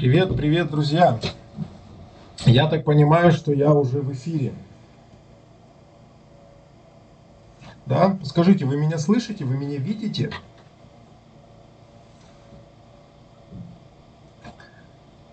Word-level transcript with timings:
Привет, 0.00 0.34
привет, 0.34 0.70
друзья! 0.70 1.20
Я 2.46 2.68
так 2.68 2.86
понимаю, 2.86 3.32
что 3.32 3.52
я 3.52 3.74
уже 3.74 4.00
в 4.00 4.10
эфире. 4.14 4.54
Да? 7.84 8.18
Скажите, 8.24 8.64
вы 8.64 8.78
меня 8.78 8.96
слышите, 8.96 9.44
вы 9.44 9.58
меня 9.58 9.76
видите? 9.76 10.30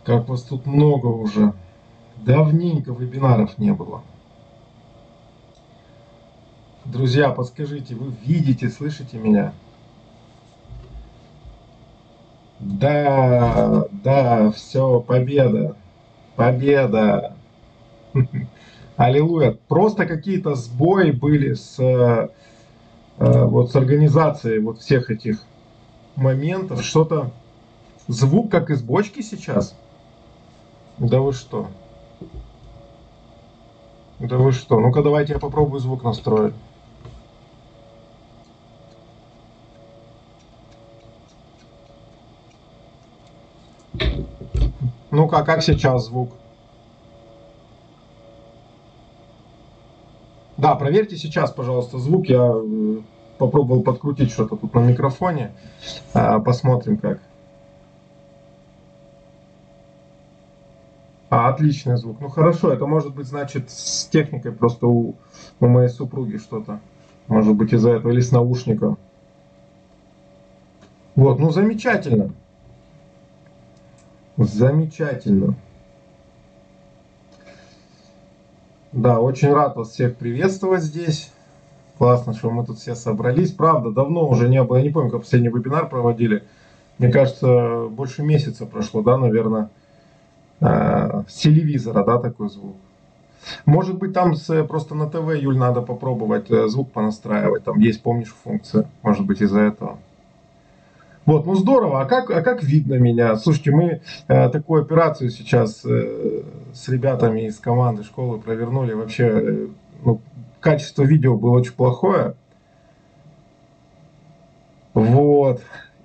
Как 0.04 0.28
вас 0.28 0.42
тут 0.42 0.66
много 0.66 1.06
уже. 1.06 1.54
Давненько 2.18 2.92
вебинаров 2.92 3.58
не 3.58 3.72
было. 3.72 4.04
Друзья, 6.84 7.30
подскажите, 7.30 7.96
вы 7.96 8.12
видите, 8.26 8.68
слышите 8.68 9.18
меня? 9.18 9.54
Да, 12.60 13.86
да, 13.92 14.52
все, 14.52 15.00
победа, 15.00 15.76
победа. 16.36 17.36
Аллилуйя. 18.98 19.58
Просто 19.68 20.08
какие-то 20.08 20.56
сбои 20.56 21.12
были 21.12 21.54
с, 21.54 21.80
э, 21.80 22.30
э, 23.20 23.44
вот, 23.46 23.72
с 23.72 23.76
организацией 23.76 24.60
вот 24.60 24.80
всех 24.80 25.12
этих 25.12 25.44
моментов. 26.16 26.84
Что-то, 26.84 27.32
звук 28.08 28.50
как 28.50 28.72
из 28.72 28.82
бочки 28.82 29.22
сейчас. 29.22 29.76
Да 30.98 31.22
вы 31.22 31.34
что? 31.34 31.68
Да 34.20 34.38
вы 34.38 34.52
что? 34.52 34.80
Ну-ка 34.80 35.04
давайте 35.04 35.34
я 35.34 35.40
попробую 35.40 35.80
звук 35.80 36.04
настроить. 36.04 36.56
Ну-ка, 45.18 45.44
как 45.44 45.64
сейчас 45.64 46.06
звук? 46.06 46.30
Да, 50.58 50.76
проверьте 50.76 51.18
сейчас, 51.18 51.50
пожалуйста, 51.50 51.98
звук. 51.98 52.28
Я 52.28 52.54
попробовал 53.40 53.82
подкрутить 53.82 54.32
что-то 54.32 54.58
тут 54.58 54.76
на 54.76 54.80
микрофоне. 54.82 55.56
А, 56.14 56.40
Посмотрим 56.40 57.00
как. 57.00 57.20
А, 61.32 61.50
отличный 61.50 61.98
звук. 61.98 62.18
Ну 62.22 62.30
хорошо, 62.30 62.72
это 62.72 62.86
может 62.86 63.16
быть, 63.16 63.26
значит, 63.26 63.72
с 63.72 64.06
техникой 64.06 64.52
просто 64.52 64.86
у, 64.86 65.16
у 65.60 65.68
моей 65.68 65.90
супруги 65.90 66.38
что-то. 66.38 66.80
Может 67.26 67.56
быть 67.56 67.74
из-за 67.74 67.94
этого 67.94 68.12
или 68.12 68.22
с 68.22 68.32
наушником. 68.32 69.00
Вот, 71.16 71.40
ну 71.40 71.50
замечательно. 71.50 72.36
Замечательно. 74.38 75.56
Да, 78.92 79.20
очень 79.20 79.52
рад 79.52 79.76
вас 79.76 79.90
всех 79.90 80.16
приветствовать 80.16 80.84
здесь. 80.84 81.32
Классно, 81.98 82.34
что 82.34 82.52
мы 82.52 82.64
тут 82.66 82.78
все 82.78 82.94
собрались. 82.94 83.52
Правда, 83.52 83.92
давно 83.92 84.28
уже 84.28 84.48
не 84.48 84.64
было, 84.64 84.78
я 84.78 84.84
не 84.84 84.90
помню, 84.92 85.10
как 85.10 85.22
последний 85.22 85.50
вебинар 85.50 85.90
проводили. 85.90 86.44
Мне 87.00 87.12
кажется, 87.12 87.88
больше 87.90 88.22
месяца 88.24 88.68
прошло, 88.68 89.02
да, 89.02 89.18
наверное, 89.18 89.70
э, 90.62 91.24
с 91.28 91.34
телевизора, 91.34 92.04
да, 92.04 92.20
такой 92.20 92.50
звук. 92.50 92.76
Может 93.66 93.98
быть, 93.98 94.14
там 94.14 94.36
с, 94.36 94.64
просто 94.66 94.94
на 94.94 95.10
ТВ, 95.10 95.36
Юль, 95.36 95.58
надо 95.58 95.82
попробовать 95.82 96.52
э, 96.52 96.68
звук 96.68 96.92
понастраивать. 96.92 97.64
Там 97.64 97.80
есть, 97.80 98.04
помнишь, 98.04 98.36
функция. 98.44 98.88
Может 99.02 99.26
быть, 99.26 99.42
из-за 99.42 99.62
этого. 99.62 99.98
Вот, 101.28 101.46
ну 101.46 101.56
здорово. 101.56 102.02
А 102.02 102.06
как, 102.06 102.32
а 102.32 102.42
как 102.42 102.64
видно 102.64 102.94
меня? 102.94 103.36
Слушайте, 103.36 103.72
мы 103.72 104.02
э, 104.30 104.50
такую 104.50 104.84
операцию 104.84 105.30
сейчас 105.30 105.84
э, 105.84 106.44
с 106.74 106.88
ребятами 106.88 107.48
из 107.48 107.60
команды 107.60 108.04
школы 108.04 108.40
провернули. 108.40 108.94
Вообще, 108.94 109.26
э, 109.26 109.68
ну, 110.06 110.22
качество 110.62 111.04
видео 111.04 111.36
было 111.36 111.60
очень 111.60 111.74
плохое. 111.74 112.36
Вот. 114.94 115.62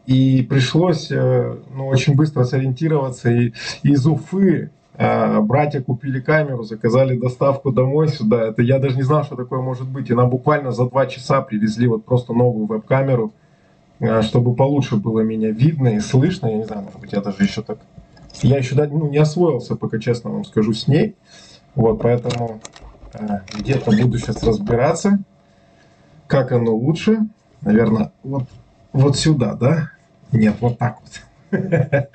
И 0.06 0.42
пришлось 0.42 1.12
э, 1.12 1.56
ну, 1.72 1.86
очень 1.86 2.16
быстро 2.16 2.42
сориентироваться. 2.42 3.30
И 3.30 3.52
из 3.84 4.04
Уфы 4.04 4.72
э, 4.94 5.40
братья 5.40 5.80
купили 5.82 6.18
камеру, 6.18 6.64
заказали 6.64 7.16
доставку 7.16 7.70
домой 7.70 8.08
сюда. 8.08 8.48
Это 8.48 8.62
я 8.62 8.80
даже 8.80 8.96
не 8.96 9.02
знал, 9.02 9.22
что 9.22 9.36
такое 9.36 9.60
может 9.60 9.86
быть. 9.86 10.10
И 10.10 10.14
нам 10.14 10.30
буквально 10.30 10.72
за 10.72 10.90
два 10.90 11.06
часа 11.06 11.42
привезли 11.42 11.86
вот 11.86 12.04
просто 12.04 12.32
новую 12.32 12.66
веб-камеру 12.66 13.32
чтобы 14.22 14.54
получше 14.54 14.96
было 14.96 15.20
меня 15.20 15.50
видно 15.50 15.88
и 15.88 16.00
слышно. 16.00 16.48
Я 16.48 16.56
не 16.56 16.64
знаю, 16.64 16.82
может 16.82 17.00
быть, 17.00 17.12
я 17.12 17.20
даже 17.20 17.42
еще 17.42 17.62
так... 17.62 17.78
Я 18.42 18.56
еще 18.56 18.74
ну, 18.74 19.08
не 19.08 19.18
освоился, 19.18 19.76
пока 19.76 19.98
честно 19.98 20.30
вам 20.30 20.44
скажу, 20.44 20.72
с 20.72 20.88
ней. 20.88 21.14
Вот, 21.74 22.00
поэтому 22.02 22.60
э, 23.14 23.40
где-то 23.58 23.92
буду 23.92 24.18
сейчас 24.18 24.42
разбираться, 24.42 25.20
как 26.26 26.52
оно 26.52 26.74
лучше. 26.74 27.20
Наверное, 27.60 28.12
вот, 28.24 28.44
вот 28.92 29.16
сюда, 29.16 29.54
да? 29.54 29.90
Нет, 30.32 30.56
вот 30.60 30.78
так 30.78 30.98
вот. 31.00 31.60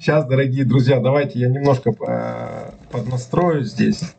Сейчас, 0.00 0.24
дорогие 0.26 0.64
друзья, 0.64 1.00
давайте 1.00 1.40
я 1.40 1.48
немножко 1.48 1.90
э, 1.90 2.70
поднастрою 2.90 3.64
здесь. 3.64 4.14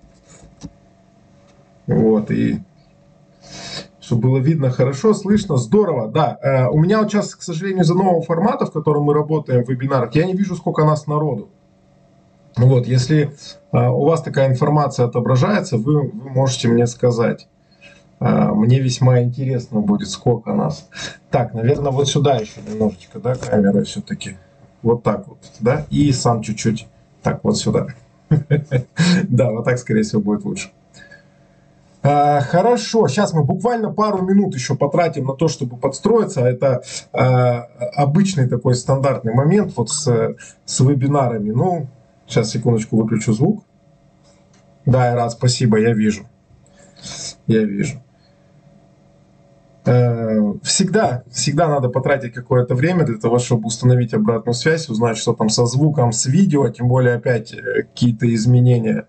Вот, 1.87 2.29
и 2.29 2.59
чтобы 4.13 4.29
было 4.29 4.37
видно 4.37 4.69
хорошо, 4.69 5.13
слышно, 5.13 5.57
здорово. 5.57 6.07
Да, 6.07 6.37
э, 6.41 6.67
у 6.67 6.79
меня 6.79 6.99
вот 6.99 7.09
сейчас, 7.09 7.33
к 7.33 7.41
сожалению, 7.41 7.83
из-за 7.83 7.95
нового 7.95 8.21
формата, 8.21 8.65
в 8.67 8.71
котором 8.71 9.03
мы 9.03 9.13
работаем 9.13 9.63
в 9.63 9.69
вебинарах, 9.69 10.13
я 10.15 10.25
не 10.25 10.33
вижу, 10.33 10.55
сколько 10.55 10.85
нас 10.85 11.07
народу. 11.07 11.49
Вот, 12.55 12.85
если 12.85 13.33
э, 13.71 13.87
у 13.87 14.05
вас 14.05 14.21
такая 14.21 14.49
информация 14.49 15.07
отображается, 15.07 15.77
вы, 15.77 16.11
вы 16.11 16.29
можете 16.29 16.67
мне 16.67 16.85
сказать. 16.85 17.47
Э, 18.19 18.51
мне 18.53 18.79
весьма 18.79 19.23
интересно 19.23 19.79
будет, 19.79 20.09
сколько 20.09 20.53
нас. 20.53 20.87
Так, 21.31 21.55
наверное, 21.55 21.91
вот 21.91 22.07
сюда 22.07 22.35
еще 22.35 22.61
немножечко, 22.69 23.19
да, 23.19 23.33
камера 23.33 23.83
все-таки. 23.83 24.37
Вот 24.83 25.01
так 25.01 25.27
вот, 25.27 25.39
да, 25.59 25.87
и 25.89 26.11
сам 26.11 26.43
чуть-чуть. 26.43 26.87
Так, 27.23 27.39
вот 27.43 27.57
сюда. 27.57 27.87
Да, 29.23 29.49
вот 29.51 29.65
так, 29.65 29.79
скорее 29.79 30.03
всего, 30.03 30.21
будет 30.21 30.45
лучше. 30.45 30.69
А, 32.05 32.41
хорошо, 32.41 33.07
сейчас 33.07 33.33
мы 33.33 33.43
буквально 33.43 33.91
пару 33.93 34.21
минут 34.21 34.53
еще 34.55 34.75
потратим 34.75 35.25
на 35.25 35.35
то, 35.35 35.47
чтобы 35.47 35.77
подстроиться. 35.77 36.41
Это 36.41 36.83
а, 37.13 37.61
обычный 37.95 38.49
такой 38.49 38.75
стандартный 38.75 39.33
момент 39.33 39.73
вот 39.77 39.89
с, 39.89 40.35
с 40.65 40.79
вебинарами. 40.81 41.51
Ну, 41.51 41.87
сейчас 42.27 42.49
секундочку 42.51 42.97
выключу 42.97 43.31
звук. 43.31 43.63
Да, 44.85 45.07
я 45.07 45.15
рад, 45.15 45.31
спасибо, 45.31 45.79
я 45.79 45.93
вижу. 45.93 46.25
Я 47.47 47.63
вижу. 47.63 48.01
Э, 49.85 50.53
всегда, 50.63 51.23
всегда 51.29 51.67
надо 51.67 51.89
потратить 51.89 52.33
какое-то 52.33 52.75
время 52.75 53.05
для 53.05 53.17
того, 53.17 53.37
чтобы 53.39 53.67
установить 53.67 54.13
обратную 54.13 54.53
связь, 54.55 54.89
узнать, 54.89 55.17
что 55.17 55.33
там 55.33 55.49
со 55.49 55.65
звуком, 55.65 56.11
с 56.11 56.25
видео, 56.25 56.67
тем 56.69 56.87
более 56.87 57.15
опять 57.15 57.53
э, 57.53 57.83
какие-то 57.83 58.33
изменения 58.33 59.07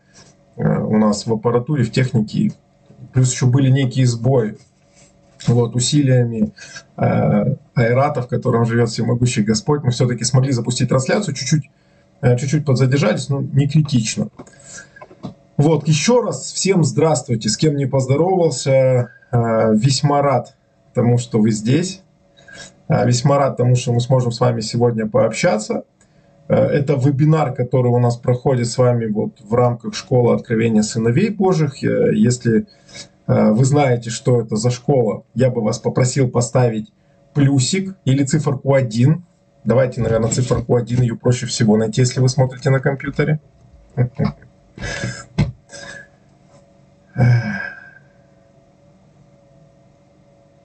э, 0.57 0.79
у 0.79 0.97
нас 0.97 1.27
в 1.27 1.33
аппаратуре, 1.33 1.85
в 1.85 1.93
технике 1.93 2.53
плюс 3.15 3.33
еще 3.33 3.47
были 3.47 3.71
некие 3.71 4.07
сбои. 4.07 4.59
Вот, 5.47 5.77
усилиями 5.77 6.53
э, 6.97 7.57
Айрата, 7.75 8.23
в 8.23 8.29
котором 8.29 8.65
живет 8.65 8.89
всемогущий 8.89 9.43
Господь, 9.43 9.83
мы 9.83 9.91
все-таки 9.91 10.25
смогли 10.25 10.53
запустить 10.53 10.89
трансляцию, 10.89 11.35
чуть-чуть, 11.35 11.71
э, 12.23 12.37
чуть-чуть 12.39 12.65
подзадержались, 12.65 13.29
но 13.29 13.41
не 13.41 13.69
критично. 13.69 14.29
Вот, 15.57 15.87
еще 15.87 16.23
раз 16.23 16.53
всем 16.53 16.83
здравствуйте, 16.83 17.49
с 17.49 17.57
кем 17.57 17.77
не 17.77 17.87
поздоровался, 17.87 19.11
э, 19.31 19.75
весьма 19.75 20.23
рад 20.23 20.57
тому, 20.95 21.19
что 21.19 21.39
вы 21.39 21.51
здесь, 21.51 22.03
э, 22.89 23.07
весьма 23.07 23.39
рад 23.39 23.59
тому, 23.59 23.77
что 23.77 23.93
мы 23.93 24.01
сможем 24.01 24.33
с 24.33 24.41
вами 24.41 24.61
сегодня 24.61 25.07
пообщаться. 25.07 25.85
Э, 26.49 26.55
это 26.55 26.95
вебинар, 26.95 27.55
который 27.55 27.89
у 27.89 27.99
нас 27.99 28.17
проходит 28.17 28.69
с 28.69 28.79
вами 28.79 29.07
вот 29.07 29.41
в 29.41 29.55
рамках 29.55 29.95
школы 29.95 30.35
откровения 30.35 30.83
сыновей 30.83 31.31
Божьих. 31.31 31.83
Э, 31.83 32.15
если 32.15 32.67
Э, 33.27 33.51
вы 33.51 33.65
знаете, 33.65 34.11
что 34.11 34.41
это 34.41 34.57
за 34.57 34.71
школа, 34.71 35.25
я 35.35 35.51
бы 35.51 35.63
вас 35.63 35.79
попросил 35.79 36.29
поставить 36.29 36.93
плюсик 37.33 37.97
или 38.05 38.25
циферку 38.25 38.75
1. 38.75 39.25
Давайте, 39.65 40.01
наверное, 40.03 40.31
циферку 40.31 40.77
1, 40.77 41.03
ее 41.03 41.17
проще 41.17 41.47
всего 41.47 41.77
найти, 41.77 42.03
если 42.03 42.21
вы 42.21 42.29
смотрите 42.29 42.71
на 42.71 42.81
компьютере. 42.81 43.41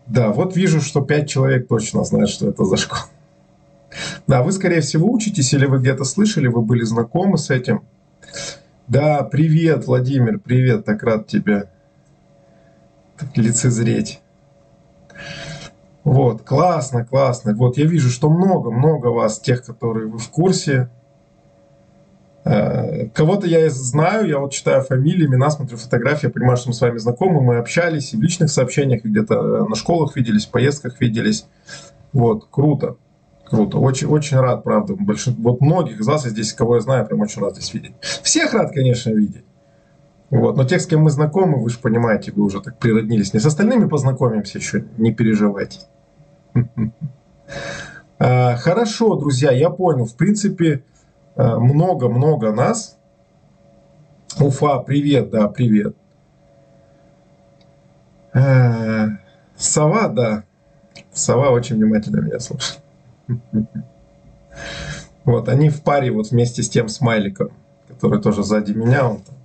Да, 0.08 0.30
вот 0.30 0.56
вижу, 0.56 0.82
что 0.82 1.02
5 1.02 1.30
человек 1.30 1.68
точно 1.68 2.04
знают, 2.04 2.32
что 2.32 2.50
это 2.50 2.66
за 2.66 2.78
школа. 2.78 3.04
Да, 4.28 4.44
вы, 4.44 4.52
скорее 4.52 4.82
всего, 4.82 5.12
учитесь, 5.12 5.54
или 5.54 5.66
вы 5.66 5.80
где-то 5.80 6.04
слышали, 6.04 6.48
вы 6.48 6.62
были 6.62 6.84
знакомы 6.84 7.38
с 7.38 7.50
этим. 7.50 7.84
Да, 8.88 9.24
привет, 9.24 9.86
Владимир, 9.86 10.40
привет, 10.40 10.86
так 10.86 11.04
рад 11.04 11.28
тебя 11.28 11.66
лицезреть. 13.36 14.22
Вот, 16.04 16.42
классно, 16.44 17.06
классно. 17.06 17.54
Вот 17.54 17.78
я 17.78 17.86
вижу, 17.86 18.10
что 18.10 18.30
много-много 18.30 19.08
вас, 19.08 19.40
тех, 19.40 19.64
которые 19.64 20.08
вы 20.08 20.18
в 20.18 20.30
курсе. 20.30 20.90
Э, 22.46 23.08
кого-то 23.10 23.46
я 23.46 23.70
знаю, 23.70 24.28
я 24.28 24.40
вот 24.40 24.54
читаю 24.54 24.82
фамилии, 24.82 25.28
имена, 25.28 25.50
смотрю 25.50 25.78
фотографии, 25.78 26.28
я 26.28 26.32
понимаю, 26.32 26.58
что 26.58 26.70
мы 26.70 26.74
с 26.74 26.82
вами 26.82 26.98
знакомы, 26.98 27.42
мы 27.42 27.58
общались 27.58 28.14
и 28.14 28.18
в 28.18 28.22
личных 28.22 28.50
сообщениях, 28.50 29.04
где-то 29.04 29.66
на 29.68 29.76
школах 29.76 30.16
виделись, 30.16 30.46
в 30.46 30.52
поездках 30.52 31.00
виделись. 31.02 31.46
Вот, 32.14 32.48
круто, 32.50 32.96
круто. 33.50 33.78
Очень, 33.78 34.08
очень 34.08 34.38
рад, 34.38 34.64
правда. 34.64 34.96
Большинство, 34.96 35.52
вот 35.52 35.62
многих 35.62 36.00
из 36.00 36.08
вас 36.08 36.24
здесь, 36.24 36.54
кого 36.54 36.76
я 36.76 36.82
знаю, 36.82 37.06
прям 37.06 37.22
очень 37.22 37.42
рад 37.42 37.56
здесь 37.56 37.74
видеть. 37.74 37.94
Всех 38.02 38.54
рад, 38.54 38.72
конечно, 38.72 39.10
видеть. 39.10 39.44
Вот. 40.30 40.58
Но 40.58 40.64
тех, 40.64 40.82
с 40.82 40.86
кем 40.86 41.02
мы 41.02 41.10
знакомы, 41.10 41.62
вы 41.62 41.70
же 41.70 41.80
понимаете, 41.80 42.32
вы 42.32 42.44
уже 42.44 42.62
так 42.62 42.78
природнились. 42.78 43.34
Не 43.34 43.40
с 43.40 43.46
остальными 43.46 43.88
познакомимся 43.88 44.60
еще, 44.60 44.86
не 44.98 45.14
переживайте. 45.14 45.80
А, 48.22 48.58
хорошо, 48.58 49.16
друзья, 49.16 49.50
я 49.52 49.70
понял. 49.70 50.04
В 50.04 50.16
принципе, 50.18 50.84
а, 51.38 51.58
много-много 51.58 52.52
нас. 52.52 52.98
Уфа, 54.42 54.80
привет, 54.80 55.30
да, 55.30 55.48
привет. 55.48 55.96
А, 58.34 59.08
сова, 59.56 60.10
да. 60.10 60.44
Сова 61.14 61.52
очень 61.52 61.78
внимательно 61.78 62.20
меня 62.20 62.42
слушает. 62.42 62.82
Вот, 65.26 65.48
они 65.50 65.70
в 65.70 65.84
паре 65.84 66.12
вот 66.12 66.32
вместе 66.32 66.64
с 66.64 66.70
тем 66.70 66.90
смайликом, 66.90 67.50
который 67.88 68.22
тоже 68.22 68.44
сзади 68.44 68.72
меня, 68.72 69.08
он 69.08 69.22
там 69.22 69.36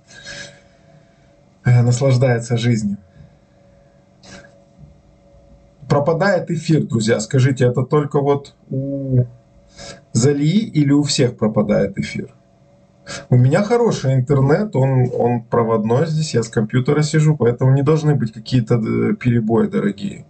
Э, 1.65 1.81
наслаждается 1.81 2.57
жизнью. 2.57 2.97
Пропадает 5.89 6.51
эфир, 6.51 6.83
друзья. 6.83 7.19
Скажите, 7.19 7.65
это 7.65 7.83
только 7.83 8.21
вот 8.21 8.53
у 8.69 9.25
Залии 10.13 10.59
или 10.59 10.91
у 10.91 11.03
всех 11.03 11.37
пропадает 11.37 11.97
эфир? 11.97 12.29
У 13.29 13.35
меня 13.35 13.63
хороший 13.63 14.15
интернет, 14.15 14.75
он, 14.75 15.11
он 15.13 15.43
проводной 15.43 16.07
здесь, 16.07 16.33
я 16.33 16.41
с 16.41 16.49
компьютера 16.49 17.03
сижу, 17.03 17.35
поэтому 17.35 17.71
не 17.73 17.83
должны 17.83 18.15
быть 18.15 18.31
какие-то 18.31 18.75
э, 18.75 19.15
перебои, 19.15 19.67
дорогие. 19.67 20.25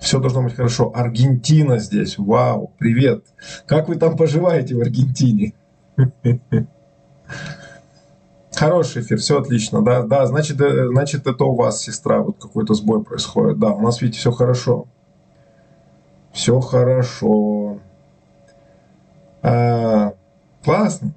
Все 0.00 0.18
должно 0.18 0.42
быть 0.42 0.56
хорошо. 0.56 0.90
Аргентина 0.94 1.78
здесь, 1.78 2.16
вау, 2.18 2.72
привет. 2.78 3.24
Как 3.66 3.88
вы 3.88 3.96
там 3.96 4.16
поживаете 4.16 4.74
в 4.74 4.80
Аргентине? 4.80 5.52
Хороший 8.52 9.02
эфир, 9.02 9.18
все 9.18 9.40
отлично, 9.40 9.82
да, 9.82 10.02
да, 10.02 10.26
значит, 10.26 10.60
э, 10.60 10.88
значит, 10.88 11.26
это 11.26 11.44
у 11.44 11.54
вас, 11.54 11.80
сестра, 11.80 12.20
вот 12.20 12.36
какой-то 12.38 12.74
сбой 12.74 13.02
происходит, 13.02 13.58
да, 13.58 13.68
у 13.68 13.80
нас, 13.80 14.02
видите, 14.02 14.18
все 14.18 14.32
хорошо, 14.32 14.86
все 16.32 16.60
хорошо, 16.60 17.78
а, 19.40 20.12
классно, 20.62 21.14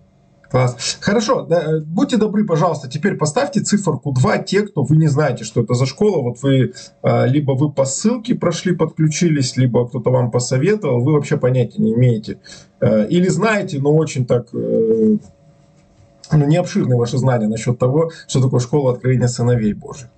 класс, 0.54 1.00
хорошо, 1.02 1.42
да, 1.42 1.64
э, 1.64 1.80
будьте 1.80 2.18
добры, 2.18 2.46
пожалуйста, 2.46 2.88
теперь 2.88 3.16
поставьте 3.16 3.62
циферку 3.62 4.12
2, 4.12 4.38
те, 4.38 4.62
кто 4.62 4.84
вы 4.84 4.98
не 4.98 5.08
знаете, 5.08 5.44
что 5.44 5.62
это 5.62 5.74
за 5.74 5.88
школа, 5.88 6.22
вот 6.22 6.44
вы, 6.44 6.74
а, 7.02 7.26
либо 7.26 7.54
вы 7.54 7.72
по 7.72 7.86
ссылке 7.86 8.36
прошли, 8.36 8.76
подключились, 8.76 9.58
либо 9.58 9.88
кто-то 9.88 10.12
вам 10.12 10.30
посоветовал, 10.30 11.02
вы 11.04 11.14
вообще 11.14 11.38
понятия 11.38 11.82
не 11.82 11.96
имеете, 11.96 12.38
а, 12.80 13.02
или 13.02 13.30
знаете, 13.30 13.80
но 13.80 13.96
очень 13.96 14.28
так 14.28 14.50
ну, 14.54 16.48
не 16.48 16.62
ваши 16.62 17.18
знания 17.18 17.48
насчет 17.48 17.80
того, 17.80 18.12
что 18.28 18.40
такое 18.40 18.60
школа 18.60 18.94
откровения 18.94 19.28
сыновей 19.28 19.74
Божьих. 19.74 20.10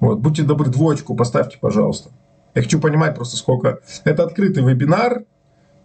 Вот, 0.00 0.18
будьте 0.18 0.42
добры, 0.42 0.68
двоечку 0.68 1.14
поставьте, 1.14 1.58
пожалуйста. 1.60 2.10
Я 2.56 2.62
хочу 2.62 2.80
понимать 2.80 3.14
просто 3.14 3.36
сколько... 3.36 3.78
Это 4.02 4.24
открытый 4.24 4.64
вебинар, 4.64 5.22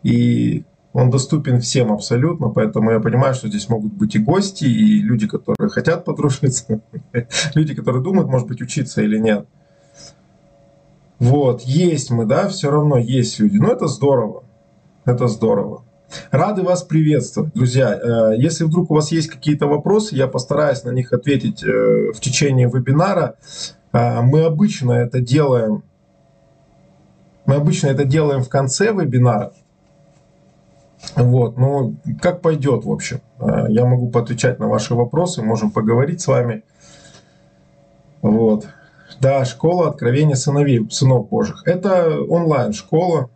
и 0.01 0.63
он 0.95 1.09
доступен 1.09 1.59
всем 1.59 1.91
абсолютно, 1.91 2.47
поэтому 2.47 2.89
я 2.89 3.01
понимаю, 3.01 3.33
что 3.33 3.49
здесь 3.49 3.67
могут 3.67 3.91
быть 3.91 4.15
и 4.15 4.19
гости, 4.19 4.63
и 4.63 5.01
люди, 5.01 5.27
которые 5.27 5.69
хотят 5.69 6.05
подружиться, 6.05 6.79
люди, 7.53 7.75
которые 7.75 8.01
думают, 8.01 8.29
может 8.29 8.47
быть, 8.47 8.61
учиться 8.61 9.01
или 9.01 9.17
нет. 9.17 9.45
Вот, 11.19 11.63
есть 11.63 12.11
мы, 12.11 12.25
да, 12.25 12.47
все 12.47 12.71
равно 12.71 12.97
есть 12.97 13.39
люди. 13.39 13.57
Но 13.57 13.73
это 13.73 13.87
здорово, 13.87 14.45
это 15.03 15.27
здорово. 15.27 15.83
Рады 16.31 16.63
вас 16.63 16.81
приветствовать, 16.83 17.53
друзья. 17.53 17.93
Э, 17.93 18.37
если 18.37 18.63
вдруг 18.63 18.89
у 18.89 18.95
вас 18.95 19.11
есть 19.11 19.27
какие-то 19.27 19.67
вопросы, 19.67 20.15
я 20.15 20.27
постараюсь 20.27 20.85
на 20.85 20.91
них 20.91 21.11
ответить 21.11 21.61
э, 21.61 22.13
в 22.13 22.21
течение 22.21 22.69
вебинара. 22.73 23.35
Э, 23.91 24.21
мы 24.21 24.45
обычно 24.45 24.93
это 24.93 25.19
делаем, 25.19 25.83
мы 27.45 27.55
обычно 27.55 27.87
это 27.87 28.05
делаем 28.05 28.43
в 28.43 28.49
конце 28.49 28.93
вебинара. 28.93 29.51
Вот, 31.15 31.57
ну, 31.57 31.95
как 32.21 32.41
пойдет, 32.41 32.85
в 32.85 32.91
общем. 32.91 33.21
Я 33.69 33.85
могу 33.85 34.09
поотвечать 34.09 34.59
на 34.59 34.67
ваши 34.67 34.95
вопросы, 34.95 35.41
можем 35.41 35.71
поговорить 35.71 36.21
с 36.21 36.27
вами. 36.27 36.63
Вот. 38.21 38.67
Да, 39.21 39.45
школа 39.45 39.89
откровения 39.89 40.35
сыновей, 40.35 40.85
сынов 40.89 41.29
Божьих. 41.29 41.62
Это 41.65 42.19
онлайн-школа, 42.21 43.29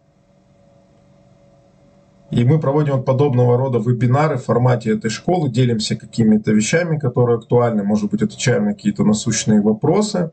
и 2.31 2.43
мы 2.43 2.59
проводим 2.59 3.03
подобного 3.03 3.57
рода 3.57 3.79
вебинары 3.79 4.37
в 4.37 4.43
формате 4.43 4.91
этой 4.95 5.09
школы, 5.09 5.49
делимся 5.49 5.95
какими-то 5.95 6.51
вещами, 6.51 6.97
которые 6.97 7.37
актуальны, 7.37 7.83
может 7.83 8.11
быть, 8.11 8.21
отвечаем 8.21 8.65
на 8.65 8.73
какие-то 8.73 9.03
насущные 9.03 9.61
вопросы. 9.61 10.31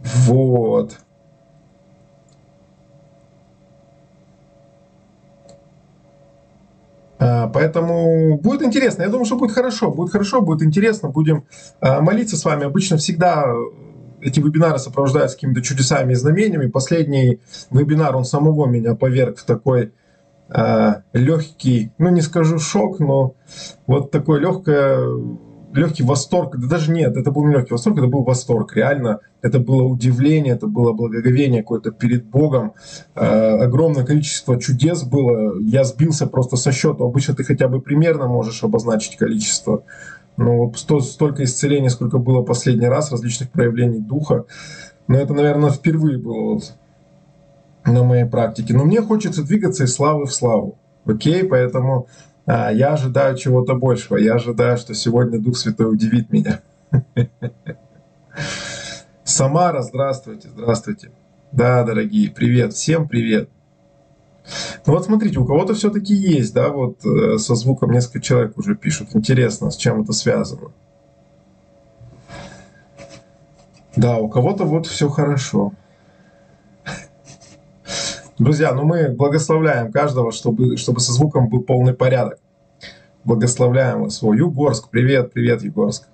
Вот. 0.00 0.98
Поэтому 7.52 8.38
будет 8.38 8.62
интересно. 8.62 9.02
Я 9.02 9.08
думаю, 9.08 9.24
что 9.24 9.36
будет 9.36 9.52
хорошо. 9.52 9.90
Будет 9.90 10.12
хорошо, 10.12 10.40
будет 10.40 10.62
интересно. 10.62 11.08
Будем 11.08 11.44
а, 11.80 12.00
молиться 12.00 12.36
с 12.36 12.44
вами. 12.44 12.64
Обычно 12.64 12.96
всегда 12.96 13.46
эти 14.22 14.40
вебинары 14.40 14.78
сопровождаются 14.78 15.36
какими-то 15.36 15.62
чудесами 15.62 16.12
и 16.12 16.16
знамениями. 16.16 16.70
Последний 16.70 17.40
вебинар, 17.70 18.16
он 18.16 18.24
самого 18.24 18.66
меня 18.66 18.94
поверг 18.94 19.38
в 19.38 19.44
такой 19.44 19.92
э, 20.48 20.94
легкий, 21.12 21.90
ну 21.98 22.08
не 22.10 22.20
скажу 22.20 22.58
шок, 22.58 23.00
но 23.00 23.34
вот 23.86 24.10
такое 24.10 24.40
легкое 24.40 24.98
легкий 25.72 26.02
восторг, 26.02 26.56
да 26.56 26.66
даже 26.66 26.90
нет, 26.90 27.16
это 27.16 27.30
был 27.30 27.46
не 27.46 27.54
легкий 27.54 27.72
восторг, 27.72 27.98
это 27.98 28.06
был 28.06 28.22
восторг, 28.22 28.74
реально, 28.76 29.20
это 29.40 29.58
было 29.58 29.82
удивление, 29.84 30.54
это 30.54 30.66
было 30.66 30.92
благоговение 30.92 31.62
какое-то 31.62 31.90
перед 31.90 32.26
Богом, 32.26 32.74
э, 33.14 33.24
огромное 33.64 34.04
количество 34.04 34.60
чудес 34.60 35.02
было, 35.02 35.58
я 35.60 35.84
сбился 35.84 36.26
просто 36.26 36.56
со 36.56 36.72
счета, 36.72 37.04
обычно 37.04 37.34
ты 37.34 37.44
хотя 37.44 37.68
бы 37.68 37.80
примерно 37.80 38.26
можешь 38.26 38.62
обозначить 38.62 39.16
количество, 39.16 39.84
но 40.36 40.66
вот 40.66 40.78
сто, 40.78 41.00
столько 41.00 41.44
исцелений, 41.44 41.88
сколько 41.88 42.18
было 42.18 42.42
последний 42.42 42.88
раз, 42.88 43.10
различных 43.10 43.50
проявлений 43.50 44.00
духа, 44.00 44.44
но 45.08 45.18
это, 45.18 45.34
наверное, 45.34 45.70
впервые 45.70 46.18
было 46.18 46.54
вот 46.54 46.74
на 47.84 48.04
моей 48.04 48.26
практике, 48.26 48.74
но 48.74 48.84
мне 48.84 49.00
хочется 49.00 49.42
двигаться 49.42 49.84
из 49.84 49.94
славы 49.94 50.26
в 50.26 50.32
славу, 50.32 50.78
окей, 51.04 51.44
поэтому 51.44 52.06
я 52.46 52.92
ожидаю 52.92 53.36
чего-то 53.36 53.74
большего. 53.74 54.16
Я 54.16 54.34
ожидаю, 54.34 54.76
что 54.76 54.94
сегодня 54.94 55.38
Дух 55.38 55.56
Святой 55.56 55.92
удивит 55.92 56.32
меня. 56.32 56.60
Самара, 59.24 59.82
здравствуйте, 59.82 60.48
здравствуйте. 60.48 61.10
Да, 61.52 61.84
дорогие, 61.84 62.30
привет, 62.30 62.72
всем 62.72 63.08
привет. 63.08 63.48
Ну 64.86 64.94
вот 64.94 65.04
смотрите, 65.04 65.38
у 65.38 65.44
кого-то 65.44 65.74
все-таки 65.74 66.12
есть, 66.14 66.52
да, 66.52 66.70
вот 66.70 67.04
э, 67.04 67.38
со 67.38 67.54
звуком 67.54 67.92
несколько 67.92 68.20
человек 68.20 68.58
уже 68.58 68.74
пишут. 68.74 69.10
Интересно, 69.14 69.70
с 69.70 69.76
чем 69.76 70.02
это 70.02 70.12
связано. 70.12 70.72
Да, 73.94 74.16
у 74.16 74.28
кого-то 74.28 74.64
вот 74.64 74.86
все 74.86 75.08
хорошо. 75.08 75.72
Друзья, 78.42 78.72
ну 78.74 78.82
мы 78.82 79.08
благословляем 79.08 79.92
каждого, 79.92 80.32
чтобы, 80.32 80.76
чтобы 80.76 80.98
со 80.98 81.12
звуком 81.12 81.48
был 81.48 81.62
полный 81.62 81.94
порядок. 81.94 82.40
Благословляем 83.22 84.02
вас. 84.02 84.20
О, 84.20 84.34
Югорск, 84.34 84.88
привет, 84.90 85.32
привет, 85.32 85.62
Югорск. 85.62 86.08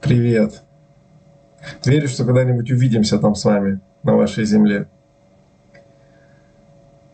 Привет. 0.00 0.62
Верю, 1.84 2.08
что 2.08 2.24
когда-нибудь 2.24 2.68
увидимся 2.72 3.20
там 3.20 3.36
с 3.36 3.44
вами 3.44 3.78
на 4.02 4.16
вашей 4.16 4.44
земле. 4.44 4.88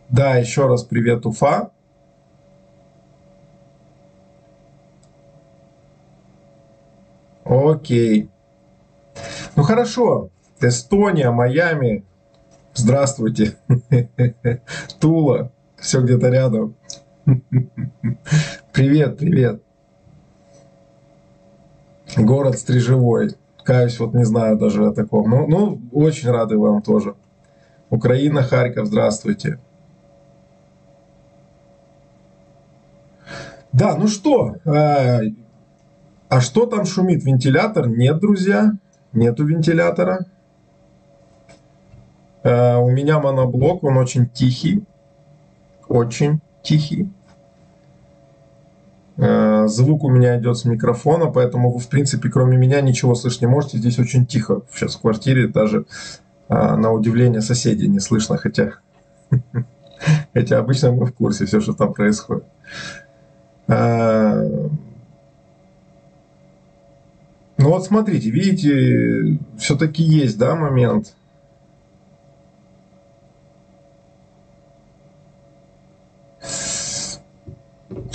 Да, 0.09 0.37
еще 0.37 0.65
раз 0.65 0.83
привет, 0.83 1.27
Уфа. 1.27 1.69
Окей. 7.43 8.31
Ну 9.55 9.61
хорошо. 9.61 10.29
Эстония, 10.59 11.29
Майами, 11.29 12.03
Здравствуйте. 12.75 13.55
Тула. 14.99 15.51
Все 15.77 16.01
где-то 16.01 16.29
рядом. 16.29 16.75
Привет, 18.73 19.17
привет. 19.17 19.61
Город 22.17 22.59
Стрижевой. 22.59 23.31
Каюсь, 23.63 23.97
вот 23.99 24.13
не 24.13 24.25
знаю 24.25 24.57
даже 24.57 24.85
о 24.85 24.91
таком. 24.91 25.29
Ну, 25.29 25.47
ну, 25.47 25.81
очень 25.91 26.29
рады 26.29 26.57
вам 26.57 26.81
тоже. 26.81 27.15
Украина, 27.89 28.43
Харьков, 28.43 28.87
здравствуйте. 28.87 29.59
Да, 33.71 33.95
ну 33.95 34.07
что, 34.07 34.55
э, 34.65 35.21
а 36.29 36.41
что 36.41 36.65
там 36.65 36.85
шумит? 36.85 37.23
Вентилятор? 37.23 37.87
Нет, 37.87 38.19
друзья, 38.19 38.73
нету 39.13 39.45
вентилятора. 39.45 40.25
Э, 42.45 42.77
у 42.77 42.89
меня 42.91 43.19
моноблок, 43.19 43.83
он 43.83 43.97
очень 43.97 44.29
тихий, 44.29 44.83
очень 45.87 46.41
тихий. 46.61 47.09
Э, 49.17 49.65
звук 49.67 50.03
у 50.03 50.09
меня 50.11 50.39
идет 50.39 50.55
с 50.55 50.65
микрофона, 50.65 51.25
поэтому 51.25 51.71
вы, 51.73 51.79
в 51.79 51.89
принципе, 51.89 52.29
кроме 52.29 52.55
меня 52.55 52.81
ничего 52.81 53.15
слышать 53.15 53.41
не 53.41 53.47
можете. 53.47 53.79
Здесь 53.79 53.97
очень 53.97 54.27
тихо 54.27 54.61
сейчас 54.71 54.95
в 54.95 55.01
квартире, 55.01 55.47
даже 55.47 55.87
э, 56.47 56.53
на 56.53 56.91
удивление 56.91 57.41
соседей 57.41 57.87
не 57.87 57.99
слышно, 57.99 58.37
хотя, 58.37 58.73
хотя 60.33 60.59
обычно 60.59 60.91
мы 60.91 61.07
в 61.07 61.13
курсе 61.13 61.47
все, 61.47 61.59
что 61.59 61.73
там 61.73 61.93
происходит. 61.93 62.45
Ну 67.57 67.69
вот 67.71 67.85
смотрите, 67.85 68.29
видите, 68.29 69.39
все-таки 69.57 70.03
есть, 70.03 70.37
да, 70.37 70.53
момент– 70.53 71.15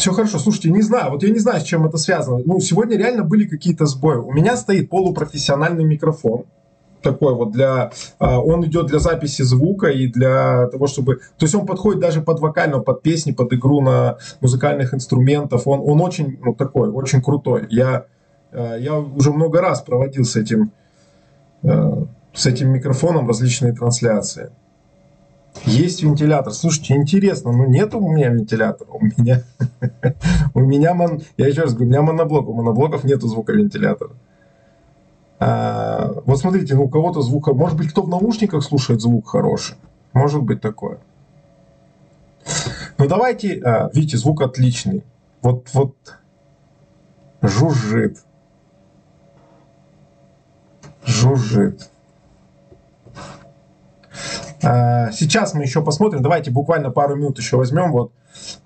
Все 0.00 0.12
хорошо. 0.12 0.38
Слушайте, 0.38 0.70
не 0.70 0.80
знаю, 0.80 1.10
вот 1.10 1.22
я 1.22 1.28
не 1.28 1.38
знаю, 1.40 1.60
с 1.60 1.64
чем 1.64 1.84
это 1.84 1.98
связано. 1.98 2.40
Ну, 2.46 2.58
сегодня 2.58 2.96
реально 2.96 3.22
были 3.22 3.46
какие-то 3.46 3.84
сбои. 3.84 4.16
У 4.16 4.32
меня 4.32 4.56
стоит 4.56 4.88
полупрофессиональный 4.88 5.84
микрофон 5.84 6.46
такой 7.02 7.34
вот 7.34 7.52
для, 7.52 7.92
а, 8.18 8.40
он 8.40 8.64
идет 8.64 8.86
для 8.86 8.98
записи 8.98 9.42
звука 9.42 9.88
и 9.88 10.06
для 10.06 10.68
того, 10.68 10.86
чтобы, 10.86 11.16
то 11.16 11.44
есть 11.44 11.54
он 11.54 11.66
подходит 11.66 12.00
даже 12.00 12.22
под 12.22 12.40
вокальную, 12.40 12.82
под 12.82 13.02
песни, 13.02 13.32
под 13.32 13.52
игру 13.52 13.82
на 13.82 14.16
музыкальных 14.40 14.94
инструментов, 14.94 15.66
он, 15.66 15.80
он 15.80 16.00
очень, 16.00 16.38
ну 16.42 16.54
такой, 16.54 16.88
очень 16.90 17.22
крутой. 17.22 17.66
Я, 17.68 18.06
а, 18.52 18.76
я 18.76 18.98
уже 18.98 19.32
много 19.32 19.60
раз 19.60 19.82
проводил 19.82 20.24
с 20.24 20.34
этим, 20.34 20.72
а, 21.62 22.06
с 22.32 22.46
этим 22.46 22.70
микрофоном 22.70 23.28
различные 23.28 23.74
трансляции. 23.74 24.50
Есть 25.64 26.02
вентилятор. 26.02 26.52
Слушайте, 26.52 26.94
интересно, 26.94 27.52
ну 27.52 27.66
нет 27.66 27.94
у 27.94 28.00
меня 28.00 28.30
вентилятора. 28.30 28.88
У 28.90 29.04
меня, 29.04 29.42
у 30.54 30.60
меня 30.60 30.94
мон, 30.94 31.22
я 31.36 31.48
еще 31.48 31.62
раз 31.62 31.72
говорю, 31.72 31.86
у 31.86 31.90
меня 31.90 32.02
моноблок. 32.02 32.48
У 32.48 32.54
моноблоков 32.54 33.04
нету 33.04 33.28
звуковентилятора. 33.28 34.12
А, 35.38 36.12
вот 36.24 36.38
смотрите, 36.38 36.74
ну 36.74 36.84
у 36.84 36.88
кого-то 36.88 37.22
звука, 37.22 37.54
может 37.54 37.76
быть, 37.76 37.90
кто 37.90 38.02
в 38.02 38.08
наушниках 38.08 38.62
слушает 38.62 39.00
звук 39.00 39.28
хороший. 39.28 39.76
Может 40.12 40.42
быть 40.42 40.60
такое. 40.60 40.98
Ну 42.98 43.06
давайте, 43.06 43.60
а, 43.62 43.90
видите, 43.92 44.16
звук 44.16 44.42
отличный. 44.42 45.04
Вот, 45.42 45.68
вот 45.72 45.94
жужжит. 47.42 48.18
Жужжит. 51.04 51.90
А, 54.62 55.10
сейчас 55.12 55.54
мы 55.54 55.62
еще 55.62 55.82
посмотрим. 55.84 56.22
Давайте 56.22 56.50
буквально 56.50 56.90
пару 56.90 57.16
минут 57.16 57.38
еще 57.38 57.56
возьмем. 57.56 57.92
Вот 57.92 58.12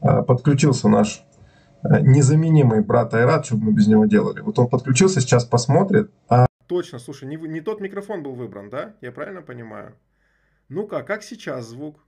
а, 0.01 0.23
подключился 0.23 0.89
наш 0.89 1.25
а, 1.83 2.01
незаменимый 2.01 2.83
брат 2.83 3.15
Айрат, 3.15 3.47
чтобы 3.47 3.67
мы 3.67 3.73
без 3.73 3.87
него 3.87 4.07
делали. 4.07 4.41
Вот 4.41 4.59
он 4.59 4.69
подключился, 4.69 5.21
сейчас 5.21 5.45
посмотрит. 5.45 6.11
Точно, 6.67 6.99
слушай, 6.99 7.29
не, 7.29 7.37
не 7.37 7.61
тот 7.61 7.81
микрофон 7.81 8.23
был 8.23 8.35
выбран, 8.35 8.71
да? 8.71 8.95
Я 9.03 9.13
правильно 9.13 9.43
понимаю? 9.43 9.95
Ну-ка, 10.69 11.03
как 11.03 11.23
сейчас 11.23 11.67
звук? 11.67 12.01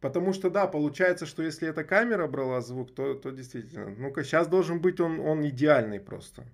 Потому 0.00 0.32
что, 0.32 0.50
да, 0.50 0.66
получается, 0.66 1.26
что 1.26 1.42
если 1.42 1.68
эта 1.68 1.84
камера 1.84 2.26
брала 2.26 2.60
звук, 2.60 2.94
то, 2.94 3.14
то 3.14 3.30
действительно. 3.30 3.90
Ну-ка, 3.96 4.24
сейчас 4.24 4.46
должен 4.46 4.80
быть 4.80 5.00
он, 5.00 5.20
он 5.20 5.46
идеальный 5.46 6.00
просто. 6.00 6.44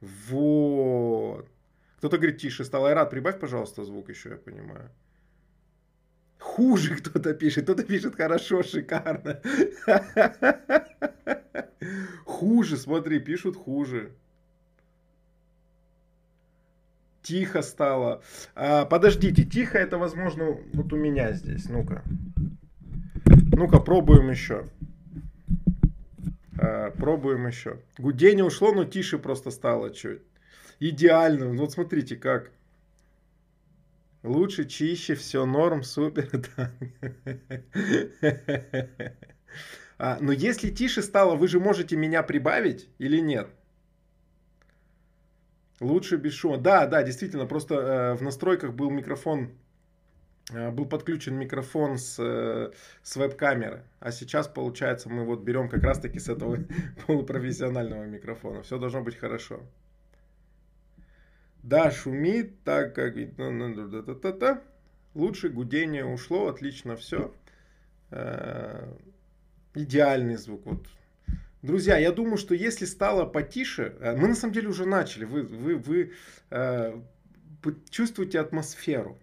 Вот. 0.00 1.48
Кто-то 1.98 2.16
говорит, 2.16 2.38
тише 2.38 2.64
стал. 2.64 2.86
Айрат, 2.86 3.10
прибавь, 3.10 3.40
пожалуйста, 3.40 3.84
звук 3.84 4.08
еще, 4.08 4.30
я 4.30 4.36
понимаю. 4.36 4.88
Хуже 6.38 6.94
кто-то 6.96 7.34
пишет, 7.34 7.64
кто-то 7.64 7.82
пишет 7.82 8.14
хорошо, 8.14 8.62
шикарно. 8.62 9.40
Хуже, 12.24 12.76
смотри, 12.76 13.18
пишут 13.18 13.56
хуже. 13.56 14.12
Тихо 17.22 17.62
стало. 17.62 18.22
А, 18.54 18.84
подождите, 18.84 19.44
тихо 19.44 19.78
это 19.78 19.98
возможно 19.98 20.56
вот 20.72 20.92
у 20.92 20.96
меня 20.96 21.32
здесь. 21.32 21.68
Ну-ка. 21.68 22.04
Ну-ка, 23.26 23.80
пробуем 23.80 24.30
еще. 24.30 24.68
А, 26.56 26.92
пробуем 26.92 27.48
еще. 27.48 27.80
Гудение 27.98 28.44
ушло, 28.44 28.72
но 28.72 28.84
тише 28.84 29.18
просто 29.18 29.50
стало 29.50 29.92
чуть 29.92 30.22
идеально. 30.80 31.52
Ну, 31.52 31.62
вот 31.62 31.72
смотрите, 31.72 32.16
как. 32.16 32.50
Лучше, 34.22 34.64
чище, 34.64 35.14
все 35.14 35.46
норм, 35.46 35.82
супер. 35.82 36.28
Да. 36.56 36.72
А, 40.00 40.18
но 40.20 40.30
если 40.30 40.70
тише 40.70 41.02
стало, 41.02 41.34
вы 41.34 41.48
же 41.48 41.58
можете 41.58 41.96
меня 41.96 42.22
прибавить 42.22 42.88
или 42.98 43.18
нет? 43.18 43.48
Лучше 45.80 46.16
без 46.16 46.34
шума. 46.34 46.58
Да, 46.58 46.86
да, 46.86 47.02
действительно, 47.02 47.46
просто 47.46 47.74
э, 47.74 48.14
в 48.14 48.22
настройках 48.22 48.74
был 48.74 48.90
микрофон, 48.90 49.50
э, 50.52 50.70
был 50.70 50.86
подключен 50.86 51.34
микрофон 51.34 51.98
с, 51.98 52.16
э, 52.18 52.72
с 53.02 53.16
веб-камеры. 53.16 53.84
А 54.00 54.10
сейчас, 54.12 54.48
получается, 54.48 55.08
мы 55.08 55.24
вот 55.24 55.40
берем 55.42 55.68
как 55.68 55.82
раз-таки 55.82 56.18
с 56.18 56.28
этого 56.28 56.58
полупрофессионального 57.06 58.04
микрофона. 58.04 58.62
Все 58.62 58.78
должно 58.78 59.02
быть 59.02 59.16
хорошо. 59.16 59.62
Да, 61.68 61.90
шумит, 61.90 62.64
так 62.64 62.94
как... 62.94 63.14
Лучше 65.14 65.50
гудение 65.50 66.06
ушло, 66.06 66.48
отлично 66.48 66.96
все. 66.96 67.34
Э, 68.10 68.90
идеальный 69.74 70.36
звук. 70.36 70.64
Вот 70.64 70.86
Друзья, 71.60 71.98
я 71.98 72.10
думаю, 72.10 72.38
что 72.38 72.54
если 72.54 72.86
стало 72.86 73.26
потише, 73.26 73.94
э, 74.00 74.16
мы 74.16 74.28
на 74.28 74.34
самом 74.34 74.54
деле 74.54 74.68
уже 74.68 74.86
начали, 74.86 75.26
вы, 75.26 75.42
вы, 75.42 75.76
вы 75.76 76.12
э, 76.50 76.98
чувствуете 77.90 78.40
атмосферу. 78.40 79.18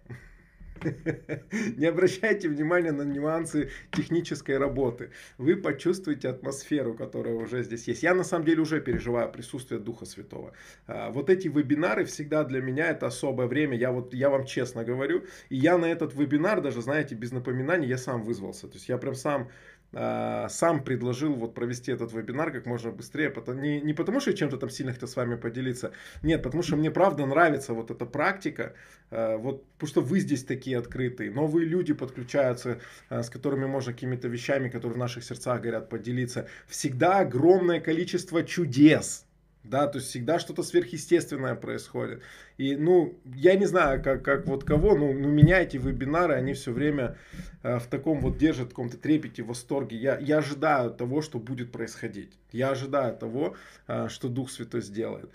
Не 1.77 1.86
обращайте 1.86 2.50
внимания 2.50 2.91
на 2.91 3.03
нюансы 3.03 3.70
технической 3.91 4.58
работы. 4.58 5.12
Вы 5.38 5.55
почувствуете 5.55 6.29
атмосферу, 6.29 6.94
которая 6.94 7.36
уже 7.36 7.63
здесь 7.63 7.88
есть. 7.88 8.03
Я 8.03 8.13
на 8.13 8.24
самом 8.24 8.46
деле 8.46 8.62
уже 8.62 8.82
переживаю 8.82 9.32
присутствие 9.32 9.79
Духа 9.79 10.05
Святого. 10.05 10.53
А, 10.88 11.12
вот 11.12 11.29
эти 11.29 11.48
вебинары 11.48 12.05
всегда 12.05 12.44
для 12.44 12.62
меня 12.62 12.88
это 12.88 13.08
особое 13.08 13.48
время. 13.48 13.77
Я 13.77 13.91
вот 13.91 14.13
я 14.13 14.29
вам 14.29 14.46
честно 14.46 14.84
говорю. 14.84 15.24
И 15.50 15.55
я 15.55 15.77
на 15.77 15.86
этот 15.86 16.13
вебинар 16.13 16.62
даже, 16.62 16.82
знаете, 16.82 17.15
без 17.15 17.32
напоминаний, 17.32 17.88
я 17.88 17.98
сам 17.98 18.24
вызвался. 18.24 18.67
То 18.67 18.75
есть 18.75 18.89
я 18.89 18.98
прям 18.98 19.15
сам 19.15 19.50
сам 19.95 20.83
предложил 20.83 21.33
вот 21.35 21.53
провести 21.53 21.91
этот 21.91 22.11
вебинар 22.11 22.51
как 22.51 22.65
можно 22.65 22.91
быстрее. 22.91 23.33
Не, 23.47 23.79
не 23.79 23.93
потому, 23.93 24.19
что 24.19 24.31
я 24.31 24.37
чем-то 24.37 24.57
там 24.57 24.69
сильно 24.69 24.91
хотел 24.91 25.07
с 25.07 25.15
вами 25.15 25.35
поделиться. 25.35 25.91
Нет, 26.21 26.43
потому 26.43 26.63
что 26.63 26.75
мне 26.75 26.91
правда 26.91 27.25
нравится 27.25 27.73
вот 27.73 27.91
эта 27.91 28.05
практика. 28.05 28.73
А, 29.11 29.37
вот, 29.37 29.65
потому 29.73 29.89
что 29.89 30.01
вы 30.01 30.19
здесь 30.19 30.43
такие 30.43 30.77
открытые. 30.77 31.31
Новые 31.31 31.65
люди 31.65 31.93
подключаются, 31.93 32.79
а, 33.09 33.23
с 33.23 33.29
которыми 33.29 33.65
можно 33.65 33.93
какими-то 33.93 34.27
вещами, 34.27 34.69
которые 34.69 34.95
в 34.95 34.99
наших 34.99 35.23
сердцах 35.23 35.61
горят, 35.61 35.89
поделиться. 35.89 36.47
Всегда 36.67 37.19
огромное 37.19 37.79
количество 37.79 38.43
чудес 38.43 39.25
да, 39.69 39.88
то 39.88 39.98
есть 39.98 40.10
всегда 40.10 40.39
что-то 40.39 40.63
сверхъестественное 40.63 41.55
происходит. 41.55 42.22
И, 42.57 42.75
ну, 42.75 43.19
я 43.25 43.55
не 43.55 43.65
знаю, 43.65 44.01
как, 44.03 44.24
как 44.24 44.45
вот 44.48 44.63
кого, 44.63 44.95
но 44.95 45.12
ну, 45.12 45.29
меня 45.29 45.62
эти 45.62 45.77
вебинары, 45.77 46.36
они 46.36 46.54
все 46.54 46.71
время 46.71 47.17
э, 47.63 47.80
в 47.80 47.88
таком 47.88 48.19
вот 48.19 48.38
держат, 48.38 48.67
в 48.67 48.69
каком-то 48.69 48.97
трепете, 48.97 49.43
восторге. 49.43 49.97
Я, 49.97 50.17
я 50.19 50.38
ожидаю 50.38 50.91
того, 50.91 51.21
что 51.21 51.39
будет 51.39 51.71
происходить. 51.71 52.38
Я 52.51 52.69
ожидаю 52.69 53.15
того, 53.15 53.56
э, 53.88 54.08
что 54.10 54.30
Дух 54.30 54.49
Святой 54.49 54.82
сделает. 54.82 55.30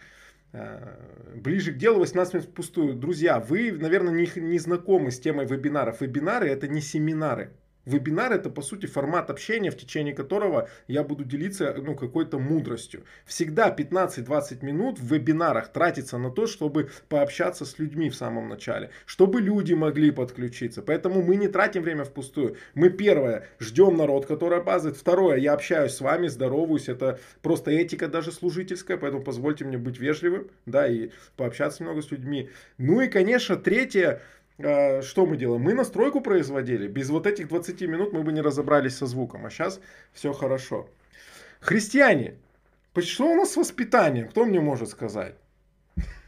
Э, 0.53 0.97
ближе 1.35 1.73
к 1.73 1.77
делу 1.77 2.01
18 2.01 2.35
минут 2.35 2.49
впустую. 2.49 2.95
Друзья, 2.95 3.39
вы, 3.41 3.73
наверное, 3.73 4.13
не, 4.13 4.41
не 4.41 4.59
знакомы 4.59 5.11
с 5.11 5.21
темой 5.21 5.47
вебинаров. 5.47 6.01
Вебинары 6.01 6.49
это 6.49 6.69
не 6.69 6.81
семинары. 6.81 7.53
Вебинар 7.91 8.33
это 8.33 8.51
по 8.51 8.63
сути 8.63 8.87
формат 8.87 9.31
общения, 9.31 9.71
в 9.71 9.77
течение 9.77 10.15
которого 10.15 10.69
я 10.89 11.03
буду 11.03 11.25
делиться 11.25 11.75
ну, 11.77 11.95
какой-то 11.95 12.39
мудростью. 12.39 13.05
Всегда 13.25 13.75
15-20 13.77 14.65
минут 14.65 14.99
в 14.99 15.13
вебинарах 15.13 15.69
тратится 15.69 16.19
на 16.19 16.31
то, 16.31 16.47
чтобы 16.47 16.91
пообщаться 17.09 17.65
с 17.65 17.79
людьми 17.79 18.11
в 18.11 18.15
самом 18.15 18.49
начале, 18.49 18.91
чтобы 19.07 19.41
люди 19.41 19.75
могли 19.75 20.11
подключиться. 20.11 20.83
Поэтому 20.83 21.23
мы 21.23 21.37
не 21.37 21.49
тратим 21.49 21.83
время 21.83 22.05
впустую. 22.05 22.57
Мы 22.75 22.91
первое, 22.91 23.47
ждем 23.59 23.97
народ, 23.97 24.27
который 24.27 24.59
опаздывает. 24.59 24.99
Второе, 24.99 25.37
я 25.39 25.53
общаюсь 25.53 25.93
с 25.93 26.01
вами, 26.01 26.29
здороваюсь. 26.29 26.89
Это 26.89 27.19
просто 27.43 27.71
этика 27.71 28.09
даже 28.09 28.33
служительская, 28.33 28.97
поэтому 28.97 29.23
позвольте 29.23 29.65
мне 29.65 29.79
быть 29.79 29.99
вежливым, 29.99 30.49
да, 30.67 30.87
и 30.87 31.11
пообщаться 31.37 31.83
немного 31.83 32.03
с 32.03 32.11
людьми. 32.11 32.51
Ну 32.79 33.01
и, 33.01 33.09
конечно, 33.09 33.57
третье, 33.57 34.21
что 35.03 35.27
мы 35.27 35.37
делаем? 35.37 35.63
Мы 35.63 35.75
настройку 35.75 36.21
производили. 36.21 36.89
Без 36.89 37.11
вот 37.11 37.27
этих 37.27 37.49
20 37.49 37.81
минут 37.83 38.13
мы 38.13 38.23
бы 38.23 38.33
не 38.33 38.41
разобрались 38.41 38.97
со 38.97 39.07
звуком. 39.07 39.47
А 39.47 39.51
сейчас 39.51 39.81
все 40.13 40.33
хорошо. 40.33 40.89
Христиане, 41.61 42.37
что 42.99 43.31
у 43.31 43.37
нас 43.37 43.53
с 43.53 43.57
воспитанием? 43.57 44.29
Кто 44.29 44.45
мне 44.45 44.61
может 44.61 44.89
сказать? 44.89 45.37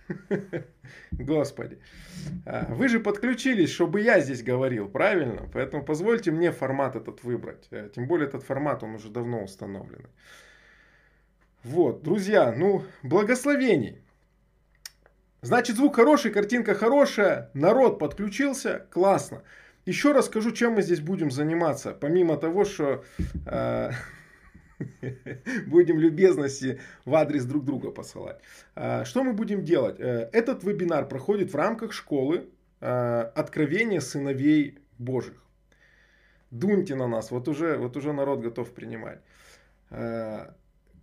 Господи. 1.12 1.78
А, 2.46 2.66
вы 2.74 2.88
же 2.88 3.00
подключились, 3.00 3.70
чтобы 3.70 4.00
я 4.00 4.20
здесь 4.20 4.42
говорил, 4.42 4.88
правильно? 4.88 5.48
Поэтому 5.52 5.84
позвольте 5.84 6.30
мне 6.30 6.52
формат 6.52 6.96
этот 6.96 7.24
выбрать. 7.24 7.66
Э, 7.70 7.88
тем 7.94 8.06
более 8.06 8.28
этот 8.28 8.42
формат, 8.42 8.82
он 8.82 8.94
уже 8.94 9.08
давно 9.10 9.42
установлен. 9.42 10.06
Вот, 11.64 12.02
друзья, 12.02 12.52
ну, 12.52 12.84
благословений. 13.02 14.02
Значит, 15.44 15.74
звук 15.74 15.96
хороший, 15.96 16.30
картинка 16.30 16.72
хорошая, 16.72 17.50
народ 17.52 17.98
подключился, 17.98 18.86
классно. 18.90 19.42
Еще 19.84 20.12
раз 20.12 20.26
скажу, 20.26 20.52
чем 20.52 20.74
мы 20.74 20.82
здесь 20.82 21.00
будем 21.00 21.32
заниматься, 21.32 21.90
помимо 21.90 22.36
того, 22.36 22.64
что 22.64 23.02
э, 23.46 23.90
будем 25.66 25.98
любезности 25.98 26.80
в 27.04 27.16
адрес 27.16 27.44
друг 27.44 27.64
друга 27.64 27.90
посылать. 27.90 28.38
Э, 28.76 29.04
что 29.04 29.24
мы 29.24 29.32
будем 29.32 29.64
делать? 29.64 29.98
Э, 29.98 30.30
этот 30.32 30.62
вебинар 30.62 31.08
проходит 31.08 31.52
в 31.52 31.56
рамках 31.56 31.92
школы 31.92 32.48
э, 32.80 32.86
откровения 33.34 33.98
сыновей 33.98 34.78
Божьих. 34.98 35.44
Дуньте 36.52 36.94
на 36.94 37.08
нас, 37.08 37.32
вот 37.32 37.48
уже, 37.48 37.78
вот 37.78 37.96
уже 37.96 38.12
народ 38.12 38.42
готов 38.42 38.72
принимать. 38.72 39.18
Э, 39.90 40.52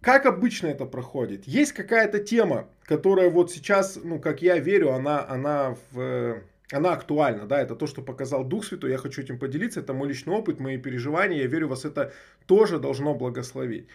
как 0.02 0.26
обычно 0.26 0.68
это 0.68 0.86
проходит? 0.86 1.46
Есть 1.46 1.74
какая-то 1.74 2.20
тема, 2.20 2.70
которая 2.86 3.30
вот 3.30 3.52
сейчас, 3.52 4.00
ну, 4.02 4.20
как 4.20 4.42
я 4.42 4.58
верю, 4.58 4.94
она, 4.94 5.26
она, 5.28 5.76
в, 5.92 6.42
она 6.72 6.94
актуальна, 6.94 7.46
да, 7.46 7.62
это 7.62 7.76
то, 7.76 7.86
что 7.86 8.02
показал 8.02 8.44
Дух 8.46 8.66
Святой, 8.66 8.92
я 8.92 8.98
хочу 8.98 9.22
этим 9.22 9.38
поделиться, 9.38 9.82
это 9.82 9.94
мой 9.94 10.08
личный 10.08 10.34
опыт, 10.34 10.60
мои 10.60 10.78
переживания, 10.78 11.40
я 11.40 11.48
верю, 11.48 11.68
вас 11.68 11.84
это 11.84 12.14
тоже 12.46 12.80
должно 12.80 13.14
благословить. 13.14 13.88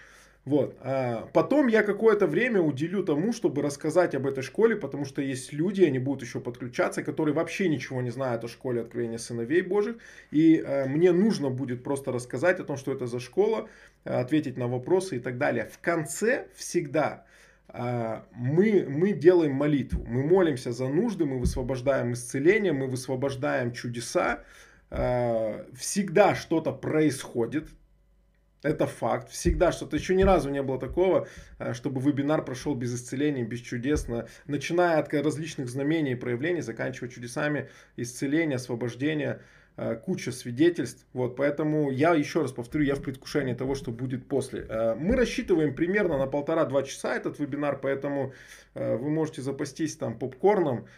Вот. 0.44 0.76
А 0.80 1.26
потом 1.32 1.68
я 1.68 1.82
какое-то 1.82 2.26
время 2.26 2.60
уделю 2.60 3.02
тому, 3.02 3.32
чтобы 3.32 3.62
рассказать 3.62 4.14
об 4.14 4.26
этой 4.26 4.42
школе, 4.42 4.76
потому 4.76 5.06
что 5.06 5.22
есть 5.22 5.54
люди, 5.54 5.82
они 5.82 5.98
будут 5.98 6.22
еще 6.22 6.38
подключаться, 6.40 7.02
которые 7.02 7.34
вообще 7.34 7.68
ничего 7.68 8.02
не 8.02 8.10
знают 8.10 8.44
о 8.44 8.48
школе 8.48 8.82
откровения 8.82 9.16
сыновей 9.16 9.62
Божьих. 9.62 9.96
И 10.30 10.56
э, 10.56 10.86
мне 10.86 11.12
нужно 11.12 11.48
будет 11.48 11.82
просто 11.82 12.12
рассказать 12.12 12.60
о 12.60 12.64
том, 12.64 12.76
что 12.76 12.92
это 12.92 13.06
за 13.06 13.20
школа, 13.20 13.68
э, 14.04 14.12
ответить 14.12 14.58
на 14.58 14.68
вопросы 14.68 15.16
и 15.16 15.18
так 15.18 15.38
далее. 15.38 15.70
В 15.72 15.78
конце 15.78 16.48
всегда 16.54 17.24
э, 17.68 18.20
мы, 18.34 18.84
мы 18.86 19.12
делаем 19.12 19.52
молитву. 19.52 20.04
Мы 20.06 20.24
молимся 20.24 20.72
за 20.72 20.88
нужды, 20.88 21.24
мы 21.24 21.38
высвобождаем 21.38 22.12
исцеление, 22.12 22.74
мы 22.74 22.86
высвобождаем 22.86 23.72
чудеса. 23.72 24.40
Всегда 25.74 26.36
что-то 26.36 26.70
происходит 26.70 27.66
это 28.64 28.86
факт. 28.86 29.30
Всегда 29.30 29.70
что-то. 29.70 29.96
Еще 29.96 30.14
ни 30.14 30.22
разу 30.22 30.50
не 30.50 30.62
было 30.62 30.80
такого, 30.80 31.28
э, 31.58 31.74
чтобы 31.74 32.00
вебинар 32.00 32.44
прошел 32.44 32.74
без 32.74 32.94
исцеления, 32.94 33.44
без 33.44 33.60
чудесно. 33.60 34.26
Начиная 34.46 34.98
от 34.98 35.12
различных 35.12 35.68
знамений 35.68 36.12
и 36.12 36.16
проявлений, 36.16 36.62
заканчивая 36.62 37.10
чудесами 37.10 37.68
исцеления, 37.96 38.56
освобождения 38.56 39.42
э, 39.76 39.96
куча 39.96 40.32
свидетельств. 40.32 41.06
Вот, 41.12 41.36
поэтому 41.36 41.90
я 41.90 42.14
еще 42.14 42.40
раз 42.40 42.52
повторю, 42.52 42.84
я 42.84 42.94
в 42.94 43.02
предвкушении 43.02 43.52
того, 43.52 43.74
что 43.74 43.90
будет 43.90 44.26
после. 44.28 44.66
Э, 44.66 44.94
мы 44.94 45.14
рассчитываем 45.14 45.74
примерно 45.74 46.16
на 46.16 46.26
полтора-два 46.26 46.84
часа 46.84 47.14
этот 47.14 47.38
вебинар, 47.38 47.78
поэтому 47.78 48.32
вы 48.74 49.08
можете 49.08 49.40
запастись 49.40 49.96
там 49.96 50.18
попкорном, 50.18 50.88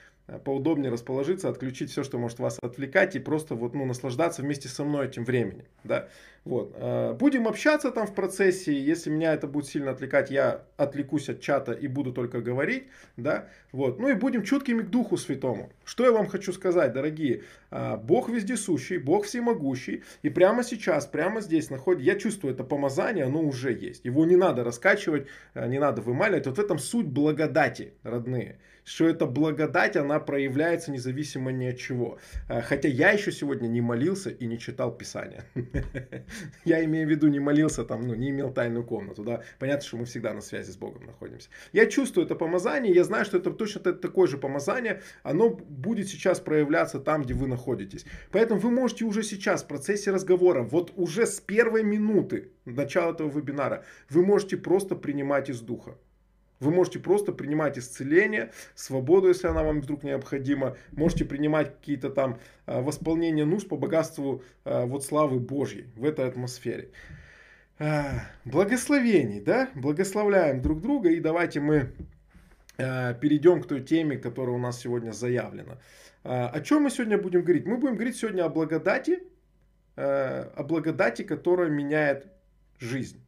поудобнее 0.45 0.91
расположиться, 0.91 1.49
отключить 1.49 1.91
все, 1.91 2.03
что 2.03 2.19
может 2.19 2.39
вас 2.41 2.59
отвлекать 2.61 3.15
и 3.15 3.21
просто 3.21 3.55
вот, 3.55 3.75
ну, 3.75 3.85
наслаждаться 3.85 4.43
вместе 4.43 4.69
со 4.69 4.85
мной 4.85 5.07
этим 5.07 5.25
временем. 5.25 5.65
Да? 5.85 6.09
Вот. 6.45 6.75
Э, 6.77 7.13
будем 7.13 7.47
общаться 7.47 7.93
там 7.93 8.09
в 8.09 8.15
процессе, 8.15 8.77
если 8.77 9.09
меня 9.09 9.35
это 9.35 9.47
будет 9.47 9.67
сильно 9.67 9.93
отвлекать, 9.93 10.31
я 10.31 10.63
отвлекусь 10.77 11.29
от 11.29 11.41
чата 11.41 11.73
и 11.73 11.87
буду 11.87 12.13
только 12.13 12.41
говорить. 12.41 12.89
Да? 13.17 13.49
Вот. 13.71 14.01
Ну 14.01 14.09
и 14.09 14.15
будем 14.15 14.43
чуткими 14.43 14.83
к 14.83 14.91
Духу 14.91 15.17
Святому. 15.17 15.71
Что 15.85 16.05
я 16.05 16.11
вам 16.11 16.27
хочу 16.27 16.53
сказать, 16.53 16.93
дорогие? 16.93 17.45
Э, 17.71 17.97
Бог 17.97 18.29
вездесущий, 18.29 18.99
Бог 18.99 19.27
всемогущий, 19.27 20.03
и 20.23 20.29
прямо 20.29 20.65
сейчас, 20.65 21.07
прямо 21.07 21.41
здесь 21.41 21.71
находит, 21.71 22.03
я 22.03 22.17
чувствую 22.17 22.53
это 22.53 22.65
помазание, 22.65 23.27
оно 23.27 23.43
уже 23.43 23.73
есть. 23.73 24.05
Его 24.05 24.27
не 24.27 24.37
надо 24.37 24.65
раскачивать, 24.65 25.29
не 25.55 25.79
надо 25.79 26.03
вымаливать. 26.03 26.47
Вот 26.47 26.59
в 26.59 26.61
этом 26.61 26.79
суть 26.79 27.07
благодати, 27.07 27.95
родные 28.03 28.59
что 28.87 29.09
эта 29.09 29.27
благодать, 29.27 29.97
она 29.97 30.21
проявляется 30.21 30.93
независимо 30.93 31.51
ни 31.51 31.67
от 31.67 31.77
чего. 31.77 32.19
Э, 32.49 32.63
хотя 32.63 32.89
я 32.89 33.11
еще 33.11 33.33
сегодня 33.33 33.67
не 33.67 33.81
молился 33.81 34.31
и 34.31 34.47
не 34.47 34.59
читал 34.59 34.97
Писание. 34.97 35.43
Я 36.65 36.85
имею 36.85 37.09
в 37.09 37.11
виду 37.11 37.27
не 37.27 37.41
молился 37.41 37.85
там, 37.85 38.03
ну, 38.03 38.15
не 38.15 38.31
имел 38.31 38.53
тайную 38.53 38.85
комнату, 38.85 39.25
да. 39.25 39.43
Понятно, 39.59 39.87
что 39.87 39.97
мы 39.97 40.05
всегда 40.05 40.33
на 40.33 40.41
связи 40.41 40.71
с 40.71 40.77
Богом 40.77 41.05
находимся. 41.05 41.49
Я 41.73 41.87
чувствую 41.87 42.27
это 42.27 42.37
помазание, 42.37 42.95
я 42.95 43.03
знаю, 43.03 43.25
что 43.25 43.39
это 43.39 43.51
точно 43.51 43.81
такое 43.93 44.29
же 44.29 44.39
помазание, 44.39 45.03
оно 45.25 45.51
будет 45.51 46.09
сейчас 46.09 46.39
проявляться 46.39 47.01
там, 47.01 47.23
где 47.23 47.35
вы 47.35 47.49
находитесь. 47.49 48.07
Поэтому 48.31 48.61
вы 48.61 48.71
можете 48.71 49.05
уже 49.05 49.25
сейчас 49.25 49.65
в 49.65 49.67
процессе 49.67 50.13
разговора, 50.13 50.63
вот 50.63 50.93
уже 50.95 51.27
с 51.27 51.41
первой 51.41 51.83
минуты 51.83 52.53
начала 52.65 53.13
этого 53.13 53.29
вебинара, 53.29 53.85
вы 54.11 54.25
можете 54.25 54.57
просто 54.57 54.95
принимать 54.95 55.51
из 55.51 55.61
духа. 55.61 55.97
Вы 56.59 56.71
можете 56.71 56.99
просто 56.99 57.33
принимать 57.33 57.79
исцеление, 57.79 58.51
свободу, 58.75 59.29
если 59.29 59.47
она 59.47 59.63
вам 59.63 59.81
вдруг 59.81 60.03
необходима. 60.03 60.77
Можете 60.93 61.25
принимать 61.25 61.75
какие-то 61.77 62.09
там 62.09 62.39
а, 62.65 62.81
восполнения 62.81 63.45
нужд 63.45 63.69
по 63.69 63.77
богатству 63.77 64.43
а, 64.65 64.87
вот 64.87 65.05
славы 65.05 65.39
Божьей 65.39 65.87
в 65.97 66.05
этой 66.05 66.27
атмосфере. 66.27 66.91
А, 67.79 68.23
благословений, 68.47 69.41
да? 69.41 69.69
Благословляем 69.75 70.63
друг 70.63 70.81
друга 70.81 71.11
и 71.11 71.21
давайте 71.21 71.61
мы 71.61 71.93
перейдем 72.77 73.63
к 73.63 73.67
той 73.67 73.81
теме, 73.81 74.19
которая 74.19 74.55
у 74.55 74.59
нас 74.59 74.79
сегодня 74.79 75.13
заявлена. 75.13 75.79
О 76.25 76.61
чем 76.61 76.83
мы 76.83 76.91
сегодня 76.91 77.17
будем 77.17 77.41
говорить? 77.41 77.65
Мы 77.65 77.79
будем 77.79 77.95
говорить 77.95 78.17
сегодня 78.17 78.45
о 78.45 78.51
благодати, 78.51 79.23
о 79.97 80.63
благодати, 80.63 81.23
которая 81.23 81.71
меняет 81.71 82.27
жизнь. 82.79 83.26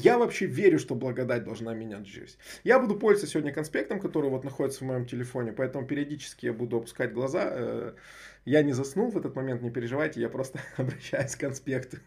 Я 0.00 0.18
вообще 0.18 0.46
верю, 0.46 0.78
что 0.78 0.94
благодать 0.94 1.44
должна 1.44 1.74
менять 1.74 2.06
жизнь. 2.06 2.36
Я 2.62 2.78
буду 2.78 2.96
пользоваться 2.96 3.32
сегодня 3.32 3.52
конспектом, 3.52 3.98
который 3.98 4.30
вот 4.30 4.44
находится 4.44 4.84
в 4.84 4.86
моем 4.86 5.06
телефоне, 5.06 5.52
поэтому 5.52 5.86
периодически 5.86 6.46
я 6.46 6.52
буду 6.52 6.76
опускать 6.76 7.12
глаза. 7.12 7.50
Э, 7.50 7.92
я 8.44 8.62
не 8.62 8.72
заснул 8.72 9.10
в 9.10 9.18
этот 9.18 9.34
момент, 9.34 9.60
не 9.62 9.70
переживайте, 9.70 10.20
я 10.20 10.28
просто 10.28 10.60
обращаюсь 10.76 11.34
к 11.34 11.40
конспекту. 11.40 11.98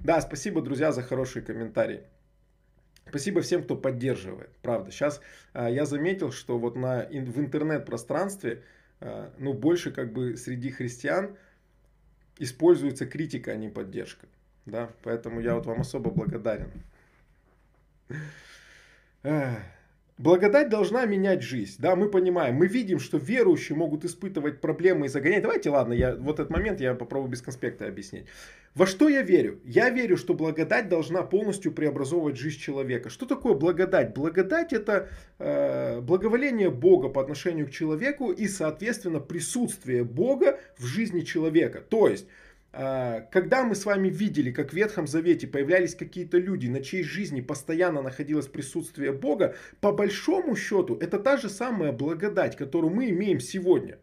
Да, 0.00 0.20
спасибо, 0.20 0.62
друзья, 0.62 0.92
за 0.92 1.02
хорошие 1.02 1.42
комментарии. 1.42 2.00
Спасибо 3.08 3.40
всем, 3.40 3.62
кто 3.62 3.76
поддерживает, 3.76 4.50
правда. 4.62 4.90
Сейчас 4.90 5.20
а, 5.52 5.68
я 5.68 5.84
заметил, 5.84 6.32
что 6.32 6.58
вот 6.58 6.76
на, 6.76 7.06
в 7.06 7.40
интернет-пространстве, 7.40 8.62
а, 9.00 9.32
ну, 9.38 9.52
больше 9.52 9.90
как 9.90 10.12
бы 10.12 10.36
среди 10.36 10.70
христиан 10.70 11.36
используется 12.38 13.06
критика, 13.06 13.52
а 13.52 13.56
не 13.56 13.68
поддержка. 13.68 14.26
Да, 14.66 14.90
поэтому 15.02 15.40
я 15.40 15.54
вот 15.54 15.66
вам 15.66 15.80
особо 15.80 16.10
благодарен. 16.10 16.70
Благодать 20.20 20.68
должна 20.68 21.06
менять 21.06 21.42
жизнь. 21.42 21.76
Да, 21.78 21.96
мы 21.96 22.10
понимаем, 22.10 22.56
мы 22.56 22.66
видим, 22.66 22.98
что 22.98 23.16
верующие 23.16 23.74
могут 23.74 24.04
испытывать 24.04 24.60
проблемы 24.60 25.06
и 25.06 25.08
загонять. 25.08 25.40
Давайте, 25.40 25.70
ладно, 25.70 25.94
я 25.94 26.14
вот 26.14 26.40
этот 26.40 26.50
момент 26.50 26.78
я 26.78 26.94
попробую 26.94 27.30
без 27.30 27.40
конспекта 27.40 27.86
объяснить. 27.86 28.26
Во 28.74 28.84
что 28.84 29.08
я 29.08 29.22
верю? 29.22 29.60
Я 29.64 29.88
верю, 29.88 30.18
что 30.18 30.34
благодать 30.34 30.90
должна 30.90 31.22
полностью 31.22 31.72
преобразовывать 31.72 32.36
жизнь 32.36 32.58
человека. 32.58 33.08
Что 33.08 33.24
такое 33.24 33.54
благодать? 33.54 34.12
Благодать 34.12 34.74
это 34.74 35.08
э, 35.38 36.00
благоволение 36.02 36.70
Бога 36.70 37.08
по 37.08 37.22
отношению 37.22 37.66
к 37.68 37.70
человеку 37.70 38.30
и, 38.30 38.46
соответственно, 38.46 39.20
присутствие 39.20 40.04
Бога 40.04 40.60
в 40.76 40.84
жизни 40.84 41.22
человека. 41.22 41.80
То 41.80 42.08
есть 42.08 42.26
когда 42.72 43.64
мы 43.64 43.74
с 43.74 43.84
вами 43.84 44.08
видели, 44.08 44.52
как 44.52 44.70
в 44.70 44.74
Ветхом 44.74 45.06
Завете 45.06 45.46
появлялись 45.46 45.94
какие-то 45.94 46.38
люди, 46.38 46.68
на 46.68 46.80
чьей 46.80 47.02
жизни 47.02 47.40
постоянно 47.40 48.00
находилось 48.00 48.46
присутствие 48.46 49.12
Бога, 49.12 49.56
по 49.80 49.92
большому 49.92 50.54
счету 50.54 50.96
это 50.96 51.18
та 51.18 51.36
же 51.36 51.48
самая 51.48 51.92
благодать, 51.92 52.56
которую 52.56 52.94
мы 52.94 53.10
имеем 53.10 53.40
сегодня. 53.40 53.98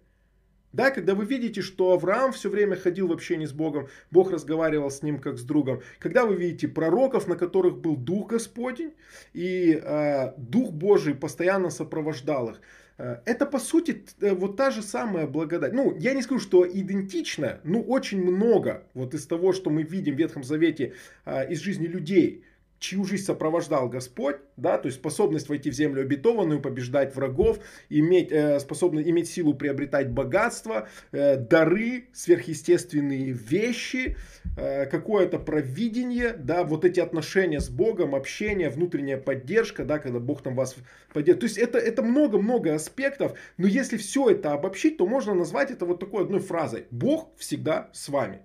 Да, 0.73 0.91
когда 0.91 1.15
вы 1.15 1.25
видите, 1.25 1.61
что 1.61 1.93
Авраам 1.93 2.33
все 2.33 2.49
время 2.49 2.75
ходил 2.75 3.07
в 3.07 3.11
общении 3.13 3.45
с 3.45 3.53
Богом, 3.53 3.87
Бог 4.11 4.31
разговаривал 4.31 4.91
с 4.91 5.01
ним 5.01 5.19
как 5.19 5.37
с 5.37 5.43
другом. 5.43 5.81
Когда 5.97 6.25
вы 6.25 6.35
видите 6.35 6.67
пророков, 6.67 7.27
на 7.27 7.35
которых 7.35 7.79
был 7.79 7.95
Дух 7.95 8.27
Господень, 8.27 8.93
и 9.33 9.81
э, 9.81 10.33
Дух 10.37 10.71
Божий 10.71 11.15
постоянно 11.15 11.69
сопровождал 11.69 12.49
их. 12.49 12.61
Э, 12.97 13.17
это, 13.25 13.45
по 13.45 13.59
сути, 13.59 14.03
э, 14.21 14.33
вот 14.33 14.57
та 14.57 14.71
же 14.71 14.81
самая 14.81 15.27
благодать. 15.27 15.73
Ну, 15.73 15.95
я 15.97 16.13
не 16.13 16.21
скажу, 16.21 16.39
что 16.39 16.67
идентично, 16.67 17.59
но 17.63 17.81
очень 17.81 18.21
много 18.21 18.83
вот 18.93 19.13
из 19.13 19.25
того, 19.27 19.53
что 19.53 19.69
мы 19.69 19.83
видим 19.83 20.15
в 20.15 20.17
Ветхом 20.17 20.43
Завете 20.43 20.93
э, 21.25 21.51
из 21.51 21.59
жизни 21.59 21.87
людей– 21.87 22.43
чью 22.79 23.03
жизнь 23.05 23.23
сопровождал 23.23 23.89
Господь, 23.89 24.37
да, 24.55 24.77
то 24.77 24.87
есть 24.87 24.99
способность 24.99 25.49
войти 25.49 25.69
в 25.69 25.73
землю 25.73 26.01
обетованную, 26.01 26.61
побеждать 26.61 27.15
врагов, 27.15 27.59
иметь, 27.89 28.31
э, 28.31 28.59
способность 28.59 29.07
иметь 29.07 29.29
силу 29.29 29.53
приобретать 29.53 30.09
богатство, 30.11 30.87
э, 31.11 31.37
дары, 31.37 32.09
сверхъестественные 32.13 33.31
вещи, 33.31 34.17
э, 34.57 34.85
какое-то 34.85 35.39
провидение, 35.39 36.33
да, 36.33 36.63
вот 36.63 36.85
эти 36.85 36.99
отношения 36.99 37.59
с 37.59 37.69
Богом, 37.69 38.15
общение, 38.15 38.69
внутренняя 38.69 39.17
поддержка, 39.17 39.83
да, 39.83 39.99
когда 39.99 40.19
Бог 40.19 40.41
там 40.41 40.55
вас 40.55 40.75
поддерживает. 41.13 41.39
То 41.39 41.45
есть 41.45 41.57
это, 41.57 41.77
это 41.77 42.03
много-много 42.03 42.75
аспектов, 42.75 43.37
но 43.57 43.67
если 43.67 43.97
все 43.97 44.29
это 44.29 44.53
обобщить, 44.53 44.97
то 44.97 45.07
можно 45.07 45.33
назвать 45.33 45.71
это 45.71 45.85
вот 45.85 45.99
такой 45.99 46.23
одной 46.23 46.39
фразой. 46.39 46.85
Бог 46.91 47.31
всегда 47.37 47.89
с 47.93 48.09
вами. 48.09 48.41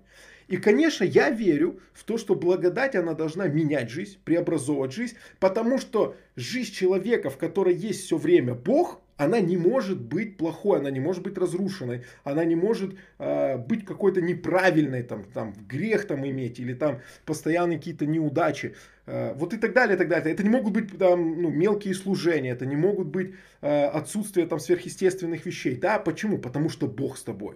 И, 0.53 0.57
конечно, 0.57 1.03
я 1.03 1.31
верю 1.31 1.79
в 1.93 2.03
то, 2.03 2.19
что 2.19 2.35
благодать, 2.35 2.95
она 2.95 3.15
должна 3.15 3.47
менять 3.47 3.89
жизнь, 3.89 4.19
преобразовывать 4.23 4.93
жизнь, 4.93 5.15
потому 5.39 5.79
что 5.79 6.15
жизнь 6.35 6.71
человека, 6.71 7.31
в 7.31 7.39
которой 7.39 7.73
есть 7.73 8.03
все 8.03 8.17
время 8.17 8.53
Бог, 8.53 9.01
она 9.17 9.39
не 9.39 9.57
может 9.57 9.99
быть 9.99 10.37
плохой, 10.37 10.77
она 10.77 10.91
не 10.91 10.99
может 10.99 11.23
быть 11.23 11.39
разрушенной, 11.39 12.03
она 12.23 12.45
не 12.45 12.53
может 12.53 12.95
э, 13.17 13.57
быть 13.57 13.83
какой-то 13.83 14.21
неправильной, 14.21 15.01
там, 15.01 15.23
там, 15.23 15.55
грех 15.67 16.05
там 16.05 16.23
иметь, 16.23 16.59
или 16.59 16.75
там 16.75 17.01
постоянные 17.25 17.79
какие-то 17.79 18.05
неудачи. 18.05 18.75
Э, 19.07 19.33
вот 19.33 19.55
и 19.55 19.57
так 19.57 19.73
далее, 19.73 19.95
и 19.95 19.97
так 19.97 20.07
далее. 20.07 20.35
Это 20.35 20.43
не 20.43 20.49
могут 20.49 20.73
быть 20.73 20.95
там, 20.99 21.41
ну, 21.41 21.49
мелкие 21.49 21.95
служения, 21.95 22.51
это 22.51 22.67
не 22.67 22.75
могут 22.75 23.07
быть 23.07 23.33
э, 23.61 23.85
отсутствие 23.85 24.45
там 24.45 24.59
сверхъестественных 24.59 25.47
вещей. 25.47 25.75
Да, 25.77 25.97
почему? 25.97 26.37
Потому 26.37 26.69
что 26.69 26.85
Бог 26.85 27.17
с 27.17 27.23
тобой. 27.23 27.55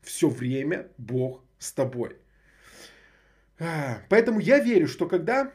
Все 0.00 0.30
время 0.30 0.86
Бог 0.96 1.42
с 1.58 1.72
тобой. 1.72 2.21
А, 3.62 3.98
поэтому 4.08 4.40
я 4.40 4.58
верю, 4.58 4.88
что 4.88 5.06
когда 5.06 5.52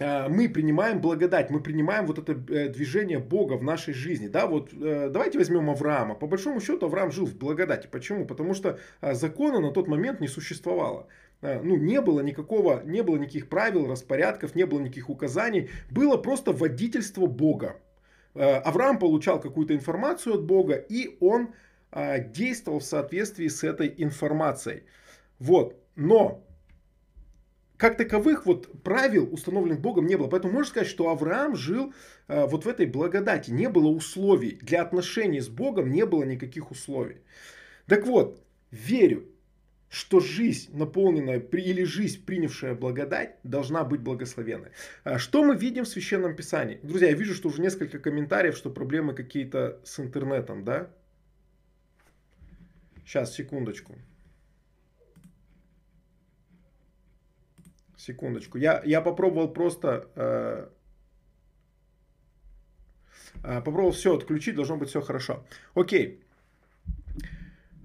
а, 0.00 0.28
мы 0.28 0.48
принимаем 0.48 1.00
благодать, 1.00 1.50
мы 1.50 1.60
принимаем 1.60 2.06
вот 2.06 2.18
это 2.18 2.32
э, 2.32 2.68
движение 2.68 3.18
Бога 3.18 3.54
в 3.54 3.62
нашей 3.62 3.92
жизни. 3.92 4.28
Да, 4.28 4.46
вот 4.46 4.72
э, 4.72 5.10
давайте 5.10 5.38
возьмем 5.38 5.68
Авраама. 5.68 6.14
По 6.14 6.26
большому 6.26 6.60
счету 6.60 6.86
Авраам 6.86 7.12
жил 7.12 7.26
в 7.26 7.36
благодати. 7.36 7.88
Почему? 7.90 8.26
Потому 8.26 8.54
что 8.54 8.78
а, 9.02 9.14
закона 9.14 9.60
на 9.60 9.70
тот 9.70 9.86
момент 9.86 10.20
не 10.20 10.28
существовало. 10.28 11.06
Ну, 11.42 11.78
не 11.78 12.02
было 12.02 12.20
никакого, 12.20 12.82
не 12.84 13.02
было 13.02 13.16
никаких 13.16 13.48
правил, 13.48 13.86
распорядков, 13.86 14.54
не 14.54 14.66
было 14.66 14.78
никаких 14.80 15.08
указаний. 15.08 15.70
Было 15.90 16.18
просто 16.18 16.52
водительство 16.52 17.24
Бога. 17.24 17.76
Авраам 18.34 18.98
получал 18.98 19.40
какую-то 19.40 19.74
информацию 19.74 20.34
от 20.34 20.44
Бога, 20.44 20.74
и 20.74 21.16
он 21.18 21.54
действовал 22.26 22.80
в 22.80 22.84
соответствии 22.84 23.48
с 23.48 23.64
этой 23.64 23.94
информацией. 23.96 24.82
Вот. 25.38 25.76
Но 25.96 26.44
как 27.80 27.96
таковых 27.96 28.44
вот 28.44 28.82
правил, 28.82 29.32
установленных 29.32 29.80
Богом, 29.80 30.06
не 30.06 30.16
было. 30.16 30.28
Поэтому 30.28 30.52
можно 30.52 30.68
сказать, 30.68 30.88
что 30.88 31.08
Авраам 31.08 31.56
жил 31.56 31.94
э, 32.28 32.46
вот 32.46 32.66
в 32.66 32.68
этой 32.68 32.84
благодати. 32.84 33.50
Не 33.50 33.70
было 33.70 33.88
условий. 33.88 34.58
Для 34.60 34.82
отношений 34.82 35.40
с 35.40 35.48
Богом 35.48 35.90
не 35.90 36.04
было 36.04 36.24
никаких 36.24 36.70
условий. 36.70 37.22
Так 37.86 38.06
вот, 38.06 38.44
верю, 38.70 39.24
что 39.88 40.20
жизнь, 40.20 40.76
наполненная 40.76 41.40
или 41.40 41.84
жизнь, 41.84 42.22
принявшая 42.22 42.74
благодать, 42.74 43.36
должна 43.44 43.82
быть 43.82 44.02
благословенной. 44.02 44.72
А 45.04 45.18
что 45.18 45.42
мы 45.42 45.56
видим 45.56 45.84
в 45.84 45.88
Священном 45.88 46.36
Писании? 46.36 46.80
Друзья, 46.82 47.08
я 47.08 47.14
вижу, 47.14 47.34
что 47.34 47.48
уже 47.48 47.62
несколько 47.62 47.98
комментариев, 47.98 48.58
что 48.58 48.68
проблемы 48.68 49.14
какие-то 49.14 49.80
с 49.84 49.98
интернетом, 49.98 50.64
да? 50.64 50.90
Сейчас, 53.06 53.34
секундочку. 53.34 53.94
Секундочку. 58.00 58.58
Я, 58.58 58.82
я 58.84 59.02
попробовал 59.02 59.52
просто... 59.52 60.08
Э, 60.16 60.68
э, 63.44 63.56
попробовал 63.62 63.90
все 63.90 64.16
отключить, 64.16 64.54
должно 64.54 64.76
быть 64.76 64.88
все 64.88 65.02
хорошо. 65.02 65.44
Окей. 65.74 66.22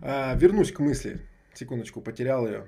Э, 0.01 0.37
вернусь 0.37 0.71
к 0.71 0.79
мысли. 0.79 1.19
Секундочку, 1.53 2.01
потерял 2.01 2.47
ее. 2.47 2.65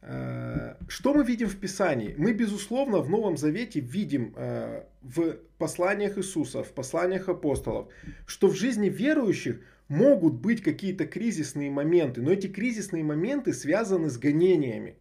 Э, 0.00 0.76
что 0.88 1.12
мы 1.12 1.22
видим 1.22 1.48
в 1.48 1.60
Писании? 1.60 2.14
Мы, 2.16 2.32
безусловно, 2.32 3.02
в 3.02 3.10
Новом 3.10 3.36
Завете 3.36 3.80
видим 3.80 4.32
э, 4.36 4.84
в 5.02 5.36
посланиях 5.58 6.16
Иисуса, 6.16 6.62
в 6.62 6.72
посланиях 6.72 7.28
апостолов, 7.28 7.92
что 8.26 8.48
в 8.48 8.54
жизни 8.54 8.88
верующих 8.88 9.60
могут 9.88 10.34
быть 10.34 10.62
какие-то 10.62 11.06
кризисные 11.06 11.70
моменты, 11.70 12.22
но 12.22 12.32
эти 12.32 12.46
кризисные 12.46 13.04
моменты 13.04 13.52
связаны 13.52 14.10
с 14.10 14.18
гонениями. 14.18 14.96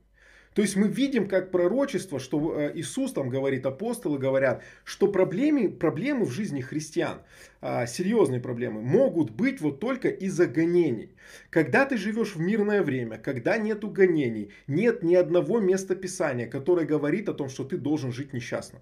То 0.57 0.63
есть 0.63 0.75
мы 0.75 0.87
видим 0.87 1.27
как 1.27 1.51
пророчество, 1.51 2.19
что 2.19 2.59
э, 2.59 2.71
Иисус 2.73 3.13
там 3.13 3.29
говорит, 3.29 3.63
апостолы 3.67 4.17
говорят, 4.17 4.63
что 4.85 5.07
проблемы, 5.07 5.69
проблемы 5.69 6.25
в 6.25 6.31
жизни 6.31 6.61
христиан, 6.61 7.21
а, 7.61 7.85
серьезные 7.85 8.39
проблемы, 8.39 8.81
могут 8.81 9.29
быть 9.29 9.61
вот 9.61 9.79
только 9.79 10.07
из-за 10.07 10.47
гонений. 10.47 11.15
Когда 11.51 11.85
ты 11.85 11.95
живешь 11.95 12.35
в 12.35 12.39
мирное 12.39 12.81
время, 12.81 13.19
когда 13.19 13.59
нету 13.59 13.87
гонений, 13.91 14.51
нет 14.65 15.03
ни 15.03 15.13
одного 15.13 15.59
места 15.59 15.95
Писания, 15.95 16.47
которое 16.47 16.87
говорит 16.87 17.29
о 17.29 17.35
том, 17.35 17.49
что 17.49 17.63
ты 17.63 17.77
должен 17.77 18.11
жить 18.11 18.33
несчастно. 18.33 18.81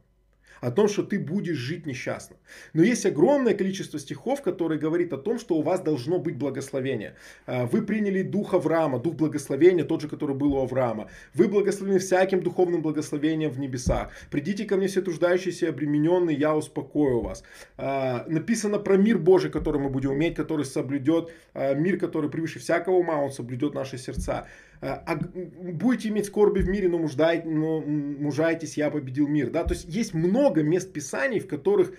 О 0.65 0.71
том, 0.71 0.87
что 0.87 1.03
ты 1.03 1.19
будешь 1.19 1.57
жить 1.57 1.85
несчастно. 1.85 2.37
Но 2.73 2.81
есть 2.81 3.05
огромное 3.05 3.53
количество 3.53 3.99
стихов, 3.99 4.41
которые 4.41 4.79
говорит 4.79 5.13
о 5.13 5.17
том, 5.17 5.37
что 5.37 5.55
у 5.55 5.61
вас 5.61 5.79
должно 5.79 6.17
быть 6.17 6.37
благословение. 6.37 7.15
А, 7.45 7.67
вы 7.67 7.83
приняли 7.83 8.23
дух 8.23 8.55
Авраама, 8.55 8.99
дух 8.99 9.13
благословения, 9.13 9.83
тот 9.83 10.01
же, 10.01 10.07
который 10.07 10.35
был 10.35 10.55
у 10.55 10.61
Авраама. 10.63 11.07
Вы 11.35 11.47
благословены 11.47 11.99
всяким 11.99 12.41
духовным 12.41 12.81
благословением 12.81 13.51
в 13.51 13.59
небесах. 13.59 14.09
Придите 14.31 14.65
ко 14.65 14.75
мне 14.75 14.87
все 14.87 15.03
труждающиеся 15.03 15.67
и 15.67 15.69
обремененные, 15.69 16.35
я 16.35 16.55
успокою 16.55 17.21
вас. 17.21 17.43
А, 17.77 18.25
написано 18.27 18.79
про 18.79 18.97
мир 18.97 19.19
Божий, 19.19 19.51
который 19.51 19.79
мы 19.79 19.89
будем 19.89 20.13
иметь, 20.13 20.33
который 20.33 20.65
соблюдет 20.65 21.29
а, 21.53 21.75
мир, 21.75 21.99
который 21.99 22.31
превыше 22.31 22.57
всякого 22.57 22.95
ума, 22.95 23.21
он 23.21 23.31
соблюдет 23.31 23.75
наши 23.75 23.99
сердца. 23.99 24.47
А, 24.81 25.15
будете 25.15 26.09
иметь 26.09 26.25
скорби 26.25 26.59
в 26.59 26.69
мире, 26.69 26.89
но, 26.89 26.97
муждай, 26.97 27.43
но 27.43 27.81
мужайтесь, 27.81 28.77
я 28.77 28.89
победил 28.89 29.27
мир. 29.27 29.49
Да? 29.49 29.63
То 29.63 29.73
есть 29.73 29.85
есть 29.87 30.13
много 30.13 30.63
мест 30.63 30.91
Писаний, 30.93 31.39
в 31.39 31.47
которых 31.47 31.93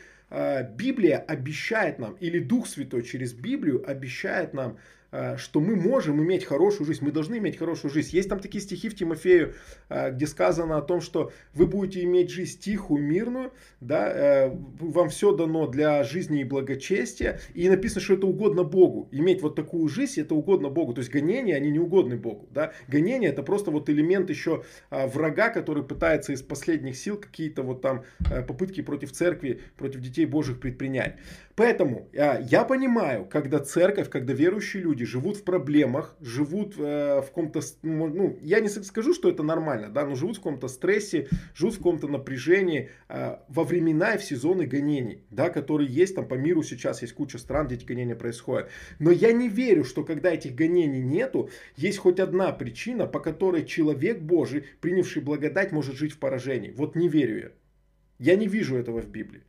Библия 0.77 1.19
обещает 1.19 2.01
нам, 2.01 2.15
или 2.15 2.41
Дух 2.41 2.67
Святой 2.67 3.05
через 3.05 3.33
Библию 3.33 3.89
обещает 3.89 4.55
нам 4.55 4.73
Э, 4.73 4.81
что 5.39 5.61
мы 5.61 5.77
можем 5.77 6.23
иметь 6.23 6.45
хорошую 6.45 6.87
жизнь, 6.87 7.05
мы 7.05 7.13
должны 7.13 7.39
иметь 7.39 7.59
хорошую 7.59 7.93
жизнь. 7.93 8.15
Есть 8.17 8.29
там 8.29 8.41
такие 8.41 8.63
стихи 8.63 8.89
в 8.89 8.97
Тимофею, 8.97 9.55
э, 9.89 10.11
где 10.13 10.27
сказано 10.27 10.79
о 10.79 10.83
том, 10.83 11.01
что 11.01 11.33
вы 11.55 11.67
будете 11.67 12.03
иметь 12.05 12.31
жизнь 12.31 12.59
тихую, 12.59 13.03
мирную, 13.03 13.53
да, 13.81 14.11
э, 14.13 14.51
вам 14.81 15.09
все 15.09 15.35
дано 15.35 15.67
для 15.67 16.03
жизни 16.05 16.41
и 16.41 16.45
благочестия, 16.45 17.41
и 17.55 17.69
написано, 17.69 18.01
что 18.01 18.15
это 18.15 18.27
угодно 18.27 18.65
Богу. 18.65 19.09
Иметь 19.13 19.43
вот 19.43 19.55
такую 19.55 19.89
жизнь, 19.89 20.21
это 20.21 20.35
угодно 20.35 20.69
Богу. 20.69 20.95
То 20.95 21.01
есть 21.01 21.11
гонения, 21.11 21.57
они 21.57 21.71
не 21.71 21.79
угодны 21.79 22.17
Богу. 22.17 22.49
Да? 22.51 22.73
Гонения 22.89 23.29
это 23.29 23.43
просто 23.43 23.71
вот 23.71 23.89
элемент 23.91 24.31
еще 24.31 24.65
врага, 24.91 25.51
который 25.51 25.83
пытается 25.83 26.33
из 26.33 26.43
последних 26.43 26.97
сил 26.97 27.17
какие-то 27.17 27.63
вот 27.63 27.81
там 27.81 28.05
попытки 28.47 28.83
против 28.83 29.13
церкви, 29.13 29.61
против 29.77 30.01
детей 30.01 30.27
Божьих 30.27 30.61
предпринять. 30.61 31.17
Поэтому 31.57 32.11
я 32.13 32.65
понимаю, 32.65 33.25
когда 33.25 33.61
церковь, 33.61 34.11
когда 34.11 34.35
верующие 34.35 34.83
люди 34.83 35.07
живут 35.07 35.39
в 35.39 35.43
проблемах, 35.43 36.15
живут 36.21 36.75
э, 36.77 37.23
в 37.23 37.29
каком-то, 37.29 37.61
ну, 37.83 38.09
ну, 38.09 38.39
я 38.43 38.61
не 38.61 38.69
скажу, 38.69 39.15
что 39.15 39.31
это 39.31 39.43
нормально, 39.43 39.89
да, 39.89 40.05
но 40.05 40.17
живут 40.17 40.37
в 40.37 40.41
каком-то 40.41 40.69
стрессе, 40.69 41.29
живут 41.55 41.75
в 41.75 41.79
каком-то 41.79 42.09
напряжении 42.09 42.91
э, 43.09 43.39
во 43.49 43.65
времена 43.65 44.13
и 44.13 44.19
в 44.19 44.23
сезоны 44.23 44.67
гонений, 44.67 45.25
да, 45.31 45.49
которые 45.49 45.89
есть 45.89 46.15
там 46.15 46.29
по 46.29 46.35
миру 46.35 46.63
сейчас, 46.63 47.01
есть 47.01 47.15
куча 47.15 47.39
стран, 47.39 47.69
где 47.69 47.77
эти 47.77 47.87
гонения 47.87 48.17
происходят. 48.17 48.69
Но 48.99 49.11
я 49.11 49.33
не 49.33 49.49
верю, 49.49 49.85
что 49.85 50.05
когда 50.05 50.35
этих 50.35 50.55
гонений 50.55 51.01
нету, 51.01 51.49
есть 51.75 51.97
хоть 51.97 52.21
одна 52.21 52.53
причина, 52.53 53.07
по 53.07 53.19
которой 53.19 53.65
человек 53.65 54.21
Божий, 54.21 54.67
принявший 54.83 55.23
благодать, 55.23 55.73
может 55.73 55.97
жить 55.97 56.13
в 56.13 56.19
поражении. 56.19 56.71
Вот 56.71 56.97
не 56.97 57.09
верю 57.09 57.39
я. 57.39 57.51
Я 58.19 58.37
не 58.37 58.47
вижу 58.47 58.77
этого 58.77 59.01
в 59.01 59.09
Библии. 59.09 59.43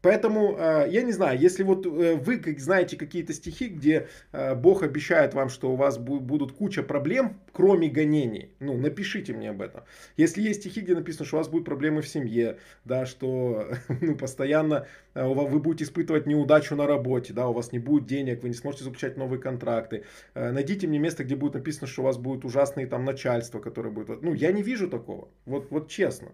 Поэтому, 0.00 0.56
э, 0.56 0.86
я 0.90 1.02
не 1.02 1.12
знаю, 1.12 1.38
если 1.38 1.64
вот 1.64 1.84
э, 1.84 2.14
вы 2.16 2.40
знаете 2.58 2.96
какие-то 2.96 3.32
стихи, 3.32 3.68
где 3.68 4.08
э, 4.32 4.54
Бог 4.54 4.82
обещает 4.82 5.34
вам, 5.34 5.48
что 5.48 5.72
у 5.72 5.76
вас 5.76 5.98
будут 5.98 6.52
куча 6.52 6.82
проблем, 6.82 7.40
кроме 7.52 7.88
гонений, 7.88 8.52
ну, 8.60 8.76
напишите 8.76 9.32
мне 9.32 9.50
об 9.50 9.60
этом. 9.60 9.82
Если 10.16 10.42
есть 10.42 10.60
стихи, 10.60 10.82
где 10.82 10.94
написано, 10.94 11.26
что 11.26 11.36
у 11.36 11.38
вас 11.38 11.48
будут 11.48 11.66
проблемы 11.66 12.02
в 12.02 12.08
семье, 12.08 12.58
да, 12.84 13.06
что 13.06 13.68
ну, 14.00 14.14
постоянно 14.16 14.86
вы 15.14 15.58
будете 15.58 15.84
испытывать 15.84 16.26
неудачу 16.26 16.76
на 16.76 16.86
работе, 16.86 17.32
да, 17.32 17.48
у 17.48 17.52
вас 17.52 17.72
не 17.72 17.80
будет 17.80 18.06
денег, 18.06 18.42
вы 18.42 18.50
не 18.50 18.54
сможете 18.54 18.84
заключать 18.84 19.16
новые 19.16 19.40
контракты, 19.40 20.04
найдите 20.34 20.86
мне 20.86 21.00
место, 21.00 21.24
где 21.24 21.34
будет 21.34 21.54
написано, 21.54 21.88
что 21.88 22.02
у 22.02 22.04
вас 22.04 22.18
будет 22.18 22.44
ужасные 22.44 22.86
там 22.86 23.04
начальство, 23.04 23.58
которое 23.58 23.90
будет... 23.90 24.22
Ну, 24.22 24.32
я 24.32 24.52
не 24.52 24.62
вижу 24.62 24.88
такого, 24.88 25.28
вот, 25.44 25.70
вот 25.70 25.88
честно. 25.88 26.28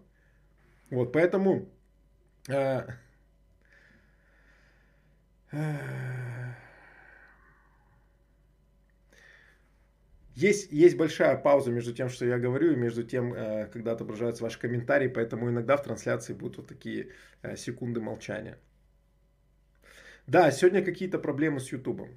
Вот, 0.91 1.13
поэтому... 1.13 1.67
Есть, 10.35 10.73
есть 10.73 10.97
большая 10.97 11.37
пауза 11.37 11.71
между 11.71 11.93
тем, 11.93 12.09
что 12.09 12.27
я 12.27 12.39
говорю, 12.39 12.73
и 12.73 12.77
между 12.77 13.05
тем, 13.05 13.33
э, 13.33 13.67
когда 13.73 13.93
отображаются 13.93 14.43
ваши 14.43 14.59
комментарии, 14.59 15.07
поэтому 15.09 15.49
иногда 15.49 15.77
в 15.77 15.83
трансляции 15.85 16.35
будут 16.35 16.57
вот 16.57 16.67
такие 16.67 17.13
э, 17.43 17.57
секунды 17.57 18.01
молчания. 18.01 18.59
Да, 20.27 20.51
сегодня 20.51 20.85
какие-то 20.85 21.19
проблемы 21.19 21.61
с 21.61 21.73
Ютубом. 21.73 22.09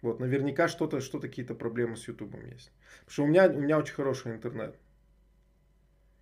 Вот, 0.00 0.20
наверняка 0.20 0.68
что-то, 0.68 1.00
что 1.00 1.20
какие-то 1.20 1.54
проблемы 1.54 1.96
с 1.96 2.08
Ютубом 2.08 2.46
есть. 2.46 2.72
Потому 3.00 3.12
что 3.12 3.22
у 3.24 3.26
меня, 3.26 3.48
у 3.48 3.60
меня 3.60 3.78
очень 3.78 3.94
хороший 3.94 4.32
интернет. 4.32 4.78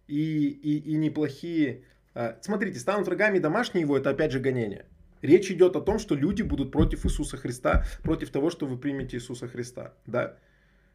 И, 0.08 0.48
и, 0.48 0.92
и 0.92 0.96
неплохие... 0.96 1.84
Э, 2.14 2.34
смотрите, 2.40 2.80
станут 2.80 3.06
врагами 3.06 3.38
домашние 3.38 3.82
его, 3.82 3.96
это 3.96 4.10
опять 4.10 4.32
же 4.32 4.40
гонение. 4.40 4.86
Речь 5.22 5.50
идет 5.50 5.76
о 5.76 5.80
том, 5.80 5.98
что 5.98 6.14
люди 6.14 6.42
будут 6.42 6.72
против 6.72 7.06
Иисуса 7.06 7.36
Христа, 7.36 7.84
против 8.02 8.30
того, 8.30 8.50
что 8.50 8.66
вы 8.66 8.78
примете 8.78 9.16
Иисуса 9.16 9.48
Христа. 9.48 9.94
Да? 10.06 10.36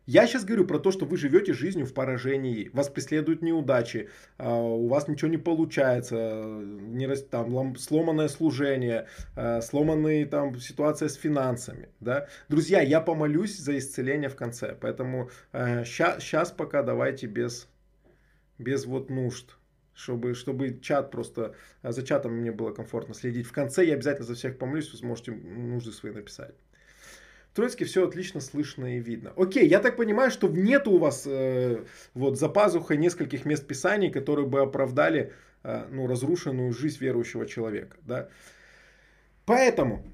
Я 0.08 0.26
сейчас 0.26 0.46
говорю 0.46 0.66
про 0.66 0.80
то, 0.80 0.92
что 0.92 1.06
вы 1.06 1.16
живете 1.16 1.54
жизнью 1.54 1.86
в 1.86 1.94
поражении, 1.94 2.70
вас 2.74 2.90
преследуют 2.90 3.44
неудачи, 3.44 4.10
а, 4.38 4.60
у 4.60 4.88
вас 4.88 5.08
ничего 5.08 5.30
не 5.30 5.38
получается, 5.38 6.44
не, 6.44 7.08
там, 7.16 7.76
сломанное 7.78 8.28
служение, 8.28 9.08
а, 9.36 9.62
сломанная 9.62 10.26
там, 10.26 10.60
ситуация 10.60 11.08
с 11.08 11.14
финансами. 11.14 11.90
Да? 12.00 12.28
Друзья, 12.50 12.82
я 12.82 13.00
помолюсь 13.00 13.56
за 13.58 13.78
исцеление 13.78 14.30
в 14.30 14.36
конце, 14.36 14.76
поэтому 14.80 15.30
сейчас 15.54 16.52
а, 16.52 16.56
пока 16.56 16.82
давайте 16.82 17.28
без, 17.28 17.70
без 18.58 18.86
вот 18.86 19.12
нужд 19.12 19.56
чтобы, 19.94 20.34
чтобы 20.34 20.80
чат 20.82 21.12
просто, 21.12 21.56
а, 21.82 21.92
за 21.92 22.04
чатом 22.04 22.34
мне 22.34 22.52
было 22.52 22.72
комфортно 22.72 23.14
следить. 23.14 23.48
В 23.48 23.52
конце 23.52 23.86
я 23.86 23.94
обязательно 23.94 24.26
за 24.26 24.36
всех 24.36 24.58
помолюсь, 24.58 24.92
вы 24.92 24.98
сможете 24.98 25.32
нужды 25.32 25.92
свои 25.92 26.12
написать. 26.12 26.56
В 27.52 27.56
Троицке 27.56 27.84
все 27.84 28.08
отлично 28.08 28.40
слышно 28.40 28.98
и 28.98 29.00
видно. 29.00 29.34
Окей, 29.36 29.68
я 29.68 29.80
так 29.80 29.98
понимаю, 29.98 30.32
что 30.32 30.48
нет 30.48 30.88
у 30.88 30.98
вас 30.98 31.24
э, 31.26 31.84
вот 32.14 32.40
за 32.40 32.48
пазухой 32.48 32.96
нескольких 32.96 33.44
мест 33.44 33.68
писаний, 33.68 34.10
которые 34.10 34.48
бы 34.48 34.62
оправдали 34.62 35.34
э, 35.64 35.86
ну, 35.92 36.08
разрушенную 36.08 36.72
жизнь 36.72 37.00
верующего 37.02 37.46
человека. 37.46 37.98
Да? 38.04 38.30
Поэтому, 39.46 40.06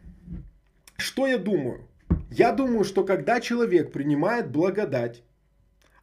что 0.97 1.27
я 1.27 1.37
думаю? 1.37 1.87
Я 2.31 2.53
думаю, 2.53 2.83
что 2.83 3.03
когда 3.03 3.39
человек 3.39 3.91
принимает 3.91 4.49
благодать, 4.49 5.21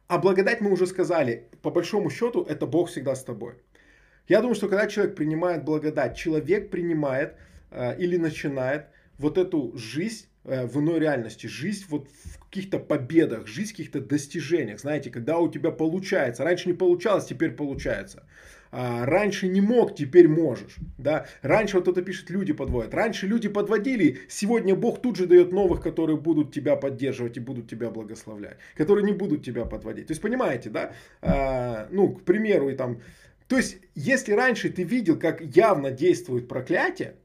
а 0.07 0.19
благодать 0.19 0.61
мы 0.61 0.71
уже 0.71 0.87
сказали, 0.87 1.49
по 1.65 1.71
большому 1.71 2.11
счету, 2.11 2.43
это 2.43 2.67
Бог 2.67 2.89
всегда 2.89 3.15
с 3.15 3.23
тобой. 3.23 3.55
Я 4.27 4.41
думаю, 4.41 4.53
что 4.53 4.67
когда 4.67 4.85
человек 4.85 5.15
принимает 5.15 5.63
благодать, 5.63 6.15
человек 6.15 6.69
принимает 6.69 7.33
э, 7.71 7.97
или 7.97 8.17
начинает 8.17 8.85
вот 9.17 9.39
эту 9.39 9.75
жизнь 9.75 10.27
э, 10.43 10.67
в 10.67 10.79
иной 10.79 10.99
реальности, 10.99 11.47
жизнь 11.47 11.85
вот 11.89 12.07
в 12.23 12.37
каких-то 12.45 12.77
победах, 12.77 13.47
жизнь 13.47 13.69
в 13.69 13.77
каких-то 13.77 13.99
достижениях, 13.99 14.79
знаете, 14.79 15.09
когда 15.09 15.39
у 15.39 15.49
тебя 15.51 15.71
получается, 15.71 16.43
раньше 16.43 16.69
не 16.69 16.75
получалось, 16.75 17.25
теперь 17.25 17.53
получается. 17.53 18.27
А, 18.77 19.05
раньше 19.05 19.47
не 19.47 19.61
мог, 19.61 19.95
теперь 19.95 20.27
можешь. 20.27 20.75
Да? 20.97 21.27
Раньше 21.41 21.77
вот 21.77 21.87
это 21.87 22.01
пишет, 22.01 22.29
люди 22.29 22.51
подводят. 22.51 22.93
Раньше 22.93 23.25
люди 23.25 23.47
подводили, 23.47 24.19
сегодня 24.27 24.75
Бог 24.75 25.01
тут 25.01 25.15
же 25.15 25.27
дает 25.27 25.53
новых, 25.53 25.81
которые 25.81 26.17
будут 26.17 26.53
тебя 26.53 26.75
поддерживать 26.75 27.37
и 27.37 27.39
будут 27.39 27.69
тебя 27.69 27.89
благословлять. 27.89 28.57
Которые 28.75 29.05
не 29.05 29.13
будут 29.13 29.45
тебя 29.45 29.63
подводить. 29.63 30.07
То 30.07 30.11
есть, 30.11 30.21
понимаете, 30.21 30.69
да? 30.69 30.91
А, 31.21 31.87
ну, 31.89 32.09
к 32.09 32.23
примеру, 32.23 32.69
и 32.69 32.75
там 32.75 32.99
то 33.47 33.57
есть, 33.57 33.77
если 33.93 34.33
раньше 34.33 34.69
ты 34.69 34.83
видел, 34.83 35.19
как 35.19 35.39
явно 35.39 35.91
действует 35.91 36.47
проклятие, 36.47 37.15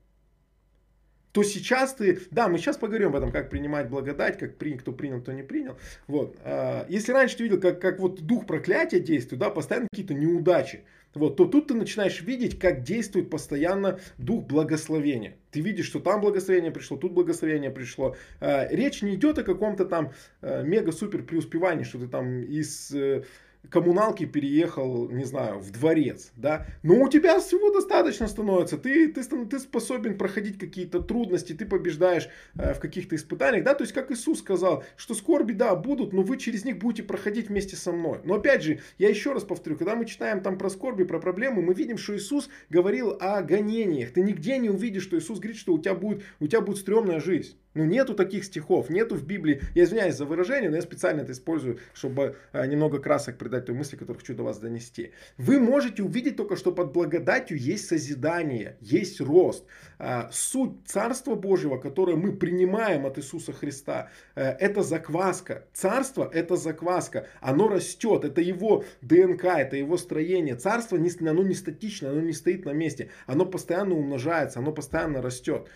то 1.32 1.42
сейчас 1.42 1.94
ты, 1.94 2.20
да, 2.30 2.48
мы 2.48 2.58
сейчас 2.58 2.76
поговорим 2.76 3.08
об 3.08 3.16
этом, 3.16 3.32
как 3.32 3.50
принимать 3.50 3.88
благодать, 3.88 4.38
как 4.38 4.56
при, 4.56 4.76
кто 4.76 4.92
принял, 4.92 5.20
кто 5.20 5.32
не 5.32 5.42
принял. 5.42 5.78
Вот. 6.06 6.36
А, 6.44 6.86
если 6.88 7.12
раньше 7.12 7.36
ты 7.36 7.44
видел, 7.44 7.60
как, 7.60 7.80
как 7.80 8.00
вот 8.00 8.20
дух 8.20 8.46
проклятия 8.46 9.00
действует, 9.00 9.40
да, 9.40 9.50
постоянно 9.50 9.88
какие-то 9.90 10.14
неудачи, 10.14 10.84
вот, 11.14 11.36
то 11.36 11.46
тут 11.46 11.68
ты 11.68 11.74
начинаешь 11.74 12.20
видеть, 12.22 12.58
как 12.58 12.82
действует 12.82 13.30
постоянно 13.30 13.98
дух 14.18 14.46
благословения. 14.46 15.36
Ты 15.50 15.60
видишь, 15.60 15.86
что 15.86 15.98
там 15.98 16.20
благословение 16.20 16.70
пришло, 16.70 16.96
тут 16.96 17.12
благословение 17.12 17.70
пришло. 17.70 18.16
А, 18.40 18.68
речь 18.70 19.02
не 19.02 19.16
идет 19.16 19.38
о 19.38 19.42
каком-то 19.42 19.84
там 19.84 20.12
а, 20.40 20.62
мега-супер 20.62 21.24
преуспевании, 21.24 21.84
что 21.84 21.98
ты 21.98 22.06
там 22.06 22.42
из 22.42 22.92
э, 22.92 23.24
коммуналки 23.68 24.24
переехал, 24.24 25.08
не 25.10 25.24
знаю, 25.24 25.58
в 25.58 25.70
дворец, 25.70 26.32
да, 26.36 26.66
но 26.82 26.94
у 27.02 27.08
тебя 27.08 27.38
всего 27.40 27.72
достаточно 27.72 28.26
становится, 28.26 28.78
ты, 28.78 29.08
ты, 29.08 29.22
ты 29.22 29.58
способен 29.58 30.16
проходить 30.16 30.58
какие-то 30.58 31.00
трудности, 31.00 31.52
ты 31.52 31.66
побеждаешь 31.66 32.28
э, 32.56 32.74
в 32.74 32.80
каких-то 32.80 33.16
испытаниях, 33.16 33.64
да, 33.64 33.74
то 33.74 33.82
есть 33.82 33.92
как 33.92 34.10
Иисус 34.10 34.40
сказал, 34.40 34.84
что 34.96 35.14
скорби, 35.14 35.52
да, 35.52 35.74
будут, 35.76 36.12
но 36.12 36.22
вы 36.22 36.38
через 36.38 36.64
них 36.64 36.78
будете 36.78 37.02
проходить 37.02 37.48
вместе 37.48 37.76
со 37.76 37.92
мной. 37.92 38.20
Но 38.24 38.34
опять 38.34 38.62
же, 38.62 38.80
я 38.98 39.08
еще 39.08 39.32
раз 39.32 39.44
повторю, 39.44 39.76
когда 39.76 39.94
мы 39.94 40.06
читаем 40.06 40.40
там 40.40 40.58
про 40.58 40.70
скорби, 40.70 41.04
про 41.04 41.20
проблемы, 41.20 41.62
мы 41.62 41.74
видим, 41.74 41.98
что 41.98 42.16
Иисус 42.16 42.48
говорил 42.70 43.16
о 43.20 43.42
гонениях, 43.42 44.12
ты 44.12 44.22
нигде 44.22 44.58
не 44.58 44.70
увидишь, 44.70 45.02
что 45.02 45.18
Иисус 45.18 45.38
говорит, 45.38 45.58
что 45.58 45.74
у 45.74 45.78
тебя 45.78 45.94
будет, 45.94 46.22
у 46.40 46.46
тебя 46.46 46.60
будет 46.60 46.78
стрёмная 46.78 47.20
жизнь. 47.20 47.56
Ну, 47.74 47.84
нету 47.84 48.14
таких 48.14 48.44
стихов, 48.44 48.90
нету 48.90 49.14
в 49.14 49.24
Библии. 49.24 49.62
Я 49.76 49.84
извиняюсь 49.84 50.16
за 50.16 50.24
выражение, 50.24 50.70
но 50.70 50.76
я 50.76 50.82
специально 50.82 51.20
это 51.20 51.30
использую, 51.30 51.78
чтобы 51.94 52.36
а, 52.52 52.66
немного 52.66 52.98
красок 52.98 53.38
придать 53.38 53.66
той 53.66 53.76
мысли, 53.76 53.96
которую 53.96 54.18
хочу 54.18 54.34
до 54.34 54.42
вас 54.42 54.58
донести. 54.58 55.12
Вы 55.38 55.60
можете 55.60 56.02
увидеть 56.02 56.36
только, 56.36 56.56
что 56.56 56.72
под 56.72 56.92
благодатью 56.92 57.56
есть 57.56 57.86
созидание, 57.86 58.76
есть 58.80 59.20
рост. 59.20 59.66
А, 60.00 60.28
суть 60.32 60.72
Царства 60.84 61.36
Божьего, 61.36 61.78
которое 61.78 62.16
мы 62.16 62.32
принимаем 62.32 63.06
от 63.06 63.18
Иисуса 63.18 63.52
Христа, 63.52 64.10
а, 64.34 64.56
это 64.58 64.82
закваска. 64.82 65.64
Царство– 65.72 66.28
это 66.34 66.56
закваска. 66.56 67.28
Оно 67.40 67.68
растет, 67.68 68.24
это 68.24 68.40
его 68.40 68.84
ДНК, 69.00 69.44
это 69.44 69.76
его 69.76 69.96
строение. 69.96 70.56
Царство, 70.56 70.98
оно 70.98 71.42
не 71.44 71.54
статично, 71.54 72.10
оно 72.10 72.20
не 72.20 72.32
стоит 72.32 72.64
на 72.64 72.72
месте. 72.72 73.10
Оно 73.26 73.46
постоянно 73.46 73.94
умножается, 73.94 74.58
оно 74.58 74.72
постоянно 74.72 75.22
растет. 75.22 75.68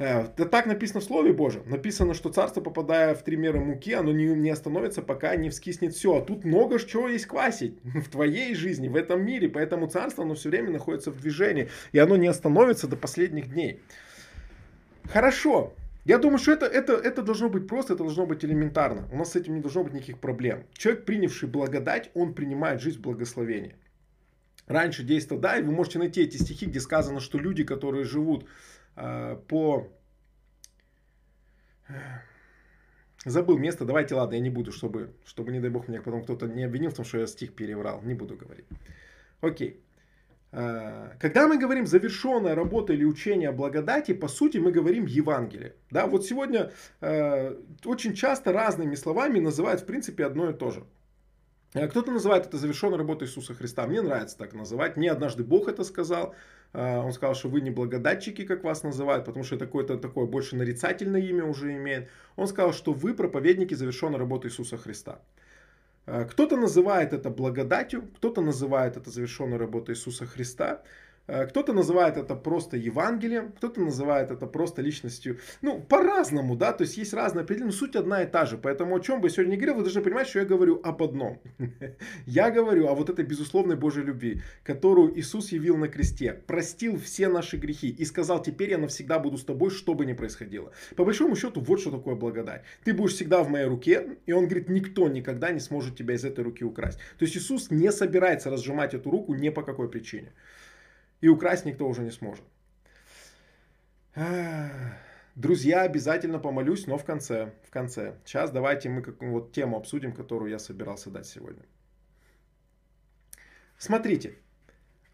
Это 0.00 0.46
так 0.46 0.64
написано 0.64 1.00
в 1.00 1.04
Слове 1.04 1.34
Божьем. 1.34 1.62
Написано, 1.66 2.14
что 2.14 2.30
царство, 2.30 2.62
попадая 2.62 3.14
в 3.14 3.22
три 3.22 3.36
меры 3.36 3.60
муки, 3.60 3.92
оно 3.92 4.12
не, 4.12 4.24
не 4.28 4.48
остановится, 4.48 5.02
пока 5.02 5.36
не 5.36 5.50
вскиснет 5.50 5.92
все. 5.92 6.16
А 6.16 6.24
тут 6.24 6.42
много 6.42 6.78
чего 6.78 7.06
есть 7.06 7.26
квасить 7.26 7.78
в 7.84 8.08
твоей 8.08 8.54
жизни, 8.54 8.88
в 8.88 8.96
этом 8.96 9.22
мире. 9.22 9.50
Поэтому 9.50 9.88
царство, 9.88 10.24
оно 10.24 10.32
все 10.32 10.48
время 10.48 10.70
находится 10.70 11.10
в 11.10 11.20
движении. 11.20 11.68
И 11.92 11.98
оно 11.98 12.16
не 12.16 12.28
остановится 12.28 12.88
до 12.88 12.96
последних 12.96 13.52
дней. 13.52 13.82
Хорошо. 15.04 15.74
Я 16.06 16.16
думаю, 16.16 16.38
что 16.38 16.52
это, 16.52 16.64
это, 16.64 16.94
это 16.94 17.20
должно 17.20 17.50
быть 17.50 17.68
просто, 17.68 17.92
это 17.92 18.04
должно 18.04 18.24
быть 18.24 18.42
элементарно. 18.42 19.06
У 19.12 19.18
нас 19.18 19.32
с 19.32 19.36
этим 19.36 19.56
не 19.56 19.60
должно 19.60 19.84
быть 19.84 19.92
никаких 19.92 20.18
проблем. 20.18 20.64
Человек, 20.72 21.04
принявший 21.04 21.46
благодать, 21.46 22.10
он 22.14 22.32
принимает 22.32 22.80
жизнь 22.80 23.00
в 23.00 23.02
благословении. 23.02 23.76
Раньше 24.66 25.02
действовал, 25.02 25.42
да, 25.42 25.58
и 25.58 25.62
вы 25.62 25.72
можете 25.72 25.98
найти 25.98 26.22
эти 26.22 26.38
стихи, 26.38 26.64
где 26.64 26.80
сказано, 26.80 27.20
что 27.20 27.36
люди, 27.36 27.64
которые 27.64 28.04
живут 28.04 28.46
по... 28.94 29.86
Забыл 33.26 33.58
место, 33.58 33.84
давайте, 33.84 34.14
ладно, 34.14 34.34
я 34.34 34.40
не 34.40 34.50
буду, 34.50 34.72
чтобы, 34.72 35.14
чтобы 35.26 35.52
не 35.52 35.60
дай 35.60 35.70
бог, 35.70 35.88
меня 35.88 36.00
потом 36.00 36.22
кто-то 36.22 36.46
не 36.46 36.64
обвинил 36.64 36.90
в 36.90 36.94
том, 36.94 37.04
что 37.04 37.18
я 37.18 37.26
стих 37.26 37.54
переврал, 37.54 38.00
не 38.02 38.14
буду 38.14 38.34
говорить. 38.36 38.64
Окей. 39.42 39.82
Э, 40.52 41.10
когда 41.20 41.46
мы 41.46 41.58
говорим 41.58 41.86
завершенная 41.86 42.54
работа 42.54 42.92
или 42.92 43.04
учение 43.04 43.50
о 43.50 43.52
благодати, 43.52 44.14
по 44.14 44.28
сути 44.28 44.58
мы 44.58 44.72
говорим 44.72 45.06
Евангелие. 45.06 45.74
Да, 45.90 46.06
вот 46.06 46.26
сегодня 46.26 46.72
э, 47.00 47.56
очень 47.84 48.14
часто 48.14 48.52
разными 48.52 48.96
словами 48.96 49.38
называют 49.38 49.82
в 49.82 49.86
принципе 49.86 50.24
одно 50.24 50.50
и 50.50 50.54
то 50.54 50.70
же. 50.70 50.84
Кто-то 51.72 52.10
называет 52.10 52.46
это 52.46 52.56
завершенной 52.56 52.98
работой 52.98 53.28
Иисуса 53.28 53.54
Христа. 53.54 53.86
Мне 53.86 54.02
нравится 54.02 54.36
так 54.36 54.54
называть. 54.54 54.96
Мне 54.96 55.10
однажды 55.12 55.44
Бог 55.44 55.68
это 55.68 55.84
сказал. 55.84 56.34
А, 56.72 57.00
он 57.00 57.12
сказал, 57.12 57.34
что 57.34 57.48
вы 57.48 57.60
не 57.60 57.70
благодатчики, 57.70 58.44
как 58.44 58.64
вас 58.64 58.82
называют, 58.82 59.24
потому 59.24 59.44
что 59.44 59.54
это 59.54 59.66
какое-то 59.66 59.96
такое 59.96 60.26
больше 60.26 60.56
нарицательное 60.56 61.20
имя 61.20 61.44
уже 61.44 61.76
имеет. 61.76 62.08
Он 62.36 62.48
сказал, 62.48 62.72
что 62.72 62.92
вы 62.92 63.14
проповедники 63.14 63.74
завершенной 63.74 64.18
работы 64.18 64.48
Иисуса 64.48 64.78
Христа. 64.78 65.20
А, 66.06 66.24
кто-то 66.24 66.56
называет 66.56 67.12
это 67.12 67.30
благодатью, 67.30 68.02
кто-то 68.16 68.40
называет 68.40 68.96
это 68.96 69.10
завершенной 69.10 69.56
работой 69.56 69.94
Иисуса 69.94 70.26
Христа. 70.26 70.82
Э, 71.26 71.46
кто-то 71.46 71.72
называет 71.72 72.16
это 72.16 72.34
просто 72.34 72.76
Евангелием, 72.76 73.52
кто-то 73.52 73.80
называет 73.80 74.30
это 74.30 74.46
просто 74.46 74.82
личностью. 74.82 75.38
Ну, 75.62 75.80
по-разному, 75.80 76.56
да, 76.56 76.72
то 76.72 76.82
есть 76.82 76.96
есть 76.96 77.14
разные 77.14 77.44
определения, 77.44 77.70
но 77.70 77.76
суть 77.76 77.96
одна 77.96 78.22
и 78.22 78.26
та 78.26 78.46
же. 78.46 78.58
Поэтому 78.58 78.96
о 78.96 79.00
чем 79.00 79.20
бы 79.20 79.28
я 79.28 79.34
сегодня 79.34 79.56
говорил, 79.56 79.76
вы 79.76 79.82
должны 79.82 80.02
понимать, 80.02 80.28
что 80.28 80.40
я 80.40 80.44
говорю 80.44 80.80
об 80.82 81.02
одном. 81.02 81.40
Я 82.26 82.50
говорю 82.50 82.86
о 82.88 82.94
вот 82.94 83.10
этой 83.10 83.24
безусловной 83.24 83.76
Божьей 83.76 84.04
любви, 84.04 84.42
которую 84.62 85.18
Иисус 85.18 85.52
явил 85.52 85.76
на 85.76 85.88
кресте, 85.88 86.32
простил 86.32 86.98
все 86.98 87.28
наши 87.28 87.56
грехи 87.56 87.88
и 87.88 88.04
сказал, 88.04 88.42
теперь 88.42 88.70
я 88.70 88.78
навсегда 88.78 89.18
буду 89.18 89.36
с 89.36 89.44
тобой, 89.44 89.70
что 89.70 89.94
бы 89.94 90.06
ни 90.06 90.12
происходило. 90.12 90.72
По 90.96 91.04
большому 91.04 91.36
счету, 91.36 91.60
вот 91.60 91.80
что 91.80 91.90
такое 91.90 92.14
благодать. 92.14 92.62
Ты 92.84 92.92
будешь 92.92 93.14
всегда 93.14 93.42
в 93.42 93.50
моей 93.50 93.66
руке, 93.66 94.18
и 94.26 94.32
он 94.32 94.44
говорит, 94.46 94.68
никто 94.68 95.08
никогда 95.08 95.50
не 95.50 95.60
сможет 95.60 95.96
тебя 95.96 96.14
из 96.14 96.24
этой 96.24 96.44
руки 96.44 96.64
украсть. 96.64 96.98
То 97.18 97.24
есть 97.24 97.36
Иисус 97.36 97.70
не 97.70 97.92
собирается 97.92 98.50
разжимать 98.50 98.94
эту 98.94 99.10
руку 99.10 99.34
ни 99.34 99.50
по 99.50 99.62
какой 99.62 99.88
причине. 99.88 100.32
И 101.20 101.28
украсть 101.28 101.64
никто 101.64 101.88
уже 101.88 102.02
не 102.02 102.10
сможет. 102.10 102.44
Друзья, 105.34 105.82
обязательно 105.82 106.38
помолюсь, 106.38 106.86
но 106.86 106.98
в 106.98 107.04
конце. 107.04 107.52
В 107.66 107.70
конце. 107.70 108.14
Сейчас 108.24 108.50
давайте 108.50 108.88
мы 108.88 109.02
как, 109.02 109.22
вот 109.22 109.52
тему 109.52 109.76
обсудим, 109.76 110.12
которую 110.12 110.50
я 110.50 110.58
собирался 110.58 111.10
дать 111.10 111.26
сегодня. 111.26 111.62
Смотрите. 113.78 114.38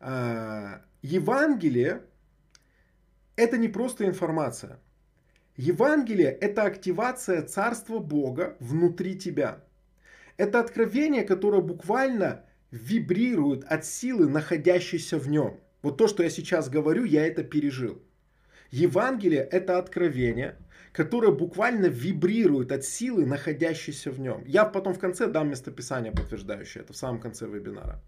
А, 0.00 0.80
Евангелие 1.02 2.02
это 3.36 3.58
не 3.58 3.68
просто 3.68 4.06
информация. 4.06 4.80
Евангелие– 5.56 6.30
это 6.40 6.64
активация 6.64 7.42
Царства 7.42 7.98
Бога 7.98 8.56
внутри 8.60 9.18
тебя. 9.18 9.62
Это 10.38 10.60
откровение, 10.60 11.22
которое 11.22 11.62
буквально 11.62 12.44
вибрирует 12.70 13.64
от 13.64 13.84
силы, 13.84 14.28
находящейся 14.28 15.18
в 15.18 15.28
нем. 15.28 15.60
Вот 15.86 15.98
то, 15.98 16.08
что 16.08 16.24
я 16.24 16.30
сейчас 16.30 16.68
говорю, 16.68 17.04
я 17.04 17.24
это 17.28 17.44
пережил. 17.44 18.02
Евангелие– 18.72 19.42
это 19.52 19.78
откровение, 19.78 20.56
которое 20.90 21.30
буквально 21.30 21.86
вибрирует 21.86 22.72
от 22.72 22.84
силы, 22.84 23.24
находящейся 23.24 24.10
в 24.10 24.18
нем. 24.18 24.42
Я 24.46 24.64
потом 24.64 24.94
в 24.94 24.98
конце 24.98 25.28
дам 25.28 25.48
местописание, 25.48 26.10
подтверждающее 26.10 26.82
это, 26.82 26.92
в 26.92 26.96
самом 26.96 27.20
конце 27.20 27.46
вебинара. 27.46 28.02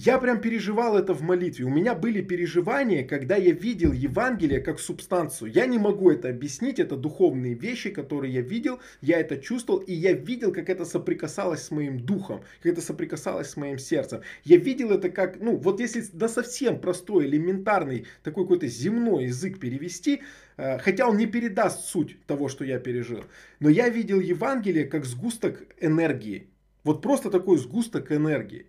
Я 0.00 0.18
прям 0.18 0.40
переживал 0.40 0.96
это 0.96 1.12
в 1.12 1.22
молитве. 1.22 1.64
У 1.64 1.70
меня 1.70 1.92
были 1.92 2.22
переживания, 2.22 3.04
когда 3.04 3.34
я 3.34 3.50
видел 3.50 3.90
Евангелие 3.92 4.60
как 4.60 4.78
субстанцию. 4.78 5.50
Я 5.50 5.66
не 5.66 5.76
могу 5.76 6.12
это 6.12 6.28
объяснить, 6.28 6.78
это 6.78 6.96
духовные 6.96 7.54
вещи, 7.54 7.90
которые 7.90 8.32
я 8.32 8.40
видел, 8.40 8.78
я 9.00 9.18
это 9.18 9.38
чувствовал, 9.38 9.80
и 9.80 9.92
я 9.92 10.12
видел, 10.12 10.52
как 10.52 10.70
это 10.70 10.84
соприкасалось 10.84 11.62
с 11.62 11.72
моим 11.72 11.98
духом, 11.98 12.44
как 12.62 12.74
это 12.74 12.80
соприкасалось 12.80 13.50
с 13.50 13.56
моим 13.56 13.80
сердцем. 13.80 14.20
Я 14.44 14.58
видел 14.58 14.92
это 14.92 15.10
как, 15.10 15.40
ну 15.40 15.56
вот 15.56 15.80
если 15.80 16.04
на 16.12 16.28
совсем 16.28 16.78
простой, 16.78 17.26
элементарный, 17.26 18.06
такой 18.22 18.44
какой-то 18.44 18.68
земной 18.68 19.24
язык 19.24 19.58
перевести, 19.58 20.22
э, 20.58 20.78
хотя 20.78 21.08
он 21.08 21.16
не 21.16 21.26
передаст 21.26 21.86
суть 21.86 22.24
того, 22.26 22.46
что 22.46 22.64
я 22.64 22.78
пережил, 22.78 23.24
но 23.58 23.68
я 23.68 23.88
видел 23.88 24.20
Евангелие 24.20 24.84
как 24.84 25.04
сгусток 25.04 25.64
энергии. 25.80 26.46
Вот 26.84 27.02
просто 27.02 27.30
такой 27.30 27.58
сгусток 27.58 28.12
энергии. 28.12 28.66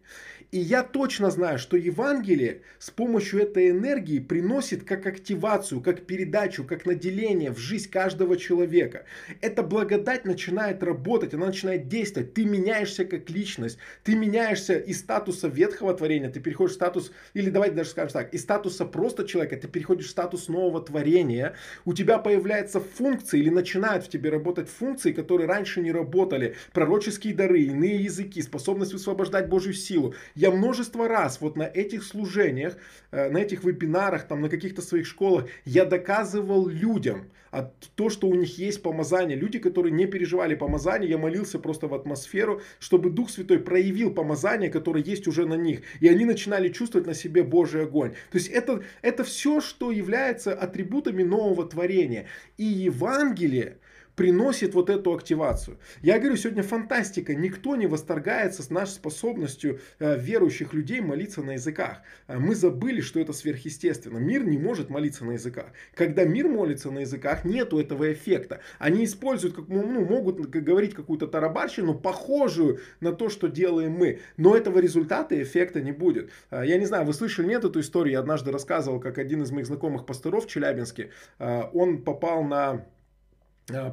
И 0.52 0.58
я 0.58 0.82
точно 0.82 1.30
знаю, 1.30 1.60
что 1.60 1.78
Евангелие 1.78 2.62
с 2.80 2.90
помощью 2.90 3.42
этой 3.42 3.70
энергии 3.70 4.18
приносит 4.18 4.84
как 4.84 5.06
активацию, 5.06 5.80
как 5.80 6.08
передачу, 6.08 6.64
как 6.64 6.88
наделение 6.88 7.52
в 7.52 7.60
жизнь 7.60 7.92
каждого 7.92 8.36
человека. 8.36 9.06
Эта 9.42 9.62
благодать 9.62 10.26
начинает 10.26 10.82
работать, 10.82 11.36
она 11.36 11.48
начинает 11.48 11.88
действовать. 11.88 12.34
Ты 12.34 12.46
меняешься 12.46 13.06
как 13.06 13.30
личность, 13.30 13.78
ты 14.04 14.16
меняешься 14.16 14.80
из 14.80 15.02
статуса 15.02 15.48
ветхого 15.48 15.94
творения, 15.94 16.32
ты 16.32 16.40
переходишь 16.40 16.72
в 16.72 16.76
статус, 16.76 17.12
или 17.36 17.52
давайте 17.52 17.76
даже 17.76 17.92
скажем 17.92 18.14
так, 18.14 18.34
из 18.34 18.42
статуса 18.42 18.86
просто 18.86 19.28
человека, 19.28 19.56
ты 19.56 19.68
переходишь 19.68 20.08
в 20.08 20.12
статус 20.12 20.48
нового 20.48 20.82
творения. 20.82 21.56
У 21.86 21.94
тебя 21.94 22.18
появляются 22.18 22.80
функции 22.80 23.40
или 23.40 23.50
начинают 23.50 24.06
в 24.06 24.10
тебе 24.10 24.32
работать 24.32 24.68
функции, 24.68 25.12
которые 25.12 25.48
раньше 25.48 25.80
не 25.80 25.92
работали. 25.92 26.56
Пророческие 26.74 27.36
дары, 27.36 27.62
иные 27.62 27.98
языки, 27.98 28.42
способность 28.42 28.94
высвобождать 28.94 29.48
Божью 29.48 29.74
силу. 29.74 30.16
Я 30.40 30.52
множество 30.52 31.10
раз 31.10 31.42
вот 31.42 31.58
на 31.58 31.64
этих 31.64 32.02
служениях, 32.02 32.78
э, 33.12 33.30
на 33.30 33.40
этих 33.40 33.66
вебинарах, 33.66 34.26
там, 34.26 34.40
на 34.42 34.48
каких-то 34.48 34.82
своих 34.82 35.06
школах, 35.06 35.48
я 35.66 35.84
доказывал 35.84 36.66
людям 36.66 37.30
а 37.52 37.72
то, 37.96 38.10
что 38.10 38.28
у 38.28 38.36
них 38.36 38.58
есть 38.60 38.82
помазание. 38.84 39.36
Люди, 39.36 39.60
которые 39.60 39.92
не 39.92 40.06
переживали 40.06 40.56
помазание, 40.56 41.10
я 41.10 41.18
молился 41.18 41.60
просто 41.60 41.88
в 41.88 41.94
атмосферу, 41.94 42.62
чтобы 42.80 43.10
Дух 43.10 43.30
Святой 43.32 43.60
проявил 43.60 44.14
помазание, 44.14 44.70
которое 44.70 45.04
есть 45.04 45.28
уже 45.28 45.46
на 45.46 45.56
них. 45.56 45.82
И 46.00 46.08
они 46.08 46.26
начинали 46.26 46.70
чувствовать 46.70 47.08
на 47.08 47.16
себе 47.16 47.44
Божий 47.44 47.84
огонь. 47.84 48.12
То 48.32 48.38
есть 48.38 48.50
это, 48.50 48.84
это 49.02 49.24
все, 49.24 49.62
что 49.62 49.92
является 49.92 50.54
атрибутами 50.54 51.24
нового 51.24 51.68
творения. 51.68 52.28
И 52.58 52.64
Евангелие, 52.64 53.78
приносит 54.20 54.74
вот 54.74 54.90
эту 54.90 55.14
активацию. 55.14 55.78
Я 56.02 56.20
говорю, 56.20 56.36
сегодня 56.36 56.62
фантастика. 56.62 57.34
Никто 57.34 57.78
не 57.78 57.88
восторгается 57.88 58.62
с 58.62 58.70
нашей 58.70 58.92
способностью 58.92 59.80
э, 60.00 60.20
верующих 60.20 60.74
людей 60.74 61.00
молиться 61.00 61.42
на 61.42 61.52
языках. 61.52 62.02
Э, 62.28 62.38
мы 62.38 62.54
забыли, 62.54 63.00
что 63.00 63.22
это 63.22 63.32
сверхъестественно. 63.32 64.18
Мир 64.18 64.44
не 64.44 64.58
может 64.58 64.90
молиться 64.90 65.24
на 65.24 65.32
языках. 65.32 65.68
Когда 65.96 66.26
мир 66.26 66.50
молится 66.50 66.92
на 66.92 67.00
языках, 67.00 67.46
нету 67.46 67.80
этого 67.80 68.12
эффекта. 68.12 68.60
Они 68.78 69.06
используют, 69.06 69.56
как, 69.56 69.70
ну, 69.70 70.04
могут 70.04 70.50
говорить 70.50 70.96
какую-то 70.96 71.28
тарабарщину, 71.28 71.98
похожую 71.98 72.80
на 73.00 73.14
то, 73.14 73.30
что 73.30 73.48
делаем 73.48 73.94
мы. 73.94 74.20
Но 74.36 74.54
этого 74.54 74.80
результата 74.80 75.34
и 75.34 75.44
эффекта 75.44 75.80
не 75.80 75.94
будет. 75.94 76.30
Э, 76.52 76.64
я 76.66 76.78
не 76.78 76.86
знаю, 76.86 77.06
вы 77.06 77.14
слышали, 77.14 77.48
нет 77.48 77.64
эту 77.64 77.80
историю? 77.80 78.12
Я 78.12 78.20
однажды 78.20 78.52
рассказывал, 78.52 79.00
как 79.00 79.18
один 79.18 79.44
из 79.44 79.52
моих 79.52 79.68
знакомых 79.68 80.06
пасторов 80.06 80.46
в 80.46 80.50
Челябинске, 80.50 81.12
он 81.40 82.04
попал 82.04 82.44
на 82.44 82.86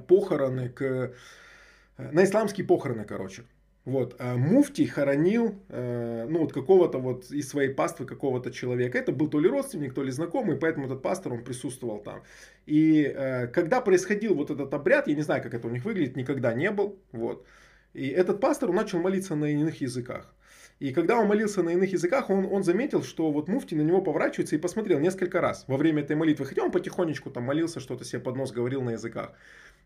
похороны, 0.09 0.69
к, 0.69 0.83
э, 0.83 1.13
на 2.13 2.25
исламские 2.25 2.67
похороны, 2.67 3.05
короче. 3.05 3.43
Вот, 3.87 4.17
а 4.19 4.37
хоронил, 4.95 5.55
э, 5.69 6.27
ну, 6.29 6.41
вот 6.41 6.53
какого-то 6.53 6.99
вот 6.99 7.31
из 7.31 7.49
своей 7.49 7.75
паствы 7.75 8.05
какого-то 8.05 8.51
человека. 8.51 8.99
Это 8.99 9.13
был 9.13 9.31
то 9.31 9.39
ли 9.41 9.49
родственник, 9.49 9.95
то 9.95 10.03
ли 10.03 10.11
знакомый, 10.11 10.57
поэтому 10.57 10.87
этот 10.87 11.03
пастор, 11.03 11.33
он 11.33 11.45
присутствовал 11.45 12.03
там. 12.03 12.23
И 12.67 13.05
э, 13.05 13.47
когда 13.47 13.81
происходил 13.81 14.35
вот 14.35 14.51
этот 14.51 14.75
обряд, 14.75 15.07
я 15.07 15.15
не 15.15 15.23
знаю, 15.23 15.41
как 15.43 15.55
это 15.55 15.69
у 15.69 15.71
них 15.71 15.85
выглядит, 15.85 16.17
никогда 16.17 16.53
не 16.53 16.71
был, 16.73 16.99
вот. 17.13 17.47
И 17.95 18.09
этот 18.09 18.41
пастор 18.41 18.73
начал 18.73 18.99
молиться 19.01 19.37
на 19.37 19.47
иных 19.47 19.81
языках. 19.81 20.35
И 20.79 20.93
когда 20.93 21.19
он 21.19 21.27
молился 21.27 21.63
на 21.63 21.71
иных 21.71 21.93
языках, 21.93 22.29
он, 22.29 22.47
он 22.53 22.63
заметил, 22.63 23.03
что 23.03 23.33
вот 23.33 23.49
муфти 23.49 23.75
на 23.75 23.81
него 23.81 24.03
поворачивается 24.03 24.57
и 24.57 24.59
посмотрел 24.59 25.01
несколько 25.01 25.41
раз 25.41 25.65
во 25.69 25.79
время 25.79 26.03
этой 26.03 26.17
молитвы. 26.17 26.45
Хотя 26.45 26.63
он 26.63 26.71
потихонечку 26.71 27.31
там 27.31 27.45
молился, 27.45 27.81
что-то 27.81 28.05
себе 28.05 28.21
под 28.21 28.37
нос 28.37 28.53
говорил 28.53 28.83
на 28.83 28.91
языках. 28.91 29.33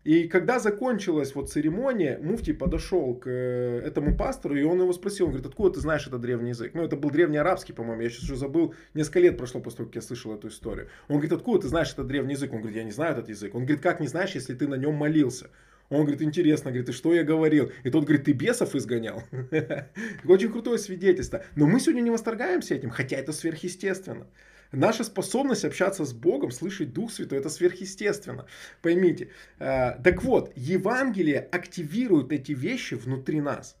И 0.03 0.27
когда 0.27 0.59
закончилась 0.59 1.35
вот 1.35 1.51
церемония, 1.51 2.17
Муфти 2.17 2.53
подошел 2.53 3.13
к 3.13 3.27
э, 3.27 3.81
этому 3.85 4.17
пастору, 4.17 4.55
и 4.55 4.63
он 4.63 4.81
его 4.81 4.91
спросил, 4.93 5.27
он 5.27 5.33
говорит, 5.33 5.47
откуда 5.47 5.75
ты 5.75 5.79
знаешь 5.79 6.07
этот 6.07 6.21
древний 6.21 6.49
язык? 6.49 6.73
Ну, 6.73 6.83
это 6.83 6.95
был 6.97 7.11
древний 7.11 7.37
арабский, 7.37 7.71
по-моему, 7.71 8.01
я 8.01 8.09
сейчас 8.09 8.23
уже 8.23 8.35
забыл, 8.35 8.73
несколько 8.95 9.19
лет 9.19 9.37
прошло 9.37 9.61
после 9.61 9.77
того, 9.77 9.89
как 9.89 9.95
я 9.97 10.01
слышал 10.01 10.33
эту 10.33 10.47
историю. 10.47 10.87
Он 11.07 11.17
говорит, 11.17 11.33
откуда 11.33 11.61
ты 11.61 11.67
знаешь 11.67 11.93
этот 11.93 12.07
древний 12.07 12.33
язык? 12.33 12.51
Он 12.51 12.61
говорит, 12.61 12.77
я 12.77 12.83
не 12.83 12.91
знаю 12.91 13.13
этот 13.13 13.29
язык. 13.29 13.53
Он 13.53 13.61
говорит, 13.61 13.83
как 13.83 13.99
не 13.99 14.07
знаешь, 14.07 14.31
если 14.31 14.55
ты 14.55 14.67
на 14.67 14.75
нем 14.75 14.95
молился? 14.95 15.51
Он 15.91 16.03
говорит, 16.03 16.21
интересно, 16.21 16.71
говорит, 16.71 16.87
и 16.87 16.93
что 16.93 17.13
я 17.13 17.23
говорил? 17.23 17.71
И 17.83 17.89
тот 17.89 18.05
говорит, 18.05 18.23
ты 18.23 18.31
бесов 18.31 18.75
изгонял. 18.75 19.23
Очень 20.23 20.49
крутое 20.49 20.79
свидетельство. 20.79 21.43
Но 21.57 21.67
мы 21.67 21.81
сегодня 21.81 21.99
не 21.99 22.09
восторгаемся 22.09 22.75
этим, 22.75 22.89
хотя 22.89 23.17
это 23.17 23.33
сверхъестественно. 23.33 24.25
Наша 24.71 25.03
способность 25.03 25.65
общаться 25.65 26.05
с 26.05 26.13
Богом, 26.13 26.51
слышать 26.51 26.93
Дух 26.93 27.11
Святой, 27.11 27.39
это 27.39 27.49
сверхъестественно. 27.49 28.47
Поймите. 28.81 29.31
Э, 29.59 30.01
так 30.01 30.23
вот, 30.23 30.53
Евангелие 30.55 31.39
активирует 31.51 32.31
эти 32.31 32.53
вещи 32.53 32.93
внутри 32.93 33.41
нас. 33.41 33.75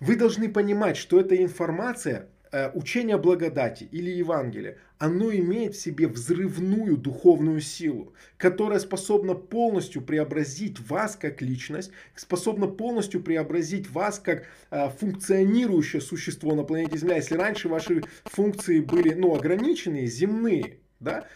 Вы 0.00 0.16
должны 0.16 0.50
понимать, 0.50 0.96
что 0.96 1.20
эта 1.20 1.36
информация 1.36 2.30
Э, 2.50 2.70
учение 2.72 3.18
благодати 3.18 3.84
или 3.84 4.10
Евангелие, 4.10 4.78
оно 4.98 5.32
имеет 5.32 5.74
в 5.74 5.80
себе 5.80 6.08
взрывную 6.08 6.96
духовную 6.96 7.60
силу, 7.60 8.12
которая 8.36 8.80
способна 8.80 9.34
полностью 9.34 10.02
преобразить 10.02 10.80
вас 10.80 11.16
как 11.16 11.40
личность, 11.40 11.92
способна 12.14 12.66
полностью 12.66 13.22
преобразить 13.22 13.90
вас 13.90 14.18
как 14.18 14.44
э, 14.70 14.90
функционирующее 14.90 16.02
существо 16.02 16.54
на 16.54 16.64
планете 16.64 16.98
Земля. 16.98 17.16
Если 17.16 17.36
раньше 17.36 17.68
ваши 17.68 18.02
функции 18.24 18.80
были 18.80 19.14
ну, 19.14 19.34
ограниченные, 19.36 20.06
земные, 20.06 20.78
да, 21.00 21.26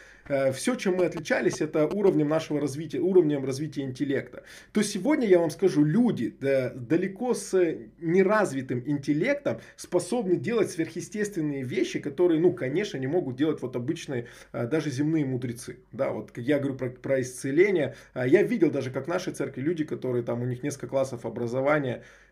все, 0.52 0.74
чем 0.74 0.96
мы 0.96 1.06
отличались, 1.06 1.60
это 1.60 1.86
уровнем 1.86 2.28
нашего 2.28 2.60
развития, 2.60 3.00
уровнем 3.00 3.44
развития 3.44 3.82
интеллекта. 3.82 4.42
То 4.72 4.82
сегодня 4.82 5.26
я 5.26 5.38
вам 5.38 5.50
скажу, 5.50 5.84
люди 5.84 6.34
да, 6.40 6.70
далеко 6.74 7.34
с 7.34 7.52
неразвитым 8.00 8.82
интеллектом 8.86 9.60
способны 9.76 10.36
делать 10.36 10.70
сверхъестественные 10.70 11.62
вещи, 11.62 12.00
которые, 12.00 12.40
ну, 12.40 12.52
конечно, 12.52 12.98
не 12.98 13.06
могут 13.06 13.36
делать 13.36 13.62
вот 13.62 13.76
обычные, 13.76 14.26
э, 14.52 14.66
даже 14.66 14.90
земные 14.90 15.24
мудрецы. 15.24 15.78
Да, 15.92 16.10
вот 16.10 16.36
я 16.36 16.58
говорю 16.58 16.76
про, 16.76 16.90
про 16.90 17.20
исцеление. 17.20 17.94
Э, 18.14 18.24
я 18.26 18.42
видел 18.42 18.70
даже, 18.70 18.90
как 18.90 19.06
в 19.06 19.08
нашей 19.08 19.32
церкви 19.32 19.60
люди, 19.60 19.84
которые 19.84 20.22
там, 20.22 20.42
у 20.42 20.46
них 20.46 20.62
несколько 20.62 20.88
классов 20.88 21.26
образования, 21.26 22.02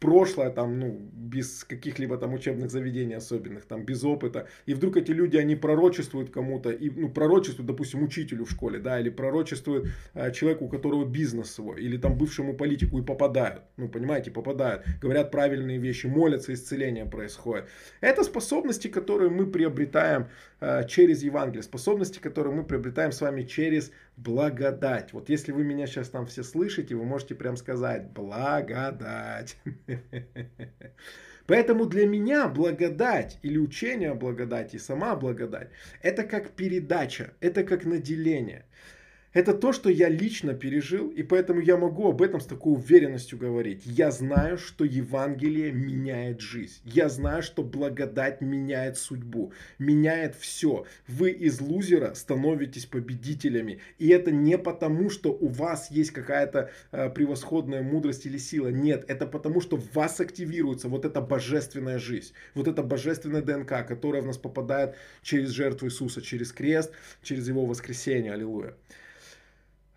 прошлое, 0.00 0.50
там, 0.50 0.78
ну, 0.78 0.96
без 1.12 1.64
каких-либо 1.64 2.16
там 2.16 2.34
учебных 2.34 2.70
заведений 2.70 3.16
особенных, 3.16 3.64
там, 3.64 3.84
без 3.84 4.04
опыта. 4.04 4.46
И 4.66 4.74
вдруг 4.74 4.96
эти 4.96 5.10
люди, 5.10 5.36
они 5.36 5.56
пророчествуют 5.56 6.30
кому-то, 6.30 6.70
и, 6.70 6.90
ну, 6.90 7.08
пророчествуют, 7.08 7.66
допустим, 7.66 8.02
учителю 8.02 8.44
в 8.44 8.50
школе, 8.50 8.78
да, 8.78 9.00
или 9.00 9.10
пророчествуют 9.10 9.88
э, 10.14 10.32
человеку, 10.32 10.66
у 10.66 10.68
которого 10.68 11.04
бизнес 11.04 11.50
свой, 11.50 11.82
или 11.82 11.96
там 11.96 12.16
бывшему 12.16 12.54
политику 12.54 12.98
и 12.98 13.02
попадают. 13.04 13.62
Ну, 13.76 13.88
понимаете, 13.88 14.30
попадают. 14.30 14.84
Говорят 15.02 15.30
правильные 15.30 15.78
вещи, 15.78 16.06
молятся, 16.06 16.52
исцеление 16.52 17.04
происходит. 17.04 17.64
Это 18.00 18.24
способности, 18.24 18.88
которые 18.88 19.30
мы 19.30 19.46
приобретаем 19.46 20.28
э, 20.60 20.86
через 20.86 21.22
Евангелие, 21.22 21.62
способности, 21.62 22.20
которые 22.20 22.54
мы 22.54 22.64
приобретаем 22.64 23.12
с 23.12 23.20
вами 23.20 23.42
через 23.42 23.90
благодать. 24.18 25.12
Вот 25.12 25.28
если 25.28 25.52
вы 25.52 25.64
меня 25.64 25.86
сейчас 25.86 26.08
там 26.08 26.26
все 26.26 26.42
слышите, 26.42 26.94
вы 26.94 27.04
можете 27.04 27.34
прям 27.34 27.56
сказать 27.56 28.10
благодать. 28.10 29.56
Поэтому 31.46 31.86
для 31.86 32.06
меня 32.06 32.48
благодать 32.48 33.38
или 33.42 33.56
учение 33.56 34.10
о 34.10 34.14
благодати, 34.14 34.76
сама 34.76 35.16
благодать, 35.16 35.70
это 36.02 36.24
как 36.24 36.50
передача, 36.50 37.32
это 37.40 37.64
как 37.64 37.84
наделение. 37.86 38.66
Это 39.38 39.54
то, 39.54 39.72
что 39.72 39.88
я 39.88 40.08
лично 40.08 40.52
пережил, 40.52 41.10
и 41.10 41.22
поэтому 41.22 41.60
я 41.60 41.76
могу 41.76 42.08
об 42.08 42.22
этом 42.22 42.40
с 42.40 42.44
такой 42.44 42.72
уверенностью 42.72 43.38
говорить. 43.38 43.82
Я 43.84 44.10
знаю, 44.10 44.58
что 44.58 44.84
Евангелие 44.84 45.70
меняет 45.70 46.40
жизнь. 46.40 46.80
Я 46.84 47.08
знаю, 47.08 47.44
что 47.44 47.62
благодать 47.62 48.40
меняет 48.40 48.98
судьбу, 48.98 49.52
меняет 49.78 50.34
все. 50.34 50.86
Вы 51.06 51.30
из 51.30 51.60
лузера 51.60 52.14
становитесь 52.14 52.86
победителями. 52.86 53.78
И 53.98 54.08
это 54.08 54.32
не 54.32 54.58
потому, 54.58 55.08
что 55.08 55.30
у 55.30 55.46
вас 55.46 55.88
есть 55.92 56.10
какая-то 56.10 56.72
э, 56.90 57.08
превосходная 57.08 57.82
мудрость 57.82 58.26
или 58.26 58.38
сила. 58.38 58.72
Нет, 58.72 59.04
это 59.06 59.24
потому, 59.24 59.60
что 59.60 59.76
в 59.76 59.94
вас 59.94 60.18
активируется 60.18 60.88
вот 60.88 61.04
эта 61.04 61.20
божественная 61.20 62.00
жизнь. 62.00 62.32
Вот 62.54 62.66
эта 62.66 62.82
божественная 62.82 63.42
ДНК, 63.42 63.86
которая 63.86 64.20
в 64.20 64.26
нас 64.26 64.36
попадает 64.36 64.96
через 65.22 65.50
жертву 65.50 65.86
Иисуса, 65.86 66.22
через 66.22 66.50
крест, 66.50 66.90
через 67.22 67.46
его 67.46 67.66
воскресение. 67.66 68.32
Аллилуйя. 68.32 68.74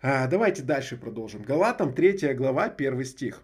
А, 0.04 0.26
давайте 0.26 0.62
дальше 0.62 0.96
продолжим. 0.96 1.42
Галатам 1.42 1.94
3 1.94 2.34
глава, 2.34 2.64
1 2.64 3.04
стих. 3.04 3.40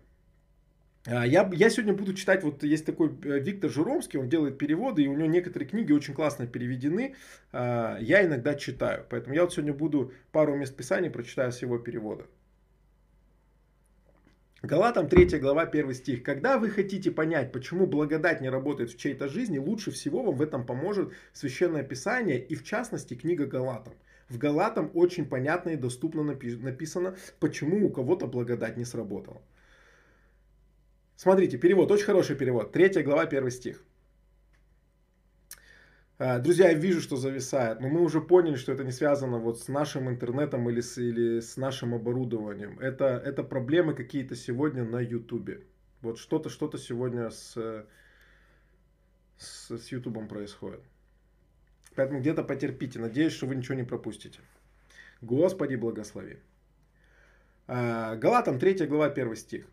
А, 1.07 1.25
я, 1.25 1.49
я 1.55 1.71
сегодня 1.71 1.95
буду 1.95 2.15
читать, 2.15 2.43
вот 2.43 2.65
есть 2.65 2.85
такой 2.85 3.11
э, 3.23 3.39
Виктор 3.39 3.71
Журомский, 3.71 4.19
он 4.19 4.29
делает 4.29 4.59
переводы, 4.59 5.05
и 5.05 5.07
у 5.07 5.15
него 5.15 5.29
некоторые 5.29 5.69
книги 5.69 5.93
очень 5.93 6.15
классно 6.15 6.49
переведены. 6.49 7.15
А, 7.53 7.97
я 8.01 8.25
иногда 8.25 8.57
читаю, 8.57 9.07
поэтому 9.09 9.37
я 9.37 9.43
вот 9.43 9.53
сегодня 9.53 9.73
буду 9.73 10.13
пару 10.33 10.57
мест 10.57 10.77
Писания 10.77 11.11
прочитаю 11.11 11.53
с 11.53 11.63
его 11.63 11.79
перевода. 11.79 12.27
Галатам 14.61 15.09
3 15.09 15.39
глава 15.39 15.63
1 15.63 15.95
стих. 15.95 16.25
Когда 16.25 16.59
вы 16.59 16.71
хотите 16.71 17.13
понять, 17.13 17.53
почему 17.53 17.87
благодать 17.87 18.41
не 18.41 18.51
работает 18.51 18.91
в 18.91 18.99
чьей-то 18.99 19.29
жизни, 19.29 19.59
лучше 19.59 19.93
всего 19.93 20.25
вам 20.25 20.35
в 20.35 20.43
этом 20.43 20.67
поможет 20.67 21.13
Священное 21.33 21.85
Писание 21.85 22.45
и 22.45 22.57
в 22.57 22.65
частности 22.65 23.15
книга 23.15 23.47
Галатам. 23.47 23.95
В 24.29 24.37
Галатам 24.37 24.91
очень 24.95 25.27
понятно 25.27 25.71
и 25.71 25.77
доступно 25.77 26.23
написано, 26.23 27.17
почему 27.41 27.87
у 27.87 27.91
кого-то 27.91 28.27
благодать 28.27 28.77
не 28.77 28.85
сработала. 28.85 29.41
Смотрите, 31.17 31.59
перевод, 31.59 31.91
очень 31.91 32.05
хороший 32.05 32.37
перевод. 32.37 32.73
Третья 32.73 33.03
глава, 33.03 33.27
первый 33.27 33.51
стих. 33.51 33.83
А, 36.21 36.39
друзья, 36.41 36.69
я 36.71 36.75
вижу, 36.75 37.01
что 37.01 37.17
зависает, 37.17 37.81
но 37.81 37.89
мы 37.89 38.03
уже 38.03 38.21
поняли, 38.21 38.57
что 38.57 38.73
это 38.73 38.85
не 38.85 38.93
связано 38.93 39.39
вот 39.39 39.61
с 39.61 39.69
нашим 39.69 40.09
интернетом 40.09 40.69
или 40.69 40.81
с, 40.81 40.99
или 40.99 41.41
с 41.41 41.57
нашим 41.57 41.95
оборудованием. 41.95 42.79
Это, 42.81 43.05
это 43.05 43.45
проблемы 43.45 43.95
какие-то 43.95 44.35
сегодня 44.35 44.85
на 44.85 45.01
Ютубе. 45.01 45.65
Вот 46.03 46.19
что-то 46.19 46.51
что-то 46.51 46.77
сегодня 46.77 47.31
с, 47.31 47.57
с, 49.39 49.71
с 49.71 49.93
Ютубом 49.93 50.29
происходит. 50.29 50.81
Поэтому 51.99 52.21
где-то 52.21 52.45
потерпите. 52.45 53.01
Надеюсь, 53.01 53.33
что 53.33 53.47
вы 53.47 53.57
ничего 53.57 53.75
не 53.75 53.83
пропустите. 53.83 54.39
Господи, 55.21 55.75
благослови. 55.75 56.37
А, 57.67 58.15
Галатам 58.15 58.61
3 58.61 58.87
глава 58.87 59.07
1 59.07 59.35
стих. 59.35 59.67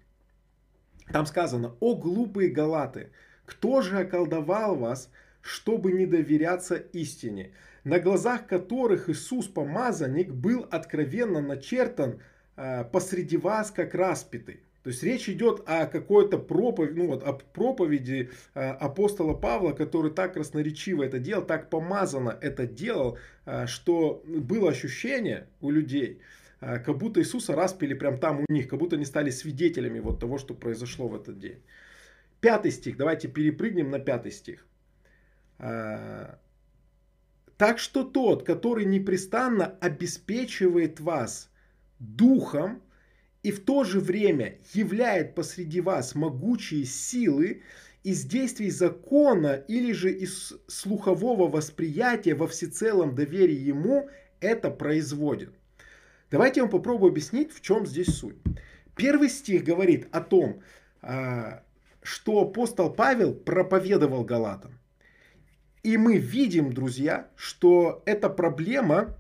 Там 1.14 1.28
сказано, 1.28 1.76
о 1.80 1.94
глупые 1.94 2.50
галаты, 2.50 3.12
кто 3.46 3.82
же 3.82 4.00
околдовал 4.00 4.76
вас, 4.76 5.12
чтобы 5.42 5.92
не 5.92 6.08
доверяться 6.08 6.78
истине, 6.94 7.52
на 7.84 8.00
глазах 8.00 8.48
которых 8.48 9.08
Иисус 9.08 9.48
помазанник 9.48 10.32
был 10.32 10.68
откровенно 10.72 11.42
начертан 11.42 12.20
а, 12.56 12.86
посреди 12.86 13.38
вас, 13.38 13.70
как 13.70 13.94
распятый. 13.94 14.65
То 14.86 14.90
есть 14.90 15.02
речь 15.02 15.28
идет 15.28 15.64
о 15.66 15.88
какой-то 15.88 16.38
проповеди, 16.38 16.94
ну 17.00 17.08
вот, 17.08 17.24
о 17.24 17.34
проповеди 17.34 18.30
э, 18.54 18.70
апостола 18.70 19.34
Павла, 19.34 19.72
который 19.72 20.12
так 20.12 20.34
красноречиво 20.36 21.02
это 21.02 21.18
делал, 21.18 21.44
так 21.44 21.72
помазано 21.72 22.38
это 22.40 22.68
делал, 22.68 23.18
э, 23.48 23.66
что 23.66 24.22
было 24.28 24.70
ощущение 24.70 25.48
у 25.60 25.72
людей, 25.72 26.22
э, 26.62 26.78
как 26.78 27.00
будто 27.00 27.20
Иисуса 27.20 27.56
распили 27.56 27.96
прям 27.96 28.20
там 28.20 28.46
у 28.48 28.54
них, 28.54 28.68
как 28.68 28.78
будто 28.78 28.96
они 28.96 29.06
стали 29.06 29.32
свидетелями 29.32 29.98
вот 29.98 30.20
того, 30.20 30.38
что 30.38 30.54
произошло 30.54 31.08
в 31.08 31.16
этот 31.16 31.40
день. 31.40 31.64
Пятый 32.40 32.70
стих, 32.70 32.96
давайте 32.96 33.28
перепрыгнем 33.28 33.90
на 33.90 33.98
пятый 33.98 34.32
стих. 34.32 34.68
Так 35.58 36.20
что 37.80 38.04
тот, 38.04 38.44
который 38.46 38.86
непрестанно 38.86 39.66
обеспечивает 39.82 41.00
вас 41.00 41.50
духом, 41.98 42.84
и 43.46 43.52
в 43.52 43.64
то 43.64 43.84
же 43.84 44.00
время 44.00 44.58
являет 44.74 45.36
посреди 45.36 45.80
вас 45.80 46.16
могучие 46.16 46.84
силы 46.84 47.62
из 48.02 48.26
действий 48.26 48.72
закона 48.72 49.64
или 49.68 49.92
же 49.92 50.12
из 50.12 50.54
слухового 50.66 51.48
восприятия 51.48 52.34
во 52.34 52.48
всецелом 52.48 53.14
доверии 53.14 53.54
ему 53.56 54.10
это 54.40 54.72
производит. 54.72 55.54
Давайте 56.32 56.62
я 56.62 56.64
вам 56.64 56.72
попробую 56.72 57.12
объяснить, 57.12 57.54
в 57.54 57.62
чем 57.62 57.86
здесь 57.86 58.18
суть. 58.18 58.38
Первый 58.96 59.30
стих 59.30 59.64
говорит 59.64 60.08
о 60.12 60.22
том, 60.22 60.64
а, 61.04 61.62
что 62.02 62.42
апостол 62.42 62.92
Павел 62.92 63.36
проповедовал 63.36 64.24
Галатам. 64.24 64.80
И 65.84 65.98
мы 65.98 66.18
видим, 66.18 66.74
друзья, 66.74 67.30
что 67.36 68.02
эта 68.08 68.28
проблема, 68.28 69.16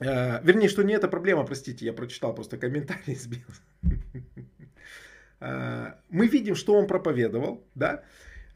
э, 0.00 0.42
вернее, 0.42 0.68
что 0.68 0.82
не 0.82 0.94
эта 0.94 1.08
проблема, 1.08 1.44
простите, 1.44 1.86
я 1.86 1.92
прочитал 1.92 2.34
просто 2.34 2.56
комментарий, 2.58 3.14
сбил. 3.14 3.46
Э, 5.40 5.94
мы 6.10 6.26
видим, 6.26 6.54
что 6.56 6.74
он 6.74 6.86
проповедовал, 6.86 7.64
да, 7.74 8.02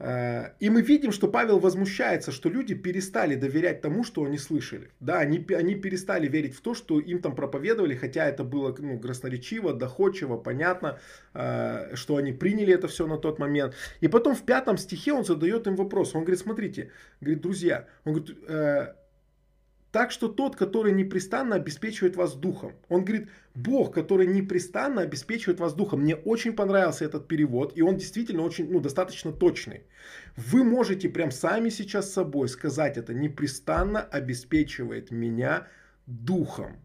Э, 0.03 0.51
и 0.59 0.69
мы 0.69 0.83
видим, 0.83 1.13
что 1.13 1.29
Павел 1.29 1.61
возмущается, 1.61 2.33
что 2.33 2.49
люди 2.49 2.75
перестали 2.75 3.37
доверять 3.37 3.81
тому, 3.81 4.03
что 4.03 4.25
они 4.25 4.37
слышали. 4.37 4.91
Да, 4.99 5.21
они, 5.21 5.47
они 5.55 5.77
перестали 5.77 6.27
верить 6.27 6.57
в 6.57 6.61
то, 6.61 6.75
что 6.75 6.99
им 6.99 7.21
там 7.21 7.37
проповедовали, 7.37 7.95
хотя 7.95 8.29
это 8.29 8.43
было 8.43 8.75
ну, 8.77 8.99
красноречиво, 8.99 9.73
доходчиво, 9.73 10.37
понятно, 10.39 10.99
что 11.33 12.17
они 12.17 12.33
приняли 12.33 12.75
это 12.75 12.89
все 12.89 13.07
на 13.07 13.17
тот 13.17 13.39
момент. 13.39 13.75
И 14.01 14.09
потом 14.09 14.35
в 14.35 14.43
пятом 14.43 14.77
стихе 14.77 15.13
он 15.13 15.25
задает 15.25 15.69
им 15.69 15.77
вопрос. 15.77 16.17
Он 16.17 16.23
говорит, 16.23 16.41
смотрите, 16.41 16.91
говорит, 17.21 17.43
друзья, 17.43 17.87
он 18.05 18.15
говорит, 18.15 18.37
так 19.93 20.11
что 20.11 20.29
тот, 20.29 20.57
который 20.57 20.93
непрестанно 20.93 21.57
обеспечивает 21.57 22.17
вас 22.17 22.35
духом. 22.35 22.73
Он 22.89 23.05
говорит, 23.05 23.29
Бог, 23.55 23.95
который 23.95 24.27
непрестанно 24.27 25.03
обеспечивает 25.03 25.61
вас 25.61 25.75
духом. 25.75 26.01
Мне 26.01 26.17
очень 26.17 26.55
понравился 26.55 27.05
этот 27.05 27.29
перевод, 27.29 27.73
и 27.77 27.83
он 27.83 27.97
действительно 27.99 28.43
очень, 28.43 28.73
ну, 28.73 28.81
достаточно 28.81 29.33
точный. 29.33 29.83
Вы 30.37 30.65
можете 30.65 31.11
прям 31.11 31.31
сами 31.31 31.69
сейчас 31.69 32.09
с 32.09 32.15
собой 32.15 32.49
сказать 32.49 32.97
это, 32.97 33.13
непрестанно 33.13 34.01
обеспечивает 34.01 35.11
меня 35.11 35.69
духом. 36.07 36.79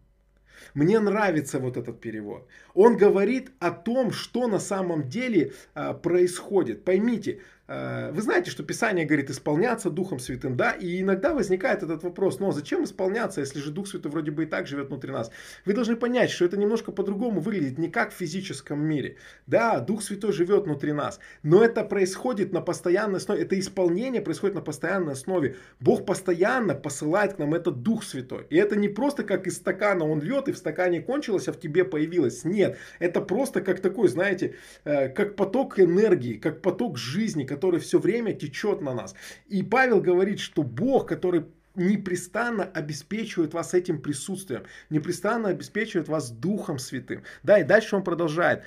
Мне 0.74 1.00
нравится 1.00 1.58
вот 1.60 1.76
этот 1.76 2.00
перевод. 2.00 2.46
Он 2.74 2.96
говорит 2.96 3.52
о 3.58 3.70
том, 3.70 4.12
что 4.12 4.48
на 4.48 4.58
самом 4.58 5.08
деле 5.08 5.52
а, 5.74 5.94
происходит. 5.94 6.84
Поймите, 6.84 7.40
вы 7.68 8.22
знаете, 8.22 8.50
что 8.50 8.62
Писание 8.62 9.04
говорит 9.04 9.30
исполняться 9.30 9.90
Духом 9.90 10.18
Святым, 10.18 10.56
да, 10.56 10.72
и 10.72 11.02
иногда 11.02 11.34
возникает 11.34 11.82
этот 11.82 12.02
вопрос, 12.02 12.40
но 12.40 12.50
зачем 12.50 12.84
исполняться, 12.84 13.40
если 13.40 13.60
же 13.60 13.70
Дух 13.70 13.86
Святой 13.86 14.10
вроде 14.10 14.30
бы 14.30 14.44
и 14.44 14.46
так 14.46 14.66
живет 14.66 14.88
внутри 14.88 15.12
нас? 15.12 15.30
Вы 15.66 15.74
должны 15.74 15.96
понять, 15.96 16.30
что 16.30 16.46
это 16.46 16.56
немножко 16.56 16.92
по-другому 16.92 17.40
выглядит, 17.40 17.78
не 17.78 17.90
как 17.90 18.12
в 18.12 18.16
физическом 18.16 18.80
мире. 18.80 19.16
Да, 19.46 19.80
Дух 19.80 20.02
Святой 20.02 20.32
живет 20.32 20.64
внутри 20.64 20.92
нас, 20.92 21.20
но 21.42 21.62
это 21.62 21.84
происходит 21.84 22.52
на 22.52 22.62
постоянной 22.62 23.18
основе, 23.18 23.42
это 23.42 23.58
исполнение 23.58 24.22
происходит 24.22 24.54
на 24.54 24.62
постоянной 24.62 25.12
основе. 25.12 25.56
Бог 25.78 26.06
постоянно 26.06 26.74
посылает 26.74 27.34
к 27.34 27.38
нам 27.38 27.54
этот 27.54 27.82
Дух 27.82 28.02
Святой. 28.02 28.46
И 28.48 28.56
это 28.56 28.76
не 28.76 28.88
просто 28.88 29.24
как 29.24 29.46
из 29.46 29.56
стакана 29.56 30.04
он 30.04 30.22
льет, 30.22 30.48
и 30.48 30.52
в 30.52 30.56
стакане 30.56 31.02
кончилось, 31.02 31.48
а 31.48 31.52
в 31.52 31.60
тебе 31.60 31.84
появилось. 31.84 32.44
Нет, 32.44 32.78
это 32.98 33.20
просто 33.20 33.60
как 33.60 33.80
такой, 33.80 34.08
знаете, 34.08 34.54
э, 34.84 35.08
как 35.10 35.36
поток 35.36 35.78
энергии, 35.78 36.38
как 36.38 36.62
поток 36.62 36.96
жизни, 36.96 37.44
который 37.58 37.80
все 37.80 37.98
время 37.98 38.34
течет 38.34 38.80
на 38.80 38.94
нас. 38.94 39.16
И 39.48 39.64
Павел 39.64 40.00
говорит, 40.00 40.38
что 40.38 40.62
Бог, 40.62 41.08
который 41.08 41.46
непрестанно 41.74 42.62
обеспечивает 42.64 43.52
вас 43.52 43.74
этим 43.74 44.00
присутствием, 44.00 44.62
непрестанно 44.90 45.48
обеспечивает 45.48 46.08
вас 46.08 46.30
Духом 46.30 46.78
Святым. 46.78 47.24
Да, 47.42 47.58
и 47.58 47.64
дальше 47.64 47.96
он 47.96 48.04
продолжает. 48.04 48.62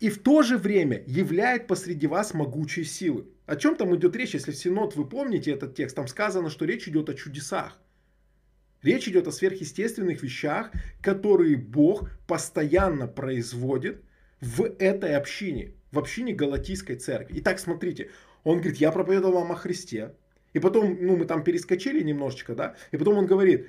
И 0.00 0.10
в 0.10 0.18
то 0.18 0.42
же 0.42 0.58
время 0.58 1.04
являет 1.06 1.68
посреди 1.68 2.08
вас 2.08 2.34
могучие 2.34 2.84
силы. 2.84 3.26
О 3.46 3.54
чем 3.54 3.76
там 3.76 3.94
идет 3.94 4.16
речь, 4.16 4.34
если 4.34 4.50
в 4.50 4.56
Синод 4.56 4.96
вы 4.96 5.08
помните 5.08 5.52
этот 5.52 5.76
текст, 5.76 5.94
там 5.94 6.08
сказано, 6.08 6.50
что 6.50 6.64
речь 6.64 6.88
идет 6.88 7.08
о 7.08 7.14
чудесах. 7.14 7.78
Речь 8.82 9.06
идет 9.06 9.28
о 9.28 9.32
сверхъестественных 9.32 10.22
вещах, 10.22 10.72
которые 11.00 11.56
Бог 11.56 12.10
постоянно 12.26 13.06
производит 13.06 14.02
в 14.40 14.64
этой 14.80 15.14
общине, 15.14 15.74
в 15.92 16.00
общине 16.00 16.34
Галатийской 16.34 16.96
церкви. 16.96 17.38
Итак, 17.38 17.60
смотрите, 17.60 18.10
он 18.44 18.58
говорит, 18.58 18.78
я 18.78 18.92
проповедовал 18.92 19.34
вам 19.34 19.52
о 19.52 19.56
Христе. 19.56 20.14
И 20.52 20.58
потом, 20.58 20.96
ну, 21.00 21.16
мы 21.16 21.24
там 21.24 21.44
перескочили 21.44 22.02
немножечко, 22.02 22.54
да, 22.54 22.74
и 22.90 22.96
потом 22.96 23.16
он 23.16 23.26
говорит, 23.26 23.68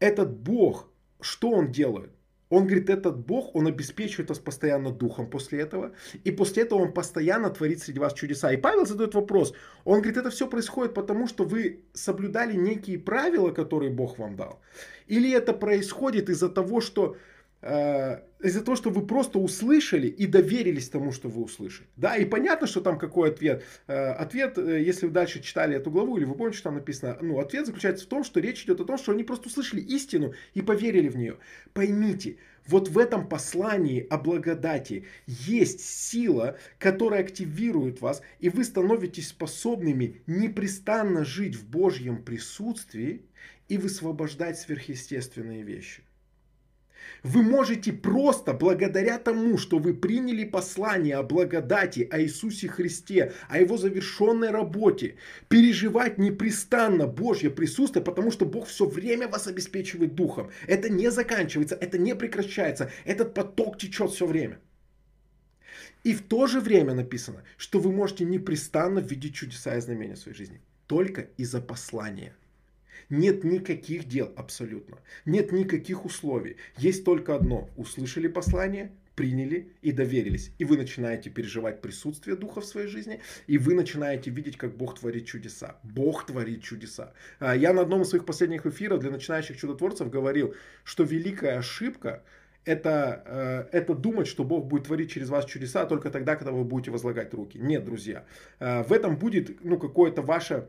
этот 0.00 0.36
Бог, 0.36 0.90
что 1.20 1.50
он 1.50 1.70
делает? 1.70 2.10
Он 2.50 2.64
говорит, 2.64 2.88
этот 2.88 3.26
Бог, 3.26 3.54
он 3.54 3.66
обеспечивает 3.66 4.30
вас 4.30 4.38
постоянно 4.38 4.90
духом 4.90 5.28
после 5.28 5.60
этого. 5.60 5.92
И 6.24 6.30
после 6.30 6.62
этого 6.62 6.80
он 6.80 6.92
постоянно 6.92 7.50
творит 7.50 7.82
среди 7.82 7.98
вас 7.98 8.14
чудеса. 8.14 8.52
И 8.52 8.56
Павел 8.56 8.86
задает 8.86 9.14
вопрос. 9.14 9.52
Он 9.84 9.98
говорит, 9.98 10.16
это 10.16 10.30
все 10.30 10.48
происходит 10.48 10.94
потому, 10.94 11.26
что 11.26 11.44
вы 11.44 11.84
соблюдали 11.92 12.56
некие 12.56 12.98
правила, 12.98 13.50
которые 13.50 13.90
Бог 13.90 14.18
вам 14.18 14.36
дал. 14.36 14.60
Или 15.08 15.30
это 15.30 15.52
происходит 15.52 16.30
из-за 16.30 16.48
того, 16.48 16.80
что 16.80 17.16
из-за 17.60 18.62
того, 18.62 18.76
что 18.76 18.90
вы 18.90 19.04
просто 19.04 19.38
услышали 19.38 20.06
и 20.06 20.26
доверились 20.26 20.88
тому, 20.88 21.10
что 21.12 21.28
вы 21.28 21.42
услышали. 21.42 21.88
Да, 21.96 22.16
и 22.16 22.24
понятно, 22.24 22.66
что 22.66 22.80
там 22.80 22.98
какой 22.98 23.30
ответ. 23.30 23.64
Э, 23.88 24.12
ответ, 24.12 24.58
э, 24.58 24.80
если 24.80 25.06
вы 25.06 25.12
дальше 25.12 25.42
читали 25.42 25.76
эту 25.76 25.90
главу, 25.90 26.16
или 26.16 26.24
вы 26.24 26.34
помните, 26.34 26.58
что 26.58 26.64
там 26.64 26.76
написано, 26.76 27.18
ну, 27.20 27.40
ответ 27.40 27.66
заключается 27.66 28.04
в 28.04 28.08
том, 28.08 28.22
что 28.22 28.38
речь 28.38 28.64
идет 28.64 28.80
о 28.80 28.84
том, 28.84 28.96
что 28.96 29.12
они 29.12 29.24
просто 29.24 29.48
услышали 29.48 29.80
истину 29.80 30.34
и 30.54 30.62
поверили 30.62 31.08
в 31.08 31.16
нее. 31.16 31.38
Поймите, 31.72 32.36
вот 32.66 32.88
в 32.88 32.98
этом 32.98 33.28
послании 33.28 34.06
о 34.08 34.18
благодати 34.18 35.06
есть 35.26 35.80
сила, 35.80 36.58
которая 36.78 37.20
активирует 37.20 38.00
вас, 38.00 38.22
и 38.38 38.50
вы 38.50 38.62
становитесь 38.62 39.28
способными 39.28 40.22
непрестанно 40.26 41.24
жить 41.24 41.56
в 41.56 41.68
Божьем 41.68 42.22
присутствии 42.22 43.22
и 43.68 43.78
высвобождать 43.78 44.58
сверхъестественные 44.58 45.62
вещи. 45.62 46.02
Вы 47.22 47.42
можете 47.42 47.92
просто 47.92 48.52
благодаря 48.52 49.18
тому, 49.18 49.58
что 49.58 49.78
вы 49.78 49.94
приняли 49.94 50.44
послание 50.44 51.16
о 51.16 51.22
благодати, 51.22 52.08
о 52.10 52.20
Иисусе 52.20 52.68
Христе, 52.68 53.32
о 53.48 53.58
Его 53.58 53.76
завершенной 53.76 54.50
работе, 54.50 55.16
переживать 55.48 56.18
непрестанно 56.18 57.06
Божье 57.06 57.50
присутствие, 57.50 58.04
потому 58.04 58.30
что 58.30 58.46
Бог 58.46 58.66
все 58.66 58.86
время 58.86 59.28
вас 59.28 59.46
обеспечивает 59.46 60.14
духом. 60.14 60.50
Это 60.66 60.88
не 60.88 61.10
заканчивается, 61.10 61.74
это 61.74 61.98
не 61.98 62.14
прекращается, 62.14 62.90
этот 63.04 63.34
поток 63.34 63.78
течет 63.78 64.10
все 64.10 64.26
время. 64.26 64.58
И 66.04 66.14
в 66.14 66.22
то 66.22 66.46
же 66.46 66.60
время 66.60 66.94
написано, 66.94 67.42
что 67.56 67.80
вы 67.80 67.92
можете 67.92 68.24
непрестанно 68.24 69.00
видеть 69.00 69.34
чудеса 69.34 69.76
и 69.76 69.80
знамения 69.80 70.14
в 70.14 70.18
своей 70.18 70.36
жизни. 70.36 70.60
Только 70.86 71.28
из-за 71.36 71.60
послания. 71.60 72.32
Нет 73.10 73.44
никаких 73.44 74.06
дел 74.06 74.32
абсолютно. 74.36 74.98
Нет 75.24 75.52
никаких 75.52 76.04
условий. 76.04 76.56
Есть 76.76 77.04
только 77.04 77.34
одно. 77.34 77.70
Услышали 77.76 78.28
послание, 78.28 78.92
приняли 79.18 79.72
и 79.82 79.90
доверились. 79.90 80.52
И 80.58 80.64
вы 80.64 80.76
начинаете 80.76 81.28
переживать 81.28 81.80
присутствие 81.80 82.36
Духа 82.36 82.60
в 82.60 82.64
своей 82.64 82.86
жизни, 82.86 83.20
и 83.48 83.58
вы 83.58 83.74
начинаете 83.74 84.30
видеть, 84.30 84.56
как 84.56 84.76
Бог 84.76 84.98
творит 84.98 85.26
чудеса. 85.26 85.76
Бог 85.82 86.26
творит 86.26 86.62
чудеса. 86.62 87.12
А, 87.40 87.56
я 87.56 87.72
на 87.72 87.82
одном 87.82 88.02
из 88.02 88.10
своих 88.10 88.24
последних 88.24 88.64
эфиров 88.66 89.00
для 89.00 89.10
начинающих 89.10 89.56
чудотворцев 89.56 90.08
говорил, 90.08 90.54
что 90.84 91.02
великая 91.02 91.58
ошибка 91.58 92.22
это, 92.64 93.68
э, 93.72 93.78
это 93.78 93.94
думать, 93.94 94.28
что 94.28 94.44
Бог 94.44 94.66
будет 94.66 94.84
творить 94.84 95.10
через 95.10 95.30
вас 95.30 95.46
чудеса 95.46 95.86
только 95.86 96.10
тогда, 96.10 96.36
когда 96.36 96.52
вы 96.52 96.64
будете 96.64 96.90
возлагать 96.90 97.32
руки. 97.34 97.58
Нет, 97.58 97.84
друзья. 97.84 98.24
Э, 98.60 98.82
в 98.82 98.92
этом 98.92 99.16
будет 99.16 99.64
ну, 99.64 99.78
какое-то 99.78 100.22
ваше 100.22 100.68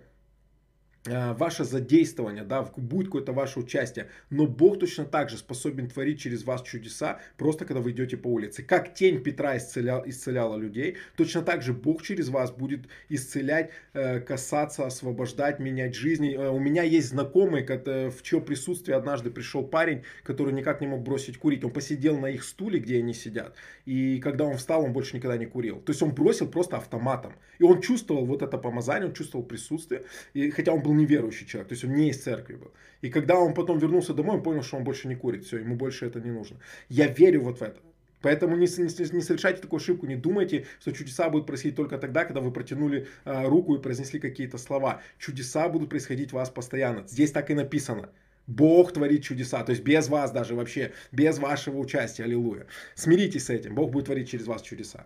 ваше 1.09 1.63
задействование, 1.63 2.43
да, 2.43 2.63
будет 2.63 3.07
какое-то 3.07 3.33
ваше 3.33 3.59
участие. 3.59 4.09
Но 4.29 4.47
Бог 4.47 4.79
точно 4.79 5.05
так 5.05 5.29
же 5.29 5.37
способен 5.37 5.87
творить 5.87 6.19
через 6.19 6.43
вас 6.43 6.61
чудеса, 6.61 7.19
просто 7.37 7.65
когда 7.65 7.81
вы 7.81 7.91
идете 7.91 8.17
по 8.17 8.27
улице. 8.27 8.63
Как 8.63 8.93
тень 8.93 9.21
Петра 9.23 9.57
исцелял, 9.57 10.03
исцеляла 10.05 10.57
людей, 10.57 10.97
точно 11.15 11.41
так 11.41 11.61
же 11.61 11.73
Бог 11.73 12.01
через 12.03 12.29
вас 12.29 12.51
будет 12.51 12.81
исцелять, 13.09 13.71
э, 13.93 14.19
касаться, 14.19 14.85
освобождать, 14.85 15.59
менять 15.59 15.95
жизни. 15.95 16.35
Э, 16.35 16.49
у 16.49 16.59
меня 16.59 16.83
есть 16.83 17.09
знакомый, 17.09 17.65
в 17.65 18.21
чье 18.21 18.41
присутствие 18.41 18.97
однажды 18.97 19.31
пришел 19.31 19.63
парень, 19.63 20.03
который 20.23 20.53
никак 20.53 20.81
не 20.81 20.87
мог 20.87 21.01
бросить 21.01 21.37
курить. 21.37 21.63
Он 21.63 21.71
посидел 21.71 22.17
на 22.17 22.27
их 22.27 22.43
стуле, 22.43 22.79
где 22.79 22.97
они 22.97 23.13
сидят. 23.13 23.55
И 23.85 24.19
когда 24.19 24.45
он 24.45 24.57
встал, 24.57 24.83
он 24.83 24.93
больше 24.93 25.15
никогда 25.15 25.37
не 25.37 25.45
курил. 25.45 25.79
То 25.81 25.91
есть 25.91 26.01
он 26.01 26.11
бросил 26.11 26.47
просто 26.47 26.77
автоматом. 26.77 27.33
И 27.59 27.63
он 27.63 27.81
чувствовал 27.81 28.25
вот 28.25 28.41
это 28.41 28.57
помазание, 28.57 29.07
он 29.07 29.13
чувствовал 29.13 29.45
присутствие. 29.45 30.03
И 30.33 30.49
хотя 30.51 30.73
он 30.73 30.81
был 30.81 30.93
неверующий 30.99 31.47
человек, 31.47 31.69
то 31.69 31.73
есть 31.73 31.83
он 31.83 31.93
не 31.93 32.09
из 32.09 32.21
церкви 32.21 32.55
был. 32.55 32.71
И 33.01 33.09
когда 33.09 33.39
он 33.39 33.53
потом 33.53 33.79
вернулся 33.79 34.13
домой, 34.13 34.37
он 34.37 34.43
понял, 34.43 34.63
что 34.63 34.77
он 34.77 34.83
больше 34.83 35.07
не 35.07 35.15
курит, 35.15 35.45
все, 35.45 35.57
ему 35.57 35.75
больше 35.75 36.05
это 36.05 36.19
не 36.19 36.31
нужно. 36.31 36.57
Я 36.89 37.07
верю 37.07 37.41
вот 37.41 37.59
в 37.59 37.61
это. 37.61 37.79
Поэтому 38.21 38.55
не, 38.55 38.67
не, 38.67 39.15
не 39.15 39.21
совершайте 39.21 39.61
такую 39.61 39.79
ошибку, 39.79 40.05
не 40.05 40.15
думайте, 40.15 40.65
что 40.81 40.91
чудеса 40.91 41.29
будут 41.29 41.47
происходить 41.47 41.77
только 41.77 41.97
тогда, 41.97 42.25
когда 42.25 42.41
вы 42.41 42.51
протянули 42.51 43.07
э, 43.25 43.47
руку 43.47 43.75
и 43.75 43.81
произнесли 43.81 44.19
какие-то 44.19 44.57
слова. 44.57 45.01
Чудеса 45.17 45.69
будут 45.69 45.89
происходить 45.89 46.33
у 46.33 46.35
вас 46.35 46.49
постоянно. 46.49 47.07
Здесь 47.07 47.31
так 47.31 47.49
и 47.49 47.53
написано. 47.53 48.09
Бог 48.49 48.93
творит 48.93 49.23
чудеса, 49.23 49.63
то 49.63 49.71
есть 49.71 49.83
без 49.83 50.09
вас 50.09 50.31
даже 50.31 50.55
вообще, 50.55 50.91
без 51.11 51.37
вашего 51.37 51.77
участия, 51.77 52.23
аллилуйя. 52.23 52.65
Смиритесь 52.95 53.45
с 53.45 53.49
этим, 53.51 53.75
Бог 53.75 53.91
будет 53.91 54.05
творить 54.05 54.29
через 54.29 54.47
вас 54.47 54.63
чудеса. 54.63 55.05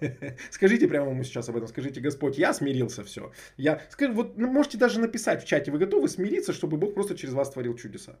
Скажите 0.50 0.86
прямо 0.86 1.10
ему 1.10 1.24
сейчас 1.24 1.48
об 1.48 1.56
этом, 1.56 1.68
скажите, 1.68 2.02
Господь, 2.02 2.36
я 2.36 2.52
смирился, 2.52 3.02
все. 3.02 3.32
Я, 3.56 3.80
вот 4.10 4.36
ну, 4.36 4.50
можете 4.52 4.76
даже 4.76 5.00
написать 5.00 5.42
в 5.42 5.46
чате, 5.46 5.70
вы 5.70 5.78
готовы 5.78 6.06
смириться, 6.06 6.52
чтобы 6.52 6.76
Бог 6.76 6.92
просто 6.92 7.16
через 7.16 7.32
вас 7.32 7.50
творил 7.50 7.74
чудеса? 7.76 8.18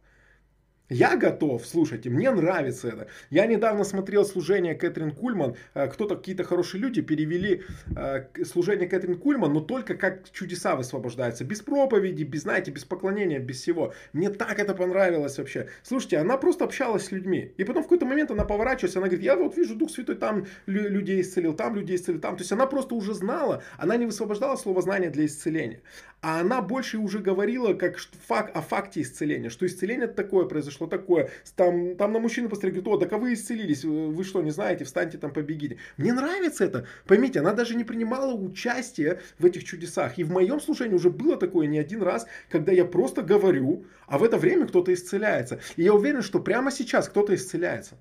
Я 0.92 1.16
готов, 1.16 1.66
слушайте, 1.66 2.10
мне 2.10 2.30
нравится 2.30 2.88
это. 2.88 3.06
Я 3.30 3.46
недавно 3.46 3.82
смотрел 3.82 4.26
служение 4.26 4.74
Кэтрин 4.74 5.12
Кульман. 5.12 5.56
Э, 5.72 5.88
кто-то, 5.88 6.16
какие-то 6.16 6.44
хорошие 6.44 6.82
люди 6.82 7.00
перевели 7.00 7.62
э, 7.96 8.26
служение 8.44 8.86
Кэтрин 8.86 9.16
Кульман, 9.16 9.54
но 9.54 9.60
только 9.60 9.94
как 9.94 10.30
чудеса 10.32 10.76
высвобождаются. 10.76 11.44
Без 11.44 11.62
проповеди, 11.62 12.24
без, 12.24 12.42
знаете, 12.42 12.70
без 12.70 12.84
поклонения, 12.84 13.38
без 13.38 13.62
всего. 13.62 13.94
Мне 14.12 14.28
так 14.28 14.58
это 14.58 14.74
понравилось 14.74 15.38
вообще. 15.38 15.68
Слушайте, 15.82 16.18
она 16.18 16.36
просто 16.36 16.66
общалась 16.66 17.06
с 17.06 17.10
людьми. 17.10 17.54
И 17.56 17.64
потом 17.64 17.84
в 17.84 17.86
какой-то 17.86 18.04
момент 18.04 18.30
она 18.30 18.44
поворачивается, 18.44 18.98
она 18.98 19.08
говорит, 19.08 19.24
я 19.24 19.36
вот 19.36 19.56
вижу 19.56 19.74
Дух 19.74 19.90
Святой 19.90 20.16
там 20.16 20.44
людей 20.66 21.22
исцелил, 21.22 21.54
там 21.54 21.74
людей 21.74 21.96
исцелил, 21.96 22.20
там. 22.20 22.36
То 22.36 22.42
есть 22.42 22.52
она 22.52 22.66
просто 22.66 22.94
уже 22.94 23.14
знала, 23.14 23.62
она 23.78 23.96
не 23.96 24.04
высвобождала 24.04 24.56
слово 24.56 24.82
знания 24.82 25.08
для 25.08 25.24
исцеления. 25.24 25.80
А 26.22 26.38
она 26.38 26.62
больше 26.62 26.98
уже 26.98 27.18
говорила 27.18 27.74
как 27.74 27.98
факт, 27.98 28.56
о 28.56 28.62
факте 28.62 29.02
исцеления, 29.02 29.50
что 29.50 29.66
исцеление 29.66 30.06
такое 30.06 30.46
произошло, 30.46 30.86
такое. 30.86 31.30
Там, 31.56 31.96
там 31.96 32.12
на 32.12 32.20
мужчину 32.20 32.48
посмотрели, 32.48 32.74
говорит, 32.74 32.94
о, 32.94 32.96
так 33.04 33.12
а 33.12 33.18
вы 33.18 33.34
исцелились, 33.34 33.82
вы 33.82 34.22
что, 34.22 34.40
не 34.40 34.52
знаете, 34.52 34.84
встаньте 34.84 35.18
там, 35.18 35.32
побегите. 35.32 35.78
Мне 35.96 36.12
нравится 36.12 36.64
это. 36.64 36.86
Поймите, 37.08 37.40
она 37.40 37.52
даже 37.52 37.74
не 37.74 37.82
принимала 37.82 38.34
участие 38.34 39.20
в 39.40 39.44
этих 39.44 39.64
чудесах. 39.64 40.16
И 40.16 40.22
в 40.22 40.30
моем 40.30 40.60
служении 40.60 40.94
уже 40.94 41.10
было 41.10 41.36
такое 41.36 41.66
не 41.66 41.80
один 41.80 42.02
раз, 42.02 42.28
когда 42.48 42.70
я 42.70 42.84
просто 42.84 43.22
говорю, 43.22 43.84
а 44.06 44.18
в 44.18 44.22
это 44.22 44.38
время 44.38 44.68
кто-то 44.68 44.94
исцеляется. 44.94 45.58
И 45.74 45.82
я 45.82 45.92
уверен, 45.92 46.22
что 46.22 46.38
прямо 46.38 46.70
сейчас 46.70 47.08
кто-то 47.08 47.34
исцеляется. 47.34 47.96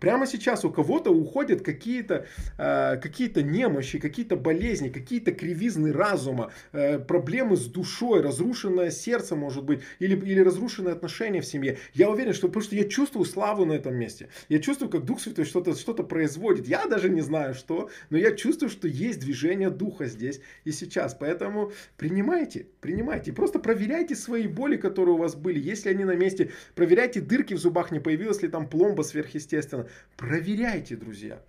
Прямо 0.00 0.26
сейчас 0.26 0.64
у 0.64 0.70
кого-то 0.70 1.10
уходят 1.10 1.62
какие-то 1.62 2.26
э, 2.58 2.96
какие 2.96 3.26
немощи, 3.42 3.98
какие-то 3.98 4.36
болезни, 4.36 4.88
какие-то 4.88 5.32
кривизны 5.32 5.92
разума, 5.92 6.52
э, 6.72 6.98
проблемы 6.98 7.56
с 7.56 7.66
душой, 7.66 8.20
разрушенное 8.20 8.90
сердце, 8.90 9.36
может 9.36 9.64
быть, 9.64 9.80
или, 9.98 10.14
или 10.14 10.40
разрушенные 10.40 10.92
отношения 10.92 11.40
в 11.40 11.46
семье. 11.46 11.78
Я 11.94 12.10
уверен, 12.10 12.34
что 12.34 12.48
потому 12.48 12.62
что 12.62 12.76
я 12.76 12.84
чувствую 12.84 13.24
славу 13.24 13.64
на 13.64 13.72
этом 13.72 13.94
месте. 13.94 14.28
Я 14.48 14.58
чувствую, 14.58 14.90
как 14.90 15.04
Дух 15.04 15.20
Святой 15.20 15.44
что-то 15.44 15.74
что 15.74 15.94
производит. 15.94 16.68
Я 16.68 16.86
даже 16.86 17.08
не 17.08 17.22
знаю 17.22 17.54
что, 17.54 17.90
но 18.10 18.18
я 18.18 18.32
чувствую, 18.32 18.70
что 18.70 18.88
есть 18.88 19.20
движение 19.20 19.70
Духа 19.70 20.06
здесь 20.06 20.40
и 20.64 20.72
сейчас. 20.72 21.14
Поэтому 21.14 21.72
принимайте, 21.96 22.66
принимайте. 22.80 23.32
Просто 23.32 23.58
проверяйте 23.58 24.14
свои 24.14 24.46
боли, 24.46 24.76
которые 24.76 25.14
у 25.14 25.18
вас 25.18 25.34
были, 25.34 25.58
если 25.58 25.88
они 25.88 26.04
на 26.04 26.14
месте. 26.16 26.50
Проверяйте 26.74 27.20
дырки 27.20 27.54
в 27.54 27.58
зубах, 27.58 27.90
не 27.90 27.98
появилась 27.98 28.42
ли 28.42 28.48
там 28.48 28.68
пломба 28.68 29.02
сверхъестественно 29.02 29.85
Проверяйте, 30.16 30.96
друзья. 30.96 31.42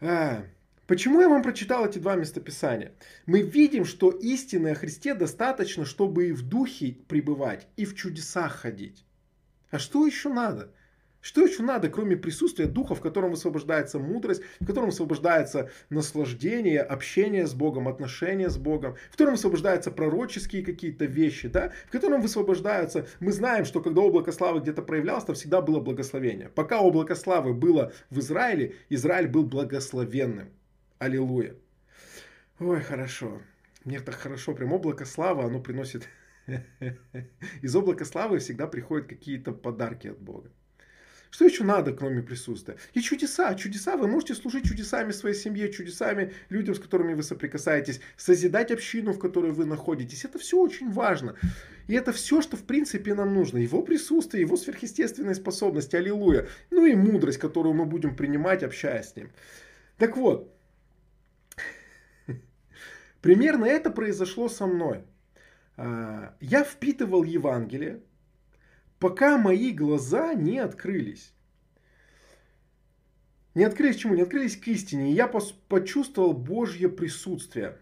А, 0.00 0.44
почему 0.86 1.20
я 1.20 1.28
вам 1.28 1.42
прочитал 1.42 1.84
эти 1.86 1.98
два 1.98 2.14
местописания? 2.14 2.92
Мы 3.26 3.42
видим, 3.42 3.84
что 3.84 4.10
истины 4.10 4.68
о 4.68 4.74
Христе 4.74 5.14
достаточно, 5.14 5.84
чтобы 5.84 6.28
и 6.28 6.32
в 6.32 6.48
духе 6.48 6.96
пребывать, 7.08 7.66
и 7.76 7.84
в 7.84 7.96
чудесах 7.96 8.60
ходить. 8.60 9.04
А 9.70 9.78
что 9.78 10.06
еще 10.06 10.32
надо? 10.32 10.72
Что 11.20 11.44
еще 11.44 11.62
надо, 11.62 11.88
кроме 11.88 12.16
присутствия 12.16 12.66
духа, 12.66 12.94
в 12.94 13.00
котором 13.00 13.32
высвобождается 13.32 13.98
мудрость, 13.98 14.42
в 14.60 14.66
котором 14.66 14.86
высвобождается 14.86 15.70
наслаждение, 15.90 16.80
общение 16.80 17.46
с 17.46 17.54
Богом, 17.54 17.88
отношения 17.88 18.48
с 18.48 18.56
Богом, 18.56 18.94
в 19.08 19.12
котором 19.12 19.32
высвобождаются 19.32 19.90
пророческие 19.90 20.64
какие-то 20.64 21.06
вещи, 21.06 21.48
да, 21.48 21.72
в 21.88 21.90
котором 21.90 22.22
высвобождаются, 22.22 23.06
мы 23.18 23.32
знаем, 23.32 23.64
что 23.64 23.80
когда 23.80 24.00
облако 24.02 24.30
славы 24.30 24.60
где-то 24.60 24.82
проявлялось, 24.82 25.24
там 25.24 25.34
всегда 25.34 25.60
было 25.60 25.80
благословение. 25.80 26.50
Пока 26.50 26.80
облако 26.80 27.16
славы 27.16 27.52
было 27.52 27.92
в 28.10 28.20
Израиле, 28.20 28.76
Израиль 28.88 29.28
был 29.28 29.44
благословенным. 29.44 30.50
Аллилуйя. 30.98 31.56
Ой, 32.60 32.80
хорошо. 32.80 33.40
Мне 33.84 34.00
так 34.00 34.14
хорошо, 34.14 34.54
прям 34.54 34.72
облако 34.72 35.04
славы, 35.04 35.42
оно 35.42 35.60
приносит... 35.60 36.08
Из 37.62 37.76
облака 37.76 38.04
славы 38.04 38.38
всегда 38.38 38.66
приходят 38.66 39.06
какие-то 39.06 39.52
подарки 39.52 40.08
от 40.08 40.18
Бога. 40.18 40.50
Что 41.30 41.44
еще 41.44 41.64
надо, 41.64 41.92
кроме 41.92 42.22
присутствия? 42.22 42.76
И 42.94 43.00
чудеса. 43.00 43.54
Чудеса. 43.54 43.96
Вы 43.96 44.08
можете 44.08 44.34
служить 44.34 44.64
чудесами 44.64 45.12
своей 45.12 45.34
семье, 45.34 45.70
чудесами 45.70 46.32
людям, 46.48 46.74
с 46.74 46.78
которыми 46.78 47.14
вы 47.14 47.22
соприкасаетесь, 47.22 48.00
созидать 48.16 48.70
общину, 48.70 49.12
в 49.12 49.18
которой 49.18 49.52
вы 49.52 49.66
находитесь. 49.66 50.24
Это 50.24 50.38
все 50.38 50.58
очень 50.58 50.90
важно. 50.90 51.36
И 51.86 51.94
это 51.94 52.12
все, 52.12 52.40
что 52.40 52.56
в 52.56 52.64
принципе 52.64 53.14
нам 53.14 53.34
нужно. 53.34 53.58
Его 53.58 53.82
присутствие, 53.82 54.42
его 54.42 54.56
сверхъестественные 54.56 55.34
способности, 55.34 55.96
аллилуйя. 55.96 56.48
Ну 56.70 56.86
и 56.86 56.94
мудрость, 56.94 57.38
которую 57.38 57.74
мы 57.74 57.84
будем 57.84 58.16
принимать, 58.16 58.62
общаясь 58.62 59.10
с 59.10 59.16
ним. 59.16 59.30
Так 59.98 60.16
вот, 60.16 60.54
примерно 63.20 63.66
это 63.66 63.90
произошло 63.90 64.48
со 64.48 64.66
мной. 64.66 65.04
А, 65.76 66.34
я 66.40 66.64
впитывал 66.64 67.22
Евангелие, 67.22 68.00
пока 68.98 69.38
мои 69.38 69.72
глаза 69.72 70.34
не 70.34 70.58
открылись. 70.58 71.32
Не 73.54 73.64
открылись 73.64 73.96
чему? 73.96 74.14
Не 74.14 74.22
открылись 74.22 74.56
к 74.56 74.68
истине. 74.68 75.10
И 75.10 75.14
я 75.14 75.26
почувствовал 75.26 76.32
Божье 76.32 76.88
присутствие. 76.88 77.76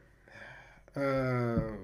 Э, 0.94 1.76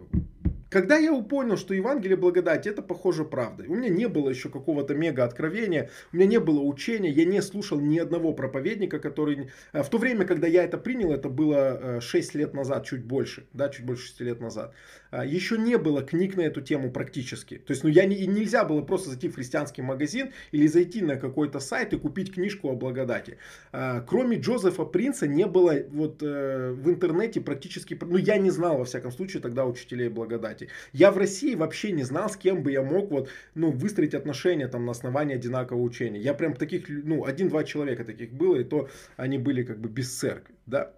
когда 0.73 0.97
я 0.97 1.13
понял, 1.23 1.59
что 1.59 1.75
Евангелие 1.75 2.17
благодати, 2.17 2.69
это 2.71 2.81
похоже 2.81 3.25
правдой. 3.25 3.67
У 3.69 3.75
меня 3.75 3.91
не 3.91 4.09
было 4.09 4.31
еще 4.31 4.49
какого-то 4.49 4.95
мега 4.95 5.25
откровения, 5.25 5.91
у 6.13 6.17
меня 6.17 6.27
не 6.27 6.41
было 6.41 6.61
учения, 6.61 7.11
я 7.11 7.27
не 7.27 7.43
слушал 7.43 7.79
ни 7.79 7.99
одного 7.99 8.33
проповедника, 8.33 8.99
который... 8.99 9.51
Э, 9.75 9.83
в 9.83 9.91
то 9.91 9.99
время, 9.99 10.25
когда 10.25 10.47
я 10.47 10.65
это 10.65 10.79
принял, 10.79 11.13
это 11.13 11.29
было 11.29 12.01
6 12.01 12.35
э, 12.35 12.39
лет 12.39 12.55
назад, 12.55 12.87
чуть 12.87 13.05
больше, 13.05 13.47
да, 13.53 13.69
чуть 13.69 13.85
больше 13.85 14.07
6 14.07 14.21
лет 14.21 14.41
назад. 14.41 14.73
А, 15.13 15.27
еще 15.27 15.59
не 15.59 15.77
было 15.77 16.03
книг 16.03 16.37
на 16.37 16.41
эту 16.41 16.63
тему 16.63 16.91
практически. 16.91 17.59
То 17.59 17.73
есть, 17.73 17.85
ну, 17.85 17.91
я 17.91 18.07
не, 18.07 18.27
нельзя 18.27 18.65
было 18.65 18.81
просто 18.81 19.11
зайти 19.11 19.29
в 19.29 19.35
христианский 19.35 19.83
магазин 19.83 20.33
или 20.53 20.67
зайти 20.67 21.03
на 21.03 21.17
какой-то 21.17 21.61
сайт 21.61 21.93
и 21.93 21.99
купить 21.99 22.33
книжку 22.33 22.71
о 22.71 22.75
благодати. 22.75 23.37
А, 23.73 24.01
кроме 24.01 24.39
Джозефа 24.39 24.85
Принца 24.87 25.27
не 25.27 25.47
было 25.47 25.75
вот 25.91 26.23
э, 26.23 26.73
в 26.73 26.89
интернете 26.89 27.43
практически, 27.43 27.99
ну, 28.01 28.17
я 28.17 28.39
не 28.39 28.51
знал, 28.51 28.79
во 28.79 28.85
всяком 28.87 29.13
случае, 29.13 29.43
тогда 29.43 29.67
учителей 29.67 30.09
благодати. 30.09 30.62
Я 30.93 31.11
в 31.11 31.19
России 31.19 31.55
вообще 31.55 31.93
не 31.93 32.05
знал, 32.05 32.29
с 32.29 32.37
кем 32.37 32.63
бы 32.63 32.73
я 32.73 32.83
мог 32.83 33.11
вот, 33.11 33.29
ну, 33.55 33.71
выстроить 33.71 34.15
отношения 34.15 34.69
там 34.69 34.87
на 34.87 34.93
основании 34.93 35.35
одинакового 35.35 35.83
учения. 35.83 36.21
Я 36.21 36.35
прям 36.35 36.55
таких, 36.55 36.89
ну, 36.89 37.25
один-два 37.25 37.65
человека 37.65 38.05
таких 38.05 38.33
было, 38.33 38.57
и 38.57 38.65
то 38.65 38.89
они 39.17 39.39
были 39.39 39.63
как 39.63 39.81
бы 39.81 39.89
без 39.89 40.17
церкви, 40.19 40.55
да. 40.67 40.93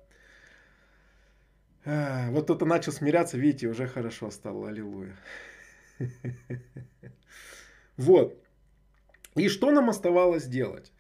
А, 1.85 2.31
вот 2.31 2.45
кто-то 2.45 2.65
начал 2.65 2.93
смиряться, 2.93 3.37
видите, 3.37 3.69
уже 3.69 3.87
хорошо 3.87 4.31
стало, 4.31 4.69
аллилуйя. 4.69 5.17
Вот. 7.97 8.37
И 9.37 9.49
что 9.49 9.71
нам 9.71 9.89
оставалось 9.89 10.47
делать? 10.47 10.93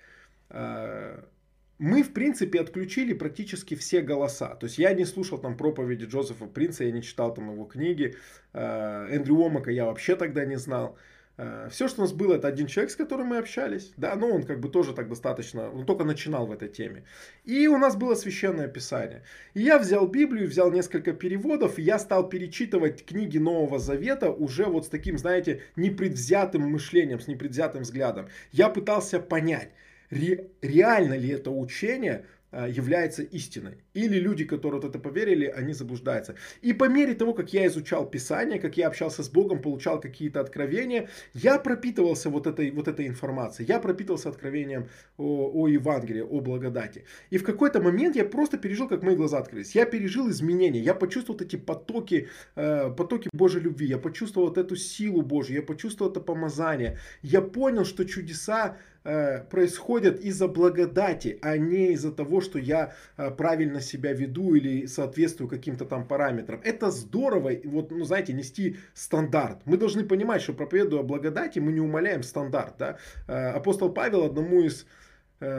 Мы, 1.79 2.03
в 2.03 2.13
принципе, 2.13 2.61
отключили 2.61 3.15
практически 3.15 3.75
все 3.75 4.01
голоса. 4.01 4.55
То 4.55 4.67
есть 4.67 4.79
я 4.79 4.95
не 4.95 5.05
слушал 5.05 5.39
там 5.39 5.57
проповеди 5.57 6.05
Джозефа 6.05 6.47
Принца, 6.47 6.85
я 6.85 6.93
не 6.93 7.03
читал 7.03 7.35
там 7.35 7.51
его 7.51 7.65
книги. 7.65 8.17
А, 8.53 9.09
Эндрю 9.09 9.45
Омака 9.45 9.71
я 9.71 9.87
вообще 9.87 10.17
тогда 10.17 10.45
не 10.45 10.57
знал. 10.57 10.97
Э, 11.37 11.69
Все, 11.71 11.89
что 11.89 12.03
у 12.03 12.05
нас 12.05 12.13
было, 12.13 12.35
это 12.35 12.49
один 12.49 12.67
человек, 12.67 12.93
с 12.93 12.97
которым 12.97 13.29
мы 13.29 13.39
общались, 13.39 13.93
да, 13.97 14.15
но 14.15 14.31
он 14.31 14.45
как 14.45 14.61
бы 14.61 14.69
тоже 14.69 14.95
так 14.95 15.09
достаточно, 15.09 15.71
он 15.71 15.85
только 15.85 16.05
начинал 16.05 16.47
в 16.47 16.53
этой 16.53 16.69
теме. 16.69 17.05
И 17.45 17.67
у 17.67 17.77
нас 17.79 17.97
было 17.97 18.15
священное 18.15 18.69
писание. 18.69 19.23
И 19.55 19.63
я 19.63 19.79
взял 19.79 20.07
Библию, 20.07 20.49
взял 20.49 20.71
несколько 20.71 21.13
переводов, 21.13 21.79
и 21.79 21.83
я 21.83 21.99
стал 21.99 22.29
перечитывать 22.29 23.05
книги 23.05 23.39
Нового 23.39 23.79
Завета 23.79 24.31
уже 24.31 24.67
вот 24.67 24.87
с 24.87 24.89
таким, 24.89 25.19
знаете, 25.19 25.63
непредвзятым 25.77 26.63
мышлением, 26.63 27.21
с 27.21 27.27
непредвзятым 27.27 27.83
взглядом. 27.83 28.29
Я 28.53 28.69
пытался 28.69 29.19
понять, 29.19 29.71
ре, 30.11 30.49
реально 30.63 31.15
ли 31.15 31.29
это 31.29 31.51
учение 31.51 32.25
Э, 32.57 32.71
является 32.71 33.23
истиной. 33.23 33.79
Или 33.95 34.21
люди, 34.21 34.45
которые 34.45 34.81
вот 34.81 34.89
это 34.89 35.01
поверили, 35.01 35.47
они 35.47 35.73
заблуждаются. 35.73 36.37
И 36.63 36.73
по 36.73 36.89
мере 36.89 37.15
того, 37.15 37.35
как 37.35 37.53
я 37.53 37.67
изучал 37.67 38.09
Писание, 38.09 38.61
как 38.61 38.77
я 38.77 38.87
общался 38.87 39.23
с 39.25 39.29
Богом, 39.29 39.61
получал 39.61 40.01
какие-то 40.01 40.41
откровения, 40.41 41.09
я 41.33 41.59
пропитывался 41.59 42.31
вот 42.31 42.47
этой, 42.47 42.71
вот 42.71 42.87
этой 42.87 43.09
информацией. 43.09 43.67
Я 43.69 43.81
пропитывался 43.81 44.29
откровением 44.29 44.89
о, 45.19 45.51
о 45.53 45.69
Евангелии, 45.69 46.21
о 46.23 46.41
благодати. 46.41 47.05
И 47.31 47.39
в 47.39 47.45
какой-то 47.45 47.83
момент 47.83 48.15
я 48.15 48.25
просто 48.25 48.57
пережил, 48.57 48.89
как 48.89 49.03
мои 49.03 49.17
глаза 49.17 49.39
открылись. 49.39 49.75
Я 49.75 49.85
пережил 49.85 50.31
изменения. 50.31 50.81
Я 50.81 50.95
почувствовал 50.95 51.41
эти 51.41 51.57
потоки, 51.57 52.29
э, 52.55 52.91
потоки 52.97 53.31
Божьей 53.33 53.63
любви. 53.63 53.87
Я 53.87 53.99
почувствовал 53.99 54.49
вот 54.49 54.59
эту 54.59 54.77
силу 54.77 55.23
Божью. 55.23 55.57
Я 55.57 55.63
почувствовал 55.63 56.13
это 56.13 56.21
помазание. 56.21 56.99
Я 57.23 57.41
понял, 57.41 57.85
что 57.85 58.05
чудеса 58.05 58.77
происходят 59.51 60.21
из-за 60.21 60.49
благодати, 60.49 61.39
а 61.43 61.57
не 61.59 61.93
из-за 61.93 62.11
того, 62.11 62.41
что 62.41 62.59
я 62.59 62.95
э, 63.17 63.31
правильно 63.31 63.81
себя 63.81 64.13
веду 64.13 64.55
или 64.55 64.87
соответствую 64.87 65.49
каким-то 65.49 65.85
там 65.85 66.07
параметрам. 66.07 66.61
Это 66.65 66.91
здорово, 66.91 67.53
вот, 67.65 67.91
ну, 67.91 68.05
знаете, 68.05 68.33
нести 68.33 68.77
стандарт. 68.95 69.59
Мы 69.67 69.77
должны 69.77 70.05
понимать, 70.05 70.43
что 70.43 70.55
проповедуя 70.55 71.03
благодати, 71.03 71.59
мы 71.59 71.73
не 71.73 71.81
умаляем 71.81 72.23
стандарт. 72.23 72.75
Да? 72.79 72.99
Э, 73.29 73.51
апостол 73.51 73.93
Павел 73.93 74.25
одному 74.25 74.63
из 74.63 74.83
э, 74.83 74.87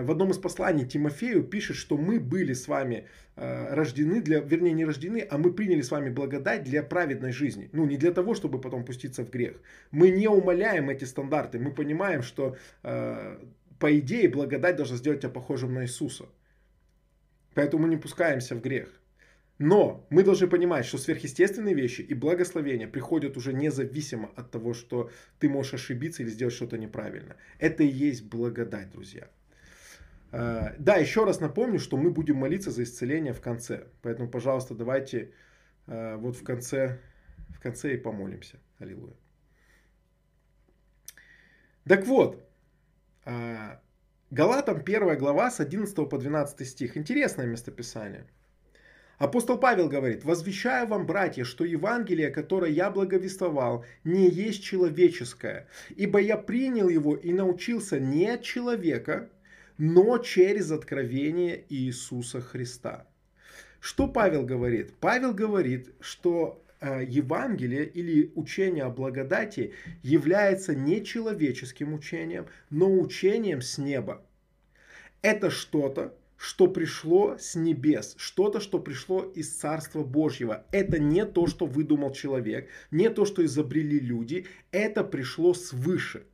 в 0.03 0.11
одном 0.11 0.31
из 0.31 0.37
посланий 0.37 0.85
Тимофею 0.85 1.43
пишет, 1.43 1.75
что 1.75 1.97
мы 1.97 2.19
были 2.19 2.53
с 2.53 2.67
вами 2.67 3.07
э, 3.35 3.73
рождены 3.73 4.21
для, 4.21 4.39
вернее, 4.39 4.73
не 4.73 4.85
рождены, 4.85 5.27
а 5.29 5.37
мы 5.37 5.53
приняли 5.53 5.81
с 5.81 5.91
вами 5.91 6.09
благодать 6.09 6.63
для 6.63 6.83
праведной 6.83 7.31
жизни. 7.31 7.69
Ну, 7.73 7.85
не 7.85 7.97
для 7.97 8.11
того, 8.11 8.35
чтобы 8.35 8.61
потом 8.61 8.85
пуститься 8.85 9.23
в 9.23 9.29
грех. 9.29 9.61
Мы 9.91 10.09
не 10.09 10.27
умоляем 10.27 10.89
эти 10.89 11.05
стандарты. 11.05 11.59
Мы 11.59 11.71
понимаем, 11.71 12.21
что 12.21 12.55
по 12.81 13.99
идее 13.99 14.29
благодать 14.29 14.75
должна 14.75 14.97
сделать 14.97 15.21
тебя 15.21 15.29
похожим 15.29 15.73
на 15.73 15.83
Иисуса. 15.83 16.25
Поэтому 17.53 17.83
мы 17.83 17.89
не 17.89 17.97
пускаемся 17.97 18.55
в 18.55 18.61
грех. 18.61 18.89
Но 19.57 20.05
мы 20.09 20.23
должны 20.23 20.47
понимать, 20.47 20.85
что 20.85 20.97
сверхъестественные 20.97 21.75
вещи 21.75 22.01
и 22.01 22.13
благословения 22.13 22.87
приходят 22.87 23.37
уже 23.37 23.53
независимо 23.53 24.29
от 24.35 24.51
того, 24.51 24.73
что 24.73 25.09
ты 25.39 25.47
можешь 25.47 25.75
ошибиться 25.75 26.23
или 26.23 26.29
сделать 26.29 26.53
что-то 26.53 26.77
неправильно. 26.77 27.37
Это 27.59 27.83
и 27.83 27.87
есть 27.87 28.25
благодать, 28.25 28.91
друзья. 28.91 29.29
А, 30.37 30.75
да, 30.79 30.97
еще 30.97 31.23
раз 31.23 31.39
напомню, 31.39 31.79
что 31.79 31.97
мы 31.97 32.11
будем 32.11 32.35
молиться 32.35 32.69
за 32.69 32.83
исцеление 32.83 33.33
в 33.33 33.39
конце. 33.39 33.87
Поэтому, 34.01 34.29
пожалуйста, 34.29 34.75
давайте 34.75 35.31
а, 35.87 36.17
вот 36.17 36.35
в 36.35 36.43
конце, 36.43 36.99
в 37.49 37.59
конце 37.61 37.93
и 37.93 37.97
помолимся. 37.97 38.57
Аллилуйя. 38.79 39.15
Так 41.87 42.05
вот, 42.05 42.43
а, 43.23 43.79
Галатам 44.29 44.81
1 44.81 45.17
глава 45.17 45.51
с 45.51 45.61
11 45.61 46.09
по 46.09 46.17
12 46.17 46.67
стих. 46.67 46.97
Интересное 46.97 47.45
местописание. 47.45 48.25
Апостол 49.17 49.57
Павел 49.57 49.87
говорит, 49.87 50.25
«Возвещаю 50.25 50.87
вам, 50.87 51.05
братья, 51.05 51.45
что 51.45 51.63
Евангелие, 51.63 52.29
которое 52.29 52.71
я 52.71 52.91
благовествовал, 52.91 53.85
не 54.03 54.27
есть 54.29 54.61
человеческое, 54.61 55.67
ибо 55.95 56.19
я 56.19 56.35
принял 56.35 56.89
его 56.89 57.15
и 57.15 57.31
научился 57.31 58.01
не 58.01 58.27
от 58.27 58.41
человека, 58.41 59.29
но 59.77 60.17
через 60.17 60.71
откровение 60.71 61.63
Иисуса 61.69 62.41
Христа». 62.41 63.07
Что 63.85 64.07
Павел 64.07 64.43
говорит? 64.43 64.93
Павел 64.99 65.31
говорит, 65.31 65.93
что 65.99 66.63
э, 66.81 67.05
Евангелие 67.07 67.85
или 67.85 68.31
учение 68.33 68.83
о 68.83 68.89
благодати 68.89 69.73
является 70.01 70.73
не 70.73 71.05
человеческим 71.05 71.93
учением, 71.93 72.47
но 72.71 72.91
учением 72.91 73.61
с 73.61 73.77
неба. 73.77 74.25
Это 75.21 75.51
что-то, 75.51 76.15
что 76.37 76.67
пришло 76.67 77.37
с 77.39 77.53
небес, 77.55 78.15
что-то, 78.17 78.59
что 78.59 78.79
пришло 78.79 79.23
из 79.23 79.51
Царства 79.51 80.03
Божьего. 80.03 80.65
Это 80.71 80.99
не 80.99 81.25
то, 81.25 81.45
что 81.47 81.65
выдумал 81.65 82.11
человек, 82.11 82.67
не 82.89 83.09
то, 83.09 83.25
что 83.25 83.45
изобрели 83.45 83.99
люди, 83.99 84.47
это 84.71 85.03
пришло 85.03 85.53
свыше. 85.53 86.25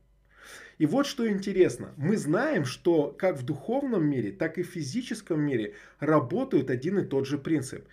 И 0.82 0.86
вот 0.86 1.06
что 1.06 1.30
интересно, 1.30 1.94
мы 1.96 2.16
знаем, 2.16 2.64
что 2.64 3.14
как 3.16 3.38
в 3.38 3.44
духовном 3.44 4.04
мире, 4.04 4.32
так 4.32 4.58
и 4.58 4.64
в 4.64 4.66
физическом 4.66 5.40
мире 5.40 5.74
работают 6.00 6.70
один 6.70 6.98
и 6.98 7.04
тот 7.04 7.24
же 7.24 7.38
принцип. 7.38 7.86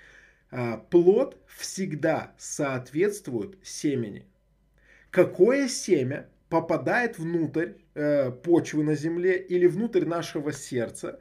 А, 0.49 0.77
плод 0.77 1.37
всегда 1.45 2.33
соответствует 2.39 3.59
семени. 3.61 4.25
Какое 5.11 5.67
семя 5.67 6.29
попадает 6.49 7.19
внутрь 7.19 7.73
э, 7.93 8.31
почвы 8.31 8.83
на 8.83 8.95
земле 8.95 9.37
или 9.37 9.67
внутрь 9.67 10.05
нашего 10.05 10.51
сердца, 10.51 11.19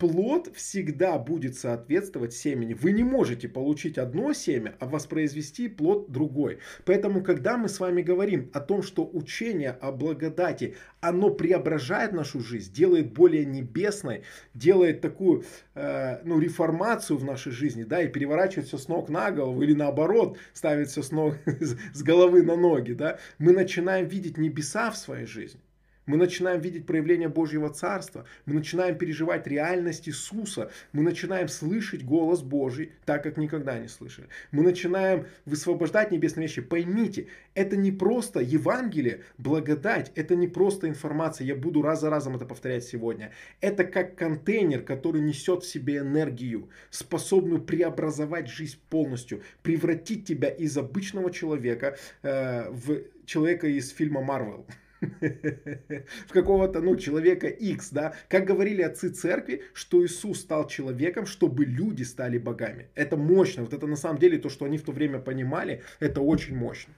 плод 0.00 0.50
всегда 0.56 1.18
будет 1.18 1.56
соответствовать 1.56 2.32
семени. 2.32 2.72
Вы 2.72 2.92
не 2.92 3.04
можете 3.04 3.48
получить 3.48 3.98
одно 3.98 4.32
семя, 4.32 4.74
а 4.80 4.86
воспроизвести 4.86 5.68
плод 5.68 6.10
другой. 6.10 6.58
Поэтому, 6.86 7.22
когда 7.22 7.58
мы 7.58 7.68
с 7.68 7.78
вами 7.78 8.00
говорим 8.00 8.50
о 8.54 8.60
том, 8.60 8.82
что 8.82 9.08
учение 9.12 9.70
о 9.70 9.92
благодати, 9.92 10.74
оно 11.00 11.28
преображает 11.28 12.12
нашу 12.12 12.40
жизнь, 12.40 12.72
делает 12.72 13.12
более 13.12 13.44
небесной, 13.44 14.22
делает 14.54 15.02
такую 15.02 15.44
э, 15.74 16.20
ну, 16.24 16.40
реформацию 16.40 17.18
в 17.18 17.24
нашей 17.24 17.52
жизни, 17.52 17.84
да, 17.84 18.02
и 18.02 18.08
переворачивает 18.08 18.68
все 18.68 18.78
с 18.78 18.88
ног 18.88 19.10
на 19.10 19.30
голову, 19.30 19.62
или 19.62 19.74
наоборот, 19.74 20.38
ставит 20.54 20.88
все 20.88 21.02
с, 21.02 21.10
ног, 21.10 21.34
с 21.44 22.02
головы 22.02 22.42
на 22.42 22.56
ноги, 22.56 22.92
да, 22.92 23.18
мы 23.38 23.52
начинаем 23.52 24.08
видеть 24.08 24.38
небеса 24.38 24.90
в 24.90 24.96
своей 24.96 25.26
жизни. 25.26 25.60
Мы 26.06 26.16
начинаем 26.16 26.60
видеть 26.60 26.86
проявление 26.86 27.28
Божьего 27.28 27.68
Царства. 27.70 28.24
Мы 28.46 28.54
начинаем 28.54 28.96
переживать 28.96 29.46
реальность 29.46 30.08
Иисуса. 30.08 30.70
Мы 30.92 31.02
начинаем 31.02 31.48
слышать 31.48 32.04
голос 32.04 32.42
Божий, 32.42 32.92
так 33.04 33.22
как 33.22 33.36
никогда 33.36 33.78
не 33.78 33.88
слышали. 33.88 34.28
Мы 34.50 34.62
начинаем 34.62 35.26
высвобождать 35.44 36.10
небесные 36.10 36.46
вещи. 36.46 36.62
Поймите, 36.62 37.28
это 37.54 37.76
не 37.76 37.92
просто 37.92 38.40
Евангелие, 38.40 39.22
благодать. 39.38 40.10
Это 40.14 40.34
не 40.34 40.48
просто 40.48 40.88
информация. 40.88 41.46
Я 41.46 41.54
буду 41.54 41.82
раз 41.82 42.00
за 42.00 42.10
разом 42.10 42.36
это 42.36 42.46
повторять 42.46 42.84
сегодня. 42.84 43.32
Это 43.60 43.84
как 43.84 44.16
контейнер, 44.16 44.82
который 44.82 45.20
несет 45.20 45.62
в 45.62 45.68
себе 45.68 45.98
энергию, 45.98 46.70
способную 46.90 47.60
преобразовать 47.60 48.48
жизнь 48.48 48.78
полностью, 48.88 49.42
превратить 49.62 50.26
тебя 50.26 50.48
из 50.48 50.76
обычного 50.76 51.30
человека 51.30 51.96
э, 52.22 52.70
в 52.70 53.02
человека 53.26 53.68
из 53.68 53.90
фильма 53.90 54.22
Марвел. 54.22 54.66
в 56.26 56.32
какого-то, 56.32 56.80
ну, 56.80 56.96
человека 56.96 57.46
X, 57.48 57.90
да, 57.90 58.14
как 58.28 58.44
говорили 58.44 58.82
отцы 58.82 59.08
церкви, 59.08 59.62
что 59.72 60.04
Иисус 60.04 60.40
стал 60.40 60.66
человеком, 60.68 61.26
чтобы 61.26 61.64
люди 61.64 62.02
стали 62.02 62.38
богами. 62.38 62.88
Это 62.94 63.16
мощно, 63.16 63.62
вот 63.62 63.72
это 63.72 63.86
на 63.86 63.96
самом 63.96 64.18
деле 64.18 64.38
то, 64.38 64.50
что 64.50 64.66
они 64.66 64.76
в 64.78 64.82
то 64.82 64.92
время 64.92 65.18
понимали, 65.18 65.82
это 66.00 66.20
очень 66.20 66.56
мощно. 66.56 66.92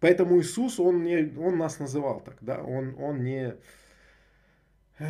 Поэтому 0.00 0.38
Иисус, 0.40 0.78
он, 0.78 1.02
не, 1.02 1.32
он 1.38 1.56
нас 1.56 1.78
называл 1.78 2.20
так, 2.20 2.36
да, 2.40 2.62
он, 2.62 2.94
он 2.98 3.22
не... 3.22 3.54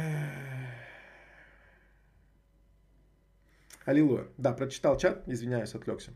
Аллилуйя. 3.85 4.29
Да, 4.39 4.53
прочитал 4.53 4.97
чат, 4.97 5.25
извиняюсь, 5.27 5.75
отвлекся. 5.75 6.13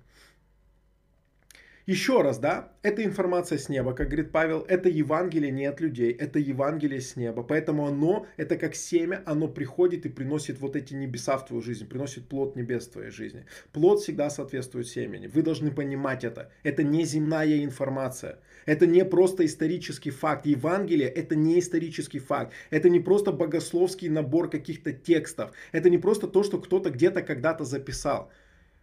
Еще 1.88 2.20
раз, 2.20 2.38
да, 2.38 2.70
это 2.82 3.02
информация 3.02 3.56
с 3.56 3.70
неба, 3.70 3.94
как 3.94 4.08
говорит 4.08 4.30
Павел, 4.30 4.62
это 4.68 4.90
Евангелие 4.90 5.50
не 5.50 5.64
от 5.64 5.80
людей, 5.80 6.12
это 6.12 6.38
Евангелие 6.38 7.00
с 7.00 7.16
неба. 7.16 7.42
Поэтому 7.42 7.86
оно, 7.86 8.26
это 8.36 8.58
как 8.58 8.74
семя, 8.74 9.22
оно 9.24 9.48
приходит 9.48 10.04
и 10.04 10.10
приносит 10.10 10.60
вот 10.60 10.76
эти 10.76 10.92
небеса 10.92 11.38
в 11.38 11.46
твою 11.46 11.62
жизнь, 11.62 11.88
приносит 11.88 12.28
плод 12.28 12.56
небес 12.56 12.86
в 12.86 12.92
твоей 12.92 13.10
жизни. 13.10 13.46
Плод 13.72 14.00
всегда 14.00 14.28
соответствует 14.28 14.86
семени. 14.86 15.28
Вы 15.28 15.40
должны 15.40 15.70
понимать 15.70 16.24
это. 16.24 16.52
Это 16.62 16.82
не 16.82 17.04
земная 17.04 17.64
информация. 17.64 18.38
Это 18.66 18.86
не 18.86 19.02
просто 19.06 19.46
исторический 19.46 20.10
факт. 20.10 20.44
Евангелие 20.44 21.08
это 21.08 21.36
не 21.36 21.58
исторический 21.58 22.18
факт. 22.18 22.52
Это 22.68 22.90
не 22.90 23.00
просто 23.00 23.32
богословский 23.32 24.10
набор 24.10 24.50
каких-то 24.50 24.92
текстов. 24.92 25.52
Это 25.72 25.88
не 25.88 25.96
просто 25.96 26.26
то, 26.26 26.42
что 26.42 26.58
кто-то 26.58 26.90
где-то 26.90 27.22
когда-то 27.22 27.64
записал. 27.64 28.30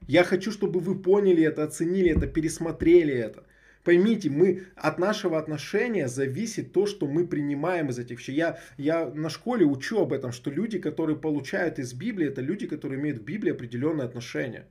Я 0.08 0.24
хочу, 0.24 0.52
чтобы 0.52 0.80
вы 0.80 0.96
поняли 1.00 1.44
это, 1.44 1.64
оценили 1.64 2.12
это, 2.12 2.28
пересмотрели 2.28 3.14
это. 3.14 3.46
Поймите, 3.84 4.30
мы 4.30 4.64
от 4.76 4.98
нашего 4.98 5.38
отношения 5.38 6.08
зависит 6.08 6.74
то, 6.74 6.88
что 6.88 7.08
мы 7.08 7.28
принимаем 7.28 7.90
из 7.90 8.00
этих 8.00 8.20
вещей. 8.20 8.36
Я, 8.36 8.60
я 8.78 9.06
на 9.06 9.30
школе 9.30 9.66
учу 9.66 10.02
об 10.02 10.12
этом, 10.12 10.32
что 10.32 10.50
люди, 10.50 10.80
которые 10.80 11.18
получают 11.18 11.78
из 11.78 11.94
Библии, 11.94 12.28
это 12.28 12.42
люди, 12.42 12.66
которые 12.66 13.00
имеют 13.00 13.20
к 13.20 13.24
Библии 13.24 13.52
определенное 13.52 14.06
отношение. 14.06 14.66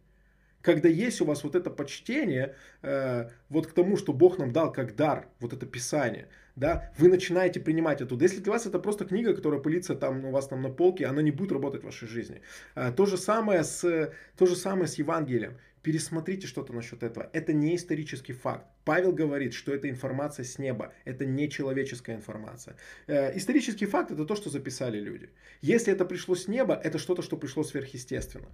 Когда 0.62 0.88
есть 0.88 1.20
у 1.20 1.26
вас 1.26 1.44
вот 1.44 1.54
это 1.54 1.70
почтение 1.70 2.56
э, 2.82 3.28
вот 3.50 3.66
к 3.68 3.72
тому, 3.72 3.96
что 3.96 4.12
Бог 4.12 4.38
нам 4.38 4.52
дал 4.52 4.72
как 4.72 4.96
дар, 4.96 5.28
вот 5.40 5.52
это 5.52 5.66
Писание– 5.66 6.28
да, 6.56 6.92
вы 6.98 7.08
начинаете 7.08 7.60
принимать 7.60 8.00
оттуда. 8.00 8.24
Если 8.24 8.40
для 8.40 8.52
вас 8.52 8.66
это 8.66 8.78
просто 8.78 9.04
книга, 9.04 9.34
которая 9.34 9.60
пылится 9.60 9.94
там 9.94 10.24
у 10.24 10.30
вас 10.30 10.48
там 10.48 10.62
на 10.62 10.70
полке, 10.70 11.06
она 11.06 11.20
не 11.20 11.32
будет 11.32 11.52
работать 11.52 11.82
в 11.82 11.86
вашей 11.86 12.06
жизни. 12.06 12.42
А, 12.74 12.92
то, 12.92 13.06
же 13.06 13.16
самое 13.16 13.64
с, 13.64 14.12
то 14.36 14.46
же 14.46 14.54
самое 14.54 14.86
с 14.86 14.94
Евангелием. 14.94 15.58
Пересмотрите 15.82 16.46
что-то 16.46 16.72
насчет 16.72 17.02
этого. 17.02 17.28
Это 17.32 17.52
не 17.52 17.76
исторический 17.76 18.32
факт. 18.32 18.66
Павел 18.84 19.12
говорит, 19.12 19.52
что 19.52 19.74
это 19.74 19.90
информация 19.90 20.44
с 20.44 20.58
неба. 20.58 20.94
Это 21.04 21.26
не 21.26 21.50
человеческая 21.50 22.16
информация. 22.16 22.76
Э, 23.06 23.36
исторический 23.36 23.86
факт 23.86 24.10
это 24.10 24.24
то, 24.24 24.36
что 24.36 24.48
записали 24.48 24.98
люди. 24.98 25.28
Если 25.60 25.92
это 25.92 26.06
пришло 26.06 26.36
с 26.36 26.48
неба, 26.48 26.80
это 26.82 26.98
что-то, 26.98 27.20
что 27.20 27.36
пришло 27.36 27.64
сверхъестественно. 27.64 28.46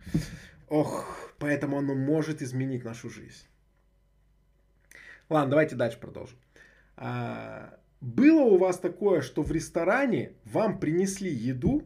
Ох, 0.68 1.32
поэтому 1.38 1.78
оно 1.78 1.94
может 1.94 2.42
изменить 2.42 2.82
нашу 2.82 3.10
жизнь. 3.10 3.46
Ладно, 5.28 5.50
давайте 5.50 5.76
дальше 5.76 5.98
продолжим. 6.00 6.38
А, 6.96 7.79
было 8.00 8.40
у 8.40 8.56
вас 8.56 8.78
такое, 8.78 9.20
что 9.20 9.42
в 9.42 9.52
ресторане 9.52 10.32
вам 10.44 10.80
принесли 10.80 11.30
еду, 11.30 11.82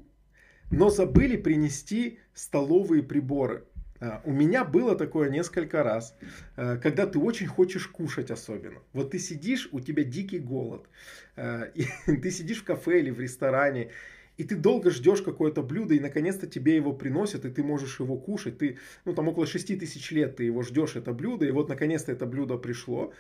но 0.70 0.88
забыли 0.88 1.36
принести 1.36 2.18
столовые 2.34 3.02
приборы? 3.02 3.64
А, 4.00 4.22
у 4.24 4.32
меня 4.32 4.64
было 4.64 4.96
такое 4.96 5.30
несколько 5.30 5.82
раз, 5.82 6.16
а, 6.56 6.76
когда 6.76 7.06
ты 7.06 7.18
очень 7.18 7.46
хочешь 7.46 7.88
кушать 7.88 8.30
особенно. 8.30 8.80
Вот 8.92 9.10
ты 9.10 9.18
сидишь, 9.18 9.68
у 9.72 9.80
тебя 9.80 10.04
дикий 10.04 10.38
голод, 10.38 10.88
а, 11.36 11.64
и 11.74 11.84
ты 12.16 12.30
сидишь 12.30 12.62
в 12.62 12.64
кафе 12.64 13.00
или 13.00 13.10
в 13.10 13.18
ресторане, 13.18 13.90
и 14.36 14.44
ты 14.44 14.56
долго 14.56 14.90
ждешь 14.90 15.22
какое-то 15.22 15.62
блюдо, 15.62 15.94
и 15.94 16.00
наконец-то 16.00 16.46
тебе 16.46 16.76
его 16.76 16.92
приносят, 16.92 17.44
и 17.44 17.50
ты 17.50 17.62
можешь 17.62 18.00
его 18.00 18.16
кушать. 18.16 18.58
Ты, 18.58 18.78
ну, 19.04 19.14
там 19.14 19.28
около 19.28 19.46
6 19.46 19.78
тысяч 19.78 20.10
лет 20.10 20.36
ты 20.36 20.44
его 20.44 20.62
ждешь, 20.62 20.96
это 20.96 21.12
блюдо, 21.12 21.46
и 21.46 21.52
вот 21.52 21.68
наконец-то 21.68 22.12
это 22.12 22.26
блюдо 22.26 22.56
пришло 22.56 23.12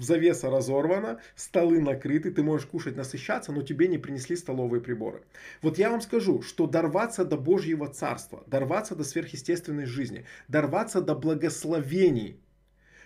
завеса 0.00 0.50
разорвана, 0.50 1.20
столы 1.36 1.80
накрыты, 1.80 2.30
ты 2.30 2.42
можешь 2.42 2.66
кушать, 2.66 2.96
насыщаться, 2.96 3.52
но 3.52 3.62
тебе 3.62 3.88
не 3.88 3.98
принесли 3.98 4.36
столовые 4.36 4.80
приборы. 4.80 5.22
Вот 5.62 5.78
я 5.78 5.90
вам 5.90 6.00
скажу, 6.00 6.42
что 6.42 6.66
дорваться 6.66 7.24
до 7.24 7.36
Божьего 7.36 7.88
Царства, 7.88 8.44
дорваться 8.46 8.94
до 8.94 9.04
сверхъестественной 9.04 9.86
жизни, 9.86 10.24
дорваться 10.48 11.00
до 11.00 11.14
благословений, 11.14 12.40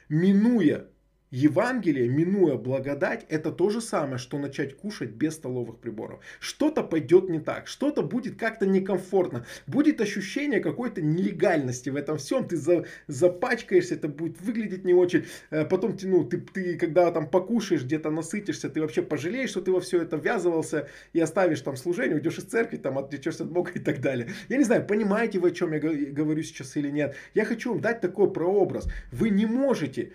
минуя 0.08 0.86
Евангелие, 1.30 2.08
минуя 2.08 2.56
благодать, 2.56 3.26
это 3.28 3.52
то 3.52 3.68
же 3.68 3.80
самое, 3.80 4.18
что 4.18 4.38
начать 4.38 4.76
кушать 4.76 5.10
без 5.10 5.34
столовых 5.34 5.78
приборов. 5.78 6.20
Что-то 6.40 6.82
пойдет 6.82 7.28
не 7.28 7.38
так, 7.38 7.66
что-то 7.66 8.02
будет 8.02 8.38
как-то 8.38 8.66
некомфортно, 8.66 9.44
будет 9.66 10.00
ощущение 10.00 10.60
какой-то 10.60 11.02
нелегальности 11.02 11.90
в 11.90 11.96
этом 11.96 12.16
всем, 12.16 12.48
ты 12.48 12.56
за, 12.56 12.86
запачкаешься, 13.08 13.94
это 13.94 14.08
будет 14.08 14.40
выглядеть 14.40 14.84
не 14.84 14.94
очень, 14.94 15.26
э, 15.50 15.64
потом 15.66 15.96
ну, 16.02 16.24
ты, 16.24 16.38
ты 16.38 16.78
когда 16.78 17.10
там 17.10 17.28
покушаешь, 17.28 17.82
где-то 17.82 18.10
насытишься, 18.10 18.70
ты 18.70 18.80
вообще 18.80 19.02
пожалеешь, 19.02 19.50
что 19.50 19.60
ты 19.60 19.70
во 19.70 19.80
все 19.80 20.02
это 20.02 20.16
ввязывался 20.16 20.88
и 21.12 21.20
оставишь 21.20 21.60
там 21.60 21.76
служение, 21.76 22.16
уйдешь 22.16 22.38
из 22.38 22.44
церкви, 22.44 22.78
там 22.78 22.96
отвлечешься 22.98 23.44
от 23.44 23.50
Бога 23.50 23.72
и 23.74 23.78
так 23.78 24.00
далее. 24.00 24.30
Я 24.48 24.56
не 24.56 24.64
знаю, 24.64 24.86
понимаете 24.86 25.38
вы, 25.38 25.48
о 25.48 25.50
чем 25.50 25.72
я 25.72 25.80
говорю 25.80 26.42
сейчас 26.42 26.76
или 26.76 26.90
нет. 26.90 27.14
Я 27.34 27.44
хочу 27.44 27.72
вам 27.72 27.80
дать 27.80 28.00
такой 28.00 28.32
прообраз. 28.32 28.88
Вы 29.12 29.30
не 29.30 29.46
можете 29.46 30.12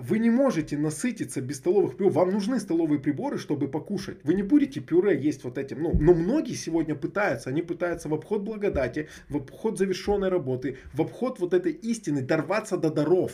вы 0.00 0.18
не 0.18 0.30
можете 0.30 0.78
насытиться 0.78 1.42
без 1.42 1.56
столовых 1.58 1.96
приборов. 1.96 2.14
Вам 2.14 2.30
нужны 2.30 2.58
столовые 2.58 2.98
приборы, 2.98 3.36
чтобы 3.36 3.68
покушать. 3.68 4.18
Вы 4.24 4.32
не 4.32 4.42
будете 4.42 4.80
пюре 4.80 5.18
есть 5.18 5.44
вот 5.44 5.58
этим. 5.58 5.82
Ну, 5.82 5.92
но 6.00 6.14
многие 6.14 6.54
сегодня 6.54 6.94
пытаются. 6.94 7.50
Они 7.50 7.60
пытаются 7.60 8.08
в 8.08 8.14
обход 8.14 8.42
благодати, 8.42 9.08
в 9.28 9.36
обход 9.36 9.76
завершенной 9.76 10.30
работы, 10.30 10.78
в 10.94 11.02
обход 11.02 11.38
вот 11.38 11.52
этой 11.52 11.72
истины 11.72 12.22
дорваться 12.22 12.78
до 12.78 12.90
даров. 12.90 13.32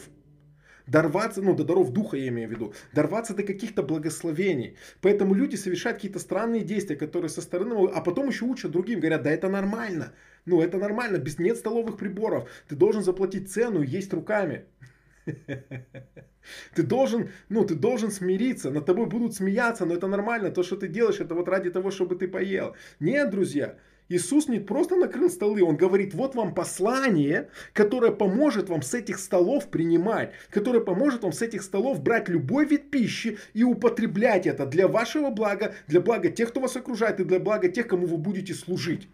Дорваться, 0.88 1.40
ну, 1.40 1.54
до 1.54 1.64
даров 1.64 1.92
духа 1.92 2.16
я 2.16 2.28
имею 2.28 2.48
в 2.48 2.50
виду. 2.50 2.74
Дорваться 2.92 3.32
до 3.34 3.44
каких-то 3.44 3.84
благословений. 3.84 4.76
Поэтому 5.00 5.34
люди 5.34 5.54
совершают 5.54 5.98
какие-то 5.98 6.18
странные 6.18 6.62
действия, 6.62 6.96
которые 6.96 7.30
со 7.30 7.42
стороны, 7.42 7.88
а 7.94 8.00
потом 8.00 8.28
еще 8.28 8.44
учат 8.44 8.72
другим. 8.72 8.98
Говорят, 8.98 9.22
да 9.22 9.30
это 9.30 9.48
нормально. 9.48 10.12
Ну, 10.46 10.60
это 10.60 10.78
нормально. 10.78 11.18
Без 11.18 11.38
нет 11.38 11.56
столовых 11.56 11.96
приборов. 11.96 12.50
Ты 12.68 12.74
должен 12.74 13.04
заплатить 13.04 13.52
цену 13.52 13.82
есть 13.82 14.12
руками. 14.12 14.64
Ты 16.74 16.82
должен, 16.82 17.30
ну, 17.48 17.64
ты 17.64 17.74
должен 17.74 18.10
смириться, 18.10 18.70
над 18.70 18.84
тобой 18.84 19.06
будут 19.06 19.34
смеяться, 19.34 19.86
но 19.86 19.94
это 19.94 20.06
нормально, 20.06 20.50
то, 20.50 20.62
что 20.62 20.76
ты 20.76 20.88
делаешь, 20.88 21.20
это 21.20 21.34
вот 21.34 21.48
ради 21.48 21.70
того, 21.70 21.90
чтобы 21.90 22.16
ты 22.16 22.28
поел. 22.28 22.74
Нет, 23.00 23.30
друзья, 23.30 23.78
Иисус 24.10 24.48
не 24.48 24.60
просто 24.60 24.96
накрыл 24.96 25.30
столы, 25.30 25.62
Он 25.62 25.76
говорит, 25.76 26.12
вот 26.12 26.34
вам 26.34 26.54
послание, 26.54 27.48
которое 27.72 28.12
поможет 28.12 28.68
вам 28.68 28.82
с 28.82 28.92
этих 28.92 29.18
столов 29.18 29.70
принимать, 29.70 30.32
которое 30.50 30.80
поможет 30.80 31.22
вам 31.22 31.32
с 31.32 31.40
этих 31.40 31.62
столов 31.62 32.02
брать 32.02 32.28
любой 32.28 32.66
вид 32.66 32.90
пищи 32.90 33.38
и 33.54 33.64
употреблять 33.64 34.46
это 34.46 34.66
для 34.66 34.88
вашего 34.88 35.30
блага, 35.30 35.74
для 35.86 36.00
блага 36.02 36.28
тех, 36.28 36.50
кто 36.50 36.60
вас 36.60 36.76
окружает, 36.76 37.20
и 37.20 37.24
для 37.24 37.40
блага 37.40 37.68
тех, 37.68 37.88
кому 37.88 38.06
вы 38.06 38.18
будете 38.18 38.52
служить. 38.52 39.08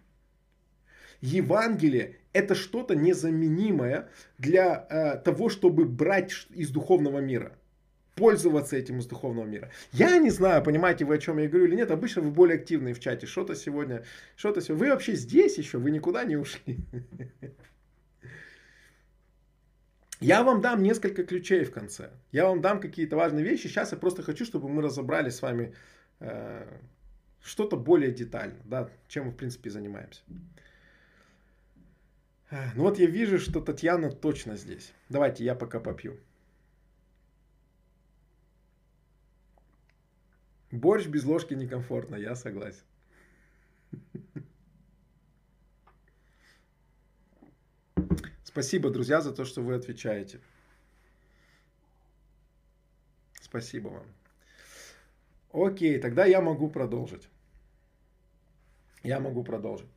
Евангелие 1.21 2.17
это 2.33 2.55
что-то 2.55 2.95
незаменимое 2.95 4.09
для 4.39 4.87
э, 4.89 5.19
того, 5.19 5.49
чтобы 5.49 5.85
брать 5.85 6.33
из 6.51 6.71
духовного 6.71 7.19
мира 7.19 7.57
пользоваться 8.21 8.77
этим 8.77 8.99
из 8.99 9.07
духовного 9.07 9.47
мира. 9.47 9.71
Я 9.93 10.19
не 10.19 10.31
знаю, 10.31 10.63
понимаете 10.63 11.07
вы, 11.07 11.15
о 11.15 11.19
чем 11.19 11.39
я 11.39 11.49
говорю 11.49 11.67
или 11.67 11.77
нет. 11.77 11.91
Обычно 11.91 12.21
вы 12.23 12.31
более 12.31 12.59
активные 12.59 12.93
в 12.93 13.01
чате. 13.01 13.27
Что-то 13.27 13.55
сегодня, 13.55 14.05
что-то 14.37 14.61
сегодня. 14.61 14.85
Вы 14.85 14.91
вообще 14.91 15.15
здесь 15.15 15.57
еще, 15.59 15.79
вы 15.79 15.91
никуда 15.91 16.25
не 16.25 16.37
ушли. 16.37 16.79
Я 20.21 20.43
вам 20.43 20.61
дам 20.61 20.83
несколько 20.83 21.25
ключей 21.25 21.65
в 21.65 21.73
конце. 21.73 22.11
Я 22.31 22.45
вам 22.45 22.61
дам 22.61 22.79
какие-то 22.79 23.17
важные 23.17 23.43
вещи. 23.43 23.69
Сейчас 23.69 23.93
я 23.93 23.99
просто 23.99 24.23
хочу, 24.23 24.45
чтобы 24.45 24.69
мы 24.69 24.83
разобрали 24.83 25.31
с 25.31 25.41
вами 25.41 25.75
э, 26.19 26.67
что-то 27.43 27.79
более 27.79 28.13
детально, 28.13 28.61
да, 28.67 28.91
чем 29.09 29.27
мы 29.27 29.31
в 29.31 29.37
принципе 29.37 29.71
занимаемся. 29.71 30.21
Ну 32.51 32.83
вот 32.83 32.99
я 32.99 33.07
вижу, 33.07 33.39
что 33.39 33.61
Татьяна 33.61 34.11
точно 34.11 34.57
здесь. 34.57 34.93
Давайте 35.09 35.45
я 35.45 35.55
пока 35.55 35.79
попью. 35.79 36.19
Борщ 40.73 41.07
без 41.07 41.25
ложки 41.25 41.55
некомфортно, 41.55 42.17
я 42.17 42.35
согласен. 42.35 42.85
Спасибо, 48.45 48.91
друзья, 48.91 49.21
за 49.21 49.33
то, 49.33 49.45
что 49.45 49.63
вы 49.63 49.75
отвечаете. 49.75 50.41
Спасибо 53.41 53.89
вам. 53.89 54.07
Окей, 55.53 55.99
тогда 55.99 56.25
я 56.25 56.41
могу 56.41 56.69
продолжить. 56.69 57.29
Я 59.03 59.21
могу 59.21 59.45
продолжить. 59.45 59.89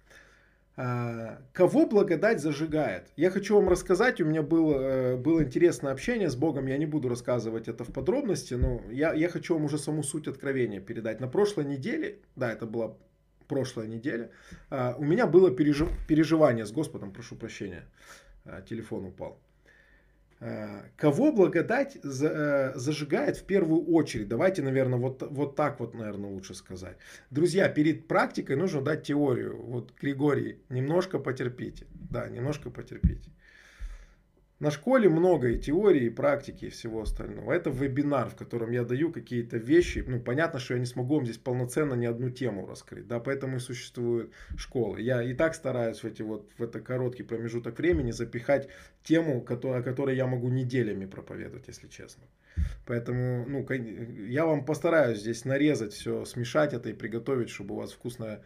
А, 0.76 1.40
кого 1.54 1.86
благодать 1.86 2.42
зажигает? 2.42 3.08
Я 3.16 3.30
хочу 3.30 3.56
вам 3.56 3.70
рассказать, 3.70 4.20
у 4.22 4.26
меня 4.26 4.42
было, 4.42 4.82
э, 4.82 5.18
было 5.18 5.44
интересное 5.44 5.92
общение 5.92 6.30
с 6.30 6.36
Богом, 6.36 6.66
я 6.66 6.78
не 6.78 6.88
буду 6.88 7.10
рассказывать 7.10 7.68
это 7.68 7.84
в 7.84 7.94
подробности, 7.94 8.56
но 8.56 8.82
я, 8.90 9.14
я 9.14 9.30
хочу 9.30 9.54
вам 9.54 9.66
уже 9.66 9.78
саму 9.78 10.02
суть 10.02 10.28
откровения 10.28 10.82
передать. 10.82 11.20
На 11.20 11.28
прошлой 11.28 11.66
неделе, 11.66 12.18
да, 12.36 12.52
это 12.52 12.66
была 12.66 12.96
прошлая 13.48 13.88
неделя, 13.88 14.32
а, 14.72 14.96
у 14.98 15.04
меня 15.04 15.28
было 15.28 15.52
пережив, 15.52 15.90
переживание 16.08 16.66
с 16.66 16.72
Господом, 16.72 17.12
прошу 17.12 17.36
прощения, 17.36 17.84
телефон 18.68 19.06
упал. 19.06 19.40
Э, 20.46 20.90
кого 20.98 21.32
благодать 21.32 21.98
э, 22.04 22.74
зажигает 22.76 23.38
в 23.38 23.46
первую 23.46 23.86
очередь? 23.86 24.28
Давайте, 24.28 24.62
наверное, 24.62 25.00
вот, 25.00 25.24
вот 25.32 25.56
так 25.56 25.80
вот, 25.80 25.94
наверное, 25.94 26.30
лучше 26.30 26.54
сказать. 26.54 26.98
Друзья, 27.30 27.70
перед 27.70 28.10
практикой 28.10 28.58
нужно 28.58 28.82
дать 28.82 29.04
теорию. 29.04 29.56
Вот, 29.64 29.94
Григорий, 30.02 30.58
немножко 30.68 31.18
потерпите. 31.18 31.88
Да, 31.94 32.28
немножко 32.28 32.70
потерпите. 32.70 33.32
На 34.64 34.72
школе 34.72 35.10
много 35.10 35.50
и 35.50 35.60
теории, 35.60 36.06
и 36.06 36.10
практики, 36.10 36.66
и 36.66 36.70
всего 36.70 37.02
остального. 37.02 37.52
Это 37.52 37.70
вебинар, 37.70 38.30
в 38.30 38.38
котором 38.38 38.72
я 38.72 38.86
даю 38.86 39.12
какие-то 39.12 39.58
вещи. 39.58 40.06
Ну, 40.08 40.22
понятно, 40.22 40.58
что 40.58 40.76
я 40.76 40.80
не 40.80 40.86
смогу 40.86 41.16
вам 41.16 41.26
здесь 41.26 41.38
полноценно 41.38 41.96
ни 41.96 42.06
одну 42.06 42.30
тему 42.30 42.66
раскрыть. 42.66 43.06
Да, 43.06 43.20
поэтому 43.20 43.58
и 43.58 43.60
существуют 43.60 44.32
школы. 44.56 45.02
Я 45.02 45.22
и 45.22 45.34
так 45.34 45.54
стараюсь 45.54 46.02
в, 46.02 46.06
эти 46.06 46.22
вот, 46.22 46.50
в 46.58 46.64
это 46.64 46.80
короткий 46.80 47.24
промежуток 47.24 47.78
времени 47.78 48.12
запихать 48.12 48.70
тему, 49.04 49.42
который, 49.42 49.82
о 49.82 49.84
которой 49.84 50.16
я 50.16 50.28
могу 50.28 50.48
неделями 50.48 51.08
проповедовать, 51.08 51.68
если 51.68 51.90
честно. 51.90 52.24
Поэтому, 52.86 53.46
ну, 53.46 53.68
я 53.70 54.46
вам 54.46 54.64
постараюсь 54.64 55.20
здесь 55.20 55.44
нарезать 55.44 55.92
все, 55.92 56.24
смешать 56.24 56.74
это 56.74 56.90
и 56.90 56.94
приготовить, 56.94 57.50
чтобы 57.50 57.76
у 57.76 57.80
вас 57.80 57.92
вкусное 57.92 58.42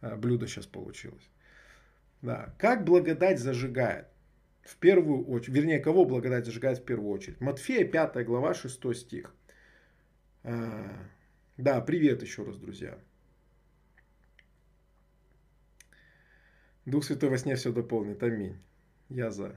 э, 0.00 0.14
блюдо 0.14 0.46
сейчас 0.46 0.66
получилось. 0.66 1.28
Да. 2.22 2.54
Как 2.56 2.84
благодать 2.84 3.40
зажигает? 3.40 4.06
В 4.66 4.76
первую 4.76 5.24
очередь, 5.26 5.56
вернее, 5.56 5.78
кого 5.78 6.04
благодать 6.04 6.44
зажигает 6.44 6.78
в 6.78 6.84
первую 6.84 7.10
очередь? 7.10 7.40
Матфея 7.40 7.84
5 7.84 8.24
глава 8.26 8.54
6 8.54 8.94
стих. 8.94 9.34
А, 10.42 10.90
да, 11.56 11.80
привет 11.80 12.22
еще 12.22 12.44
раз, 12.44 12.56
друзья. 12.56 12.98
Дух 16.84 17.04
Святой 17.04 17.30
во 17.30 17.38
сне 17.38 17.56
все 17.56 17.72
дополнит. 17.72 18.22
Аминь. 18.22 18.56
Я 19.08 19.30
за. 19.30 19.56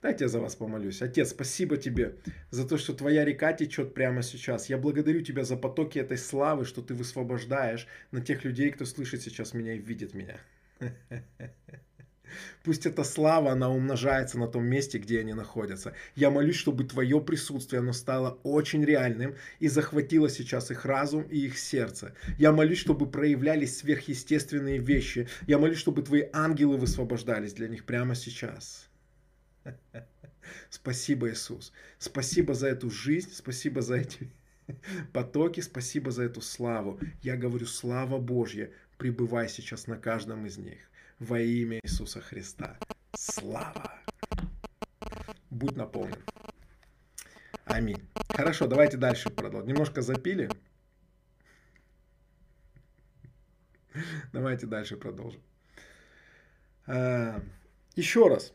Дайте 0.00 0.24
я 0.24 0.28
за 0.28 0.40
вас 0.40 0.56
помолюсь. 0.56 1.02
Отец, 1.02 1.30
спасибо 1.30 1.76
тебе 1.76 2.16
за 2.50 2.66
то, 2.66 2.76
что 2.76 2.92
твоя 2.92 3.24
река 3.24 3.52
течет 3.52 3.94
прямо 3.94 4.22
сейчас. 4.22 4.68
Я 4.68 4.78
благодарю 4.78 5.22
тебя 5.22 5.44
за 5.44 5.56
потоки 5.56 5.98
этой 5.98 6.18
славы, 6.18 6.64
что 6.64 6.82
ты 6.82 6.94
высвобождаешь 6.94 7.86
на 8.10 8.20
тех 8.20 8.44
людей, 8.44 8.70
кто 8.70 8.84
слышит 8.84 9.22
сейчас 9.22 9.54
меня 9.54 9.74
и 9.74 9.78
видит 9.78 10.14
меня. 10.14 10.40
Пусть 12.62 12.86
эта 12.86 13.04
слава, 13.04 13.52
она 13.52 13.70
умножается 13.70 14.38
на 14.38 14.46
том 14.46 14.64
месте, 14.64 14.98
где 14.98 15.20
они 15.20 15.34
находятся. 15.34 15.94
Я 16.14 16.30
молюсь, 16.30 16.56
чтобы 16.56 16.84
Твое 16.84 17.20
присутствие, 17.20 17.80
оно 17.80 17.92
стало 17.92 18.38
очень 18.42 18.84
реальным 18.84 19.34
и 19.58 19.68
захватило 19.68 20.28
сейчас 20.28 20.70
их 20.70 20.84
разум 20.84 21.22
и 21.22 21.38
их 21.38 21.58
сердце. 21.58 22.14
Я 22.38 22.52
молюсь, 22.52 22.78
чтобы 22.78 23.10
проявлялись 23.10 23.78
сверхъестественные 23.78 24.78
вещи. 24.78 25.28
Я 25.46 25.58
молюсь, 25.58 25.78
чтобы 25.78 26.02
Твои 26.02 26.24
ангелы 26.32 26.76
высвобождались 26.76 27.54
для 27.54 27.68
них 27.68 27.84
прямо 27.84 28.14
сейчас. 28.14 28.88
Спасибо, 30.70 31.30
Иисус. 31.30 31.72
Спасибо 31.98 32.54
за 32.54 32.68
эту 32.68 32.90
жизнь, 32.90 33.30
спасибо 33.32 33.82
за 33.82 33.96
эти 33.96 34.30
потоки, 35.12 35.60
спасибо 35.60 36.10
за 36.10 36.24
эту 36.24 36.40
славу. 36.40 37.00
Я 37.22 37.36
говорю, 37.36 37.66
слава 37.66 38.18
Божья, 38.18 38.70
пребывай 38.98 39.48
сейчас 39.48 39.86
на 39.86 39.96
каждом 39.96 40.46
из 40.46 40.58
них 40.58 40.91
во 41.22 41.38
имя 41.38 41.78
Иисуса 41.84 42.20
Христа. 42.20 42.76
Слава! 43.16 43.92
Будь 45.50 45.76
наполнен. 45.76 46.18
Аминь. 47.64 48.02
Хорошо, 48.30 48.66
давайте 48.66 48.96
дальше 48.96 49.30
продолжим. 49.30 49.68
Немножко 49.68 50.02
запили. 50.02 50.50
Давайте 54.32 54.66
дальше 54.66 54.96
продолжим. 54.96 55.40
А, 56.86 57.40
еще 57.94 58.26
раз. 58.26 58.52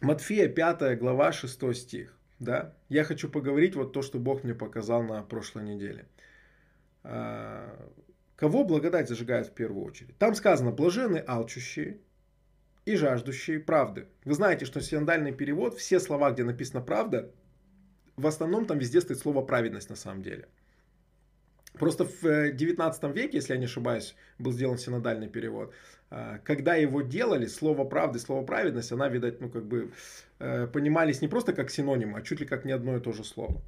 Матфея 0.00 0.48
5 0.48 0.98
глава 0.98 1.32
6 1.32 1.74
стих. 1.74 2.16
да, 2.38 2.74
я 2.88 3.04
хочу 3.04 3.28
поговорить 3.28 3.74
вот 3.74 3.92
то, 3.92 4.02
что 4.02 4.18
Бог 4.18 4.44
мне 4.44 4.54
показал 4.54 5.02
на 5.02 5.22
прошлой 5.22 5.64
неделе. 5.64 6.06
Кого 8.36 8.64
благодать 8.64 9.08
зажигает 9.08 9.46
в 9.46 9.52
первую 9.52 9.84
очередь? 9.84 10.16
Там 10.18 10.34
сказано, 10.34 10.72
блажены 10.72 11.22
алчущие 11.26 11.98
и 12.84 12.96
жаждущие 12.96 13.60
правды. 13.60 14.06
Вы 14.24 14.34
знаете, 14.34 14.64
что 14.64 14.80
синодальный 14.80 15.32
перевод, 15.32 15.78
все 15.78 16.00
слова, 16.00 16.32
где 16.32 16.44
написано 16.44 16.80
правда, 16.80 17.30
в 18.16 18.26
основном 18.26 18.66
там 18.66 18.78
везде 18.78 19.00
стоит 19.00 19.18
слово 19.18 19.42
праведность 19.42 19.90
на 19.90 19.96
самом 19.96 20.22
деле. 20.22 20.48
Просто 21.74 22.04
в 22.04 22.52
19 22.52 23.04
э, 23.04 23.12
веке, 23.12 23.38
если 23.38 23.52
я 23.52 23.58
не 23.58 23.64
ошибаюсь, 23.64 24.14
был 24.38 24.52
сделан 24.52 24.78
синодальный 24.78 25.28
перевод. 25.28 25.74
А, 26.10 26.38
когда 26.44 26.76
его 26.76 27.02
делали, 27.02 27.46
слово 27.46 27.84
правды, 27.84 28.20
слово 28.20 28.46
праведность, 28.46 28.92
она, 28.92 29.08
видать, 29.08 29.40
ну 29.40 29.48
как 29.48 29.64
бы 29.64 29.90
э, 30.38 30.68
понимались 30.68 31.20
не 31.20 31.28
просто 31.28 31.52
как 31.52 31.70
синонимы, 31.70 32.18
а 32.18 32.22
чуть 32.22 32.40
ли 32.40 32.46
как 32.46 32.64
не 32.64 32.70
одно 32.70 32.96
и 32.96 33.00
то 33.00 33.12
же 33.12 33.24
слово. 33.24 33.60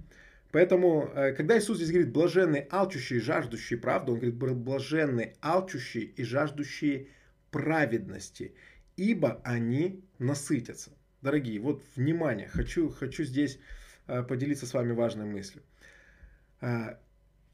Поэтому, 0.52 1.10
э, 1.14 1.32
когда 1.32 1.58
Иисус 1.58 1.76
здесь 1.78 1.90
говорит 1.90 2.12
блаженные, 2.12 2.66
алчущие, 2.70 3.20
жаждущие 3.20 3.78
правды, 3.78 4.12
Он 4.12 4.18
говорит 4.18 4.36
блаженные, 4.36 5.34
алчущие 5.42 6.04
и 6.04 6.24
жаждущие 6.24 7.08
праведности, 7.50 8.54
ибо 8.96 9.40
они 9.44 10.04
насытятся. 10.18 10.90
Дорогие, 11.22 11.60
вот 11.60 11.82
внимание, 11.96 12.48
хочу, 12.48 12.90
хочу 12.90 13.24
здесь 13.24 13.58
поделиться 14.06 14.66
с 14.66 14.74
вами 14.74 14.92
важной 14.92 15.26
мыслью. 15.26 15.62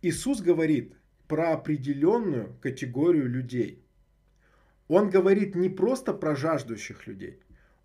Иисус 0.02 0.40
говорит 0.42 0.94
про 1.28 1.54
определенную 1.54 2.54
категорию 2.60 3.28
людей. 3.28 3.82
Он 4.88 5.08
говорит 5.08 5.54
не 5.54 5.70
просто 5.70 6.12
про 6.12 6.36
жаждущих 6.36 7.06
людей. 7.06 7.40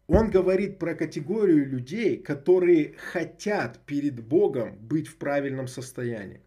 Он 0.08 0.30
говорит 0.30 0.80
про 0.80 0.96
категорию 0.96 1.68
людей, 1.68 2.18
которые 2.18 2.94
хотят 2.94 3.80
перед 3.86 4.24
Богом 4.24 4.78
быть 4.80 5.08
в 5.08 5.18
правильном 5.18 5.68
состоянии. 5.68 6.42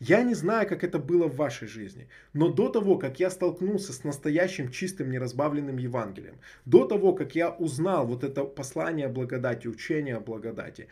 Я 0.00 0.22
не 0.22 0.34
знаю, 0.34 0.68
как 0.68 0.82
это 0.82 0.98
было 0.98 1.28
в 1.28 1.36
вашей 1.36 1.68
жизни, 1.68 2.08
но 2.32 2.48
до 2.48 2.68
того, 2.68 2.98
как 2.98 3.20
я 3.20 3.30
столкнулся 3.30 3.92
с 3.92 4.02
настоящим 4.02 4.70
чистым 4.70 5.10
неразбавленным 5.10 5.76
Евангелием, 5.76 6.36
до 6.64 6.84
того, 6.84 7.12
как 7.12 7.34
я 7.36 7.50
узнал 7.50 8.06
вот 8.06 8.24
это 8.24 8.44
послание 8.44 9.06
о 9.06 9.10
благодати, 9.10 9.68
учение 9.68 10.16
о 10.16 10.20
благодати, 10.20 10.88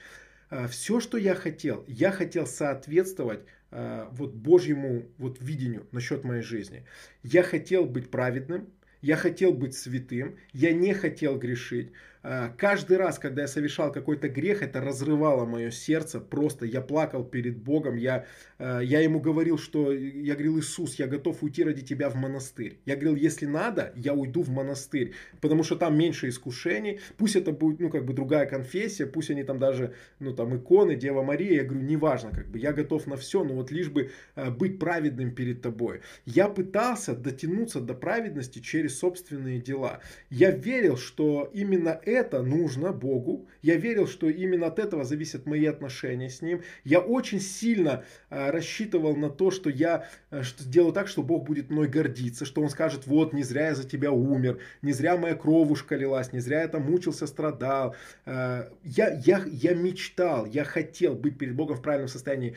э, 0.51 0.69
все, 0.69 1.01
что 1.01 1.19
я 1.19 1.35
хотел, 1.35 1.85
я 1.89 2.13
хотел 2.13 2.47
соответствовать 2.47 3.41
Э, 3.73 4.09
вот 4.13 4.35
Божьему 4.35 5.05
вот 5.17 5.39
видению 5.41 5.87
насчет 5.93 6.25
моей 6.25 6.43
жизни. 6.43 6.85
Я 7.23 7.43
хотел 7.43 7.87
быть 7.87 8.11
праведным, 8.11 8.69
я 9.01 9.17
хотел 9.17 9.55
быть 9.55 9.75
святым, 9.75 10.37
я 10.53 10.75
не 10.75 10.93
хотел 10.93 11.39
грешить. 11.39 11.91
А, 12.23 12.51
каждый 12.57 12.97
раз, 12.97 13.19
когда 13.19 13.43
я 13.43 13.49
совершал 13.49 13.93
какой-то 13.93 14.29
грех, 14.29 14.63
это 14.63 14.81
разрывало 14.81 15.45
мое 15.45 15.71
сердце. 15.71 16.21
Просто 16.21 16.67
я 16.67 16.81
плакал 16.81 17.25
перед 17.25 17.57
Богом. 17.57 17.97
Я, 17.97 18.27
а, 18.59 18.81
я 18.81 19.01
ему 19.01 19.21
говорил, 19.21 19.59
что 19.59 19.93
я 19.93 20.35
говорил, 20.35 20.59
Иисус, 20.59 20.97
я 20.97 21.07
готов 21.07 21.43
уйти 21.43 21.65
ради 21.65 21.83
тебя 21.83 22.09
в 22.09 22.15
монастырь. 22.15 22.79
Я 22.87 22.95
говорил, 22.95 23.17
если 23.17 23.47
надо, 23.47 23.93
я 23.97 24.15
уйду 24.15 24.43
в 24.43 24.51
монастырь, 24.51 25.15
потому 25.41 25.65
что 25.65 25.77
там 25.77 25.97
меньше 25.99 26.29
искушений. 26.29 27.01
Пусть 27.17 27.37
это 27.37 27.53
будет, 27.53 27.81
ну, 27.81 27.91
как 27.91 28.05
бы 28.05 28.13
другая 28.13 28.47
конфессия, 28.47 29.07
пусть 29.07 29.31
они 29.31 29.43
там 29.43 29.59
даже, 29.59 29.95
ну, 30.21 30.33
там 30.33 30.57
иконы, 30.57 30.95
Дева 30.95 31.23
Мария. 31.23 31.63
Я 31.63 31.65
говорю, 31.65 31.85
неважно, 31.85 32.31
как 32.31 32.49
бы, 32.49 32.59
я 32.59 32.73
готов 32.73 33.07
на 33.07 33.17
все, 33.17 33.43
но 33.43 33.55
вот 33.55 33.71
лишь 33.71 33.89
бы 33.89 34.11
а, 34.35 34.51
быть 34.51 34.79
праведным 34.79 35.35
перед 35.35 35.61
тобой. 35.61 36.03
Я 36.25 36.49
пытался 36.49 37.17
дотянуться 37.17 37.81
до 37.81 37.95
праведности 37.95 38.61
через 38.61 38.99
собственные 38.99 39.61
дела. 39.61 40.01
Я 40.31 40.51
верил, 40.51 40.97
что 40.97 41.51
именно 41.53 42.01
это 42.13 42.43
нужно 42.43 42.93
Богу. 42.93 43.49
Я 43.63 43.77
верил, 43.77 44.07
что 44.07 44.29
именно 44.29 44.67
от 44.67 44.79
этого 44.79 45.05
зависят 45.05 45.47
мои 45.47 45.67
отношения 45.67 46.29
с 46.29 46.43
Ним. 46.43 46.63
Я 46.85 47.01
очень 47.01 47.41
сильно 47.41 48.05
э, 48.31 48.51
рассчитывал 48.51 49.17
на 49.17 49.31
то, 49.31 49.51
что 49.51 49.71
я 49.71 50.07
э, 50.31 50.43
сделаю 50.59 50.93
так, 50.93 51.09
что 51.09 51.23
Бог 51.23 51.45
будет 51.45 51.71
мной 51.71 51.89
гордиться, 51.89 52.45
что 52.45 52.63
Он 52.63 52.69
скажет, 52.69 53.07
вот, 53.07 53.33
не 53.33 53.43
зря 53.43 53.69
я 53.69 53.75
за 53.75 53.89
тебя 53.89 54.13
умер, 54.13 54.59
не 54.83 54.93
зря 54.93 55.17
моя 55.17 55.35
кровушка 55.35 55.97
лилась, 55.97 56.33
не 56.33 56.41
зря 56.41 56.63
я 56.63 56.69
там 56.69 56.83
мучился, 56.83 57.27
страдал. 57.27 57.95
Э, 58.27 58.69
я, 58.85 59.21
я, 59.25 59.45
я 59.47 59.75
мечтал, 59.75 60.47
я 60.47 60.65
хотел 60.65 61.15
быть 61.15 61.39
перед 61.39 61.55
Богом 61.55 61.77
в 61.77 61.83
правильном 61.83 62.09
состоянии. 62.09 62.57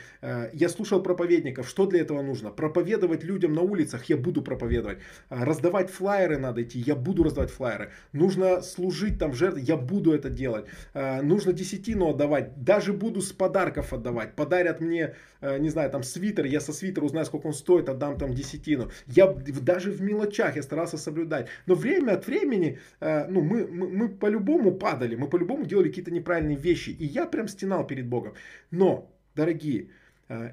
Я 0.53 0.70
слушал 0.70 1.01
проповедников, 1.01 1.68
что 1.68 1.86
для 1.86 2.01
этого 2.01 2.22
нужно? 2.22 2.49
Проповедовать 2.49 3.24
людям 3.24 3.53
на 3.53 3.62
улицах, 3.62 4.06
я 4.06 4.18
буду 4.18 4.41
проповедовать. 4.41 4.99
Раздавать 5.30 5.89
флайеры 5.89 6.38
надо 6.38 6.64
идти, 6.64 6.80
я 6.80 6.95
буду 6.95 7.24
раздавать 7.24 7.51
флайеры. 7.51 7.91
Нужно 8.14 8.62
служить 8.62 9.20
там 9.20 9.32
в 9.32 9.36
жертве, 9.46 9.62
я 9.64 9.78
буду 9.78 10.14
это 10.14 10.30
делать. 10.30 10.66
Э, 10.93 11.22
нужно 11.22 11.54
десятину 11.54 12.10
отдавать, 12.10 12.64
даже 12.64 12.93
буду 12.93 13.22
с 13.22 13.32
подарков 13.32 13.93
отдавать. 13.93 14.36
Подарят 14.36 14.82
мне, 14.82 15.16
э, 15.41 15.60
не 15.60 15.70
знаю, 15.70 15.89
там 15.91 16.04
свитер, 16.04 16.46
я 16.46 16.60
со 16.60 16.74
свитера 16.74 17.06
узнаю, 17.06 17.26
сколько 17.26 17.48
он 17.48 17.54
стоит, 17.54 17.89
отдам 17.89 18.18
там 18.18 18.34
десятину. 18.34 18.89
Я 19.08 19.28
даже 19.28 19.91
в 19.91 20.02
мелочах 20.02 20.56
я 20.56 20.64
старался 20.64 20.98
соблюдать. 20.98 21.48
Но 21.68 21.76
время 21.76 22.14
от 22.14 22.28
времени, 22.28 22.80
э, 23.00 23.28
ну, 23.28 23.41
мы, 23.41 23.68
мы, 23.68 23.88
мы 23.88 24.10
по-любому 24.10 24.72
падали, 24.72 25.16
мы 25.16 25.28
по-любому 25.28 25.66
делали 25.66 25.89
какие-то 25.89 26.12
неправильные 26.12 26.58
вещи. 26.58 26.89
И 26.89 27.06
я 27.06 27.26
прям 27.26 27.48
стенал 27.48 27.88
перед 27.88 28.08
Богом. 28.08 28.34
Но, 28.72 29.12
дорогие, 29.36 29.89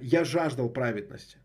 я 0.02 0.24
жаждал 0.24 0.68
праведности. 0.68 1.38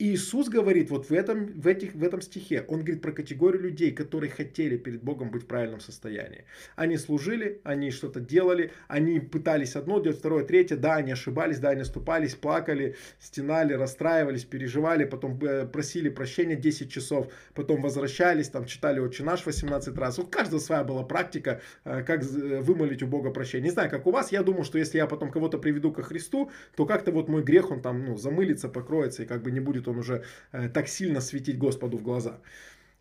Иисус 0.00 0.48
говорит 0.48 0.88
вот 0.88 1.10
в 1.10 1.12
этом, 1.12 1.60
в, 1.60 1.66
этих, 1.66 1.94
в 1.94 2.02
этом 2.02 2.22
стихе, 2.22 2.64
он 2.68 2.80
говорит 2.80 3.02
про 3.02 3.12
категорию 3.12 3.60
людей, 3.60 3.92
которые 3.92 4.30
хотели 4.30 4.78
перед 4.78 5.02
Богом 5.02 5.30
быть 5.30 5.42
в 5.42 5.46
правильном 5.46 5.80
состоянии. 5.80 6.46
Они 6.74 6.96
служили, 6.96 7.60
они 7.64 7.90
что-то 7.90 8.18
делали, 8.18 8.72
они 8.88 9.20
пытались 9.20 9.76
одно 9.76 10.00
делать, 10.00 10.18
второе, 10.18 10.44
третье, 10.44 10.76
да, 10.76 10.94
они 10.96 11.12
ошибались, 11.12 11.58
да, 11.58 11.70
они 11.70 11.82
оступались, 11.82 12.34
плакали, 12.34 12.96
стенали, 13.18 13.74
расстраивались, 13.74 14.44
переживали, 14.44 15.04
потом 15.04 15.38
э, 15.42 15.66
просили 15.66 16.08
прощения 16.08 16.56
10 16.56 16.90
часов, 16.90 17.30
потом 17.52 17.82
возвращались, 17.82 18.48
там 18.48 18.64
читали 18.64 19.00
«Отче 19.00 19.22
наш» 19.22 19.44
18 19.44 19.98
раз. 19.98 20.16
Вот 20.16 20.30
каждая 20.30 20.60
своя 20.60 20.82
была 20.82 21.02
практика, 21.02 21.60
э, 21.84 22.02
как 22.04 22.24
вымолить 22.24 23.02
у 23.02 23.06
Бога 23.06 23.32
прощение. 23.32 23.64
Не 23.64 23.74
знаю, 23.74 23.90
как 23.90 24.06
у 24.06 24.12
вас, 24.12 24.32
я 24.32 24.42
думаю, 24.42 24.64
что 24.64 24.78
если 24.78 24.96
я 24.96 25.06
потом 25.06 25.30
кого-то 25.30 25.58
приведу 25.58 25.92
ко 25.92 26.02
Христу, 26.02 26.50
то 26.74 26.86
как-то 26.86 27.12
вот 27.12 27.28
мой 27.28 27.42
грех, 27.42 27.70
он 27.70 27.82
там, 27.82 28.02
ну, 28.06 28.16
замылится, 28.16 28.70
покроется 28.70 29.24
и 29.24 29.26
как 29.26 29.42
бы 29.42 29.50
не 29.50 29.60
будет 29.60 29.89
он 29.90 29.98
уже 29.98 30.24
э, 30.52 30.68
так 30.68 30.88
сильно 30.88 31.20
светить 31.20 31.58
Господу 31.58 31.98
в 31.98 32.02
глаза. 32.02 32.40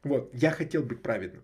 Вот, 0.04 0.30
я 0.34 0.52
хотел 0.52 0.84
быть 0.84 1.02
праведным. 1.02 1.44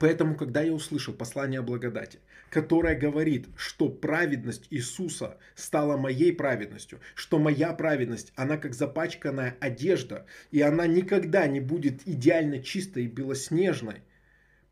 Поэтому, 0.00 0.36
когда 0.36 0.62
я 0.62 0.72
услышал 0.72 1.14
послание 1.14 1.60
о 1.60 1.62
благодати, 1.62 2.18
которое 2.50 2.94
говорит, 2.94 3.46
что 3.56 3.88
праведность 3.88 4.66
Иисуса 4.70 5.38
стала 5.54 5.96
моей 5.96 6.32
праведностью, 6.32 7.00
что 7.14 7.38
моя 7.38 7.72
праведность, 7.72 8.32
она 8.34 8.56
как 8.56 8.74
запачканная 8.74 9.56
одежда, 9.60 10.26
и 10.50 10.60
она 10.62 10.86
никогда 10.86 11.46
не 11.46 11.60
будет 11.60 12.06
идеально 12.06 12.62
чистой 12.62 13.04
и 13.04 13.08
белоснежной, 13.08 14.02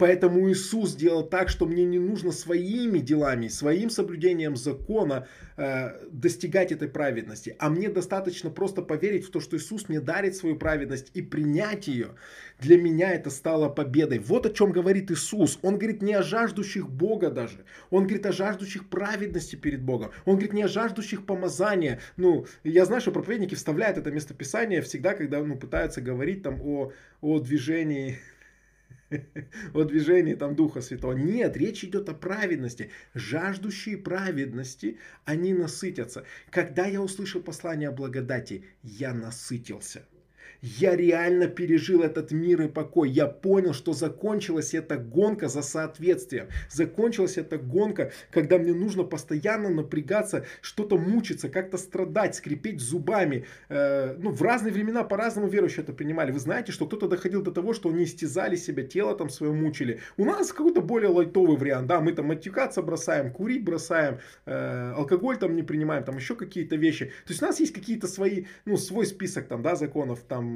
Поэтому 0.03 0.51
Иисус 0.51 0.91
сделал 0.91 1.23
так, 1.23 1.49
что 1.49 1.65
мне 1.65 1.85
не 1.85 2.01
нужно 2.01 2.33
своими 2.33 2.99
делами, 2.99 3.47
своим 3.47 3.89
соблюдением 3.89 4.57
закона 4.57 5.29
э, 5.57 5.91
достигать 6.11 6.73
этой 6.73 6.89
праведности, 6.89 7.55
а 7.61 7.71
мне 7.71 7.89
достаточно 7.89 8.51
просто 8.51 8.83
поверить 8.83 9.25
в 9.25 9.31
то, 9.31 9.39
что 9.39 9.57
Иисус 9.57 9.89
мне 9.89 10.01
дарит 10.01 10.35
свою 10.35 10.57
праведность 10.57 11.13
и 11.15 11.23
принять 11.23 11.87
ее. 11.87 12.17
Для 12.59 12.79
меня 12.79 13.13
это 13.15 13.31
стало 13.31 13.69
победой. 13.69 14.19
Вот 14.19 14.45
о 14.45 14.51
чем 14.51 14.73
говорит 14.73 15.13
Иисус. 15.13 15.61
Он 15.63 15.79
говорит 15.79 16.03
не 16.03 16.15
о 16.15 16.23
жаждущих 16.25 16.91
Бога 16.91 17.31
даже. 17.31 17.65
Он 17.91 18.03
говорит 18.03 18.27
о 18.27 18.33
жаждущих 18.33 18.89
праведности 18.89 19.55
перед 19.55 19.83
Богом. 19.83 20.11
Он 20.25 20.33
говорит 20.33 20.53
не 20.53 20.65
о 20.65 20.69
жаждущих 20.69 21.25
помазания. 21.27 22.01
Ну, 22.17 22.47
я 22.65 22.87
знаю, 22.87 23.03
что 23.03 23.13
проповедники 23.13 23.55
вставляют 23.55 23.99
это 23.99 24.11
местописание 24.11 24.83
всегда, 24.83 25.15
когда 25.15 25.41
ну, 25.45 25.55
пытаются 25.55 26.01
говорить 26.01 26.43
там 26.43 26.61
о, 26.61 26.91
о 27.21 27.39
движении 27.39 28.19
о 29.75 29.85
движении 29.85 30.35
там 30.35 30.55
Духа 30.55 30.81
Святого. 30.81 31.13
Нет, 31.13 31.57
речь 31.57 31.85
идет 31.85 32.09
о 32.09 32.15
праведности. 32.15 32.91
Жаждущие 33.15 33.97
праведности, 33.97 34.99
они 35.25 35.53
насытятся. 35.55 36.25
Когда 36.51 36.87
я 36.87 37.01
услышал 37.03 37.43
послание 37.43 37.89
о 37.89 37.93
благодати, 37.93 38.65
я 38.83 39.13
насытился. 39.13 40.07
Я 40.63 40.95
реально 40.95 41.49
пережил 41.49 42.03
этот 42.03 42.31
мир 42.31 42.63
и 42.63 42.69
покой. 42.69 43.11
Я 43.11 43.27
понял, 43.27 43.73
что 43.75 43.93
закончилась 43.93 44.75
эта 44.75 44.97
гонка 44.97 45.49
за 45.49 45.61
соответствием. 45.61 46.47
Закончилась 46.71 47.37
эта 47.37 47.59
гонка, 47.59 48.13
когда 48.31 48.59
мне 48.59 48.73
нужно 48.73 49.03
постоянно 49.03 49.71
напрягаться, 49.71 50.47
что-то 50.61 50.99
мучиться, 50.99 51.49
как-то 51.49 51.79
страдать, 51.79 52.37
скрипеть 52.37 52.81
зубами. 52.81 53.45
Э, 53.69 54.15
ну, 54.17 54.31
в 54.31 54.41
разные 54.41 54.73
времена 54.73 55.03
по-разному 55.03 55.49
верующие 55.49 55.83
это 55.83 55.93
принимали. 55.93 56.31
Вы 56.31 56.39
знаете, 56.39 56.71
что 56.71 56.87
кто-то 56.87 57.09
доходил 57.09 57.43
до 57.43 57.51
того, 57.51 57.73
что 57.73 57.91
они 57.91 58.05
истязали 58.05 58.55
себя, 58.55 58.85
тело 58.85 59.17
там 59.17 59.31
свое 59.31 59.53
мучили. 59.53 59.99
У 60.17 60.25
нас 60.25 60.53
какой-то 60.53 60.81
более 60.81 61.11
лайтовый 61.11 61.57
вариант. 61.57 61.89
Да, 61.89 62.01
мы 62.01 62.13
там 62.13 62.27
матюкаться 62.27 62.83
бросаем, 62.83 63.33
курить 63.33 63.65
бросаем, 63.65 64.21
э, 64.47 64.93
алкоголь 64.97 65.39
там 65.39 65.57
не 65.57 65.65
принимаем, 65.65 66.05
там 66.05 66.19
еще 66.19 66.37
какие-то 66.37 66.77
вещи. 66.77 67.07
То 67.27 67.33
есть 67.33 67.43
у 67.43 67.47
нас 67.47 67.59
есть 67.59 67.73
какие-то 67.73 68.07
свои, 68.07 68.45
ну, 68.65 68.77
свой 68.77 69.07
список 69.07 69.49
там, 69.49 69.63
да, 69.63 69.75
законов, 69.75 70.21
там, 70.21 70.52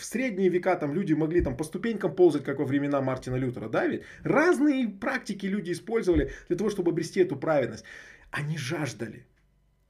в 0.00 0.04
средние 0.04 0.48
века 0.48 0.76
там 0.76 0.94
люди 0.94 1.12
могли 1.12 1.42
там 1.42 1.56
по 1.56 1.64
ступенькам 1.64 2.14
ползать, 2.14 2.44
как 2.44 2.58
во 2.58 2.64
времена 2.64 3.00
Мартина 3.00 3.36
Лютера, 3.36 3.68
да 3.68 3.86
ведь? 3.86 4.02
Разные 4.22 4.88
практики 4.88 5.46
люди 5.46 5.72
использовали 5.72 6.32
для 6.48 6.56
того, 6.56 6.70
чтобы 6.70 6.90
обрести 6.90 7.20
эту 7.20 7.36
праведность. 7.36 7.84
Они 8.30 8.56
жаждали. 8.56 9.26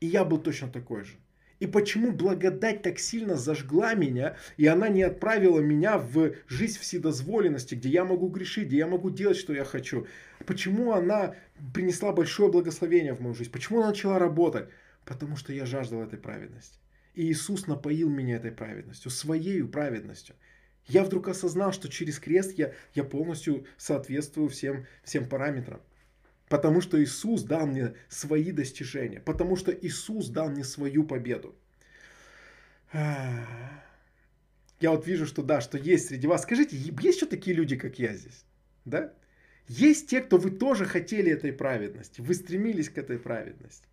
И 0.01 0.07
я 0.07 0.25
был 0.25 0.39
точно 0.39 0.69
такой 0.69 1.05
же. 1.05 1.13
И 1.61 1.67
почему 1.67 2.11
благодать 2.11 2.83
так 2.83 2.99
сильно 2.99 3.37
зажгла 3.37 3.95
меня, 3.95 4.37
и 4.57 4.67
она 4.67 4.89
не 4.89 5.03
отправила 5.03 5.61
меня 5.61 5.99
в 5.99 6.33
жизнь 6.49 6.79
вседозволенности, 6.79 7.75
где 7.75 7.91
я 7.91 8.05
могу 8.05 8.29
грешить, 8.29 8.69
где 8.69 8.79
я 8.79 8.87
могу 8.87 9.11
делать, 9.11 9.37
что 9.37 9.53
я 9.53 9.65
хочу. 9.65 10.07
Почему 10.47 10.93
она 10.93 11.35
принесла 11.75 12.13
большое 12.13 12.51
благословение 12.51 13.15
в 13.15 13.21
мою 13.21 13.35
жизнь? 13.35 13.53
Почему 13.53 13.81
она 13.81 13.91
начала 13.91 14.19
работать? 14.19 14.71
Потому 15.05 15.37
что 15.37 15.53
я 15.53 15.67
жаждал 15.67 16.03
этой 16.03 16.19
праведности. 16.19 16.79
И 17.15 17.31
Иисус 17.31 17.67
напоил 17.67 18.09
меня 18.09 18.37
этой 18.37 18.53
праведностью, 18.53 19.11
своей 19.11 19.63
праведностью. 19.63 20.37
Я 20.87 21.05
вдруг 21.05 21.29
осознал, 21.29 21.73
что 21.73 21.89
через 21.89 22.19
крест 22.19 22.53
я, 22.59 22.73
я 22.95 23.05
полностью 23.05 23.67
соответствую 23.77 24.49
всем, 24.49 24.87
всем 25.05 25.29
параметрам. 25.29 25.81
Потому 26.49 26.81
что 26.81 27.03
Иисус 27.03 27.43
дал 27.43 27.67
мне 27.67 27.95
свои 28.09 28.51
достижения. 28.51 29.21
Потому 29.21 29.57
что 29.57 29.73
Иисус 29.73 30.29
дал 30.29 30.51
мне 30.51 30.65
свою 30.65 31.05
победу. 31.05 31.55
Я 32.93 34.91
вот 34.91 35.07
вижу, 35.07 35.27
что 35.27 35.43
да, 35.43 35.61
что 35.61 35.79
есть 35.79 36.09
среди 36.09 36.27
вас. 36.27 36.43
Скажите, 36.43 36.77
есть 36.77 37.17
еще 37.17 37.27
такие 37.27 37.55
люди, 37.55 37.77
как 37.77 37.99
я 37.99 38.15
здесь? 38.15 38.45
Да? 38.85 39.13
Есть 39.69 40.09
те, 40.09 40.21
кто 40.21 40.39
вы 40.39 40.51
тоже 40.51 40.87
хотели 40.87 41.31
этой 41.31 41.53
праведности. 41.53 42.21
Вы 42.21 42.35
стремились 42.35 42.89
к 42.89 42.99
этой 42.99 43.19
праведности. 43.19 43.87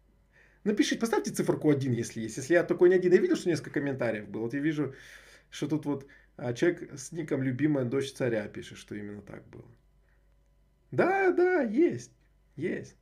Напишите, 0.67 0.99
поставьте 0.99 1.31
циферку 1.31 1.69
один, 1.69 1.93
если 1.93 2.21
есть. 2.21 2.37
Если 2.37 2.53
я 2.53 2.63
такой 2.63 2.89
не 2.89 2.95
один, 2.95 3.13
я 3.13 3.19
видел, 3.19 3.37
что 3.37 3.49
несколько 3.49 3.79
комментариев 3.79 4.27
было. 4.27 4.43
Вот 4.43 4.53
я 4.53 4.59
вижу, 4.59 4.93
что 5.49 5.67
тут 5.67 5.85
вот 5.85 6.07
а, 6.35 6.53
человек 6.53 6.99
с 6.99 7.11
ником 7.13 7.41
«Любимая 7.41 7.85
дочь 7.85 8.11
царя» 8.11 8.47
пишет, 8.47 8.77
что 8.77 8.95
именно 8.95 9.21
так 9.21 9.47
было. 9.47 9.65
Да, 10.91 11.31
да, 11.31 11.61
есть. 11.61 12.11
Есть. 12.57 12.95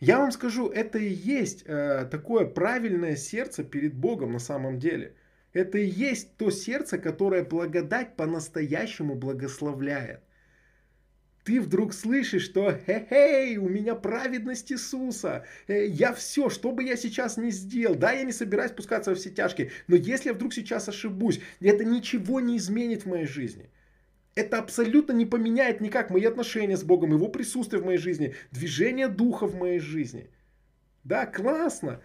Я 0.00 0.18
вам 0.18 0.32
скажу, 0.32 0.68
это 0.68 0.98
и 0.98 1.08
есть 1.08 1.62
э, 1.66 2.06
такое 2.10 2.44
правильное 2.44 3.16
сердце 3.16 3.64
перед 3.64 3.94
Богом 3.94 4.32
на 4.32 4.38
самом 4.38 4.78
деле. 4.78 5.16
Это 5.54 5.78
и 5.78 5.86
есть 5.86 6.36
то 6.36 6.50
сердце, 6.50 6.98
которое 6.98 7.42
благодать 7.42 8.16
по-настоящему 8.16 9.14
благословляет. 9.14 10.20
Ты 11.44 11.60
вдруг 11.60 11.92
слышишь, 11.92 12.44
что 12.44 12.72
«Хе-хей, 12.86 13.58
у 13.58 13.68
меня 13.68 13.94
праведность 13.94 14.72
Иисуса, 14.72 15.44
э, 15.68 15.86
я 15.86 16.14
все, 16.14 16.48
что 16.48 16.72
бы 16.72 16.82
я 16.82 16.96
сейчас 16.96 17.36
не 17.36 17.50
сделал, 17.50 17.94
да, 17.94 18.12
я 18.12 18.22
не 18.22 18.32
собираюсь 18.32 18.70
спускаться 18.70 19.10
во 19.10 19.16
все 19.16 19.30
тяжкие, 19.30 19.70
но 19.86 19.94
если 19.94 20.30
я 20.30 20.34
вдруг 20.34 20.54
сейчас 20.54 20.88
ошибусь, 20.88 21.40
это 21.60 21.84
ничего 21.84 22.40
не 22.40 22.56
изменит 22.56 23.02
в 23.02 23.10
моей 23.10 23.26
жизни». 23.26 23.70
Это 24.34 24.58
абсолютно 24.58 25.12
не 25.12 25.26
поменяет 25.26 25.80
никак 25.80 26.10
мои 26.10 26.24
отношения 26.24 26.76
с 26.76 26.82
Богом, 26.82 27.12
Его 27.12 27.28
присутствие 27.28 27.80
в 27.80 27.86
моей 27.86 27.98
жизни, 27.98 28.34
движение 28.50 29.06
Духа 29.06 29.46
в 29.46 29.54
моей 29.54 29.78
жизни. 29.78 30.28
Да, 31.04 31.24
классно. 31.26 32.00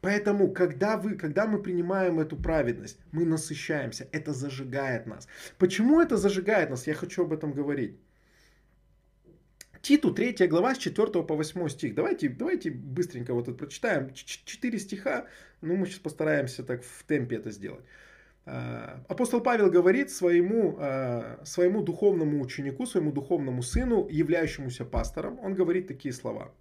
Поэтому, 0.00 0.50
когда, 0.50 0.96
вы, 0.96 1.14
когда 1.14 1.46
мы 1.46 1.62
принимаем 1.62 2.20
эту 2.20 2.36
праведность, 2.36 2.98
мы 3.12 3.24
насыщаемся, 3.24 4.08
это 4.12 4.32
зажигает 4.32 5.06
нас. 5.06 5.28
Почему 5.58 6.00
это 6.00 6.16
зажигает 6.16 6.70
нас? 6.70 6.86
Я 6.86 6.94
хочу 6.94 7.22
об 7.22 7.32
этом 7.32 7.52
говорить. 7.52 7.98
Титу 9.82 10.12
3 10.12 10.46
глава 10.48 10.74
с 10.74 10.78
4 10.78 11.22
по 11.22 11.34
8 11.34 11.68
стих. 11.68 11.94
Давайте, 11.94 12.28
давайте 12.28 12.70
быстренько 12.70 13.34
вот 13.34 13.48
это 13.48 13.56
прочитаем. 13.56 14.12
Четыре 14.12 14.78
стиха, 14.78 15.26
ну 15.62 15.76
мы 15.76 15.86
сейчас 15.86 16.00
постараемся 16.00 16.62
так 16.62 16.82
в 16.82 17.02
темпе 17.04 17.36
это 17.36 17.50
сделать. 17.50 17.84
А, 18.46 19.02
апостол 19.08 19.42
Павел 19.42 19.70
говорит 19.70 20.10
своему, 20.10 20.76
а, 20.78 21.40
своему 21.44 21.82
духовному 21.82 22.40
ученику, 22.40 22.86
своему 22.86 23.12
духовному 23.12 23.62
сыну, 23.62 24.06
являющемуся 24.08 24.84
пастором, 24.84 25.38
он 25.42 25.54
говорит 25.54 25.86
такие 25.88 26.12
слова. 26.12 26.52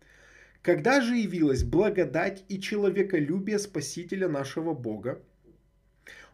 «Когда 0.61 1.01
же 1.01 1.15
явилась 1.15 1.63
благодать 1.63 2.43
и 2.49 2.59
человеколюбие 2.59 3.59
Спасителя 3.59 4.27
нашего 4.27 4.73
Бога, 4.73 5.21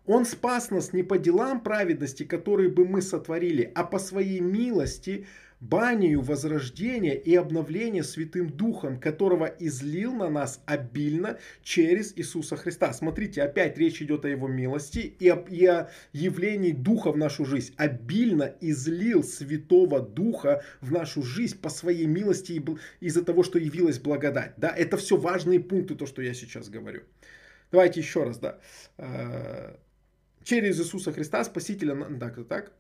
он 0.06 0.26
спас 0.26 0.70
нас 0.70 0.94
не 0.94 1.04
по 1.04 1.18
делам 1.18 1.62
праведности, 1.62 2.24
которые 2.24 2.70
бы 2.70 2.86
мы 2.88 3.02
сотворили, 3.02 3.72
а 3.76 3.84
по 3.84 3.98
своей 3.98 4.40
милости, 4.40 5.26
банию 5.60 6.22
возрождения 6.22 7.16
и 7.16 7.36
обновления 7.36 8.04
Святым 8.04 8.50
Духом, 8.50 9.00
которого 9.00 9.46
излил 9.46 10.14
на 10.14 10.30
нас 10.30 10.62
обильно 10.66 11.38
через 11.64 12.14
Иисуса 12.18 12.56
Христа. 12.56 12.94
Смотрите, 12.94 13.42
опять 13.42 13.78
речь 13.78 14.02
идет 14.02 14.26
о 14.26 14.30
Его 14.30 14.48
милости 14.48 15.00
и 15.20 15.30
о, 15.30 15.38
и 15.50 15.66
о 15.66 15.90
явлении 16.14 16.72
Духа 16.72 17.12
в 17.12 17.18
нашу 17.18 17.46
жизнь. 17.46 17.74
Обильно 17.78 18.54
излил 18.62 19.24
Святого 19.24 20.02
Духа 20.02 20.64
в 20.82 20.92
нашу 20.92 21.24
жизнь 21.24 21.60
по 21.60 21.70
своей 21.70 22.06
милости 22.06 22.64
из-за 23.00 23.24
того, 23.24 23.44
что 23.44 23.60
явилась 23.60 24.00
благодать. 24.00 24.54
Да, 24.58 24.70
это 24.70 24.98
все 24.98 25.18
важные 25.18 25.60
пункты, 25.60 25.96
то, 25.96 26.06
что 26.06 26.22
я 26.22 26.34
сейчас 26.34 26.70
говорю. 26.70 27.04
Давайте 27.72 28.00
еще 28.00 28.24
раз, 28.24 28.38
да. 28.38 28.60
Э, 28.98 29.76
через 30.44 30.80
Иисуса 30.80 31.12
Христа, 31.12 31.44
Спасителя, 31.44 31.96
так, 32.20 32.48
так, 32.48 32.72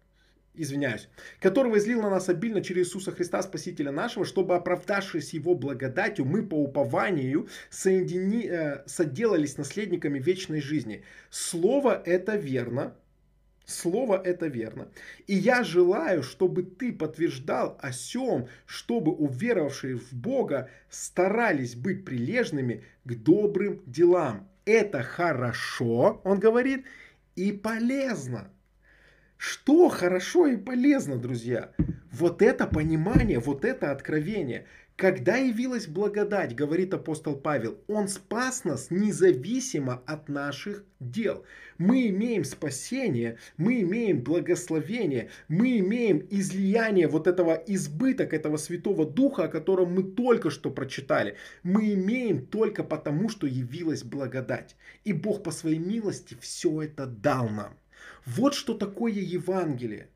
извиняюсь, 0.58 1.10
которого 1.40 1.78
излил 1.78 2.02
на 2.02 2.10
нас 2.10 2.30
обильно 2.30 2.62
через 2.62 2.88
Иисуса 2.88 3.12
Христа, 3.12 3.42
Спасителя 3.42 3.92
нашего, 3.92 4.26
чтобы, 4.26 4.56
оправдавшись 4.56 5.34
Его 5.34 5.56
благодатью, 5.56 6.26
мы 6.26 6.44
по 6.44 6.56
упованию 6.56 7.48
соедини, 7.70 8.48
э, 8.48 8.84
соделались 8.88 9.58
наследниками 9.58 10.20
вечной 10.20 10.62
жизни. 10.62 11.04
Слово 11.30 12.02
это 12.06 12.36
верно, 12.36 12.96
Слово 13.66 14.22
это 14.24 14.46
верно. 14.46 14.90
И 15.26 15.34
я 15.34 15.64
желаю, 15.64 16.22
чтобы 16.22 16.62
ты 16.62 16.94
подтверждал 16.94 17.80
о 17.82 17.92
сем, 17.92 18.48
чтобы 18.68 19.12
уверовавшие 19.12 19.96
в 19.96 20.14
Бога 20.14 20.70
старались 20.90 21.76
быть 21.76 22.06
прилежными 22.06 22.84
к 23.06 23.16
добрым 23.16 23.82
делам. 23.88 24.48
Это 24.66 25.02
хорошо, 25.02 26.22
он 26.24 26.40
говорит, 26.40 26.86
и 27.36 27.52
полезно. 27.52 28.52
Что 29.48 29.90
хорошо 29.90 30.48
и 30.48 30.58
полезно, 30.58 31.18
друзья? 31.18 31.70
Вот 32.12 32.42
это 32.42 32.66
понимание, 32.66 33.38
вот 33.38 33.64
это 33.64 33.92
откровение. 33.92 34.66
Когда 34.96 35.36
явилась 35.36 35.86
благодать, 35.86 36.56
говорит 36.56 36.96
апостол 36.96 37.36
Павел, 37.36 37.78
Он 37.88 38.08
спас 38.08 38.64
нас 38.64 38.90
независимо 38.90 40.02
от 40.08 40.30
наших 40.30 40.84
дел. 41.00 41.46
Мы 41.78 42.08
имеем 42.08 42.44
спасение, 42.44 43.38
мы 43.58 43.82
имеем 43.82 44.24
благословение, 44.24 45.30
мы 45.48 45.78
имеем 45.78 46.26
излияние 46.32 47.08
вот 47.08 47.28
этого 47.28 47.54
избыток, 47.68 48.34
этого 48.34 48.58
Святого 48.58 49.06
Духа, 49.06 49.44
о 49.44 49.48
котором 49.48 49.94
мы 49.94 50.02
только 50.02 50.50
что 50.50 50.72
прочитали. 50.72 51.36
Мы 51.62 51.94
имеем 51.94 52.48
только 52.48 52.84
потому, 52.84 53.30
что 53.30 53.46
явилась 53.46 54.02
благодать. 54.02 54.76
И 55.04 55.14
Бог 55.14 55.44
по 55.44 55.52
своей 55.52 55.78
милости 55.78 56.36
все 56.42 56.82
это 56.82 57.06
дал 57.06 57.48
нам. 57.50 57.78
Вот 58.26 58.56
что 58.56 58.74
такое 58.74 59.12
Евангелие. 59.12 60.10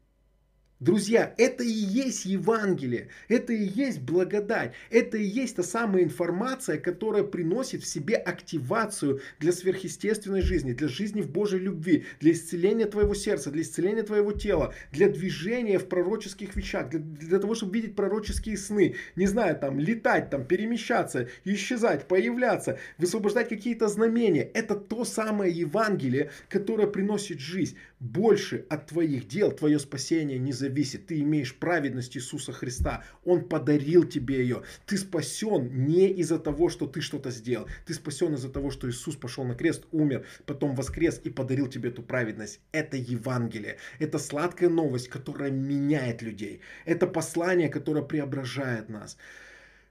Друзья, 0.80 1.36
это 1.38 1.62
и 1.62 1.68
есть 1.68 2.24
Евангелие, 2.24 3.10
это 3.28 3.52
и 3.52 3.66
есть 3.66 4.00
благодать, 4.00 4.72
это 4.90 5.18
и 5.18 5.26
есть 5.26 5.58
та 5.58 5.64
самая 5.64 6.04
информация, 6.04 6.78
которая 6.78 7.26
приносит 7.26 7.84
в 7.84 7.86
себе 7.86 8.16
активацию 8.16 9.20
для 9.40 9.52
сверхъестественной 9.52 10.42
жизни, 10.42 10.72
для 10.72 10.88
жизни 10.88 11.22
в 11.22 11.30
Божьей 11.30 11.60
любви, 11.60 12.06
для 12.22 12.32
исцеления 12.32 12.86
твоего 12.86 13.14
сердца, 13.14 13.52
для 13.52 13.64
исцеления 13.64 14.04
твоего 14.04 14.32
тела, 14.32 14.74
для 14.94 15.10
движения 15.10 15.80
в 15.80 15.90
пророческих 15.90 16.56
вещах, 16.56 16.90
для, 16.90 17.00
для 17.00 17.40
того, 17.40 17.56
чтобы 17.56 17.74
видеть 17.74 17.98
пророческие 17.98 18.56
сны, 18.56 18.96
не 19.18 19.28
знаю, 19.28 19.58
там, 19.60 19.82
летать, 19.82 20.30
там, 20.30 20.46
перемещаться, 20.46 21.28
исчезать, 21.44 22.08
появляться, 22.08 22.80
высвобождать 22.98 23.50
какие-то 23.50 23.90
знамения. 23.90 24.44
Это 24.54 24.76
то 24.76 25.04
самое 25.04 25.52
Евангелие, 25.52 26.32
которое 26.48 26.88
приносит 26.88 27.42
жизнь. 27.42 27.76
Больше 28.00 28.66
от 28.70 28.88
твоих 28.88 29.28
дел 29.28 29.52
твое 29.52 29.78
спасение 29.78 30.40
не 30.40 30.54
зависит. 30.54 31.08
Ты 31.08 31.20
имеешь 31.20 31.54
праведность 31.54 32.16
Иисуса 32.16 32.54
Христа. 32.54 33.04
Он 33.26 33.44
подарил 33.44 34.06
тебе 34.06 34.38
ее. 34.40 34.64
Ты 34.86 34.98
спасен 34.98 35.86
не 35.86 36.08
из-за 36.08 36.40
того, 36.40 36.70
что 36.70 36.88
ты 36.88 37.02
что-то 37.02 37.30
сделал. 37.30 37.68
Ты 37.86 37.94
спасен 37.94 38.34
из-за 38.36 38.50
того, 38.50 38.72
что 38.72 38.90
Иисус 38.90 39.18
пошел 39.18 39.44
на 39.44 39.54
крест, 39.54 39.86
умер, 39.92 40.26
потом 40.46 40.76
воскрес 40.76 41.20
и 41.26 41.30
подарил 41.30 41.68
тебе 41.68 41.90
эту 41.90 42.02
праведность. 42.02 42.62
Это 42.72 42.96
Евангелие. 42.96 43.78
Это 44.00 44.18
сладкая 44.18 44.70
новость, 44.70 45.10
которая 45.10 45.52
меняет 45.52 46.22
людей. 46.22 46.62
Это 46.86 47.06
послание, 47.06 47.68
которое 47.68 48.06
преображает 48.06 48.88
нас. 48.88 49.18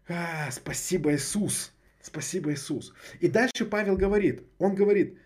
А, 0.09 0.51
спасибо, 0.51 1.15
Иисус. 1.15 1.73
Спасибо, 2.01 2.55
Иисус. 2.55 2.95
И 3.21 3.29
дальше 3.29 3.67
Павел 3.67 3.99
говорит, 3.99 4.45
он 4.59 4.75
говорит, 4.75 5.19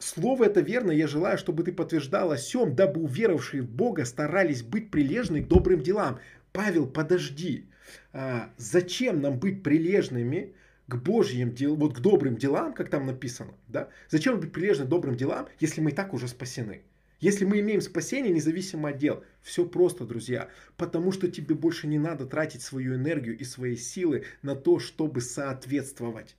слово 0.00 0.44
это 0.44 0.60
верно, 0.60 0.90
я 0.90 1.06
желаю, 1.06 1.38
чтобы 1.38 1.62
ты 1.62 1.72
подтверждал 1.72 2.32
о 2.32 2.36
сем, 2.36 2.74
дабы 2.74 3.00
уверовавшие 3.00 3.62
в 3.62 3.70
Бога 3.70 4.04
старались 4.04 4.62
быть 4.62 4.90
прилежны 4.90 5.42
к 5.42 5.48
добрым 5.48 5.80
делам. 5.80 6.18
Павел, 6.52 6.86
подожди. 6.86 7.68
А, 8.12 8.50
зачем 8.56 9.20
нам 9.20 9.38
быть 9.38 9.62
прилежными 9.62 10.54
к 10.86 10.96
Божьим 10.96 11.54
делам, 11.54 11.78
вот 11.78 11.96
к 11.96 12.00
добрым 12.00 12.36
делам, 12.36 12.74
как 12.74 12.90
там 12.90 13.06
написано, 13.06 13.54
да? 13.68 13.88
Зачем 14.08 14.40
быть 14.40 14.52
прилежны 14.52 14.86
к 14.86 14.88
добрым 14.88 15.16
делам, 15.16 15.48
если 15.60 15.80
мы 15.80 15.90
и 15.90 15.94
так 15.94 16.14
уже 16.14 16.28
спасены? 16.28 16.82
Если 17.20 17.44
мы 17.44 17.60
имеем 17.60 17.80
спасение, 17.80 18.34
независимо 18.34 18.90
от 18.90 18.98
дел, 18.98 19.24
все 19.40 19.64
просто, 19.64 20.04
друзья. 20.04 20.48
Потому 20.76 21.10
что 21.10 21.30
тебе 21.30 21.54
больше 21.54 21.86
не 21.86 21.98
надо 21.98 22.26
тратить 22.26 22.62
свою 22.62 22.96
энергию 22.96 23.38
и 23.38 23.44
свои 23.44 23.76
силы 23.76 24.24
на 24.42 24.54
то, 24.54 24.78
чтобы 24.78 25.20
соответствовать. 25.20 26.36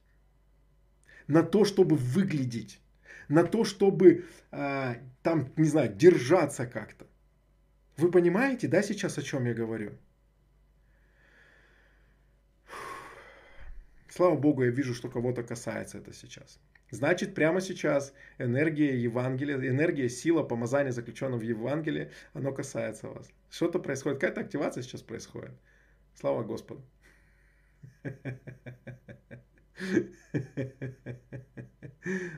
На 1.27 1.41
то, 1.41 1.65
чтобы 1.65 1.95
выглядеть. 1.95 2.79
На 3.29 3.43
то, 3.43 3.63
чтобы 3.63 4.25
э, 4.51 4.95
там, 5.23 5.51
не 5.57 5.67
знаю, 5.67 5.93
держаться 5.93 6.65
как-то. 6.65 7.07
Вы 7.97 8.11
понимаете, 8.11 8.67
да, 8.67 8.81
сейчас 8.83 9.17
о 9.17 9.21
чем 9.21 9.45
я 9.45 9.53
говорю? 9.53 9.91
Слава 14.09 14.35
Богу, 14.37 14.63
я 14.63 14.69
вижу, 14.69 14.93
что 14.93 15.09
кого-то 15.09 15.43
касается 15.43 15.97
это 15.97 16.13
сейчас. 16.13 16.59
Значит, 16.91 17.33
прямо 17.35 17.61
сейчас 17.61 18.13
энергия 18.37 18.97
Евангелия, 19.01 19.57
энергия, 19.57 20.07
сила, 20.07 20.43
помазания, 20.43 20.91
заключенного 20.91 21.39
в 21.39 21.43
Евангелии, 21.43 22.11
оно 22.33 22.53
касается 22.53 23.07
вас. 23.09 23.29
Что-то 23.49 23.79
происходит, 23.79 24.19
какая-то 24.19 24.41
активация 24.41 24.83
сейчас 24.83 25.01
происходит. 25.01 25.51
Слава 26.13 26.43
Господу. 26.43 26.85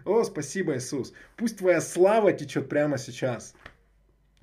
О, 0.05 0.23
спасибо, 0.23 0.75
Иисус. 0.77 1.13
Пусть 1.35 1.57
твоя 1.57 1.81
слава 1.81 2.33
течет 2.33 2.69
прямо 2.69 2.97
сейчас. 2.97 3.53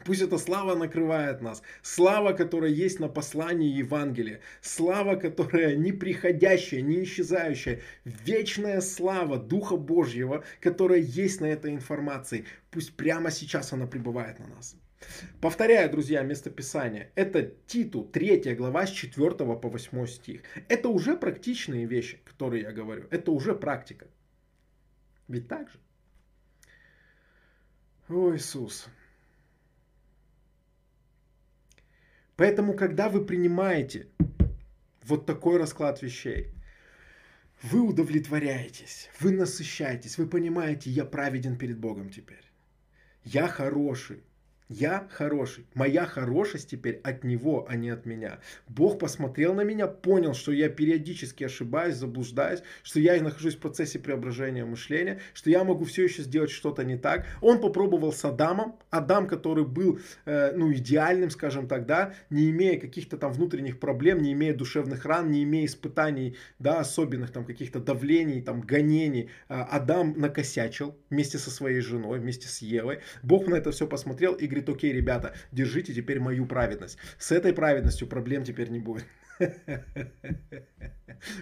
Пусть 0.05 0.21
эта 0.21 0.37
слава 0.37 0.75
накрывает 0.75 1.41
нас. 1.41 1.63
Слава, 1.83 2.35
которая 2.35 2.71
есть 2.71 3.01
на 3.01 3.09
послании 3.09 3.73
Евангелия. 3.73 4.41
Слава, 4.61 5.17
которая 5.17 5.77
не 5.77 5.93
приходящая, 5.93 6.83
не 6.83 7.05
исчезающая. 7.05 7.81
Вечная 8.05 8.83
слава 8.83 9.39
Духа 9.39 9.77
Божьего, 9.77 10.45
которая 10.61 10.99
есть 10.99 11.41
на 11.41 11.47
этой 11.47 11.73
информации. 11.73 12.45
Пусть 12.71 12.95
прямо 12.97 13.31
сейчас 13.31 13.73
она 13.73 13.87
пребывает 13.87 14.39
на 14.41 14.49
нас. 14.49 14.77
Повторяю, 15.41 15.91
друзья, 15.91 16.23
местописание. 16.23 17.11
Это 17.15 17.53
Титу, 17.67 18.05
3 18.05 18.55
глава, 18.55 18.87
с 18.87 18.91
4 18.91 19.31
по 19.31 19.69
8 19.69 20.07
стих. 20.07 20.43
Это 20.69 20.89
уже 20.89 21.17
практичные 21.17 21.87
вещи, 21.87 22.21
которые 22.25 22.63
я 22.63 22.73
говорю. 22.73 23.07
Это 23.11 23.31
уже 23.31 23.55
практика. 23.55 24.07
Ведь 25.29 25.49
так 25.49 25.71
же? 25.71 25.79
О, 28.09 28.35
Иисус. 28.35 28.87
Поэтому, 32.37 32.75
когда 32.75 33.09
вы 33.09 33.25
принимаете 33.25 34.09
вот 35.03 35.25
такой 35.27 35.59
расклад 35.59 36.03
вещей, 36.03 36.53
вы 37.63 37.81
удовлетворяетесь, 37.81 39.09
вы 39.21 39.31
насыщаетесь, 39.31 40.19
вы 40.19 40.27
понимаете, 40.27 40.91
я 40.91 41.05
праведен 41.05 41.57
перед 41.57 41.79
Богом 41.79 42.11
теперь. 42.11 42.45
Я 43.23 43.49
хороший, 43.49 44.23
я 44.69 45.07
хороший. 45.11 45.67
Моя 45.75 46.07
хорошесть 46.07 46.71
теперь 46.71 46.99
от 47.05 47.23
него, 47.23 47.67
а 47.69 47.77
не 47.77 47.91
от 47.91 48.07
меня. 48.07 48.39
Бог 48.67 48.99
посмотрел 48.99 49.53
на 49.53 49.61
меня, 49.61 49.87
понял, 49.87 50.33
что 50.33 50.53
я 50.53 50.71
периодически 50.71 51.45
ошибаюсь, 51.45 51.97
заблуждаюсь, 51.97 52.63
что 52.83 52.99
я 52.99 53.21
нахожусь 53.23 53.57
в 53.57 53.59
процессе 53.59 53.99
преображения 53.99 54.65
мышления, 54.65 55.21
что 55.35 55.51
я 55.51 55.65
могу 55.65 55.85
все 55.85 56.05
еще 56.05 56.23
сделать 56.23 56.51
что-то 56.51 56.83
не 56.83 56.97
так. 56.97 57.27
Он 57.43 57.61
попробовал 57.61 58.13
с 58.13 58.25
Адамом. 58.25 58.77
Адам, 58.89 59.27
который 59.27 59.67
был 59.67 59.99
э, 60.25 60.53
ну, 60.57 60.73
идеальным, 60.73 61.29
скажем 61.29 61.69
так, 61.69 61.85
да, 61.85 62.15
не 62.31 62.51
имея 62.51 62.81
каких-то 62.81 63.19
там 63.19 63.33
внутренних 63.33 63.79
проблем, 63.79 64.23
не 64.23 64.33
имея 64.33 64.55
душевных 64.55 65.05
ран, 65.05 65.31
не 65.31 65.43
имея 65.45 65.67
испытаний, 65.67 66.37
да, 66.59 66.81
особенных 66.81 67.33
там 67.33 67.45
каких-то 67.45 67.81
давлений, 67.81 68.41
там 68.41 68.63
гонений. 68.63 69.29
Э, 69.51 69.61
Адам 69.71 70.15
накосячил 70.17 70.97
вместе 71.11 71.37
со 71.37 71.51
своей 71.51 71.81
женой, 71.81 72.19
вместе 72.19 72.49
с 72.49 72.63
Евой. 72.63 73.01
Бог 73.23 73.47
на 73.47 73.57
это 73.57 73.71
все 73.71 73.87
посмотрел 73.87 74.33
и 74.33 74.54
говорит, 74.55 74.69
окей, 74.69 74.93
ребята, 74.93 75.35
держите 75.53 75.93
теперь 75.93 76.21
мою 76.21 76.47
праведность. 76.47 76.99
С 77.19 77.33
этой 77.33 77.53
праведностью 77.53 78.07
проблем 78.07 78.45
теперь 78.45 78.71
не 78.71 78.79
будет. 78.79 79.05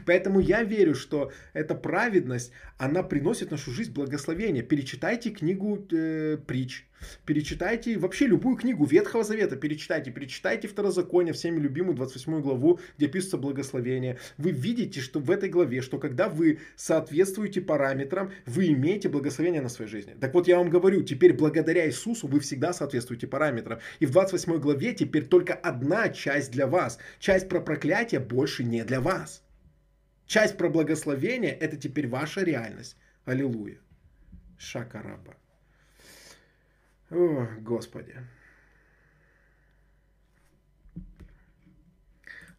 Поэтому 0.07 0.41
я 0.41 0.63
верю, 0.63 0.95
что 0.95 1.33
эта 1.53 1.75
праведность, 1.75 2.53
она 2.79 3.03
приносит 3.03 3.51
нашу 3.51 3.71
жизнь 3.71 3.93
благословение. 3.93 4.63
Перечитайте 4.63 5.31
книгу 5.31 5.87
э, 5.93 6.39
притч, 6.47 6.85
перечитайте 7.27 7.99
вообще 7.99 8.27
любую 8.27 8.57
книгу 8.57 8.85
Ветхого 8.85 9.25
Завета, 9.25 9.57
перечитайте, 9.57 10.11
перечитайте 10.11 10.69
Второзаконие, 10.69 11.33
всеми 11.33 11.61
любимую 11.61 11.97
28 11.97 12.41
главу, 12.41 12.81
где 12.97 13.09
пишется 13.09 13.39
благословение. 13.39 14.19
Вы 14.39 14.51
видите, 14.51 15.01
что 15.01 15.21
в 15.21 15.31
этой 15.31 15.49
главе, 15.49 15.81
что 15.81 15.99
когда 15.99 16.29
вы 16.29 16.61
соответствуете 16.77 17.61
параметрам, 17.61 18.33
вы 18.47 18.69
имеете 18.69 19.09
благословение 19.09 19.63
на 19.63 19.69
своей 19.69 19.91
жизни. 19.91 20.15
Так 20.21 20.35
вот 20.35 20.49
я 20.49 20.59
вам 20.59 20.71
говорю, 20.71 21.03
теперь 21.03 21.33
благодаря 21.33 21.87
Иисусу 21.87 22.27
вы 22.27 22.41
всегда 22.41 22.73
соответствуете 22.73 23.27
параметрам. 23.27 23.79
И 24.01 24.07
в 24.07 24.11
28 24.11 24.59
главе 24.59 24.95
теперь 24.95 25.25
только 25.25 25.55
одна 25.55 26.09
часть 26.09 26.51
для 26.53 26.67
вас. 26.67 26.99
Часть 27.19 27.49
про 27.49 27.61
проклятие 27.83 28.21
больше 28.21 28.65
не 28.65 28.85
для 28.85 29.01
вас. 29.01 29.43
Часть 30.27 30.57
про 30.57 30.71
благословение– 30.71 31.51
это 31.61 31.77
теперь 31.77 32.09
ваша 32.09 32.45
реальность. 32.45 32.97
Аллилуйя. 33.25 33.81
Шакараба. 34.57 35.35
О, 37.11 37.47
Господи. 37.61 38.15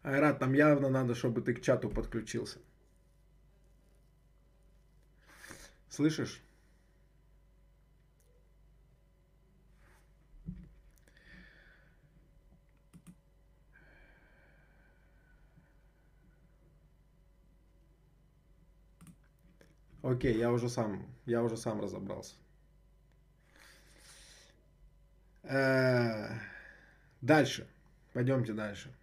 Айрат, 0.02 0.38
там 0.38 0.52
явно 0.52 0.90
надо, 0.90 1.14
чтобы 1.14 1.40
ты 1.40 1.54
к 1.54 1.62
чату 1.62 1.88
подключился. 1.88 2.58
Слышишь? 5.88 6.42
Окей, 20.04 20.36
я 20.36 20.52
уже 20.52 20.68
сам, 20.68 21.06
я 21.24 21.42
уже 21.42 21.56
сам 21.56 21.80
разобрался. 21.80 22.34
Э, 25.44 26.28
дальше. 27.22 27.66
Пойдемте 28.12 28.52
дальше. 28.52 28.94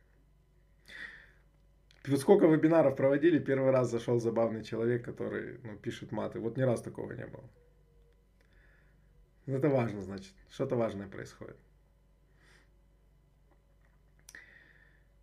Вот 2.06 2.20
сколько 2.20 2.46
вебинаров 2.46 2.96
проводили, 2.96 3.40
первый 3.40 3.72
раз 3.72 3.90
зашел 3.90 4.20
забавный 4.20 4.64
человек, 4.64 5.04
который 5.04 5.60
ну, 5.64 5.76
пишет 5.76 6.12
маты. 6.12 6.40
Вот 6.40 6.56
ни 6.56 6.62
раз 6.62 6.84
такого 6.84 7.12
не 7.14 7.26
было. 7.26 7.50
Это 9.48 9.70
важно, 9.70 10.04
значит. 10.04 10.34
Что-то 10.52 10.76
важное 10.76 11.08
происходит. 11.08 11.58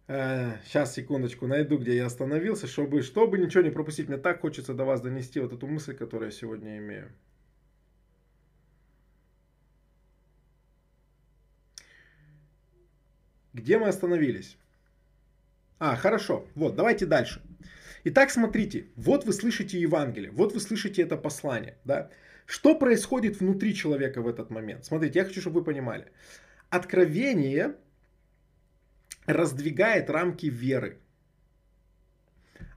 Сейчас, 0.08 0.92
э, 0.92 1.02
секундочку, 1.02 1.46
найду, 1.46 1.76
где 1.76 1.96
я 1.96 2.06
остановился, 2.06 2.66
чтобы, 2.66 3.02
чтобы 3.02 3.36
ничего 3.36 3.62
не 3.62 3.70
пропустить. 3.70 4.08
Мне 4.08 4.16
так 4.16 4.40
хочется 4.40 4.72
до 4.72 4.84
вас 4.84 5.02
донести 5.02 5.38
вот 5.38 5.52
эту 5.52 5.66
мысль, 5.66 5.94
которую 5.94 6.30
я 6.30 6.32
сегодня 6.32 6.78
имею. 6.78 7.12
Где 13.52 13.76
мы 13.78 13.88
остановились? 13.88 14.56
А, 15.78 15.94
хорошо. 15.96 16.46
Вот, 16.54 16.74
давайте 16.74 17.04
дальше. 17.04 17.42
Итак, 18.04 18.30
смотрите, 18.30 18.86
вот 18.96 19.24
вы 19.24 19.32
слышите 19.34 19.78
Евангелие, 19.78 20.30
вот 20.30 20.54
вы 20.54 20.60
слышите 20.60 21.02
это 21.02 21.18
послание, 21.18 21.76
да? 21.84 22.08
Что 22.46 22.78
происходит 22.78 23.40
внутри 23.40 23.74
человека 23.74 24.22
в 24.22 24.28
этот 24.28 24.48
момент? 24.50 24.86
Смотрите, 24.86 25.18
я 25.18 25.26
хочу, 25.26 25.40
чтобы 25.40 25.60
вы 25.60 25.64
понимали. 25.64 26.06
Откровение 26.70 27.74
раздвигает 29.28 30.08
рамки 30.08 30.46
веры. 30.46 30.98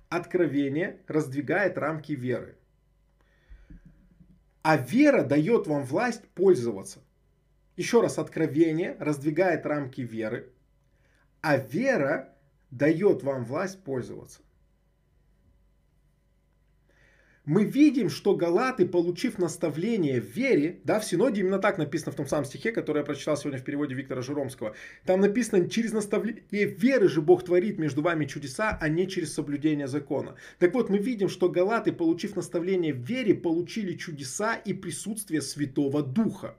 Откровение 0.10 1.00
раздвигает 1.08 1.78
рамки 1.78 2.12
веры. 2.12 2.58
А 4.62 4.76
вера 4.76 5.24
дает 5.24 5.66
вам 5.68 5.86
власть 5.86 6.28
пользоваться. 6.36 7.00
Еще 7.78 8.02
раз, 8.02 8.20
откровение 8.20 8.98
раздвигает 9.00 9.66
рамки 9.66 10.02
веры, 10.02 10.52
а 11.42 11.56
вера 11.56 12.36
дает 12.70 13.24
вам 13.24 13.46
власть 13.46 13.82
пользоваться 13.84 14.42
мы 17.46 17.66
видим, 17.66 18.10
что 18.10 18.36
галаты, 18.36 18.86
получив 18.86 19.40
наставление 19.40 20.22
в 20.22 20.26
вере, 20.26 20.80
да, 20.84 21.00
в 21.00 21.06
Синоде 21.06 21.42
именно 21.42 21.58
так 21.58 21.80
написано 21.80 22.12
в 22.12 22.16
том 22.16 22.28
самом 22.28 22.46
стихе, 22.46 22.72
который 22.72 23.00
я 23.00 23.04
прочитал 23.04 23.36
сегодня 23.36 23.60
в 23.60 23.64
переводе 23.64 23.96
Виктора 23.96 24.22
Жиромского. 24.22 24.76
Там 25.06 25.22
написано, 25.22 25.68
через 25.68 25.92
наставление 25.92 26.66
веры 26.66 27.10
же 27.10 27.22
Бог 27.22 27.44
творит 27.44 27.80
между 27.80 28.04
вами 28.04 28.26
чудеса, 28.26 28.78
а 28.80 28.90
не 28.90 29.08
через 29.08 29.34
соблюдение 29.34 29.88
закона. 29.88 30.36
Так 30.60 30.74
вот, 30.76 30.90
мы 30.90 31.00
видим, 31.00 31.30
что 31.30 31.50
галаты, 31.50 31.92
получив 31.92 32.36
наставление 32.36 32.94
в 32.94 33.00
вере, 33.00 33.34
получили 33.34 33.98
чудеса 33.98 34.56
и 34.56 34.74
присутствие 34.74 35.42
Святого 35.42 36.04
Духа. 36.04 36.56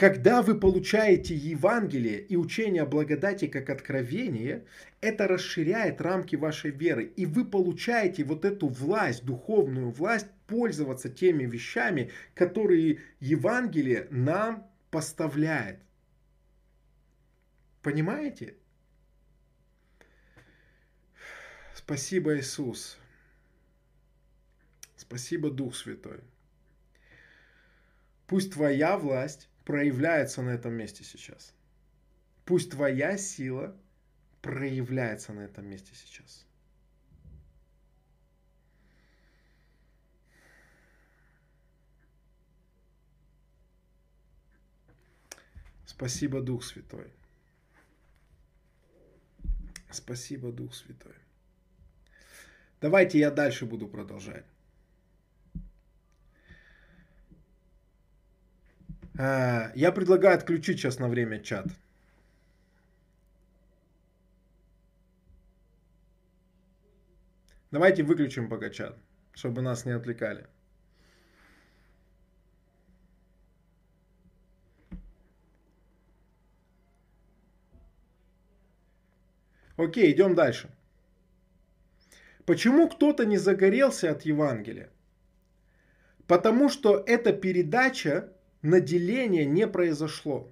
Когда 0.00 0.40
вы 0.40 0.58
получаете 0.58 1.34
Евангелие 1.34 2.22
и 2.22 2.34
учение 2.34 2.84
о 2.84 2.86
благодати 2.86 3.48
как 3.48 3.68
откровение, 3.68 4.64
это 5.02 5.28
расширяет 5.28 6.00
рамки 6.00 6.36
вашей 6.36 6.70
веры. 6.70 7.04
И 7.04 7.26
вы 7.26 7.44
получаете 7.44 8.24
вот 8.24 8.46
эту 8.46 8.68
власть, 8.68 9.26
духовную 9.26 9.90
власть, 9.90 10.28
пользоваться 10.46 11.10
теми 11.10 11.44
вещами, 11.44 12.10
которые 12.32 13.00
Евангелие 13.20 14.06
нам 14.08 14.66
поставляет. 14.90 15.80
Понимаете? 17.82 18.54
Спасибо, 21.74 22.38
Иисус. 22.38 22.96
Спасибо, 24.96 25.50
Дух 25.50 25.76
Святой. 25.76 26.20
Пусть 28.26 28.54
Твоя 28.54 28.96
власть 28.96 29.49
проявляется 29.70 30.42
на 30.42 30.50
этом 30.50 30.72
месте 30.72 31.04
сейчас. 31.04 31.54
Пусть 32.44 32.72
Твоя 32.72 33.16
сила 33.16 33.76
проявляется 34.42 35.32
на 35.32 35.42
этом 35.42 35.64
месте 35.64 35.92
сейчас. 35.94 36.44
Спасибо, 45.86 46.40
Дух 46.40 46.64
Святой. 46.64 47.12
Спасибо, 49.92 50.50
Дух 50.50 50.74
Святой. 50.74 51.14
Давайте 52.80 53.20
я 53.20 53.30
дальше 53.30 53.66
буду 53.66 53.86
продолжать. 53.86 54.46
Я 59.14 59.92
предлагаю 59.94 60.36
отключить 60.36 60.78
сейчас 60.78 60.98
на 60.98 61.08
время 61.08 61.40
чат. 61.40 61.66
Давайте 67.70 68.02
выключим 68.02 68.48
пока 68.48 68.70
чат, 68.70 68.96
чтобы 69.32 69.62
нас 69.62 69.84
не 69.84 69.92
отвлекали. 69.92 70.46
Окей, 79.76 80.12
идем 80.12 80.34
дальше. 80.34 80.68
Почему 82.44 82.88
кто-то 82.88 83.24
не 83.24 83.38
загорелся 83.38 84.10
от 84.10 84.22
Евангелия? 84.22 84.90
Потому 86.26 86.68
что 86.68 87.02
эта 87.06 87.32
передача 87.32 88.32
наделения 88.62 89.44
не 89.44 89.66
произошло 89.66 90.48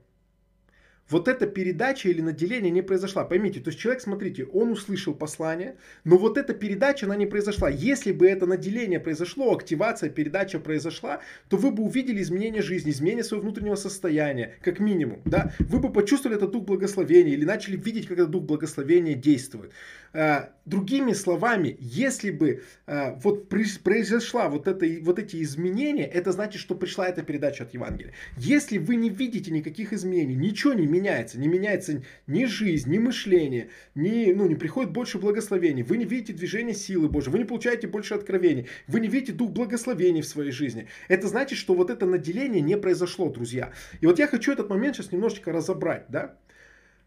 вот 1.10 1.28
эта 1.28 1.46
передача 1.46 2.08
или 2.08 2.20
наделение 2.20 2.70
не 2.70 2.82
произошла. 2.82 3.24
Поймите, 3.24 3.60
то 3.60 3.68
есть 3.68 3.80
человек, 3.80 4.02
смотрите, 4.02 4.44
он 4.44 4.70
услышал 4.70 5.14
послание, 5.14 5.76
но 6.04 6.18
вот 6.18 6.36
эта 6.36 6.54
передача, 6.54 7.06
она 7.06 7.16
не 7.16 7.26
произошла. 7.26 7.68
Если 7.68 8.12
бы 8.12 8.26
это 8.26 8.46
наделение 8.46 9.00
произошло, 9.00 9.54
активация, 9.54 10.10
передача 10.10 10.58
произошла, 10.58 11.20
то 11.48 11.56
вы 11.56 11.70
бы 11.70 11.82
увидели 11.82 12.20
изменение 12.22 12.62
жизни, 12.62 12.90
изменение 12.90 13.24
своего 13.24 13.42
внутреннего 13.42 13.76
состояния, 13.76 14.54
как 14.62 14.80
минимум. 14.80 15.20
Да? 15.24 15.52
Вы 15.58 15.78
бы 15.78 15.92
почувствовали 15.92 16.36
этот 16.36 16.50
дух 16.50 16.64
благословения 16.64 17.32
или 17.32 17.44
начали 17.44 17.76
видеть, 17.76 18.06
как 18.06 18.18
этот 18.18 18.30
дух 18.30 18.44
благословения 18.44 19.14
действует. 19.14 19.72
А, 20.12 20.50
другими 20.64 21.12
словами, 21.12 21.76
если 21.80 22.30
бы 22.30 22.62
а, 22.86 23.18
вот 23.22 23.48
произошла 23.48 24.48
вот, 24.48 24.66
это, 24.66 24.86
вот 25.02 25.18
эти 25.18 25.42
изменения, 25.42 26.06
это 26.06 26.32
значит, 26.32 26.60
что 26.60 26.74
пришла 26.74 27.08
эта 27.08 27.22
передача 27.22 27.64
от 27.64 27.74
Евангелия. 27.74 28.12
Если 28.36 28.78
вы 28.78 28.96
не 28.96 29.10
видите 29.10 29.50
никаких 29.50 29.92
изменений, 29.92 30.34
ничего 30.34 30.72
не 30.72 30.86
меняется, 30.86 30.97
не 31.38 31.48
меняется 31.48 32.02
ни 32.26 32.44
жизнь, 32.44 32.90
ни 32.90 32.98
мышление, 32.98 33.70
ни, 33.94 34.32
ну, 34.32 34.46
не 34.46 34.54
приходит 34.54 34.92
больше 34.92 35.18
благословений, 35.18 35.82
вы 35.82 35.96
не 35.96 36.04
видите 36.04 36.32
движение 36.32 36.74
силы 36.74 37.08
Божьей, 37.08 37.32
вы 37.32 37.38
не 37.38 37.44
получаете 37.44 37.86
больше 37.86 38.14
откровений, 38.14 38.68
вы 38.86 39.00
не 39.00 39.08
видите 39.08 39.32
дух 39.32 39.50
благословений 39.50 40.22
в 40.22 40.26
своей 40.26 40.52
жизни. 40.52 40.88
Это 41.08 41.28
значит, 41.28 41.58
что 41.58 41.74
вот 41.74 41.90
это 41.90 42.06
наделение 42.06 42.60
не 42.60 42.76
произошло, 42.76 43.30
друзья. 43.30 43.72
И 44.00 44.06
вот 44.06 44.18
я 44.18 44.26
хочу 44.26 44.52
этот 44.52 44.70
момент 44.70 44.96
сейчас 44.96 45.12
немножечко 45.12 45.52
разобрать, 45.52 46.06
да. 46.08 46.38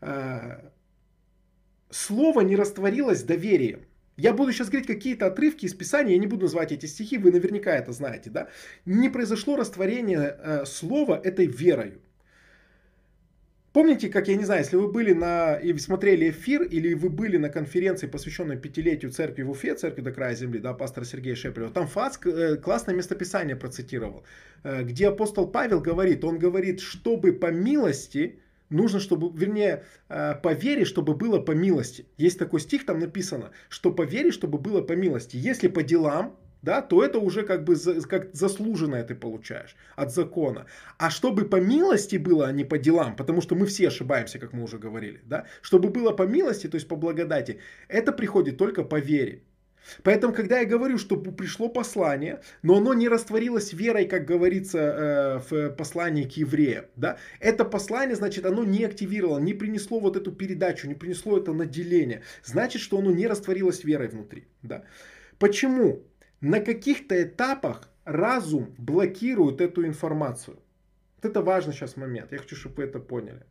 А, 0.01 0.71
слово 1.89 2.41
не 2.41 2.55
растворилось 2.55 3.23
доверием. 3.23 3.85
Я 4.17 4.33
буду 4.33 4.51
сейчас 4.51 4.69
говорить 4.69 4.87
какие-то 4.87 5.27
отрывки 5.27 5.65
из 5.65 5.73
Писания, 5.73 6.13
я 6.13 6.19
не 6.19 6.27
буду 6.27 6.43
называть 6.43 6.71
эти 6.71 6.85
стихи, 6.85 7.17
вы 7.17 7.31
наверняка 7.31 7.71
это 7.71 7.91
знаете, 7.91 8.29
да? 8.29 8.49
Не 8.85 9.09
произошло 9.09 9.55
растворение 9.55 10.37
э, 10.37 10.65
слова 10.65 11.19
этой 11.23 11.47
верою. 11.47 12.01
Помните, 13.73 14.09
как, 14.09 14.27
я 14.27 14.35
не 14.35 14.43
знаю, 14.43 14.63
если 14.63 14.75
вы 14.75 14.89
были 14.89 15.13
на 15.13 15.55
и 15.55 15.77
смотрели 15.77 16.29
эфир, 16.29 16.63
или 16.63 16.93
вы 16.93 17.09
были 17.09 17.37
на 17.37 17.49
конференции, 17.49 18.05
посвященной 18.05 18.57
пятилетию 18.57 19.11
церкви 19.11 19.43
в 19.43 19.51
Уфе, 19.51 19.75
церкви 19.75 20.01
до 20.01 20.11
края 20.11 20.35
земли, 20.35 20.59
да, 20.59 20.73
пастора 20.73 21.05
Сергея 21.05 21.35
Шепелева, 21.35 21.71
там 21.71 21.87
Фац 21.87 22.17
э, 22.25 22.57
классное 22.57 22.93
местописание 22.93 23.55
процитировал, 23.55 24.25
э, 24.63 24.83
где 24.83 25.07
апостол 25.07 25.47
Павел 25.47 25.79
говорит, 25.79 26.25
он 26.25 26.37
говорит, 26.37 26.81
чтобы 26.81 27.31
по 27.31 27.49
милости, 27.49 28.41
нужно, 28.69 28.99
чтобы, 28.99 29.31
вернее, 29.39 29.85
э, 30.09 30.35
по 30.43 30.51
вере, 30.51 30.83
чтобы 30.83 31.15
было 31.15 31.39
по 31.39 31.51
милости. 31.51 32.05
Есть 32.17 32.39
такой 32.39 32.59
стих, 32.59 32.85
там 32.85 32.99
написано, 32.99 33.51
что 33.69 33.93
по 33.93 34.01
вере, 34.01 34.31
чтобы 34.31 34.57
было 34.57 34.81
по 34.81 34.93
милости. 34.93 35.37
Если 35.37 35.69
по 35.69 35.81
делам, 35.81 36.35
да, 36.61 36.81
то 36.81 37.03
это 37.03 37.19
уже 37.19 37.43
как 37.43 37.63
бы 37.63 37.75
за, 37.75 38.01
как 38.01 38.33
заслуженное 38.33 39.03
ты 39.03 39.15
получаешь 39.15 39.75
от 39.95 40.13
закона. 40.13 40.65
А 40.97 41.09
чтобы 41.09 41.45
по 41.45 41.57
милости 41.57 42.17
было, 42.17 42.47
а 42.47 42.51
не 42.51 42.63
по 42.63 42.77
делам, 42.77 43.15
потому 43.15 43.41
что 43.41 43.55
мы 43.55 43.65
все 43.65 43.87
ошибаемся, 43.87 44.39
как 44.39 44.53
мы 44.53 44.63
уже 44.63 44.77
говорили, 44.77 45.21
да, 45.25 45.45
чтобы 45.61 45.89
было 45.89 46.11
по 46.11 46.23
милости, 46.23 46.67
то 46.67 46.75
есть 46.75 46.87
по 46.87 46.95
благодати, 46.95 47.59
это 47.87 48.11
приходит 48.11 48.57
только 48.57 48.83
по 48.83 48.99
вере. 48.99 49.43
Поэтому, 50.03 50.33
когда 50.33 50.59
я 50.59 50.65
говорю, 50.65 50.97
что 50.97 51.17
пришло 51.17 51.67
послание, 51.67 52.41
но 52.61 52.77
оно 52.77 52.93
не 52.93 53.09
растворилось 53.09 53.73
верой, 53.73 54.05
как 54.05 54.25
говорится 54.25 54.77
э, 54.77 55.39
в 55.49 55.69
послании 55.75 56.23
к 56.23 56.37
евреям, 56.37 56.85
да, 56.95 57.17
это 57.39 57.65
послание, 57.65 58.15
значит, 58.15 58.45
оно 58.45 58.63
не 58.63 58.85
активировало, 58.85 59.39
не 59.39 59.53
принесло 59.53 59.99
вот 59.99 60.15
эту 60.15 60.31
передачу, 60.31 60.87
не 60.87 60.95
принесло 60.95 61.37
это 61.37 61.53
наделение, 61.53 62.21
значит, 62.43 62.81
что 62.81 62.99
оно 62.99 63.11
не 63.11 63.27
растворилось 63.27 63.83
верой 63.83 64.07
внутри, 64.07 64.45
да. 64.61 64.83
Почему? 65.39 66.03
На 66.41 66.59
каких-то 66.59 67.21
этапах 67.21 67.89
разум 68.03 68.73
блокирует 68.77 69.61
эту 69.61 69.85
информацию. 69.85 70.57
Вот 71.17 71.29
это 71.29 71.41
важный 71.41 71.73
сейчас 71.73 71.95
момент. 71.95 72.31
Я 72.31 72.39
хочу, 72.39 72.55
чтобы 72.55 72.77
вы 72.77 72.83
это 72.83 72.99
поняли. 72.99 73.45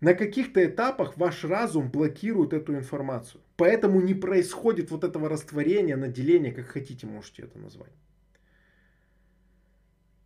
На 0.00 0.14
каких-то 0.14 0.64
этапах 0.64 1.16
ваш 1.16 1.44
разум 1.44 1.90
блокирует 1.90 2.52
эту 2.52 2.74
информацию. 2.74 3.42
Поэтому 3.56 4.00
не 4.00 4.14
происходит 4.14 4.90
вот 4.90 5.04
этого 5.04 5.28
растворения, 5.28 5.96
наделения, 5.96 6.52
как 6.52 6.66
хотите, 6.66 7.06
можете 7.06 7.42
это 7.42 7.58
назвать. 7.58 7.92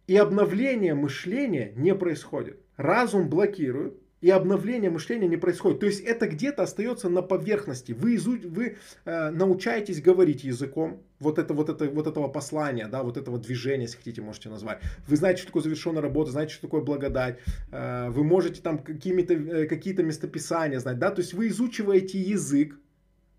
И 0.07 0.17
обновление 0.17 0.95
мышления 0.95 1.73
не 1.77 1.95
происходит. 1.95 2.61
Разум 2.77 3.29
блокирует, 3.29 3.95
и 4.21 4.31
обновление 4.31 4.91
мышления 4.91 5.29
не 5.29 5.37
происходит. 5.37 5.81
То 5.81 5.87
есть 5.87 6.01
это 6.01 6.27
где-то 6.27 6.65
остается 6.65 7.09
на 7.09 7.23
поверхности. 7.23 7.93
Вы, 7.93 8.17
изу... 8.17 8.37
вы 8.49 8.77
э, 9.05 9.31
научаетесь 9.31 10.03
говорить 10.03 10.45
языком 10.45 11.03
вот, 11.21 11.39
это, 11.39 11.55
вот, 11.55 11.69
это, 11.69 11.89
вот 11.91 12.07
этого 12.07 12.29
послания, 12.29 12.89
да, 12.89 13.03
вот 13.03 13.17
этого 13.17 13.39
движения, 13.39 13.83
если 13.83 13.99
хотите, 13.99 14.23
можете 14.23 14.49
назвать. 14.49 14.81
Вы 15.07 15.17
знаете, 15.17 15.39
что 15.39 15.49
такое 15.49 15.63
завершенная 15.63 16.03
работа, 16.03 16.31
знаете, 16.31 16.55
что 16.55 16.63
такое 16.63 16.81
благодать. 16.81 17.39
Э, 17.71 18.09
вы 18.11 18.25
можете 18.25 18.63
там 18.63 18.79
какими-то, 18.79 19.35
э, 19.35 19.67
какие-то 19.67 20.03
местописания 20.03 20.81
знать. 20.81 20.99
Да? 20.99 21.11
То 21.11 21.21
есть 21.21 21.35
вы 21.35 21.49
изучиваете 21.49 22.19
язык, 22.19 22.79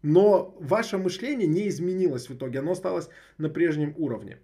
но 0.03 0.56
ваше 0.60 0.98
мышление 0.98 1.48
не 1.48 1.68
изменилось 1.68 2.30
в 2.30 2.36
итоге, 2.36 2.60
оно 2.60 2.72
осталось 2.72 3.10
на 3.38 3.49
прежнем 3.49 3.94
уровне. 3.98 4.38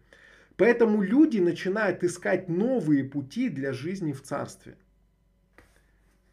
Поэтому 0.55 1.03
люди 1.03 1.38
начинают 1.38 2.03
искать 2.03 2.49
новые 2.49 3.03
пути 3.03 3.49
для 3.49 3.73
жизни 3.73 4.11
в 4.11 4.23
царстве 4.23 4.76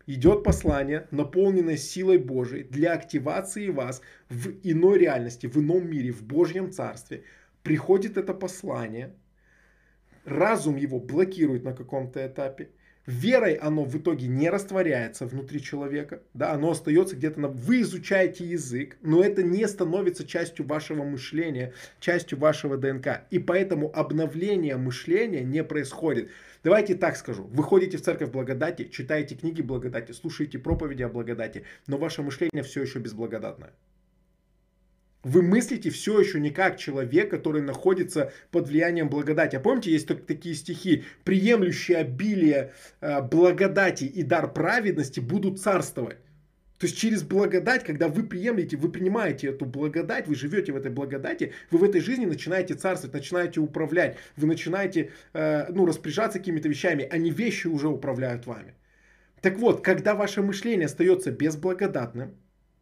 идет 0.07 0.43
послание, 0.43 1.07
наполненное 1.11 1.77
силой 1.77 2.19
Божией 2.19 2.65
для 2.65 2.93
активации 2.93 3.69
вас 3.69 4.03
в 4.29 4.51
иной 4.63 4.99
реальности, 4.99 5.47
в 5.47 5.57
ином 5.57 5.89
мире, 5.89 6.11
в 6.13 6.23
Божьем 6.23 6.71
Царстве. 6.71 7.25
Приходит 7.63 8.17
это 8.17 8.35
послание, 8.35 9.15
разум 10.25 10.77
его 10.77 11.01
блокирует 11.01 11.65
на 11.65 11.75
каком-то 11.75 12.27
этапе, 12.27 12.71
верой 13.07 13.55
оно 13.55 13.85
в 13.85 13.97
итоге 13.97 14.27
не 14.27 14.51
растворяется 14.51 15.27
внутри 15.27 15.63
человека, 15.63 16.23
да, 16.33 16.53
оно 16.53 16.71
остается 16.71 17.17
где-то 17.17 17.41
на... 17.41 17.49
Вы 17.49 17.83
изучаете 17.83 18.45
язык, 18.45 18.97
но 19.03 19.23
это 19.23 19.43
не 19.43 19.67
становится 19.67 20.27
частью 20.27 20.67
вашего 20.67 21.05
мышления, 21.05 21.73
частью 22.01 22.39
вашего 22.39 22.77
ДНК. 22.77 23.23
И 23.31 23.39
поэтому 23.39 23.91
обновление 23.95 24.77
мышления 24.77 25.43
не 25.43 25.63
происходит. 25.65 26.31
Давайте 26.63 26.95
так 26.95 27.17
скажу. 27.17 27.45
Вы 27.45 27.63
ходите 27.63 27.99
в 27.99 28.03
церковь 28.03 28.31
благодати, 28.31 28.89
читаете 28.91 29.35
книги 29.35 29.61
благодати, 29.61 30.13
слушаете 30.13 30.59
проповеди 30.59 31.03
о 31.03 31.09
благодати, 31.09 31.65
но 31.87 31.99
ваше 31.99 32.23
мышление 32.23 32.63
все 32.63 32.83
еще 32.83 33.01
безблагодатное. 33.01 33.73
Вы 35.25 35.43
мыслите 35.43 35.91
все 35.91 36.21
еще 36.21 36.39
не 36.39 36.51
как 36.51 36.77
человек, 36.77 37.31
который 37.31 37.63
находится 37.63 38.33
под 38.51 38.69
влиянием 38.69 39.09
благодати. 39.09 39.57
А 39.57 39.61
помните, 39.61 39.91
есть 39.91 40.07
такие 40.27 40.55
стихи, 40.55 41.05
приемлющие 41.25 41.99
обилие 41.99 42.73
э, 43.01 43.23
благодати 43.23 44.05
и 44.05 44.23
дар 44.23 44.53
праведности 44.53 45.21
будут 45.21 45.61
царствовать. 45.61 46.19
То 46.79 46.87
есть 46.87 46.99
через 46.99 47.23
благодать, 47.23 47.85
когда 47.85 48.09
вы 48.09 48.25
приемлете, 48.25 48.77
вы 48.77 48.91
принимаете 48.93 49.49
эту 49.49 49.65
благодать, 49.65 50.27
вы 50.27 50.35
живете 50.35 50.73
в 50.73 50.77
этой 50.77 50.91
благодати, 50.91 51.53
вы 51.71 51.79
в 51.79 51.85
этой 51.85 52.01
жизни 52.01 52.27
начинаете 52.27 52.75
царствовать, 52.75 53.15
начинаете 53.15 53.61
управлять, 53.61 54.19
вы 54.37 54.47
начинаете 54.47 55.11
э, 55.33 55.67
ну, 55.73 55.87
распоряжаться 55.87 56.39
какими-то 56.39 56.69
вещами, 56.69 57.09
а 57.11 57.17
не 57.17 57.31
вещи 57.31 57.69
уже 57.69 57.89
управляют 57.89 58.47
вами. 58.47 58.75
Так 59.41 59.59
вот, 59.59 59.83
когда 59.83 60.15
ваше 60.15 60.43
мышление 60.43 60.87
остается 60.87 61.31
безблагодатным, 61.31 62.35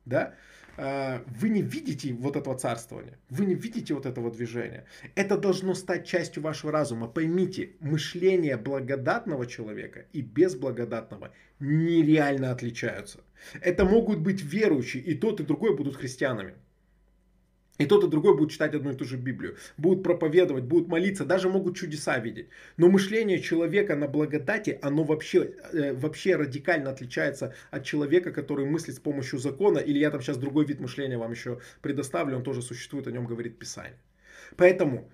да, 0.05 0.35
вы 0.77 1.49
не 1.49 1.62
видите 1.62 2.12
вот 2.15 2.36
этого 2.36 2.57
царствования, 2.59 3.19
вы 3.28 3.47
не 3.47 3.55
видите 3.55 3.94
вот 3.94 4.07
этого 4.07 4.31
движения. 4.31 4.86
Это 5.15 5.36
должно 5.36 5.74
стать 5.74 6.07
частью 6.07 6.43
вашего 6.43 6.73
разума. 6.73 7.09
Поймите, 7.09 7.73
мышление 7.81 8.57
благодатного 8.57 9.47
человека 9.47 10.07
и 10.12 10.23
безблагодатного 10.23 11.32
нереально 11.61 12.51
отличаются. 12.51 13.20
Это 13.61 13.85
могут 13.85 14.20
быть 14.20 14.43
верующие, 14.43 15.03
и 15.03 15.15
тот, 15.15 15.40
и 15.40 15.44
другой 15.44 15.77
будут 15.77 15.97
христианами. 15.97 16.55
И 17.82 17.86
тот 17.86 18.04
и 18.04 18.09
другой 18.09 18.36
будет 18.36 18.52
читать 18.52 18.74
одну 18.74 18.92
и 18.92 18.94
ту 18.94 19.04
же 19.04 19.16
Библию, 19.16 19.56
будут 19.76 20.04
проповедовать, 20.04 20.64
будут 20.64 20.88
молиться, 20.88 21.24
даже 21.24 21.48
могут 21.48 21.76
чудеса 21.76 22.18
видеть. 22.18 22.46
Но 22.76 22.88
мышление 22.88 23.40
человека 23.40 23.96
на 23.96 24.06
благодати, 24.06 24.78
оно 24.82 25.02
вообще, 25.02 25.54
э, 25.72 25.92
вообще 25.92 26.36
радикально 26.36 26.90
отличается 26.90 27.54
от 27.72 27.84
человека, 27.84 28.30
который 28.32 28.66
мыслит 28.66 28.94
с 28.94 29.00
помощью 29.00 29.40
закона. 29.40 29.78
Или 29.78 29.98
я 29.98 30.10
там 30.10 30.20
сейчас 30.22 30.36
другой 30.36 30.64
вид 30.64 30.80
мышления 30.80 31.18
вам 31.18 31.32
еще 31.32 31.59
предоставлю, 31.80 32.36
он 32.36 32.44
тоже 32.44 32.62
существует, 32.62 33.09
о 33.09 33.10
нем 33.10 33.26
говорит 33.26 33.59
Писание. 33.59 33.98
Поэтому, 34.56 35.10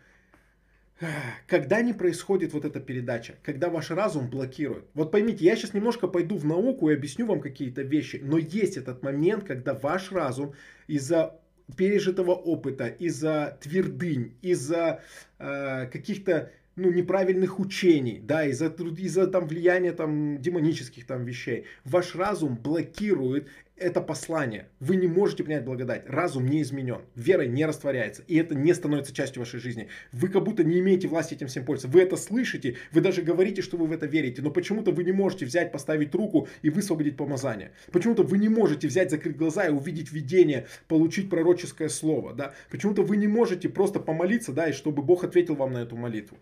когда 1.46 1.80
не 1.80 1.94
происходит 1.94 2.52
вот 2.52 2.66
эта 2.66 2.80
передача, 2.80 3.36
когда 3.42 3.70
ваш 3.70 3.90
разум 3.90 4.28
блокирует. 4.28 4.84
Вот 4.92 5.10
поймите, 5.10 5.44
я 5.46 5.56
сейчас 5.56 5.72
немножко 5.72 6.06
пойду 6.06 6.36
в 6.36 6.44
науку 6.44 6.90
и 6.90 6.94
объясню 6.94 7.24
вам 7.24 7.40
какие-то 7.40 7.80
вещи, 7.80 8.20
но 8.22 8.36
есть 8.36 8.76
этот 8.76 9.02
момент, 9.02 9.44
когда 9.44 9.72
ваш 9.72 10.12
разум 10.12 10.52
из-за 10.86 11.40
пережитого 11.76 12.32
опыта, 12.32 12.86
из-за 12.86 13.58
твердынь, 13.60 14.34
из-за 14.42 15.00
э, 15.38 15.86
каких-то 15.86 16.50
ну, 16.76 16.90
неправильных 16.92 17.58
учений, 17.58 18.20
да, 18.22 18.44
из-за 18.46 18.70
из 18.70 19.26
там 19.26 19.46
влияния 19.46 19.92
там 19.92 20.40
демонических 20.40 21.06
там 21.06 21.24
вещей. 21.24 21.66
Ваш 21.84 22.14
разум 22.14 22.56
блокирует 22.56 23.48
это 23.78 24.00
послание. 24.00 24.68
Вы 24.80 24.96
не 24.96 25.06
можете 25.06 25.44
принять 25.44 25.64
благодать. 25.64 26.04
Разум 26.06 26.46
не 26.46 26.62
изменен. 26.62 27.02
Вера 27.14 27.42
не 27.42 27.64
растворяется. 27.64 28.22
И 28.26 28.36
это 28.36 28.54
не 28.54 28.74
становится 28.74 29.14
частью 29.14 29.40
вашей 29.40 29.60
жизни. 29.60 29.88
Вы 30.12 30.28
как 30.28 30.44
будто 30.44 30.64
не 30.64 30.78
имеете 30.80 31.08
власти 31.08 31.34
этим 31.34 31.46
всем 31.48 31.64
пользоваться. 31.64 31.96
Вы 31.96 32.02
это 32.02 32.16
слышите, 32.16 32.76
вы 32.92 33.00
даже 33.00 33.22
говорите, 33.22 33.62
что 33.62 33.76
вы 33.76 33.86
в 33.86 33.92
это 33.92 34.06
верите. 34.06 34.42
Но 34.42 34.50
почему-то 34.50 34.92
вы 34.92 35.04
не 35.04 35.12
можете 35.12 35.46
взять, 35.46 35.72
поставить 35.72 36.14
руку 36.14 36.48
и 36.62 36.70
высвободить 36.70 37.16
помазание. 37.16 37.72
Почему-то 37.92 38.22
вы 38.22 38.38
не 38.38 38.48
можете 38.48 38.88
взять, 38.88 39.10
закрыть 39.10 39.36
глаза 39.36 39.66
и 39.66 39.70
увидеть 39.70 40.12
видение, 40.12 40.66
получить 40.88 41.30
пророческое 41.30 41.88
слово. 41.88 42.34
Да? 42.34 42.54
Почему-то 42.70 43.02
вы 43.02 43.16
не 43.16 43.28
можете 43.28 43.68
просто 43.68 44.00
помолиться, 44.00 44.52
да, 44.52 44.68
и 44.68 44.72
чтобы 44.72 45.02
Бог 45.02 45.24
ответил 45.24 45.54
вам 45.54 45.72
на 45.72 45.78
эту 45.78 45.96
молитву. 45.96 46.38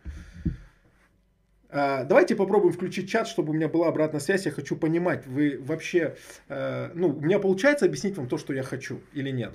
А, 1.78 2.04
давайте 2.04 2.34
попробуем 2.36 2.72
включить 2.72 3.10
чат, 3.10 3.28
чтобы 3.28 3.50
у 3.50 3.52
меня 3.52 3.68
была 3.68 3.88
обратная 3.88 4.20
связь. 4.20 4.46
Я 4.46 4.52
хочу 4.52 4.76
понимать, 4.76 5.26
вы 5.26 5.58
вообще, 5.60 6.16
э, 6.48 6.90
ну, 6.94 7.08
у 7.08 7.20
меня 7.20 7.38
получается 7.38 7.84
объяснить 7.84 8.16
вам 8.16 8.28
то, 8.28 8.38
что 8.38 8.54
я 8.54 8.62
хочу 8.62 9.02
или 9.12 9.30
нет? 9.30 9.54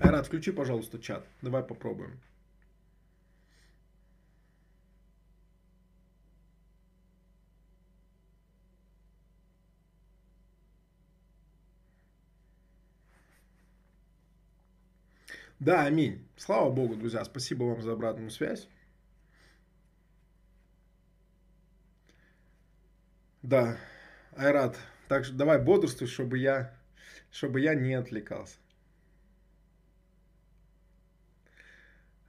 Айрат, 0.00 0.26
включи, 0.26 0.50
пожалуйста, 0.50 0.98
чат. 0.98 1.24
Давай 1.40 1.62
попробуем. 1.62 2.18
Да, 15.60 15.84
аминь. 15.86 16.26
Слава 16.36 16.70
Богу, 16.70 16.96
друзья. 16.96 17.24
Спасибо 17.24 17.64
вам 17.64 17.82
за 17.82 17.92
обратную 17.92 18.30
связь. 18.30 18.68
Да, 23.42 23.76
Айрат, 24.36 24.78
так 25.08 25.24
что 25.24 25.34
давай 25.34 25.60
бодрствуй, 25.60 26.06
чтобы 26.08 26.38
я, 26.38 26.72
чтобы 27.30 27.60
я 27.60 27.74
не 27.74 27.94
отвлекался. 27.94 28.58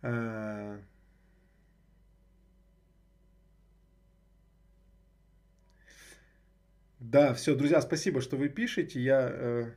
А... 0.02 0.80
Да, 7.00 7.34
все, 7.34 7.56
друзья, 7.56 7.82
спасибо, 7.82 8.22
что 8.22 8.38
вы 8.38 8.50
пишете. 8.50 9.00
Я 9.02 9.30
э, 9.32 9.72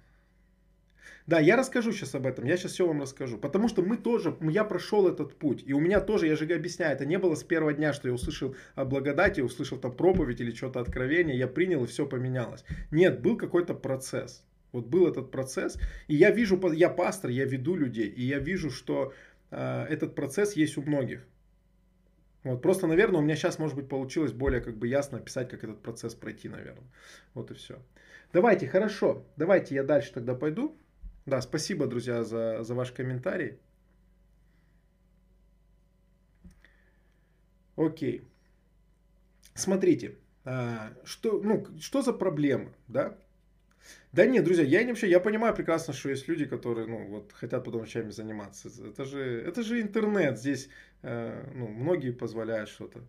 да, 1.26 1.38
я 1.40 1.56
расскажу 1.56 1.92
сейчас 1.92 2.14
об 2.14 2.26
этом, 2.26 2.44
я 2.44 2.56
сейчас 2.56 2.72
все 2.72 2.86
вам 2.86 3.00
расскажу. 3.00 3.38
Потому 3.38 3.68
что 3.68 3.82
мы 3.82 3.96
тоже, 3.96 4.36
я 4.40 4.64
прошел 4.64 5.08
этот 5.08 5.36
путь. 5.36 5.62
И 5.66 5.72
у 5.72 5.80
меня 5.80 6.00
тоже, 6.00 6.26
я 6.26 6.36
же 6.36 6.44
объясняю, 6.52 6.94
это 6.94 7.06
не 7.06 7.18
было 7.18 7.34
с 7.34 7.44
первого 7.44 7.72
дня, 7.72 7.92
что 7.92 8.08
я 8.08 8.14
услышал 8.14 8.56
о 8.74 8.84
благодати, 8.84 9.40
услышал 9.40 9.78
там 9.78 9.96
проповедь 9.96 10.40
или 10.40 10.52
что-то 10.52 10.80
откровение, 10.80 11.38
я 11.38 11.46
принял 11.46 11.84
и 11.84 11.86
все 11.86 12.06
поменялось. 12.06 12.64
Нет, 12.90 13.20
был 13.20 13.36
какой-то 13.36 13.74
процесс. 13.74 14.44
Вот 14.72 14.86
был 14.86 15.06
этот 15.06 15.30
процесс. 15.30 15.78
И 16.08 16.16
я 16.16 16.30
вижу, 16.30 16.58
я 16.72 16.88
пастор, 16.88 17.30
я 17.30 17.44
веду 17.44 17.76
людей, 17.76 18.08
и 18.08 18.22
я 18.22 18.38
вижу, 18.38 18.70
что 18.70 19.12
э, 19.50 19.86
этот 19.88 20.14
процесс 20.14 20.54
есть 20.54 20.76
у 20.78 20.82
многих. 20.82 21.26
Вот, 22.44 22.60
просто, 22.60 22.86
наверное, 22.86 23.20
у 23.20 23.22
меня 23.22 23.36
сейчас, 23.36 23.58
может 23.58 23.76
быть, 23.76 23.88
получилось 23.88 24.32
более 24.32 24.60
как 24.60 24.76
бы 24.76 24.88
ясно 24.88 25.18
описать, 25.18 25.48
как 25.48 25.62
этот 25.62 25.80
процесс 25.80 26.14
пройти, 26.14 26.48
наверное. 26.48 26.90
Вот 27.34 27.50
и 27.50 27.54
все. 27.54 27.78
Давайте, 28.32 28.66
хорошо. 28.66 29.24
Давайте 29.36 29.74
я 29.74 29.84
дальше 29.84 30.12
тогда 30.12 30.34
пойду. 30.34 30.76
Да, 31.26 31.40
спасибо, 31.40 31.86
друзья, 31.86 32.22
за, 32.24 32.62
за 32.62 32.74
ваш 32.74 32.92
комментарий. 32.92 33.58
Окей. 37.76 38.22
Смотрите, 39.54 40.16
а, 40.44 40.92
что, 41.04 41.40
ну, 41.42 41.66
что 41.80 42.02
за 42.02 42.12
проблема, 42.12 42.72
да? 42.88 43.16
Да 44.12 44.26
нет, 44.26 44.44
друзья, 44.44 44.64
я 44.64 44.82
не 44.84 44.90
вообще, 44.90 45.08
я 45.10 45.20
понимаю 45.20 45.54
прекрасно, 45.54 45.94
что 45.94 46.10
есть 46.10 46.28
люди, 46.28 46.44
которые, 46.46 46.86
ну, 46.86 47.06
вот, 47.08 47.32
хотят 47.32 47.64
потом 47.64 47.84
вещами 47.84 48.10
заниматься. 48.10 48.68
Это 48.86 49.04
же, 49.04 49.20
это 49.46 49.62
же 49.62 49.80
интернет, 49.80 50.38
здесь, 50.38 50.68
э, 51.02 51.50
ну, 51.54 51.68
многие 51.68 52.12
позволяют 52.12 52.68
что-то. 52.70 53.00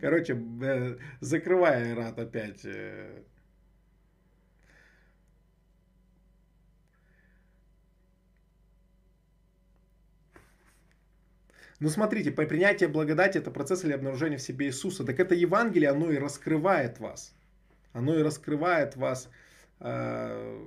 Короче, 0.00 0.34
э, 0.62 0.96
закрывай 1.20 1.94
рад 1.94 2.18
опять. 2.18 2.64
Ну 11.84 11.90
смотрите, 11.90 12.30
принятие 12.30 12.88
благодати 12.88 13.36
это 13.36 13.50
процесс 13.50 13.84
или 13.84 13.92
обнаружение 13.92 14.38
в 14.38 14.42
себе 14.42 14.68
Иисуса. 14.68 15.04
Так 15.04 15.20
это 15.20 15.34
Евангелие, 15.34 15.90
оно 15.90 16.10
и 16.10 16.16
раскрывает 16.16 16.98
вас. 16.98 17.34
Оно 17.92 18.18
и 18.18 18.22
раскрывает 18.22 18.96
вас 18.96 19.28
э, 19.80 20.66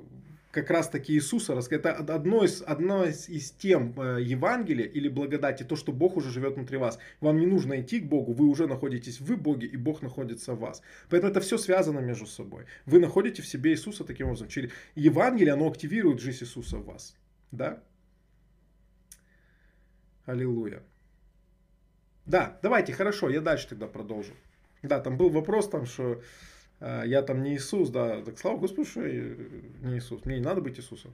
как 0.51 0.69
раз 0.69 0.89
таки 0.89 1.13
Иисуса. 1.13 1.59
Это 1.71 1.93
одно 1.93 2.43
из, 2.43 2.61
одно 2.61 3.03
из, 3.03 3.29
из 3.29 3.49
тем 3.49 3.99
э, 3.99 4.21
Евангелия 4.21 4.85
или 4.85 5.09
благодати, 5.09 5.63
то, 5.63 5.75
что 5.75 5.91
Бог 5.91 6.17
уже 6.17 6.29
живет 6.29 6.53
внутри 6.53 6.77
вас. 6.77 6.99
Вам 7.19 7.39
не 7.39 7.47
нужно 7.47 7.81
идти 7.81 7.99
к 7.99 8.07
Богу, 8.07 8.33
вы 8.33 8.45
уже 8.45 8.67
находитесь 8.67 9.19
в 9.19 9.37
Боге, 9.37 9.65
и 9.65 9.75
Бог 9.75 10.03
находится 10.03 10.53
в 10.53 10.59
вас. 10.59 10.83
Поэтому 11.09 11.31
это 11.31 11.41
все 11.41 11.57
связано 11.57 11.97
между 11.97 12.27
собой. 12.27 12.65
Вы 12.85 12.99
находите 12.99 13.41
в 13.41 13.47
себе 13.47 13.71
Иисуса 13.71 14.03
таким 14.03 14.27
образом. 14.27 14.49
Через 14.49 14.69
Евангелие, 14.93 15.53
оно 15.53 15.67
активирует 15.67 16.19
жизнь 16.19 16.43
Иисуса 16.43 16.77
в 16.77 16.85
вас. 16.85 17.15
Да? 17.51 17.81
Аллилуйя. 20.27 20.83
Да, 22.27 22.59
давайте, 22.61 22.91
хорошо, 22.91 23.29
я 23.29 23.39
дальше 23.39 23.69
тогда 23.69 23.87
продолжу. 23.87 24.33
Да, 24.83 24.99
там 24.99 25.17
был 25.17 25.29
вопрос, 25.29 25.69
там, 25.69 25.85
что 25.85 26.21
э, 26.81 27.03
я 27.05 27.21
там 27.21 27.41
не 27.41 27.55
Иисус, 27.55 27.89
да, 27.89 28.21
так 28.21 28.37
слава 28.37 28.57
Господу, 28.57 28.85
что 28.87 29.05
я 29.05 29.35
не 29.81 29.97
Иисус. 29.97 30.25
Мне 30.25 30.35
не 30.35 30.43
надо 30.43 30.59
быть 30.59 30.77
Иисусом. 30.77 31.13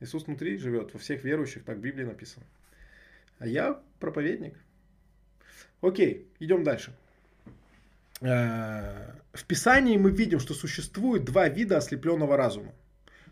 Иисус 0.00 0.26
внутри 0.26 0.58
живет, 0.58 0.92
во 0.92 0.98
всех 0.98 1.24
верующих, 1.24 1.64
так 1.64 1.78
в 1.78 1.80
Библии 1.80 2.04
написано. 2.04 2.44
А 3.38 3.46
я 3.46 3.80
проповедник. 4.00 4.58
Окей, 5.80 6.26
идем 6.40 6.64
дальше. 6.64 6.92
Э, 8.20 9.12
в 9.32 9.44
Писании 9.44 9.96
мы 9.96 10.10
видим, 10.10 10.40
что 10.40 10.54
существует 10.54 11.24
два 11.24 11.48
вида 11.48 11.76
ослепленного 11.76 12.36
разума. 12.36 12.72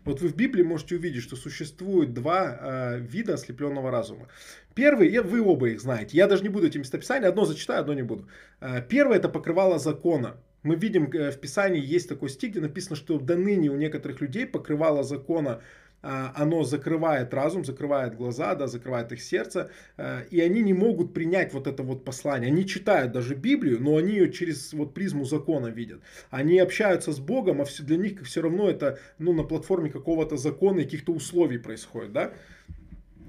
Вот 0.07 0.21
вы 0.21 0.29
в 0.29 0.35
Библии 0.37 0.63
можете 0.63 0.95
увидеть, 0.95 1.21
что 1.21 1.35
существует 1.35 2.13
два 2.13 2.57
э, 2.59 2.99
вида 2.99 3.33
ослепленного 3.33 3.91
разума. 3.91 4.29
Первый, 4.73 5.11
я, 5.11 5.21
вы 5.21 5.41
оба 5.41 5.67
их 5.67 5.81
знаете. 5.81 6.15
Я 6.15 6.27
даже 6.27 6.43
не 6.43 6.49
буду 6.49 6.67
эти 6.67 6.77
местописания, 6.77 7.27
одно 7.27 7.43
зачитаю, 7.43 7.81
одно 7.81 7.93
не 7.93 8.03
буду. 8.03 8.25
Э, 8.61 8.81
первое 8.87 9.17
это 9.17 9.27
покрывало 9.27 9.79
закона. 9.79 10.37
Мы 10.63 10.75
видим 10.75 11.11
э, 11.11 11.31
в 11.31 11.39
Писании 11.41 11.85
есть 11.85 12.07
такой 12.07 12.29
стих, 12.29 12.51
где 12.51 12.61
написано, 12.61 12.95
что 12.95 13.19
до 13.19 13.35
ныне 13.35 13.69
у 13.69 13.75
некоторых 13.75 14.21
людей 14.21 14.45
покрывало 14.45 15.03
закона 15.03 15.49
а, 15.49 15.61
оно 16.01 16.63
закрывает 16.63 17.33
разум, 17.33 17.65
закрывает 17.65 18.15
глаза, 18.15 18.55
да, 18.55 18.67
закрывает 18.67 19.11
их 19.11 19.21
сердце, 19.21 19.71
а, 19.97 20.21
и 20.29 20.39
они 20.39 20.61
не 20.61 20.73
могут 20.73 21.13
принять 21.13 21.53
вот 21.53 21.67
это 21.67 21.83
вот 21.83 22.05
послание. 22.05 22.51
Они 22.51 22.65
читают 22.65 23.11
даже 23.11 23.35
Библию, 23.35 23.81
но 23.81 23.97
они 23.97 24.13
ее 24.13 24.31
через 24.31 24.73
вот 24.73 24.93
призму 24.93 25.25
закона 25.25 25.67
видят. 25.67 26.01
Они 26.29 26.59
общаются 26.59 27.11
с 27.11 27.19
Богом, 27.19 27.61
а 27.61 27.65
все, 27.65 27.83
для 27.83 27.97
них 27.97 28.21
все 28.23 28.41
равно 28.41 28.69
это 28.69 28.99
ну, 29.17 29.33
на 29.33 29.43
платформе 29.43 29.89
какого-то 29.89 30.37
закона 30.37 30.79
и 30.79 30.83
каких-то 30.83 31.11
условий 31.11 31.57
происходит, 31.57 32.13
да. 32.13 32.33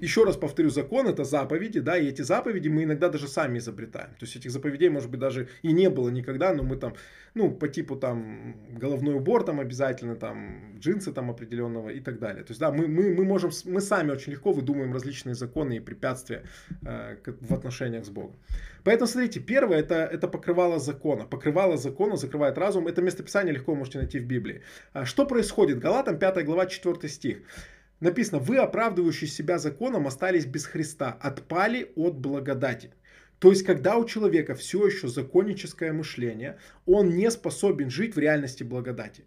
Еще 0.01 0.23
раз 0.23 0.37
повторю, 0.37 0.69
закон 0.69 1.07
это 1.07 1.23
заповеди, 1.23 1.79
да, 1.79 1.97
и 1.97 2.07
эти 2.07 2.21
заповеди 2.21 2.69
мы 2.69 2.83
иногда 2.83 3.09
даже 3.09 3.27
сами 3.27 3.57
изобретаем. 3.57 4.09
То 4.19 4.25
есть 4.25 4.35
этих 4.35 4.51
заповедей, 4.51 4.89
может 4.89 5.09
быть, 5.09 5.19
даже 5.19 5.47
и 5.61 5.73
не 5.73 5.89
было 5.89 6.09
никогда, 6.09 6.53
но 6.53 6.63
мы 6.63 6.77
там, 6.77 6.93
ну, 7.33 7.51
по 7.51 7.67
типу 7.67 7.95
там 7.95 8.55
головной 8.79 9.15
убор 9.15 9.43
там 9.43 9.59
обязательно, 9.59 10.15
там 10.15 10.79
джинсы 10.79 11.11
там 11.11 11.29
определенного 11.29 11.89
и 11.89 11.99
так 11.99 12.19
далее. 12.19 12.43
То 12.43 12.51
есть, 12.51 12.59
да, 12.59 12.71
мы, 12.71 12.87
мы, 12.87 13.13
мы 13.13 13.25
можем, 13.25 13.51
мы 13.65 13.81
сами 13.81 14.11
очень 14.11 14.31
легко 14.31 14.51
выдумываем 14.51 14.93
различные 14.93 15.35
законы 15.35 15.77
и 15.77 15.79
препятствия 15.79 16.43
э, 16.85 17.17
в 17.41 17.53
отношениях 17.53 18.05
с 18.05 18.09
Богом. 18.09 18.35
Поэтому, 18.83 19.07
смотрите, 19.07 19.39
первое, 19.39 19.79
это, 19.79 19.95
это 19.95 20.27
покрывало 20.27 20.79
закона. 20.79 21.25
Покрывало 21.25 21.77
закона 21.77 22.15
закрывает 22.15 22.57
разум. 22.57 22.87
Это 22.87 23.01
местописание 23.01 23.53
легко 23.53 23.75
можете 23.75 23.97
найти 23.97 24.19
в 24.19 24.25
Библии. 24.25 24.61
А 24.93 25.05
что 25.05 25.25
происходит? 25.25 25.79
Галатам 25.79 26.17
5 26.17 26.45
глава 26.45 26.65
4 26.65 27.09
стих. 27.09 27.37
Написано, 27.99 28.39
вы, 28.39 28.57
оправдывающие 28.57 29.29
себя 29.29 29.57
законом, 29.57 30.07
остались 30.07 30.45
без 30.45 30.65
Христа, 30.65 31.17
отпали 31.21 31.91
от 31.95 32.17
благодати. 32.17 32.91
То 33.39 33.49
есть, 33.49 33.63
когда 33.63 33.97
у 33.97 34.05
человека 34.05 34.55
все 34.55 34.85
еще 34.85 35.07
законническое 35.07 35.93
мышление, 35.93 36.57
он 36.85 37.15
не 37.15 37.29
способен 37.31 37.89
жить 37.89 38.15
в 38.15 38.19
реальности 38.19 38.63
благодати. 38.63 39.23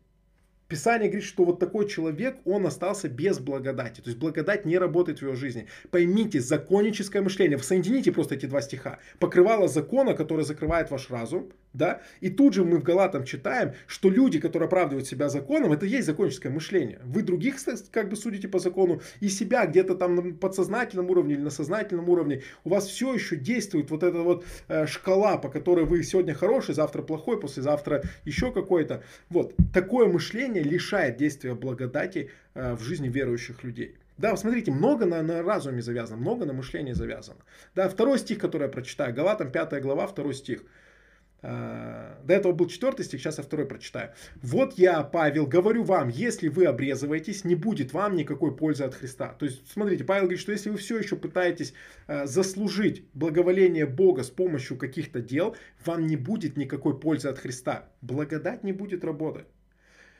Писание 0.68 1.10
говорит, 1.10 1.28
что 1.28 1.44
вот 1.44 1.58
такой 1.58 1.86
человек, 1.86 2.38
он 2.46 2.66
остался 2.66 3.10
без 3.10 3.38
благодати. 3.38 4.00
То 4.00 4.08
есть 4.08 4.18
благодать 4.18 4.64
не 4.64 4.78
работает 4.78 5.18
в 5.18 5.22
его 5.22 5.34
жизни. 5.34 5.66
Поймите, 5.90 6.40
законническое 6.40 7.20
мышление, 7.20 7.58
вы 7.58 7.62
соедините 7.62 8.10
просто 8.10 8.36
эти 8.36 8.46
два 8.46 8.62
стиха. 8.62 8.98
Покрывало 9.18 9.68
закона, 9.68 10.14
который 10.14 10.46
закрывает 10.46 10.90
ваш 10.90 11.10
разум, 11.10 11.52
да? 11.74 12.00
И 12.20 12.30
тут 12.30 12.54
же 12.54 12.64
мы 12.64 12.78
в 12.78 12.82
Галатам 12.82 13.24
читаем, 13.24 13.72
что 13.86 14.10
люди, 14.10 14.40
которые 14.40 14.66
оправдывают 14.66 15.06
себя 15.06 15.28
законом, 15.28 15.72
это 15.72 15.86
есть 15.86 16.06
законческое 16.06 16.52
мышление. 16.52 17.00
Вы 17.04 17.22
других 17.22 17.56
как 17.90 18.08
бы 18.08 18.16
судите 18.16 18.48
по 18.48 18.58
закону 18.58 19.00
и 19.20 19.28
себя 19.28 19.66
где-то 19.66 19.94
там 19.94 20.14
на 20.14 20.34
подсознательном 20.34 21.10
уровне 21.10 21.34
или 21.34 21.42
на 21.42 21.50
сознательном 21.50 22.08
уровне. 22.08 22.42
У 22.64 22.70
вас 22.70 22.86
все 22.86 23.14
еще 23.14 23.36
действует 23.36 23.90
вот 23.90 24.02
эта 24.02 24.18
вот 24.18 24.44
э, 24.68 24.86
шкала, 24.86 25.36
по 25.36 25.48
которой 25.48 25.84
вы 25.84 26.02
сегодня 26.02 26.34
хороший, 26.34 26.74
завтра 26.74 27.02
плохой, 27.02 27.40
послезавтра 27.40 28.02
еще 28.24 28.52
какой-то. 28.52 29.02
Вот. 29.28 29.54
Такое 29.72 30.06
мышление 30.06 30.62
лишает 30.62 31.16
действия 31.16 31.54
благодати 31.54 32.30
э, 32.54 32.74
в 32.74 32.82
жизни 32.82 33.08
верующих 33.08 33.62
людей. 33.64 33.96
Да, 34.18 34.36
смотрите, 34.36 34.70
много 34.70 35.06
на, 35.06 35.22
на 35.22 35.42
разуме 35.42 35.82
завязано, 35.82 36.20
много 36.20 36.44
на 36.44 36.52
мышлении 36.52 36.92
завязано. 36.92 37.40
Да, 37.74 37.88
второй 37.88 38.18
стих, 38.18 38.38
который 38.38 38.64
я 38.64 38.68
прочитаю, 38.68 39.14
Галатам 39.14 39.50
5 39.50 39.82
глава, 39.82 40.06
второй 40.06 40.34
стих. 40.34 40.62
А, 41.44 42.20
до 42.24 42.34
этого 42.34 42.52
был 42.52 42.68
четвертый 42.68 43.04
стих, 43.04 43.20
сейчас 43.20 43.38
я 43.38 43.44
второй 43.44 43.66
прочитаю. 43.66 44.12
Вот 44.42 44.74
я, 44.78 45.02
Павел, 45.02 45.46
говорю 45.46 45.82
вам, 45.82 46.08
если 46.08 46.48
вы 46.48 46.66
обрезываетесь, 46.66 47.44
не 47.44 47.56
будет 47.56 47.92
вам 47.92 48.14
никакой 48.14 48.56
пользы 48.56 48.84
от 48.84 48.94
Христа. 48.94 49.34
То 49.38 49.46
есть, 49.46 49.68
смотрите, 49.70 50.04
Павел 50.04 50.22
говорит, 50.22 50.40
что 50.40 50.52
если 50.52 50.70
вы 50.70 50.76
все 50.76 50.98
еще 50.98 51.16
пытаетесь 51.16 51.74
а, 52.06 52.26
заслужить 52.26 53.04
благоволение 53.12 53.86
Бога 53.86 54.22
с 54.22 54.30
помощью 54.30 54.76
каких-то 54.76 55.20
дел, 55.20 55.56
вам 55.84 56.06
не 56.06 56.16
будет 56.16 56.56
никакой 56.56 56.98
пользы 56.98 57.28
от 57.28 57.38
Христа. 57.38 57.88
Благодать 58.02 58.62
не 58.62 58.72
будет 58.72 59.04
работать. 59.04 59.46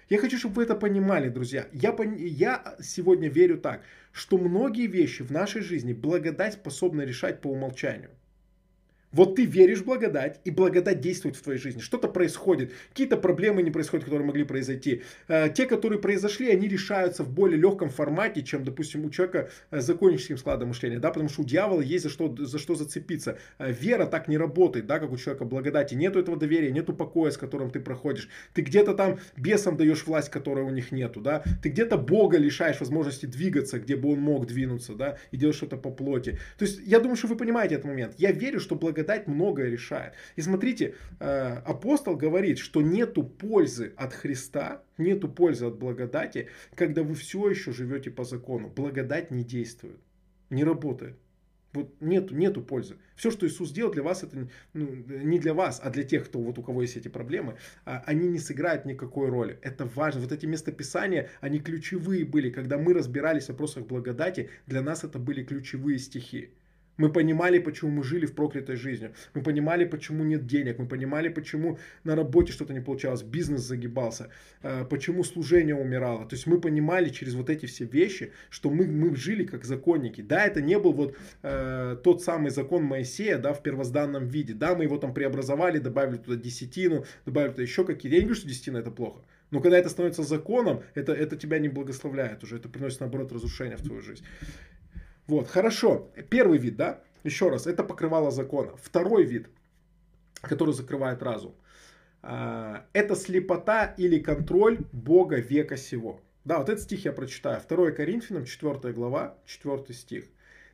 Я 0.09 0.19
хочу, 0.19 0.37
чтобы 0.37 0.57
вы 0.57 0.65
это 0.65 0.75
понимали, 0.75 1.29
друзья. 1.29 1.69
Я, 1.73 1.97
я 2.19 2.77
сегодня 2.83 3.29
верю 3.29 3.59
так, 3.59 3.83
что 4.11 4.39
многие 4.39 4.89
вещи 4.89 5.23
в 5.23 5.31
нашей 5.31 5.63
жизни 5.63 5.93
благодать 5.93 6.55
способна 6.55 7.03
решать 7.03 7.41
по 7.41 7.47
умолчанию. 7.47 8.11
Вот 9.13 9.37
ты 9.37 9.45
веришь 9.45 9.81
в 9.81 9.85
благодать, 9.85 10.41
и 10.45 10.51
благодать 10.51 11.01
действует 11.01 11.37
в 11.37 11.43
твоей 11.43 11.59
жизни. 11.59 11.81
Что-то 11.81 12.09
происходит, 12.09 12.73
какие-то 12.89 13.19
проблемы 13.19 13.63
не 13.63 13.71
происходят, 13.71 14.05
которые 14.05 14.27
могли 14.27 14.45
произойти. 14.45 15.03
Э, 15.29 15.51
те, 15.51 15.67
которые 15.67 16.01
произошли, 16.01 16.51
они 16.51 16.67
решаются 16.67 17.23
в 17.23 17.31
более 17.31 17.59
легком 17.59 17.91
формате, 17.91 18.43
чем, 18.43 18.65
допустим, 18.65 19.05
у 19.05 19.11
человека 19.11 19.51
с 19.71 19.85
законническим 19.85 20.39
складом 20.39 20.69
мышления, 20.69 20.99
да, 20.99 21.11
потому 21.11 21.29
что 21.29 21.43
у 21.43 21.45
дьявола 21.45 21.83
есть 21.83 22.05
за 22.05 22.11
что, 22.11 22.35
за 22.39 22.59
что 22.59 22.75
зацепиться. 22.75 23.39
Э, 23.59 23.71
вера 23.71 24.07
так 24.07 24.29
не 24.29 24.39
работает, 24.39 24.87
да, 24.87 24.99
как 24.99 25.13
у 25.13 25.19
человека 25.19 25.45
благодати. 25.45 25.95
Нету 25.95 26.19
этого 26.19 26.39
доверия, 26.39 26.73
нету 26.73 26.95
покоя, 26.95 27.31
с 27.31 27.37
которым 27.37 27.71
ты 27.71 27.81
проходишь. 27.81 28.31
Ты 28.55 28.63
где-то 28.63 28.95
там 28.95 29.19
бесам 29.37 29.77
даешь 29.77 30.07
власть, 30.07 30.31
которой 30.31 30.65
у 30.65 30.71
них 30.71 30.91
нету, 30.91 31.21
да. 31.21 31.45
Ты 31.63 31.69
где-то 31.69 31.99
Бога 31.99 32.39
лишаешь 32.39 32.81
возможности 32.81 33.27
двигаться, 33.27 33.79
где 33.79 33.95
бы 33.95 34.13
он 34.13 34.21
мог 34.21 34.47
двинуться, 34.47 34.95
да, 34.95 35.19
и 35.33 35.37
делать 35.37 35.57
что-то 35.57 35.77
по 35.77 35.91
плоти. 35.91 36.39
То 36.57 36.65
есть, 36.65 36.81
я 36.87 36.99
думаю, 36.99 37.17
что 37.17 37.27
вы 37.27 37.37
понимаете 37.37 37.75
этот 37.75 37.87
момент. 37.87 38.15
Я 38.17 38.33
верю, 38.33 38.59
что 38.59 38.75
благодать 38.75 39.02
благодать 39.03 39.27
многое 39.27 39.71
решает. 39.71 40.15
И 40.37 40.43
смотрите, 40.43 40.95
э, 41.21 41.63
апостол 41.67 42.17
говорит, 42.17 42.59
что 42.59 42.83
нету 42.83 43.23
пользы 43.23 43.93
от 43.97 44.13
Христа, 44.13 44.83
нету 44.99 45.29
пользы 45.29 45.67
от 45.67 45.79
благодати, 45.79 46.49
когда 46.75 47.03
вы 47.03 47.15
все 47.15 47.51
еще 47.51 47.73
живете 47.73 48.11
по 48.11 48.25
закону. 48.25 48.69
Благодать 48.69 49.31
не 49.31 49.45
действует, 49.45 50.01
не 50.51 50.65
работает. 50.65 51.17
Вот 51.75 51.89
нету, 52.01 52.35
нету 52.35 52.61
пользы. 52.63 52.97
Все, 53.17 53.31
что 53.31 53.47
Иисус 53.47 53.71
сделал 53.71 53.93
для 53.93 54.03
вас, 54.03 54.23
это 54.23 54.47
ну, 54.75 54.87
не 55.09 55.39
для 55.39 55.55
вас, 55.55 55.81
а 55.83 55.89
для 55.91 56.03
тех, 56.03 56.27
кто, 56.27 56.39
вот, 56.39 56.59
у 56.59 56.63
кого 56.63 56.83
есть 56.83 56.99
эти 56.99 57.09
проблемы, 57.09 57.57
а, 57.87 58.03
они 58.07 58.29
не 58.29 58.39
сыграют 58.39 58.85
никакой 58.85 59.31
роли. 59.31 59.59
Это 59.63 59.87
важно. 59.87 60.21
Вот 60.21 60.33
эти 60.33 60.45
местописания, 60.47 61.31
они 61.41 61.61
ключевые 61.61 62.27
были. 62.27 62.51
Когда 62.51 62.77
мы 62.77 62.93
разбирались 62.93 63.47
в 63.47 63.49
вопросах 63.49 63.87
благодати, 63.87 64.51
для 64.67 64.83
нас 64.83 65.05
это 65.05 65.19
были 65.19 65.43
ключевые 65.45 65.99
стихи. 65.99 66.51
Мы 67.03 67.13
понимали, 67.13 67.59
почему 67.59 67.91
мы 67.91 68.05
жили 68.05 68.27
в 68.27 68.33
проклятой 68.33 68.77
жизни. 68.77 69.11
Мы 69.35 69.43
понимали, 69.43 69.85
почему 69.85 70.23
нет 70.23 70.47
денег. 70.47 70.79
Мы 70.79 70.87
понимали, 70.87 71.29
почему 71.31 71.79
на 72.05 72.15
работе 72.15 72.53
что-то 72.53 72.73
не 72.73 72.81
получалось, 72.81 73.23
бизнес 73.25 73.63
загибался, 73.63 74.29
э, 74.63 74.85
почему 74.89 75.25
служение 75.25 75.75
умирало. 75.75 76.29
То 76.29 76.37
есть 76.37 76.47
мы 76.47 76.61
понимали 76.61 77.09
через 77.09 77.35
вот 77.35 77.51
эти 77.51 77.67
все 77.67 77.87
вещи, 77.87 78.31
что 78.51 78.71
мы, 78.71 78.87
мы 78.87 79.17
жили 79.17 79.45
как 79.45 79.65
законники. 79.65 80.23
Да, 80.23 80.47
это 80.47 80.63
не 80.63 80.79
был 80.79 80.93
вот 80.93 81.17
э, 81.43 81.97
тот 82.05 82.23
самый 82.23 82.53
закон 82.53 82.85
Моисея, 82.85 83.39
да, 83.39 83.53
в 83.53 83.65
первозданном 83.65 84.29
виде. 84.29 84.55
Да, 84.55 84.77
мы 84.77 84.85
его 84.85 84.97
там 84.97 85.13
преобразовали, 85.13 85.79
добавили 85.79 86.19
туда 86.19 86.37
десятину, 86.37 87.05
добавили 87.27 87.51
туда 87.51 87.63
еще 87.63 87.85
какие-то. 87.85 88.15
Я 88.15 88.23
не 88.23 88.27
говорю, 88.27 88.39
что 88.39 88.49
десятина 88.49 88.79
это 88.79 88.93
плохо. 88.93 89.23
Но 89.51 89.61
когда 89.61 89.77
это 89.77 89.89
становится 89.89 90.23
законом, 90.23 90.85
это, 90.95 91.13
это 91.13 91.37
тебя 91.37 91.59
не 91.59 91.69
благословляет 91.69 92.45
уже. 92.45 92.59
Это 92.59 92.69
приносит, 92.69 93.01
наоборот, 93.01 93.33
разрушение 93.33 93.77
в 93.77 93.83
твою 93.83 94.01
жизнь. 94.03 94.25
Вот, 95.27 95.49
хорошо. 95.49 96.11
Первый 96.31 96.59
вид, 96.59 96.77
да, 96.77 97.03
еще 97.25 97.49
раз, 97.49 97.67
это 97.67 97.85
покрывало 97.85 98.31
закона. 98.31 98.73
Второй 98.77 99.25
вид, 99.25 99.49
который 100.41 100.75
закрывает 100.75 101.23
разум, 101.23 101.55
а, 102.23 102.87
это 102.93 103.15
слепота 103.15 103.95
или 103.97 104.19
контроль 104.19 104.79
Бога 104.93 105.37
века 105.37 105.77
сего. 105.77 106.21
Да, 106.45 106.59
вот 106.59 106.69
этот 106.69 106.83
стих 106.83 107.05
я 107.05 107.13
прочитаю. 107.13 107.61
2 107.67 107.93
Коринфянам, 107.93 108.45
4 108.45 108.93
глава, 108.93 109.39
4 109.47 109.95
стих. 109.95 110.25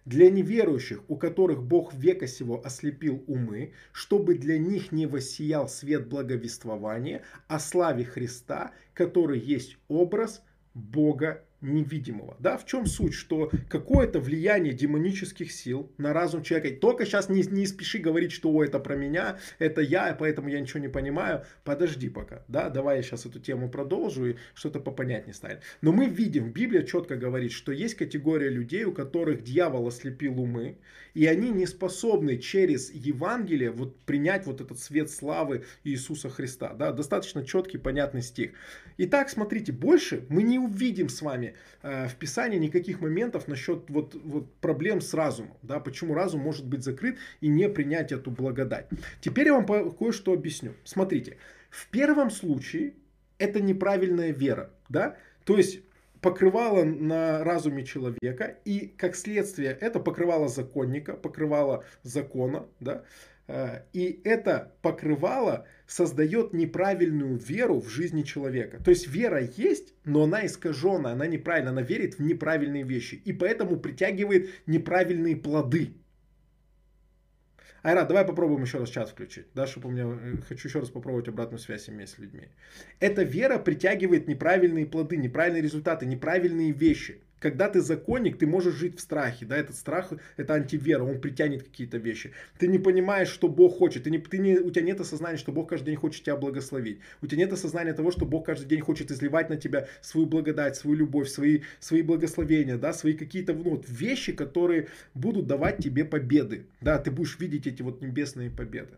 Для 0.07 0.31
неверующих, 0.31 1.03
у 1.09 1.17
которых 1.17 1.63
Бог 1.63 1.93
века 1.93 2.27
сего 2.27 2.63
ослепил 2.65 3.23
умы, 3.27 3.75
чтобы 3.93 4.35
для 4.35 4.59
них 4.59 4.91
не 4.91 5.07
воссиял 5.07 5.69
свет 5.69 6.09
благовествования 6.09 7.23
о 7.47 7.59
славе 7.59 8.07
Христа, 8.07 8.73
который 8.95 9.39
есть 9.39 9.77
образ 9.89 10.43
Бога 10.73 11.45
невидимого. 11.61 12.37
Да, 12.39 12.57
в 12.57 12.67
чем 12.67 12.87
суть? 12.87 13.15
Что 13.15 13.51
какое-то 13.69 14.21
влияние 14.21 14.73
демонических 14.73 15.51
сил 15.51 15.91
на 15.99 16.13
разум 16.13 16.43
человека. 16.43 16.81
Только 16.81 17.05
сейчас 17.05 17.29
не, 17.29 17.43
не 17.43 17.67
спеши 17.67 17.99
говорить, 17.99 18.33
что 18.33 18.51
О, 18.51 18.65
это 18.65 18.79
про 18.79 18.95
меня, 18.95 19.39
это 19.59 19.81
я, 19.81 20.15
поэтому 20.19 20.49
я 20.49 20.61
ничего 20.61 20.81
не 20.81 20.89
понимаю. 20.89 21.45
Подожди 21.65 22.09
пока. 22.09 22.45
Да, 22.49 22.71
давай 22.71 22.99
я 22.99 23.03
сейчас 23.03 23.27
эту 23.27 23.41
тему 23.41 23.69
продолжу 23.69 24.27
и 24.27 24.37
что-то 24.55 24.81
попонятнее 24.81 25.35
станет. 25.35 25.63
Но 25.81 25.93
мы 25.93 26.07
видим, 26.07 26.53
Библия 26.53 26.83
четко 26.83 27.17
говорит, 27.17 27.53
что 27.53 27.73
есть 27.73 27.95
категория 27.97 28.49
людей, 28.49 28.85
у 28.85 28.93
которых 28.93 29.43
дьявол 29.43 29.89
ослепил 29.89 30.41
умы, 30.41 30.79
и 31.19 31.27
они 31.27 31.51
не 31.51 31.67
способны 31.67 32.39
через 32.39 32.93
Евангелие 32.93 33.73
вот 33.73 33.99
принять 34.03 34.47
вот 34.47 34.61
этот 34.61 34.79
свет 34.79 35.11
славы 35.11 35.65
Иисуса 35.83 36.31
Христа. 36.31 36.75
Да, 36.75 36.93
достаточно 36.93 37.45
четкий, 37.45 37.77
понятный 37.77 38.23
стих. 38.23 38.53
Итак, 38.99 39.29
смотрите, 39.29 39.73
больше 39.73 40.25
мы 40.29 40.45
не 40.45 40.61
увидим 40.61 41.09
с 41.09 41.21
вами 41.21 41.57
э, 41.83 42.07
в 42.07 42.15
Писании 42.15 42.59
никаких 42.59 43.01
моментов 43.01 43.49
насчет 43.49 43.91
вот, 43.91 44.15
вот 44.15 44.55
проблем 44.61 45.01
с 45.01 45.13
разумом. 45.13 45.57
Да, 45.63 45.81
почему 45.81 46.15
разум 46.15 46.41
может 46.41 46.65
быть 46.65 46.85
закрыт 46.85 47.17
и 47.41 47.49
не 47.49 47.69
принять 47.69 48.13
эту 48.13 48.31
благодать. 48.31 48.87
Теперь 49.21 49.49
я 49.49 49.55
вам 49.55 49.67
кое-что 49.67 50.33
объясню. 50.33 50.75
Смотрите, 50.85 51.37
в 51.69 51.89
первом 51.89 52.31
случае 52.31 52.95
это 53.39 53.61
неправильная 53.61 54.31
вера. 54.31 54.71
Да? 54.89 55.17
То 55.43 55.57
есть 55.57 55.81
покрывало 56.21 56.85
на 56.85 57.45
разуме 57.45 57.85
человека, 57.85 58.57
и 58.65 58.87
как 58.97 59.17
следствие 59.17 59.77
это 59.81 60.01
покрывало 60.01 60.49
законника, 60.49 61.15
покрывало 61.15 61.85
закона, 62.03 62.67
да, 62.81 63.05
Э, 63.49 63.81
и 63.95 64.21
это 64.25 64.75
покрывало 64.83 65.67
создает 65.87 66.53
неправильную 66.53 67.37
веру 67.39 67.81
в 67.81 67.89
жизни 67.89 68.23
человека. 68.23 68.83
То 68.83 68.91
есть 68.91 69.09
вера 69.09 69.43
есть, 69.57 69.95
но 70.05 70.25
она 70.25 70.47
искаженная, 70.47 71.13
она 71.13 71.27
неправильная, 71.27 71.73
она 71.73 71.83
верит 71.83 72.19
в 72.19 72.23
неправильные 72.23 72.85
вещи. 72.85 73.15
И 73.25 73.33
поэтому 73.33 73.79
притягивает 73.79 74.51
неправильные 74.67 75.37
плоды. 75.37 75.95
Айра, 77.89 78.05
давай 78.05 78.27
попробуем 78.27 78.63
еще 78.63 78.77
раз 78.79 78.91
чат 78.91 79.09
включить, 79.09 79.47
да, 79.55 79.67
чтобы 79.67 79.89
у 79.89 79.93
меня, 79.93 80.05
э, 80.05 80.37
хочу 80.47 80.69
еще 80.69 80.81
раз 80.81 80.91
попробовать 80.91 81.27
обратную 81.29 81.59
связь 81.59 81.89
иметь 81.89 82.11
с 82.11 82.19
людьми. 82.19 82.49
Эта 83.01 83.23
вера 83.23 83.59
притягивает 83.59 84.29
неправильные 84.29 84.85
плоды, 84.85 85.17
неправильные 85.17 85.63
результаты, 85.63 86.05
неправильные 86.05 86.73
вещи. 86.73 87.23
Когда 87.41 87.69
ты 87.69 87.81
законник, 87.81 88.39
ты 88.39 88.47
можешь 88.47 88.75
жить 88.75 88.99
в 88.99 89.01
страхе, 89.01 89.47
да, 89.47 89.57
этот 89.57 89.77
страх, 89.77 90.13
это 90.37 90.55
антивера, 90.55 91.05
он 91.05 91.21
притянет 91.21 91.63
какие-то 91.63 91.99
вещи. 91.99 92.33
Ты 92.59 92.67
не 92.67 92.79
понимаешь, 92.79 93.29
что 93.29 93.49
Бог 93.49 93.79
хочет, 93.79 94.05
ты 94.05 94.11
не, 94.11 94.19
ты 94.19 94.39
не, 94.39 94.59
у 94.59 94.71
тебя 94.71 94.85
нет 94.85 95.01
осознания, 95.01 95.39
что 95.39 95.53
Бог 95.53 95.69
каждый 95.69 95.87
день 95.87 95.97
хочет 95.97 96.25
тебя 96.25 96.37
благословить. 96.37 96.99
У 97.23 97.27
тебя 97.27 97.39
нет 97.39 97.53
осознания 97.53 97.93
того, 97.93 98.11
что 98.11 98.27
Бог 98.27 98.47
каждый 98.47 98.67
день 98.67 98.81
хочет 98.81 99.11
изливать 99.11 99.51
на 99.51 99.57
тебя 99.57 99.87
свою 100.01 100.27
благодать, 100.27 100.77
свою 100.77 100.97
любовь, 100.97 101.29
свои, 101.29 101.63
свои 101.79 102.03
благословения, 102.03 102.77
да, 102.77 102.93
свои 102.93 103.15
какие-то 103.15 103.55
ну, 103.55 103.71
вот, 103.71 103.85
вещи, 103.89 104.33
которые 104.33 104.89
будут 105.15 105.47
давать 105.47 105.79
тебе 105.79 106.05
победы, 106.05 106.67
да, 106.81 106.99
ты 106.99 107.11
будешь 107.11 107.39
видеть 107.39 107.67
эти 107.67 107.83
вот 107.83 108.03
небесные 108.03 108.51
победы. 108.51 108.95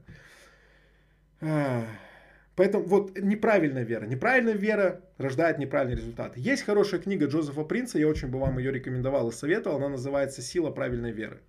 Поэтому 2.57 2.85
вот 2.85 3.19
неправильная 3.19 3.85
вера. 3.85 4.07
Неправильная 4.07 4.55
вера 4.55 5.01
рождает 5.19 5.59
неправильные 5.59 5.97
результаты. 5.97 6.41
Есть 6.41 6.65
хорошая 6.65 7.01
книга 7.01 7.27
Джозефа 7.27 7.65
Принца, 7.65 7.99
я 7.99 8.09
очень 8.09 8.29
бы 8.29 8.39
вам 8.39 8.59
ее 8.59 8.73
рекомендовал 8.73 9.29
и 9.29 9.33
советовал. 9.33 9.77
Она 9.77 9.91
называется 9.91 10.43
«Сила 10.43 10.71
правильной 10.71 11.13
веры». 11.13 11.41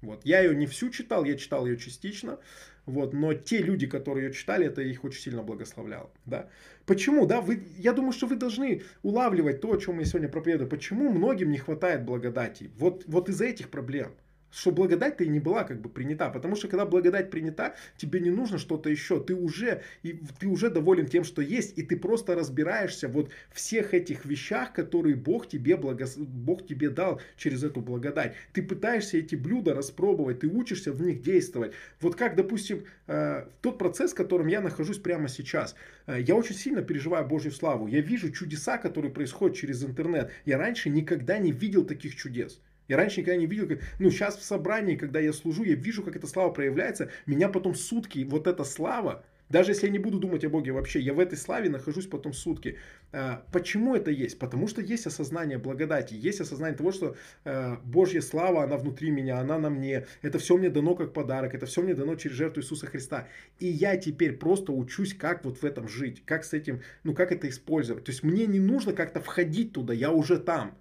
Вот. 0.00 0.20
Я 0.24 0.40
ее 0.40 0.54
не 0.54 0.66
всю 0.66 0.90
читал, 0.90 1.24
я 1.24 1.36
читал 1.36 1.66
ее 1.66 1.76
частично. 1.76 2.38
Вот, 2.86 3.14
но 3.14 3.32
те 3.32 3.62
люди, 3.62 3.86
которые 3.86 4.26
ее 4.26 4.34
читали, 4.34 4.66
это 4.66 4.82
их 4.82 5.04
очень 5.04 5.20
сильно 5.20 5.42
благословляло. 5.42 6.10
Да? 6.26 6.50
Почему? 6.84 7.26
Да, 7.26 7.40
вы, 7.40 7.62
я 7.78 7.94
думаю, 7.94 8.12
что 8.12 8.26
вы 8.26 8.36
должны 8.36 8.82
улавливать 9.02 9.62
то, 9.62 9.72
о 9.72 9.78
чем 9.78 9.98
я 9.98 10.04
сегодня 10.04 10.28
проповедую. 10.28 10.68
Почему 10.68 11.10
многим 11.10 11.50
не 11.50 11.56
хватает 11.56 12.04
благодати? 12.04 12.70
Вот, 12.76 13.04
вот 13.06 13.30
из-за 13.30 13.46
этих 13.46 13.70
проблем 13.70 14.12
что 14.54 14.70
благодать-то 14.70 15.24
и 15.24 15.28
не 15.28 15.40
была 15.40 15.64
как 15.64 15.80
бы 15.80 15.88
принята. 15.88 16.30
Потому 16.30 16.56
что 16.56 16.68
когда 16.68 16.86
благодать 16.86 17.30
принята, 17.30 17.74
тебе 17.96 18.20
не 18.20 18.30
нужно 18.30 18.58
что-то 18.58 18.88
еще. 18.88 19.20
Ты 19.20 19.34
уже, 19.34 19.82
и, 20.02 20.20
ты 20.38 20.46
уже 20.46 20.70
доволен 20.70 21.06
тем, 21.06 21.24
что 21.24 21.42
есть, 21.42 21.76
и 21.76 21.82
ты 21.82 21.96
просто 21.96 22.34
разбираешься 22.34 23.08
вот 23.08 23.30
всех 23.52 23.94
этих 23.94 24.24
вещах, 24.24 24.72
которые 24.72 25.16
Бог 25.16 25.48
тебе, 25.48 25.76
благос... 25.76 26.16
Бог 26.16 26.66
тебе 26.66 26.90
дал 26.90 27.20
через 27.36 27.64
эту 27.64 27.80
благодать. 27.80 28.34
Ты 28.52 28.62
пытаешься 28.62 29.18
эти 29.18 29.34
блюда 29.34 29.74
распробовать, 29.74 30.40
ты 30.40 30.46
учишься 30.46 30.92
в 30.92 31.02
них 31.02 31.22
действовать. 31.22 31.72
Вот 32.00 32.14
как, 32.14 32.36
допустим, 32.36 32.84
э, 33.06 33.46
тот 33.60 33.78
процесс, 33.78 34.12
в 34.12 34.16
котором 34.16 34.46
я 34.46 34.60
нахожусь 34.60 34.98
прямо 34.98 35.28
сейчас. 35.28 35.74
Э, 36.06 36.20
я 36.20 36.36
очень 36.36 36.54
сильно 36.54 36.82
переживаю 36.82 37.26
Божью 37.26 37.50
славу. 37.50 37.88
Я 37.88 38.00
вижу 38.00 38.30
чудеса, 38.30 38.78
которые 38.78 39.12
происходят 39.12 39.56
через 39.56 39.84
интернет. 39.84 40.30
Я 40.44 40.58
раньше 40.58 40.90
никогда 40.90 41.38
не 41.38 41.50
видел 41.50 41.84
таких 41.84 42.14
чудес. 42.14 42.60
Я 42.88 42.96
раньше 42.96 43.20
никогда 43.20 43.38
не 43.38 43.46
видел, 43.46 43.68
как, 43.68 43.80
ну, 43.98 44.10
сейчас 44.10 44.36
в 44.36 44.42
собрании, 44.42 44.96
когда 44.96 45.20
я 45.20 45.32
служу, 45.32 45.64
я 45.64 45.74
вижу, 45.74 46.02
как 46.02 46.16
эта 46.16 46.26
слава 46.26 46.50
проявляется. 46.50 47.10
Меня 47.26 47.48
потом 47.48 47.74
сутки, 47.74 48.24
вот 48.24 48.46
эта 48.46 48.64
слава, 48.64 49.24
даже 49.50 49.72
если 49.72 49.86
я 49.86 49.92
не 49.92 49.98
буду 49.98 50.18
думать 50.18 50.44
о 50.44 50.48
Боге 50.48 50.72
вообще, 50.72 51.00
я 51.00 51.12
в 51.12 51.20
этой 51.20 51.36
славе 51.36 51.68
нахожусь 51.68 52.06
потом 52.06 52.32
сутки. 52.32 52.78
А, 53.12 53.44
почему 53.52 53.94
это 53.94 54.10
есть? 54.10 54.38
Потому 54.38 54.68
что 54.68 54.80
есть 54.80 55.06
осознание 55.06 55.58
благодати, 55.58 56.14
есть 56.14 56.40
осознание 56.40 56.76
того, 56.76 56.92
что 56.92 57.16
а, 57.44 57.78
Божья 57.84 58.22
слава, 58.22 58.64
она 58.64 58.78
внутри 58.78 59.10
меня, 59.10 59.38
она 59.38 59.58
на 59.58 59.68
мне. 59.68 60.06
Это 60.22 60.38
все 60.38 60.56
мне 60.56 60.70
дано 60.70 60.94
как 60.94 61.12
подарок, 61.12 61.54
это 61.54 61.66
все 61.66 61.82
мне 61.82 61.94
дано 61.94 62.16
через 62.16 62.36
жертву 62.36 62.62
Иисуса 62.62 62.86
Христа. 62.86 63.28
И 63.58 63.66
я 63.66 63.96
теперь 63.96 64.32
просто 64.32 64.72
учусь, 64.72 65.14
как 65.14 65.44
вот 65.44 65.58
в 65.58 65.64
этом 65.64 65.88
жить, 65.88 66.22
как 66.24 66.44
с 66.44 66.54
этим, 66.54 66.80
ну, 67.02 67.14
как 67.14 67.30
это 67.30 67.48
использовать. 67.48 68.04
То 68.04 68.12
есть 68.12 68.22
мне 68.22 68.46
не 68.46 68.60
нужно 68.60 68.94
как-то 68.94 69.20
входить 69.20 69.72
туда, 69.72 69.92
я 69.92 70.10
уже 70.10 70.38
там. 70.38 70.76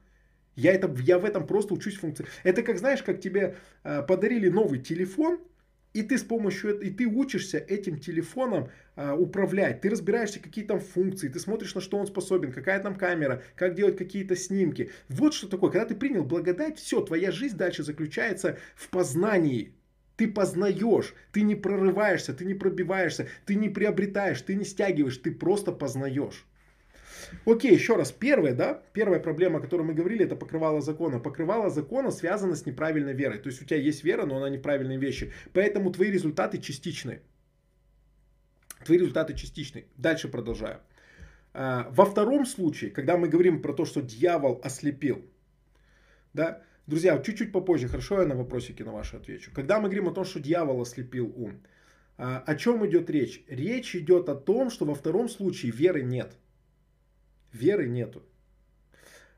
Я, 0.55 0.73
это, 0.73 0.93
я 1.01 1.19
в 1.19 1.25
этом 1.25 1.47
просто 1.47 1.73
учусь 1.73 1.97
функции. 1.97 2.25
Это 2.43 2.61
как, 2.61 2.77
знаешь, 2.77 3.01
как 3.01 3.19
тебе 3.19 3.55
э, 3.83 4.03
подарили 4.03 4.49
новый 4.49 4.79
телефон, 4.79 5.39
и 5.93 6.01
ты 6.01 6.17
с 6.17 6.23
помощью 6.23 6.79
и 6.79 6.89
ты 6.89 7.05
учишься 7.05 7.59
этим 7.59 7.99
телефоном 7.99 8.69
а, 8.95 9.15
управлять. 9.15 9.81
Ты 9.81 9.89
разбираешься, 9.89 10.39
какие 10.39 10.65
там 10.65 10.79
функции, 10.79 11.27
ты 11.27 11.39
смотришь, 11.39 11.75
на 11.75 11.81
что 11.81 11.97
он 11.97 12.07
способен, 12.07 12.51
какая 12.51 12.79
там 12.79 12.95
камера, 12.95 13.43
как 13.55 13.75
делать 13.75 13.97
какие-то 13.97 14.35
снимки. 14.35 14.91
Вот 15.07 15.33
что 15.33 15.47
такое. 15.47 15.71
Когда 15.71 15.85
ты 15.85 15.95
принял 15.95 16.23
благодать, 16.23 16.79
все, 16.79 17.01
твоя 17.01 17.31
жизнь 17.31 17.57
дальше 17.57 17.83
заключается 17.83 18.57
в 18.75 18.89
познании. 18.89 19.73
Ты 20.15 20.27
познаешь, 20.27 21.15
ты 21.31 21.41
не 21.41 21.55
прорываешься, 21.55 22.33
ты 22.33 22.45
не 22.45 22.53
пробиваешься, 22.53 23.27
ты 23.45 23.55
не 23.55 23.69
приобретаешь, 23.69 24.41
ты 24.41 24.55
не 24.55 24.65
стягиваешь, 24.65 25.17
ты 25.17 25.31
просто 25.31 25.71
познаешь. 25.71 26.45
Окей, 27.45 27.73
еще 27.73 27.95
раз. 27.95 28.11
Первое, 28.11 28.53
да, 28.53 28.81
первая 28.93 29.19
проблема, 29.19 29.59
о 29.59 29.61
которой 29.61 29.83
мы 29.83 29.93
говорили, 29.93 30.25
это 30.25 30.35
покрывало 30.35 30.81
закона. 30.81 31.19
Покрывало 31.19 31.69
закона 31.69 32.11
связано 32.11 32.55
с 32.55 32.65
неправильной 32.65 33.13
верой. 33.13 33.39
То 33.39 33.49
есть 33.49 33.61
у 33.61 33.65
тебя 33.65 33.77
есть 33.77 34.03
вера, 34.03 34.25
но 34.25 34.37
она 34.37 34.49
неправильные 34.49 34.97
вещи. 34.97 35.33
Поэтому 35.53 35.91
твои 35.91 36.11
результаты 36.11 36.57
частичны. 36.57 37.21
Твои 38.85 38.97
результаты 38.97 39.33
частичны. 39.33 39.85
Дальше 39.97 40.27
продолжаю. 40.27 40.79
А, 41.53 41.87
во 41.91 42.05
втором 42.05 42.45
случае, 42.45 42.91
когда 42.91 43.17
мы 43.17 43.27
говорим 43.27 43.61
про 43.61 43.73
то, 43.73 43.85
что 43.85 44.01
дьявол 44.01 44.59
ослепил, 44.63 45.23
да, 46.33 46.63
друзья, 46.87 47.17
чуть-чуть 47.19 47.51
попозже, 47.51 47.87
хорошо, 47.87 48.21
я 48.21 48.27
на 48.27 48.35
вопросики 48.35 48.83
на 48.83 48.91
ваши 48.91 49.17
отвечу. 49.17 49.51
Когда 49.53 49.79
мы 49.79 49.85
говорим 49.85 50.09
о 50.09 50.13
том, 50.13 50.25
что 50.25 50.39
дьявол 50.39 50.81
ослепил 50.81 51.31
ум, 51.35 51.61
а, 52.17 52.43
о 52.45 52.55
чем 52.55 52.85
идет 52.85 53.09
речь? 53.09 53.43
Речь 53.47 53.95
идет 53.95 54.29
о 54.29 54.35
том, 54.35 54.69
что 54.69 54.85
во 54.85 54.95
втором 54.95 55.29
случае 55.29 55.71
веры 55.71 56.01
нет 56.01 56.33
веры 57.53 57.87
нету. 57.87 58.23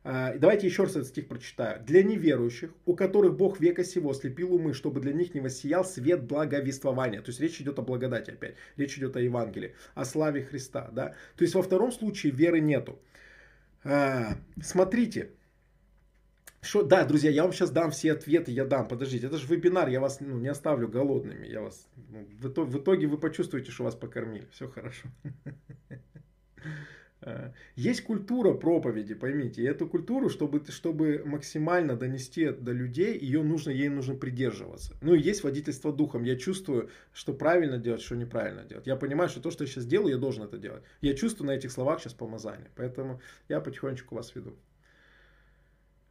А, 0.07 0.35
давайте 0.37 0.67
еще 0.67 0.83
раз 0.83 0.91
этот 0.91 1.07
стих 1.07 1.27
прочитаю. 1.27 1.83
«Для 1.83 2.03
неверующих, 2.03 2.69
у 2.85 2.95
которых 2.95 3.35
Бог 3.35 3.59
века 3.59 3.83
сего 3.83 4.13
слепил 4.13 4.53
умы, 4.53 4.73
чтобы 4.73 5.01
для 5.01 5.13
них 5.13 5.33
не 5.33 5.41
воссиял 5.41 5.83
свет 5.83 6.23
благовествования». 6.23 7.21
То 7.21 7.29
есть 7.29 7.41
речь 7.41 7.59
идет 7.59 7.79
о 7.79 7.81
благодати 7.81 8.29
опять. 8.29 8.55
Речь 8.77 8.97
идет 8.99 9.15
о 9.15 9.19
Евангелии, 9.19 9.73
о 9.95 10.05
славе 10.05 10.43
Христа. 10.43 10.89
Да? 10.91 11.15
То 11.35 11.43
есть 11.43 11.55
во 11.55 11.63
втором 11.63 11.91
случае 11.91 12.33
веры 12.33 12.59
нету. 12.59 12.99
А, 13.83 14.37
смотрите. 14.61 15.31
Что, 16.61 16.83
да, 16.83 17.03
друзья, 17.05 17.31
я 17.31 17.43
вам 17.43 17.51
сейчас 17.51 17.71
дам 17.71 17.89
все 17.89 18.11
ответы, 18.11 18.51
я 18.51 18.65
дам. 18.65 18.87
Подождите, 18.87 19.25
это 19.25 19.37
же 19.37 19.47
вебинар, 19.47 19.89
я 19.89 19.99
вас 19.99 20.19
ну, 20.19 20.37
не 20.37 20.47
оставлю 20.47 20.87
голодными. 20.87 21.47
Я 21.47 21.61
вас, 21.61 21.87
ну, 22.09 22.27
в, 22.39 22.47
итоге, 22.47 22.71
в 22.71 22.77
итоге 22.79 23.07
вы 23.07 23.17
почувствуете, 23.17 23.71
что 23.71 23.83
вас 23.83 23.95
покормили. 23.95 24.47
Все 24.51 24.67
хорошо. 24.67 25.07
Э, 27.25 27.51
есть 27.75 28.03
культура 28.03 28.53
проповеди, 28.53 29.15
поймите. 29.15 29.63
И 29.63 29.65
эту 29.65 29.87
культуру, 29.87 30.29
чтобы, 30.29 30.63
чтобы 30.69 31.23
максимально 31.25 31.95
донести 31.95 32.51
до 32.51 32.71
людей, 32.71 33.17
ее 33.17 33.41
нужно, 33.41 33.71
ей 33.71 33.89
нужно 33.89 34.15
придерживаться. 34.15 34.95
Ну 35.01 35.15
и 35.15 35.19
есть 35.19 35.43
водительство 35.43 35.91
духом. 35.91 36.23
Я 36.23 36.35
чувствую, 36.35 36.89
что 37.13 37.33
правильно 37.33 37.79
делать, 37.79 38.01
что 38.01 38.15
неправильно 38.15 38.63
делать. 38.63 38.85
Я 38.85 38.95
понимаю, 38.95 39.29
что 39.29 39.41
то, 39.41 39.49
что 39.49 39.63
я 39.63 39.67
сейчас 39.67 39.87
делаю, 39.87 40.11
я 40.11 40.17
должен 40.17 40.43
это 40.43 40.59
делать. 40.59 40.83
Я 41.01 41.15
чувствую 41.15 41.47
на 41.47 41.55
этих 41.55 41.71
словах 41.71 41.99
сейчас 41.99 42.13
помазание. 42.13 42.69
Поэтому 42.75 43.19
я 43.49 43.59
потихонечку 43.59 44.15
вас 44.15 44.35
веду. 44.35 44.55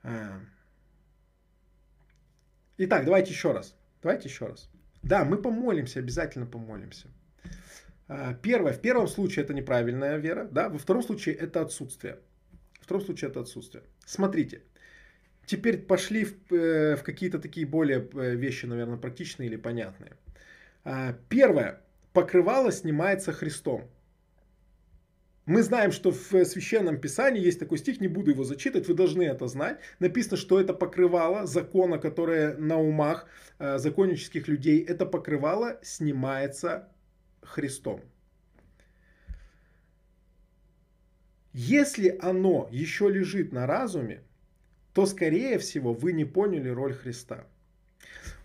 Э. 0.02 0.40
Итак, 2.78 3.04
давайте 3.04 3.30
еще 3.30 3.52
раз. 3.52 3.76
Давайте 4.02 4.28
еще 4.28 4.46
раз. 4.46 4.68
Да, 5.02 5.24
мы 5.24 5.36
помолимся, 5.40 6.00
обязательно 6.00 6.46
помолимся. 6.46 7.08
А, 8.08 8.34
первое, 8.34 8.72
в 8.72 8.80
первом 8.80 9.08
случае 9.08 9.44
это 9.44 9.54
неправильная 9.54 10.16
вера, 10.16 10.48
да, 10.50 10.68
во 10.68 10.78
втором 10.78 11.02
случае 11.02 11.34
это 11.36 11.60
отсутствие. 11.60 12.18
В 12.80 12.84
втором 12.84 13.02
случае 13.02 13.30
это 13.30 13.40
отсутствие. 13.40 13.82
Смотрите, 14.04 14.62
теперь 15.46 15.78
пошли 15.78 16.24
в, 16.24 16.52
э, 16.52 16.96
в 16.96 17.02
какие-то 17.02 17.38
такие 17.38 17.66
более 17.66 18.06
э, 18.14 18.34
вещи, 18.34 18.66
наверное, 18.66 18.98
практичные 18.98 19.48
или 19.48 19.56
понятные. 19.56 20.12
Первое, 21.30 21.80
покрывало 22.12 22.70
снимается 22.70 23.32
Христом. 23.32 23.88
Мы 25.46 25.62
знаем, 25.62 25.92
что 25.92 26.10
в 26.10 26.44
Священном 26.44 26.98
Писании 26.98 27.42
есть 27.42 27.58
такой 27.58 27.76
стих, 27.76 28.00
не 28.00 28.08
буду 28.08 28.30
его 28.30 28.44
зачитывать, 28.44 28.88
вы 28.88 28.94
должны 28.94 29.22
это 29.22 29.46
знать. 29.46 29.78
Написано, 29.98 30.38
что 30.38 30.58
это 30.58 30.72
покрывало 30.72 31.46
закона, 31.46 31.98
которое 31.98 32.56
на 32.56 32.78
умах 32.78 33.26
э, 33.58 33.78
законнических 33.78 34.48
людей, 34.48 34.82
это 34.82 35.04
покрывало 35.04 35.78
снимается 35.82 36.88
Христом. 37.44 38.00
Если 41.52 42.18
оно 42.20 42.68
еще 42.72 43.08
лежит 43.08 43.52
на 43.52 43.66
разуме, 43.66 44.22
то, 44.92 45.06
скорее 45.06 45.58
всего, 45.58 45.92
вы 45.92 46.12
не 46.12 46.24
поняли 46.24 46.68
роль 46.68 46.94
Христа. 46.94 47.46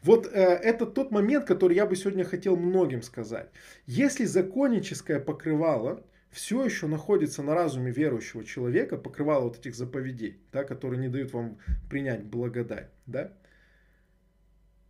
Вот 0.04 0.28
э, 0.28 0.40
это 0.40 0.86
тот 0.86 1.12
момент, 1.12 1.46
который 1.46 1.76
я 1.76 1.86
бы 1.86 1.96
сегодня 1.96 2.24
хотел 2.24 2.56
многим 2.56 3.02
сказать. 3.02 3.50
Если 3.86 4.26
законническое 4.26 5.20
покрывало 5.20 6.04
все 6.32 6.64
еще 6.64 6.88
находится 6.88 7.42
на 7.42 7.56
разуме 7.56 7.92
верующего 7.92 8.44
человека, 8.44 8.98
покрывало 8.98 9.46
вот 9.46 9.58
этих 9.58 9.76
заповедей, 9.76 10.38
да, 10.52 10.64
которые 10.64 11.00
не 11.00 11.10
дают 11.10 11.34
вам 11.34 11.58
принять 11.90 12.24
благодать, 12.24 12.90
да, 13.08 13.34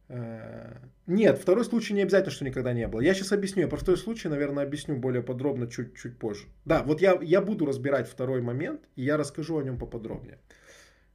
нет, 0.10 1.38
второй 1.38 1.65
случай 1.65 1.94
не 1.94 2.02
обязательно, 2.02 2.31
что 2.31 2.45
никогда 2.45 2.73
не 2.73 2.88
было. 2.88 3.02
Я 3.02 3.14
сейчас 3.14 3.31
объясню. 3.31 3.61
Я 3.61 3.68
про 3.68 3.77
второй 3.77 3.98
случай, 3.98 4.27
наверное, 4.27 4.64
объясню 4.64 4.95
более 4.95 5.22
подробно 5.22 5.68
чуть-чуть 5.68 6.18
позже. 6.18 6.48
Да, 6.65 6.84
вот 6.84 7.02
я, 7.02 7.19
я 7.22 7.41
буду 7.41 7.65
разбирать 7.65 8.10
второй 8.10 8.41
момент, 8.41 8.81
и 8.95 9.03
я 9.03 9.18
расскажу 9.18 9.57
о 9.57 9.64
нем 9.64 9.77
поподробнее. 9.77 10.40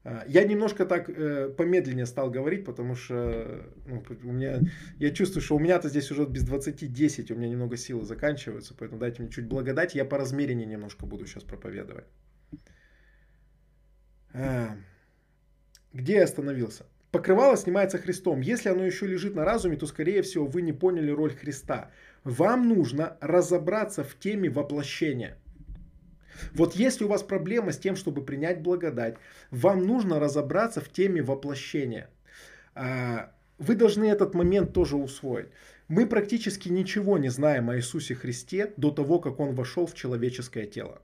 Э, 0.05 0.23
я 0.29 0.45
немножко 0.45 0.87
так 0.87 1.09
э, 1.09 1.49
помедленнее 1.49 2.07
стал 2.07 2.31
говорить, 2.31 2.65
потому 2.65 2.95
что 2.95 3.67
ну, 3.87 4.05
у 4.23 4.33
меня, 4.33 4.61
я 4.99 5.11
чувствую, 5.11 5.43
что 5.43 5.57
у 5.57 5.59
меня-то 5.59 5.89
здесь 5.89 6.11
уже 6.11 6.27
без 6.27 6.45
20-10, 6.49 7.33
у 7.33 7.37
меня 7.37 7.49
немного 7.49 7.77
силы 7.77 8.05
заканчиваются, 8.05 8.75
поэтому 8.79 9.01
дайте 9.01 9.23
мне 9.23 9.31
чуть 9.31 9.47
благодать, 9.47 9.95
я 9.95 10.05
по 10.05 10.19
размерению 10.19 10.69
немножко 10.69 11.07
буду 11.07 11.27
сейчас 11.27 11.43
проповедовать. 11.43 12.05
Э, 14.35 14.69
где 15.93 16.15
я 16.15 16.25
остановился? 16.25 16.87
Покрывало 17.15 17.57
снимается 17.57 17.99
Христом. 17.99 18.41
Если 18.41 18.69
оно 18.69 18.85
еще 18.85 19.07
лежит 19.07 19.37
на 19.37 19.45
разуме, 19.45 19.77
то, 19.77 19.87
скорее 19.87 20.23
всего, 20.23 20.47
вы 20.47 20.63
не 20.63 20.73
поняли 20.73 21.13
роль 21.13 21.33
Христа. 21.33 21.93
Вам 22.25 22.69
нужно 22.69 23.17
разобраться 23.21 24.03
в 24.03 24.19
теме 24.19 24.51
воплощения. 24.51 25.39
Вот 26.55 26.75
если 26.75 27.05
у 27.05 27.09
вас 27.09 27.23
проблема 27.23 27.71
с 27.71 27.79
тем, 27.79 27.95
чтобы 27.95 28.25
принять 28.25 28.63
благодать, 28.63 29.15
вам 29.53 29.87
нужно 29.87 30.19
разобраться 30.19 30.81
в 30.81 30.89
теме 30.89 31.23
воплощения. 31.23 32.11
А, 32.75 33.31
вы 33.59 33.77
должны 33.77 34.07
этот 34.07 34.35
момент 34.35 34.73
тоже 34.73 34.97
усвоить. 34.97 35.47
Мы 35.87 36.07
практически 36.07 36.69
ничего 36.69 37.17
не 37.17 37.29
знаем 37.29 37.71
о 37.71 37.77
Иисусе 37.77 38.17
Христе 38.17 38.73
до 38.77 38.91
того, 38.91 39.21
как 39.21 39.39
Он 39.39 39.55
вошел 39.55 39.87
в 39.87 39.95
человеческое 39.95 40.67
тело. 40.67 41.01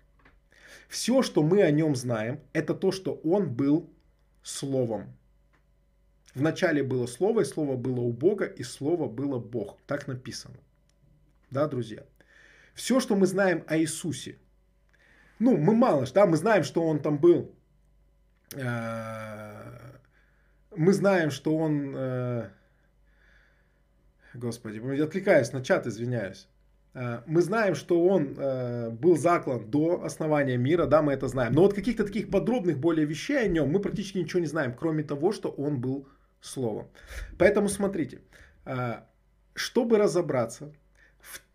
Все, 0.89 1.23
что 1.23 1.45
мы 1.45 1.63
о 1.63 1.71
Нем 1.71 1.95
знаем, 1.95 2.41
это 2.53 2.75
то, 2.75 2.91
что 2.91 3.21
Он 3.23 3.49
был 3.49 3.89
Словом. 4.43 5.15
В 6.35 6.43
начале 6.43 6.83
было 6.83 7.07
Слово, 7.07 7.41
и 7.41 7.45
Слово 7.45 7.77
было 7.77 8.01
у 8.01 8.13
Бога, 8.13 8.45
и 8.45 8.63
Слово 8.63 9.09
было 9.09 9.39
Бог. 9.39 9.79
Так 9.87 10.07
написано. 10.07 10.57
Да, 11.51 11.67
друзья? 11.67 12.05
Все, 12.75 13.01
что 13.01 13.17
мы 13.17 13.27
знаем 13.27 13.65
о 13.67 13.77
Иисусе, 13.77 14.39
ну, 15.41 15.57
мы 15.57 15.75
мало, 15.75 16.07
да, 16.15 16.27
мы 16.27 16.37
знаем, 16.37 16.63
что 16.65 16.87
он 16.87 17.01
там 17.01 17.19
был. 17.19 17.51
Э, 18.55 19.97
мы 20.77 20.93
знаем, 20.93 21.31
что 21.31 21.57
он... 21.57 21.95
Э, 21.97 22.51
господи, 24.35 24.79
отвлекаюсь 25.01 25.53
на 25.53 25.65
чат, 25.65 25.87
извиняюсь. 25.87 26.47
Э, 26.93 27.23
мы 27.27 27.41
знаем, 27.41 27.75
что 27.75 28.05
он 28.05 28.35
был 28.99 29.17
заклан 29.17 29.71
до 29.71 30.05
основания 30.05 30.59
мира, 30.59 30.87
да, 30.87 31.01
мы 31.01 31.15
это 31.15 31.27
знаем. 31.27 31.55
Но 31.55 31.63
вот 31.63 31.75
каких-то 31.75 32.05
таких 32.05 32.31
подробных 32.31 32.79
более 32.79 33.07
вещей 33.07 33.39
о 33.39 33.49
нем 33.49 33.71
мы 33.71 33.81
практически 33.81 34.19
ничего 34.19 34.41
не 34.41 34.47
знаем, 34.47 34.75
кроме 34.75 35.03
того, 35.03 35.33
что 35.33 35.49
он 35.49 35.81
был 35.81 36.07
словом. 36.41 36.89
Поэтому 37.39 37.69
смотрите, 37.69 38.21
чтобы 39.55 39.99
разобраться 39.99 40.73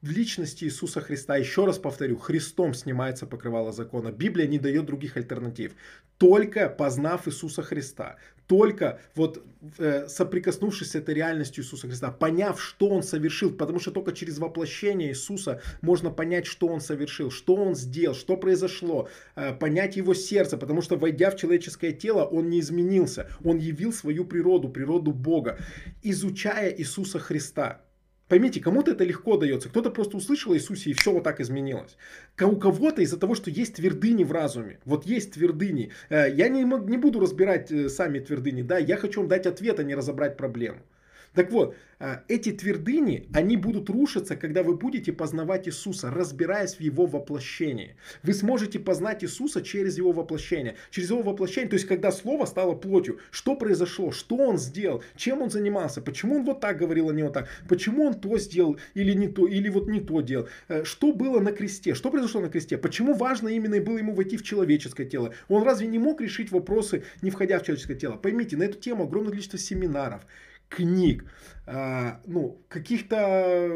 в 0.01 0.11
личности 0.11 0.65
Иисуса 0.65 1.01
Христа, 1.01 1.35
еще 1.35 1.65
раз 1.65 1.79
повторю, 1.79 2.17
Христом 2.17 2.73
снимается 2.73 3.25
покрывало 3.25 3.71
закона. 3.71 4.11
Библия 4.11 4.47
не 4.47 4.59
дает 4.59 4.85
других 4.85 5.17
альтернатив. 5.17 5.73
Только 6.17 6.69
познав 6.69 7.27
Иисуса 7.27 7.63
Христа, 7.63 8.17
только 8.47 9.01
вот 9.15 9.43
э, 9.79 10.07
соприкоснувшись 10.07 10.91
с 10.91 10.95
этой 10.95 11.15
реальностью 11.15 11.63
Иисуса 11.63 11.87
Христа, 11.87 12.11
поняв, 12.11 12.61
что 12.61 12.89
Он 12.89 13.01
совершил, 13.01 13.51
потому 13.51 13.79
что 13.79 13.91
только 13.91 14.11
через 14.13 14.37
воплощение 14.37 15.09
Иисуса 15.09 15.61
можно 15.81 16.11
понять, 16.11 16.45
что 16.45 16.67
Он 16.67 16.79
совершил, 16.79 17.31
что 17.31 17.55
Он 17.55 17.75
сделал, 17.75 18.15
что 18.15 18.37
произошло, 18.37 19.09
э, 19.35 19.53
понять 19.53 19.97
Его 19.97 20.13
сердце, 20.13 20.57
потому 20.57 20.81
что 20.83 20.97
войдя 20.97 21.31
в 21.31 21.35
человеческое 21.35 21.91
тело, 21.91 22.23
Он 22.23 22.49
не 22.49 22.59
изменился, 22.59 23.27
Он 23.43 23.57
явил 23.57 23.91
свою 23.91 24.25
природу, 24.25 24.69
природу 24.69 25.11
Бога, 25.11 25.57
изучая 26.03 26.69
Иисуса 26.77 27.17
Христа. 27.17 27.81
Поймите, 28.27 28.59
кому-то 28.59 28.91
это 28.91 29.03
легко 29.03 29.37
дается, 29.37 29.69
кто-то 29.69 29.91
просто 29.91 30.17
услышал 30.17 30.53
о 30.53 30.55
Иисусе 30.55 30.89
и 30.89 30.93
все 30.93 31.11
вот 31.11 31.23
так 31.23 31.39
изменилось. 31.39 31.95
У 32.41 32.55
кого-то 32.55 33.03
из-за 33.03 33.17
того, 33.17 33.35
что 33.35 33.51
есть 33.51 33.75
твердыни 33.75 34.23
в 34.23 34.31
разуме, 34.31 34.79
вот 34.83 35.05
есть 35.05 35.33
твердыни. 35.33 35.91
Э, 36.09 36.27
я 36.33 36.49
не, 36.49 36.63
не 36.63 36.97
буду 36.97 37.19
разбирать 37.19 37.71
э, 37.71 37.87
сами 37.87 38.19
твердыни, 38.19 38.63
да, 38.63 38.79
я 38.79 38.97
хочу 38.97 39.19
вам 39.19 39.29
дать 39.29 39.45
ответ, 39.45 39.79
а 39.79 39.83
не 39.83 39.93
разобрать 39.93 40.37
проблему. 40.37 40.79
Так 41.35 41.51
вот, 41.51 41.75
а, 41.99 42.23
эти 42.27 42.51
твердыни, 42.51 43.27
они 43.33 43.57
будут 43.57 43.89
рушиться, 43.89 44.35
когда 44.35 44.63
вы 44.63 44.75
будете 44.75 45.13
познавать 45.13 45.67
Иисуса, 45.67 46.09
разбираясь 46.09 46.75
в 46.75 46.81
Его 46.81 47.05
воплощении. 47.05 47.95
Вы 48.23 48.33
сможете 48.33 48.79
познать 48.79 49.23
Иисуса 49.23 49.61
через 49.61 49.97
Его 49.97 50.11
воплощение. 50.11 50.75
Через 50.91 51.09
Его 51.09 51.21
воплощение, 51.21 51.69
то 51.69 51.75
есть 51.75 51.87
когда 51.87 52.11
Слово 52.11 52.45
стало 52.45 52.73
плотью, 52.73 53.19
что 53.31 53.55
произошло, 53.55 54.11
что 54.11 54.37
Он 54.37 54.57
сделал, 54.57 55.03
чем 55.15 55.41
Он 55.41 55.49
занимался, 55.49 56.01
почему 56.01 56.37
Он 56.37 56.45
вот 56.45 56.59
так 56.59 56.77
говорил, 56.77 57.09
а 57.09 57.13
не 57.13 57.23
вот 57.23 57.33
так, 57.33 57.49
почему 57.67 58.05
Он 58.05 58.13
то 58.13 58.37
сделал 58.37 58.77
или 58.93 59.13
не 59.13 59.27
то, 59.27 59.47
или 59.47 59.69
вот 59.69 59.87
не 59.87 59.99
то 59.99 60.21
делал, 60.21 60.47
э, 60.67 60.83
что 60.83 61.13
было 61.13 61.39
на 61.39 61.51
кресте, 61.51 61.95
что 61.95 62.11
произошло 62.11 62.41
на 62.41 62.49
кресте, 62.49 62.77
почему 62.77 63.13
важно 63.13 63.49
именно 63.49 63.79
было 63.79 63.97
ему 63.97 64.13
войти 64.13 64.37
в 64.37 64.43
человеческое 64.43 65.05
тело. 65.05 65.33
Он 65.47 65.63
разве 65.63 65.87
не 65.87 65.99
мог 65.99 66.21
решить 66.21 66.51
вопросы, 66.51 67.03
не 67.21 67.29
входя 67.29 67.59
в 67.59 67.63
человеческое 67.63 67.95
тело? 67.95 68.15
Поймите, 68.15 68.57
на 68.57 68.63
эту 68.63 68.79
тему 68.79 69.03
огромное 69.03 69.31
количество 69.31 69.59
семинаров, 69.59 70.25
книг, 70.75 71.25
а, 71.65 72.21
ну, 72.25 72.61
каких-то, 72.67 73.69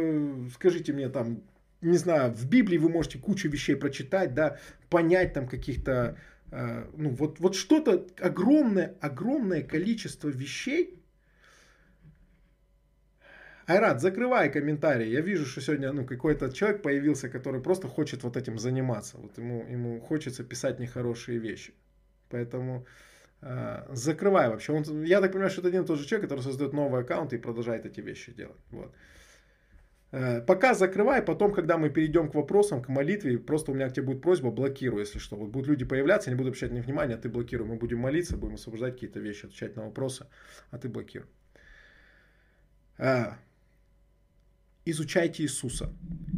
скажите 0.53 0.93
мне, 0.93 1.09
там, 1.09 1.41
не 1.81 1.97
знаю, 1.97 2.33
в 2.33 2.47
Библии 2.49 2.77
вы 2.77 2.89
можете 2.89 3.17
кучу 3.19 3.49
вещей 3.49 3.75
прочитать, 3.75 4.33
да, 4.33 4.57
понять 4.89 5.33
там 5.33 5.47
каких-то, 5.47 6.17
а, 6.51 6.89
ну, 6.97 7.09
вот, 7.09 7.39
вот 7.39 7.55
что-то, 7.55 8.05
огромное, 8.21 8.95
огромное 9.01 9.63
количество 9.63 10.29
вещей, 10.29 10.95
Айрат, 13.65 14.01
закрывай 14.01 14.51
комментарии. 14.51 15.07
Я 15.07 15.21
вижу, 15.21 15.45
что 15.45 15.61
сегодня 15.61 15.93
ну, 15.93 16.03
какой-то 16.03 16.51
человек 16.51 16.81
появился, 16.81 17.29
который 17.29 17.61
просто 17.61 17.87
хочет 17.87 18.23
вот 18.23 18.35
этим 18.35 18.57
заниматься. 18.57 19.17
Вот 19.17 19.37
ему, 19.37 19.63
ему 19.69 19.99
хочется 19.99 20.43
писать 20.43 20.79
нехорошие 20.79 21.37
вещи. 21.37 21.75
Поэтому 22.29 22.87
Э, 23.41 23.85
закрывай 23.93 24.49
вообще. 24.49 24.73
Он, 24.73 25.03
я 25.03 25.21
так 25.21 25.31
понимаю, 25.31 25.49
что 25.49 25.61
это 25.61 25.69
один 25.69 25.83
и 25.83 25.85
тот 25.85 25.99
же 25.99 26.05
человек, 26.05 26.29
который 26.29 26.43
создает 26.43 26.73
новый 26.73 27.01
аккаунт 27.01 27.33
и 27.33 27.37
продолжает 27.37 27.85
эти 27.85 28.01
вещи 28.01 28.33
делать. 28.33 28.59
Вот. 28.71 28.93
Э, 30.11 30.41
пока 30.41 30.73
закрывай, 30.73 31.21
потом, 31.21 31.53
когда 31.53 31.77
мы 31.77 31.89
перейдем 31.89 32.29
к 32.29 32.35
вопросам, 32.35 32.81
к 32.81 32.89
молитве, 32.89 33.37
просто 33.37 33.71
у 33.71 33.75
меня 33.75 33.89
к 33.89 33.93
тебе 33.93 34.07
будет 34.07 34.21
просьба, 34.21 34.51
блокируй, 34.51 35.01
если 35.01 35.19
что. 35.19 35.35
Вот 35.37 35.49
будут 35.49 35.67
люди 35.67 35.85
появляться, 35.85 36.29
не 36.29 36.35
буду 36.35 36.49
обращать 36.49 36.71
на 36.71 36.81
внимание, 36.81 37.15
а 37.17 37.21
ты 37.21 37.29
блокируй. 37.29 37.67
Мы 37.67 37.75
будем 37.75 37.99
молиться, 37.99 38.35
будем 38.35 38.55
освобождать 38.55 38.95
какие-то 38.95 39.19
вещи, 39.19 39.45
отвечать 39.45 39.75
на 39.75 39.85
вопросы, 39.85 40.25
а 40.71 40.77
ты 40.77 40.89
блокируй. 40.89 41.27
Э, 42.97 43.35
изучайте 44.85 45.43
Иисуса. 45.43 45.93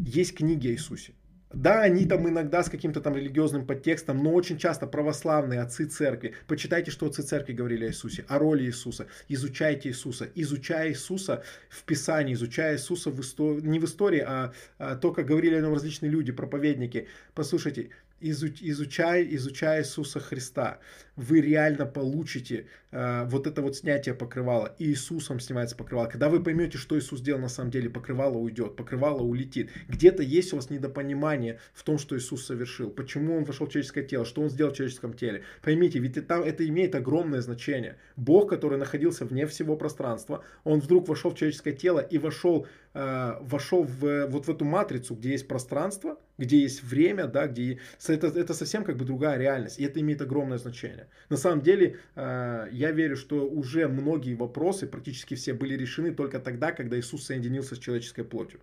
Есть 0.05 0.35
книги 0.35 0.67
о 0.67 0.71
Иисусе. 0.71 1.13
Да, 1.53 1.81
они 1.81 2.05
там 2.05 2.27
иногда 2.29 2.63
с 2.63 2.69
каким-то 2.69 3.01
там 3.01 3.15
религиозным 3.15 3.65
подтекстом, 3.65 4.23
но 4.23 4.31
очень 4.33 4.57
часто 4.57 4.87
православные 4.87 5.61
отцы 5.61 5.85
церкви. 5.85 6.33
Почитайте, 6.47 6.91
что 6.91 7.07
отцы 7.07 7.23
церкви 7.23 7.53
говорили 7.53 7.85
о 7.85 7.89
Иисусе, 7.89 8.23
о 8.27 8.39
роли 8.39 8.63
Иисуса. 8.63 9.07
Изучайте 9.27 9.89
Иисуса. 9.89 10.29
Изучая 10.35 10.89
Иисуса 10.89 11.43
в 11.69 11.83
Писании, 11.83 12.33
изучая 12.33 12.75
Иисуса 12.75 13.09
в 13.09 13.19
истории, 13.19 13.61
не 13.61 13.79
в 13.79 13.85
истории, 13.85 14.23
а, 14.25 14.53
а 14.77 14.95
то, 14.95 15.11
как 15.11 15.25
говорили 15.25 15.55
о 15.55 15.61
нем 15.61 15.73
различные 15.73 16.09
люди, 16.09 16.31
проповедники. 16.31 17.07
Послушайте, 17.33 17.89
изучая, 18.21 19.23
изучая 19.23 19.81
Иисуса 19.81 20.19
Христа, 20.19 20.79
вы 21.15 21.41
реально 21.41 21.85
получите 21.85 22.67
э, 22.91 23.25
вот 23.25 23.47
это 23.47 23.61
вот 23.61 23.75
снятие 23.75 24.15
покрывала. 24.15 24.75
И 24.79 24.85
Иисусом 24.85 25.39
снимается 25.39 25.75
покрывало. 25.75 26.07
Когда 26.07 26.29
вы 26.29 26.41
поймете, 26.41 26.77
что 26.77 26.97
Иисус 26.97 27.19
сделал 27.19 27.39
на 27.39 27.49
самом 27.49 27.71
деле, 27.71 27.89
покрывало 27.89 28.37
уйдет, 28.37 28.75
покрывало 28.75 29.21
улетит. 29.21 29.71
Где-то 29.87 30.23
есть 30.23 30.53
у 30.53 30.55
вас 30.55 30.69
недопонимание 30.69 31.59
в 31.73 31.83
том, 31.83 31.97
что 31.97 32.17
Иисус 32.17 32.45
совершил. 32.45 32.89
Почему 32.89 33.37
Он 33.37 33.43
вошел 33.43 33.67
в 33.67 33.69
человеческое 33.69 34.03
тело, 34.03 34.25
что 34.25 34.41
Он 34.41 34.49
сделал 34.49 34.71
в 34.71 34.75
человеческом 34.75 35.13
теле. 35.13 35.43
Поймите, 35.61 35.99
ведь 35.99 36.17
это, 36.17 36.35
это 36.35 36.67
имеет 36.67 36.95
огромное 36.95 37.41
значение. 37.41 37.97
Бог, 38.15 38.49
который 38.49 38.77
находился 38.77 39.25
вне 39.25 39.45
всего 39.47 39.75
пространства, 39.75 40.43
Он 40.63 40.79
вдруг 40.79 41.09
вошел 41.09 41.31
в 41.31 41.35
человеческое 41.35 41.73
тело 41.73 41.99
и 41.99 42.17
вошел, 42.17 42.67
э, 42.93 43.33
вошел 43.41 43.83
в, 43.83 44.27
вот 44.27 44.47
в 44.47 44.49
эту 44.49 44.65
матрицу, 44.65 45.15
где 45.15 45.31
есть 45.31 45.47
пространство, 45.47 46.17
где 46.37 46.59
есть 46.61 46.83
время, 46.83 47.27
да, 47.27 47.47
где 47.47 47.79
это, 48.07 48.27
это 48.27 48.53
совсем 48.53 48.83
как 48.83 48.97
бы 48.97 49.05
другая 49.05 49.37
реальность, 49.37 49.79
и 49.79 49.83
это 49.83 49.99
имеет 49.99 50.21
огромное 50.21 50.57
значение. 50.57 51.00
На 51.29 51.37
самом 51.37 51.61
деле, 51.61 51.97
э, 52.15 52.67
я 52.71 52.91
верю, 52.91 53.15
что 53.15 53.47
уже 53.47 53.87
многие 53.87 54.35
вопросы, 54.35 54.87
практически 54.87 55.35
все, 55.35 55.53
были 55.53 55.75
решены 55.75 56.13
только 56.13 56.39
тогда, 56.39 56.71
когда 56.71 56.99
Иисус 56.99 57.25
соединился 57.25 57.75
с 57.75 57.79
человеческой 57.79 58.23
плотью. 58.23 58.59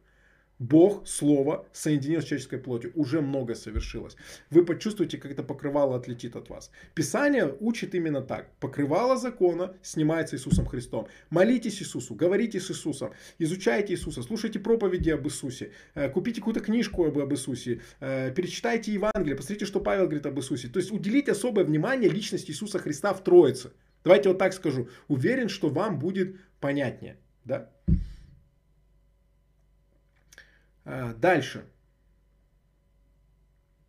Бог, 0.58 1.06
Слово, 1.06 1.66
соединил 1.72 2.20
с 2.20 2.24
человеческой 2.24 2.58
плотью. 2.58 2.92
Уже 2.94 3.20
многое 3.20 3.54
совершилось. 3.54 4.16
Вы 4.50 4.64
почувствуете, 4.64 5.18
как 5.18 5.30
это 5.30 5.42
покрывало 5.42 5.96
отлетит 5.96 6.34
от 6.36 6.50
вас. 6.50 6.70
Писание 6.94 7.54
учит 7.60 7.94
именно 7.94 8.20
так. 8.22 8.50
Покрывало 8.58 9.16
закона 9.16 9.74
снимается 9.82 10.36
Иисусом 10.36 10.66
Христом. 10.66 11.06
Молитесь 11.30 11.80
Иисусу, 11.80 12.14
говорите 12.14 12.58
с 12.58 12.70
Иисусом, 12.70 13.12
изучайте 13.38 13.92
Иисуса, 13.92 14.22
слушайте 14.22 14.58
проповеди 14.58 15.10
об 15.10 15.26
Иисусе, 15.26 15.70
э, 15.94 16.08
купите 16.08 16.40
какую-то 16.40 16.60
книжку 16.60 17.06
об, 17.06 17.18
об 17.18 17.32
Иисусе, 17.32 17.80
э, 18.00 18.32
перечитайте 18.34 18.92
Евангелие, 18.92 19.36
посмотрите, 19.36 19.64
что 19.64 19.80
Павел 19.80 20.04
говорит 20.04 20.26
об 20.26 20.38
Иисусе. 20.38 20.68
То 20.68 20.78
есть 20.80 20.90
уделите 20.90 21.32
особое 21.32 21.64
внимание 21.64 22.10
личности 22.10 22.50
Иисуса 22.50 22.78
Христа 22.78 23.12
в 23.14 23.22
Троице. 23.22 23.72
Давайте 24.04 24.28
вот 24.28 24.38
так 24.38 24.52
скажу. 24.52 24.88
Уверен, 25.06 25.48
что 25.48 25.68
вам 25.68 25.98
будет 25.98 26.36
понятнее. 26.60 27.16
Да? 27.44 27.70
А, 30.77 30.77
дальше. 31.16 31.64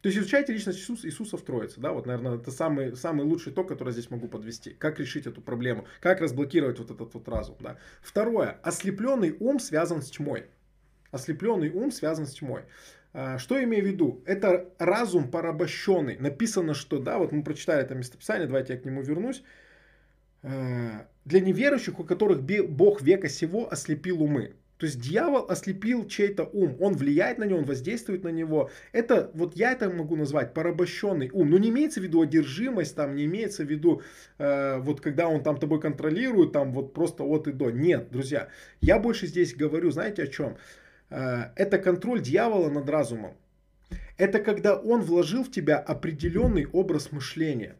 То 0.02 0.08
есть 0.08 0.18
изучайте 0.18 0.54
личность 0.54 0.80
Иисуса, 0.80 1.08
Иисуса 1.08 1.38
в 1.38 1.42
Троице. 1.42 1.80
Да? 1.82 1.92
Вот, 1.92 2.06
наверное, 2.06 2.38
это 2.38 2.52
самый, 2.52 2.96
самый 2.96 3.26
лучший 3.26 3.52
ток, 3.52 3.68
который 3.68 3.90
я 3.90 3.94
здесь 3.94 4.10
могу 4.10 4.28
подвести. 4.30 4.72
Как 4.72 5.00
решить 5.00 5.28
эту 5.28 5.42
проблему, 5.42 5.86
как 6.00 6.22
разблокировать 6.22 6.80
вот 6.80 6.92
этот 6.92 7.14
вот 7.14 7.28
разум. 7.28 7.58
Да? 7.60 7.78
Второе. 8.02 8.60
Ослепленный 8.64 9.36
ум 9.40 9.60
связан 9.60 10.02
с 10.02 10.10
тьмой. 10.10 10.46
Ослепленный 11.12 11.70
ум 11.70 11.92
связан 11.92 12.28
с 12.28 12.34
тьмой. 12.36 12.64
А, 13.12 13.38
что 13.40 13.62
имею 13.62 13.84
в 13.84 13.88
виду? 13.88 14.24
Это 14.26 14.70
разум 14.78 15.30
порабощенный. 15.30 16.18
Написано, 16.18 16.74
что, 16.74 17.00
да, 17.00 17.18
вот 17.18 17.34
мы 17.34 17.44
прочитали 17.44 17.82
это 17.82 17.96
местописание, 17.96 18.48
давайте 18.48 18.74
я 18.74 18.80
к 18.80 18.86
нему 18.86 19.02
вернусь. 19.02 19.44
А, 20.44 21.08
для 21.26 21.42
неверующих, 21.42 22.00
у 22.00 22.06
которых 22.06 22.42
Бог 22.42 23.02
века 23.02 23.28
сего 23.28 23.70
ослепил 23.70 24.24
умы. 24.24 24.56
То 24.80 24.85
есть 24.85 25.01
дьявол 25.01 25.45
ослепил 25.49 26.07
чей-то 26.07 26.45
ум, 26.45 26.77
он 26.80 26.93
влияет 26.93 27.38
на 27.38 27.43
него, 27.43 27.60
он 27.60 27.65
воздействует 27.65 28.23
на 28.23 28.30
него. 28.30 28.72
Это, 28.93 29.30
вот 29.34 29.57
я 29.57 29.73
это 29.73 29.89
могу 29.89 30.15
назвать 30.15 30.53
порабощенный 30.53 31.30
ум. 31.34 31.49
Но 31.49 31.57
не 31.57 31.68
имеется 31.68 31.99
в 31.99 32.03
виду 32.03 32.22
одержимость, 32.22 32.95
там 32.95 33.14
не 33.14 33.26
имеется 33.26 33.65
в 33.65 33.69
виду, 33.69 34.01
э, 34.38 34.77
вот 34.80 35.01
когда 35.01 35.27
он 35.27 35.43
там 35.43 35.57
тобой 35.57 35.81
контролирует, 35.81 36.53
там 36.53 36.72
вот 36.72 36.93
просто 36.93 37.26
от 37.26 37.49
и 37.49 37.51
до. 37.51 37.72
Нет, 37.72 38.10
друзья, 38.10 38.47
я 38.80 38.99
больше 38.99 39.27
здесь 39.27 39.53
говорю, 39.53 39.91
знаете 39.91 40.23
о 40.23 40.27
чем? 40.27 40.56
Э, 41.10 41.51
это 41.57 41.77
контроль 41.77 42.22
дьявола 42.22 42.69
над 42.69 42.89
разумом. 42.89 43.34
Это 44.18 44.39
когда 44.39 44.77
он 44.77 45.01
вложил 45.01 45.43
в 45.43 45.51
тебя 45.51 45.77
определенный 45.77 46.68
образ 46.72 47.11
мышления. 47.11 47.76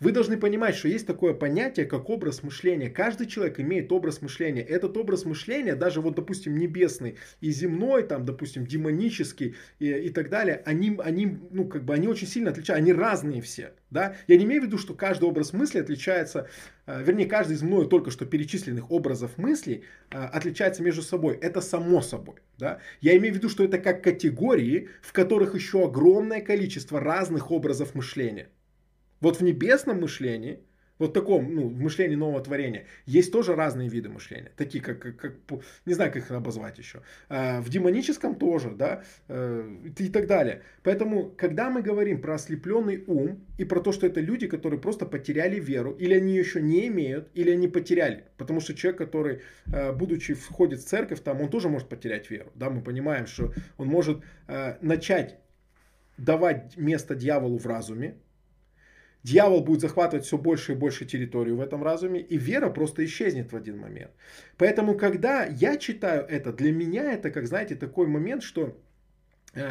Вы 0.00 0.12
должны 0.12 0.36
понимать, 0.36 0.76
что 0.76 0.86
есть 0.86 1.06
такое 1.06 1.34
понятие, 1.34 1.84
как 1.84 2.08
образ 2.08 2.44
мышления. 2.44 2.88
Каждый 2.88 3.26
человек 3.26 3.58
имеет 3.58 3.90
образ 3.90 4.22
мышления. 4.22 4.62
Этот 4.62 4.96
образ 4.96 5.24
мышления, 5.24 5.74
даже 5.74 6.00
вот, 6.00 6.14
допустим, 6.14 6.56
небесный 6.56 7.16
и 7.40 7.50
земной, 7.50 8.04
там, 8.04 8.24
допустим, 8.24 8.64
демонический 8.64 9.56
и, 9.80 9.90
и 9.90 10.10
так 10.10 10.28
далее, 10.28 10.62
они, 10.64 10.96
они, 11.02 11.38
ну, 11.50 11.66
как 11.66 11.84
бы, 11.84 11.94
они 11.94 12.06
очень 12.06 12.28
сильно 12.28 12.50
отличаются, 12.50 12.80
они 12.80 12.92
разные 12.92 13.42
все. 13.42 13.72
Да? 13.90 14.14
Я 14.28 14.36
не 14.36 14.44
имею 14.44 14.62
в 14.62 14.66
виду, 14.66 14.78
что 14.78 14.94
каждый 14.94 15.24
образ 15.24 15.52
мысли 15.52 15.80
отличается, 15.80 16.48
э, 16.86 17.02
вернее, 17.02 17.26
каждый 17.26 17.56
из 17.56 17.62
мною 17.62 17.86
только 17.86 18.12
что 18.12 18.24
перечисленных 18.24 18.92
образов 18.92 19.36
мыслей 19.36 19.82
э, 20.10 20.16
отличается 20.16 20.82
между 20.84 21.02
собой. 21.02 21.36
Это 21.40 21.60
само 21.60 22.02
собой. 22.02 22.36
Да? 22.56 22.78
Я 23.00 23.16
имею 23.16 23.34
в 23.34 23.38
виду, 23.38 23.48
что 23.48 23.64
это 23.64 23.78
как 23.78 24.04
категории, 24.04 24.90
в 25.02 25.12
которых 25.12 25.56
еще 25.56 25.86
огромное 25.86 26.40
количество 26.40 27.00
разных 27.00 27.50
образов 27.50 27.96
мышления. 27.96 28.48
Вот 29.20 29.40
в 29.40 29.42
небесном 29.42 30.00
мышлении, 30.00 30.60
вот 30.98 31.14
таком, 31.14 31.54
ну, 31.54 31.68
в 31.68 31.80
мышлении 31.80 32.16
нового 32.16 32.42
творения, 32.42 32.86
есть 33.06 33.32
тоже 33.32 33.54
разные 33.54 33.88
виды 33.88 34.08
мышления, 34.08 34.50
такие 34.56 34.82
как, 34.82 34.98
как, 35.00 35.16
как 35.16 35.34
не 35.86 35.94
знаю, 35.94 36.12
как 36.12 36.24
их 36.24 36.30
обозвать 36.30 36.78
еще. 36.78 37.02
А, 37.28 37.60
в 37.60 37.68
демоническом 37.68 38.34
тоже, 38.34 38.70
да, 38.70 39.04
а, 39.28 39.64
и 39.96 40.08
так 40.08 40.26
далее. 40.26 40.62
Поэтому, 40.82 41.30
когда 41.30 41.70
мы 41.70 41.82
говорим 41.82 42.20
про 42.20 42.34
ослепленный 42.34 43.04
ум 43.06 43.44
и 43.58 43.64
про 43.64 43.80
то, 43.80 43.92
что 43.92 44.06
это 44.06 44.20
люди, 44.20 44.46
которые 44.46 44.80
просто 44.80 45.06
потеряли 45.06 45.60
веру, 45.60 45.92
или 45.92 46.14
они 46.14 46.36
еще 46.36 46.60
не 46.60 46.88
имеют, 46.88 47.28
или 47.34 47.50
они 47.50 47.68
потеряли, 47.68 48.24
потому 48.36 48.60
что 48.60 48.74
человек, 48.74 48.98
который, 48.98 49.42
а, 49.72 49.92
будучи 49.92 50.34
входит 50.34 50.80
в 50.80 50.84
церковь, 50.84 51.20
там, 51.20 51.40
он 51.40 51.48
тоже 51.48 51.68
может 51.68 51.88
потерять 51.88 52.30
веру, 52.30 52.50
да, 52.54 52.70
мы 52.70 52.82
понимаем, 52.82 53.26
что 53.26 53.52
он 53.76 53.88
может 53.88 54.22
а, 54.48 54.78
начать 54.80 55.38
давать 56.16 56.76
место 56.76 57.14
дьяволу 57.14 57.58
в 57.58 57.66
разуме, 57.66 58.16
Дьявол 59.28 59.62
будет 59.62 59.82
захватывать 59.82 60.24
все 60.24 60.38
больше 60.38 60.72
и 60.72 60.74
больше 60.74 61.04
территорию 61.04 61.56
в 61.56 61.60
этом 61.60 61.82
разуме, 61.82 62.18
и 62.18 62.38
вера 62.38 62.70
просто 62.70 63.04
исчезнет 63.04 63.52
в 63.52 63.56
один 63.56 63.78
момент. 63.78 64.10
Поэтому, 64.56 64.96
когда 64.96 65.44
я 65.44 65.76
читаю 65.76 66.24
это, 66.26 66.50
для 66.50 66.72
меня 66.72 67.12
это, 67.12 67.30
как 67.30 67.46
знаете, 67.46 67.74
такой 67.74 68.06
момент, 68.06 68.42
что 68.42 68.74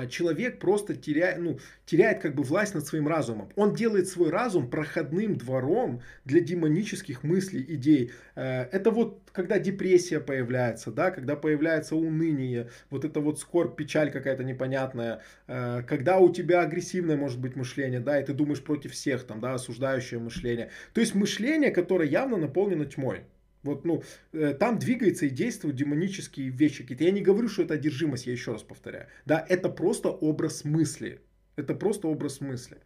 человек 0.09 0.59
просто 0.59 0.95
теряет, 0.95 1.39
ну, 1.39 1.59
теряет 1.85 2.21
как 2.21 2.35
бы 2.35 2.43
власть 2.43 2.73
над 2.73 2.85
своим 2.85 3.07
разумом. 3.07 3.49
Он 3.55 3.73
делает 3.73 4.07
свой 4.07 4.29
разум 4.29 4.69
проходным 4.69 5.35
двором 5.35 6.01
для 6.25 6.41
демонических 6.41 7.23
мыслей, 7.23 7.65
идей. 7.67 8.11
Э, 8.35 8.63
это 8.71 8.91
вот 8.91 9.21
когда 9.31 9.59
депрессия 9.59 10.19
появляется, 10.19 10.91
да, 10.91 11.11
когда 11.11 11.35
появляется 11.35 11.95
уныние, 11.95 12.69
вот 12.89 13.05
это 13.05 13.19
вот 13.19 13.39
скорбь, 13.39 13.75
печаль 13.75 14.11
какая-то 14.11 14.43
непонятная, 14.43 15.21
э, 15.47 15.83
когда 15.87 16.17
у 16.17 16.33
тебя 16.33 16.61
агрессивное 16.61 17.17
может 17.17 17.39
быть 17.39 17.55
мышление, 17.55 17.99
да, 17.99 18.19
и 18.19 18.25
ты 18.25 18.33
думаешь 18.33 18.63
против 18.63 18.91
всех, 18.91 19.23
там, 19.25 19.39
да, 19.39 19.53
осуждающее 19.53 20.19
мышление. 20.19 20.71
То 20.93 21.01
есть 21.01 21.15
мышление, 21.15 21.71
которое 21.71 22.09
явно 22.09 22.37
наполнено 22.37 22.85
тьмой. 22.85 23.21
Вот, 23.63 23.85
ну, 23.85 24.03
э, 24.33 24.53
там 24.53 24.79
двигается 24.79 25.25
и 25.25 25.29
действуют 25.29 25.75
демонические 25.75 26.49
вещи 26.49 26.83
какие-то. 26.83 27.03
Я 27.03 27.11
не 27.11 27.21
говорю, 27.21 27.49
что 27.49 27.63
это 27.63 27.73
одержимость, 27.73 28.27
я 28.27 28.33
еще 28.33 28.51
раз 28.53 28.63
повторяю. 28.63 29.07
Да, 29.25 29.45
это 29.49 29.69
просто 29.69 30.09
образ 30.09 30.63
мысли. 30.63 31.21
Это 31.55 31.73
просто 31.73 32.07
образ 32.07 32.39
мысли. 32.39 32.77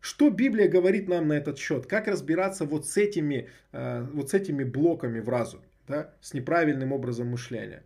Что 0.00 0.30
Библия 0.30 0.68
говорит 0.68 1.08
нам 1.08 1.28
на 1.28 1.34
этот 1.34 1.58
счет? 1.58 1.86
Как 1.86 2.06
разбираться 2.06 2.64
вот 2.64 2.86
с 2.86 2.96
этими, 2.96 3.48
э, 3.72 4.06
вот 4.12 4.30
с 4.30 4.34
этими 4.34 4.64
блоками 4.64 5.20
в 5.20 5.28
разуме, 5.28 5.64
да? 5.86 6.14
с 6.20 6.34
неправильным 6.34 6.92
образом 6.92 7.28
мышления? 7.28 7.82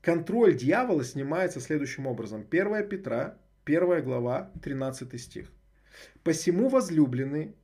Контроль 0.00 0.56
дьявола 0.56 1.04
снимается 1.04 1.60
следующим 1.60 2.06
образом. 2.06 2.46
1 2.50 2.88
Петра, 2.88 3.36
1 3.66 4.02
глава, 4.02 4.50
13 4.62 5.20
стих. 5.20 5.50
«Посему, 6.22 6.68
возлюбленный, 6.68 7.54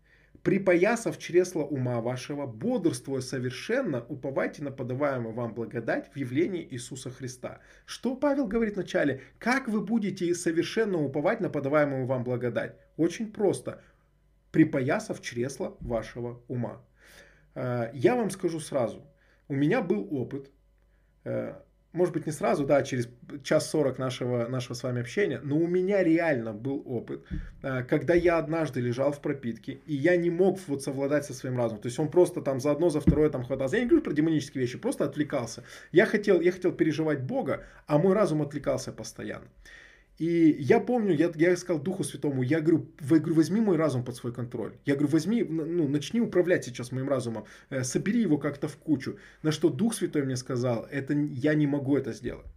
припоясав 0.47 1.19
чресло 1.19 1.65
ума 1.65 2.01
вашего, 2.01 2.47
бодрствуя 2.47 3.21
совершенно, 3.21 4.07
уповайте 4.09 4.63
на 4.63 4.71
подаваемую 4.71 5.35
вам 5.35 5.55
благодать 5.55 6.09
в 6.15 6.17
явлении 6.17 6.65
Иисуса 6.71 7.11
Христа. 7.11 7.59
Что 7.85 8.15
Павел 8.15 8.47
говорит 8.47 8.77
вначале? 8.77 9.23
Как 9.41 9.67
вы 9.67 9.81
будете 9.81 10.33
совершенно 10.37 10.99
уповать 10.99 11.41
на 11.41 11.51
подаваемую 11.51 12.07
вам 12.07 12.23
благодать? 12.23 12.77
Очень 12.97 13.33
просто. 13.33 13.83
Припоясав 14.53 15.21
чресло 15.21 15.77
вашего 15.81 16.41
ума. 16.47 16.81
Э, 17.57 17.91
я 17.93 18.15
вам 18.15 18.31
скажу 18.31 18.61
сразу. 18.61 19.03
У 19.49 19.55
меня 19.55 19.83
был 19.83 20.07
опыт 20.13 20.53
э, 21.25 21.55
может 21.97 22.15
быть, 22.15 22.27
не 22.27 22.33
сразу, 22.33 22.67
да, 22.67 22.83
через 22.83 23.09
час 23.43 23.71
сорок 23.71 23.99
нашего, 23.99 24.47
нашего 24.49 24.75
с 24.75 24.83
вами 24.83 25.01
общения, 25.01 25.41
но 25.43 25.57
у 25.57 25.67
меня 25.67 26.05
реально 26.05 26.53
был 26.53 26.83
опыт, 26.87 27.25
э, 27.63 27.83
когда 27.85 28.15
я 28.15 28.39
однажды 28.39 28.81
лежал 28.81 29.13
в 29.13 29.21
пропитке, 29.21 29.81
и 29.87 29.95
я 29.95 30.17
не 30.17 30.31
мог 30.31 30.59
вот 30.69 30.83
совладать 30.83 31.25
со 31.25 31.33
своим 31.33 31.57
разумом. 31.57 31.81
То 31.81 31.87
есть 31.87 31.99
он 31.99 32.11
просто 32.11 32.43
там 32.43 32.61
за 32.61 32.71
одно, 32.71 32.91
за 32.91 33.01
второе 33.01 33.31
там 33.31 33.45
хватался. 33.45 33.77
Я 33.77 33.83
не 33.83 33.89
говорю 33.89 34.05
про 34.05 34.13
демонические 34.13 34.61
вещи, 34.61 34.79
просто 34.79 35.05
отвлекался. 35.05 35.65
Я 35.91 36.07
хотел, 36.07 36.41
я 36.41 36.53
хотел 36.53 36.73
переживать 36.73 37.23
Бога, 37.23 37.65
а 37.87 37.99
мой 37.99 38.15
разум 38.15 38.43
отвлекался 38.43 38.93
постоянно. 38.93 39.47
И 40.19 40.57
я 40.59 40.81
помню, 40.81 41.15
я, 41.15 41.31
я 41.35 41.57
сказал 41.57 41.83
Духу 41.83 42.05
Святому, 42.05 42.43
я 42.43 42.61
говорю, 42.61 42.87
я 43.01 43.19
говорю, 43.19 43.35
возьми 43.35 43.61
мой 43.61 43.77
разум 43.77 44.05
под 44.05 44.17
свой 44.17 44.33
контроль. 44.33 44.73
Я 44.87 44.95
говорю, 44.95 45.13
возьми, 45.13 45.43
ну, 45.43 45.89
начни 45.89 46.21
управлять 46.21 46.65
сейчас 46.65 46.93
моим 46.93 47.09
разумом, 47.09 47.45
э, 47.71 47.85
собери 47.85 48.23
его 48.23 48.39
как-то 48.39 48.69
в 48.69 48.77
кучу. 48.77 49.19
На 49.43 49.53
что 49.53 49.69
Дух 49.69 49.95
Святой 49.95 50.23
мне 50.23 50.37
сказал, 50.37 50.87
это 50.91 51.13
я 51.13 51.55
не 51.55 51.67
могу 51.67 51.97
это 51.97 52.13
сделать 52.13 52.56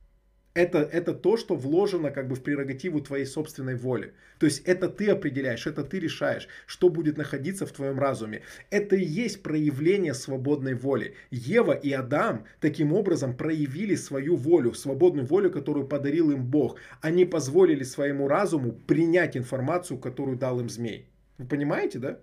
это, 0.60 0.80
это 0.80 1.14
то, 1.14 1.38
что 1.38 1.56
вложено 1.56 2.11
как 2.11 2.27
бы 2.27 2.36
в 2.36 2.44
прерогативу 2.44 2.99
твоей 2.99 3.26
собственной 3.26 3.76
воли. 3.76 4.14
То 4.40 4.45
есть 4.45 4.68
это 4.68 4.90
ты 4.90 5.10
определяешь, 5.10 5.68
это 5.68 5.84
ты 5.84 5.99
решаешь, 5.99 6.49
что 6.65 6.90
будет 6.90 7.18
находиться 7.18 7.65
в 7.65 7.72
твоем 7.72 7.98
разуме. 7.98 8.41
Это 8.69 8.98
и 8.98 9.06
есть 9.06 9.41
проявление 9.41 10.14
свободной 10.14 10.73
воли. 10.73 11.15
Ева 11.31 11.72
и 11.72 11.94
Адам 11.94 12.44
таким 12.60 12.91
образом 12.91 13.38
проявили 13.38 13.95
свою 13.95 14.36
волю, 14.36 14.73
свободную 14.73 15.26
волю, 15.26 15.49
которую 15.49 15.88
подарил 15.88 16.31
им 16.31 16.45
Бог. 16.45 16.77
Они 17.02 17.23
позволили 17.23 17.84
своему 17.84 18.27
разуму 18.27 18.73
принять 18.73 19.38
информацию, 19.38 19.98
которую 19.98 20.38
дал 20.38 20.60
им 20.60 20.69
змей. 20.69 21.07
Вы 21.38 21.48
понимаете, 21.48 21.99
да? 21.99 22.19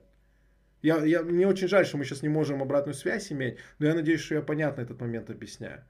Я, 0.83 1.03
я, 1.07 1.23
мне 1.23 1.47
очень 1.47 1.69
жаль, 1.69 1.87
что 1.87 1.97
мы 1.97 2.05
сейчас 2.05 2.23
не 2.23 2.29
можем 2.29 2.61
обратную 2.61 2.95
связь 2.95 3.33
иметь, 3.33 3.57
но 3.79 3.87
я 3.87 3.95
надеюсь, 3.95 4.21
что 4.21 4.35
я 4.35 4.43
понятно 4.43 4.83
этот 4.83 5.01
момент 5.01 5.31
объясняю. 5.31 5.83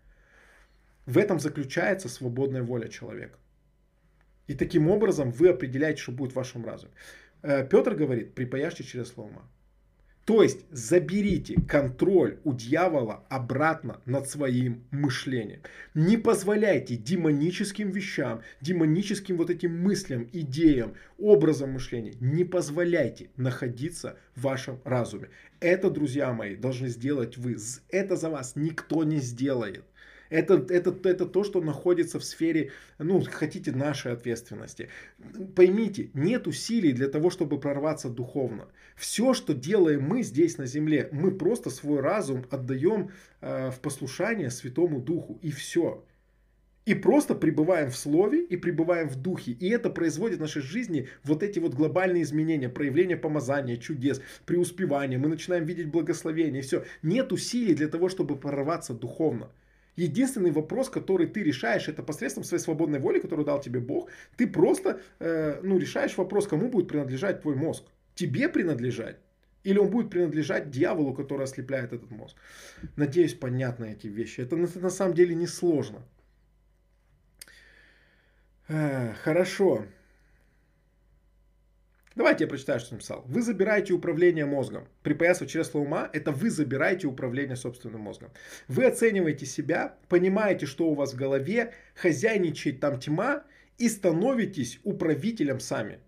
В 1.06 1.18
этом 1.18 1.38
заключается 1.38 2.08
свободная 2.08 2.64
воля 2.64 2.88
человека. 2.88 3.38
И 4.48 4.54
таким 4.54 4.88
образом 4.88 5.30
вы 5.30 5.48
определяете, 5.48 6.02
что 6.02 6.12
будет 6.12 6.32
в 6.32 6.36
вашем 6.36 6.64
разуме. 6.64 6.92
Э, 7.42 7.66
Петр 7.66 7.94
говорит, 7.94 8.34
припаяшьте 8.34 8.82
через 8.82 9.08
слово 9.08 9.42
То 10.24 10.42
есть 10.42 10.66
заберите 10.70 11.60
контроль 11.68 12.38
у 12.42 12.52
дьявола 12.52 13.24
обратно 13.28 14.00
над 14.04 14.28
своим 14.28 14.84
мышлением. 14.90 15.60
Не 15.94 16.16
позволяйте 16.16 16.96
демоническим 16.96 17.90
вещам, 17.90 18.42
демоническим 18.60 19.36
вот 19.36 19.50
этим 19.50 19.80
мыслям, 19.80 20.28
идеям, 20.32 20.94
образом 21.18 21.70
мышления, 21.70 22.14
не 22.20 22.44
позволяйте 22.44 23.30
находиться 23.36 24.18
в 24.34 24.42
вашем 24.42 24.80
разуме. 24.84 25.28
Это, 25.60 25.88
друзья 25.90 26.32
мои, 26.32 26.56
должны 26.56 26.88
сделать 26.88 27.36
вы. 27.36 27.56
Это 27.90 28.16
за 28.16 28.28
вас 28.28 28.56
никто 28.56 29.04
не 29.04 29.18
сделает. 29.18 29.84
Это, 30.30 30.64
это, 30.68 30.96
это 31.04 31.26
то, 31.26 31.44
что 31.44 31.60
находится 31.60 32.18
в 32.18 32.24
сфере, 32.24 32.72
ну, 32.98 33.22
хотите, 33.30 33.72
нашей 33.72 34.12
ответственности. 34.12 34.88
Поймите, 35.54 36.10
нет 36.14 36.46
усилий 36.46 36.92
для 36.92 37.08
того, 37.08 37.30
чтобы 37.30 37.60
прорваться 37.60 38.08
духовно. 38.08 38.68
Все, 38.96 39.34
что 39.34 39.54
делаем 39.54 40.02
мы 40.02 40.22
здесь 40.22 40.58
на 40.58 40.66
земле, 40.66 41.08
мы 41.12 41.30
просто 41.30 41.70
свой 41.70 42.00
разум 42.00 42.44
отдаем 42.50 43.10
э, 43.40 43.70
в 43.70 43.80
послушание 43.80 44.50
Святому 44.50 45.00
Духу. 45.00 45.38
И 45.42 45.50
все. 45.50 46.04
И 46.86 46.94
просто 46.94 47.34
пребываем 47.34 47.90
в 47.90 47.96
слове 47.96 48.44
и 48.44 48.56
пребываем 48.56 49.08
в 49.08 49.16
духе. 49.16 49.50
И 49.50 49.68
это 49.70 49.90
производит 49.90 50.38
в 50.38 50.42
нашей 50.42 50.62
жизни 50.62 51.08
вот 51.24 51.42
эти 51.42 51.58
вот 51.58 51.74
глобальные 51.74 52.22
изменения, 52.22 52.68
проявление 52.68 53.16
помазания, 53.16 53.76
чудес, 53.76 54.22
преуспевания. 54.46 55.18
Мы 55.18 55.26
начинаем 55.26 55.64
видеть 55.64 55.88
благословение. 55.88 56.62
Все. 56.62 56.84
Нет 57.02 57.32
усилий 57.32 57.74
для 57.74 57.88
того, 57.88 58.08
чтобы 58.08 58.36
прорваться 58.36 58.94
духовно. 58.94 59.50
Единственный 59.96 60.50
вопрос, 60.50 60.90
который 60.90 61.26
ты 61.26 61.42
решаешь, 61.42 61.88
это 61.88 62.02
посредством 62.02 62.44
своей 62.44 62.62
свободной 62.62 62.98
воли, 62.98 63.18
которую 63.18 63.46
дал 63.46 63.60
тебе 63.60 63.80
Бог. 63.80 64.10
Ты 64.36 64.46
просто 64.46 65.00
э, 65.18 65.60
ну, 65.62 65.78
решаешь 65.78 66.16
вопрос, 66.18 66.46
кому 66.46 66.68
будет 66.68 66.88
принадлежать 66.88 67.40
твой 67.40 67.54
мозг. 67.54 67.84
Тебе 68.14 68.48
принадлежать? 68.48 69.16
Или 69.64 69.78
он 69.78 69.90
будет 69.90 70.10
принадлежать 70.10 70.70
дьяволу, 70.70 71.14
который 71.14 71.44
ослепляет 71.44 71.92
этот 71.92 72.10
мозг? 72.10 72.36
Надеюсь, 72.96 73.34
понятны 73.34 73.92
эти 73.92 74.06
вещи. 74.06 74.42
Это, 74.42 74.56
это 74.56 74.78
на 74.80 74.90
самом 74.90 75.14
деле 75.14 75.34
не 75.34 75.46
сложно. 75.46 76.02
Э, 78.68 79.14
хорошо. 79.24 79.86
Давайте 82.16 82.44
я 82.44 82.48
прочитаю, 82.48 82.80
что 82.80 82.94
написал. 82.94 83.24
Вы 83.28 83.42
забираете 83.42 83.92
управление 83.92 84.46
мозгом. 84.46 84.88
Припоясав 85.02 85.48
через 85.48 85.66
слово 85.66 85.84
ума, 85.84 86.10
это 86.14 86.32
вы 86.32 86.48
забираете 86.48 87.06
управление 87.06 87.56
собственным 87.56 88.00
мозгом. 88.00 88.30
Вы 88.68 88.86
оцениваете 88.86 89.44
себя, 89.44 89.96
понимаете, 90.08 90.64
что 90.64 90.88
у 90.88 90.94
вас 90.94 91.12
в 91.12 91.16
голове, 91.16 91.74
хозяйничает 91.94 92.80
там 92.80 92.98
тьма 92.98 93.44
и 93.76 93.90
становитесь 93.90 94.80
управителем 94.82 95.60
сами 95.60 96.00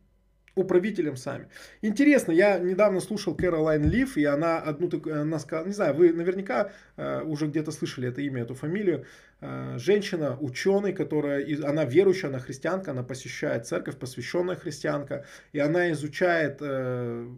управителем 0.58 1.16
сами. 1.16 1.48
Интересно, 1.82 2.32
я 2.32 2.58
недавно 2.58 3.00
слушал 3.00 3.34
Кэролайн 3.34 3.88
Лив, 3.88 4.16
и 4.16 4.24
она 4.24 4.58
одну 4.58 4.88
такую, 4.88 5.20
она 5.20 5.38
сказала, 5.38 5.66
не 5.66 5.72
знаю, 5.72 5.94
вы 5.94 6.12
наверняка 6.12 6.72
э, 6.96 7.22
уже 7.22 7.46
где-то 7.46 7.70
слышали 7.70 8.08
это 8.08 8.20
имя, 8.20 8.42
эту 8.42 8.54
фамилию, 8.54 8.98
э, 9.00 9.04
женщина, 9.40 10.36
ученый, 10.40 10.92
которая, 10.92 11.46
она 11.64 11.84
верующая, 11.84 12.28
она 12.28 12.40
христианка, 12.40 12.90
она 12.90 13.02
посещает 13.02 13.66
церковь, 13.66 13.96
посвященная 13.96 14.56
христианка, 14.56 15.24
и 15.52 15.60
она 15.60 15.92
изучает 15.92 16.58
э, 16.60 17.28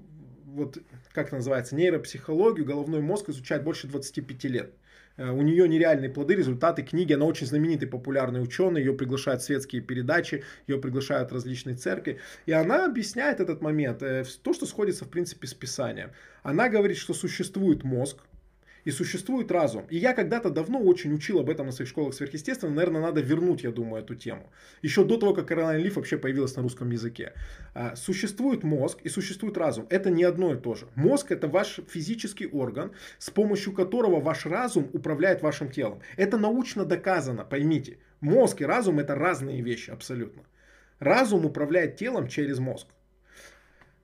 вот, 0.46 0.78
как 1.12 1.28
это 1.28 1.36
называется, 1.36 1.74
нейропсихологию, 1.74 2.66
головной 2.66 3.00
мозг 3.00 3.28
изучает 3.28 3.64
больше 3.64 3.86
25 3.86 4.44
лет. 4.44 4.74
Э, 5.16 5.30
у 5.30 5.42
нее 5.42 5.68
нереальные 5.68 6.10
плоды, 6.10 6.34
результаты 6.34 6.82
книги. 6.82 7.12
Она 7.12 7.26
очень 7.26 7.46
знаменитый, 7.46 7.88
популярный 7.88 8.42
ученый. 8.42 8.80
Ее 8.80 8.94
приглашают 8.94 9.42
в 9.42 9.44
светские 9.44 9.82
передачи, 9.82 10.44
ее 10.66 10.78
приглашают 10.78 11.30
в 11.30 11.34
различные 11.34 11.76
церкви. 11.76 12.20
И 12.46 12.52
она 12.52 12.86
объясняет 12.86 13.40
этот 13.40 13.60
момент. 13.60 14.02
Э, 14.02 14.24
то, 14.42 14.52
что 14.52 14.66
сходится, 14.66 15.04
в 15.04 15.10
принципе, 15.10 15.46
с 15.46 15.54
Писанием. 15.54 16.10
Она 16.42 16.68
говорит, 16.68 16.96
что 16.96 17.14
существует 17.14 17.84
мозг, 17.84 18.18
и 18.84 18.90
существует 18.90 19.50
разум. 19.50 19.86
И 19.90 19.96
я 19.96 20.12
когда-то 20.14 20.50
давно 20.50 20.80
очень 20.80 21.14
учил 21.14 21.38
об 21.40 21.50
этом 21.50 21.66
на 21.66 21.72
своих 21.72 21.88
школах 21.88 22.14
сверхъестественно. 22.14 22.72
Наверное, 22.72 23.00
надо 23.02 23.20
вернуть, 23.20 23.62
я 23.62 23.70
думаю, 23.70 24.02
эту 24.02 24.14
тему. 24.14 24.50
Еще 24.82 25.04
до 25.04 25.16
того, 25.16 25.34
как 25.34 25.46
Каролайн 25.46 25.82
Лиф 25.82 25.96
вообще 25.96 26.18
появилась 26.18 26.56
на 26.56 26.62
русском 26.62 26.90
языке. 26.90 27.32
А, 27.74 27.96
существует 27.96 28.64
мозг 28.64 28.98
и 29.04 29.08
существует 29.08 29.56
разум. 29.56 29.86
Это 29.90 30.10
не 30.10 30.24
одно 30.24 30.54
и 30.54 30.56
то 30.56 30.74
же. 30.74 30.86
Мозг 30.94 31.32
это 31.32 31.48
ваш 31.48 31.80
физический 31.88 32.46
орган, 32.46 32.92
с 33.18 33.30
помощью 33.30 33.72
которого 33.72 34.20
ваш 34.20 34.46
разум 34.46 34.88
управляет 34.92 35.42
вашим 35.42 35.70
телом. 35.70 36.00
Это 36.16 36.38
научно 36.38 36.84
доказано, 36.84 37.44
поймите. 37.44 37.98
Мозг 38.20 38.60
и 38.60 38.66
разум 38.66 38.98
это 38.98 39.14
разные 39.14 39.62
вещи 39.62 39.90
абсолютно. 39.90 40.42
Разум 40.98 41.46
управляет 41.46 41.96
телом 41.96 42.28
через 42.28 42.58
мозг. 42.58 42.86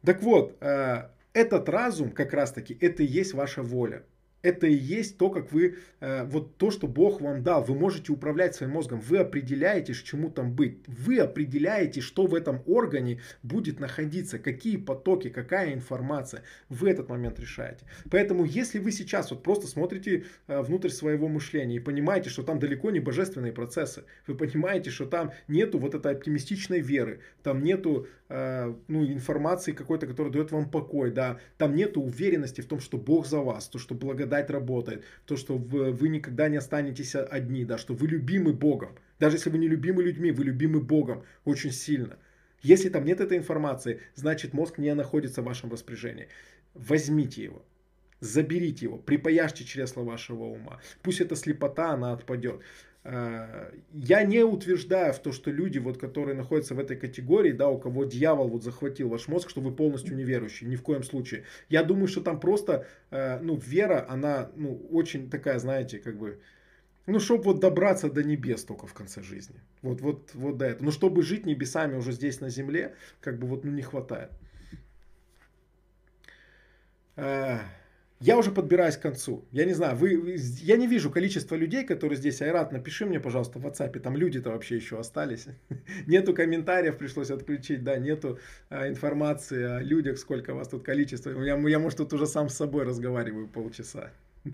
Так 0.05 0.23
вот, 0.23 0.57
а, 0.61 1.11
этот 1.33 1.69
разум 1.69 2.11
как 2.11 2.33
раз 2.33 2.53
таки, 2.53 2.77
это 2.81 3.03
и 3.03 3.07
есть 3.07 3.35
ваша 3.35 3.63
воля 3.63 4.03
это 4.47 4.67
и 4.67 4.75
есть 4.75 5.19
то, 5.19 5.29
как 5.29 5.53
вы, 5.53 5.77
э, 6.01 6.25
вот 6.25 6.57
то, 6.57 6.71
что 6.71 6.87
Бог 6.87 7.21
вам 7.21 7.43
дал. 7.43 7.65
Вы 7.65 7.75
можете 7.75 8.13
управлять 8.13 8.55
своим 8.55 8.73
мозгом. 8.73 9.01
Вы 9.01 9.19
определяете, 9.19 9.93
чему 9.93 10.31
там 10.31 10.53
быть. 10.53 10.79
Вы 10.87 11.19
определяете, 11.19 12.01
что 12.01 12.27
в 12.27 12.35
этом 12.35 12.63
органе 12.67 13.21
будет 13.43 13.81
находиться, 13.81 14.39
какие 14.39 14.77
потоки, 14.77 15.31
какая 15.31 15.75
информация. 15.75 16.43
Вы 16.69 16.91
этот 16.91 17.09
момент 17.09 17.41
решаете. 17.41 17.85
Поэтому, 18.11 18.45
если 18.45 18.79
вы 18.79 18.93
сейчас 18.93 19.31
вот 19.31 19.43
просто 19.43 19.67
смотрите 19.67 20.25
э, 20.47 20.61
внутрь 20.63 20.91
своего 20.91 21.29
мышления 21.29 21.77
и 21.77 21.81
понимаете, 21.81 22.31
что 22.31 22.43
там 22.43 22.59
далеко 22.59 22.91
не 22.91 23.01
божественные 23.01 23.53
процессы, 23.53 24.05
вы 24.27 24.37
понимаете, 24.37 24.91
что 24.91 25.07
там 25.07 25.33
нету 25.49 25.79
вот 25.79 25.95
этой 25.95 26.13
оптимистичной 26.13 26.81
веры, 26.81 27.21
там 27.43 27.65
нету 27.65 28.07
э, 28.29 28.75
ну, 28.89 29.05
информации 29.05 29.73
какой-то, 29.73 30.07
которая 30.07 30.33
дает 30.33 30.53
вам 30.53 30.71
покой, 30.71 31.11
да, 31.11 31.39
там 31.59 31.75
нету 31.75 32.01
уверенности 32.01 32.61
в 32.61 32.67
том, 32.67 32.81
что 32.81 32.97
Бог 32.97 33.27
за 33.27 33.41
вас, 33.41 33.69
то, 33.69 33.79
что 33.79 33.95
благодать 33.95 34.36
благодать 34.37 34.51
работает, 34.51 35.05
то, 35.27 35.37
что 35.37 35.57
вы, 35.57 35.93
вы 35.93 36.09
никогда 36.09 36.49
не 36.49 36.57
останетесь 36.57 37.15
одни, 37.15 37.65
да, 37.65 37.79
что 37.79 37.95
вы 37.95 38.09
любимы 38.09 38.53
Богом. 38.53 38.97
Даже 39.19 39.37
если 39.37 39.51
вы 39.51 39.59
не 39.59 39.69
любимы 39.69 40.03
людьми, 40.03 40.31
вы 40.31 40.45
любимы 40.45 40.81
Богом 40.81 41.23
очень 41.45 41.73
сильно. 41.73 42.19
Если 42.63 42.91
там 42.91 43.05
нет 43.05 43.21
этой 43.21 43.39
информации, 43.39 44.01
значит 44.15 44.55
мозг 44.55 44.79
не 44.79 44.95
находится 44.95 45.43
в 45.43 45.45
вашем 45.45 45.71
распоряжении. 45.71 46.29
Возьмите 46.75 47.43
его, 47.45 47.63
заберите 48.21 48.87
его, 48.87 48.99
припаяшьте 48.99 49.65
чресло 49.65 50.03
вашего 50.03 50.45
ума. 50.45 50.81
Пусть 51.03 51.21
эта 51.21 51.37
слепота, 51.37 51.93
она 51.93 52.13
отпадет. 52.13 52.61
Э, 53.09 53.71
я 53.93 54.25
не 54.25 54.43
утверждаю 54.43 55.13
в 55.13 55.21
то, 55.21 55.31
что 55.31 55.53
люди, 55.53 55.79
вот, 55.79 55.97
которые 55.97 56.35
находятся 56.35 56.75
в 56.75 56.81
этой 56.81 56.97
категории, 56.97 57.53
да, 57.53 57.69
у 57.69 57.79
кого 57.79 58.05
дьявол 58.05 58.49
вот 58.49 58.65
захватил 58.65 59.09
ваш 59.09 59.29
мозг, 59.29 59.49
что 59.49 59.61
вы 59.61 59.73
полностью 59.73 60.17
неверующие, 60.17 60.69
ни 60.69 60.75
в 60.75 60.83
коем 60.83 61.05
случае. 61.05 61.45
Я 61.69 61.85
думаю, 61.85 62.09
что 62.09 62.21
там 62.21 62.41
просто, 62.41 62.85
э, 63.13 63.39
ну, 63.41 63.55
вера, 63.65 64.05
она, 64.09 64.51
ну, 64.57 64.89
очень 64.91 65.31
такая, 65.31 65.61
знаете, 65.61 66.01
как 66.01 66.19
бы, 66.19 66.41
ну, 67.07 67.21
чтобы 67.21 67.45
вот 67.45 67.61
добраться 67.61 68.11
до 68.11 68.25
небес 68.25 68.65
только 68.65 68.89
в 68.89 68.95
конце 68.95 69.23
жизни. 69.23 69.61
Вот, 69.83 70.01
вот, 70.01 70.35
вот 70.35 70.57
до 70.57 70.65
этого. 70.65 70.87
Но 70.87 70.91
чтобы 70.91 71.23
жить 71.23 71.47
небесами 71.47 71.97
уже 71.97 72.11
здесь 72.11 72.41
на 72.41 72.51
земле, 72.51 72.97
как 73.21 73.39
бы 73.39 73.47
вот, 73.47 73.65
ну, 73.65 73.71
не 73.71 73.83
хватает. 73.83 74.33
Я 78.21 78.39
уже 78.39 78.51
подбираюсь 78.51 78.97
к 78.97 79.03
концу. 79.03 79.45
Я 79.53 79.67
не 79.67 79.75
знаю, 79.75 79.95
вы, 79.95 80.37
я 80.63 80.79
не 80.79 80.87
вижу 80.87 81.11
количество 81.11 81.55
людей, 81.55 81.85
которые 81.85 82.17
здесь. 82.17 82.41
Айрат, 82.41 82.73
напиши 82.73 83.05
мне, 83.05 83.21
пожалуйста, 83.21 83.59
в 83.59 83.67
WhatsApp. 83.67 83.99
Там 84.01 84.17
люди-то 84.17 84.51
вообще 84.51 84.77
еще 84.77 84.99
остались. 84.99 85.47
нету 86.07 86.33
комментариев, 86.33 86.97
пришлось 86.97 87.31
отключить, 87.31 87.85
да, 87.85 87.99
нету 87.99 88.39
а, 88.71 88.89
информации 88.89 89.63
о 89.63 89.81
людях, 89.83 90.19
сколько 90.19 90.55
вас 90.55 90.69
тут 90.69 90.83
количество. 90.83 91.31
Я, 91.43 91.59
я, 91.59 91.79
может, 91.79 91.99
тут 91.99 92.13
уже 92.15 92.27
сам 92.27 92.49
с 92.49 92.55
собой 92.55 92.85
разговариваю 92.85 93.49
полчаса. 93.49 94.11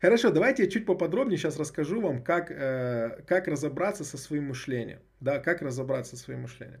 Хорошо, 0.00 0.30
давайте 0.30 0.64
я 0.64 0.70
чуть 0.70 0.86
поподробнее 0.86 1.36
сейчас 1.36 1.58
расскажу 1.58 2.00
вам, 2.00 2.22
как, 2.22 2.50
э, 2.50 3.22
как 3.26 3.48
разобраться 3.48 4.04
со 4.04 4.16
своим 4.16 4.48
мышлением. 4.48 5.00
Да, 5.20 5.40
как 5.40 5.60
разобраться 5.60 6.16
со 6.16 6.22
своим 6.22 6.42
мышлением. 6.42 6.80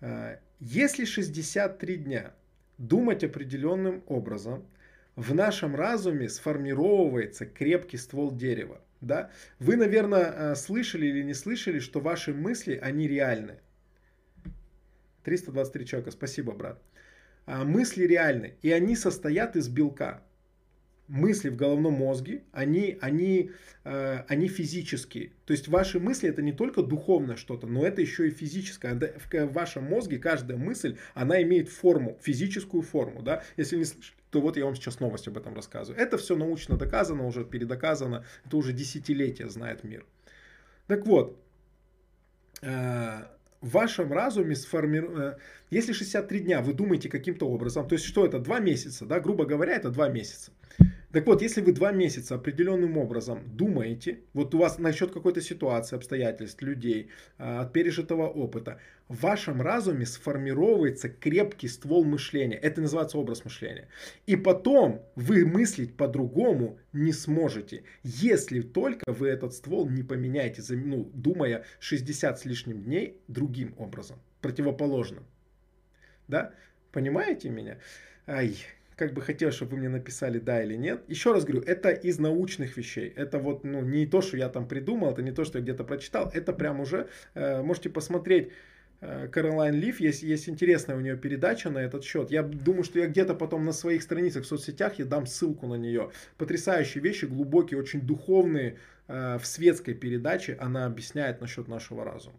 Э, 0.00 0.36
если 0.60 1.04
63 1.04 1.96
дня 1.96 2.32
думать 2.78 3.24
определенным 3.24 4.02
образом, 4.06 4.64
в 5.16 5.34
нашем 5.34 5.74
разуме 5.74 6.28
сформировывается 6.28 7.44
крепкий 7.44 7.96
ствол 7.96 8.30
дерева. 8.30 8.80
Да? 9.00 9.30
Вы, 9.58 9.76
наверное, 9.76 10.32
э, 10.52 10.54
слышали 10.54 11.06
или 11.06 11.22
не 11.22 11.34
слышали, 11.34 11.80
что 11.80 12.00
ваши 12.00 12.32
мысли, 12.32 12.78
они 12.80 13.08
реальны. 13.08 13.58
323 15.24 15.86
человека, 15.86 16.10
спасибо, 16.12 16.52
брат. 16.52 16.80
А, 17.46 17.64
мысли 17.64 18.04
реальны, 18.04 18.54
и 18.62 18.70
они 18.70 18.96
состоят 18.96 19.56
из 19.56 19.68
белка 19.68 20.22
мысли 21.08 21.48
в 21.48 21.56
головном 21.56 21.94
мозге, 21.94 22.42
они, 22.52 22.98
они, 23.00 23.50
э, 23.84 24.22
они 24.28 24.48
физические. 24.48 25.32
То 25.46 25.52
есть 25.52 25.68
ваши 25.68 25.98
мысли 25.98 26.28
это 26.28 26.42
не 26.42 26.52
только 26.52 26.82
духовное 26.82 27.36
что-то, 27.36 27.66
но 27.66 27.86
это 27.86 28.00
еще 28.00 28.28
и 28.28 28.30
физическое. 28.30 28.94
В 28.94 29.52
вашем 29.52 29.84
мозге 29.84 30.18
каждая 30.18 30.58
мысль, 30.58 30.96
она 31.14 31.42
имеет 31.42 31.68
форму, 31.68 32.18
физическую 32.22 32.82
форму. 32.82 33.22
Да? 33.22 33.42
Если 33.56 33.76
не 33.76 33.84
слышали, 33.84 34.14
то 34.30 34.40
вот 34.40 34.56
я 34.56 34.66
вам 34.66 34.74
сейчас 34.74 35.00
новость 35.00 35.26
об 35.28 35.38
этом 35.38 35.54
рассказываю. 35.54 36.00
Это 36.00 36.18
все 36.18 36.36
научно 36.36 36.76
доказано, 36.76 37.26
уже 37.26 37.44
передоказано. 37.44 38.24
Это 38.44 38.56
уже 38.56 38.72
десятилетия 38.72 39.48
знает 39.48 39.84
мир. 39.84 40.04
Так 40.86 41.06
вот, 41.06 41.42
э, 42.60 43.22
в 43.60 43.70
вашем 43.70 44.12
разуме 44.12 44.54
сформировано... 44.54 45.22
Э, 45.22 45.36
если 45.70 45.92
63 45.92 46.40
дня 46.40 46.60
вы 46.60 46.74
думаете 46.74 47.08
каким-то 47.08 47.48
образом, 47.48 47.88
то 47.88 47.94
есть 47.94 48.04
что 48.04 48.26
это, 48.26 48.38
два 48.38 48.60
месяца, 48.60 49.06
да, 49.06 49.20
грубо 49.20 49.46
говоря, 49.46 49.74
это 49.74 49.90
два 49.90 50.08
месяца. 50.08 50.52
Так 51.12 51.26
вот, 51.26 51.40
если 51.40 51.62
вы 51.62 51.72
два 51.72 51.90
месяца 51.90 52.34
определенным 52.34 52.98
образом 52.98 53.42
думаете, 53.46 54.20
вот 54.34 54.54
у 54.54 54.58
вас 54.58 54.78
насчет 54.78 55.10
какой-то 55.10 55.40
ситуации, 55.40 55.96
обстоятельств, 55.96 56.60
людей, 56.60 57.08
а, 57.38 57.62
от 57.62 57.72
пережитого 57.72 58.28
опыта, 58.28 58.78
в 59.08 59.22
вашем 59.22 59.62
разуме 59.62 60.04
сформировывается 60.04 61.08
крепкий 61.08 61.68
ствол 61.68 62.04
мышления. 62.04 62.56
Это 62.56 62.82
называется 62.82 63.16
образ 63.16 63.42
мышления. 63.44 63.88
И 64.26 64.36
потом 64.36 65.02
вы 65.14 65.46
мыслить 65.46 65.96
по-другому 65.96 66.78
не 66.92 67.12
сможете, 67.12 67.84
если 68.02 68.60
только 68.60 69.10
вы 69.10 69.28
этот 69.28 69.54
ствол 69.54 69.88
не 69.88 70.02
поменяете, 70.02 70.62
ну, 70.74 71.10
думая 71.14 71.64
60 71.80 72.38
с 72.38 72.44
лишним 72.44 72.82
дней 72.82 73.16
другим 73.28 73.74
образом, 73.78 74.18
противоположным. 74.42 75.24
Да? 76.28 76.52
Понимаете 76.92 77.48
меня? 77.48 77.78
Ай, 78.26 78.58
как 78.98 79.14
бы 79.14 79.22
хотел, 79.22 79.52
чтобы 79.52 79.72
вы 79.72 79.78
мне 79.78 79.88
написали 79.88 80.40
да 80.40 80.62
или 80.62 80.74
нет. 80.74 81.04
Еще 81.08 81.32
раз 81.32 81.44
говорю, 81.44 81.62
это 81.62 81.90
из 81.90 82.18
научных 82.18 82.76
вещей. 82.76 83.12
Это 83.16 83.38
вот 83.38 83.64
ну, 83.64 83.80
не 83.80 84.06
то, 84.06 84.20
что 84.20 84.36
я 84.36 84.48
там 84.48 84.66
придумал, 84.66 85.12
это 85.12 85.22
не 85.22 85.30
то, 85.32 85.44
что 85.44 85.58
я 85.58 85.62
где-то 85.62 85.84
прочитал. 85.84 86.30
Это 86.34 86.52
прям 86.52 86.80
уже 86.80 87.08
э, 87.34 87.62
можете 87.62 87.90
посмотреть. 87.90 88.50
Каролайн 89.00 89.74
э, 89.74 89.78
Лив, 89.78 90.00
есть, 90.00 90.24
есть 90.24 90.48
интересная 90.48 90.96
у 90.96 91.00
нее 91.00 91.16
передача 91.16 91.70
на 91.70 91.78
этот 91.78 92.02
счет. 92.02 92.32
Я 92.32 92.42
думаю, 92.42 92.82
что 92.82 92.98
я 92.98 93.06
где-то 93.06 93.34
потом 93.34 93.64
на 93.64 93.72
своих 93.72 94.02
страницах 94.02 94.42
в 94.42 94.46
соцсетях 94.46 94.98
я 94.98 95.04
дам 95.04 95.26
ссылку 95.26 95.68
на 95.68 95.76
нее. 95.76 96.10
Потрясающие 96.36 97.00
вещи, 97.00 97.26
глубокие, 97.26 97.78
очень 97.78 98.00
духовные. 98.00 98.78
Э, 99.06 99.38
в 99.38 99.46
светской 99.46 99.94
передаче 99.94 100.56
она 100.60 100.86
объясняет 100.86 101.40
насчет 101.40 101.68
нашего 101.68 102.04
разума. 102.04 102.38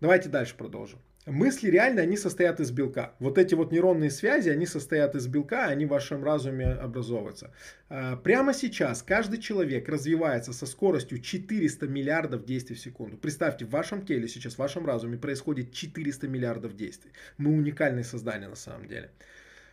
Давайте 0.00 0.28
дальше 0.28 0.54
продолжим. 0.56 1.00
Мысли 1.26 1.68
реально, 1.68 2.00
они 2.00 2.16
состоят 2.16 2.60
из 2.60 2.70
белка. 2.70 3.14
Вот 3.18 3.36
эти 3.36 3.54
вот 3.54 3.72
нейронные 3.72 4.10
связи, 4.10 4.48
они 4.48 4.64
состоят 4.64 5.14
из 5.14 5.26
белка, 5.26 5.66
они 5.66 5.84
в 5.84 5.90
вашем 5.90 6.24
разуме 6.24 6.66
образовываются. 6.66 7.52
А, 7.90 8.16
прямо 8.16 8.54
сейчас 8.54 9.02
каждый 9.02 9.38
человек 9.38 9.86
развивается 9.90 10.54
со 10.54 10.64
скоростью 10.64 11.20
400 11.20 11.86
миллиардов 11.88 12.46
действий 12.46 12.74
в 12.74 12.80
секунду. 12.80 13.18
Представьте, 13.18 13.66
в 13.66 13.70
вашем 13.70 14.06
теле 14.06 14.28
сейчас, 14.28 14.54
в 14.54 14.58
вашем 14.58 14.86
разуме 14.86 15.18
происходит 15.18 15.72
400 15.72 16.26
миллиардов 16.26 16.74
действий. 16.74 17.12
Мы 17.36 17.52
уникальные 17.52 18.04
создания 18.04 18.48
на 18.48 18.56
самом 18.56 18.88
деле. 18.88 19.10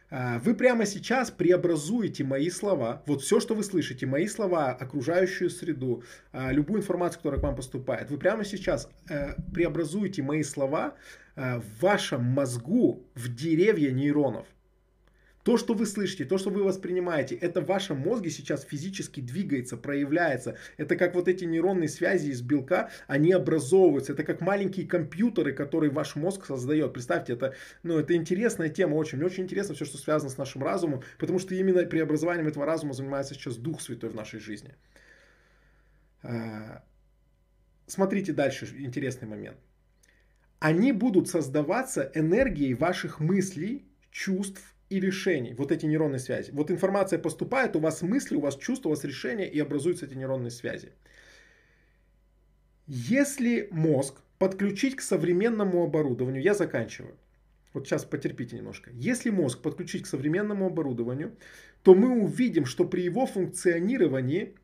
А, 0.09 0.39
вы 0.39 0.53
прямо 0.53 0.85
сейчас 0.85 1.31
преобразуете 1.31 2.23
мои 2.23 2.49
слова, 2.49 3.03
вот 3.05 3.21
все, 3.21 3.39
что 3.39 3.55
вы 3.55 3.63
слышите, 3.63 4.05
мои 4.05 4.27
слова, 4.27 4.71
окружающую 4.71 5.49
среду, 5.49 6.03
а, 6.31 6.51
любую 6.51 6.79
информацию, 6.79 7.19
которая 7.19 7.39
к 7.41 7.43
вам 7.43 7.55
поступает, 7.55 8.09
вы 8.09 8.17
прямо 8.17 8.45
сейчас 8.45 8.89
э, 9.09 9.34
преобразуете 9.53 10.21
мои 10.23 10.43
слова 10.43 10.95
э, 11.35 11.59
в 11.59 11.81
вашем 11.81 12.23
мозгу 12.23 13.05
в 13.15 13.34
деревья 13.34 13.91
нейронов. 13.91 14.47
То, 15.47 15.55
что 15.55 15.75
вы 15.75 15.85
слышите, 15.85 16.25
то, 16.25 16.37
что 16.37 16.49
вы 16.49 16.61
воспринимаете, 16.61 17.33
это 17.35 17.61
в 17.61 17.67
вашем 17.67 17.99
мозге 17.99 18.31
сейчас 18.31 18.65
физически 18.65 19.21
двигается, 19.21 19.77
проявляется. 19.77 20.57
Это 20.75 20.97
как 20.97 21.15
вот 21.15 21.29
эти 21.29 21.45
нейронные 21.45 21.87
связи 21.87 22.31
из 22.31 22.41
белка, 22.41 22.89
они 23.07 23.31
образовываются. 23.31 24.11
Это 24.11 24.25
как 24.25 24.41
маленькие 24.41 24.85
компьютеры, 24.85 25.53
которые 25.53 25.89
ваш 25.89 26.17
мозг 26.17 26.45
создает. 26.45 26.91
Представьте, 26.91 27.31
это, 27.31 27.53
ну, 27.81 27.97
это 27.97 28.13
интересная 28.13 28.67
тема 28.67 28.95
очень. 28.95 29.19
Мне 29.19 29.27
очень 29.27 29.45
интересно 29.45 29.73
все, 29.73 29.85
что 29.85 29.97
связано 29.97 30.29
с 30.29 30.37
нашим 30.37 30.63
разумом, 30.63 31.01
потому 31.17 31.39
что 31.39 31.55
именно 31.55 31.85
преобразованием 31.85 32.49
этого 32.49 32.65
разума 32.65 32.91
занимается 32.91 33.33
сейчас 33.33 33.55
Дух 33.55 33.79
Святой 33.79 34.09
в 34.09 34.15
нашей 34.15 34.41
жизни. 34.41 34.75
А, 36.23 36.83
смотрите 37.85 38.33
дальше, 38.33 38.67
интересный 38.77 39.29
момент. 39.29 39.55
Они 40.59 40.91
будут 40.91 41.29
создаваться 41.29 42.11
энергией 42.13 42.73
ваших 42.73 43.21
мыслей, 43.21 43.87
чувств 44.11 44.73
и 44.89 44.99
решений, 44.99 45.53
вот 45.53 45.72
эти 45.72 45.85
нейронные 45.85 46.19
связи. 46.19 46.51
Вот 46.51 46.72
информация 46.72 47.19
поступает, 47.19 47.76
у 47.76 47.80
вас 47.80 48.01
мысли, 48.01 48.35
у 48.35 48.41
вас 48.41 48.55
чувства, 48.57 48.89
у 48.89 48.91
вас 48.91 49.03
решения, 49.03 49.49
и 49.49 49.59
образуются 49.59 50.05
эти 50.05 50.15
нейронные 50.15 50.51
связи. 50.51 50.91
Если 52.88 53.68
мозг 53.72 54.22
подключить 54.39 54.95
к 54.95 55.01
современному 55.01 55.84
оборудованию, 55.84 56.41
я 56.41 56.53
заканчиваю. 56.53 57.18
Вот 57.73 57.85
сейчас 57.85 58.05
потерпите 58.05 58.55
немножко. 58.55 58.91
Если 58.93 59.30
мозг 59.30 59.61
подключить 59.61 60.03
к 60.03 60.07
современному 60.07 60.68
оборудованию, 60.68 61.35
то 61.84 61.93
мы 61.93 62.22
увидим, 62.22 62.65
что 62.65 62.85
при 62.85 63.01
его 63.01 63.26
функционировании 63.26 64.55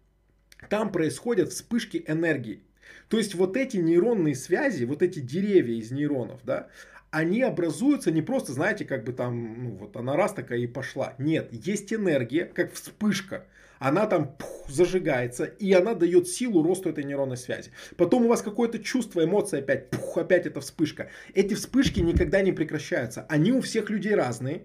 там 0.70 0.92
происходят 0.92 1.52
вспышки 1.52 2.04
энергии. 2.08 2.64
То 3.10 3.18
есть 3.18 3.36
вот 3.36 3.58
эти 3.58 3.78
нейронные 3.78 4.36
связи, 4.36 4.86
вот 4.86 5.02
эти 5.02 5.20
деревья 5.20 5.76
из 5.76 5.92
нейронов, 5.92 6.42
да, 6.44 6.70
они 7.14 7.44
образуются 7.44 8.12
не 8.12 8.24
просто, 8.24 8.54
знаете, 8.54 8.86
как 8.86 9.04
бы 9.04 9.14
там, 9.14 9.64
ну 9.64 9.70
вот 9.76 9.96
она 9.96 10.16
раз 10.16 10.34
такая 10.34 10.58
и 10.58 10.68
пошла. 10.68 11.14
Нет, 11.20 11.50
есть 11.52 11.94
энергия, 11.94 12.46
как 12.46 12.74
вспышка. 12.74 13.46
Она 13.78 14.08
там 14.08 14.36
пух, 14.36 14.68
зажигается, 14.68 15.44
и 15.46 15.72
она 15.74 15.94
дает 15.94 16.28
силу 16.28 16.64
росту 16.64 16.90
этой 16.90 17.04
нейронной 17.04 17.38
связи. 17.38 17.70
Потом 17.98 18.26
у 18.26 18.30
вас 18.30 18.42
какое-то 18.42 18.80
чувство, 18.80 19.24
эмоция 19.24 19.60
опять, 19.60 19.92
пух, 19.92 20.18
опять 20.18 20.48
эта 20.48 20.60
вспышка. 20.60 21.10
Эти 21.36 21.54
вспышки 21.54 22.00
никогда 22.00 22.42
не 22.42 22.52
прекращаются. 22.52 23.28
Они 23.30 23.52
у 23.52 23.62
всех 23.62 23.92
людей 23.92 24.16
разные. 24.16 24.64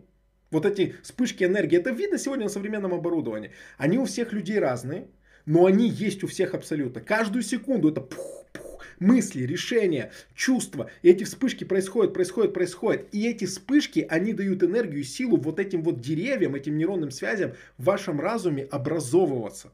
Вот 0.51 0.65
эти 0.65 0.95
вспышки 1.03 1.45
энергии, 1.45 1.79
это 1.79 1.91
видно 1.91 2.17
сегодня 2.17 2.45
на 2.45 2.51
современном 2.51 2.95
оборудовании. 2.95 3.51
Они 3.77 3.99
у 3.99 4.07
всех 4.07 4.33
людей 4.33 4.59
разные, 4.59 5.09
но 5.45 5.67
они 5.67 5.87
есть 5.87 6.25
у 6.25 6.27
всех 6.27 6.55
абсолютно. 6.55 7.03
Каждую 7.03 7.43
секунду 7.43 7.91
это 7.91 8.01
пух, 8.01 8.47
пух, 8.53 8.68
мысли, 9.01 9.43
решения, 9.43 10.13
чувства. 10.35 10.91
И 11.03 11.11
эти 11.11 11.25
вспышки 11.25 11.65
происходят, 11.65 12.15
происходят, 12.15 12.55
происходят. 12.55 13.07
И 13.13 13.27
эти 13.27 13.45
вспышки, 13.45 14.07
они 14.09 14.33
дают 14.33 14.63
энергию, 14.63 15.05
силу 15.05 15.37
вот 15.37 15.59
этим 15.59 15.83
вот 15.83 16.01
деревьям, 16.01 16.55
этим 16.55 16.77
нейронным 16.77 17.11
связям 17.11 17.53
в 17.77 17.85
вашем 17.85 18.21
разуме 18.21 18.65
образовываться. 18.65 19.73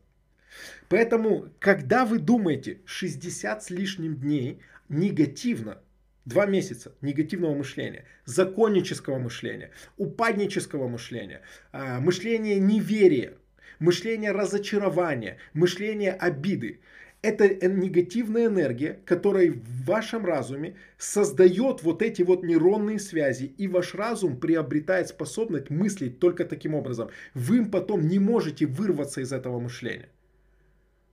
Поэтому, 0.89 1.49
когда 1.59 2.05
вы 2.05 2.19
думаете 2.19 2.79
60 2.85 3.63
с 3.63 3.71
лишним 3.71 4.17
дней 4.17 4.61
негативно, 4.89 5.81
Два 6.25 6.47
месяца 6.47 6.95
негативного 7.03 7.55
мышления, 7.55 8.07
законнического 8.25 9.19
мышления, 9.19 9.73
упаднического 9.99 10.89
мышления, 10.89 11.43
а, 11.71 12.01
мышления 12.01 12.59
неверия, 12.59 13.35
мышления 13.79 14.33
разочарования, 14.33 15.37
мышления 15.53 16.13
обиды 16.13 16.81
это 17.25 17.69
негативная 17.69 18.47
энергия, 18.47 19.01
которая 19.07 19.51
в 19.51 19.87
вашем 19.87 20.27
разуме 20.27 20.77
создает 20.99 21.83
вот 21.83 22.03
эти 22.03 22.21
вот 22.21 22.45
нейронные 22.45 22.99
связи, 22.99 23.45
и 23.57 23.67
ваш 23.67 23.95
разум 23.95 24.37
приобретает 24.37 25.09
способность 25.09 25.71
мыслить 25.71 26.19
только 26.19 26.45
таким 26.45 26.75
образом. 26.75 27.09
Вы 27.33 27.65
потом 27.65 28.07
не 28.09 28.19
можете 28.19 28.67
вырваться 28.67 29.23
из 29.23 29.33
этого 29.33 29.59
мышления. 29.59 30.11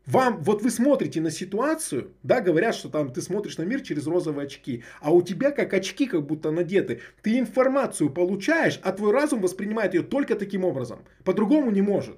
Вам, 0.05 0.41
вот 0.43 0.63
вы 0.63 0.69
смотрите 0.69 1.21
на 1.21 1.31
ситуацию, 1.31 2.11
да, 2.23 2.41
говорят, 2.41 2.75
что 2.75 2.89
там 2.89 3.13
ты 3.13 3.21
смотришь 3.21 3.57
на 3.57 3.63
мир 3.63 3.79
через 3.81 4.05
розовые 4.05 4.47
очки, 4.47 4.83
а 4.99 5.13
у 5.13 5.21
тебя 5.21 5.51
как 5.51 5.73
очки 5.73 6.07
как 6.07 6.25
будто 6.25 6.51
надеты. 6.51 6.99
Ты 7.21 7.39
информацию 7.39 8.09
получаешь, 8.09 8.81
а 8.83 8.91
твой 8.91 9.13
разум 9.13 9.39
воспринимает 9.39 9.93
ее 9.93 10.01
только 10.01 10.35
таким 10.35 10.65
образом. 10.65 11.05
По-другому 11.23 11.71
не 11.71 11.81
может. 11.81 12.17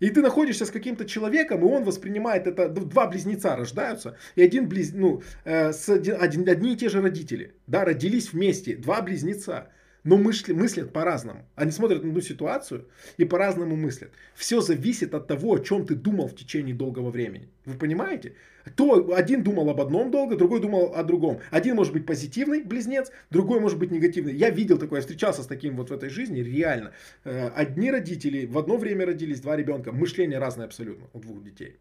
И 0.00 0.08
ты 0.08 0.22
находишься 0.22 0.66
с 0.66 0.70
каким-то 0.70 1.04
человеком, 1.04 1.60
и 1.60 1.70
он 1.70 1.84
воспринимает 1.84 2.46
это, 2.46 2.68
два 2.68 3.06
близнеца 3.06 3.54
рождаются, 3.54 4.16
и 4.34 4.42
один 4.42 4.68
близ, 4.68 4.92
ну, 4.94 5.22
э, 5.44 5.72
с 5.72 5.88
один, 5.88 6.48
одни 6.48 6.72
и 6.72 6.76
те 6.76 6.88
же 6.88 7.00
родители, 7.02 7.54
да, 7.66 7.84
родились 7.84 8.32
вместе, 8.32 8.76
два 8.76 9.02
близнеца 9.02 9.68
но 10.04 10.16
мысли, 10.16 10.52
мыслят 10.52 10.92
по-разному. 10.92 11.46
Они 11.54 11.70
смотрят 11.70 12.02
на 12.02 12.08
одну 12.08 12.20
ситуацию 12.20 12.86
и 13.18 13.24
по-разному 13.24 13.76
мыслят. 13.76 14.10
Все 14.34 14.60
зависит 14.60 15.14
от 15.14 15.26
того, 15.26 15.54
о 15.54 15.58
чем 15.58 15.86
ты 15.86 15.94
думал 15.94 16.28
в 16.28 16.34
течение 16.34 16.74
долгого 16.74 17.10
времени. 17.10 17.48
Вы 17.66 17.78
понимаете? 17.78 18.34
То 18.76 19.14
один 19.14 19.42
думал 19.42 19.68
об 19.70 19.80
одном 19.80 20.10
долго, 20.10 20.36
другой 20.36 20.60
думал 20.60 20.94
о 20.94 21.02
другом. 21.02 21.40
Один 21.50 21.76
может 21.76 21.92
быть 21.92 22.06
позитивный 22.06 22.62
близнец, 22.62 23.10
другой 23.30 23.60
может 23.60 23.78
быть 23.78 23.90
негативный. 23.90 24.34
Я 24.34 24.50
видел 24.50 24.78
такое, 24.78 24.98
я 24.98 25.02
встречался 25.02 25.42
с 25.42 25.46
таким 25.46 25.76
вот 25.76 25.90
в 25.90 25.92
этой 25.92 26.08
жизни, 26.08 26.40
реально. 26.40 26.92
Э, 27.24 27.48
одни 27.54 27.90
родители 27.90 28.46
в 28.46 28.58
одно 28.58 28.76
время 28.76 29.06
родились, 29.06 29.40
два 29.40 29.56
ребенка. 29.56 29.92
Мышление 29.92 30.38
разное 30.38 30.66
абсолютно 30.66 31.06
у 31.12 31.20
двух 31.20 31.42
детей. 31.42 31.76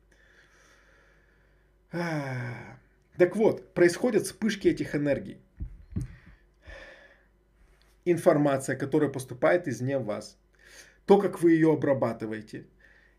Так 1.91 3.35
вот, 3.35 3.73
происходят 3.73 4.23
вспышки 4.23 4.67
этих 4.67 4.95
энергий 4.95 5.37
информация, 8.11 8.75
которая 8.75 9.09
поступает 9.09 9.67
извне 9.67 9.97
вас, 9.97 10.37
то, 11.05 11.17
как 11.17 11.41
вы 11.41 11.53
ее 11.53 11.73
обрабатываете. 11.73 12.65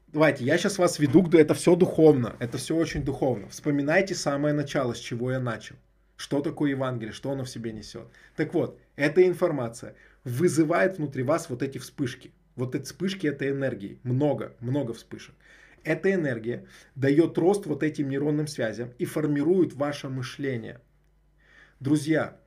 Давайте, 0.08 0.44
я 0.44 0.58
сейчас 0.58 0.78
вас 0.78 0.98
веду, 0.98 1.28
это 1.36 1.54
все 1.54 1.76
духовно, 1.76 2.36
это 2.40 2.58
все 2.58 2.74
очень 2.74 3.04
духовно. 3.04 3.48
Вспоминайте 3.48 4.14
самое 4.14 4.52
начало, 4.52 4.94
с 4.94 4.98
чего 4.98 5.30
я 5.30 5.40
начал. 5.40 5.76
Что 6.16 6.40
такое 6.40 6.70
Евангелие, 6.70 7.12
что 7.12 7.30
оно 7.30 7.44
в 7.44 7.50
себе 7.50 7.72
несет. 7.72 8.08
Так 8.36 8.52
вот, 8.52 8.78
эта 8.96 9.26
информация 9.26 9.94
вызывает 10.24 10.98
внутри 10.98 11.22
вас 11.22 11.48
вот 11.48 11.62
эти 11.62 11.78
вспышки. 11.78 12.32
Вот 12.56 12.74
эти 12.74 12.84
вспышки 12.84 13.26
этой 13.26 13.50
энергии. 13.50 14.00
Много, 14.02 14.54
много 14.60 14.92
вспышек. 14.92 15.34
Эта 15.84 16.12
энергия 16.12 16.66
дает 16.94 17.38
рост 17.38 17.66
вот 17.66 17.82
этим 17.82 18.08
нейронным 18.10 18.48
связям 18.48 18.90
и 18.98 19.04
формирует 19.04 19.74
ваше 19.74 20.08
мышление. 20.08 20.80
Друзья, 21.78 22.39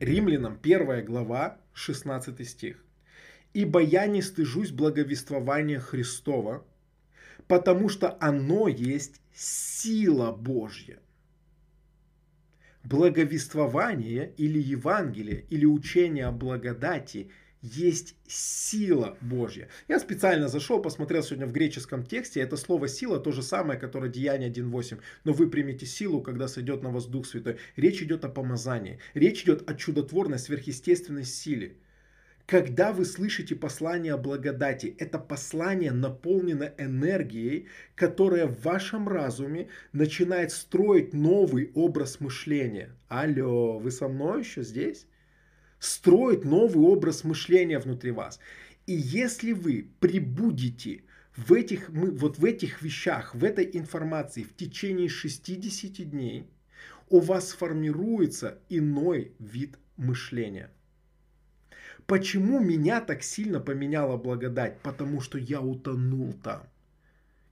Римлянам 0.00 0.58
1 0.62 1.04
глава, 1.04 1.58
16 1.74 2.48
стих. 2.48 2.84
Ибо 3.54 3.80
я 3.80 4.06
не 4.06 4.22
стыжусь 4.22 4.70
благовествования 4.70 5.78
Христова, 5.78 6.64
потому 7.46 7.88
что 7.88 8.16
оно 8.20 8.68
есть 8.68 9.20
сила 9.34 10.32
Божья. 10.32 10.98
Благовествование 12.84 14.32
или 14.36 14.58
Евангелие 14.58 15.44
или 15.50 15.66
учение 15.66 16.26
о 16.26 16.32
благодати 16.32 17.30
есть 17.62 18.16
сила 18.26 19.16
Божья. 19.20 19.68
Я 19.88 20.00
специально 20.00 20.48
зашел, 20.48 20.82
посмотрел 20.82 21.22
сегодня 21.22 21.46
в 21.46 21.52
греческом 21.52 22.04
тексте. 22.04 22.40
Это 22.40 22.56
слово 22.56 22.88
сила 22.88 23.20
то 23.20 23.30
же 23.30 23.42
самое, 23.42 23.78
которое 23.78 24.10
Деяние 24.10 24.50
1.8. 24.50 24.98
Но 25.24 25.32
вы 25.32 25.48
примете 25.48 25.86
силу, 25.86 26.20
когда 26.20 26.48
сойдет 26.48 26.82
на 26.82 26.90
вас 26.90 27.06
Дух 27.06 27.26
Святой. 27.26 27.58
Речь 27.76 28.02
идет 28.02 28.24
о 28.24 28.28
помазании. 28.28 28.98
Речь 29.14 29.44
идет 29.44 29.68
о 29.70 29.74
чудотворной, 29.74 30.38
сверхъестественной 30.38 31.24
силе. 31.24 31.76
Когда 32.46 32.92
вы 32.92 33.04
слышите 33.04 33.54
послание 33.54 34.14
о 34.14 34.18
благодати, 34.18 34.96
это 34.98 35.18
послание 35.20 35.92
наполнено 35.92 36.72
энергией, 36.76 37.68
которая 37.94 38.46
в 38.46 38.60
вашем 38.62 39.08
разуме 39.08 39.68
начинает 39.92 40.50
строить 40.50 41.14
новый 41.14 41.70
образ 41.74 42.18
мышления. 42.18 42.90
Алло, 43.08 43.78
вы 43.78 43.92
со 43.92 44.08
мной 44.08 44.40
еще 44.40 44.64
здесь? 44.64 45.06
Строит 45.82 46.44
новый 46.44 46.86
образ 46.86 47.24
мышления 47.24 47.80
внутри 47.80 48.12
вас. 48.12 48.38
И 48.86 48.92
если 48.92 49.50
вы 49.50 49.90
прибудете 49.98 51.02
в 51.34 51.52
этих, 51.52 51.88
вот 51.88 52.38
в 52.38 52.44
этих 52.44 52.82
вещах, 52.82 53.34
в 53.34 53.42
этой 53.42 53.68
информации 53.72 54.44
в 54.44 54.54
течение 54.54 55.08
60 55.08 56.08
дней, 56.08 56.46
у 57.08 57.18
вас 57.18 57.48
сформируется 57.48 58.60
иной 58.68 59.32
вид 59.40 59.76
мышления– 59.96 60.70
Почему 62.06 62.58
меня 62.58 63.00
так 63.00 63.22
сильно 63.22 63.60
поменяла 63.60 64.16
благодать? 64.16 64.80
Потому 64.82 65.20
что 65.20 65.38
я 65.38 65.60
утонул 65.60 66.32
там. 66.42 66.62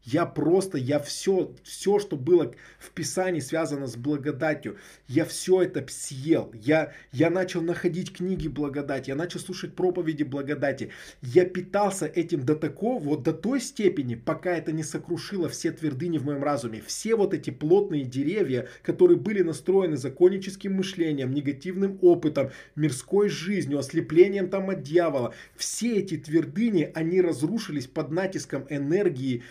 Я 0.05 0.25
просто, 0.25 0.79
я 0.79 0.99
все, 0.99 1.55
все, 1.63 1.99
что 1.99 2.17
было 2.17 2.55
в 2.79 2.91
Писании 2.91 3.41
связано 3.41 3.87
с 3.87 3.97
благодатью, 3.97 4.79
я 5.09 5.27
все 5.27 5.63
это 5.63 5.85
съел. 5.89 6.51
Я, 6.55 6.93
я 7.13 7.29
начал 7.29 7.61
находить 7.61 8.13
книги 8.13 8.49
благодати, 8.49 9.11
я 9.11 9.17
начал 9.17 9.41
слушать 9.41 9.75
проповеди 9.75 10.23
благодати. 10.23 10.91
Я 11.21 11.45
питался 11.45 12.07
этим 12.07 12.47
до 12.47 12.57
такого, 12.57 12.99
вот 12.99 13.23
до 13.25 13.35
той 13.35 13.61
степени, 13.61 14.15
пока 14.15 14.57
это 14.57 14.73
не 14.73 14.83
сокрушило 14.83 15.51
все 15.51 15.71
твердыни 15.71 16.17
в 16.17 16.25
моем 16.25 16.43
разуме. 16.43 16.83
Все 16.87 17.15
вот 17.15 17.35
эти 17.35 17.51
плотные 17.51 18.05
деревья, 18.05 18.69
которые 18.83 19.19
были 19.19 19.43
настроены 19.43 19.99
законническим 19.99 20.75
мышлением, 20.75 21.33
негативным 21.33 21.99
опытом, 22.01 22.51
мирской 22.75 23.29
жизнью, 23.29 23.79
ослеплением 23.79 24.49
там 24.49 24.71
от 24.71 24.83
дьявола. 24.83 25.35
Все 25.57 25.99
эти 25.99 26.17
твердыни, 26.17 26.91
они 26.95 27.21
разрушились 27.21 27.87
под 27.87 28.11
натиском 28.11 28.67
энергии, 28.71 29.43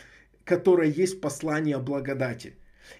которое 0.50 0.90
есть 0.90 1.22
послание 1.22 1.76
о 1.76 1.80
благодати. 1.80 2.56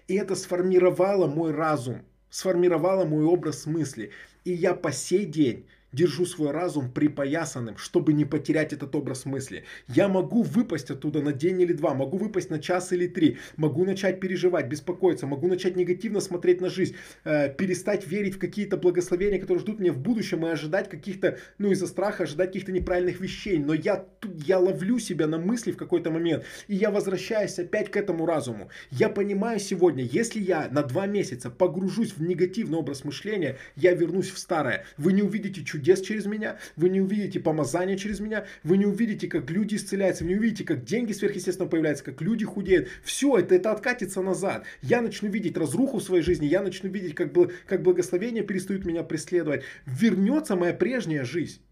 И 0.06 0.14
это 0.14 0.36
сформировало 0.36 1.26
мой 1.26 1.50
разум, 1.50 2.02
сформировало 2.30 3.04
мой 3.04 3.24
образ 3.24 3.66
мысли. 3.66 4.12
И 4.44 4.52
я 4.52 4.72
по 4.72 4.92
сей 4.92 5.24
день 5.24 5.66
держу 5.92 6.24
свой 6.26 6.50
разум 6.50 6.90
припоясанным, 6.90 7.76
чтобы 7.76 8.12
не 8.12 8.24
потерять 8.24 8.72
этот 8.72 8.94
образ 8.94 9.24
мысли. 9.24 9.64
Я 9.88 10.08
могу 10.08 10.42
выпасть 10.42 10.90
оттуда 10.90 11.20
на 11.20 11.32
день 11.32 11.60
или 11.60 11.72
два, 11.72 11.94
могу 11.94 12.16
выпасть 12.16 12.50
на 12.50 12.58
час 12.58 12.92
или 12.92 13.06
три, 13.06 13.38
могу 13.56 13.84
начать 13.84 14.20
переживать, 14.20 14.68
беспокоиться, 14.68 15.26
могу 15.26 15.48
начать 15.48 15.76
негативно 15.76 16.20
смотреть 16.20 16.60
на 16.60 16.70
жизнь, 16.70 16.96
э, 17.24 17.52
перестать 17.52 18.06
верить 18.06 18.34
в 18.34 18.38
какие-то 18.38 18.76
благословения, 18.76 19.40
которые 19.40 19.60
ждут 19.60 19.80
меня 19.80 19.92
в 19.92 19.98
будущем, 19.98 20.46
и 20.46 20.50
ожидать 20.50 20.88
каких-то, 20.88 21.38
ну 21.58 21.70
из-за 21.72 21.86
страха, 21.86 22.24
ожидать 22.24 22.48
каких-то 22.48 22.72
неправильных 22.72 23.20
вещей. 23.20 23.58
Но 23.58 23.74
я, 23.74 24.06
я 24.46 24.58
ловлю 24.58 24.98
себя 24.98 25.26
на 25.26 25.38
мысли 25.38 25.72
в 25.72 25.76
какой-то 25.76 26.10
момент, 26.10 26.44
и 26.68 26.76
я 26.76 26.90
возвращаюсь 26.90 27.58
опять 27.58 27.90
к 27.90 27.96
этому 27.96 28.26
разуму. 28.26 28.70
Я 28.90 29.08
понимаю 29.08 29.58
сегодня, 29.58 30.04
если 30.04 30.40
я 30.40 30.68
на 30.70 30.82
два 30.82 31.06
месяца 31.06 31.50
погружусь 31.50 32.12
в 32.12 32.22
негативный 32.22 32.78
образ 32.78 33.04
мышления, 33.04 33.58
я 33.76 33.94
вернусь 33.94 34.30
в 34.30 34.38
старое. 34.38 34.84
Вы 34.96 35.12
не 35.12 35.22
увидите 35.22 35.64
чудес 35.64 35.79
чудес 35.80 36.00
через 36.00 36.26
меня, 36.26 36.58
вы 36.76 36.90
не 36.90 37.00
увидите 37.00 37.40
помазания 37.40 37.96
через 37.96 38.20
меня, 38.20 38.46
вы 38.62 38.76
не 38.76 38.86
увидите, 38.86 39.28
как 39.28 39.50
люди 39.50 39.76
исцеляются, 39.76 40.24
вы 40.24 40.30
не 40.30 40.36
увидите, 40.36 40.64
как 40.64 40.84
деньги 40.84 41.12
сверхъестественно 41.12 41.68
появляются, 41.68 42.04
как 42.04 42.20
люди 42.20 42.44
худеют. 42.44 42.88
Все 43.02 43.38
это, 43.38 43.54
это 43.54 43.72
откатится 43.72 44.20
назад. 44.20 44.64
Я 44.82 45.00
начну 45.00 45.30
видеть 45.30 45.56
разруху 45.56 45.98
в 45.98 46.02
своей 46.02 46.22
жизни, 46.22 46.46
я 46.46 46.62
начну 46.62 46.90
видеть, 46.90 47.14
как, 47.14 47.32
как 47.66 47.82
благословения 47.82 48.42
перестают 48.42 48.84
меня 48.84 49.02
преследовать. 49.02 49.62
Вернется 49.86 50.56
моя 50.56 50.74
прежняя 50.74 51.24
жизнь. 51.24 51.62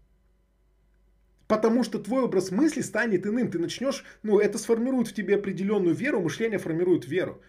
Потому 1.47 1.83
что 1.83 1.97
твой 1.97 2.23
образ 2.23 2.51
мысли 2.51 2.81
станет 2.81 3.25
иным. 3.25 3.49
Ты 3.49 3.57
начнешь, 3.57 4.03
ну, 4.21 4.39
это 4.39 4.59
сформирует 4.59 5.07
в 5.07 5.13
тебе 5.13 5.35
определенную 5.35 5.95
веру, 5.95 6.21
мышление 6.21 6.59
формирует 6.59 7.07
веру. 7.07 7.41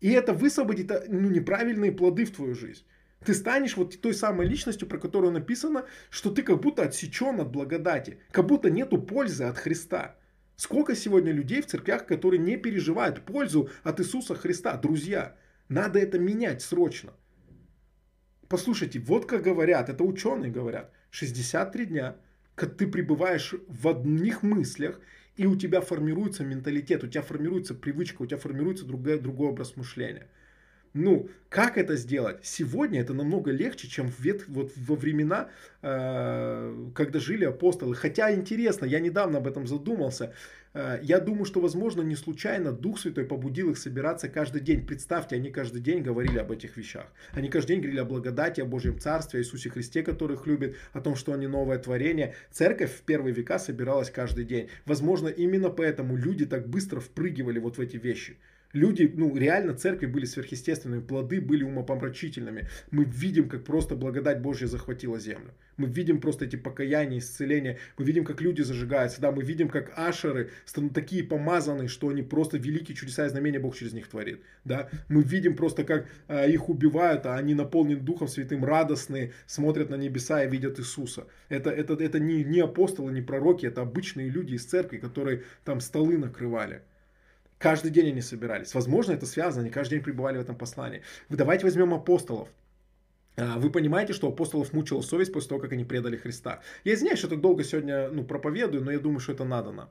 И 0.00 0.10
это 0.10 0.34
высвободит 0.34 0.92
ну, 1.08 1.30
неправильные 1.30 1.92
плоды 1.92 2.26
в 2.26 2.30
твою 2.30 2.54
жизнь. 2.54 2.84
Ты 3.28 3.34
станешь 3.34 3.76
вот 3.76 4.00
той 4.00 4.14
самой 4.14 4.46
личностью, 4.46 4.88
про 4.88 4.96
которую 4.96 5.34
написано, 5.34 5.84
что 6.08 6.30
ты 6.30 6.42
как 6.42 6.62
будто 6.62 6.82
отсечен 6.84 7.38
от 7.42 7.50
благодати, 7.50 8.20
как 8.30 8.46
будто 8.46 8.70
нету 8.70 8.96
пользы 8.96 9.44
от 9.44 9.58
Христа. 9.58 10.16
Сколько 10.56 10.96
сегодня 10.96 11.30
людей 11.30 11.60
в 11.60 11.66
церквях, 11.66 12.06
которые 12.06 12.40
не 12.40 12.56
переживают 12.56 13.26
пользу 13.26 13.68
от 13.82 14.00
Иисуса 14.00 14.34
Христа. 14.34 14.78
Друзья, 14.78 15.36
надо 15.68 15.98
это 15.98 16.18
менять 16.18 16.62
срочно. 16.62 17.12
Послушайте, 18.48 18.98
вот 18.98 19.26
как 19.26 19.42
говорят, 19.42 19.90
это 19.90 20.04
ученые 20.04 20.50
говорят, 20.50 20.90
63 21.10 21.84
дня, 21.84 22.16
как 22.54 22.78
ты 22.78 22.86
пребываешь 22.86 23.54
в 23.68 23.88
одних 23.88 24.42
мыслях, 24.42 25.00
и 25.36 25.44
у 25.44 25.54
тебя 25.54 25.82
формируется 25.82 26.44
менталитет, 26.44 27.04
у 27.04 27.08
тебя 27.08 27.20
формируется 27.20 27.74
привычка, 27.74 28.22
у 28.22 28.26
тебя 28.26 28.38
формируется 28.38 28.86
другой, 28.86 29.18
другой 29.18 29.48
образ 29.50 29.76
мышления. 29.76 30.28
Ну, 30.94 31.28
как 31.48 31.78
это 31.78 31.96
сделать? 31.96 32.38
Сегодня 32.42 33.00
это 33.00 33.14
намного 33.14 33.50
легче, 33.50 33.88
чем 33.88 34.08
в 34.10 34.20
вет, 34.20 34.44
вот 34.48 34.72
во 34.76 34.96
времена, 34.96 35.48
э, 35.82 36.90
когда 36.94 37.18
жили 37.20 37.44
апостолы. 37.44 37.94
Хотя 37.94 38.34
интересно, 38.34 38.84
я 38.84 39.00
недавно 39.00 39.38
об 39.38 39.46
этом 39.46 39.66
задумался. 39.66 40.32
Э, 40.74 40.98
я 41.02 41.20
думаю, 41.20 41.44
что, 41.44 41.60
возможно, 41.60 42.02
не 42.02 42.16
случайно 42.16 42.72
Дух 42.72 42.98
Святой 42.98 43.24
побудил 43.24 43.70
их 43.70 43.78
собираться 43.78 44.28
каждый 44.28 44.60
день. 44.60 44.86
Представьте, 44.86 45.36
они 45.36 45.50
каждый 45.50 45.80
день 45.80 46.02
говорили 46.02 46.38
об 46.38 46.52
этих 46.52 46.76
вещах. 46.76 47.06
Они 47.32 47.48
каждый 47.48 47.68
день 47.68 47.80
говорили 47.80 48.00
о 48.00 48.04
благодати, 48.04 48.60
о 48.60 48.64
Божьем 48.64 48.98
Царстве, 48.98 49.40
о 49.40 49.42
Иисусе 49.42 49.70
Христе, 49.70 50.02
которых 50.02 50.46
любит, 50.46 50.76
о 50.92 51.00
том, 51.00 51.16
что 51.16 51.32
они 51.32 51.46
новое 51.46 51.78
творение. 51.78 52.34
Церковь 52.50 52.92
в 52.92 53.02
первые 53.02 53.34
века 53.34 53.58
собиралась 53.58 54.10
каждый 54.10 54.44
день. 54.44 54.68
Возможно, 54.86 55.28
именно 55.28 55.70
поэтому 55.70 56.16
люди 56.16 56.46
так 56.46 56.68
быстро 56.68 57.00
впрыгивали 57.00 57.58
вот 57.58 57.78
в 57.78 57.80
эти 57.80 57.96
вещи. 57.96 58.36
Люди, 58.74 59.10
ну, 59.16 59.34
реально 59.34 59.72
церкви 59.72 60.04
были 60.04 60.26
сверхъестественными, 60.26 61.00
плоды 61.00 61.40
были 61.40 61.64
умопомрачительными. 61.64 62.68
Мы 62.90 63.04
видим, 63.04 63.48
как 63.48 63.64
просто 63.64 63.96
благодать 63.96 64.42
Божья 64.42 64.66
захватила 64.66 65.18
землю. 65.18 65.54
Мы 65.78 65.88
видим 65.88 66.20
просто 66.20 66.44
эти 66.44 66.56
покаяния, 66.56 67.18
исцеления. 67.18 67.78
Мы 67.96 68.04
видим, 68.04 68.24
как 68.24 68.42
люди 68.42 68.60
зажигаются. 68.60 69.22
Да, 69.22 69.32
мы 69.32 69.42
видим, 69.42 69.70
как 69.70 69.92
ашеры 69.96 70.50
станут 70.66 70.92
такие 70.92 71.24
помазанные, 71.24 71.88
что 71.88 72.10
они 72.10 72.22
просто 72.22 72.58
великие 72.58 72.94
чудеса 72.94 73.24
и 73.24 73.30
знамения 73.30 73.58
Бог 73.58 73.74
через 73.74 73.94
них 73.94 74.06
творит. 74.06 74.42
Да, 74.64 74.90
мы 75.08 75.22
видим 75.22 75.56
просто, 75.56 75.84
как 75.84 76.06
э, 76.26 76.50
их 76.50 76.68
убивают, 76.68 77.24
а 77.24 77.36
они 77.36 77.54
наполнены 77.54 78.00
Духом 78.00 78.28
Святым, 78.28 78.66
радостные, 78.66 79.32
смотрят 79.46 79.88
на 79.88 79.94
небеса 79.94 80.44
и 80.44 80.50
видят 80.50 80.78
Иисуса. 80.78 81.26
Это, 81.48 81.70
это, 81.70 81.94
это 81.94 82.18
не, 82.18 82.44
не 82.44 82.60
апостолы, 82.60 83.12
не 83.12 83.22
пророки, 83.22 83.64
это 83.64 83.80
обычные 83.80 84.28
люди 84.28 84.54
из 84.54 84.66
церкви, 84.66 84.98
которые 84.98 85.44
там 85.64 85.80
столы 85.80 86.18
накрывали. 86.18 86.82
Каждый 87.58 87.90
день 87.90 88.08
они 88.08 88.20
собирались. 88.20 88.72
Возможно, 88.74 89.12
это 89.12 89.26
связано, 89.26 89.62
они 89.62 89.70
каждый 89.70 89.96
день 89.96 90.04
пребывали 90.04 90.38
в 90.38 90.40
этом 90.40 90.56
послании. 90.56 91.02
Давайте 91.28 91.64
возьмем 91.64 91.92
апостолов. 91.92 92.48
А, 93.36 93.58
вы 93.58 93.70
понимаете, 93.70 94.12
что 94.12 94.28
апостолов 94.28 94.72
мучила 94.72 95.00
совесть 95.00 95.32
после 95.32 95.48
того, 95.50 95.60
как 95.60 95.72
они 95.72 95.84
предали 95.84 96.16
Христа. 96.16 96.60
Я 96.84 96.94
извиняюсь, 96.94 97.18
что 97.18 97.28
так 97.28 97.40
долго 97.40 97.64
сегодня 97.64 98.08
ну, 98.10 98.24
проповедую, 98.24 98.84
но 98.84 98.92
я 98.92 98.98
думаю, 98.98 99.20
что 99.20 99.32
это 99.32 99.44
надо 99.44 99.72
нам. 99.72 99.90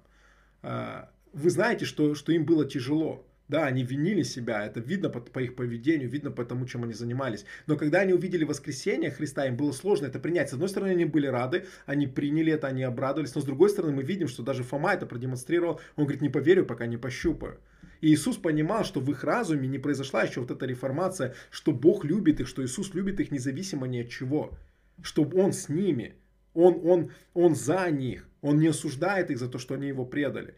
А, 0.64 1.10
вы 1.34 1.50
знаете, 1.50 1.86
что, 1.86 2.16
что 2.16 2.32
им 2.32 2.46
было 2.46 2.66
тяжело. 2.66 3.26
Да, 3.48 3.66
они 3.66 3.84
винили 3.84 4.24
себя, 4.24 4.66
это 4.66 4.82
видно 4.82 5.10
по, 5.10 5.22
по 5.22 5.40
их 5.40 5.56
поведению, 5.56 6.10
видно 6.10 6.32
по 6.32 6.44
тому, 6.44 6.66
чем 6.66 6.84
они 6.84 6.94
занимались. 6.94 7.46
Но 7.66 7.78
когда 7.78 8.02
они 8.02 8.12
увидели 8.12 8.44
воскресение 8.44 9.10
Христа, 9.10 9.46
им 9.46 9.56
было 9.56 9.72
сложно 9.72 10.08
это 10.08 10.20
принять. 10.20 10.50
С 10.50 10.54
одной 10.54 10.68
стороны, 10.68 10.92
они 10.92 11.06
были 11.06 11.28
рады, 11.28 11.66
они 11.86 12.08
приняли 12.08 12.52
это, 12.52 12.68
они 12.68 12.84
обрадовались. 12.84 13.36
Но 13.36 13.42
с 13.42 13.46
другой 13.46 13.70
стороны, 13.70 13.94
мы 13.94 14.04
видим, 14.04 14.28
что 14.28 14.44
даже 14.44 14.64
Фома 14.64 14.94
это 14.94 15.06
продемонстрировал. 15.06 15.80
Он 15.96 16.04
говорит, 16.04 16.22
не 16.22 16.30
поверю, 16.30 16.66
пока 16.66 16.88
не 16.88 16.98
пощупаю. 16.98 17.60
И 18.02 18.14
Иисус 18.14 18.36
понимал, 18.36 18.84
что 18.84 19.00
в 19.00 19.10
их 19.12 19.24
разуме 19.24 19.68
не 19.68 19.80
произошла 19.80 20.24
еще 20.24 20.42
вот 20.42 20.52
эта 20.52 20.66
реформация, 20.66 21.34
что 21.50 21.72
Бог 21.72 22.04
любит 22.04 22.42
их, 22.42 22.48
что 22.50 22.66
Иисус 22.66 22.94
любит 22.94 23.22
их 23.22 23.32
независимо 23.32 23.88
ни 23.88 24.00
от 24.00 24.10
чего. 24.10 24.58
Что 25.02 25.24
Он 25.24 25.54
с 25.54 25.70
ними, 25.70 26.16
Он, 26.54 26.82
он, 26.84 27.12
он 27.34 27.56
за 27.56 27.90
них, 27.92 28.28
Он 28.42 28.60
не 28.60 28.68
осуждает 28.68 29.32
их 29.32 29.38
за 29.40 29.48
то, 29.48 29.58
что 29.58 29.76
они 29.76 29.88
Его 29.88 30.06
предали. 30.06 30.56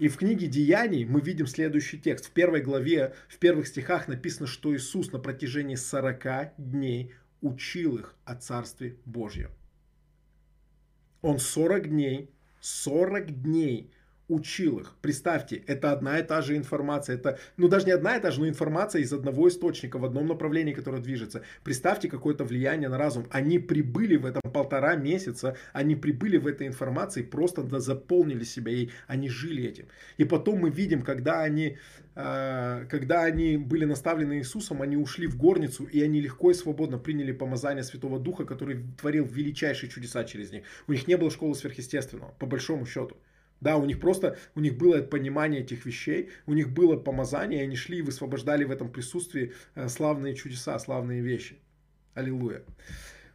И 0.00 0.08
в 0.08 0.16
книге 0.16 0.46
Деяний 0.46 1.04
мы 1.04 1.20
видим 1.20 1.46
следующий 1.46 1.98
текст. 1.98 2.24
В 2.24 2.30
первой 2.30 2.62
главе, 2.62 3.14
в 3.28 3.36
первых 3.36 3.68
стихах 3.68 4.08
написано, 4.08 4.46
что 4.46 4.74
Иисус 4.74 5.12
на 5.12 5.18
протяжении 5.18 5.74
40 5.74 6.54
дней 6.56 7.12
учил 7.42 7.98
их 7.98 8.16
о 8.24 8.34
Царстве 8.34 8.96
Божьем. 9.04 9.50
Он 11.20 11.38
40 11.38 11.90
дней 11.90 12.30
40 12.62 13.42
дней 13.42 13.90
учил 14.30 14.78
их. 14.78 14.94
Представьте, 15.02 15.62
это 15.66 15.92
одна 15.92 16.18
и 16.18 16.22
та 16.22 16.40
же 16.40 16.56
информация. 16.56 17.16
Это, 17.16 17.38
ну, 17.56 17.68
даже 17.68 17.86
не 17.86 17.92
одна 17.92 18.16
и 18.16 18.20
та 18.20 18.30
же, 18.30 18.40
но 18.40 18.48
информация 18.48 19.02
из 19.02 19.12
одного 19.12 19.48
источника 19.48 19.98
в 19.98 20.04
одном 20.04 20.28
направлении, 20.28 20.72
которое 20.72 21.02
движется. 21.02 21.42
Представьте 21.64 22.08
какое-то 22.08 22.44
влияние 22.44 22.88
на 22.88 22.96
разум. 22.96 23.26
Они 23.30 23.58
прибыли 23.58 24.16
в 24.16 24.24
этом 24.24 24.42
полтора 24.52 24.94
месяца, 24.94 25.56
они 25.72 25.96
прибыли 25.96 26.36
в 26.36 26.46
этой 26.46 26.68
информации, 26.68 27.22
просто 27.22 27.80
заполнили 27.80 28.44
себя 28.44 28.72
ей, 28.72 28.92
они 29.08 29.28
жили 29.28 29.64
этим. 29.64 29.86
И 30.16 30.24
потом 30.24 30.60
мы 30.60 30.70
видим, 30.70 31.02
когда 31.02 31.42
они, 31.42 31.76
э, 32.14 32.86
когда 32.88 33.24
они 33.24 33.56
были 33.56 33.84
наставлены 33.84 34.38
Иисусом, 34.38 34.80
они 34.80 34.96
ушли 34.96 35.26
в 35.26 35.36
горницу, 35.36 35.84
и 35.84 36.00
они 36.02 36.20
легко 36.20 36.52
и 36.52 36.54
свободно 36.54 36.98
приняли 36.98 37.32
помазание 37.32 37.82
Святого 37.82 38.20
Духа, 38.20 38.44
который 38.44 38.84
творил 39.00 39.24
величайшие 39.24 39.90
чудеса 39.90 40.22
через 40.22 40.52
них. 40.52 40.62
У 40.86 40.92
них 40.92 41.08
не 41.08 41.16
было 41.16 41.30
школы 41.30 41.56
сверхъестественного, 41.56 42.32
по 42.38 42.46
большому 42.46 42.86
счету. 42.86 43.16
Да, 43.60 43.76
у 43.76 43.84
них 43.84 44.00
просто, 44.00 44.38
у 44.54 44.60
них 44.60 44.78
было 44.78 45.02
понимание 45.02 45.60
этих 45.60 45.84
вещей, 45.84 46.30
у 46.46 46.54
них 46.54 46.70
было 46.70 46.96
помазание, 46.96 47.60
и 47.60 47.64
они 47.64 47.76
шли 47.76 47.98
и 47.98 48.02
высвобождали 48.02 48.64
в 48.64 48.70
этом 48.70 48.90
присутствии 48.90 49.52
э, 49.74 49.88
славные 49.88 50.34
чудеса, 50.34 50.78
славные 50.78 51.20
вещи. 51.20 51.58
Аллилуйя. 52.14 52.62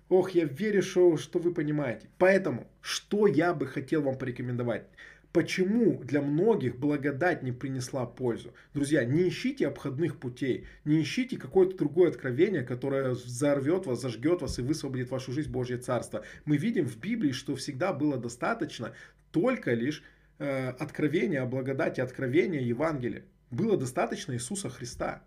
Ох, 0.10 0.32
я 0.32 0.46
верю, 0.46 0.82
что, 0.84 1.18
что 1.18 1.40
вы 1.40 1.54
понимаете. 1.54 2.08
Поэтому, 2.18 2.68
что 2.82 3.28
я 3.28 3.54
бы 3.54 3.66
хотел 3.68 4.04
вам 4.04 4.18
порекомендовать? 4.18 4.88
Почему 5.32 6.02
для 6.02 6.22
многих 6.22 6.78
благодать 6.80 7.44
не 7.44 7.52
принесла 7.52 8.06
пользу? 8.06 8.54
Друзья, 8.74 9.04
не 9.04 9.28
ищите 9.28 9.68
обходных 9.68 10.18
путей, 10.18 10.66
не 10.86 11.02
ищите 11.02 11.38
какое-то 11.38 11.76
другое 11.76 12.10
откровение, 12.10 12.64
которое 12.64 13.10
взорвет 13.10 13.86
вас, 13.86 14.02
зажгет 14.02 14.42
вас 14.42 14.60
и 14.60 14.62
высвободит 14.62 15.10
вашу 15.10 15.34
жизнь 15.34 15.52
Божье 15.52 15.78
Царство. 15.78 16.24
Мы 16.46 16.56
видим 16.56 16.86
в 16.88 16.98
Библии, 16.98 17.32
что 17.32 17.56
всегда 17.58 17.92
было 17.92 18.18
достаточно 18.18 18.94
только 19.32 19.74
лишь 19.74 20.04
э, 20.40 20.70
откровения 20.70 21.42
о 21.42 21.46
благодати, 21.46 22.02
откровения 22.02 22.62
Евангелия. 22.62 23.26
Было 23.52 23.78
достаточно 23.78 24.34
Иисуса 24.34 24.70
Христа. 24.70 25.24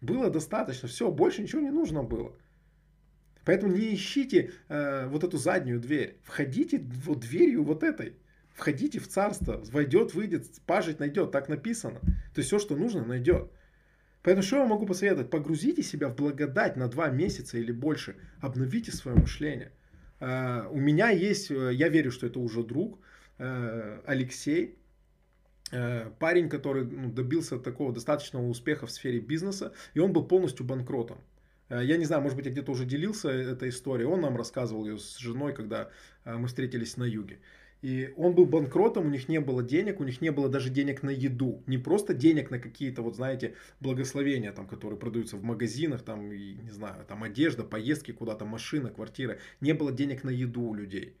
Было 0.00 0.30
достаточно. 0.30 0.88
Все, 0.88 1.10
больше 1.10 1.42
ничего 1.42 1.60
не 1.60 1.70
нужно 1.70 2.02
было. 2.02 2.36
Поэтому 3.44 3.72
не 3.72 3.94
ищите 3.94 4.52
э, 4.68 5.06
вот 5.08 5.24
эту 5.24 5.38
заднюю 5.38 5.80
дверь. 5.80 6.18
Входите 6.22 6.78
вот 7.04 7.20
дверью 7.20 7.64
вот 7.64 7.82
этой. 7.82 8.16
Входите 8.54 8.98
в 8.98 9.08
царство. 9.08 9.62
Войдет, 9.72 10.14
выйдет, 10.14 10.46
пажить 10.66 11.00
найдет. 11.00 11.32
Так 11.32 11.48
написано. 11.48 12.00
То 12.00 12.38
есть 12.38 12.48
все, 12.48 12.58
что 12.58 12.76
нужно, 12.76 13.04
найдет. 13.04 13.50
Поэтому 14.22 14.42
что 14.42 14.56
я 14.58 14.66
могу 14.66 14.86
посоветовать? 14.86 15.30
Погрузите 15.30 15.82
себя 15.82 16.08
в 16.08 16.16
благодать 16.16 16.76
на 16.76 16.88
два 16.88 17.08
месяца 17.08 17.56
или 17.56 17.72
больше. 17.72 18.16
Обновите 18.40 18.92
свое 18.92 19.16
мышление. 19.16 19.72
Э, 20.20 20.66
у 20.70 20.78
меня 20.78 21.08
есть, 21.08 21.50
э, 21.50 21.72
я 21.72 21.88
верю, 21.88 22.10
что 22.10 22.26
это 22.26 22.38
уже 22.38 22.62
друг, 22.62 23.00
Алексей, 24.04 24.78
э, 25.72 26.10
парень, 26.18 26.48
который 26.48 26.84
ну, 26.84 27.10
добился 27.10 27.58
такого 27.58 27.92
достаточного 27.92 28.46
успеха 28.46 28.86
в 28.86 28.90
сфере 28.90 29.20
бизнеса, 29.20 29.72
и 29.94 30.00
он 30.00 30.12
был 30.12 30.24
полностью 30.24 30.66
банкротом. 30.66 31.18
Э, 31.68 31.80
я 31.82 31.96
не 31.96 32.04
знаю, 32.04 32.22
может 32.22 32.36
быть, 32.36 32.46
я 32.46 32.52
где-то 32.52 32.72
уже 32.72 32.84
делился 32.84 33.30
этой 33.30 33.70
историей. 33.70 34.06
Он 34.06 34.20
нам 34.20 34.36
рассказывал 34.36 34.86
ее 34.86 34.98
с 34.98 35.16
женой, 35.16 35.54
когда 35.54 35.90
мы 36.24 36.48
встретились 36.48 36.96
на 36.96 37.04
юге. 37.04 37.38
И 37.82 38.12
он 38.16 38.34
был 38.34 38.44
банкротом, 38.44 39.06
у 39.06 39.10
них 39.10 39.28
не 39.28 39.40
было 39.40 39.62
денег, 39.62 40.00
у 40.00 40.04
них 40.04 40.20
не 40.20 40.30
было 40.30 40.48
даже 40.48 40.68
денег 40.68 41.02
на 41.02 41.10
еду. 41.10 41.62
Не 41.66 41.78
просто 41.78 42.12
денег 42.12 42.50
на 42.50 42.58
какие-то, 42.58 43.02
вот 43.02 43.16
знаете, 43.16 43.54
благословения, 43.80 44.52
там, 44.52 44.66
которые 44.66 44.98
продаются 44.98 45.36
в 45.36 45.42
магазинах, 45.42 46.02
там, 46.02 46.30
и, 46.30 46.54
не 46.56 46.70
знаю, 46.70 47.06
там 47.06 47.22
одежда, 47.22 47.64
поездки 47.64 48.12
куда-то, 48.12 48.44
машина, 48.44 48.90
квартира. 48.90 49.38
Не 49.60 49.72
было 49.72 49.92
денег 49.92 50.24
на 50.24 50.30
еду 50.30 50.62
у 50.62 50.74
людей. 50.74 51.16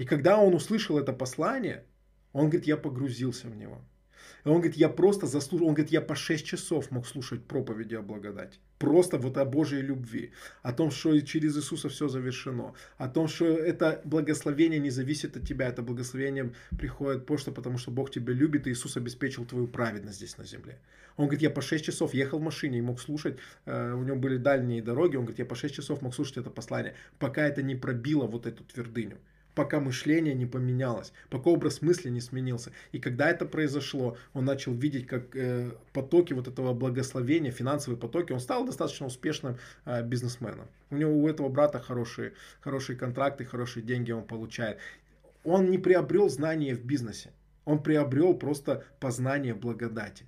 И 0.00 0.06
когда 0.06 0.38
он 0.38 0.54
услышал 0.54 0.98
это 0.98 1.12
послание, 1.12 1.84
он 2.32 2.46
говорит, 2.48 2.66
я 2.66 2.78
погрузился 2.78 3.48
в 3.48 3.54
него. 3.54 3.82
И 4.46 4.48
он 4.48 4.54
говорит, 4.54 4.76
я 4.76 4.88
просто 4.88 5.26
заслужил, 5.26 5.66
он 5.66 5.74
говорит, 5.74 5.92
я 5.92 6.00
по 6.00 6.14
6 6.14 6.46
часов 6.46 6.90
мог 6.90 7.06
слушать 7.06 7.44
проповеди 7.44 7.96
о 7.96 8.00
благодати. 8.00 8.58
Просто 8.78 9.18
вот 9.18 9.36
о 9.36 9.44
Божьей 9.44 9.82
любви, 9.82 10.32
о 10.62 10.72
том, 10.72 10.90
что 10.90 11.20
через 11.20 11.54
Иисуса 11.54 11.90
все 11.90 12.08
завершено, 12.08 12.72
о 12.96 13.08
том, 13.08 13.28
что 13.28 13.44
это 13.44 14.00
благословение 14.04 14.80
не 14.80 14.88
зависит 14.88 15.36
от 15.36 15.46
тебя, 15.46 15.68
это 15.68 15.82
благословение 15.82 16.54
приходит 16.78 17.26
просто 17.26 17.52
потому, 17.52 17.76
что 17.76 17.90
Бог 17.90 18.10
тебя 18.10 18.32
любит, 18.32 18.66
и 18.66 18.70
Иисус 18.70 18.96
обеспечил 18.96 19.44
твою 19.44 19.68
праведность 19.68 20.16
здесь 20.16 20.38
на 20.38 20.46
земле. 20.46 20.78
Он 21.18 21.26
говорит, 21.26 21.42
я 21.42 21.50
по 21.50 21.60
6 21.60 21.84
часов 21.84 22.14
ехал 22.14 22.38
в 22.38 22.42
машине 22.42 22.78
и 22.78 22.80
мог 22.80 23.02
слушать, 23.02 23.36
э, 23.66 23.92
у 23.92 24.02
него 24.02 24.16
были 24.16 24.38
дальние 24.38 24.80
дороги, 24.80 25.16
он 25.16 25.24
говорит, 25.24 25.40
я 25.40 25.44
по 25.44 25.56
6 25.56 25.74
часов 25.74 26.00
мог 26.00 26.14
слушать 26.14 26.38
это 26.38 26.48
послание, 26.48 26.94
пока 27.18 27.46
это 27.46 27.62
не 27.62 27.74
пробило 27.74 28.26
вот 28.26 28.46
эту 28.46 28.64
твердыню 28.64 29.18
пока 29.54 29.80
мышление 29.80 30.34
не 30.34 30.46
поменялось, 30.46 31.12
пока 31.28 31.50
образ 31.50 31.82
мысли 31.82 32.08
не 32.08 32.20
сменился. 32.20 32.72
И 32.92 32.98
когда 32.98 33.30
это 33.30 33.46
произошло, 33.46 34.16
он 34.32 34.44
начал 34.44 34.72
видеть, 34.72 35.06
как 35.06 35.36
э, 35.36 35.72
потоки 35.92 36.32
вот 36.32 36.48
этого 36.48 36.72
благословения, 36.72 37.50
финансовые 37.50 37.98
потоки, 37.98 38.32
он 38.32 38.40
стал 38.40 38.64
достаточно 38.64 39.06
успешным 39.06 39.56
э, 39.84 40.02
бизнесменом. 40.02 40.68
У 40.90 40.96
него 40.96 41.12
у 41.12 41.28
этого 41.28 41.48
брата 41.48 41.80
хорошие, 41.80 42.32
хорошие 42.60 42.96
контракты, 42.96 43.44
хорошие 43.44 43.82
деньги 43.82 44.12
он 44.12 44.24
получает. 44.24 44.78
Он 45.44 45.70
не 45.70 45.78
приобрел 45.78 46.28
знания 46.28 46.74
в 46.74 46.84
бизнесе, 46.84 47.30
он 47.64 47.82
приобрел 47.82 48.34
просто 48.34 48.84
познание 49.00 49.54
благодати 49.54 50.26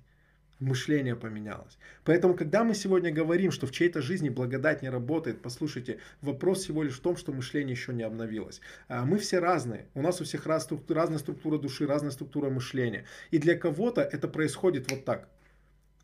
мышление 0.63 1.15
поменялось. 1.15 1.77
Поэтому, 2.03 2.33
когда 2.33 2.63
мы 2.63 2.73
сегодня 2.73 3.11
говорим, 3.11 3.51
что 3.51 3.67
в 3.67 3.71
чьей-то 3.71 4.01
жизни 4.01 4.29
благодать 4.29 4.81
не 4.81 4.89
работает, 4.89 5.41
послушайте, 5.41 5.99
вопрос 6.21 6.63
всего 6.63 6.83
лишь 6.83 6.97
в 6.97 7.01
том, 7.01 7.17
что 7.17 7.31
мышление 7.31 7.71
еще 7.71 7.93
не 7.93 8.03
обновилось. 8.03 8.61
А, 8.87 9.05
мы 9.05 9.17
все 9.17 9.39
разные. 9.39 9.87
У 9.93 10.01
нас 10.01 10.21
у 10.21 10.23
всех 10.23 10.45
раз, 10.45 10.67
разная 10.87 11.19
структура 11.19 11.57
души, 11.57 11.85
разная 11.85 12.11
структура 12.11 12.49
мышления. 12.49 13.05
И 13.31 13.37
для 13.37 13.57
кого-то 13.57 14.01
это 14.01 14.27
происходит 14.27 14.89
вот 14.91 15.05
так. 15.05 15.27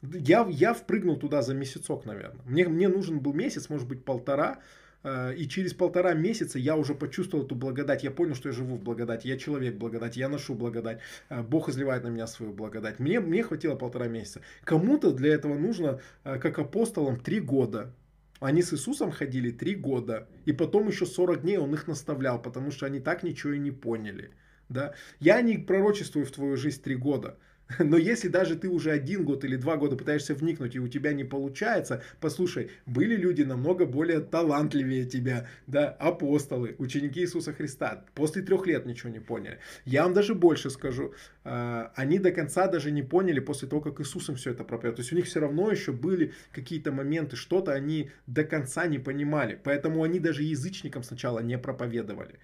Я, 0.02 0.48
я 0.50 0.74
впрыгнул 0.74 1.18
туда 1.18 1.42
за 1.42 1.54
месяцок, 1.54 2.06
наверное. 2.06 2.42
Мне, 2.46 2.68
мне 2.68 2.88
нужен 2.88 3.20
был 3.20 3.34
месяц, 3.34 3.70
может 3.70 3.88
быть, 3.88 4.06
полтора, 4.06 4.60
и 5.04 5.48
через 5.48 5.74
полтора 5.74 6.14
месяца 6.14 6.60
я 6.60 6.76
уже 6.76 6.94
почувствовал 6.94 7.46
эту 7.46 7.56
благодать. 7.56 8.04
Я 8.04 8.12
понял, 8.12 8.36
что 8.36 8.50
я 8.50 8.54
живу 8.54 8.76
в 8.76 8.84
благодати. 8.84 9.28
Я 9.28 9.38
человек 9.38 9.76
благодати. 9.76 10.20
Я 10.20 10.30
ношу 10.30 10.56
благодать. 10.56 11.00
Э, 11.30 11.42
Бог 11.42 11.70
изливает 11.70 12.04
на 12.04 12.10
меня 12.10 12.28
свою 12.28 12.52
благодать. 12.54 13.00
Мне, 13.00 13.20
мне 13.20 13.44
хватило 13.44 13.76
полтора 13.76 14.08
месяца. 14.08 14.42
Кому-то 14.64 15.12
для 15.12 15.34
этого 15.34 15.58
нужно, 15.58 16.02
э, 16.26 16.38
как 16.40 16.60
апостолам, 16.60 17.20
три 17.20 17.40
года. 17.40 17.94
Они 18.40 18.62
с 18.62 18.74
Иисусом 18.74 19.12
ходили 19.12 19.52
три 19.52 19.76
года. 19.76 20.28
И 20.46 20.54
потом 20.54 20.88
еще 20.88 21.06
40 21.06 21.42
дней 21.42 21.58
он 21.58 21.74
их 21.74 21.88
наставлял, 21.88 22.42
потому 22.42 22.72
что 22.72 22.86
они 22.86 23.00
так 23.00 23.24
ничего 23.24 23.54
и 23.54 23.60
не 23.60 23.72
поняли. 23.72 24.32
Да? 24.70 24.94
Я 25.20 25.42
не 25.42 25.58
пророчествую 25.58 26.26
в 26.26 26.32
твою 26.32 26.58
жизнь 26.58 26.82
три 26.82 26.96
года. 26.96 27.38
Но 27.78 27.98
если 27.98 28.30
даже 28.30 28.56
ты 28.56 28.68
уже 28.68 28.92
один 28.92 29.24
год 29.26 29.44
или 29.44 29.56
два 29.56 29.78
года 29.78 29.96
пытаешься 29.96 30.34
вникнуть, 30.34 30.76
и 30.76 30.80
у 30.80 30.88
тебя 30.88 31.14
не 31.14 31.24
получается, 31.24 32.02
послушай, 32.20 32.72
были 32.88 33.16
люди 33.16 33.44
намного 33.44 33.86
более 33.86 34.22
талантливее 34.22 35.06
тебя, 35.06 35.48
да, 35.68 35.90
апостолы, 35.90 36.76
ученики 36.80 37.22
Иисуса 37.22 37.54
Христа, 37.54 38.06
после 38.16 38.42
трех 38.42 38.66
лет 38.66 38.86
ничего 38.86 39.10
не 39.10 39.20
поняли. 39.20 39.60
Я 39.86 40.04
вам 40.04 40.14
даже 40.14 40.34
больше 40.34 40.70
скажу, 40.72 41.14
а, 41.44 41.92
они 41.96 42.18
до 42.18 42.32
конца 42.32 42.68
даже 42.68 42.92
не 42.92 43.04
поняли 43.04 43.40
после 43.40 43.68
того, 43.68 43.82
как 43.82 44.00
Иисус 44.00 44.30
им 44.30 44.36
все 44.36 44.52
это 44.52 44.64
проповедовал. 44.64 44.96
То 44.96 45.02
есть 45.02 45.14
у 45.14 45.16
них 45.16 45.26
все 45.26 45.40
равно 45.40 45.70
еще 45.70 45.92
были 45.92 46.34
какие-то 46.52 46.92
моменты, 46.92 47.36
что-то 47.36 47.74
они 47.74 48.10
до 48.26 48.44
конца 48.44 48.88
не 48.88 48.98
понимали. 48.98 49.60
Поэтому 49.64 50.04
они 50.04 50.20
даже 50.20 50.42
язычникам 50.44 51.04
сначала 51.04 51.40
не 51.40 51.58
проповедовали. 51.58 52.40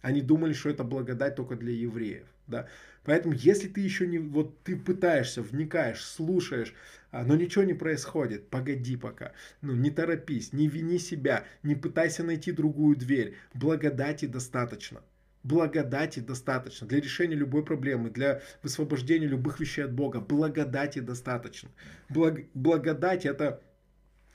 Они 0.00 0.22
думали, 0.22 0.54
что 0.54 0.70
это 0.70 0.84
благодать 0.84 1.36
только 1.36 1.56
для 1.56 1.72
евреев. 1.72 2.26
Да? 2.46 2.66
Поэтому, 3.04 3.34
если 3.34 3.68
ты 3.68 3.80
еще 3.80 4.06
не, 4.06 4.18
вот 4.18 4.62
ты 4.62 4.76
пытаешься, 4.76 5.42
вникаешь, 5.42 6.04
слушаешь, 6.04 6.74
а, 7.10 7.24
но 7.24 7.34
ничего 7.34 7.64
не 7.64 7.74
происходит, 7.74 8.48
погоди 8.48 8.96
пока. 8.96 9.32
Ну, 9.62 9.74
не 9.74 9.90
торопись, 9.90 10.52
не 10.52 10.68
вини 10.68 10.98
себя, 10.98 11.44
не 11.62 11.74
пытайся 11.74 12.22
найти 12.22 12.52
другую 12.52 12.96
дверь. 12.96 13.36
Благодати 13.54 14.26
достаточно. 14.26 15.02
Благодати 15.42 16.20
достаточно 16.20 16.86
для 16.86 17.00
решения 17.00 17.34
любой 17.34 17.64
проблемы, 17.64 18.10
для 18.10 18.42
высвобождения 18.62 19.26
любых 19.26 19.58
вещей 19.58 19.84
от 19.84 19.92
Бога. 19.92 20.20
Благодати 20.20 20.98
достаточно. 20.98 21.70
Благ, 22.10 22.42
благодать 22.52 23.24
это, 23.24 23.62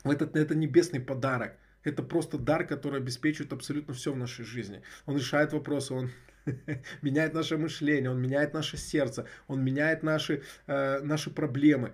это, 0.04 0.30
это 0.34 0.56
небесный 0.56 1.00
подарок. 1.00 1.54
Это 1.84 2.02
просто 2.02 2.40
дар, 2.40 2.66
который 2.66 3.00
обеспечивает 3.00 3.54
абсолютно 3.54 3.94
все 3.94 4.12
в 4.12 4.18
нашей 4.18 4.44
жизни. 4.44 4.82
Он 5.06 5.16
решает 5.16 5.54
вопросы, 5.54 5.94
он 5.94 6.10
меняет 7.02 7.34
наше 7.34 7.58
мышление, 7.58 8.12
он 8.12 8.22
меняет 8.22 8.54
наше 8.54 8.78
сердце, 8.78 9.26
он 9.48 9.64
меняет 9.64 10.04
наши, 10.04 10.44
э, 10.68 11.00
наши 11.02 11.30
проблемы. 11.30 11.94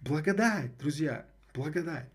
Благодать, 0.00 0.76
друзья, 0.78 1.26
благодать. 1.54 2.08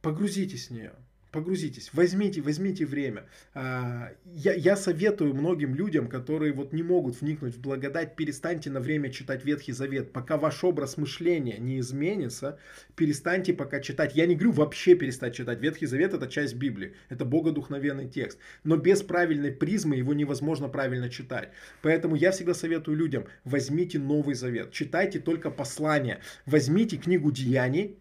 Погрузитесь 0.00 0.68
в 0.68 0.72
нее. 0.72 0.92
Погрузитесь, 1.30 1.90
возьмите, 1.92 2.40
возьмите 2.40 2.86
время. 2.86 3.26
А, 3.52 4.12
я, 4.24 4.54
я 4.54 4.76
советую 4.76 5.34
многим 5.34 5.74
людям, 5.74 6.08
которые 6.08 6.54
вот 6.54 6.72
не 6.72 6.82
могут 6.82 7.20
вникнуть 7.20 7.54
в 7.54 7.60
благодать, 7.60 8.16
перестаньте 8.16 8.70
на 8.70 8.80
время 8.80 9.10
читать 9.10 9.44
Ветхий 9.44 9.72
Завет. 9.72 10.12
Пока 10.12 10.38
ваш 10.38 10.64
образ 10.64 10.96
мышления 10.96 11.58
не 11.58 11.80
изменится, 11.80 12.58
перестаньте 12.96 13.52
пока 13.52 13.80
читать. 13.80 14.16
Я 14.16 14.24
не 14.24 14.36
говорю 14.36 14.52
вообще 14.52 14.94
перестать 14.94 15.34
читать. 15.34 15.60
Ветхий 15.60 15.84
Завет 15.84 16.14
это 16.14 16.28
часть 16.28 16.54
Библии, 16.54 16.94
это 17.10 17.26
богодухновенный 17.26 18.08
текст. 18.08 18.38
Но 18.64 18.78
без 18.78 19.02
правильной 19.02 19.52
призмы 19.52 19.96
его 19.96 20.14
невозможно 20.14 20.68
правильно 20.68 21.10
читать. 21.10 21.50
Поэтому 21.82 22.16
я 22.16 22.30
всегда 22.30 22.54
советую 22.54 22.96
людям, 22.96 23.26
возьмите 23.44 23.98
Новый 23.98 24.34
Завет, 24.34 24.72
читайте 24.72 25.18
только 25.20 25.50
послания. 25.50 26.20
Возьмите 26.46 26.96
книгу 26.96 27.30
Деяний, 27.30 27.98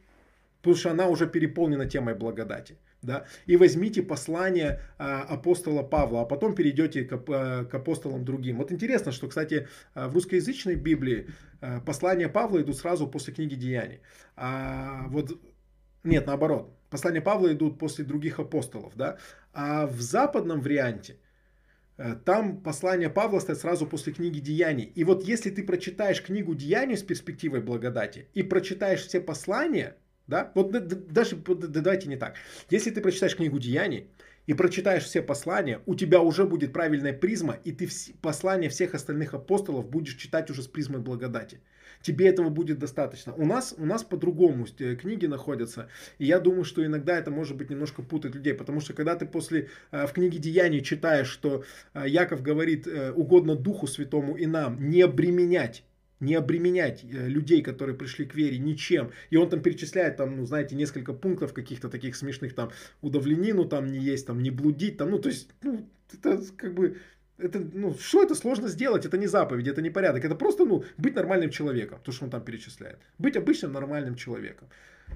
потому 0.62 0.76
что 0.76 0.92
она 0.92 1.08
уже 1.08 1.28
переполнена 1.28 1.86
темой 1.86 2.16
благодати 2.16 2.78
да, 3.02 3.26
и 3.46 3.58
возьмите 3.58 4.02
послание 4.02 4.82
а, 4.98 5.22
апостола 5.22 5.84
Павла, 5.84 6.22
а 6.22 6.26
потом 6.26 6.56
перейдете 6.56 7.04
к, 7.04 7.14
а, 7.30 7.66
к 7.66 7.74
апостолам 7.74 8.26
другим. 8.26 8.58
Вот 8.58 8.72
интересно, 8.72 9.12
что, 9.12 9.28
кстати, 9.28 9.68
а, 9.94 10.10
в 10.10 10.14
русскоязычной 10.14 10.76
Библии 10.76 11.28
а, 11.62 11.80
послания 11.82 12.28
Павла 12.28 12.62
идут 12.62 12.78
сразу 12.78 13.08
после 13.08 13.34
книги 13.34 13.56
Деяний. 13.56 14.02
А 14.36 15.06
вот 15.10 15.40
нет, 16.04 16.26
наоборот, 16.26 16.76
послания 16.90 17.22
Павла 17.22 17.54
идут 17.54 17.80
после 17.80 18.04
других 18.06 18.40
апостолов, 18.40 18.94
да, 18.96 19.18
а 19.54 19.88
в 19.88 20.02
западном 20.02 20.62
варианте 20.62 21.18
э, 21.98 22.16
там 22.24 22.62
послание 22.62 23.10
Павла 23.10 23.40
стоит 23.40 23.58
сразу 23.58 23.86
после 23.86 24.14
книги 24.14 24.40
Деяний. 24.40 24.86
И 24.86 25.04
вот 25.04 25.24
если 25.24 25.50
ты 25.50 25.64
прочитаешь 25.64 26.22
книгу 26.22 26.56
Деяний 26.56 26.96
с 26.96 27.04
перспективой 27.04 27.62
благодати 27.62 28.28
и 28.36 28.44
прочитаешь 28.44 29.06
все 29.06 29.20
послания, 29.20 29.98
да? 30.28 30.52
Вот 30.56 30.72
даже 30.72 31.36
давайте 31.36 32.08
не 32.10 32.18
так. 32.18 32.36
Если 32.70 32.92
ты 32.92 33.02
прочитаешь 33.02 33.36
книгу 33.36 33.60
Деяний 33.60 34.08
и 34.46 34.54
прочитаешь 34.54 35.04
все 35.04 35.22
послания, 35.22 35.82
у 35.86 35.96
тебя 35.96 36.22
уже 36.22 36.46
будет 36.46 36.74
правильная 36.74 37.14
призма, 37.14 37.58
и 37.64 37.72
ты 37.72 37.90
послания 38.22 38.70
всех 38.70 38.94
остальных 38.94 39.34
апостолов 39.34 39.90
будешь 39.90 40.16
читать 40.16 40.50
уже 40.50 40.64
с 40.64 40.68
призмой 40.68 41.02
благодати. 41.02 41.60
Тебе 42.02 42.28
этого 42.28 42.50
будет 42.50 42.80
достаточно. 42.80 43.34
У 43.34 43.46
нас, 43.46 43.74
у 43.78 43.86
нас 43.86 44.04
по-другому 44.04 44.68
э, 44.80 44.96
книги 44.96 45.26
находятся. 45.26 45.90
И 46.20 46.26
я 46.26 46.40
думаю, 46.40 46.64
что 46.64 46.86
иногда 46.86 47.18
это 47.18 47.32
может 47.32 47.58
быть 47.58 47.70
немножко 47.70 48.02
путает 48.02 48.36
людей. 48.36 48.54
Потому 48.54 48.82
что 48.82 48.94
когда 48.94 49.16
ты 49.16 49.26
после 49.26 49.70
э, 49.92 50.06
в 50.06 50.14
книге 50.14 50.38
Деяний 50.38 50.82
читаешь, 50.82 51.28
что 51.28 51.64
э, 51.94 52.08
Яков 52.08 52.42
говорит 52.42 52.88
угодно 53.16 53.56
Духу 53.56 53.88
Святому 53.88 54.36
и 54.36 54.46
нам 54.46 54.90
не 54.90 55.02
обременять 55.02 55.84
не 56.20 56.36
обременять 56.36 57.04
э, 57.04 57.28
людей, 57.28 57.62
которые 57.62 57.96
пришли 57.96 58.26
к 58.26 58.36
вере, 58.36 58.58
ничем. 58.58 59.12
И 59.30 59.38
он 59.38 59.50
там 59.50 59.62
перечисляет, 59.62 60.18
там, 60.18 60.38
ну, 60.38 60.46
знаете, 60.46 60.76
несколько 60.76 61.14
пунктов 61.14 61.54
каких-то 61.54 61.90
таких 61.90 62.16
смешных, 62.16 62.54
там, 62.54 62.72
удавленину 63.02 63.66
там 63.66 63.88
не 63.88 64.00
есть, 64.00 64.28
там, 64.28 64.42
не 64.42 64.52
блудить, 64.52 64.98
там, 64.98 65.12
ну, 65.12 65.20
то 65.20 65.30
есть, 65.30 65.50
ну, 65.62 65.90
это 66.12 66.42
как 66.56 66.74
бы, 66.74 66.98
это, 67.38 67.60
ну, 67.60 67.94
что 67.94 68.24
это 68.24 68.36
сложно 68.36 68.68
сделать? 68.68 69.06
Это 69.06 69.18
не 69.18 69.28
заповедь, 69.28 69.68
это 69.68 69.82
не 69.82 69.92
порядок. 69.92 70.26
Это 70.26 70.36
просто, 70.36 70.66
ну, 70.66 70.84
быть 70.98 71.16
нормальным 71.16 71.52
человеком, 71.52 72.00
то, 72.04 72.12
что 72.12 72.26
он 72.26 72.32
там 72.32 72.44
перечисляет. 72.44 73.00
Быть 73.20 73.38
обычным 73.38 73.74
нормальным 73.74 74.16
человеком. 74.16 74.70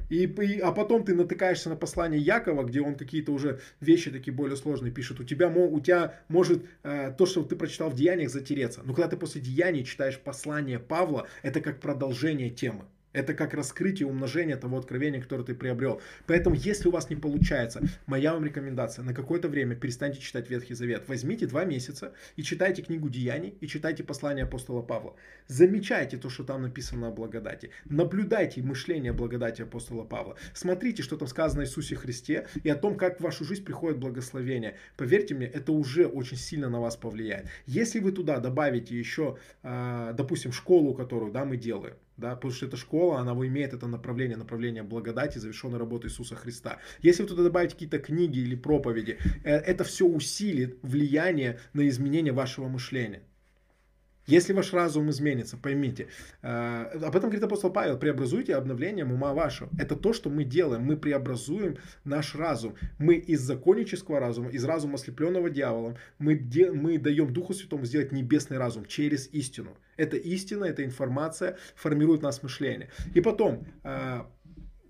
И, 0.10 0.26
и, 0.26 0.60
а 0.60 0.72
потом 0.72 1.06
ты 1.06 1.16
натыкаешься 1.16 1.70
на 1.70 1.76
послание 1.76 2.20
Якова, 2.20 2.64
где 2.64 2.82
он 2.82 2.96
какие-то 2.96 3.32
уже 3.32 3.62
вещи 3.80 4.12
такие 4.12 4.34
более 4.34 4.58
сложные 4.58 4.92
пишет. 4.92 5.20
У 5.20 5.24
тебя, 5.24 5.48
у 5.48 5.80
тебя 5.80 6.20
может 6.28 6.66
э, 6.84 7.14
то, 7.18 7.26
что 7.26 7.44
ты 7.44 7.56
прочитал 7.56 7.90
в 7.90 7.96
Деяниях, 7.96 8.30
затереться. 8.30 8.82
Но 8.84 8.94
когда 8.94 9.08
ты 9.08 9.18
после 9.18 9.42
Деяний 9.42 9.86
читаешь 9.86 10.20
послание 10.20 10.80
Павла, 10.80 11.28
это 11.44 11.62
как 11.62 11.80
продолжение 11.80 12.50
темы. 12.50 12.86
Это 13.14 13.34
как 13.34 13.54
раскрытие, 13.54 14.08
умножение 14.08 14.56
того 14.56 14.78
откровения, 14.78 15.22
которое 15.22 15.44
ты 15.44 15.54
приобрел. 15.54 16.02
Поэтому, 16.28 16.56
если 16.56 16.88
у 16.88 16.92
вас 16.92 17.10
не 17.10 17.16
получается, 17.16 17.82
моя 18.06 18.34
вам 18.34 18.46
рекомендация, 18.46 19.04
на 19.04 19.14
какое-то 19.14 19.50
время 19.50 19.76
перестаньте 19.76 20.20
читать 20.20 20.50
Ветхий 20.50 20.74
Завет. 20.74 21.04
Возьмите 21.08 21.46
два 21.46 21.66
месяца 21.66 22.14
и 22.38 22.44
читайте 22.44 22.82
книгу 22.82 23.10
Деяний, 23.10 23.56
и 23.60 23.68
читайте 23.68 24.04
послание 24.04 24.46
апостола 24.46 24.82
Павла. 24.82 25.16
Замечайте 25.48 26.18
то, 26.18 26.30
что 26.30 26.44
там 26.44 26.62
написано 26.62 27.08
о 27.08 27.12
благодати. 27.12 27.72
Наблюдайте 27.86 28.62
мышление 28.62 29.12
благодати 29.12 29.64
апостола 29.64 30.06
Павла. 30.06 30.38
Смотрите, 30.54 31.04
что 31.04 31.18
там 31.18 31.28
сказано 31.28 31.64
о 31.64 31.66
Иисусе 31.66 31.96
Христе 31.96 32.48
и 32.64 32.70
о 32.70 32.76
том, 32.76 32.96
как 32.96 33.20
в 33.20 33.24
вашу 33.24 33.44
жизнь 33.44 33.66
приходит 33.66 34.00
благословение. 34.00 34.78
Поверьте 34.96 35.36
мне, 35.36 35.48
это 35.48 35.74
уже 35.74 36.06
очень 36.06 36.38
сильно 36.38 36.70
на 36.70 36.80
вас 36.80 36.96
повлияет. 36.96 37.48
Если 37.66 38.00
вы 38.00 38.12
туда 38.14 38.40
добавите 38.40 38.98
еще, 38.98 39.38
а, 39.64 40.14
допустим, 40.14 40.52
школу, 40.54 40.94
которую 40.94 41.32
да, 41.32 41.44
мы 41.44 41.58
делаем, 41.58 41.96
да, 42.18 42.36
потому 42.36 42.54
что 42.54 42.66
эта 42.66 42.78
школа, 42.78 43.20
она 43.20 43.32
имеет 43.32 43.74
это 43.74 43.88
направление, 43.88 44.38
направление 44.38 44.84
благодати, 44.84 45.38
завершенной 45.38 45.80
работы 45.80 46.08
Иисуса 46.08 46.36
Христа. 46.36 46.80
Если 47.02 47.24
вы 47.24 47.30
туда 47.30 47.44
добавите 47.44 47.74
какие-то 47.74 48.00
книги 48.00 48.40
или 48.40 48.56
проповеди, 48.56 49.18
э, 49.44 49.56
это 49.56 49.84
все 49.84 50.06
усилит 50.06 50.78
влияние 50.82 51.60
на 51.74 51.88
изменение 51.88 52.34
вашего 52.34 52.68
мышления. 52.68 53.24
Если 54.28 54.54
ваш 54.54 54.72
разум 54.72 55.10
изменится, 55.10 55.58
поймите, 55.58 56.08
э, 56.42 56.84
об 57.04 57.16
этом 57.16 57.30
говорит 57.30 57.44
апостол 57.44 57.72
Павел, 57.72 57.98
преобразуйте 57.98 58.56
обновлением 58.56 59.12
ума 59.12 59.34
вашего. 59.34 59.70
Это 59.80 59.96
то, 59.96 60.14
что 60.14 60.30
мы 60.30 60.44
делаем, 60.44 60.84
мы 60.84 60.96
преобразуем 60.96 61.78
наш 62.04 62.36
разум. 62.36 62.76
Мы 63.00 63.16
из 63.16 63.42
законнического 63.42 64.20
разума, 64.20 64.50
из 64.50 64.64
разума 64.64 64.96
ослепленного 64.96 65.50
дьяволом, 65.50 65.98
мы, 66.20 66.36
де, 66.36 66.72
мы 66.72 66.98
даем 66.98 67.34
Духу 67.34 67.54
Святому 67.54 67.86
сделать 67.86 68.12
небесный 68.12 68.58
разум 68.58 68.86
через 68.86 69.28
истину. 69.34 69.76
Это 69.98 70.18
истина, 70.18 70.66
эта 70.66 70.86
информация 70.86 71.58
формирует 71.76 72.22
нас 72.22 72.44
мышление. 72.44 72.90
И 73.14 73.22
потом, 73.22 73.66
э, 73.84 74.22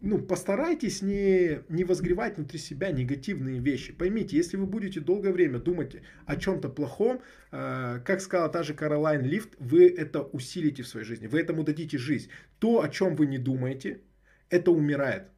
ну, 0.02 0.18
постарайтесь 0.18 1.04
не, 1.04 1.62
не 1.70 1.84
возгревать 1.84 2.38
внутри 2.38 2.58
себя 2.58 2.92
негативные 2.92 3.60
вещи. 3.60 3.94
Поймите, 3.94 4.36
если 4.36 4.58
вы 4.58 4.66
будете 4.66 5.00
долгое 5.00 5.32
время 5.32 5.60
думать 5.60 5.98
о 6.26 6.36
чем-то 6.36 6.70
плохом, 6.70 7.22
э, 7.52 8.00
как 8.04 8.22
сказала 8.22 8.50
та 8.50 8.64
же 8.64 8.74
Каролайн 8.74 9.22
Лифт, 9.22 9.56
вы 9.60 9.88
это 9.88 10.24
усилите 10.24 10.82
в 10.82 10.88
своей 10.88 11.06
жизни, 11.06 11.28
вы 11.28 11.40
этому 11.40 11.64
дадите 11.64 12.00
жизнь. 12.00 12.30
То, 12.60 12.82
о 12.82 12.90
чем 12.90 13.16
вы 13.16 13.28
не 13.28 13.38
думаете, 13.38 14.02
это 14.50 14.72
умирает. 14.72 15.30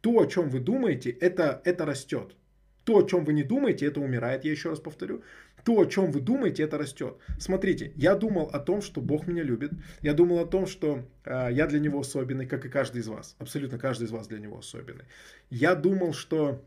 То, 0.00 0.20
о 0.20 0.26
чем 0.26 0.50
вы 0.50 0.60
думаете, 0.60 1.10
это, 1.10 1.60
это 1.64 1.84
растет. 1.84 2.36
То, 2.84 2.98
о 2.98 3.06
чем 3.06 3.24
вы 3.24 3.32
не 3.32 3.42
думаете, 3.42 3.86
это 3.86 4.00
умирает, 4.00 4.44
я 4.44 4.52
еще 4.52 4.70
раз 4.70 4.78
повторю 4.78 5.22
то, 5.64 5.80
о 5.80 5.86
чем 5.86 6.10
вы 6.10 6.20
думаете, 6.20 6.62
это 6.62 6.78
растет. 6.78 7.16
Смотрите, 7.38 7.92
я 7.96 8.14
думал 8.14 8.50
о 8.52 8.58
том, 8.58 8.82
что 8.82 9.00
Бог 9.00 9.26
меня 9.26 9.42
любит. 9.42 9.72
Я 10.00 10.14
думал 10.14 10.38
о 10.38 10.46
том, 10.46 10.66
что 10.66 11.04
э, 11.24 11.48
я 11.52 11.66
для 11.66 11.80
Него 11.80 12.00
особенный, 12.00 12.46
как 12.46 12.64
и 12.64 12.68
каждый 12.68 13.00
из 13.00 13.08
вас. 13.08 13.36
Абсолютно 13.38 13.78
каждый 13.78 14.04
из 14.04 14.10
вас 14.10 14.28
для 14.28 14.38
Него 14.38 14.58
особенный. 14.58 15.04
Я 15.50 15.74
думал, 15.74 16.12
что 16.12 16.62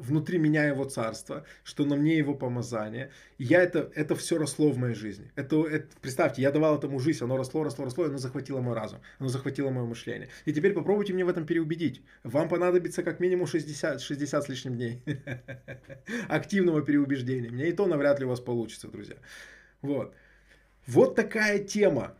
внутри 0.00 0.38
меня 0.38 0.64
его 0.64 0.84
царство, 0.84 1.44
что 1.62 1.84
на 1.84 1.94
мне 1.96 2.16
его 2.16 2.34
помазание. 2.34 3.10
И 3.38 3.44
я 3.44 3.62
это, 3.62 3.90
это 3.94 4.16
все 4.16 4.36
росло 4.36 4.70
в 4.70 4.78
моей 4.78 4.94
жизни. 4.94 5.30
Это, 5.36 5.64
это, 5.64 5.86
представьте, 6.00 6.42
я 6.42 6.50
давал 6.50 6.76
этому 6.76 6.98
жизнь, 6.98 7.22
оно 7.22 7.36
росло, 7.36 7.62
росло, 7.62 7.84
росло, 7.84 8.04
и 8.04 8.08
оно 8.08 8.18
захватило 8.18 8.60
мой 8.60 8.74
разум, 8.74 9.00
оно 9.18 9.28
захватило 9.28 9.70
мое 9.70 9.84
мышление. 9.84 10.28
И 10.44 10.52
теперь 10.52 10.72
попробуйте 10.72 11.12
мне 11.12 11.24
в 11.24 11.28
этом 11.28 11.46
переубедить. 11.46 12.02
Вам 12.24 12.48
понадобится 12.48 13.02
как 13.02 13.20
минимум 13.20 13.46
60, 13.46 14.00
60 14.00 14.44
с 14.44 14.48
лишним 14.48 14.74
дней 14.74 15.02
активного 16.28 16.82
переубеждения. 16.82 17.50
Мне 17.50 17.68
и 17.68 17.72
то 17.72 17.86
навряд 17.86 18.18
ли 18.18 18.26
у 18.26 18.28
вас 18.28 18.40
получится, 18.40 18.88
друзья. 18.88 19.16
Вот. 19.82 20.14
Вот 20.86 21.14
такая 21.14 21.58
тема. 21.58 22.14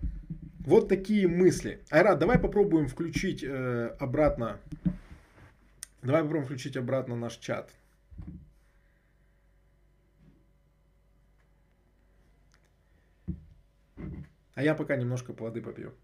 Вот 0.61 0.89
такие 0.89 1.27
мысли. 1.27 1.81
Айрат, 1.91 2.19
давай 2.19 2.39
попробуем 2.39 2.89
включить 2.89 3.43
э, 3.43 3.97
обратно 3.99 4.61
Давай 6.03 6.23
попробуем 6.23 6.45
включить 6.45 6.77
обратно 6.77 7.17
наш 7.17 7.37
чат. 7.37 7.73
А 14.55 14.63
я 14.63 14.75
пока 14.75 14.97
немножко 14.97 15.33
воды 15.33 15.63
попью. 15.63 15.95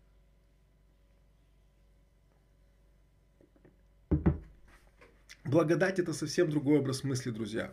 Благодать 5.45 5.99
это 5.99 6.13
совсем 6.13 6.51
другой 6.51 6.79
образ 6.79 7.05
мысли, 7.05 7.31
друзья. 7.31 7.73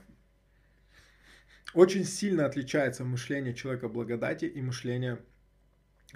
Очень 1.73 2.03
сильно 2.03 2.45
отличается 2.45 3.05
мышление 3.05 3.53
человека 3.53 3.87
благодати 3.87 4.45
и 4.45 4.61
мышление 4.61 5.19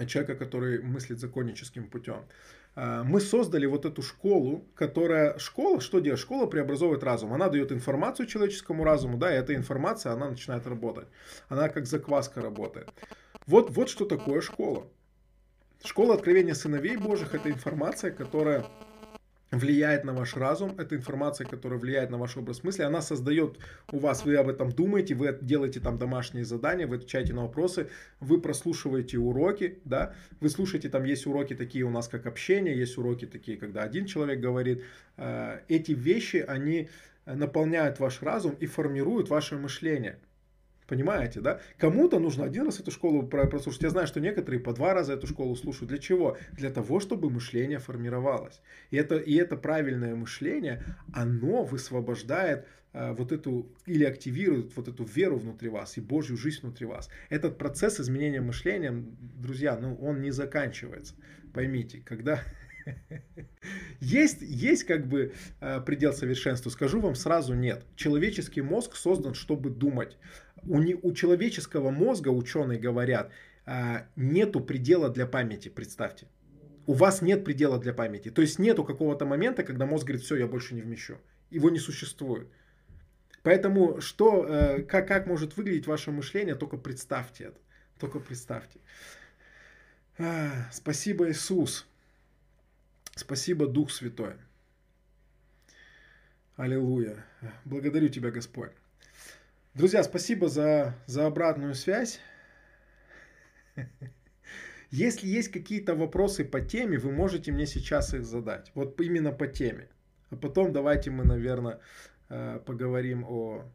человека, 0.08 0.36
который 0.36 0.82
мыслит 0.82 1.20
законническим 1.20 1.90
путем. 1.90 2.26
А, 2.76 3.04
мы 3.04 3.22
создали 3.22 3.66
вот 3.66 3.86
эту 3.86 4.02
школу, 4.02 4.66
которая... 4.76 5.38
Школа, 5.38 5.80
что 5.80 6.00
делает? 6.00 6.20
Школа 6.20 6.46
преобразовывает 6.46 7.04
разум. 7.04 7.34
Она 7.34 7.50
дает 7.50 7.72
информацию 7.72 8.28
человеческому 8.28 8.84
разуму, 8.84 9.18
да, 9.18 9.34
и 9.34 9.38
эта 9.38 9.56
информация, 9.56 10.12
она 10.12 10.30
начинает 10.30 10.68
работать. 10.68 11.08
Она 11.48 11.70
как 11.70 11.86
закваска 11.86 12.42
работает. 12.42 12.90
Вот, 13.48 13.70
вот 13.72 13.90
что 13.90 14.06
такое 14.06 14.42
школа. 14.42 14.88
Школа 15.84 16.16
откровения 16.16 16.54
сыновей 16.54 16.98
Божьих– 16.98 17.34
это 17.36 17.50
информация, 17.50 18.12
которая 18.12 18.66
влияет 19.52 20.04
на 20.04 20.14
ваш 20.14 20.36
разум, 20.36 20.76
это 20.78 20.96
информация, 20.96 21.48
которая 21.48 21.80
влияет 21.80 22.10
на 22.10 22.18
ваш 22.18 22.38
образ 22.38 22.64
мысли, 22.64 22.84
она 22.84 23.02
создает 23.02 23.60
у 23.92 24.00
вас, 24.00 24.26
вы 24.26 24.36
об 24.36 24.50
этом 24.50 24.72
думаете, 24.72 25.16
вы 25.16 25.38
делаете 25.42 25.80
там 25.80 25.98
домашние 25.98 26.46
задания, 26.46 26.88
вы 26.88 26.98
отвечаете 26.98 27.34
на 27.34 27.44
вопросы, 27.44 27.90
вы 28.20 28.42
прослушиваете 28.42 29.18
уроки, 29.18 29.80
да, 29.86 30.14
вы 30.40 30.50
слушаете, 30.50 30.90
там 30.90 31.04
есть 31.04 31.26
уроки 31.26 31.56
такие 31.56 31.84
у 31.86 31.90
нас, 31.90 32.08
как 32.08 32.26
общение, 32.26 32.78
есть 32.78 32.98
уроки 32.98 33.26
такие, 33.26 33.58
когда 33.58 33.84
один 33.84 34.06
человек 34.06 34.40
говорит, 34.40 34.84
э, 35.18 35.60
эти 35.68 35.92
вещи, 35.92 36.38
они 36.38 36.90
наполняют 37.26 38.00
ваш 38.00 38.22
разум 38.22 38.56
и 38.60 38.68
формируют 38.68 39.30
ваше 39.30 39.58
мышление. 39.58 40.20
Понимаете, 40.88 41.42
да? 41.42 41.60
Кому-то 41.78 42.20
нужно 42.20 42.46
один 42.46 42.66
раз 42.66 42.80
эту 42.80 42.92
школу 42.92 43.24
прослушать. 43.24 43.82
Я 43.82 43.90
знаю, 43.90 44.08
что 44.08 44.20
некоторые 44.20 44.60
по 44.60 44.72
два 44.72 44.94
раза 44.94 45.14
эту 45.14 45.26
школу 45.26 45.56
слушают. 45.56 45.90
Для 45.90 45.98
чего? 45.98 46.38
Для 46.54 46.70
того, 46.70 47.00
чтобы 47.00 47.30
мышление 47.32 47.80
формировалось. 47.80 48.62
И 48.92 48.98
это, 48.98 49.18
и 49.18 49.34
это 49.36 49.58
правильное 49.58 50.16
мышление, 50.16 50.84
оно 51.12 51.64
высвобождает 51.64 52.68
э, 52.94 53.14
вот 53.14 53.32
эту, 53.32 53.68
или 53.88 54.04
активирует 54.04 54.76
вот 54.76 54.88
эту 54.88 55.04
веру 55.06 55.38
внутри 55.38 55.70
вас 55.70 55.98
и 55.98 56.02
Божью 56.02 56.38
жизнь 56.38 56.60
внутри 56.62 56.86
вас. 56.86 57.10
Этот 57.30 57.58
процесс 57.58 58.00
изменения 58.00 58.42
мышления, 58.42 58.94
друзья, 58.94 59.78
ну 59.78 59.96
он 59.96 60.22
не 60.22 60.30
заканчивается. 60.30 61.16
Поймите, 61.52 62.04
когда 62.06 62.42
есть, 64.00 64.42
есть 64.42 64.84
как 64.84 65.08
бы 65.08 65.34
э, 65.62 65.82
предел 65.82 66.14
совершенства. 66.14 66.70
Скажу 66.70 67.00
вам 67.00 67.16
сразу 67.16 67.56
нет. 67.56 67.86
Человеческий 67.96 68.62
мозг 68.62 68.96
создан, 68.96 69.34
чтобы 69.34 69.72
думать 69.72 70.18
у, 70.68 70.80
не, 70.80 70.96
у 70.96 71.14
человеческого 71.14 71.92
мозга, 71.92 72.30
ученые 72.30 72.80
говорят, 72.80 73.32
а, 73.66 74.08
нету 74.16 74.62
предела 74.62 75.10
для 75.10 75.26
памяти, 75.26 75.70
представьте. 75.70 76.28
У 76.88 76.94
вас 76.94 77.22
нет 77.22 77.44
предела 77.44 77.80
для 77.80 77.94
памяти. 77.94 78.30
То 78.30 78.42
есть 78.42 78.60
нету 78.60 78.84
какого-то 78.84 79.26
момента, 79.26 79.64
когда 79.64 79.86
мозг 79.86 80.06
говорит, 80.06 80.24
все, 80.24 80.36
я 80.36 80.48
больше 80.48 80.76
не 80.76 80.82
вмещу. 80.82 81.18
Его 81.50 81.70
не 81.70 81.80
существует. 81.80 82.48
Поэтому 83.42 84.02
что, 84.02 84.46
э, 84.46 84.84
как, 84.84 85.08
как 85.08 85.28
может 85.28 85.58
выглядеть 85.58 85.88
ваше 85.88 86.12
мышление, 86.12 86.56
только 86.56 86.78
представьте 86.78 87.46
это. 87.46 87.60
Только 88.00 88.20
представьте. 88.20 88.80
А, 90.18 90.70
спасибо, 90.72 91.30
Иисус. 91.30 91.88
Спасибо, 93.16 93.68
Дух 93.68 93.92
Святой. 93.92 94.34
Аллилуйя. 96.56 97.26
Благодарю 97.66 98.10
Тебя, 98.10 98.32
Господь. 98.32 98.72
Друзья, 99.76 100.04
спасибо 100.04 100.48
за, 100.48 100.96
за 101.06 101.26
обратную 101.26 101.76
связь. 101.76 102.22
Если 104.90 105.28
есть 105.28 105.52
какие-то 105.52 105.96
вопросы 105.96 106.46
по 106.46 106.62
теме, 106.62 106.98
вы 106.98 107.12
можете 107.12 107.52
мне 107.52 107.66
сейчас 107.66 108.14
их 108.14 108.24
задать. 108.24 108.72
Вот 108.74 109.02
именно 109.02 109.34
по 109.34 109.48
теме. 109.48 109.90
А 110.30 110.38
потом 110.38 110.72
давайте 110.72 111.12
мы, 111.12 111.26
наверное, 111.26 111.82
э, 112.30 112.62
поговорим 112.66 113.26
о, 113.26 113.70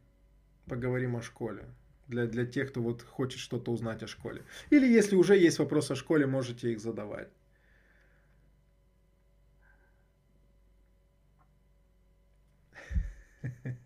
поговорим 0.67 1.17
о 1.17 1.23
школе. 1.23 1.67
Для, 2.09 2.25
для 2.27 2.47
тех, 2.47 2.71
кто 2.71 2.81
вот 2.81 3.03
хочет 3.03 3.39
что-то 3.39 3.71
узнать 3.71 4.03
о 4.03 4.07
школе. 4.07 4.45
Или 4.71 4.87
если 4.87 5.17
уже 5.17 5.37
есть 5.37 5.59
вопросы 5.59 5.93
о 5.93 5.97
школе, 5.97 6.25
можете 6.27 6.73
их 6.73 6.81
задавать. 6.81 7.29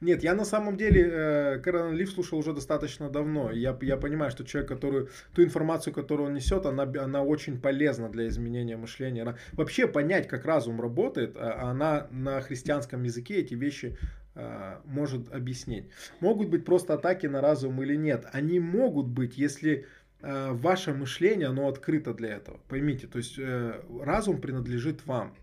Нет, 0.00 0.22
я 0.22 0.34
на 0.34 0.46
самом 0.46 0.78
деле 0.78 1.10
э, 1.12 1.90
Лив 1.92 2.10
слушал 2.10 2.38
уже 2.38 2.54
достаточно 2.54 3.10
давно. 3.10 3.50
Я, 3.50 3.76
я 3.82 3.98
понимаю, 3.98 4.30
что 4.30 4.44
человек, 4.44 4.70
который 4.70 5.08
ту 5.34 5.42
информацию, 5.44 5.92
которую 5.92 6.28
он 6.28 6.34
несет, 6.34 6.64
она, 6.64 6.84
она 6.84 7.22
очень 7.22 7.60
полезна 7.60 8.08
для 8.08 8.26
изменения 8.28 8.78
мышления. 8.78 9.22
Она, 9.22 9.36
вообще 9.52 9.86
понять, 9.86 10.26
как 10.26 10.46
разум 10.46 10.80
работает, 10.80 11.36
а, 11.36 11.70
она 11.70 12.06
на 12.10 12.40
христианском 12.40 13.02
языке 13.02 13.40
эти 13.40 13.52
вещи 13.52 13.98
э, 14.34 14.76
может 14.86 15.30
объяснить. 15.34 15.90
Могут 16.20 16.48
быть 16.48 16.64
просто 16.64 16.94
атаки 16.94 17.26
на 17.26 17.42
разум 17.42 17.82
или 17.82 17.94
нет. 17.94 18.26
Они 18.32 18.58
могут 18.58 19.06
быть, 19.06 19.36
если 19.36 19.86
э, 20.22 20.52
ваше 20.52 20.94
мышление, 20.94 21.48
оно 21.48 21.68
открыто 21.68 22.14
для 22.14 22.36
этого. 22.36 22.58
Поймите, 22.68 23.06
то 23.06 23.18
есть 23.18 23.38
э, 23.38 23.82
разум 24.00 24.40
принадлежит 24.40 25.04
вам. 25.04 25.34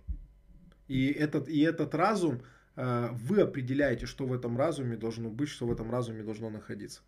И 0.88 1.12
этот, 1.12 1.48
и 1.48 1.62
этот 1.62 1.94
разум, 1.94 2.42
вы 2.78 3.42
определяете, 3.42 4.06
что 4.06 4.26
в 4.26 4.34
этом 4.34 4.58
разуме 4.58 4.96
должно 4.96 5.30
быть, 5.30 5.50
что 5.50 5.66
в 5.66 5.72
этом 5.72 5.92
разуме 5.92 6.24
должно 6.24 6.50
находиться. 6.50 7.02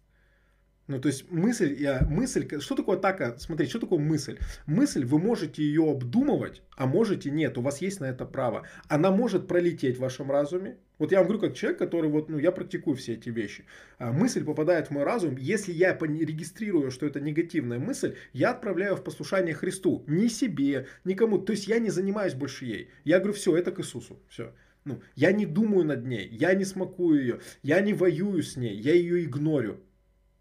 Ну, 0.89 0.99
то 0.99 1.07
есть 1.07 1.29
мысль, 1.29 1.75
я, 1.79 2.01
мысль, 2.09 2.47
что 2.59 2.73
такое 2.73 2.97
атака? 2.97 3.35
Смотрите, 3.37 3.69
что 3.69 3.79
такое 3.79 3.99
мысль? 3.99 4.39
Мысль, 4.65 5.05
вы 5.05 5.19
можете 5.19 5.61
ее 5.61 5.87
обдумывать, 5.87 6.63
а 6.77 6.87
можете 6.87 7.29
нет, 7.29 7.59
у 7.59 7.61
вас 7.61 7.79
есть 7.79 7.99
на 7.99 8.05
это 8.05 8.25
право. 8.25 8.65
Она 8.87 9.11
может 9.11 9.47
пролететь 9.47 9.97
в 9.97 9.99
вашем 9.99 10.31
разуме. 10.31 10.77
Вот 10.97 11.11
я 11.11 11.19
вам 11.19 11.27
говорю, 11.27 11.41
как 11.41 11.55
человек, 11.55 11.77
который 11.77 12.09
вот, 12.09 12.29
ну, 12.29 12.39
я 12.39 12.51
практикую 12.51 12.95
все 12.95 13.13
эти 13.13 13.29
вещи. 13.29 13.65
А 13.99 14.11
мысль 14.11 14.43
попадает 14.43 14.87
в 14.87 14.91
мой 14.91 15.03
разум, 15.03 15.37
если 15.37 15.73
я 15.73 15.93
регистрирую, 15.93 16.89
что 16.89 17.05
это 17.05 17.21
негативная 17.21 17.77
мысль, 17.77 18.15
я 18.33 18.49
отправляю 18.49 18.95
в 18.95 19.03
послушание 19.03 19.53
Христу. 19.53 20.03
Не 20.07 20.27
себе, 20.27 20.87
никому. 21.05 21.37
То 21.37 21.51
есть 21.51 21.67
я 21.67 21.77
не 21.77 21.91
занимаюсь 21.91 22.33
больше 22.33 22.65
ей. 22.65 22.89
Я 23.03 23.19
говорю, 23.19 23.33
все, 23.33 23.55
это 23.55 23.71
к 23.71 23.79
Иисусу. 23.79 24.19
Все. 24.27 24.55
Ну, 24.85 25.01
я 25.15 25.31
не 25.31 25.45
думаю 25.45 25.85
над 25.85 26.05
ней, 26.05 26.27
я 26.31 26.53
не 26.53 26.65
смакую 26.65 27.21
ее, 27.21 27.39
я 27.63 27.81
не 27.81 27.93
воюю 27.93 28.41
с 28.43 28.55
ней, 28.57 28.75
я 28.75 28.93
ее 28.93 29.25
игнорю. 29.25 29.83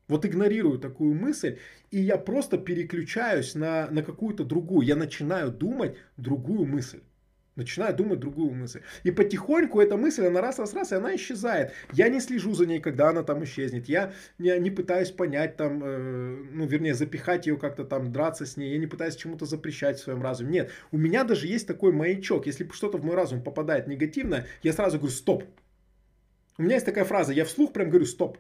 Вот 0.08 0.24
игнорирую 0.24 0.78
такую 0.78 1.14
мысль, 1.14 1.58
и 1.90 2.00
я 2.00 2.16
просто 2.16 2.56
переключаюсь 2.56 3.54
на, 3.54 3.90
на 3.90 4.02
какую-то 4.02 4.44
другую. 4.44 4.86
Я 4.86 4.96
начинаю 4.96 5.50
думать 5.50 5.96
другую 6.16 6.64
мысль. 6.64 7.00
Начинаю 7.58 7.92
думать 7.92 8.20
другую 8.20 8.52
мысль. 8.52 8.82
И 9.02 9.10
потихоньку 9.10 9.80
эта 9.80 9.96
мысль, 9.96 10.24
она 10.24 10.40
раз, 10.40 10.60
раз, 10.60 10.74
раз, 10.74 10.92
и 10.92 10.94
она 10.94 11.16
исчезает. 11.16 11.72
Я 11.92 12.08
не 12.08 12.20
слежу 12.20 12.54
за 12.54 12.66
ней, 12.66 12.78
когда 12.78 13.08
она 13.08 13.24
там 13.24 13.42
исчезнет. 13.42 13.88
Я 13.88 14.12
не, 14.38 14.56
не 14.60 14.70
пытаюсь 14.70 15.10
понять 15.10 15.56
там, 15.56 15.82
э, 15.82 16.36
ну, 16.52 16.66
вернее, 16.66 16.94
запихать 16.94 17.48
ее 17.48 17.56
как-то 17.56 17.82
там, 17.82 18.12
драться 18.12 18.46
с 18.46 18.56
ней. 18.56 18.74
Я 18.74 18.78
не 18.78 18.86
пытаюсь 18.86 19.16
чему-то 19.16 19.44
запрещать 19.44 19.98
в 19.98 20.02
своем 20.04 20.22
разуме. 20.22 20.50
Нет, 20.52 20.70
у 20.92 20.98
меня 20.98 21.24
даже 21.24 21.48
есть 21.48 21.66
такой 21.66 21.90
маячок. 21.90 22.46
Если 22.46 22.68
что-то 22.70 22.98
в 22.98 23.04
мой 23.04 23.16
разум 23.16 23.42
попадает 23.42 23.88
негативно, 23.88 24.46
я 24.62 24.72
сразу 24.72 24.98
говорю 24.98 25.12
«стоп». 25.12 25.42
У 26.58 26.62
меня 26.62 26.74
есть 26.74 26.86
такая 26.86 27.04
фраза, 27.04 27.32
я 27.32 27.44
вслух 27.44 27.72
прям 27.72 27.88
говорю 27.88 28.06
«стоп». 28.06 28.38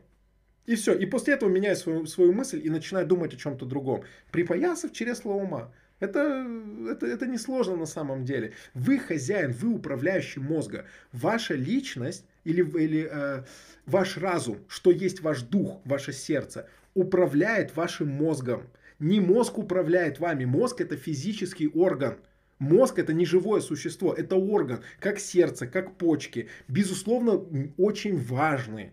И 0.66 0.76
все. 0.76 0.94
И 0.96 1.06
после 1.06 1.34
этого 1.34 1.48
меняю 1.48 1.74
свою, 1.74 2.06
свою 2.06 2.32
мысль 2.32 2.60
и 2.64 2.70
начинаю 2.70 3.04
думать 3.04 3.34
о 3.34 3.36
чем-то 3.36 3.66
другом. 3.66 4.04
Припоясав 4.30 4.92
чресло 4.92 5.32
ума. 5.32 5.72
Это, 6.00 6.46
это, 6.90 7.06
это 7.06 7.26
не 7.26 7.38
сложно 7.38 7.76
на 7.76 7.86
самом 7.86 8.24
деле. 8.24 8.52
Вы 8.74 8.98
хозяин, 8.98 9.52
вы 9.52 9.74
управляющий 9.74 10.40
мозга. 10.40 10.84
Ваша 11.12 11.54
личность 11.54 12.24
или, 12.44 12.62
или 12.62 13.08
э, 13.10 13.44
ваш 13.86 14.16
разум, 14.16 14.58
что 14.68 14.90
есть 14.90 15.20
ваш 15.20 15.42
дух, 15.42 15.80
ваше 15.84 16.12
сердце, 16.12 16.68
управляет 16.94 17.76
вашим 17.76 18.08
мозгом. 18.08 18.62
Не 18.98 19.20
мозг 19.20 19.58
управляет 19.58 20.20
вами. 20.20 20.44
Мозг 20.44 20.80
это 20.80 20.96
физический 20.96 21.68
орган. 21.68 22.18
Мозг 22.58 22.98
это 22.98 23.12
не 23.12 23.24
живое 23.24 23.60
существо, 23.60 24.12
это 24.12 24.34
орган, 24.34 24.82
как 24.98 25.20
сердце, 25.20 25.68
как 25.68 25.96
почки. 25.96 26.48
Безусловно, 26.66 27.44
очень 27.76 28.16
важный. 28.16 28.90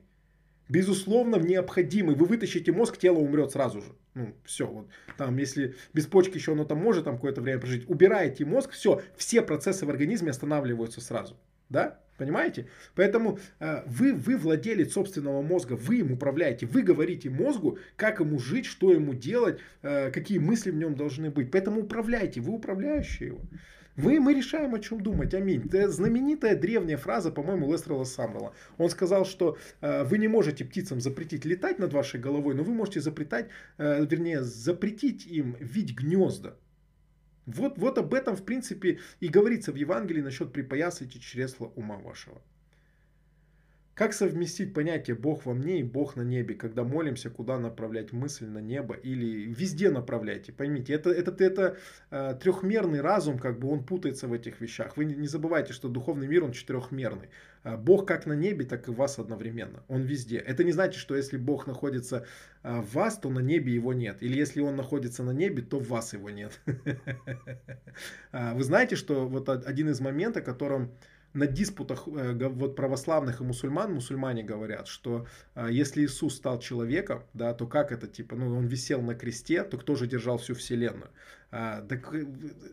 Безусловно, 0.68 1.36
необходимый. 1.36 2.16
Вы 2.16 2.26
вытащите 2.26 2.72
мозг, 2.72 2.98
тело 2.98 3.18
умрет 3.18 3.52
сразу 3.52 3.82
же. 3.82 3.94
Ну, 4.16 4.34
все, 4.46 4.66
вот 4.66 4.88
там, 5.18 5.38
если 5.38 5.76
без 5.94 6.08
почки 6.08 6.38
еще 6.38 6.54
оно 6.54 6.64
там 6.64 6.80
может 6.80 7.04
там 7.06 7.16
какое-то 7.16 7.42
время 7.42 7.60
прожить, 7.60 7.88
убираете 7.90 8.46
мозг, 8.46 8.72
все, 8.72 9.02
все 9.18 9.42
процессы 9.42 9.86
в 9.86 9.90
организме 9.90 10.32
останавливаются 10.32 11.02
сразу. 11.02 11.38
Да? 11.70 12.00
Понимаете? 12.18 12.68
Поэтому 12.96 13.40
э, 13.60 13.84
вы, 13.88 14.14
вы 14.14 14.38
владелец 14.38 14.94
собственного 14.94 15.42
мозга, 15.42 15.74
вы 15.74 15.98
им 15.98 16.14
управляете, 16.14 16.66
вы 16.66 16.82
говорите 16.82 17.30
мозгу, 17.30 17.78
как 17.98 18.22
ему 18.22 18.40
жить, 18.40 18.66
что 18.66 18.94
ему 18.94 19.14
делать, 19.14 19.60
э, 19.82 20.12
какие 20.12 20.38
мысли 20.38 20.72
в 20.72 20.76
нем 20.76 20.96
должны 20.96 21.30
быть. 21.30 21.52
Поэтому 21.52 21.82
управляйте, 21.82 22.40
вы 22.40 22.54
управляющие 22.54 23.30
его. 23.30 23.42
Вы, 23.98 24.20
мы 24.20 24.34
решаем, 24.34 24.76
о 24.76 24.80
чем 24.80 25.02
думать. 25.02 25.34
Аминь. 25.34 25.62
Это 25.72 25.90
знаменитая 25.90 26.56
древняя 26.56 26.98
фраза, 26.98 27.32
по-моему, 27.32 27.72
Лестрела 27.72 28.04
Самрела. 28.04 28.54
Он 28.78 28.90
сказал, 28.90 29.26
что 29.26 29.58
э, 29.82 30.04
вы 30.04 30.18
не 30.18 30.28
можете 30.28 30.66
птицам 30.66 31.00
запретить 31.00 31.46
летать 31.46 31.80
над 31.80 31.94
вашей 31.94 32.20
головой, 32.20 32.56
но 32.56 32.64
вы 32.64 32.74
можете 32.74 33.00
запретать, 33.00 33.50
э, 33.78 34.06
вернее, 34.06 34.44
запретить 34.44 35.26
им 35.26 35.56
видеть 35.60 35.96
гнезда. 35.96 36.58
Вот, 37.46 37.78
вот 37.78 37.98
об 37.98 38.14
этом, 38.14 38.36
в 38.36 38.44
принципе, 38.44 39.00
и 39.22 39.28
говорится 39.30 39.72
в 39.72 39.76
Евангелии 39.76 40.22
насчет 40.22 40.52
припоясывайте 40.52 41.20
чресла 41.20 41.68
ума 41.76 41.98
вашего. 41.98 42.42
Как 43.96 44.12
совместить 44.12 44.74
понятие 44.74 45.16
Бог 45.16 45.46
во 45.46 45.54
мне 45.54 45.80
и 45.80 45.84
Бог 45.84 46.18
на 46.18 46.22
небе, 46.22 46.54
когда 46.54 46.84
молимся, 46.84 47.30
куда 47.30 47.58
направлять 47.58 48.12
мысль 48.12 48.46
на 48.46 48.58
небо 48.58 48.94
или 48.94 49.46
везде 49.46 49.90
направляйте, 49.90 50.52
поймите, 50.52 50.92
это, 50.92 51.12
это, 51.12 51.32
это 51.42 51.78
э, 52.12 52.38
трехмерный 52.42 53.00
разум, 53.00 53.40
как 53.40 53.58
бы 53.58 53.70
он 53.70 53.86
путается 53.86 54.28
в 54.28 54.34
этих 54.34 54.60
вещах. 54.60 54.98
Вы 54.98 55.06
не 55.06 55.28
забывайте, 55.28 55.72
что 55.72 55.88
духовный 55.88 56.28
мир, 56.28 56.44
он 56.44 56.52
четырехмерный. 56.52 57.30
Э, 57.64 57.78
Бог 57.78 58.06
как 58.06 58.26
на 58.26 58.34
небе, 58.34 58.66
так 58.66 58.86
и 58.90 58.92
в 58.92 58.96
вас 58.96 59.18
одновременно. 59.18 59.82
Он 59.88 60.02
везде. 60.02 60.40
Это 60.40 60.66
не 60.66 60.74
значит, 60.74 61.00
что 61.00 61.16
если 61.16 61.38
Бог 61.38 61.66
находится 61.66 62.26
э, 62.64 62.82
в 62.82 62.94
вас, 62.94 63.18
то 63.18 63.30
на 63.30 63.40
небе 63.40 63.74
его 63.74 63.94
нет. 63.94 64.18
Или 64.20 64.38
если 64.38 64.60
он 64.60 64.76
находится 64.76 65.24
на 65.24 65.32
небе, 65.32 65.62
то 65.62 65.80
в 65.80 65.88
вас 65.88 66.12
его 66.12 66.30
нет. 66.30 66.60
Вы 68.34 68.64
знаете, 68.64 68.98
что 68.98 69.26
вот 69.26 69.48
один 69.48 69.88
из 69.90 70.02
моментов, 70.02 70.44
о 70.44 70.46
котором 70.46 70.92
на 71.36 71.48
диспутах 71.48 72.08
э, 72.08 72.34
вот 72.48 72.76
православных 72.76 73.42
и 73.42 73.44
мусульман 73.44 73.94
мусульмане 73.94 74.44
говорят, 74.44 74.88
что 74.88 75.28
э, 75.54 75.68
если 75.70 76.06
Иисус 76.06 76.36
стал 76.36 76.60
человеком, 76.60 77.24
да, 77.34 77.54
то 77.54 77.68
как 77.68 77.92
это 77.92 78.08
типа, 78.08 78.36
ну 78.36 78.58
он 78.58 78.66
висел 78.68 79.02
на 79.02 79.16
кресте, 79.16 79.64
то 79.64 79.78
кто 79.78 79.96
же 79.96 80.08
держал 80.08 80.38
всю 80.38 80.56
вселенную? 80.56 81.10
А, 81.52 81.82
так 81.82 82.14
э, 82.14 82.26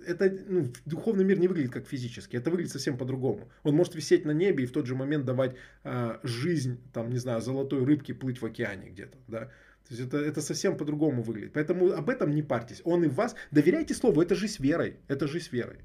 это 0.06 0.32
ну, 0.48 0.72
духовный 0.86 1.24
мир 1.24 1.40
не 1.40 1.48
выглядит 1.48 1.72
как 1.72 1.86
физически, 1.86 2.36
это 2.36 2.50
выглядит 2.50 2.72
совсем 2.72 2.96
по-другому. 2.96 3.50
Он 3.64 3.74
может 3.74 3.94
висеть 3.96 4.24
на 4.24 4.32
небе 4.32 4.64
и 4.64 4.66
в 4.66 4.72
тот 4.72 4.86
же 4.86 4.94
момент 4.94 5.24
давать 5.24 5.56
а, 5.82 6.20
жизнь, 6.22 6.80
там 6.92 7.10
не 7.10 7.18
знаю, 7.18 7.40
золотой 7.40 7.84
рыбке 7.84 8.14
плыть 8.14 8.40
в 8.40 8.46
океане 8.46 8.90
где-то, 8.90 9.18
да. 9.26 9.50
То 9.88 9.94
есть 9.94 10.00
это, 10.06 10.18
это 10.18 10.40
совсем 10.40 10.76
по-другому 10.76 11.22
выглядит. 11.22 11.52
Поэтому 11.52 11.92
об 11.92 12.08
этом 12.08 12.30
не 12.30 12.42
парьтесь. 12.42 12.80
Он 12.84 13.02
и 13.02 13.08
вас. 13.08 13.34
Доверяйте 13.50 13.94
слову, 13.94 14.22
это 14.22 14.36
жизнь 14.36 14.62
верой. 14.62 14.98
Это 15.08 15.26
жизнь 15.26 15.48
верой. 15.50 15.78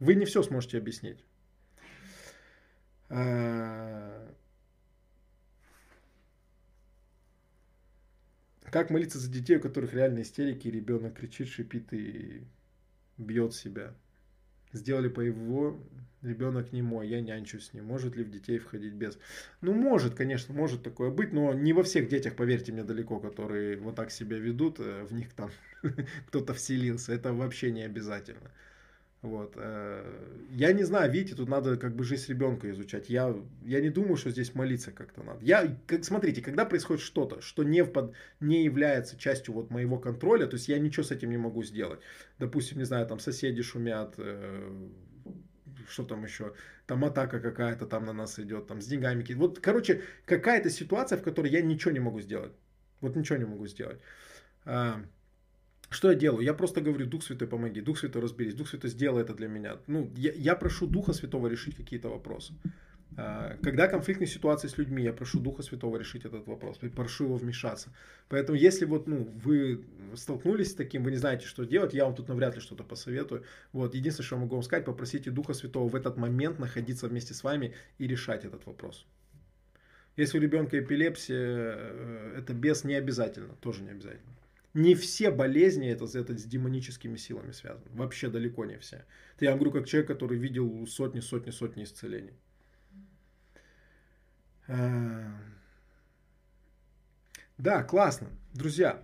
Вы 0.00 0.14
не 0.14 0.24
все 0.24 0.42
сможете 0.42 0.78
объяснить. 0.78 1.18
А, 3.14 4.26
как 8.70 8.88
молиться 8.88 9.18
за 9.18 9.30
детей, 9.30 9.56
у 9.58 9.60
которых 9.60 9.92
реально 9.92 10.22
истерики, 10.22 10.68
ребенок 10.68 11.14
кричит, 11.18 11.48
шипит 11.48 11.92
и 11.92 12.42
бьет 13.18 13.54
себя? 13.54 13.94
Сделали 14.72 15.08
по 15.08 15.20
его, 15.20 15.78
ребенок 16.22 16.72
не 16.72 16.82
мой, 16.82 17.08
я 17.08 17.20
нянчу 17.20 17.60
с 17.60 17.74
ним. 17.74 17.86
Может 17.86 18.16
ли 18.16 18.24
в 18.24 18.30
детей 18.30 18.58
входить 18.58 18.94
без? 18.94 19.18
Ну, 19.60 19.74
может, 19.74 20.14
конечно, 20.14 20.54
может 20.54 20.82
такое 20.82 21.10
быть, 21.10 21.32
но 21.32 21.52
не 21.54 21.72
во 21.74 21.82
всех 21.82 22.08
детях, 22.08 22.36
поверьте 22.36 22.72
мне, 22.72 22.84
далеко, 22.84 23.20
которые 23.20 23.76
вот 23.78 23.96
так 23.96 24.10
себя 24.10 24.38
ведут, 24.38 24.80
э, 24.80 25.04
в 25.04 25.12
них 25.12 25.34
там 25.34 25.50
кто-то 26.28 26.54
вселился. 26.54 27.12
Это 27.12 27.34
вообще 27.34 27.70
не 27.72 27.82
обязательно. 27.82 28.50
Вот. 29.22 29.52
Э, 29.54 30.02
я 30.50 30.72
не 30.72 30.82
знаю, 30.82 31.10
видите, 31.10 31.36
тут 31.36 31.48
надо 31.48 31.76
как 31.76 31.94
бы 31.94 32.02
жизнь 32.02 32.28
ребенка 32.28 32.68
изучать. 32.72 33.08
Я, 33.08 33.36
я 33.64 33.80
не 33.80 33.88
думаю, 33.88 34.16
что 34.16 34.30
здесь 34.30 34.54
молиться 34.54 34.90
как-то 34.90 35.22
надо. 35.22 35.44
Я, 35.44 35.76
как, 35.86 36.04
смотрите, 36.04 36.42
когда 36.42 36.64
происходит 36.64 37.02
что-то, 37.02 37.40
что 37.40 37.62
не, 37.62 37.84
под, 37.84 38.14
не 38.40 38.64
является 38.64 39.16
частью 39.16 39.54
вот 39.54 39.70
моего 39.70 39.98
контроля, 39.98 40.46
то 40.46 40.56
есть 40.56 40.68
я 40.68 40.78
ничего 40.80 41.04
с 41.04 41.12
этим 41.12 41.30
не 41.30 41.36
могу 41.36 41.62
сделать. 41.62 42.00
Допустим, 42.40 42.78
не 42.78 42.84
знаю, 42.84 43.06
там 43.06 43.20
соседи 43.20 43.62
шумят, 43.62 44.14
э, 44.18 44.88
что 45.88 46.02
там 46.02 46.24
еще, 46.24 46.54
там 46.86 47.04
атака 47.04 47.38
какая-то 47.38 47.86
там 47.86 48.04
на 48.04 48.12
нас 48.12 48.40
идет, 48.40 48.66
там 48.66 48.80
с 48.80 48.86
деньгами. 48.86 49.24
Вот, 49.34 49.60
короче, 49.60 50.02
какая-то 50.26 50.68
ситуация, 50.68 51.16
в 51.16 51.22
которой 51.22 51.48
я 51.48 51.62
ничего 51.62 51.92
не 51.92 52.00
могу 52.00 52.20
сделать. 52.20 52.52
Вот 53.00 53.14
ничего 53.14 53.38
не 53.38 53.44
могу 53.44 53.68
сделать. 53.68 54.00
Что 55.92 56.10
я 56.10 56.16
делаю? 56.16 56.42
Я 56.42 56.54
просто 56.54 56.80
говорю, 56.80 57.06
Дух 57.06 57.22
Святой, 57.22 57.46
помоги, 57.46 57.82
Дух 57.82 57.98
Святой, 57.98 58.22
разберись, 58.22 58.54
Дух 58.54 58.68
Святой, 58.68 58.90
сделай 58.90 59.22
это 59.22 59.34
для 59.34 59.46
меня. 59.46 59.76
Ну, 59.86 60.10
я, 60.16 60.32
я 60.32 60.56
прошу 60.56 60.86
Духа 60.86 61.12
Святого 61.12 61.48
решить 61.48 61.76
какие-то 61.76 62.08
вопросы. 62.08 62.54
А, 63.14 63.58
когда 63.62 63.88
конфликтные 63.88 64.26
ситуации 64.26 64.68
с 64.68 64.78
людьми, 64.78 65.02
я 65.02 65.12
прошу 65.12 65.38
Духа 65.38 65.62
Святого 65.62 65.98
решить 65.98 66.24
этот 66.24 66.46
вопрос, 66.46 66.78
прошу 66.96 67.24
его 67.24 67.36
вмешаться. 67.36 67.90
Поэтому, 68.30 68.56
если 68.56 68.86
вот, 68.86 69.06
ну, 69.06 69.28
вы 69.44 69.84
столкнулись 70.14 70.70
с 70.70 70.74
таким, 70.74 71.04
вы 71.04 71.10
не 71.10 71.18
знаете, 71.18 71.46
что 71.46 71.64
делать, 71.64 71.92
я 71.92 72.06
вам 72.06 72.14
тут 72.14 72.28
навряд 72.28 72.54
ли 72.54 72.62
что-то 72.62 72.84
посоветую. 72.84 73.44
Вот, 73.72 73.94
единственное, 73.94 74.26
что 74.26 74.36
я 74.36 74.42
могу 74.42 74.54
вам 74.54 74.62
сказать, 74.62 74.86
попросите 74.86 75.30
Духа 75.30 75.52
Святого 75.52 75.88
в 75.88 75.94
этот 75.94 76.16
момент 76.16 76.58
находиться 76.58 77.06
вместе 77.06 77.34
с 77.34 77.44
вами 77.44 77.74
и 77.98 78.06
решать 78.06 78.46
этот 78.46 78.64
вопрос. 78.64 79.04
Если 80.16 80.38
у 80.38 80.40
ребенка 80.40 80.78
эпилепсия, 80.78 81.36
э, 81.38 82.34
это 82.38 82.54
без 82.54 82.84
не 82.84 82.94
обязательно, 82.94 83.54
тоже 83.60 83.82
не 83.82 83.90
обязательно 83.90 84.32
не 84.74 84.94
все 84.94 85.30
болезни 85.30 85.88
это, 85.88 86.06
это 86.18 86.36
с 86.36 86.44
демоническими 86.44 87.16
силами 87.16 87.52
связаны. 87.52 87.90
Вообще 87.90 88.28
далеко 88.28 88.64
не 88.64 88.78
все. 88.78 89.04
Это 89.36 89.44
я 89.44 89.50
вам 89.50 89.58
говорю 89.58 89.72
как 89.72 89.86
человек, 89.86 90.08
который 90.08 90.38
видел 90.38 90.86
сотни, 90.86 91.20
сотни, 91.20 91.50
сотни 91.50 91.84
исцелений. 91.84 92.32
А, 94.68 95.36
да, 97.58 97.82
классно. 97.82 98.28
Друзья, 98.54 99.02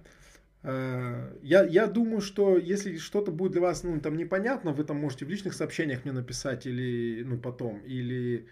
а, 0.63 1.37
я, 1.43 1.65
я 1.65 1.87
думаю, 1.87 2.23
что 2.23 2.57
если 2.57 2.97
что-то 2.97 3.31
будет 3.31 3.53
для 3.53 3.61
вас 3.61 3.83
ну, 3.83 4.01
там 4.01 4.17
непонятно, 4.17 4.73
вы 4.73 4.85
там 4.85 4.97
можете 4.97 5.27
в 5.27 5.29
личных 5.29 5.53
сообщениях 5.53 6.05
мне 6.05 6.13
написать 6.13 6.67
или 6.67 7.23
ну, 7.25 7.39
потом, 7.39 7.81
или 7.81 8.49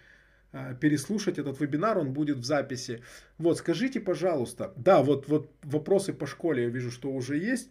переслушать 0.79 1.37
этот 1.39 1.59
вебинар, 1.59 1.97
он 1.97 2.13
будет 2.13 2.37
в 2.37 2.43
записи. 2.43 3.03
Вот, 3.37 3.57
скажите, 3.57 3.99
пожалуйста, 3.99 4.73
да, 4.75 5.03
вот, 5.03 5.27
вот 5.27 5.51
вопросы 5.63 6.13
по 6.13 6.25
школе 6.25 6.63
я 6.63 6.69
вижу, 6.69 6.91
что 6.91 7.11
уже 7.11 7.37
есть. 7.37 7.69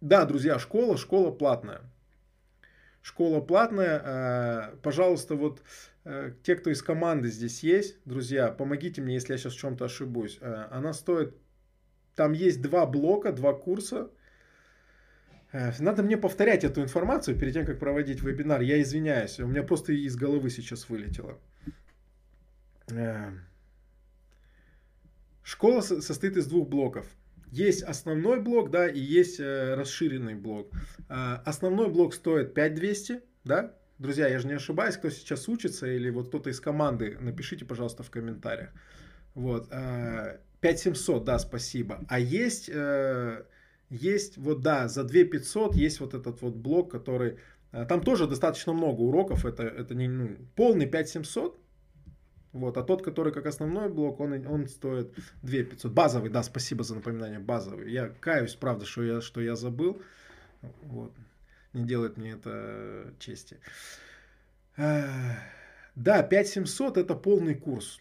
Да, 0.00 0.24
друзья, 0.24 0.58
школа, 0.58 0.96
школа 0.96 1.30
платная. 1.30 1.80
Школа 3.02 3.40
платная. 3.40 4.02
А, 4.04 4.76
пожалуйста, 4.82 5.36
вот 5.36 5.62
э, 6.04 6.32
те, 6.42 6.56
кто 6.56 6.70
из 6.70 6.82
команды 6.82 7.28
здесь 7.28 7.62
есть, 7.62 7.98
друзья, 8.04 8.48
помогите 8.48 9.00
мне, 9.00 9.14
если 9.14 9.32
я 9.32 9.38
сейчас 9.38 9.54
в 9.54 9.58
чем-то 9.58 9.84
ошибусь. 9.84 10.38
Она 10.42 10.92
стоит, 10.92 11.36
там 12.14 12.32
есть 12.32 12.62
два 12.62 12.86
блока, 12.86 13.32
два 13.32 13.52
курса. 13.52 14.10
Э, 15.56 15.72
надо 15.78 16.02
мне 16.02 16.18
повторять 16.18 16.64
эту 16.64 16.82
информацию 16.82 17.38
перед 17.38 17.54
тем, 17.54 17.64
как 17.64 17.78
проводить 17.78 18.22
вебинар. 18.22 18.60
Я 18.60 18.80
извиняюсь, 18.82 19.40
у 19.40 19.46
меня 19.46 19.62
просто 19.62 19.92
из 19.92 20.14
головы 20.16 20.50
сейчас 20.50 20.88
вылетело. 20.90 21.38
Э, 22.90 23.30
школа 25.42 25.80
состоит 25.80 26.36
из 26.36 26.46
двух 26.46 26.68
блоков. 26.68 27.06
Есть 27.50 27.82
основной 27.84 28.40
блок, 28.40 28.70
да, 28.70 28.86
и 28.86 28.98
есть 28.98 29.40
э, 29.40 29.74
расширенный 29.74 30.34
блок. 30.34 30.70
Основной 31.08 31.88
блок 31.88 32.12
стоит 32.14 32.54
5200, 32.54 33.22
да, 33.44 33.72
Друзья, 33.98 34.28
я 34.28 34.38
же 34.38 34.46
не 34.46 34.52
ошибаюсь, 34.52 34.98
кто 34.98 35.08
сейчас 35.08 35.48
учится, 35.48 35.86
или 35.86 36.10
вот 36.10 36.28
кто-то 36.28 36.50
из 36.50 36.60
команды, 36.60 37.16
напишите, 37.18 37.64
пожалуйста, 37.64 38.02
в 38.02 38.10
комментариях. 38.10 38.68
Вот. 39.34 39.70
5700, 40.60 41.24
да, 41.24 41.38
спасибо. 41.38 42.04
А 42.06 42.18
есть, 42.18 42.68
есть 43.90 44.36
вот, 44.36 44.60
да, 44.60 44.88
за 44.88 45.04
2500 45.04 45.74
есть 45.76 46.00
вот 46.00 46.14
этот 46.14 46.42
вот 46.42 46.54
блок, 46.54 46.90
который... 46.90 47.38
Там 47.88 48.02
тоже 48.02 48.26
достаточно 48.26 48.72
много 48.72 49.00
уроков, 49.00 49.44
это, 49.44 49.62
это 49.64 49.94
не 49.94 50.08
ну, 50.08 50.36
полный 50.54 50.86
5700, 50.86 51.58
вот, 52.56 52.78
а 52.78 52.82
тот, 52.82 53.02
который 53.02 53.34
как 53.34 53.44
основной 53.44 53.90
блок, 53.90 54.18
он, 54.18 54.46
он 54.46 54.66
стоит 54.66 55.14
2 55.42 55.64
500. 55.64 55.92
Базовый, 55.92 56.30
да, 56.30 56.42
спасибо 56.42 56.84
за 56.84 56.94
напоминание, 56.94 57.38
базовый. 57.38 57.92
Я 57.92 58.08
каюсь, 58.08 58.54
правда, 58.54 58.86
что 58.86 59.02
я, 59.02 59.20
что 59.20 59.42
я 59.42 59.56
забыл. 59.56 60.00
Вот. 60.84 61.12
Не 61.74 61.84
делает 61.84 62.16
мне 62.16 62.30
это 62.30 63.12
чести. 63.18 63.58
Да, 64.76 66.22
5700 66.22 66.96
это 66.96 67.14
полный 67.14 67.54
курс. 67.54 68.00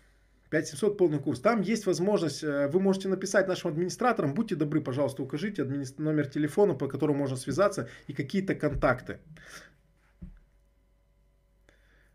5700 0.50 0.98
полный 0.98 1.20
курс. 1.20 1.40
Там 1.40 1.62
есть 1.62 1.86
возможность, 1.86 2.44
э, 2.44 2.68
вы 2.68 2.80
можете 2.80 3.08
написать 3.08 3.48
нашим 3.48 3.72
администраторам, 3.72 4.34
будьте 4.34 4.56
добры, 4.56 4.82
пожалуйста, 4.82 5.24
укажите 5.24 5.64
админи... 5.64 5.86
номер 5.98 6.28
телефона, 6.28 6.74
по 6.76 6.88
которому 6.88 7.20
можно 7.20 7.38
связаться, 7.38 7.90
и 8.08 8.14
какие-то 8.14 8.56
контакты. 8.56 9.20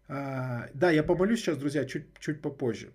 А, 0.09 0.69
да, 0.75 0.91
я 0.91 1.03
помолюсь 1.03 1.41
сейчас, 1.41 1.57
друзья, 1.57 1.85
чуть, 1.85 2.07
чуть 2.19 2.43
попозже. 2.43 2.91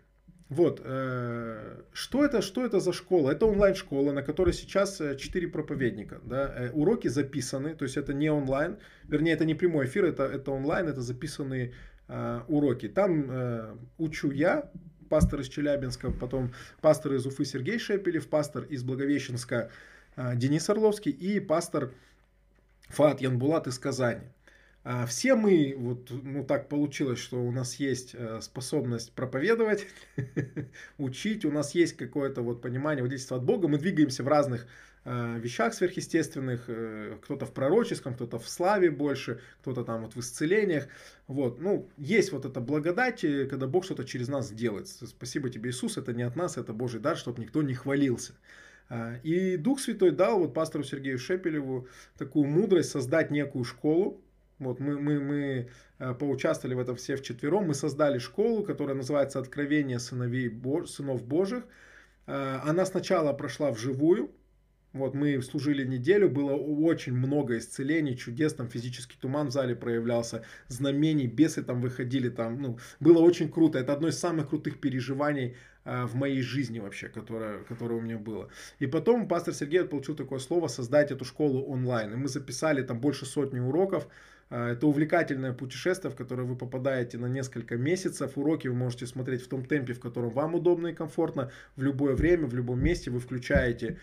Вот, 0.49 0.79
э, 0.83 1.81
что 1.91 2.23
это, 2.23 2.41
что 2.41 2.63
это 2.63 2.79
за 2.79 2.93
школа? 2.93 3.31
Это 3.31 3.47
онлайн-школа, 3.47 4.11
на 4.11 4.21
которой 4.21 4.53
сейчас 4.53 4.97
4 4.97 5.47
э, 5.47 5.49
проповедника. 5.49 6.21
Да? 6.23 6.69
Уроки 6.73 7.07
записаны, 7.07 7.73
то 7.73 7.83
есть 7.83 7.97
это 7.97 8.13
не 8.13 8.29
онлайн, 8.29 8.77
вернее, 9.07 9.33
это 9.33 9.45
не 9.45 9.55
прямой 9.55 9.85
эфир, 9.85 10.05
это, 10.05 10.23
это 10.23 10.51
онлайн, 10.51 10.87
это 10.87 11.01
записанные 11.01 11.73
э, 12.07 12.41
уроки. 12.47 12.87
Там 12.87 13.79
учу 13.97 14.29
я, 14.31 14.69
пастор 15.09 15.41
из 15.41 15.49
Челябинска, 15.49 16.11
потом 16.11 16.53
пастор 16.81 17.13
из 17.13 17.25
Уфы 17.25 17.45
Сергей 17.45 17.79
Шепелев, 17.79 18.27
пастор 18.27 18.63
из 18.63 18.83
Благовещенска 18.83 19.71
э, 20.15 20.35
Денис 20.35 20.69
Орловский 20.69 21.11
и 21.11 21.39
пастор 21.39 21.91
Фат 22.89 23.21
Янбулат 23.21 23.67
из 23.67 23.79
Казани. 23.79 24.21
А, 24.87 25.07
все 25.07 25.33
мы, 25.33 25.73
вот, 25.75 26.11
ну 26.11 26.43
так 26.43 26.69
получилось, 26.69 27.17
что 27.17 27.41
у 27.41 27.51
нас 27.51 27.75
есть 27.77 28.11
э, 28.13 28.39
способность 28.41 29.13
проповедовать, 29.13 29.87
учить, 30.99 31.43
у 31.43 31.51
нас 31.51 31.73
есть 31.73 31.97
какое-то 31.97 32.43
вот 32.43 32.61
понимание 32.61 33.01
водительства 33.01 33.37
от 33.37 33.43
Бога, 33.43 33.67
мы 33.67 33.79
двигаемся 33.79 34.21
в 34.21 34.27
разных 34.27 34.67
вещах 35.05 35.73
сверхъестественных, 35.73 36.65
э, 36.67 37.17
кто-то 37.21 37.45
в 37.45 37.53
пророческом, 37.53 38.15
кто-то 38.15 38.39
в 38.39 38.49
славе 38.49 38.89
больше, 38.89 39.39
кто-то 39.61 39.83
там 39.83 40.03
вот 40.03 40.15
в 40.15 40.19
исцелениях, 40.19 40.87
вот, 41.27 41.59
ну, 41.59 41.87
есть 41.97 42.31
вот 42.31 42.45
эта 42.45 42.59
благодать, 42.59 43.21
когда 43.21 43.67
Бог 43.67 43.85
что-то 43.85 44.03
через 44.03 44.27
нас 44.27 44.51
делает. 44.51 44.87
Спасибо 44.87 45.49
тебе, 45.49 45.69
Иисус, 45.69 45.97
это 45.97 46.13
не 46.13 46.23
от 46.23 46.35
нас, 46.35 46.57
это 46.57 46.73
Божий 46.73 46.99
дар, 46.99 47.17
чтобы 47.17 47.41
никто 47.41 47.61
не 47.61 47.75
хвалился. 47.75 48.33
А, 48.89 49.15
и 49.23 49.57
Дух 49.57 49.79
Святой 49.79 50.11
дал 50.11 50.39
вот 50.39 50.53
пастору 50.53 50.83
Сергею 50.83 51.19
Шепелеву 51.19 51.87
такую 52.17 52.47
мудрость 52.47 52.91
создать 52.91 53.31
некую 53.31 53.63
школу, 53.63 54.21
вот 54.59 54.79
мы, 54.79 54.97
мы, 54.99 55.19
мы 55.19 55.69
э, 55.99 56.13
поучаствовали 56.13 56.75
в 56.75 56.79
этом 56.79 56.95
все 56.95 57.17
вчетвером. 57.17 57.67
Мы 57.67 57.73
создали 57.73 58.19
школу, 58.19 58.63
которая 58.63 58.95
называется 58.95 59.39
«Откровение 59.39 59.99
сыновей, 59.99 60.49
сынов 60.85 61.25
Божьих». 61.25 61.65
Э, 62.25 62.59
она 62.63 62.85
сначала 62.85 63.33
прошла 63.33 63.71
вживую, 63.71 64.31
вот 64.95 65.13
мы 65.13 65.41
служили 65.41 65.85
неделю, 65.85 66.29
было 66.29 66.53
очень 66.53 67.13
много 67.13 67.57
исцелений, 67.57 68.15
чудес, 68.15 68.53
там 68.53 68.69
физический 68.69 69.17
туман 69.19 69.47
в 69.47 69.51
зале 69.51 69.75
проявлялся, 69.75 70.43
знамений, 70.67 71.27
бесы 71.27 71.63
там 71.63 71.81
выходили, 71.81 72.29
там, 72.29 72.61
ну, 72.61 72.79
было 72.99 73.19
очень 73.19 73.51
круто. 73.51 73.77
Это 73.77 73.93
одно 73.93 74.07
из 74.07 74.17
самых 74.17 74.49
крутых 74.49 74.79
переживаний 74.79 75.57
э, 75.83 76.05
в 76.05 76.15
моей 76.15 76.41
жизни 76.41 76.79
вообще, 76.79 77.09
которое, 77.09 77.59
которое 77.63 77.95
у 77.95 78.01
меня 78.01 78.17
было. 78.17 78.49
И 78.79 78.87
потом 78.87 79.27
пастор 79.27 79.53
Сергей 79.53 79.83
получил 79.83 80.15
такое 80.15 80.39
слово 80.39 80.67
создать 80.67 81.11
эту 81.11 81.25
школу 81.25 81.63
онлайн. 81.63 82.13
И 82.13 82.15
мы 82.15 82.29
записали 82.29 82.81
там 82.81 82.99
больше 83.01 83.25
сотни 83.25 83.59
уроков, 83.59 84.07
а, 84.49 84.71
это 84.71 84.85
увлекательное 84.87 85.53
путешествие, 85.53 86.11
в 86.11 86.15
которое 86.15 86.43
вы 86.43 86.55
попадаете 86.55 87.17
на 87.17 87.25
несколько 87.25 87.77
месяцев. 87.77 88.37
Уроки 88.37 88.67
вы 88.67 88.75
можете 88.75 89.07
смотреть 89.07 89.43
в 89.43 89.47
том 89.47 89.65
темпе, 89.65 89.93
в 89.93 89.99
котором 89.99 90.29
вам 90.29 90.55
удобно 90.55 90.87
и 90.87 90.93
комфортно. 90.93 91.51
В 91.75 91.81
любое 91.81 92.15
время, 92.15 92.47
в 92.47 92.53
любом 92.53 92.81
месте 92.81 93.09
вы 93.09 93.19
включаете 93.19 93.97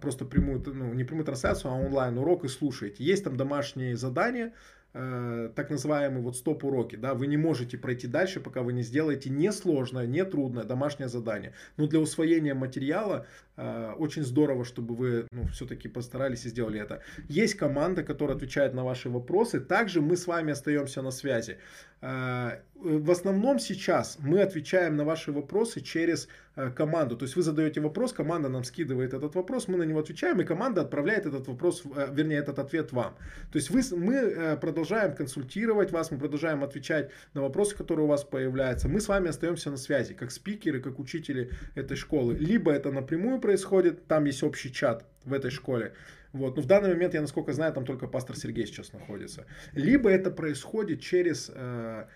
просто 0.00 0.24
прямую, 0.24 0.62
ну, 0.66 0.94
не 0.94 1.04
прямую 1.04 1.24
трансляцию, 1.24 1.72
а 1.72 1.74
онлайн 1.74 2.16
урок 2.18 2.44
и 2.44 2.48
слушаете. 2.48 3.04
Есть 3.04 3.24
там 3.24 3.36
домашние 3.36 3.96
задания, 3.96 4.52
Э, 4.92 5.50
так 5.54 5.70
называемые 5.70 6.20
вот 6.20 6.36
стоп-уроки, 6.36 6.96
да, 6.96 7.14
вы 7.14 7.28
не 7.28 7.36
можете 7.36 7.78
пройти 7.78 8.08
дальше, 8.08 8.40
пока 8.40 8.62
вы 8.62 8.72
не 8.72 8.82
сделаете 8.82 9.30
несложное, 9.30 10.06
не 10.06 10.24
трудное 10.24 10.64
домашнее 10.64 11.08
задание. 11.08 11.52
Но 11.76 11.86
для 11.86 12.00
усвоения 12.00 12.56
материала 12.56 13.24
э, 13.56 13.92
очень 13.98 14.24
здорово, 14.24 14.64
чтобы 14.64 14.96
вы 14.96 15.26
ну, 15.30 15.46
все-таки 15.52 15.86
постарались 15.86 16.44
и 16.44 16.48
сделали 16.48 16.80
это. 16.80 17.02
Есть 17.28 17.54
команда, 17.54 18.02
которая 18.02 18.36
отвечает 18.36 18.74
на 18.74 18.82
ваши 18.82 19.08
вопросы. 19.08 19.60
Также 19.60 20.00
мы 20.00 20.16
с 20.16 20.26
вами 20.26 20.52
остаемся 20.52 21.02
на 21.02 21.12
связи. 21.12 21.58
Э, 22.02 22.60
в 22.74 23.10
основном 23.10 23.58
сейчас 23.58 24.16
мы 24.20 24.40
отвечаем 24.40 24.96
на 24.96 25.04
ваши 25.04 25.32
вопросы 25.32 25.80
через 25.82 26.28
э, 26.56 26.70
команду. 26.70 27.14
То 27.14 27.24
есть 27.26 27.36
вы 27.36 27.42
задаете 27.42 27.82
вопрос, 27.82 28.14
команда 28.14 28.48
нам 28.48 28.64
скидывает 28.64 29.12
этот 29.12 29.34
вопрос, 29.34 29.68
мы 29.68 29.76
на 29.76 29.82
него 29.82 30.00
отвечаем, 30.00 30.40
и 30.40 30.44
команда 30.44 30.80
отправляет 30.80 31.26
этот 31.26 31.46
вопрос, 31.46 31.82
э, 31.84 32.08
вернее, 32.10 32.38
этот 32.38 32.58
ответ 32.58 32.92
вам. 32.92 33.16
То 33.52 33.58
есть 33.58 33.68
вы, 33.68 33.82
мы 33.98 34.56
продолжаем 34.58 35.14
консультировать 35.14 35.92
вас, 35.92 36.10
мы 36.10 36.18
продолжаем 36.18 36.64
отвечать 36.64 37.10
на 37.34 37.42
вопросы, 37.42 37.76
которые 37.76 38.06
у 38.06 38.08
вас 38.08 38.24
появляются. 38.24 38.88
Мы 38.88 39.00
с 39.00 39.08
вами 39.08 39.28
остаемся 39.28 39.70
на 39.70 39.76
связи, 39.76 40.14
как 40.14 40.30
спикеры, 40.30 40.80
как 40.80 40.98
учители 40.98 41.50
этой 41.74 41.98
школы. 41.98 42.34
Либо 42.34 42.72
это 42.72 42.90
напрямую 42.90 43.40
происходит, 43.40 44.06
там 44.06 44.24
есть 44.24 44.42
общий 44.42 44.72
чат 44.72 45.04
в 45.26 45.34
этой 45.34 45.50
школе, 45.50 45.92
вот. 46.32 46.56
Но 46.56 46.62
в 46.62 46.66
данный 46.66 46.90
момент, 46.90 47.14
я 47.14 47.20
насколько 47.20 47.52
знаю, 47.52 47.72
там 47.72 47.84
только 47.84 48.06
пастор 48.06 48.36
Сергей 48.36 48.66
сейчас 48.66 48.92
находится. 48.92 49.46
Либо 49.72 50.10
это 50.10 50.30
происходит 50.30 51.00
через 51.00 51.50
э, 51.52 52.06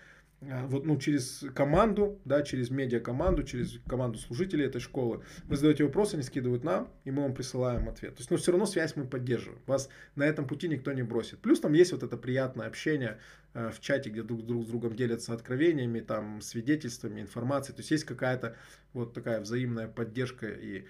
э, 0.41 0.65
вот, 0.67 0.85
ну, 0.85 0.97
через 0.97 1.43
команду, 1.53 2.19
да, 2.23 2.41
через 2.41 2.69
медиа-команду, 2.69 3.43
через 3.43 3.79
команду 3.87 4.17
служителей 4.17 4.65
этой 4.65 4.79
школы. 4.79 5.21
Вы 5.45 5.57
задаете 5.57 5.83
вопросы, 5.83 6.13
они 6.15 6.23
скидывают 6.23 6.63
нам, 6.63 6.89
и 7.03 7.11
мы 7.11 7.23
вам 7.23 7.33
присылаем 7.33 7.89
ответ. 7.89 8.15
То 8.15 8.21
есть, 8.21 8.31
ну, 8.31 8.37
все 8.37 8.51
равно 8.51 8.65
связь 8.65 8.95
мы 8.95 9.05
поддерживаем. 9.05 9.61
Вас 9.65 9.89
на 10.15 10.23
этом 10.23 10.47
пути 10.47 10.69
никто 10.69 10.93
не 10.93 11.03
бросит. 11.03 11.39
Плюс 11.39 11.59
там 11.59 11.73
есть 11.73 11.91
вот 11.91 12.03
это 12.03 12.15
приятное 12.15 12.67
общение 12.67 13.19
э, 13.53 13.69
в 13.69 13.81
чате, 13.81 14.09
где 14.11 14.23
друг, 14.23 14.45
друг 14.45 14.63
с 14.63 14.67
другом 14.67 14.95
делятся 14.95 15.33
откровениями, 15.33 15.99
там, 15.99 16.39
свидетельствами, 16.39 17.19
информацией. 17.19 17.75
То 17.75 17.81
есть, 17.81 17.91
есть 17.91 18.05
какая-то 18.05 18.55
вот 18.93 19.13
такая 19.13 19.41
взаимная 19.41 19.89
поддержка 19.89 20.47
и 20.47 20.85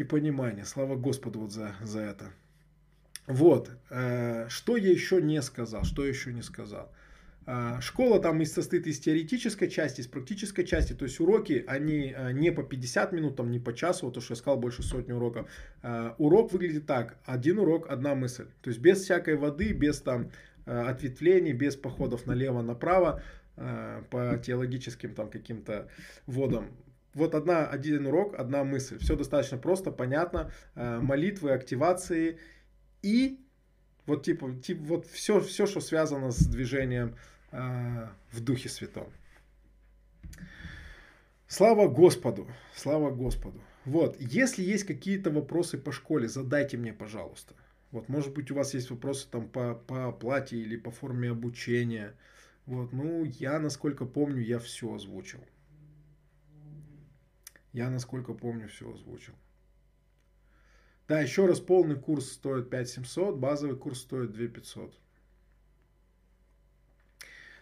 и 0.00 0.04
понимание. 0.04 0.64
Слава 0.64 0.96
Господу 0.96 1.40
вот 1.40 1.52
за, 1.52 1.74
за 1.82 2.00
это. 2.00 2.30
Вот, 3.26 3.70
э, 3.90 4.46
что 4.48 4.76
я 4.76 4.90
еще 4.90 5.22
не 5.22 5.42
сказал, 5.42 5.84
что 5.84 6.04
еще 6.04 6.32
не 6.32 6.42
сказал. 6.42 6.90
Э, 7.46 7.78
школа 7.80 8.18
там 8.18 8.44
состоит 8.44 8.86
из 8.86 8.98
теоретической 8.98 9.68
части, 9.68 10.00
из 10.00 10.06
практической 10.06 10.64
части, 10.64 10.94
то 10.94 11.04
есть 11.04 11.20
уроки, 11.20 11.64
они 11.68 12.14
э, 12.16 12.32
не 12.32 12.50
по 12.50 12.62
50 12.62 13.12
минут, 13.12 13.36
там 13.36 13.50
не 13.50 13.58
по 13.58 13.72
часу, 13.72 14.06
вот 14.06 14.14
то, 14.14 14.20
что 14.20 14.32
я 14.32 14.36
сказал, 14.36 14.58
больше 14.58 14.82
сотни 14.82 15.12
уроков. 15.12 15.48
Урок 16.18 16.52
выглядит 16.52 16.86
так, 16.86 17.18
один 17.24 17.58
урок, 17.58 17.90
одна 17.90 18.14
мысль, 18.14 18.46
то 18.62 18.70
есть 18.70 18.80
без 18.80 19.02
всякой 19.02 19.36
воды, 19.36 19.72
без 19.72 20.00
там 20.00 20.30
ответвлений, 20.64 21.52
без 21.52 21.76
походов 21.76 22.26
налево-направо, 22.26 23.22
по 23.56 24.40
теологическим 24.42 25.14
там 25.14 25.28
каким-то 25.28 25.88
водам 26.26 26.70
вот 27.14 27.34
одна, 27.34 27.66
один 27.66 28.06
урок, 28.06 28.38
одна 28.38 28.64
мысль. 28.64 28.98
Все 28.98 29.16
достаточно 29.16 29.58
просто, 29.58 29.90
понятно. 29.90 30.50
Э, 30.74 30.98
молитвы, 31.00 31.52
активации 31.52 32.38
и 33.02 33.38
вот 34.06 34.24
типа, 34.24 34.52
типа 34.54 34.82
вот 34.84 35.06
все, 35.06 35.40
все, 35.40 35.66
что 35.66 35.80
связано 35.80 36.30
с 36.30 36.46
движением 36.46 37.16
э, 37.52 38.08
в 38.32 38.40
Духе 38.40 38.68
Святом. 38.68 39.08
Слава 41.46 41.88
Господу, 41.88 42.46
слава 42.74 43.10
Господу. 43.10 43.60
Вот, 43.84 44.16
если 44.20 44.62
есть 44.62 44.84
какие-то 44.84 45.30
вопросы 45.30 45.78
по 45.78 45.90
школе, 45.90 46.28
задайте 46.28 46.76
мне, 46.76 46.92
пожалуйста. 46.92 47.54
Вот, 47.90 48.08
может 48.08 48.32
быть, 48.34 48.50
у 48.50 48.54
вас 48.54 48.74
есть 48.74 48.90
вопросы 48.90 49.26
там 49.28 49.48
по, 49.48 49.74
по 49.74 50.08
оплате 50.08 50.56
или 50.56 50.76
по 50.76 50.90
форме 50.90 51.30
обучения. 51.30 52.14
Вот, 52.66 52.92
ну, 52.92 53.24
я, 53.24 53.58
насколько 53.58 54.04
помню, 54.04 54.42
я 54.42 54.58
все 54.58 54.94
озвучил. 54.94 55.40
Я, 57.72 57.90
насколько 57.90 58.34
помню, 58.34 58.68
все 58.68 58.92
озвучил. 58.92 59.34
Да, 61.08 61.20
еще 61.20 61.46
раз, 61.46 61.60
полный 61.60 61.96
курс 61.96 62.30
стоит 62.32 62.70
5700, 62.70 63.36
базовый 63.36 63.76
курс 63.76 64.00
стоит 64.00 64.32
2500. 64.32 64.94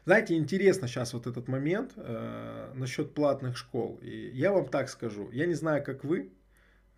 Знаете, 0.05 0.37
интересно 0.37 0.89
сейчас 0.89 1.13
вот 1.13 1.27
этот 1.27 1.49
момент 1.49 1.93
э, 1.97 2.73
насчет 2.75 3.15
платных 3.15 3.59
школ. 3.59 3.99
И 4.03 4.31
я 4.33 4.53
вам 4.53 4.69
так 4.69 4.89
скажу, 4.89 5.31
я 5.33 5.45
не 5.45 5.55
знаю, 5.55 5.85
как 5.85 6.05
вы, 6.05 6.33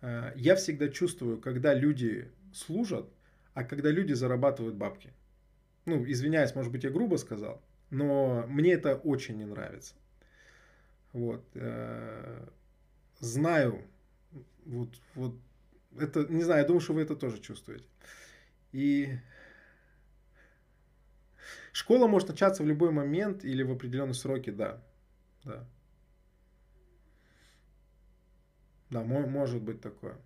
э, 0.01 0.31
я 0.35 0.55
всегда 0.55 0.87
чувствую, 0.87 1.39
когда 1.39 1.73
люди 1.73 2.31
служат, 2.53 3.09
а 3.53 3.65
когда 3.65 3.89
люди 3.89 4.13
зарабатывают 4.13 4.75
бабки. 4.75 5.11
Ну, 5.85 6.09
извиняюсь, 6.09 6.55
может 6.55 6.71
быть, 6.71 6.85
я 6.85 6.89
грубо 6.89 7.17
сказал, 7.17 7.61
но 7.89 8.45
мне 8.47 8.73
это 8.73 8.95
очень 8.95 9.37
не 9.37 9.45
нравится. 9.45 9.95
Вот. 11.11 11.43
Э, 11.55 12.47
знаю, 13.21 13.81
вот, 14.65 14.89
вот, 15.15 15.35
это, 15.97 16.25
не 16.25 16.43
знаю, 16.43 16.61
я 16.61 16.67
думаю, 16.67 16.81
что 16.81 16.93
вы 16.93 17.01
это 17.01 17.15
тоже 17.15 17.39
чувствуете. 17.39 17.85
И 18.73 19.17
школа 21.71 22.07
может 22.07 22.29
начаться 22.29 22.63
в 22.63 22.67
любой 22.67 22.91
момент 22.91 23.45
или 23.45 23.63
в 23.63 23.71
определенные 23.71 24.13
сроки, 24.13 24.49
да, 24.49 24.83
да. 25.43 25.65
Да, 28.89 29.03
может 29.03 29.61
быть 29.61 29.79
такое. 29.79 30.17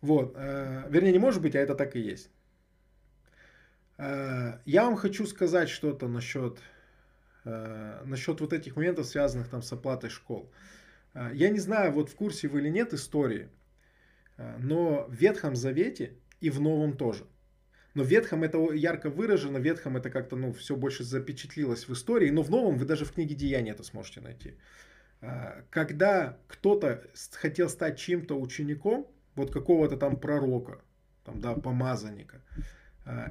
Вот, 0.00 0.32
э, 0.36 0.86
вернее, 0.88 1.12
не 1.12 1.18
может 1.18 1.42
быть, 1.42 1.54
а 1.54 1.58
это 1.58 1.74
так 1.74 1.96
и 1.96 2.00
есть. 2.00 2.30
Э, 3.98 4.60
я 4.64 4.84
вам 4.84 4.96
хочу 4.96 5.26
сказать 5.26 5.68
что-то 5.68 6.08
насчет 6.08 6.60
насчет 7.46 8.40
вот 8.40 8.52
этих 8.52 8.76
моментов, 8.76 9.06
связанных 9.06 9.48
там 9.48 9.62
с 9.62 9.72
оплатой 9.72 10.10
школ. 10.10 10.50
Э, 11.16 11.30
я 11.34 11.50
не 11.50 11.58
знаю, 11.58 11.92
вот 11.92 12.10
в 12.10 12.14
курсе 12.14 12.48
вы 12.48 12.60
или 12.60 12.68
нет 12.68 12.92
истории, 12.92 13.48
э, 14.36 14.56
но 14.58 15.06
в 15.08 15.14
Ветхом 15.14 15.56
Завете 15.56 16.12
и 16.40 16.50
в 16.50 16.60
Новом 16.60 16.96
тоже. 16.96 17.26
Но 17.94 18.02
в 18.02 18.08
Ветхом 18.08 18.44
это 18.44 18.58
ярко 18.72 19.08
выражено, 19.08 19.58
в 19.58 19.62
Ветхом 19.62 19.96
это 19.96 20.10
как-то 20.10 20.36
ну, 20.36 20.52
все 20.52 20.76
больше 20.76 21.02
запечатлилось 21.02 21.88
в 21.88 21.92
истории, 21.92 22.30
но 22.30 22.42
в 22.42 22.50
Новом 22.50 22.76
вы 22.76 22.84
даже 22.84 23.06
в 23.06 23.12
книге 23.12 23.34
Деяний 23.34 23.70
это 23.70 23.82
сможете 23.82 24.20
найти. 24.20 24.58
Когда 25.70 26.38
кто-то 26.46 27.02
хотел 27.32 27.70
стать 27.70 27.98
чьим-то 27.98 28.38
учеником, 28.38 29.10
вот 29.34 29.50
какого-то 29.50 29.96
там 29.96 30.20
пророка, 30.20 30.82
там, 31.24 31.40
да, 31.40 31.54
помазанника, 31.54 32.42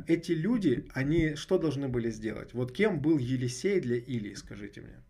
эти 0.07 0.31
люди, 0.31 0.87
они 0.93 1.35
что 1.35 1.57
должны 1.57 1.87
были 1.87 2.09
сделать? 2.09 2.53
Вот 2.53 2.71
кем 2.71 3.01
был 3.01 3.17
Елисей 3.17 3.79
для 3.81 3.97
Илии, 3.97 4.33
скажите 4.33 4.81
мне? 4.81 5.03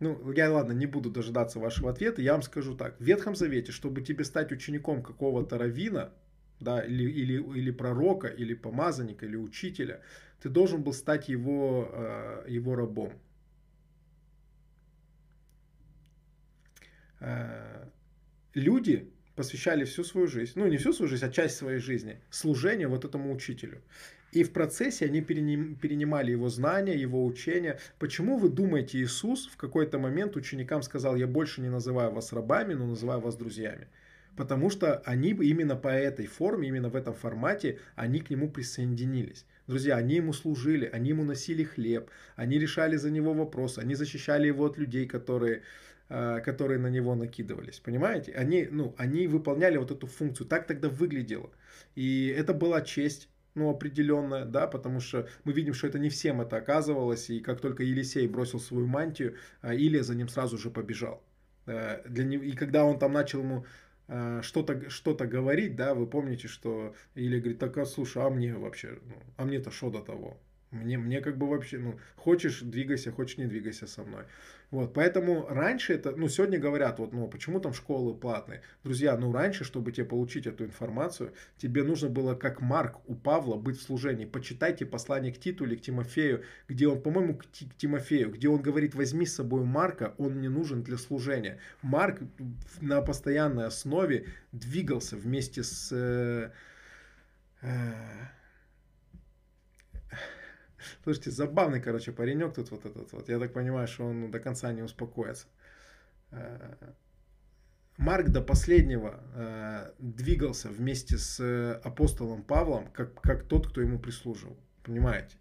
Ну, 0.00 0.32
я, 0.32 0.50
ладно, 0.50 0.72
не 0.72 0.86
буду 0.86 1.10
дожидаться 1.10 1.58
вашего 1.58 1.90
ответа, 1.90 2.22
я 2.22 2.32
вам 2.32 2.42
скажу 2.42 2.74
так. 2.74 2.98
В 2.98 3.04
Ветхом 3.04 3.36
Завете, 3.36 3.70
чтобы 3.70 4.00
тебе 4.00 4.24
стать 4.24 4.50
учеником 4.50 5.02
какого-то 5.02 5.58
равина, 5.58 6.10
да, 6.58 6.80
или, 6.80 7.04
или, 7.04 7.34
или 7.58 7.70
пророка, 7.70 8.28
или 8.28 8.54
помазанника, 8.54 9.26
или 9.26 9.36
учителя, 9.36 10.00
ты 10.42 10.48
должен 10.48 10.82
был 10.82 10.94
стать 10.94 11.28
его, 11.28 11.90
э, 11.92 12.44
его 12.48 12.76
рабом. 12.76 13.12
Э, 17.20 17.86
люди 18.54 19.12
посвящали 19.36 19.84
всю 19.84 20.04
свою 20.04 20.26
жизнь, 20.26 20.52
ну 20.56 20.66
не 20.66 20.76
всю 20.76 20.92
свою 20.92 21.08
жизнь, 21.08 21.24
а 21.24 21.30
часть 21.30 21.56
своей 21.56 21.78
жизни, 21.78 22.18
служению 22.30 22.90
вот 22.90 23.04
этому 23.04 23.32
учителю. 23.32 23.80
И 24.32 24.44
в 24.44 24.52
процессе 24.52 25.06
они 25.06 25.20
перенимали 25.22 26.30
его 26.30 26.48
знания, 26.48 26.96
его 26.96 27.24
учения. 27.24 27.80
Почему 27.98 28.38
вы 28.38 28.48
думаете, 28.48 28.98
Иисус 29.00 29.48
в 29.48 29.56
какой-то 29.56 29.98
момент 29.98 30.36
ученикам 30.36 30.82
сказал, 30.82 31.16
я 31.16 31.26
больше 31.26 31.60
не 31.60 31.68
называю 31.68 32.12
вас 32.12 32.32
рабами, 32.32 32.74
но 32.74 32.86
называю 32.86 33.20
вас 33.20 33.34
друзьями? 33.34 33.88
Потому 34.36 34.70
что 34.70 34.98
они 35.04 35.30
именно 35.30 35.74
по 35.74 35.88
этой 35.88 36.26
форме, 36.26 36.68
именно 36.68 36.88
в 36.88 36.94
этом 36.94 37.14
формате, 37.14 37.80
они 37.96 38.20
к 38.20 38.30
нему 38.30 38.48
присоединились. 38.48 39.44
Друзья, 39.66 39.96
они 39.96 40.14
ему 40.14 40.32
служили, 40.32 40.88
они 40.92 41.08
ему 41.08 41.24
носили 41.24 41.64
хлеб, 41.64 42.08
они 42.36 42.58
решали 42.58 42.96
за 42.96 43.10
него 43.10 43.34
вопросы, 43.34 43.80
они 43.80 43.96
защищали 43.96 44.46
его 44.46 44.64
от 44.64 44.78
людей, 44.78 45.06
которые, 45.06 45.62
которые 46.10 46.80
на 46.80 46.88
него 46.88 47.14
накидывались. 47.14 47.78
Понимаете? 47.78 48.32
Они, 48.32 48.66
ну, 48.68 48.94
они 48.98 49.28
выполняли 49.28 49.76
вот 49.76 49.92
эту 49.92 50.08
функцию. 50.08 50.48
Так 50.48 50.66
тогда 50.66 50.88
выглядело. 50.88 51.50
И 51.94 52.34
это 52.36 52.52
была 52.52 52.82
честь 52.82 53.28
ну, 53.54 53.70
определенная, 53.70 54.44
да, 54.44 54.66
потому 54.66 55.00
что 55.00 55.28
мы 55.44 55.52
видим, 55.52 55.72
что 55.72 55.86
это 55.86 55.98
не 55.98 56.08
всем 56.08 56.40
это 56.40 56.56
оказывалось, 56.56 57.30
и 57.30 57.40
как 57.40 57.60
только 57.60 57.82
Елисей 57.84 58.26
бросил 58.28 58.58
свою 58.60 58.86
мантию, 58.86 59.36
э, 59.62 59.74
Илия 59.74 60.02
за 60.02 60.14
ним 60.14 60.28
сразу 60.28 60.58
же 60.58 60.70
побежал. 60.70 61.22
Э, 61.66 62.02
для 62.08 62.24
него, 62.24 62.44
и 62.44 62.52
когда 62.52 62.84
он 62.84 62.98
там 62.98 63.12
начал 63.12 63.40
ему 63.40 63.64
Э, 64.12 64.40
что-то 64.42 64.90
что 64.90 65.14
говорить, 65.14 65.76
да, 65.76 65.94
вы 65.94 66.04
помните, 66.04 66.48
что 66.48 66.96
или 67.14 67.38
говорит, 67.38 67.60
так, 67.60 67.78
а 67.78 67.86
слушай, 67.86 68.20
а 68.20 68.28
мне 68.28 68.56
вообще, 68.56 68.98
ну, 69.04 69.14
а 69.36 69.44
мне-то 69.44 69.70
что 69.70 69.88
до 69.88 70.00
того? 70.00 70.36
Мне, 70.72 70.98
мне 70.98 71.20
как 71.20 71.38
бы 71.38 71.48
вообще, 71.48 71.78
ну, 71.78 71.96
хочешь 72.16 72.60
двигайся, 72.60 73.12
хочешь 73.12 73.38
не 73.38 73.46
двигайся 73.46 73.86
со 73.86 74.02
мной. 74.02 74.24
Вот, 74.70 74.94
поэтому 74.94 75.46
раньше 75.48 75.94
это, 75.94 76.12
ну, 76.12 76.28
сегодня 76.28 76.58
говорят, 76.58 77.00
вот, 77.00 77.12
ну, 77.12 77.26
почему 77.26 77.58
там 77.58 77.74
школы 77.74 78.14
платные? 78.14 78.62
Друзья, 78.84 79.16
ну, 79.16 79.32
раньше, 79.32 79.64
чтобы 79.64 79.90
тебе 79.90 80.06
получить 80.06 80.46
эту 80.46 80.64
информацию, 80.64 81.32
тебе 81.56 81.82
нужно 81.82 82.08
было, 82.08 82.36
как 82.36 82.60
Марк 82.60 82.98
у 83.08 83.16
Павла, 83.16 83.56
быть 83.56 83.78
в 83.78 83.82
служении. 83.82 84.26
Почитайте 84.26 84.86
послание 84.86 85.32
к 85.32 85.40
Титу 85.40 85.64
или 85.64 85.74
к 85.74 85.82
Тимофею, 85.82 86.44
где 86.68 86.86
он, 86.86 87.02
по-моему, 87.02 87.34
к 87.34 87.46
Тимофею, 87.78 88.30
где 88.30 88.48
он 88.48 88.62
говорит, 88.62 88.94
возьми 88.94 89.26
с 89.26 89.34
собой 89.34 89.64
Марка, 89.64 90.14
он 90.18 90.34
мне 90.34 90.48
нужен 90.48 90.84
для 90.84 90.98
служения. 90.98 91.58
Марк 91.82 92.20
на 92.80 93.02
постоянной 93.02 93.66
основе 93.66 94.26
двигался 94.52 95.16
вместе 95.16 95.64
с... 95.64 95.90
Э, 95.90 96.52
э, 97.62 97.92
Слушайте, 101.04 101.30
забавный, 101.30 101.80
короче, 101.80 102.12
паренек 102.12 102.54
тут 102.54 102.70
вот 102.70 102.84
этот 102.84 103.12
вот. 103.12 103.28
Я 103.28 103.38
так 103.38 103.52
понимаю, 103.52 103.86
что 103.86 104.06
он 104.06 104.30
до 104.30 104.40
конца 104.40 104.72
не 104.72 104.82
успокоится. 104.82 105.46
Э, 106.30 106.74
Марк 107.96 108.28
до 108.28 108.40
последнего 108.40 109.20
э, 109.34 109.92
двигался 109.98 110.68
вместе 110.68 111.18
с 111.18 111.80
апостолом 111.84 112.42
Павлом, 112.42 112.90
как, 112.92 113.20
как 113.20 113.44
тот, 113.44 113.68
кто 113.68 113.80
ему 113.80 113.98
прислуживал. 113.98 114.56
Понимаете? 114.82 115.36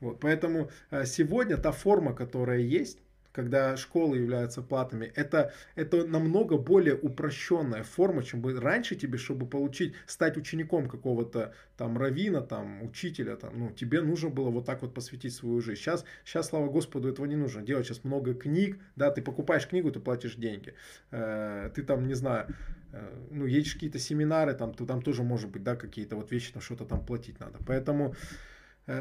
Вот, 0.00 0.20
поэтому 0.20 0.70
э, 0.90 1.06
сегодня 1.06 1.56
та 1.56 1.72
форма, 1.72 2.12
которая 2.12 2.58
есть, 2.58 2.98
когда 3.32 3.76
школы 3.76 4.18
являются 4.18 4.62
платными, 4.62 5.12
это, 5.14 5.52
это 5.74 6.04
намного 6.06 6.58
более 6.58 6.94
упрощенная 6.94 7.82
форма, 7.82 8.22
чем 8.22 8.40
бы 8.40 8.58
раньше 8.58 8.94
тебе, 8.94 9.18
чтобы 9.18 9.46
получить, 9.46 9.94
стать 10.06 10.36
учеником 10.36 10.88
какого-то 10.88 11.54
там 11.76 11.98
равина, 11.98 12.42
там, 12.42 12.82
учителя, 12.82 13.36
там, 13.36 13.58
ну, 13.58 13.70
тебе 13.70 14.02
нужно 14.02 14.28
было 14.28 14.50
вот 14.50 14.66
так 14.66 14.82
вот 14.82 14.94
посвятить 14.94 15.34
свою 15.34 15.60
жизнь. 15.60 15.80
Сейчас, 15.80 16.04
сейчас, 16.24 16.48
слава 16.48 16.68
Господу, 16.68 17.08
этого 17.08 17.26
не 17.26 17.36
нужно 17.36 17.62
делать. 17.62 17.86
Сейчас 17.86 18.04
много 18.04 18.34
книг, 18.34 18.78
да, 18.96 19.10
ты 19.10 19.22
покупаешь 19.22 19.66
книгу, 19.66 19.90
ты 19.90 20.00
платишь 20.00 20.36
деньги. 20.36 20.74
Э, 21.10 21.70
ты 21.74 21.82
там, 21.82 22.06
не 22.06 22.14
знаю, 22.14 22.46
э, 22.92 23.26
ну, 23.30 23.46
едешь 23.46 23.74
какие-то 23.74 23.98
семинары, 23.98 24.54
там, 24.54 24.74
ты, 24.74 24.84
там 24.86 25.02
тоже 25.02 25.22
может 25.22 25.50
быть, 25.50 25.62
да, 25.62 25.74
какие-то 25.74 26.16
вот 26.16 26.30
вещи, 26.30 26.52
там 26.52 26.62
что-то 26.62 26.84
там 26.84 27.04
платить 27.04 27.40
надо. 27.40 27.58
Поэтому 27.66 28.14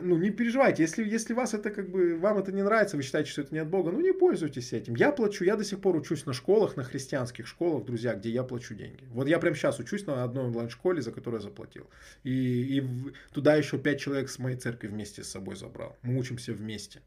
ну, 0.01 0.17
не 0.17 0.29
переживайте, 0.29 0.83
если, 0.83 1.03
если 1.03 1.33
вас 1.33 1.53
это 1.53 1.71
как 1.71 1.89
бы, 1.89 2.17
вам 2.17 2.37
это 2.37 2.51
не 2.51 2.63
нравится, 2.63 2.97
вы 2.97 3.03
считаете, 3.03 3.31
что 3.31 3.41
это 3.41 3.53
не 3.53 3.59
от 3.59 3.67
Бога, 3.67 3.91
ну, 3.91 3.99
не 3.99 4.13
пользуйтесь 4.13 4.73
этим. 4.73 4.95
Я 4.95 5.11
плачу, 5.11 5.43
я 5.43 5.55
до 5.55 5.63
сих 5.63 5.81
пор 5.81 5.95
учусь 5.95 6.25
на 6.25 6.33
школах, 6.33 6.77
на 6.77 6.83
христианских 6.83 7.47
школах, 7.47 7.85
друзья, 7.85 8.13
где 8.13 8.29
я 8.29 8.43
плачу 8.43 8.75
деньги. 8.75 9.03
Вот 9.09 9.27
я 9.27 9.39
прямо 9.39 9.55
сейчас 9.55 9.79
учусь 9.79 10.05
на 10.05 10.23
одной 10.23 10.45
онлайн-школе, 10.45 11.01
за 11.01 11.11
которую 11.11 11.41
я 11.41 11.43
заплатил. 11.47 11.89
И, 12.23 12.77
и 12.77 13.13
туда 13.33 13.55
еще 13.55 13.77
пять 13.77 13.99
человек 13.99 14.29
с 14.29 14.39
моей 14.39 14.57
церкви 14.57 14.87
вместе 14.87 15.23
с 15.23 15.29
собой 15.29 15.55
забрал. 15.55 15.97
Мы 16.03 16.17
учимся 16.17 16.53
вместе. 16.53 17.01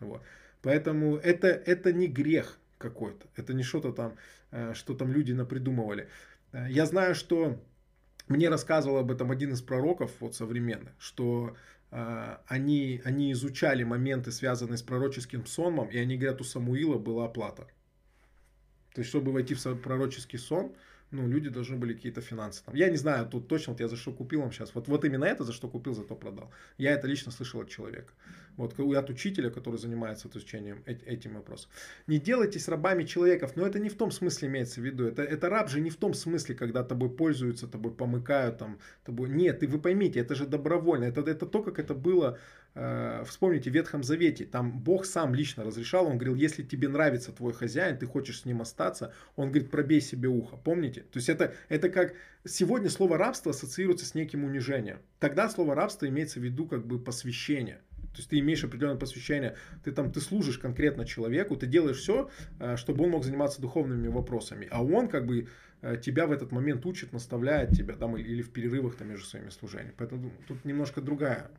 Вот. 0.00 0.22
Поэтому 0.62 1.16
это, 1.16 1.48
это 1.48 1.92
не 1.92 2.06
грех 2.06 2.58
какой-то, 2.78 3.26
это 3.36 3.54
не 3.54 3.62
что-то 3.62 3.92
там, 3.92 4.16
э, 4.50 4.74
что 4.74 4.94
там 4.94 5.12
люди 5.12 5.32
напридумывали. 5.32 6.08
Э, 6.52 6.66
я 6.70 6.86
знаю, 6.86 7.14
что 7.14 7.58
мне 8.28 8.48
рассказывал 8.48 8.98
об 8.98 9.10
этом 9.10 9.30
один 9.30 9.52
из 9.52 9.62
пророков 9.62 10.10
вот 10.20 10.34
современных, 10.34 10.92
что 10.98 11.56
они, 11.90 13.00
они 13.04 13.32
изучали 13.32 13.84
моменты, 13.84 14.32
связанные 14.32 14.76
с 14.76 14.82
пророческим 14.82 15.46
сонмом, 15.46 15.88
и 15.88 15.98
они 15.98 16.16
говорят, 16.16 16.40
у 16.40 16.44
Самуила 16.44 16.98
была 16.98 17.26
оплата. 17.26 17.68
То 18.94 19.00
есть, 19.00 19.10
чтобы 19.10 19.32
войти 19.32 19.54
в 19.54 19.74
пророческий 19.76 20.38
сон, 20.38 20.74
ну, 21.10 21.28
люди 21.28 21.48
должны 21.50 21.76
были 21.76 21.94
какие-то 21.94 22.20
финансы. 22.20 22.64
Там. 22.64 22.74
Я 22.74 22.90
не 22.90 22.96
знаю, 22.96 23.26
тут 23.26 23.48
точно, 23.48 23.72
вот 23.72 23.80
я 23.80 23.88
за 23.88 23.96
что 23.96 24.12
купил 24.12 24.40
вам 24.40 24.52
сейчас. 24.52 24.74
Вот, 24.74 24.88
вот 24.88 25.04
именно 25.04 25.24
это, 25.24 25.44
за 25.44 25.52
что 25.52 25.68
купил, 25.68 25.94
за 25.94 26.02
то 26.02 26.16
продал. 26.16 26.50
Я 26.78 26.92
это 26.92 27.06
лично 27.06 27.30
слышал 27.30 27.60
от 27.60 27.68
человека. 27.68 28.12
Вот 28.56 28.78
от 28.80 29.10
учителя, 29.10 29.50
который 29.50 29.78
занимается 29.78 30.28
изучением 30.28 30.82
этим 30.86 31.34
вопросом. 31.34 31.70
Не 32.06 32.18
делайтесь 32.18 32.68
рабами 32.68 33.04
человеков, 33.04 33.54
но 33.54 33.66
это 33.66 33.78
не 33.78 33.88
в 33.88 33.96
том 33.96 34.10
смысле 34.10 34.48
имеется 34.48 34.80
в 34.80 34.84
виду. 34.84 35.04
Это, 35.06 35.22
это 35.22 35.48
раб 35.48 35.68
же 35.68 35.80
не 35.80 35.90
в 35.90 35.96
том 35.96 36.14
смысле, 36.14 36.54
когда 36.54 36.82
тобой 36.82 37.10
пользуются, 37.10 37.68
тобой 37.68 37.92
помыкают, 37.92 38.58
там, 38.58 38.78
тобой... 39.04 39.28
Нет, 39.28 39.62
и 39.62 39.66
вы 39.66 39.78
поймите, 39.78 40.20
это 40.20 40.34
же 40.34 40.46
добровольно. 40.46 41.04
Это, 41.04 41.20
это 41.20 41.46
то, 41.46 41.62
как 41.62 41.78
это 41.78 41.94
было, 41.94 42.38
вспомните, 43.24 43.70
в 43.70 43.74
Ветхом 43.74 44.02
Завете. 44.02 44.44
Там 44.44 44.78
Бог 44.78 45.06
сам 45.06 45.34
лично 45.34 45.64
разрешал, 45.64 46.06
он 46.06 46.18
говорил, 46.18 46.34
если 46.34 46.62
тебе 46.62 46.88
нравится 46.88 47.32
твой 47.32 47.52
хозяин, 47.52 47.98
ты 47.98 48.06
хочешь 48.06 48.40
с 48.40 48.44
ним 48.44 48.60
остаться, 48.60 49.14
он 49.34 49.48
говорит, 49.48 49.70
пробей 49.70 50.00
себе 50.00 50.28
ухо. 50.28 50.56
Помните? 50.56 51.02
То 51.02 51.16
есть 51.16 51.28
это, 51.28 51.54
это 51.68 51.88
как 51.88 52.14
сегодня 52.44 52.90
слово 52.90 53.16
рабство 53.16 53.50
ассоциируется 53.50 54.04
с 54.04 54.14
неким 54.14 54.44
унижением. 54.44 54.98
Тогда 55.18 55.48
слово 55.48 55.74
рабство 55.74 56.06
имеется 56.06 56.38
в 56.38 56.42
виду 56.42 56.66
как 56.66 56.86
бы 56.86 56.98
посвящение. 56.98 57.80
То 58.16 58.20
есть 58.20 58.30
ты 58.30 58.38
имеешь 58.38 58.64
определенное 58.64 58.96
посвящение, 58.96 59.56
ты 59.84 59.92
там, 59.92 60.10
ты 60.10 60.20
служишь 60.20 60.56
конкретно 60.56 61.04
человеку, 61.04 61.54
ты 61.54 61.66
делаешь 61.66 61.98
все, 61.98 62.30
э, 62.58 62.76
чтобы 62.76 63.04
он 63.04 63.10
мог 63.10 63.24
заниматься 63.24 63.60
духовными 63.60 64.08
вопросами, 64.08 64.66
а 64.70 64.82
он 64.82 65.08
как 65.08 65.26
бы 65.26 65.48
э, 65.82 65.98
тебя 66.02 66.26
в 66.26 66.32
этот 66.32 66.50
момент 66.50 66.86
учит, 66.86 67.12
наставляет 67.12 67.72
тебя, 67.72 67.94
там, 67.94 68.16
или 68.16 68.40
в 68.40 68.50
перерывах 68.52 68.96
там, 68.96 69.08
между 69.08 69.26
своими 69.26 69.50
служениями. 69.50 69.92
Поэтому 69.98 70.32
тут 70.48 70.64
немножко 70.64 71.02
другая, 71.02 71.50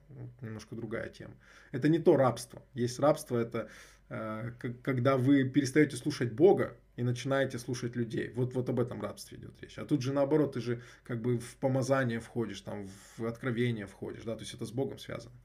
немножко 0.41 0.75
другая 0.75 1.09
тема. 1.09 1.35
Это 1.71 1.89
не 1.89 1.99
то 1.99 2.17
рабство. 2.17 2.63
Есть 2.73 2.99
рабство, 2.99 3.37
это 3.37 3.69
э, 4.09 4.51
когда 4.81 5.17
вы 5.17 5.43
перестаете 5.43 5.95
слушать 5.95 6.31
Бога 6.31 6.75
и 6.95 7.03
начинаете 7.03 7.59
слушать 7.59 7.95
людей. 7.95 8.31
Вот, 8.35 8.55
вот 8.55 8.67
об 8.69 8.79
этом 8.79 8.99
рабстве 8.99 9.37
идет 9.37 9.61
речь. 9.61 9.77
А 9.77 9.85
тут 9.85 10.01
же 10.01 10.11
наоборот, 10.11 10.53
ты 10.53 10.61
же 10.61 10.81
как 11.03 11.21
бы 11.21 11.37
в 11.37 11.55
помазание 11.57 12.19
входишь, 12.19 12.61
там, 12.61 12.89
в 13.17 13.25
откровение 13.25 13.85
входишь, 13.85 14.23
да, 14.23 14.35
то 14.35 14.41
есть 14.41 14.55
это 14.55 14.65
с 14.65 14.71
Богом 14.71 14.97
связано. 14.97 15.35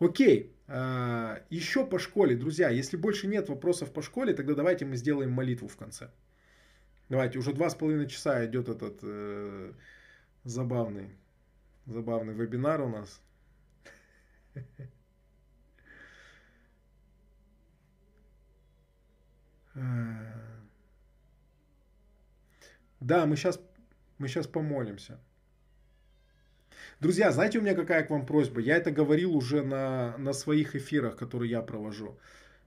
Окей, 0.00 0.54
а, 0.68 1.42
еще 1.50 1.84
по 1.86 1.98
школе, 1.98 2.36
друзья, 2.36 2.68
если 2.70 2.96
больше 2.96 3.26
нет 3.26 3.48
вопросов 3.48 3.92
по 3.92 4.02
школе, 4.02 4.34
тогда 4.34 4.54
давайте 4.54 4.84
мы 4.84 4.96
сделаем 4.96 5.32
молитву 5.32 5.66
в 5.66 5.76
конце. 5.76 6.10
Давайте, 7.08 7.38
уже 7.38 7.52
два 7.52 7.70
с 7.70 7.74
половиной 7.74 8.08
часа 8.08 8.44
идет 8.46 8.68
этот 8.68 8.98
э, 9.02 9.72
забавный, 10.44 11.10
забавный 11.86 12.34
вебинар 12.34 12.80
у 12.82 12.88
нас. 12.88 13.20
Да, 23.00 23.26
мы 23.26 23.36
сейчас, 23.36 23.60
мы 24.18 24.26
сейчас 24.26 24.48
помолимся. 24.48 25.20
Друзья, 27.00 27.30
знаете, 27.30 27.60
у 27.60 27.62
меня 27.62 27.74
какая 27.74 28.02
к 28.02 28.10
вам 28.10 28.26
просьба? 28.26 28.60
Я 28.60 28.76
это 28.76 28.90
говорил 28.90 29.36
уже 29.36 29.62
на, 29.62 30.18
на 30.18 30.32
своих 30.32 30.74
эфирах, 30.74 31.16
которые 31.16 31.48
я 31.48 31.62
провожу. 31.62 32.18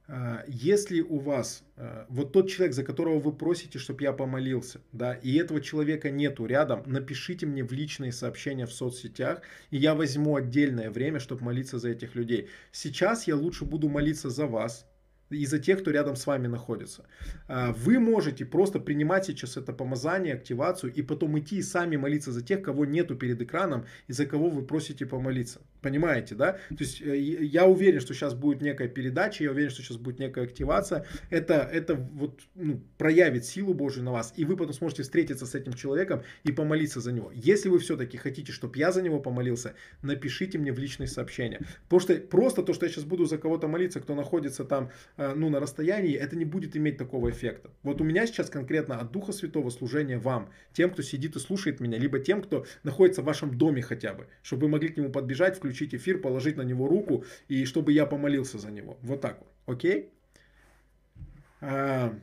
А, 0.07 0.45
если 0.47 1.01
у 1.01 1.19
вас 1.19 1.63
а, 1.75 2.05
вот 2.07 2.31
тот 2.31 2.49
человек, 2.49 2.73
за 2.73 2.85
которого 2.85 3.19
вы 3.19 3.33
просите, 3.33 3.77
чтобы 3.77 4.03
я 4.03 4.13
помолился, 4.13 4.79
да, 4.93 5.15
и 5.15 5.35
этого 5.35 5.59
человека 5.59 6.11
нету 6.11 6.45
рядом, 6.45 6.81
напишите 6.85 7.45
мне 7.45 7.65
в 7.65 7.73
личные 7.73 8.13
сообщения 8.13 8.65
в 8.65 8.71
соцсетях, 8.71 9.41
и 9.69 9.75
я 9.75 9.95
возьму 9.95 10.37
отдельное 10.37 10.91
время, 10.91 11.19
чтобы 11.19 11.43
молиться 11.43 11.77
за 11.77 11.89
этих 11.89 12.15
людей. 12.15 12.47
Сейчас 12.71 13.27
я 13.27 13.35
лучше 13.35 13.65
буду 13.65 13.89
молиться 13.89 14.29
за 14.29 14.47
вас, 14.47 14.87
и 15.31 15.45
за 15.45 15.59
тех, 15.59 15.81
кто 15.81 15.91
рядом 15.91 16.15
с 16.15 16.27
вами 16.27 16.47
находится. 16.47 17.05
А, 17.47 17.71
вы 17.71 17.99
можете 17.99 18.45
просто 18.45 18.79
принимать 18.79 19.25
сейчас 19.25 19.57
это 19.57 19.73
помазание, 19.73 20.33
активацию, 20.33 20.93
и 20.93 21.01
потом 21.01 21.39
идти 21.39 21.57
и 21.57 21.61
сами 21.61 21.97
молиться 21.97 22.31
за 22.31 22.41
тех, 22.41 22.61
кого 22.61 22.85
нету 22.85 23.15
перед 23.15 23.41
экраном, 23.41 23.85
и 24.07 24.13
за 24.13 24.25
кого 24.25 24.49
вы 24.49 24.61
просите 24.61 25.05
помолиться. 25.05 25.61
Понимаете, 25.81 26.35
да? 26.35 26.53
То 26.69 26.77
есть 26.79 27.01
э, 27.01 27.17
я 27.17 27.65
уверен, 27.65 27.99
что 27.99 28.13
сейчас 28.13 28.33
будет 28.33 28.61
некая 28.61 28.87
передача, 28.87 29.43
я 29.43 29.51
уверен, 29.51 29.69
что 29.69 29.81
сейчас 29.81 29.97
будет 29.97 30.19
некая 30.19 30.45
активация. 30.45 31.05
Это, 31.29 31.69
это 31.71 31.95
вот 31.95 32.41
ну, 32.55 32.81
проявит 32.97 33.45
силу 33.45 33.73
Божию 33.73 34.03
на 34.03 34.11
вас, 34.11 34.33
и 34.37 34.45
вы 34.45 34.57
потом 34.57 34.73
сможете 34.73 35.03
встретиться 35.03 35.45
с 35.45 35.55
этим 35.55 35.73
человеком 35.73 36.23
и 36.43 36.51
помолиться 36.51 37.01
за 37.01 37.11
него. 37.11 37.31
Если 37.33 37.69
вы 37.69 37.79
все-таки 37.79 38.17
хотите, 38.17 38.51
чтобы 38.51 38.77
я 38.77 38.91
за 38.91 39.01
него 39.01 39.19
помолился, 39.19 39.73
напишите 40.01 40.57
мне 40.57 40.71
в 40.71 40.79
личные 40.79 41.07
сообщения. 41.07 41.61
Потому 41.83 41.99
что 41.99 42.15
просто 42.15 42.63
то, 42.63 42.73
что 42.73 42.85
я 42.85 42.91
сейчас 42.91 43.03
буду 43.03 43.25
за 43.25 43.37
кого-то 43.37 43.67
молиться, 43.67 43.99
кто 43.99 44.15
находится 44.15 44.63
там 44.63 44.91
Э, 45.17 45.33
ну, 45.35 45.49
на 45.49 45.59
расстоянии, 45.59 46.15
это 46.15 46.35
не 46.35 46.45
будет 46.45 46.75
иметь 46.75 46.97
такого 46.97 47.29
эффекта. 47.29 47.69
Вот 47.83 48.01
у 48.01 48.03
меня 48.03 48.25
сейчас 48.25 48.49
конкретно 48.49 48.99
от 48.99 49.11
Духа 49.11 49.31
Святого 49.31 49.69
служение 49.69 50.17
вам, 50.17 50.49
тем, 50.73 50.89
кто 50.89 51.01
сидит 51.01 51.35
и 51.35 51.39
слушает 51.39 51.79
меня, 51.79 51.97
либо 51.97 52.19
тем, 52.19 52.41
кто 52.41 52.65
находится 52.83 53.21
в 53.21 53.25
вашем 53.25 53.57
доме 53.57 53.81
хотя 53.81 54.13
бы, 54.13 54.27
чтобы 54.41 54.63
вы 54.63 54.69
могли 54.69 54.89
к 54.89 54.97
нему 54.97 55.09
подбежать, 55.09 55.57
включить 55.57 55.70
эфир, 55.71 56.21
положить 56.21 56.57
на 56.57 56.63
него 56.63 56.87
руку, 56.87 57.23
и 57.47 57.65
чтобы 57.65 57.93
я 57.93 58.05
помолился 58.05 58.59
за 58.59 58.71
него. 58.71 58.97
Вот 59.01 59.21
так 59.21 59.39
вот. 59.39 59.47
Окей? 59.65 60.11
А... 61.61 62.13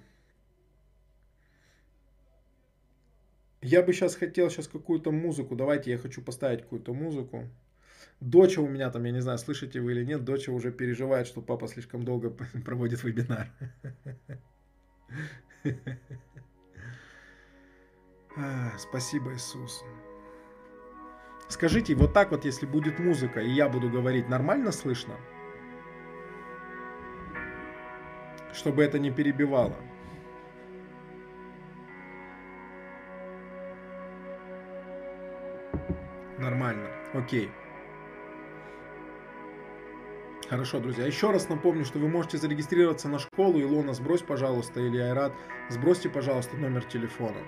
Я 3.61 3.83
бы 3.83 3.93
сейчас 3.93 4.15
хотел 4.15 4.51
сейчас 4.51 4.69
какую-то 4.69 5.11
музыку. 5.11 5.57
Давайте 5.57 5.91
я 5.91 5.99
хочу 5.99 6.23
поставить 6.23 6.63
какую-то 6.63 6.95
музыку. 6.95 7.51
Доча 8.21 8.61
у 8.61 8.69
меня 8.69 8.91
там, 8.91 9.05
я 9.05 9.13
не 9.13 9.21
знаю, 9.21 9.39
слышите 9.39 9.81
вы 9.81 9.93
или 9.93 10.05
нет, 10.05 10.25
доча 10.25 10.51
уже 10.53 10.73
переживает, 10.73 11.29
что 11.29 11.41
папа 11.41 11.69
слишком 11.69 12.05
долго 12.05 12.31
проводит 12.65 13.05
вебинар. 13.05 13.49
Спасибо, 18.79 19.33
Иисус. 19.35 19.83
Скажите, 21.49 21.95
вот 21.95 22.13
так 22.13 22.31
вот, 22.31 22.45
если 22.45 22.67
будет 22.67 22.99
музыка, 22.99 23.41
и 23.41 23.51
я 23.51 23.69
буду 23.69 23.89
говорить, 23.89 24.29
нормально 24.29 24.71
слышно? 24.71 25.15
Чтобы 28.53 28.85
это 28.85 28.99
не 28.99 29.11
перебивало. 29.11 29.77
Нормально. 36.39 36.89
Окей. 37.15 37.51
Хорошо, 40.49 40.81
друзья. 40.81 41.05
Еще 41.05 41.31
раз 41.31 41.49
напомню, 41.49 41.85
что 41.85 41.99
вы 41.99 42.09
можете 42.09 42.39
зарегистрироваться 42.39 43.09
на 43.09 43.19
школу. 43.19 43.61
Илона, 43.61 43.93
сбрось, 43.93 44.23
пожалуйста, 44.23 44.81
или 44.81 44.99
Айрат, 44.99 45.33
сбросьте, 45.69 46.09
пожалуйста, 46.09 46.57
номер 46.57 46.85
телефона. 46.85 47.39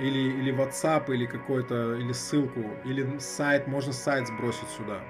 Или, 0.00 0.18
или 0.18 0.52
WhatsApp, 0.52 1.12
или 1.12 1.26
какой-то, 1.26 1.96
или 1.96 2.12
ссылку, 2.12 2.64
или 2.84 3.18
сайт, 3.18 3.66
можно 3.66 3.92
сайт 3.92 4.26
сбросить 4.26 4.68
сюда. 4.68 5.00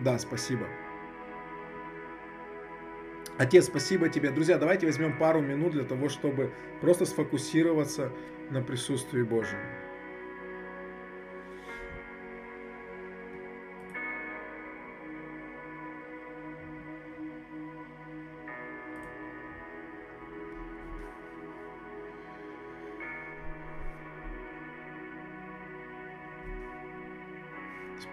Да, 0.00 0.18
спасибо. 0.18 0.66
Отец, 3.38 3.66
спасибо 3.66 4.08
тебе. 4.08 4.30
Друзья, 4.30 4.58
давайте 4.58 4.86
возьмем 4.86 5.16
пару 5.18 5.40
минут 5.40 5.72
для 5.72 5.84
того, 5.84 6.08
чтобы 6.08 6.52
просто 6.80 7.04
сфокусироваться 7.04 8.10
на 8.50 8.62
присутствии 8.62 9.22
Божьем. 9.22 9.58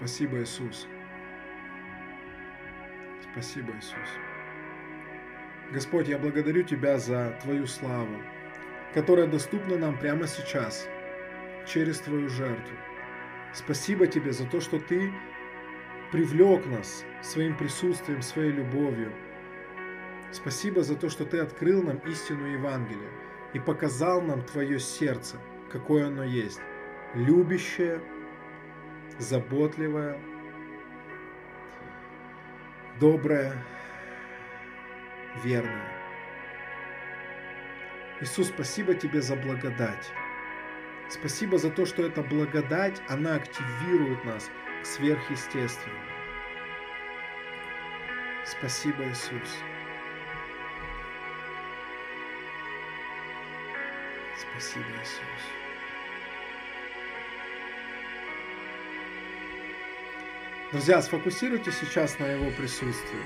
Спасибо, 0.04 0.42
Иисус. 0.42 0.86
Спасибо, 3.32 3.72
Иисус. 3.72 4.10
Господь, 5.72 6.10
я 6.10 6.18
благодарю 6.18 6.64
Тебя 6.64 6.98
за 6.98 7.40
Твою 7.42 7.66
славу, 7.66 8.22
которая 8.94 9.28
доступна 9.28 9.78
нам 9.78 9.98
прямо 9.98 10.28
сейчас, 10.28 10.90
через 11.66 12.00
Твою 12.00 12.28
жертву. 12.28 12.76
Спасибо 13.54 14.06
Тебе 14.06 14.34
за 14.34 14.46
то, 14.46 14.60
что 14.60 14.78
Ты 14.78 15.10
привлек 16.12 16.66
нас 16.66 17.06
своим 17.22 17.56
присутствием, 17.56 18.22
своей 18.22 18.52
любовью. 18.52 19.14
Спасибо 20.34 20.84
за 20.84 20.98
то, 20.98 21.08
что 21.10 21.24
Ты 21.24 21.40
открыл 21.40 21.82
нам 21.82 22.00
истину 22.00 22.46
Евангелия 22.46 23.10
и 23.54 23.60
показал 23.60 24.22
нам 24.22 24.42
Твое 24.42 24.80
сердце, 24.80 25.38
какое 25.72 26.08
оно 26.08 26.26
есть, 26.26 26.60
любящее, 27.16 28.02
заботливая, 29.20 30.20
добрая, 33.00 33.54
верная. 35.44 35.94
Иисус, 38.22 38.48
спасибо 38.48 38.94
тебе 38.94 39.22
за 39.22 39.36
благодать. 39.36 40.12
Спасибо 41.10 41.58
за 41.58 41.70
то, 41.70 41.86
что 41.86 42.06
эта 42.06 42.22
благодать, 42.24 43.02
она 43.10 43.36
активирует 43.36 44.24
нас 44.24 44.50
к 44.82 44.86
сверхъестественному. 44.86 46.14
Спасибо, 48.46 49.04
Иисус. 49.06 49.60
Спасибо, 54.38 54.86
Иисус. 55.02 55.63
Друзья, 60.74 61.04
сфокусируйтесь 61.04 61.78
сейчас 61.78 62.18
на 62.18 62.26
Его 62.26 62.50
присутствии. 62.50 63.20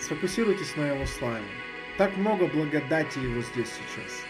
Сфокусируйтесь 0.00 0.74
на 0.74 0.88
Его 0.88 1.06
славе. 1.06 1.44
Так 1.96 2.16
много 2.16 2.48
благодати 2.48 3.20
Его 3.20 3.42
здесь 3.42 3.68
сейчас. 3.68 4.24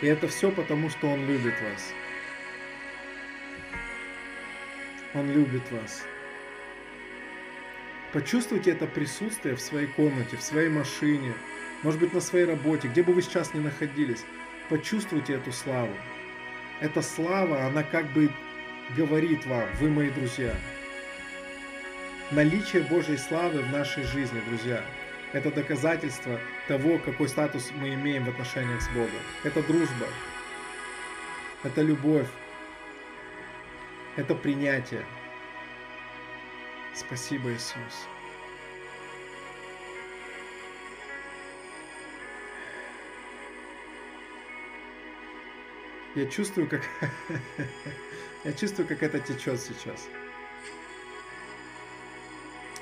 И 0.00 0.06
это 0.08 0.26
все 0.26 0.50
потому, 0.50 0.90
что 0.90 1.06
Он 1.06 1.24
любит 1.24 1.54
вас. 1.62 1.92
Он 5.14 5.30
любит 5.30 5.70
вас. 5.70 6.02
Почувствуйте 8.12 8.72
это 8.72 8.88
присутствие 8.88 9.54
в 9.54 9.60
своей 9.60 9.86
комнате, 9.86 10.36
в 10.36 10.42
своей 10.42 10.68
машине, 10.68 11.32
может 11.84 12.00
быть, 12.00 12.12
на 12.12 12.20
своей 12.20 12.46
работе, 12.46 12.88
где 12.88 13.04
бы 13.04 13.12
вы 13.12 13.22
сейчас 13.22 13.54
ни 13.54 13.60
находились. 13.60 14.24
Почувствуйте 14.68 15.34
эту 15.34 15.52
славу. 15.52 15.94
Эта 16.80 17.02
слава, 17.02 17.66
она 17.66 17.84
как 17.84 18.12
бы 18.12 18.32
говорит 18.90 19.46
вам, 19.46 19.68
вы 19.80 19.90
мои 19.90 20.10
друзья. 20.10 20.54
Наличие 22.30 22.82
Божьей 22.82 23.16
славы 23.16 23.60
в 23.62 23.70
нашей 23.70 24.02
жизни, 24.04 24.40
друзья, 24.48 24.84
это 25.32 25.50
доказательство 25.50 26.38
того, 26.68 26.98
какой 26.98 27.28
статус 27.28 27.70
мы 27.74 27.94
имеем 27.94 28.24
в 28.24 28.28
отношениях 28.30 28.80
с 28.80 28.88
Богом. 28.88 29.10
Это 29.42 29.62
дружба, 29.62 30.06
это 31.62 31.82
любовь, 31.82 32.28
это 34.16 34.34
принятие. 34.34 35.04
Спасибо, 36.94 37.52
Иисус. 37.52 38.08
Я 46.14 46.26
чувствую, 46.26 46.68
как 46.68 46.82
Я 48.44 48.52
чувствую, 48.52 48.86
как 48.86 49.02
это 49.02 49.18
течет 49.20 49.58
сейчас. 49.58 50.06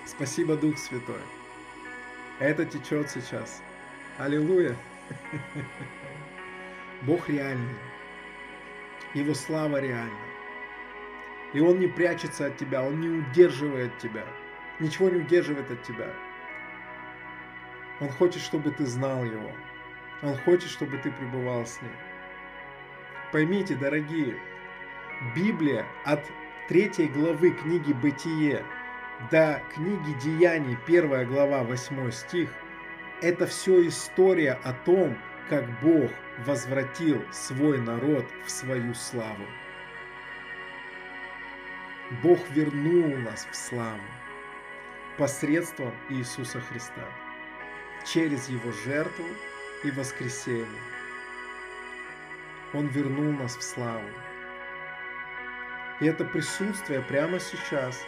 Спасибо, 0.05 0.57
Дух 0.57 0.77
Святой. 0.77 1.21
Это 2.41 2.65
течет 2.65 3.09
сейчас. 3.09 3.63
Аллилуйя. 4.19 4.77
Бог 7.03 7.29
реальный. 7.29 7.77
Его 9.15 9.35
слава 9.35 9.81
реальна. 9.81 10.19
И 11.53 11.61
Он 11.61 11.79
не 11.79 11.87
прячется 11.87 12.47
от 12.47 12.57
тебя, 12.57 12.83
Он 12.83 13.01
не 13.01 13.09
удерживает 13.09 13.97
тебя. 13.99 14.27
Ничего 14.81 15.11
не 15.11 15.19
удерживает 15.19 15.71
от 15.71 15.83
тебя. 15.85 16.13
Он 18.01 18.09
хочет, 18.09 18.43
чтобы 18.43 18.73
ты 18.73 18.85
знал 18.85 19.25
Его. 19.25 19.53
Он 20.23 20.37
хочет, 20.39 20.71
чтобы 20.71 20.99
ты 20.99 21.13
пребывал 21.13 21.65
с 21.65 21.81
Ним. 21.83 21.93
Поймите, 23.31 23.77
дорогие, 23.77 24.37
Библия 25.37 25.87
от 26.05 26.21
третьей 26.69 27.07
главы 27.07 27.53
книги 27.53 27.93
«Бытие» 27.93 28.65
до 29.31 29.63
книги 29.73 30.19
«Деяний», 30.21 30.77
первая 30.85 31.25
глава, 31.25 31.63
8 31.63 32.11
стих, 32.11 32.51
это 33.21 33.47
все 33.47 33.87
история 33.87 34.59
о 34.65 34.73
том, 34.73 35.17
как 35.49 35.65
Бог 35.81 36.11
возвратил 36.45 37.25
свой 37.31 37.79
народ 37.79 38.27
в 38.45 38.51
свою 38.51 38.95
славу. 38.95 39.47
Бог 42.23 42.41
вернул 42.51 43.17
нас 43.19 43.47
в 43.49 43.55
славу 43.55 44.01
посредством 45.19 45.93
Иисуса 46.09 46.61
Христа, 46.61 47.07
через 48.05 48.49
Его 48.49 48.73
жертву 48.85 49.27
и 49.85 49.91
воскресение. 49.93 50.67
Он 52.73 52.89
вернул 52.89 53.31
нас 53.33 53.57
в 53.57 53.63
славу. 53.63 54.09
И 56.01 56.07
это 56.07 56.25
присутствие 56.25 57.01
прямо 57.03 57.39
сейчас, 57.39 58.05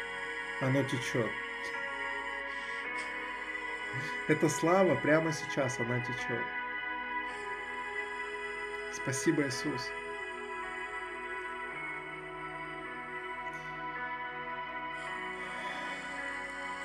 оно 0.60 0.82
течет. 0.84 1.30
Эта 4.26 4.48
слава 4.48 4.94
прямо 4.96 5.32
сейчас, 5.32 5.78
она 5.78 6.00
течет. 6.00 6.44
Спасибо, 8.92 9.46
Иисус. 9.46 9.90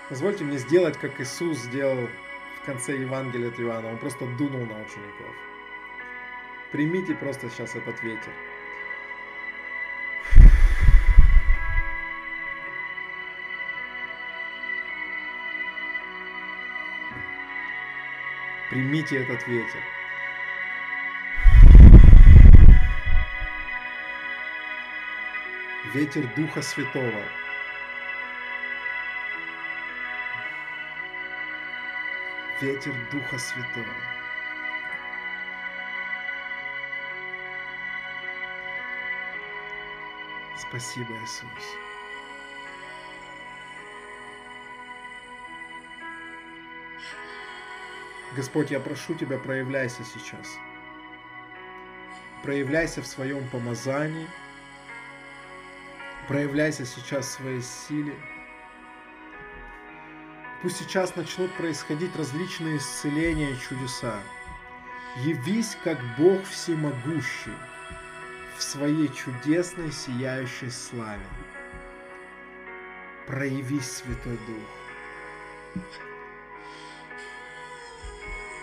Позвольте 0.10 0.44
мне 0.44 0.58
сделать, 0.58 0.98
как 0.98 1.22
Иисус 1.22 1.60
сделал 1.60 2.10
в 2.62 2.66
конце 2.66 2.98
Евангелия 2.98 3.50
от 3.50 3.60
Иоанна. 3.60 3.90
Он 3.90 3.98
просто 4.00 4.26
дунул 4.38 4.66
на 4.66 4.82
учеников. 4.82 5.36
Примите 6.72 7.16
просто 7.16 7.50
сейчас 7.50 7.76
этот 7.76 8.02
ветер. 8.04 8.34
Примите 18.70 19.18
этот 19.18 19.48
ветер. 19.48 19.82
Ветер 25.92 26.28
Духа 26.36 26.62
Святого. 26.62 27.24
Ветер 32.62 32.94
Духа 33.12 33.40
Святого. 33.40 33.86
Спасибо, 40.56 41.16
Иисус. 41.24 41.89
Господь, 48.36 48.72
я 48.72 48.80
прошу 48.80 49.16
Тебя, 49.16 49.38
проявляйся 49.38 50.04
сейчас. 50.04 50.58
Проявляйся 52.44 53.02
в 53.02 53.08
своем 53.08 53.48
помазании. 53.50 54.28
Проявляйся 56.28 56.86
сейчас 56.86 57.26
в 57.26 57.32
своей 57.32 57.62
силе. 57.62 58.16
Пусть 60.62 60.78
сейчас 60.78 61.16
начнут 61.16 61.52
происходить 61.56 62.16
различные 62.16 62.78
исцеления 62.78 63.52
и 63.52 63.60
чудеса. 63.60 64.20
Явись 65.24 65.76
как 65.84 65.98
Бог 66.18 66.44
всемогущий 66.46 67.58
в 68.58 68.62
своей 68.62 69.10
чудесной 69.14 69.92
сияющей 69.92 70.70
славе. 70.70 71.26
Проявись, 73.26 73.90
Святой 73.90 74.38
Дух. 74.48 75.84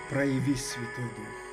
Проявись, 0.08 0.64
Святой 0.64 1.04
Дух. 1.04 1.46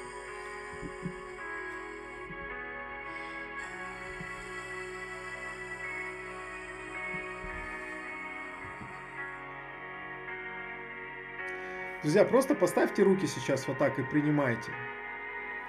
Друзья, 12.03 12.25
просто 12.25 12.53
поставьте 12.53 13.01
руки 13.01 13.25
сейчас 13.25 13.65
вот 13.67 13.77
так 13.77 13.98
и 13.98 14.03
принимайте. 14.03 14.72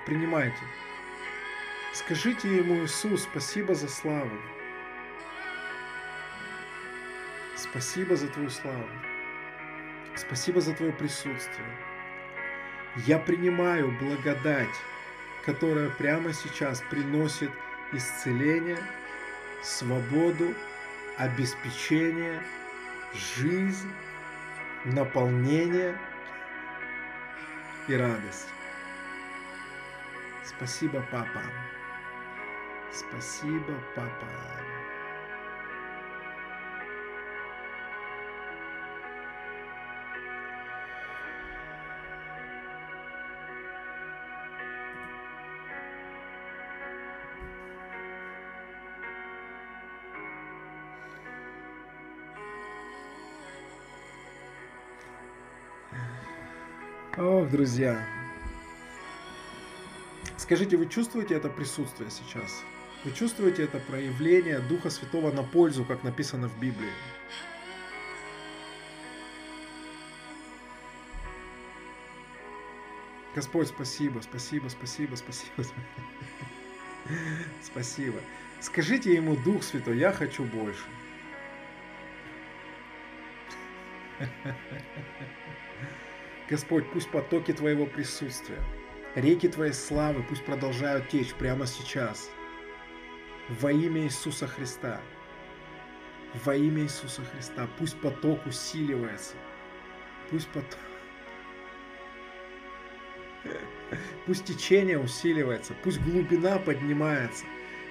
Принимайте. 0.04 0.58
Скажите 1.92 2.56
ему, 2.56 2.84
Иисус, 2.84 3.22
спасибо 3.22 3.74
за 3.74 3.88
славу. 3.88 4.36
Спасибо 7.56 8.16
за 8.16 8.26
твою 8.28 8.50
славу. 8.50 8.88
Спасибо 10.16 10.60
за 10.60 10.74
твое 10.74 10.92
присутствие. 10.92 11.93
Я 12.96 13.18
принимаю 13.18 13.90
благодать, 13.90 14.74
которая 15.44 15.90
прямо 15.90 16.32
сейчас 16.32 16.80
приносит 16.90 17.50
исцеление, 17.92 18.78
свободу, 19.62 20.54
обеспечение, 21.18 22.40
жизнь, 23.36 23.90
наполнение 24.84 25.98
и 27.88 27.96
радость. 27.96 28.48
Спасибо, 30.44 31.04
папа. 31.10 31.42
Спасибо, 32.92 33.74
папа. 33.96 34.26
Друзья. 57.54 58.04
Скажите, 60.36 60.76
вы 60.76 60.86
чувствуете 60.86 61.34
это 61.34 61.48
присутствие 61.48 62.10
сейчас? 62.10 62.64
Вы 63.04 63.12
чувствуете 63.12 63.62
это 63.62 63.78
проявление 63.78 64.58
Духа 64.58 64.90
Святого 64.90 65.30
на 65.30 65.44
пользу, 65.44 65.84
как 65.84 66.02
написано 66.02 66.48
в 66.48 66.58
Библии? 66.58 66.90
Господь, 73.36 73.68
спасибо, 73.68 74.18
спасибо, 74.18 74.68
спасибо, 74.68 75.14
спасибо. 75.14 75.64
Спасибо. 77.62 78.18
Скажите 78.60 79.14
ему, 79.14 79.36
Дух 79.36 79.62
Святой, 79.62 79.98
я 79.98 80.10
хочу 80.10 80.42
больше. 80.42 80.82
Господь, 86.48 86.90
пусть 86.92 87.10
потоки 87.10 87.52
Твоего 87.52 87.86
присутствия, 87.86 88.62
реки 89.14 89.48
Твоей 89.48 89.72
славы 89.72 90.22
пусть 90.22 90.44
продолжают 90.44 91.08
течь 91.08 91.32
прямо 91.34 91.66
сейчас. 91.66 92.30
Во 93.48 93.72
имя 93.72 94.02
Иисуса 94.02 94.46
Христа. 94.46 95.00
Во 96.44 96.54
имя 96.54 96.82
Иисуса 96.82 97.22
Христа. 97.24 97.66
Пусть 97.78 97.98
поток 98.00 98.44
усиливается. 98.46 99.36
Пусть 100.30 100.48
поток... 100.48 100.78
Пусть 104.26 104.44
течение 104.44 104.98
усиливается, 104.98 105.74
пусть 105.82 106.00
глубина 106.00 106.58
поднимается. 106.58 107.44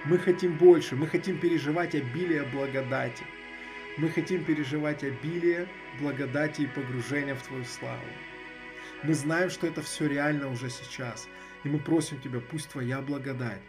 Мы 0.06 0.18
хотим 0.18 0.58
больше, 0.58 0.96
мы 0.96 1.08
хотим 1.08 1.40
переживать 1.40 1.96
обилие 1.96 2.44
благодати. 2.44 3.24
Мы 3.98 4.10
хотим 4.10 4.44
переживать 4.44 5.04
обилие 5.04 5.68
благодати 6.00 6.64
и 6.64 6.68
погружения 6.68 7.36
в 7.36 7.44
Твою 7.44 7.64
славу. 7.64 8.02
Мы 9.04 9.14
знаем, 9.14 9.50
что 9.50 9.68
это 9.68 9.82
все 9.82 10.08
реально 10.08 10.50
уже 10.50 10.70
сейчас. 10.70 11.28
И 11.66 11.68
мы 11.68 11.80
просим 11.80 12.22
Тебя, 12.22 12.40
пусть 12.40 12.70
Твоя 12.70 13.02
благодать, 13.02 13.62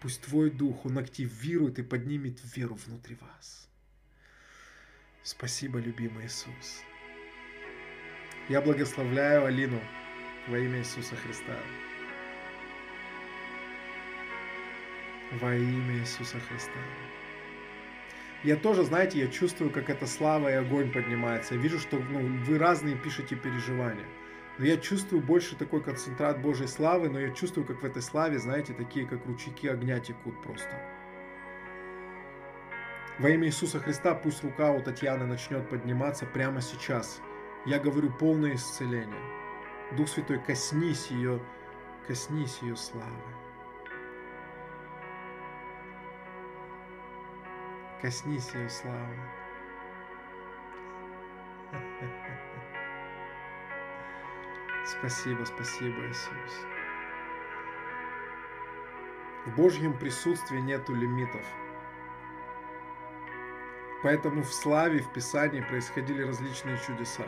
пусть 0.00 0.20
Твой 0.22 0.50
Дух, 0.50 0.84
Он 0.84 0.98
активирует 0.98 1.78
и 1.78 1.82
поднимет 1.82 2.38
веру 2.54 2.74
внутри 2.74 3.16
вас. 3.20 3.68
Спасибо, 5.22 5.78
любимый 5.78 6.26
Иисус. 6.26 6.82
Я 8.50 8.60
благословляю 8.60 9.46
Алину 9.46 9.80
во 10.48 10.58
имя 10.58 10.80
Иисуса 10.80 11.16
Христа. 11.16 11.56
Во 15.40 15.54
имя 15.54 16.00
Иисуса 16.00 16.38
Христа. 16.40 16.80
Я 18.42 18.56
тоже, 18.56 18.84
знаете, 18.84 19.20
я 19.20 19.28
чувствую, 19.28 19.70
как 19.70 19.88
эта 19.88 20.06
слава 20.06 20.50
и 20.50 20.54
огонь 20.54 20.92
поднимается. 20.92 21.54
Я 21.54 21.60
вижу, 21.62 21.78
что 21.78 21.98
ну, 21.98 22.20
вы 22.44 22.58
разные 22.58 22.94
пишете 22.94 23.36
переживания. 23.36 24.04
Но 24.58 24.64
я 24.64 24.76
чувствую 24.76 25.20
больше 25.20 25.56
такой 25.56 25.82
концентрат 25.82 26.40
Божьей 26.40 26.68
славы, 26.68 27.08
но 27.08 27.18
я 27.18 27.30
чувствую, 27.30 27.66
как 27.66 27.82
в 27.82 27.84
этой 27.84 28.02
славе, 28.02 28.38
знаете, 28.38 28.72
такие, 28.72 29.06
как 29.06 29.26
ручейки 29.26 29.66
огня 29.66 29.98
текут 29.98 30.40
просто. 30.42 30.70
Во 33.18 33.28
имя 33.28 33.46
Иисуса 33.46 33.80
Христа 33.80 34.14
пусть 34.14 34.44
рука 34.44 34.70
у 34.72 34.80
Татьяны 34.80 35.24
начнет 35.26 35.68
подниматься 35.68 36.26
прямо 36.26 36.60
сейчас. 36.60 37.20
Я 37.66 37.80
говорю 37.80 38.12
полное 38.12 38.54
исцеление. 38.54 39.22
Дух 39.96 40.08
Святой, 40.08 40.38
коснись 40.38 41.08
ее, 41.08 41.40
коснись 42.06 42.58
ее 42.62 42.76
славы. 42.76 43.10
Коснись 48.00 48.52
ее 48.54 48.68
славы. 48.68 49.18
Спасибо, 54.84 55.44
спасибо, 55.44 56.06
Иисус. 56.06 56.66
В 59.46 59.56
Божьем 59.56 59.96
присутствии 59.96 60.58
нету 60.58 60.94
лимитов. 60.94 61.44
Поэтому 64.02 64.42
в 64.42 64.52
славе, 64.52 65.00
в 65.00 65.10
Писании 65.12 65.62
происходили 65.62 66.22
различные 66.22 66.78
чудеса. 66.86 67.24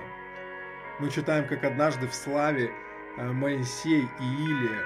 Мы 0.99 1.11
читаем, 1.11 1.49
как 1.49 1.65
однажды 1.65 2.07
в 2.07 2.15
славе 2.15 2.71
э, 3.17 3.33
Моисей 3.33 4.03
и 4.21 4.23
Илия 4.23 4.85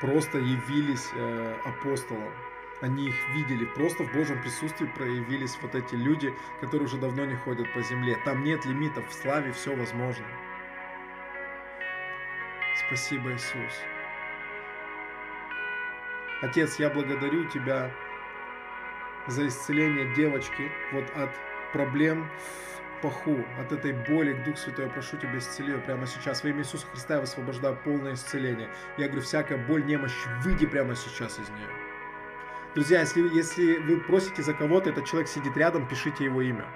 просто 0.00 0.38
явились 0.38 1.10
э, 1.14 1.54
апостолам. 1.64 2.32
Они 2.80 3.08
их 3.08 3.28
видели, 3.34 3.66
просто 3.66 4.04
в 4.04 4.12
Божьем 4.12 4.40
присутствии 4.40 4.86
проявились 4.86 5.58
вот 5.60 5.74
эти 5.74 5.94
люди, 5.94 6.34
которые 6.60 6.86
уже 6.86 6.96
давно 6.98 7.26
не 7.26 7.36
ходят 7.36 7.70
по 7.74 7.82
земле. 7.82 8.18
Там 8.24 8.44
нет 8.44 8.64
лимитов, 8.64 9.08
в 9.08 9.14
славе 9.14 9.52
все 9.52 9.74
возможно. 9.74 10.26
Спасибо, 12.86 13.32
Иисус. 13.32 13.82
Отец, 16.40 16.78
я 16.78 16.88
благодарю 16.88 17.44
Тебя 17.46 17.90
за 19.26 19.48
исцеление 19.48 20.14
девочки 20.14 20.70
вот 20.92 21.04
от 21.16 21.30
проблем 21.72 22.30
в 22.98 23.02
паху, 23.02 23.44
от 23.58 23.72
этой 23.72 23.92
боли, 23.92 24.34
Дух 24.44 24.56
Святой, 24.56 24.84
я 24.84 24.90
прошу 24.90 25.16
Тебя, 25.16 25.38
исцели 25.38 25.72
ее 25.72 25.78
прямо 25.78 26.06
сейчас. 26.06 26.44
Во 26.44 26.48
имя 26.48 26.60
Иисуса 26.60 26.86
Христа 26.86 27.14
я 27.14 27.20
высвобождаю 27.20 27.76
полное 27.82 28.14
исцеление. 28.14 28.68
Я 28.98 29.06
говорю, 29.06 29.22
всякая 29.22 29.58
боль, 29.58 29.84
немощь, 29.84 30.14
выйди 30.44 30.66
прямо 30.66 30.94
сейчас 30.94 31.40
из 31.40 31.48
нее. 31.48 31.68
Друзья, 32.76 33.00
если, 33.00 33.22
если 33.34 33.78
вы 33.78 34.00
просите 34.00 34.42
за 34.42 34.54
кого-то, 34.54 34.90
этот 34.90 35.06
человек 35.06 35.28
сидит 35.28 35.56
рядом, 35.56 35.88
пишите 35.88 36.24
его 36.24 36.40
имя. 36.40 36.66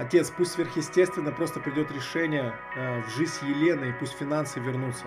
Отец, 0.00 0.30
пусть 0.30 0.52
сверхъестественно 0.52 1.30
просто 1.30 1.60
придет 1.60 1.92
решение 1.92 2.54
э, 2.74 3.02
в 3.02 3.10
жизнь 3.10 3.46
Елены, 3.46 3.90
и 3.90 3.92
пусть 3.92 4.16
финансы 4.16 4.58
вернутся. 4.58 5.04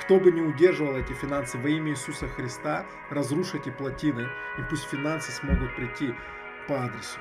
Кто 0.00 0.18
бы 0.18 0.32
не 0.32 0.42
удерживал 0.42 0.96
эти 0.96 1.12
финансы 1.12 1.56
во 1.58 1.68
имя 1.68 1.92
Иисуса 1.92 2.26
Христа, 2.26 2.84
разрушь 3.08 3.54
эти 3.54 3.70
плотины, 3.70 4.26
и 4.58 4.62
пусть 4.68 4.88
финансы 4.88 5.30
смогут 5.30 5.76
прийти 5.76 6.12
по 6.66 6.86
адресу. 6.86 7.20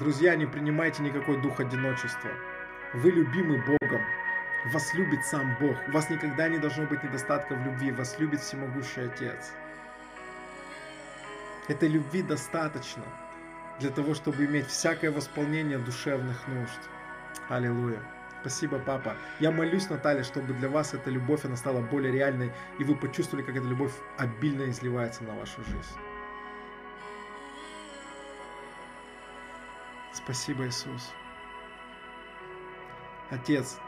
Друзья, 0.00 0.34
не 0.34 0.46
принимайте 0.46 1.02
никакой 1.02 1.36
дух 1.36 1.60
одиночества. 1.60 2.30
Вы 2.94 3.10
любимы 3.10 3.58
Богом. 3.58 4.00
Вас 4.72 4.94
любит 4.94 5.22
сам 5.26 5.54
Бог. 5.60 5.76
У 5.86 5.90
вас 5.90 6.08
никогда 6.08 6.48
не 6.48 6.56
должно 6.56 6.86
быть 6.86 7.04
недостатка 7.04 7.54
в 7.54 7.62
любви. 7.62 7.92
Вас 7.92 8.18
любит 8.18 8.40
всемогущий 8.40 9.02
Отец. 9.02 9.52
Этой 11.72 11.88
любви 11.88 12.20
достаточно 12.20 13.02
для 13.80 13.88
того, 13.88 14.12
чтобы 14.12 14.44
иметь 14.44 14.66
всякое 14.66 15.10
восполнение 15.10 15.78
душевных 15.78 16.46
нужд. 16.46 16.78
Аллилуйя. 17.48 18.02
Спасибо, 18.42 18.78
папа. 18.78 19.16
Я 19.40 19.50
молюсь, 19.50 19.88
Наталья, 19.88 20.22
чтобы 20.22 20.52
для 20.52 20.68
вас 20.68 20.92
эта 20.92 21.08
любовь, 21.08 21.46
она 21.46 21.56
стала 21.56 21.80
более 21.80 22.12
реальной, 22.12 22.52
и 22.78 22.84
вы 22.84 22.94
почувствовали, 22.94 23.42
как 23.42 23.56
эта 23.56 23.66
любовь 23.66 23.94
обильно 24.18 24.68
изливается 24.68 25.24
на 25.24 25.32
вашу 25.32 25.64
жизнь. 25.64 25.96
Спасибо, 30.12 30.66
Иисус. 30.66 31.10
Отец, 33.30 33.78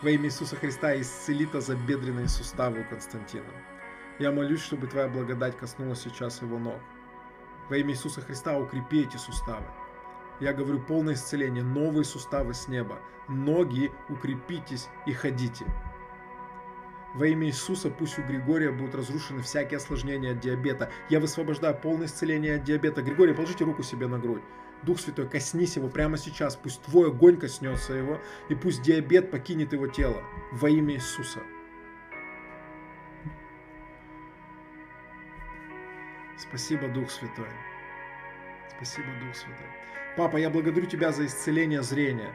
во 0.00 0.08
имя 0.08 0.24
Иисуса 0.24 0.56
Христа 0.56 0.98
исцели 0.98 1.44
тазобедренные 1.44 2.28
суставы 2.28 2.80
у 2.80 2.88
Константина. 2.88 3.52
Я 4.20 4.30
молюсь, 4.32 4.60
чтобы 4.60 4.86
Твоя 4.86 5.08
благодать 5.08 5.56
коснулась 5.56 6.02
сейчас 6.02 6.42
его 6.42 6.58
ног. 6.58 6.78
Во 7.70 7.78
имя 7.78 7.92
Иисуса 7.92 8.20
Христа 8.20 8.58
укрепи 8.58 9.04
эти 9.04 9.16
суставы. 9.16 9.64
Я 10.40 10.52
говорю 10.52 10.78
полное 10.78 11.14
исцеление, 11.14 11.64
новые 11.64 12.04
суставы 12.04 12.52
с 12.52 12.68
неба. 12.68 12.98
Ноги 13.28 13.90
укрепитесь 14.10 14.88
и 15.06 15.14
ходите. 15.14 15.64
Во 17.14 17.26
имя 17.28 17.46
Иисуса 17.46 17.88
пусть 17.88 18.18
у 18.18 18.22
Григория 18.22 18.70
будут 18.70 18.94
разрушены 18.94 19.40
всякие 19.40 19.78
осложнения 19.78 20.32
от 20.32 20.40
диабета. 20.40 20.90
Я 21.08 21.18
высвобождаю 21.18 21.74
полное 21.74 22.06
исцеление 22.06 22.56
от 22.56 22.64
диабета. 22.64 23.00
Григорий, 23.00 23.32
положите 23.32 23.64
руку 23.64 23.82
себе 23.82 24.06
на 24.06 24.18
грудь. 24.18 24.42
Дух 24.82 25.00
Святой, 25.00 25.30
коснись 25.30 25.76
его 25.76 25.88
прямо 25.88 26.18
сейчас. 26.18 26.56
Пусть 26.56 26.82
твой 26.82 27.08
огонь 27.08 27.38
коснется 27.38 27.94
его, 27.94 28.20
и 28.50 28.54
пусть 28.54 28.82
диабет 28.82 29.30
покинет 29.30 29.72
его 29.72 29.86
тело. 29.86 30.22
Во 30.52 30.68
имя 30.68 30.96
Иисуса. 30.96 31.40
Спасибо, 36.40 36.88
Дух 36.88 37.10
Святой. 37.10 37.50
Спасибо, 38.74 39.08
Дух 39.22 39.36
Святой. 39.36 39.66
Папа, 40.16 40.38
я 40.38 40.48
благодарю 40.48 40.86
Тебя 40.86 41.12
за 41.12 41.26
исцеление 41.26 41.82
зрения. 41.82 42.32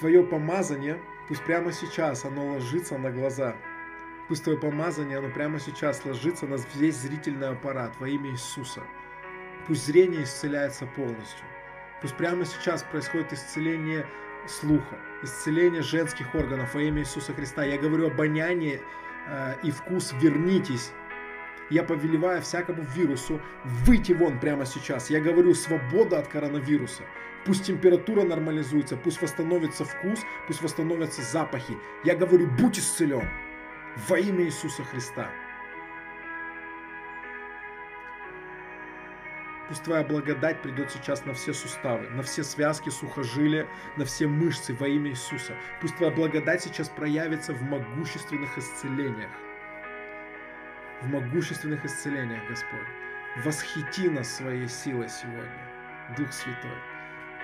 Твое 0.00 0.24
помазание, 0.24 1.00
пусть 1.28 1.44
прямо 1.44 1.70
сейчас 1.70 2.24
оно 2.24 2.54
ложится 2.54 2.98
на 2.98 3.12
глаза. 3.12 3.54
Пусть 4.26 4.42
Твое 4.42 4.58
помазание, 4.58 5.18
оно 5.18 5.30
прямо 5.30 5.60
сейчас 5.60 6.04
ложится 6.04 6.46
на 6.46 6.56
весь 6.74 6.96
зрительный 6.96 7.50
аппарат 7.50 7.94
во 8.00 8.08
имя 8.08 8.32
Иисуса. 8.32 8.82
Пусть 9.68 9.86
зрение 9.86 10.24
исцеляется 10.24 10.86
полностью. 10.86 11.46
Пусть 12.02 12.16
прямо 12.16 12.44
сейчас 12.44 12.82
происходит 12.82 13.32
исцеление 13.32 14.06
слуха, 14.48 14.98
исцеление 15.22 15.82
женских 15.82 16.34
органов 16.34 16.74
во 16.74 16.82
имя 16.82 17.02
Иисуса 17.02 17.32
Христа. 17.32 17.64
Я 17.64 17.78
говорю 17.78 18.08
обоняние 18.08 18.80
э, 19.28 19.54
и 19.62 19.70
вкус, 19.70 20.12
вернитесь 20.20 20.90
я 21.70 21.82
повелеваю 21.82 22.42
всякому 22.42 22.82
вирусу 22.82 23.40
выйти 23.64 24.12
вон 24.12 24.38
прямо 24.38 24.66
сейчас. 24.66 25.10
Я 25.10 25.20
говорю 25.20 25.54
свобода 25.54 26.18
от 26.18 26.28
коронавируса. 26.28 27.02
Пусть 27.44 27.64
температура 27.64 28.22
нормализуется, 28.22 28.96
пусть 28.96 29.20
восстановится 29.20 29.84
вкус, 29.84 30.20
пусть 30.46 30.62
восстановятся 30.62 31.22
запахи. 31.22 31.76
Я 32.02 32.16
говорю, 32.16 32.48
будь 32.58 32.78
исцелен 32.78 33.28
во 34.08 34.18
имя 34.18 34.44
Иисуса 34.44 34.82
Христа. 34.82 35.30
Пусть 39.68 39.82
Твоя 39.82 40.04
благодать 40.04 40.60
придет 40.60 40.90
сейчас 40.90 41.24
на 41.24 41.32
все 41.32 41.54
суставы, 41.54 42.08
на 42.10 42.22
все 42.22 42.44
связки, 42.44 42.90
сухожилия, 42.90 43.66
на 43.96 44.04
все 44.04 44.26
мышцы 44.26 44.74
во 44.74 44.88
имя 44.88 45.10
Иисуса. 45.10 45.54
Пусть 45.80 45.96
Твоя 45.96 46.12
благодать 46.12 46.62
сейчас 46.62 46.88
проявится 46.90 47.54
в 47.54 47.62
могущественных 47.62 48.58
исцелениях 48.58 49.30
в 51.04 51.10
могущественных 51.10 51.84
исцелениях, 51.84 52.42
Господь. 52.48 52.88
Восхити 53.44 54.08
нас 54.08 54.36
своей 54.36 54.68
силой 54.68 55.08
сегодня, 55.08 55.68
Дух 56.16 56.32
Святой. 56.32 56.78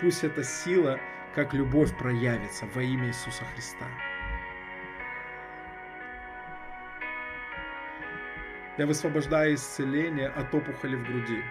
Пусть 0.00 0.24
эта 0.24 0.42
сила, 0.42 0.98
как 1.34 1.52
любовь, 1.52 1.97
проявится 1.98 2.66
во 2.74 2.82
имя 2.82 3.08
Иисуса 3.08 3.44
Христа. 3.55 3.86
Я 8.78 8.86
высвобождаю 8.86 9.55
исцеление 9.55 10.28
от 10.28 10.55
опухоли 10.55 10.97
в 10.97 11.02
груди. 11.05 11.42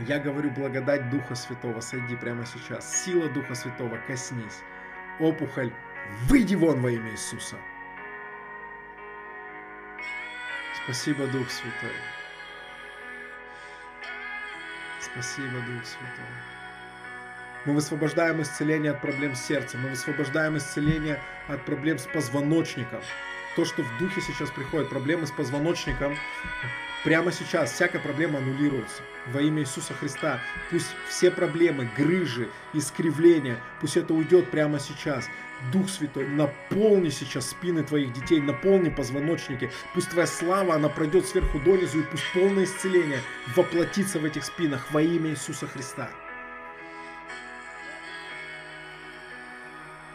Я 0.00 0.18
говорю, 0.18 0.50
благодать 0.50 1.08
Духа 1.08 1.34
Святого, 1.34 1.80
сойди 1.80 2.16
прямо 2.16 2.44
сейчас. 2.44 3.04
Сила 3.04 3.28
Духа 3.30 3.54
Святого, 3.54 3.96
коснись. 4.08 4.62
Опухоль, 5.20 5.72
выйди 6.24 6.56
вон 6.56 6.82
во 6.82 6.90
имя 6.90 7.12
Иисуса. 7.12 7.56
Спасибо, 10.84 11.26
Дух 11.26 11.50
Святой. 11.50 11.96
Спасибо, 15.00 15.60
Дух 15.60 15.84
Святой. 15.86 16.26
Мы 17.64 17.72
высвобождаем 17.72 18.42
исцеление 18.42 18.92
от 18.92 19.00
проблем 19.00 19.34
сердца. 19.34 19.78
Мы 19.78 19.88
высвобождаем 19.88 20.58
исцеление 20.58 21.18
от 21.48 21.64
проблем 21.64 21.98
с 21.98 22.04
позвоночником. 22.04 23.00
То, 23.56 23.64
что 23.64 23.82
в 23.82 23.98
духе 23.98 24.20
сейчас 24.20 24.50
приходит, 24.50 24.90
проблемы 24.90 25.26
с 25.26 25.30
позвоночником, 25.30 26.18
прямо 27.04 27.30
сейчас 27.30 27.72
всякая 27.72 28.00
проблема 28.00 28.38
аннулируется. 28.38 29.02
Во 29.28 29.40
имя 29.40 29.62
Иисуса 29.62 29.94
Христа. 29.94 30.40
Пусть 30.70 30.88
все 31.08 31.30
проблемы, 31.30 31.88
грыжи, 31.96 32.48
искривления, 32.72 33.58
пусть 33.80 33.96
это 33.96 34.12
уйдет 34.12 34.50
прямо 34.50 34.80
сейчас. 34.80 35.28
Дух 35.72 35.88
Святой, 35.88 36.26
наполни 36.26 37.10
сейчас 37.10 37.50
спины 37.50 37.84
твоих 37.84 38.12
детей, 38.12 38.40
наполни 38.40 38.90
позвоночники. 38.90 39.70
Пусть 39.94 40.10
твоя 40.10 40.26
слава, 40.26 40.74
она 40.74 40.88
пройдет 40.88 41.26
сверху 41.26 41.60
донизу, 41.60 42.00
и 42.00 42.02
пусть 42.02 42.24
полное 42.34 42.64
исцеление 42.64 43.20
воплотится 43.54 44.18
в 44.18 44.24
этих 44.24 44.44
спинах 44.44 44.90
во 44.90 45.00
имя 45.00 45.30
Иисуса 45.30 45.66
Христа. 45.66 46.10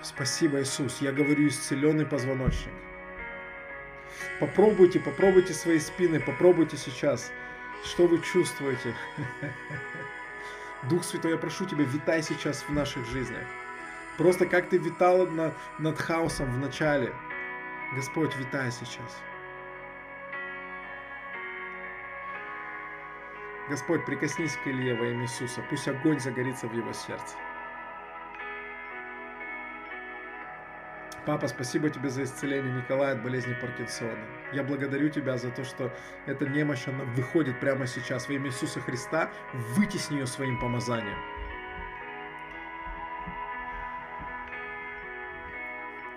Спасибо, 0.01 0.61
Иисус. 0.61 1.01
Я 1.01 1.11
говорю 1.11 1.48
исцеленный 1.48 2.06
позвоночник. 2.06 2.74
Попробуйте, 4.40 5.00
попробуйте 5.00 5.53
свои 5.53 5.80
спины, 5.80 6.19
попробуйте 6.19 6.77
сейчас. 6.77 7.32
Что 7.84 8.08
вы 8.08 8.19
чувствуете? 8.19 8.95
Дух 10.84 11.03
Святой, 11.03 11.32
я 11.32 11.38
прошу 11.38 11.66
Тебя, 11.66 11.84
витай 11.84 12.24
сейчас 12.24 12.64
в 12.64 12.69
наших 12.72 13.06
жизнях. 13.06 13.45
Просто 14.18 14.45
как 14.45 14.69
ты 14.69 14.77
витал 14.77 15.27
над, 15.27 15.53
над 15.77 16.00
хаосом 16.00 16.51
в 16.51 16.58
начале. 16.58 17.14
Господь, 17.95 18.35
витай 18.38 18.72
сейчас. 18.72 19.22
Господь, 23.69 24.06
прикоснись 24.06 24.58
к 24.64 24.68
Илье 24.68 24.95
во 24.95 25.06
имя 25.06 25.24
Иисуса. 25.24 25.64
Пусть 25.69 25.88
огонь 25.88 26.19
загорится 26.19 26.68
в 26.68 26.74
его 26.74 26.92
сердце. 26.93 27.35
Папа, 31.30 31.48
спасибо 31.48 31.91
тебе 31.91 32.09
за 32.09 32.24
исцеление 32.24 32.74
Николая 32.74 33.14
от 33.14 33.22
болезни 33.22 33.53
Паркинсона. 33.61 34.17
Я 34.51 34.64
благодарю 34.64 35.09
тебя 35.09 35.38
за 35.38 35.51
то, 35.51 35.64
что 35.64 35.93
эта 36.25 36.49
немощь, 36.49 36.88
она 36.88 37.03
выходит 37.03 37.59
прямо 37.59 37.85
сейчас 37.85 38.27
во 38.27 38.33
имя 38.33 38.48
Иисуса 38.48 38.82
Христа. 38.82 39.30
Вытесни 39.75 40.16
ее 40.16 40.25
своим 40.25 40.59
помазанием. 40.59 41.19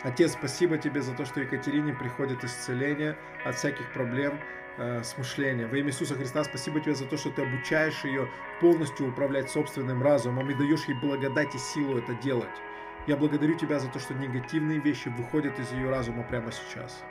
Отец, 0.03 0.33
спасибо 0.33 0.79
тебе 0.79 1.03
за 1.03 1.13
то, 1.13 1.27
что 1.27 1.43
Екатерине 1.43 1.93
приходит 1.93 2.43
исцеление 2.43 3.19
от 3.45 3.55
всяких 3.57 3.93
проблем 3.93 4.41
э, 4.79 5.03
с 5.03 5.19
мышлением. 5.19 5.69
Во 5.69 5.77
имя 5.77 5.91
Иисуса 5.91 6.15
Христа 6.15 6.43
спасибо 6.45 6.81
тебе 6.81 6.95
за 6.95 7.05
то, 7.05 7.19
что 7.19 7.31
ты 7.31 7.43
обучаешь 7.43 8.03
ее 8.03 8.31
полностью 8.63 9.11
управлять 9.11 9.51
собственным 9.51 10.03
разумом 10.03 10.51
и 10.51 10.55
даешь 10.55 10.87
ей 10.87 10.95
благодать 10.95 11.55
и 11.55 11.59
силу 11.59 11.99
это 11.99 12.15
делать. 12.15 12.63
Я 13.07 13.17
благодарю 13.17 13.57
тебя 13.59 13.81
за 13.81 13.89
то, 13.89 13.99
что 13.99 14.15
негативные 14.15 14.79
вещи 14.79 15.09
выходят 15.09 15.59
из 15.59 15.73
ее 15.73 15.91
разума 15.91 16.23
прямо 16.23 16.53
сейчас. 16.53 17.03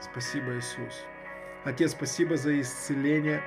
Спасибо, 0.00 0.56
Иисус. 0.56 1.04
Отец, 1.64 1.92
спасибо 1.92 2.36
за 2.36 2.60
исцеление 2.60 3.42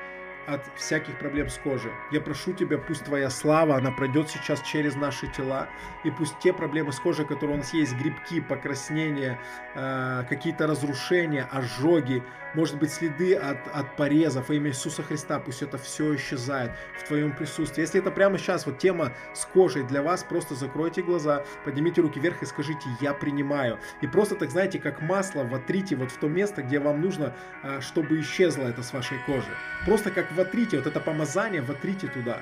от 0.48 0.62
всяких 0.76 1.20
проблем 1.20 1.50
с 1.50 1.58
кожей. 1.58 1.92
Я 2.12 2.22
прошу 2.22 2.54
Тебя, 2.54 2.78
пусть 2.78 3.04
Твоя 3.04 3.30
слава, 3.30 3.76
она 3.76 3.92
пройдет 3.92 4.30
сейчас 4.30 4.62
через 4.62 4.96
наши 4.96 5.28
тела, 5.28 5.68
и 6.04 6.10
пусть 6.10 6.40
те 6.40 6.54
проблемы 6.54 6.94
с 6.94 7.00
кожей, 7.00 7.26
которые 7.26 7.56
у 7.56 7.60
нас 7.60 7.74
есть, 7.74 7.96
грибки, 7.98 8.40
покраснения, 8.40 9.40
э, 9.76 10.24
какие-то 10.30 10.66
разрушения, 10.66 11.48
ожоги, 11.52 12.24
может 12.54 12.80
быть, 12.80 12.92
следы 12.92 13.36
от, 13.36 13.58
от 13.74 13.96
порезов 13.98 14.50
во 14.50 14.56
имя 14.56 14.70
Иисуса 14.70 15.04
Христа, 15.04 15.40
пусть 15.40 15.62
это 15.62 15.78
все 15.78 16.16
исчезает 16.16 16.72
в 16.98 17.08
Твоем 17.08 17.36
присутствии. 17.36 17.82
Если 17.82 18.00
это 18.00 18.10
прямо 18.10 18.38
сейчас 18.38 18.66
вот 18.66 18.80
тема 18.80 19.12
с 19.34 19.46
кожей 19.46 19.84
для 19.84 20.02
вас, 20.02 20.24
просто 20.24 20.56
закройте 20.56 21.02
глаза, 21.02 21.44
поднимите 21.66 22.02
руки 22.02 22.20
вверх 22.20 22.42
и 22.42 22.46
скажите 22.46 22.90
«Я 23.02 23.14
принимаю». 23.14 23.80
И 24.02 24.08
просто 24.08 24.36
так, 24.36 24.50
знаете, 24.50 24.80
как 24.80 25.02
масло 25.02 25.44
вотрите 25.44 25.96
вот 25.96 26.10
в 26.10 26.18
то 26.18 26.28
место, 26.28 26.64
где 26.64 26.80
вам 26.80 27.02
нужно, 27.02 27.36
э, 27.64 27.82
чтобы 27.82 28.20
исчезло 28.22 28.64
это 28.64 28.82
с 28.82 28.94
вашей 28.94 29.20
кожи. 29.26 29.50
Просто 29.86 30.10
как 30.10 30.32
вотрите, 30.38 30.78
вот 30.78 30.88
это 30.88 31.00
помазание, 31.00 31.62
вотрите 31.62 32.08
туда. 32.08 32.40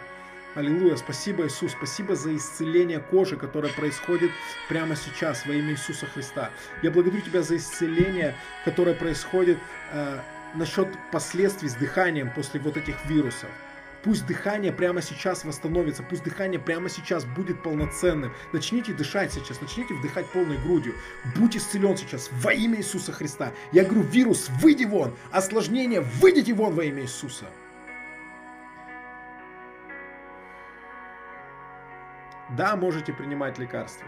Аллилуйя, 0.55 0.95
спасибо, 0.95 1.47
Иисус, 1.47 1.71
спасибо 1.71 2.15
за 2.15 2.35
исцеление 2.35 2.99
кожи, 2.99 3.35
которое 3.35 3.73
происходит 3.73 4.31
прямо 4.69 4.95
сейчас 4.95 5.45
во 5.45 5.53
имя 5.53 5.71
Иисуса 5.71 6.05
Христа. 6.05 6.49
Я 6.81 6.91
благодарю 6.91 7.21
Тебя 7.21 7.41
за 7.41 7.57
исцеление, 7.57 8.35
которое 8.63 8.95
происходит 8.95 9.57
э, 9.91 10.19
насчет 10.55 10.87
последствий 11.11 11.67
с 11.67 11.73
дыханием 11.73 12.31
после 12.33 12.61
вот 12.61 12.77
этих 12.77 12.95
вирусов. 13.05 13.49
Пусть 14.05 14.27
дыхание 14.27 14.71
прямо 14.71 15.01
сейчас 15.01 15.43
восстановится, 15.43 16.03
пусть 16.03 16.23
дыхание 16.23 16.59
прямо 16.59 16.89
сейчас 16.89 17.25
будет 17.25 17.61
полноценным. 17.63 18.31
Начните 18.53 18.93
дышать 18.93 19.33
сейчас, 19.33 19.59
начните 19.59 19.95
вдыхать 19.95 20.27
полной 20.27 20.57
грудью. 20.59 20.93
Будь 21.35 21.57
исцелен 21.57 21.97
сейчас 21.97 22.29
во 22.31 22.53
имя 22.53 22.77
Иисуса 22.77 23.11
Христа. 23.11 23.51
Я 23.71 23.83
говорю, 23.83 24.03
вирус, 24.03 24.47
выйди 24.61 24.85
вон, 24.85 25.15
осложнение, 25.31 26.01
выйдите 26.21 26.53
вон 26.53 26.75
во 26.75 26.85
имя 26.85 27.01
Иисуса. 27.01 27.45
Да, 32.55 32.75
можете 32.77 33.11
принимать 33.11 33.57
лекарства. 33.57 34.07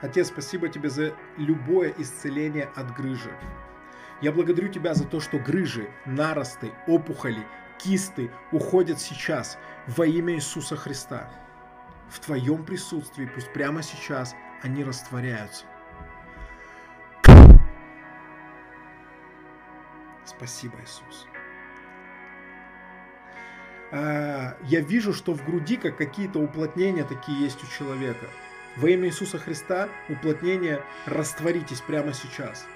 Отец, 0.00 0.28
спасибо 0.28 0.68
тебе 0.68 0.88
за 0.88 1.16
любое 1.36 1.92
исцеление 1.98 2.70
от 2.76 2.94
грыжи. 2.94 3.32
Я 4.20 4.30
благодарю 4.30 4.68
тебя 4.68 4.94
за 4.94 5.04
то, 5.04 5.18
что 5.18 5.38
грыжи, 5.38 5.90
наросты, 6.04 6.72
опухоли, 6.86 7.44
кисты 7.78 8.30
уходят 8.52 9.00
сейчас 9.00 9.58
во 9.88 10.06
имя 10.06 10.34
Иисуса 10.34 10.76
Христа. 10.76 11.28
В 12.08 12.20
твоем 12.20 12.64
присутствии 12.64 13.26
пусть 13.26 13.52
прямо 13.52 13.82
сейчас 13.82 14.36
они 14.62 14.84
растворяются. 14.84 15.64
Спасибо, 20.24 20.74
Иисус. 20.82 21.26
А, 23.90 24.56
я 24.64 24.80
вижу, 24.80 25.12
что 25.12 25.34
в 25.34 25.44
груди 25.44 25.76
как 25.76 25.96
какие-то 25.96 26.38
уплотнения 26.38 27.04
такие 27.04 27.40
есть 27.40 27.62
у 27.62 27.66
человека. 27.66 28.26
Во 28.76 28.88
имя 28.88 29.08
Иисуса 29.08 29.38
Христа 29.38 29.88
уплотнение 30.08 30.82
растворитесь 31.06 31.80
прямо 31.80 32.12
сейчас. 32.12 32.66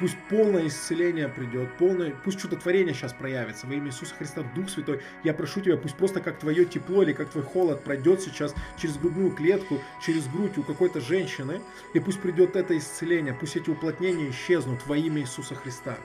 Пусть 0.00 0.16
полное 0.30 0.66
исцеление 0.66 1.28
придет, 1.28 1.76
полное, 1.76 2.14
пусть 2.24 2.40
чудотворение 2.40 2.94
сейчас 2.94 3.12
проявится. 3.12 3.66
Во 3.66 3.74
имя 3.74 3.88
Иисуса 3.88 4.14
Христа, 4.14 4.42
Дух 4.54 4.70
Святой, 4.70 5.02
я 5.24 5.34
прошу 5.34 5.60
Тебя, 5.60 5.76
пусть 5.76 5.94
просто 5.94 6.20
как 6.20 6.38
Твое 6.38 6.64
тепло 6.64 7.02
или 7.02 7.12
как 7.12 7.28
Твой 7.28 7.44
холод 7.44 7.84
пройдет 7.84 8.22
сейчас 8.22 8.54
через 8.78 8.96
грудную 8.96 9.30
клетку, 9.30 9.78
через 10.04 10.26
грудь 10.26 10.56
у 10.56 10.62
какой-то 10.62 11.02
женщины, 11.02 11.60
и 11.92 12.00
пусть 12.00 12.20
придет 12.22 12.56
это 12.56 12.78
исцеление, 12.78 13.34
пусть 13.34 13.56
эти 13.56 13.68
уплотнения 13.68 14.30
исчезнут 14.30 14.86
во 14.86 14.96
имя 14.96 15.20
Иисуса 15.20 15.54
Христа. 15.54 15.98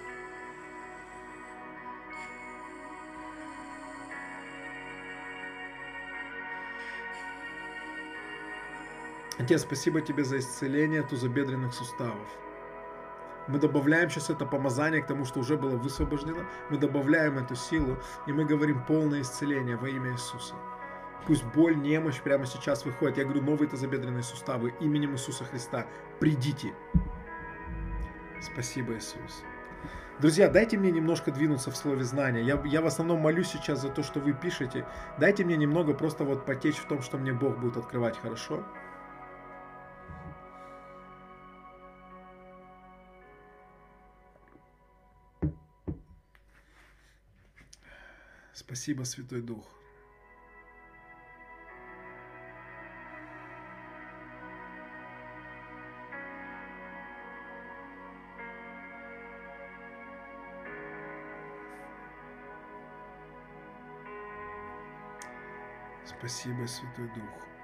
Отец, 9.38 9.62
спасибо 9.62 10.00
тебе 10.00 10.24
за 10.24 10.40
исцеление 10.40 11.04
тазобедренных 11.04 11.74
суставов. 11.74 12.28
Мы 13.48 13.60
добавляем 13.60 14.10
сейчас 14.10 14.30
это 14.30 14.46
помазание 14.46 15.02
к 15.02 15.08
тому, 15.08 15.26
что 15.26 15.42
уже 15.42 15.58
было 15.58 15.76
высвобождено. 15.76 16.46
Мы 16.70 16.78
добавляем 16.78 17.38
эту 17.38 17.56
силу, 17.56 17.98
и 18.26 18.32
мы 18.32 18.46
говорим 18.46 18.84
полное 18.86 19.22
исцеление 19.22 19.76
во 19.76 19.90
имя 19.90 20.14
Иисуса. 20.14 20.56
Пусть 21.28 21.44
боль, 21.44 21.76
немощь 21.76 22.22
прямо 22.22 22.46
сейчас 22.46 22.86
выходит. 22.86 23.18
Я 23.18 23.26
говорю, 23.26 23.42
новые 23.42 23.70
тазобедренные 23.70 24.24
суставы 24.24 24.74
именем 24.80 25.14
Иисуса 25.14 25.44
Христа. 25.44 25.86
Придите. 26.20 26.74
Спасибо, 28.42 28.96
Иисус. 28.96 29.44
Друзья, 30.20 30.50
дайте 30.50 30.78
мне 30.78 30.92
немножко 30.92 31.32
двинуться 31.32 31.72
в 31.72 31.76
слове 31.76 32.04
знания. 32.04 32.42
Я, 32.42 32.62
я 32.66 32.82
в 32.82 32.86
основном 32.86 33.20
молюсь 33.20 33.50
сейчас 33.50 33.82
за 33.82 33.90
то, 33.90 34.02
что 34.02 34.22
вы 34.22 34.34
пишете. 34.34 34.88
Дайте 35.20 35.44
мне 35.44 35.58
немного 35.58 35.94
просто 35.94 36.24
вот 36.24 36.46
потечь 36.46 36.78
в 36.78 36.88
том, 36.88 37.02
что 37.02 37.18
мне 37.18 37.34
Бог 37.34 37.58
будет 37.58 37.76
открывать, 37.76 38.18
хорошо? 38.18 38.64
Спасибо, 48.56 49.04
Святой 49.04 49.42
Дух. 49.42 49.68
Спасибо, 66.06 66.66
Святой 66.66 67.10
Дух. 67.10 67.55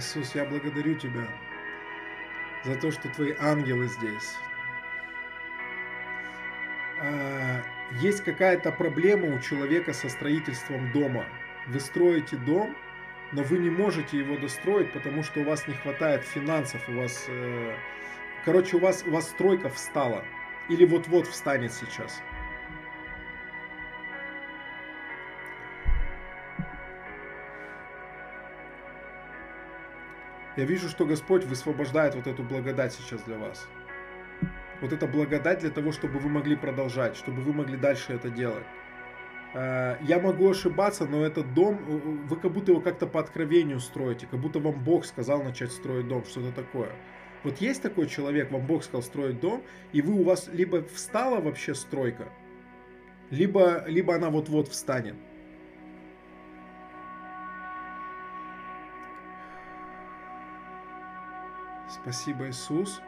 Иисус, 0.00 0.34
я 0.34 0.46
благодарю 0.46 0.94
Тебя 0.94 1.28
за 2.64 2.74
то, 2.74 2.90
что 2.90 3.10
Твои 3.10 3.34
ангелы 3.38 3.86
здесь. 3.86 4.34
А, 6.98 7.62
есть 8.00 8.24
какая-то 8.24 8.72
проблема 8.72 9.26
у 9.36 9.38
человека 9.40 9.92
со 9.92 10.08
строительством 10.08 10.90
дома. 10.92 11.26
Вы 11.66 11.80
строите 11.80 12.36
дом, 12.36 12.74
но 13.32 13.42
вы 13.42 13.58
не 13.58 13.68
можете 13.68 14.16
его 14.16 14.38
достроить, 14.38 14.90
потому 14.92 15.22
что 15.22 15.40
у 15.40 15.44
вас 15.44 15.68
не 15.68 15.74
хватает 15.74 16.24
финансов, 16.24 16.80
у 16.88 16.92
вас, 16.92 17.26
э, 17.28 17.74
короче, 18.46 18.78
у 18.78 18.80
вас, 18.80 19.04
у 19.06 19.10
вас 19.10 19.28
стройка 19.28 19.68
встала 19.68 20.24
или 20.70 20.86
вот-вот 20.86 21.26
встанет 21.26 21.74
сейчас. 21.74 22.22
Я 30.56 30.64
вижу, 30.64 30.88
что 30.88 31.06
Господь 31.06 31.44
высвобождает 31.44 32.14
вот 32.14 32.26
эту 32.26 32.42
благодать 32.42 32.92
сейчас 32.92 33.22
для 33.22 33.38
вас. 33.38 33.68
Вот 34.80 34.92
эта 34.92 35.06
благодать 35.06 35.60
для 35.60 35.70
того, 35.70 35.92
чтобы 35.92 36.18
вы 36.18 36.28
могли 36.28 36.56
продолжать, 36.56 37.16
чтобы 37.16 37.42
вы 37.42 37.52
могли 37.52 37.76
дальше 37.76 38.12
это 38.12 38.30
делать. 38.30 38.64
Э, 39.54 39.96
я 40.02 40.18
могу 40.18 40.50
ошибаться, 40.50 41.06
но 41.06 41.24
этот 41.24 41.54
дом, 41.54 41.78
э, 41.86 41.98
вы 42.28 42.36
как 42.36 42.52
будто 42.52 42.72
его 42.72 42.80
как-то 42.80 43.06
по 43.06 43.20
откровению 43.20 43.78
строите, 43.80 44.26
как 44.26 44.40
будто 44.40 44.58
вам 44.58 44.82
Бог 44.82 45.04
сказал 45.04 45.42
начать 45.42 45.70
строить 45.72 46.08
дом, 46.08 46.24
что-то 46.24 46.52
такое. 46.52 46.90
Вот 47.44 47.58
есть 47.60 47.82
такой 47.82 48.06
человек, 48.06 48.50
вам 48.50 48.66
Бог 48.66 48.82
сказал 48.84 49.02
строить 49.02 49.40
дом, 49.40 49.62
и 49.92 50.02
вы 50.02 50.14
у 50.14 50.24
вас 50.24 50.48
либо 50.52 50.82
встала 50.82 51.40
вообще 51.40 51.74
стройка, 51.74 52.28
либо, 53.30 53.84
либо 53.86 54.14
она 54.14 54.30
вот-вот 54.30 54.68
встанет. 54.68 55.14
Спасибо, 62.02 62.48
Иисус. 62.48 63.00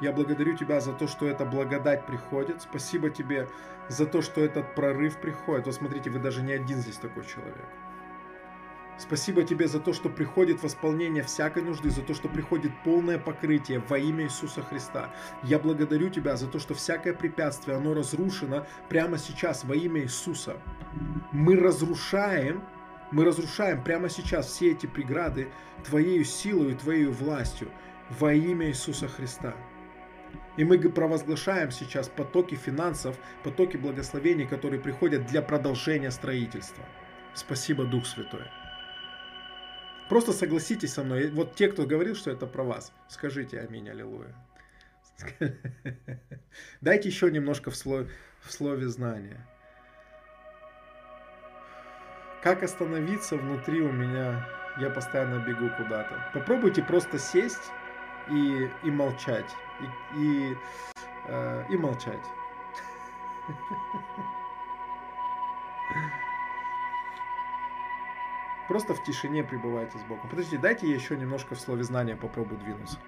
Я 0.00 0.12
благодарю 0.12 0.56
Тебя 0.56 0.80
за 0.80 0.92
то, 0.92 1.06
что 1.06 1.26
эта 1.26 1.44
благодать 1.44 2.06
приходит. 2.06 2.62
Спасибо 2.62 3.10
Тебе 3.10 3.48
за 3.88 4.06
то, 4.06 4.22
что 4.22 4.44
этот 4.44 4.74
прорыв 4.74 5.20
приходит. 5.20 5.66
Вот 5.66 5.74
смотрите, 5.74 6.10
вы 6.10 6.18
даже 6.18 6.42
не 6.42 6.52
один 6.52 6.78
здесь 6.78 6.96
такой 6.96 7.24
человек. 7.24 7.66
Спасибо 8.96 9.42
тебе 9.42 9.66
за 9.66 9.80
то, 9.80 9.92
что 9.92 10.08
приходит 10.08 10.62
восполнение 10.62 11.24
всякой 11.24 11.64
нужды, 11.64 11.90
за 11.90 12.02
то, 12.02 12.14
что 12.14 12.28
приходит 12.28 12.70
полное 12.84 13.18
покрытие 13.18 13.82
во 13.88 13.98
имя 13.98 14.24
Иисуса 14.24 14.62
Христа. 14.62 15.12
Я 15.42 15.58
благодарю 15.58 16.10
тебя 16.10 16.36
за 16.36 16.46
то, 16.46 16.60
что 16.60 16.74
всякое 16.74 17.12
препятствие, 17.12 17.76
оно 17.76 17.92
разрушено 17.94 18.66
прямо 18.88 19.18
сейчас 19.18 19.64
во 19.64 19.74
имя 19.74 20.02
Иисуса. 20.02 20.58
Мы 21.32 21.56
разрушаем, 21.56 22.62
мы 23.14 23.24
разрушаем 23.24 23.82
прямо 23.84 24.08
сейчас 24.08 24.48
все 24.48 24.72
эти 24.72 24.86
преграды 24.86 25.48
Твоей 25.84 26.24
силой 26.24 26.72
и 26.72 26.74
Твоей 26.74 27.06
властью 27.06 27.70
во 28.10 28.34
имя 28.34 28.66
Иисуса 28.66 29.06
Христа. 29.06 29.54
И 30.56 30.64
мы 30.64 30.78
провозглашаем 30.78 31.70
сейчас 31.70 32.08
потоки 32.08 32.56
финансов, 32.56 33.16
потоки 33.44 33.76
благословений, 33.76 34.46
которые 34.46 34.80
приходят 34.80 35.26
для 35.26 35.42
продолжения 35.42 36.10
строительства. 36.10 36.84
Спасибо, 37.34 37.84
Дух 37.84 38.04
Святой. 38.04 38.50
Просто 40.08 40.32
согласитесь 40.32 40.92
со 40.92 41.04
мной. 41.04 41.30
Вот 41.30 41.54
те, 41.54 41.68
кто 41.68 41.86
говорил, 41.86 42.16
что 42.16 42.32
это 42.32 42.48
про 42.48 42.64
вас, 42.64 42.92
скажите 43.08 43.60
аминь, 43.60 43.88
аллилуйя. 43.88 44.34
Дайте 46.80 47.08
еще 47.08 47.30
немножко 47.30 47.70
в 47.70 47.76
слове, 47.76 48.08
в 48.42 48.52
слове 48.52 48.88
знания. 48.88 49.46
Как 52.44 52.62
остановиться 52.62 53.36
внутри 53.38 53.80
у 53.80 53.90
меня? 53.90 54.46
Я 54.78 54.90
постоянно 54.90 55.38
бегу 55.38 55.70
куда-то. 55.78 56.30
Попробуйте 56.34 56.82
просто 56.82 57.18
сесть 57.18 57.72
и, 58.28 58.68
и 58.82 58.90
молчать. 58.90 59.50
И, 59.80 59.86
и, 60.20 60.54
э, 61.26 61.64
и 61.70 61.76
молчать. 61.78 62.20
Просто 68.68 68.92
в 68.92 69.02
тишине 69.04 69.42
пребывайте 69.42 69.98
с 69.98 70.02
Богом. 70.02 70.28
Подожди, 70.28 70.58
дайте 70.58 70.86
я 70.86 70.94
еще 70.96 71.16
немножко 71.16 71.54
в 71.54 71.60
слове 71.60 71.82
знания 71.82 72.14
попробую 72.14 72.60
двинуться. 72.60 72.98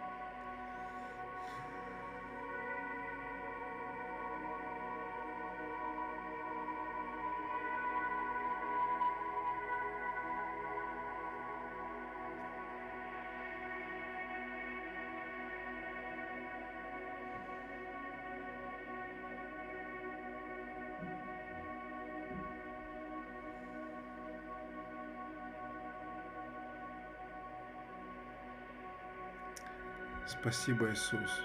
Спасибо, 30.46 30.88
Иисус. 30.92 31.42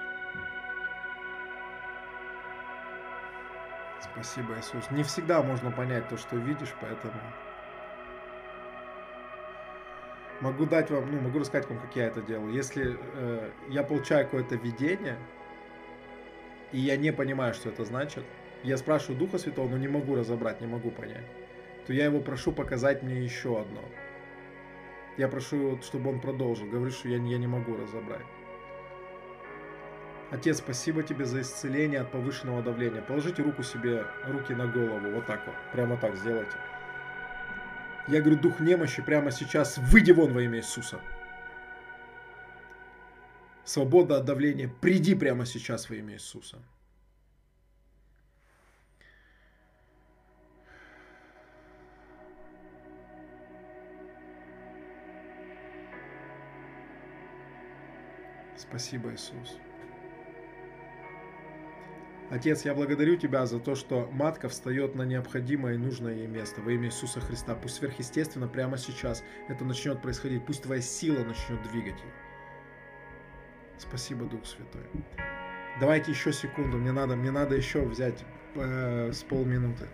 Спасибо, 4.00 4.54
Иисус. 4.60 4.92
Не 4.92 5.02
всегда 5.02 5.42
можно 5.42 5.72
понять 5.72 6.08
то, 6.08 6.18
что 6.18 6.36
видишь, 6.36 6.72
поэтому 6.80 7.20
могу 10.40 10.68
дать 10.68 10.92
вам, 10.92 11.12
ну, 11.12 11.20
могу 11.20 11.40
рассказать 11.40 11.68
вам, 11.68 11.80
как 11.80 11.96
я 11.96 12.06
это 12.06 12.22
делаю. 12.22 12.54
Если 12.54 12.96
э, 13.16 13.50
я 13.70 13.82
получаю 13.82 14.26
какое-то 14.26 14.54
видение, 14.54 15.18
и 16.72 16.78
я 16.78 16.96
не 16.96 17.12
понимаю, 17.12 17.56
что 17.56 17.70
это 17.70 17.84
значит, 17.86 18.24
я 18.62 18.78
спрашиваю 18.78 19.18
Духа 19.18 19.40
Святого, 19.40 19.68
но 19.68 19.78
не 19.78 19.88
могу 19.88 20.14
разобрать, 20.14 20.62
не 20.62 20.68
могу 20.68 20.92
понять, 20.92 21.26
то 21.88 21.94
я 21.94 22.06
его 22.06 22.20
прошу 22.20 22.52
показать 22.52 23.02
мне 23.02 23.20
еще 23.20 23.60
одно. 23.60 23.82
Я 25.18 25.28
прошу, 25.28 25.82
чтобы 25.82 26.12
он 26.12 26.20
продолжил. 26.22 26.68
Говорю, 26.70 26.92
что 26.92 27.10
я, 27.10 27.18
я 27.18 27.38
не 27.40 27.48
могу 27.48 27.76
разобрать. 27.76 28.28
Отец, 30.32 30.60
спасибо 30.60 31.03
тебе 31.03 31.26
за 31.26 31.42
исцеление 31.42 32.00
от 32.00 32.11
повышенного 32.11 32.64
давления. 32.64 33.01
Положите 33.01 33.43
руку 33.43 33.64
себе, 33.64 34.06
руки 34.26 34.53
на 34.53 34.66
голову, 34.66 35.11
вот 35.11 35.26
так 35.26 35.45
вот, 35.45 35.56
прямо 35.74 35.98
так 35.98 36.16
сделайте. 36.16 36.56
Я 38.08 38.22
говорю, 38.22 38.40
дух 38.40 38.61
немощи 38.61 39.01
прямо 39.01 39.30
сейчас, 39.32 39.77
выйди 39.77 40.11
вон 40.11 40.34
во 40.34 40.42
имя 40.42 40.60
Иисуса. 40.60 41.01
Свобода 43.66 44.18
от 44.18 44.26
давления, 44.26 44.69
приди 44.69 45.16
прямо 45.16 45.45
сейчас 45.45 45.90
во 45.90 45.95
имя 45.98 46.14
Иисуса. 46.14 46.58
Спасибо, 58.56 59.11
Иисус. 59.11 59.58
Отец, 62.32 62.64
я 62.64 62.74
благодарю 62.74 63.18
Тебя 63.18 63.45
за 63.45 63.60
то, 63.60 63.76
что 63.76 64.08
матка 64.10 64.48
встает 64.48 64.95
на 64.95 65.01
необходимое 65.01 65.74
и 65.74 65.77
нужное 65.77 66.14
ей 66.14 66.27
место 66.27 66.61
во 66.61 66.72
имя 66.72 66.88
Иисуса 66.88 67.19
Христа. 67.19 67.56
Пусть 67.56 67.76
сверхъестественно 67.76 68.48
прямо 68.48 68.77
сейчас 68.77 69.22
это 69.50 69.66
начнет 69.66 70.01
происходить. 70.01 70.45
Пусть 70.45 70.64
Твоя 70.64 70.80
сила 70.80 71.26
начнет 71.26 71.61
двигать 71.69 72.00
ее. 72.00 72.14
Спасибо, 73.77 74.24
Дух 74.27 74.45
Святой. 74.45 74.84
Давайте 75.82 76.11
еще 76.11 76.32
секунду, 76.32 76.77
мне 76.77 76.93
надо, 76.93 77.18
мне 77.18 77.32
надо 77.32 77.56
еще 77.56 77.82
взять 77.82 78.24
э, 78.56 79.11
с 79.11 79.24
полминуты. 79.24 79.88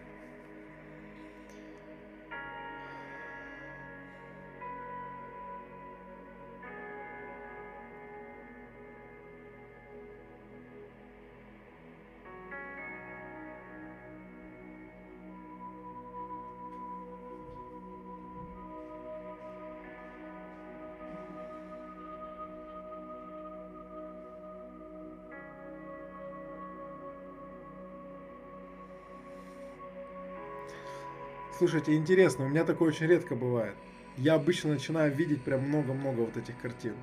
Слушайте, 31.68 31.96
интересно, 31.96 32.46
у 32.46 32.48
меня 32.48 32.64
такое 32.64 32.88
очень 32.88 33.08
редко 33.08 33.36
бывает. 33.36 33.74
Я 34.16 34.36
обычно 34.36 34.70
начинаю 34.70 35.14
видеть 35.14 35.42
прям 35.42 35.68
много-много 35.68 36.22
вот 36.22 36.38
этих 36.38 36.58
картин. 36.62 36.94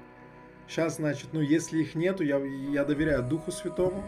Сейчас, 0.66 0.96
значит, 0.96 1.34
ну, 1.34 1.42
если 1.42 1.82
их 1.82 1.94
нету, 1.94 2.24
я, 2.24 2.38
я 2.38 2.86
доверяю 2.86 3.22
Духу 3.22 3.52
Святому, 3.52 4.02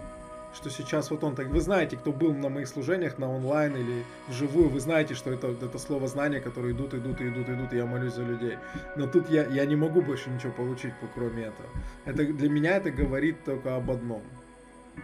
что 0.55 0.71
сейчас 0.71 1.11
вот 1.11 1.25
он 1.25 1.35
так... 1.35 1.49
Вы 1.49 1.61
знаете, 1.61 1.99
кто 1.99 2.11
был 2.11 2.33
на 2.33 2.49
моих 2.49 2.69
служениях, 2.69 3.19
на 3.19 3.31
онлайн 3.31 3.77
или 3.77 4.03
вживую, 4.29 4.71
вы 4.71 4.81
знаете, 4.81 5.13
что 5.13 5.31
это, 5.31 5.49
это 5.49 5.79
слово 5.79 6.09
знания, 6.09 6.41
которые 6.41 6.73
идут, 6.73 6.95
идут, 6.95 7.21
идут, 7.21 7.51
идут, 7.51 7.75
и 7.75 7.77
я 7.77 7.85
молюсь 7.85 8.15
за 8.15 8.23
людей. 8.23 8.57
Но 8.97 9.07
тут 9.07 9.29
я, 9.29 9.45
я 9.49 9.67
не 9.67 9.77
могу 9.77 10.01
больше 10.01 10.31
ничего 10.31 10.53
получить, 10.53 10.95
кроме 11.15 11.43
этого. 11.43 11.69
Это, 12.07 12.25
для 12.25 12.49
меня 12.49 12.79
это 12.79 12.91
говорит 12.91 13.45
только 13.45 13.77
об 13.77 13.91
одном. 13.91 14.23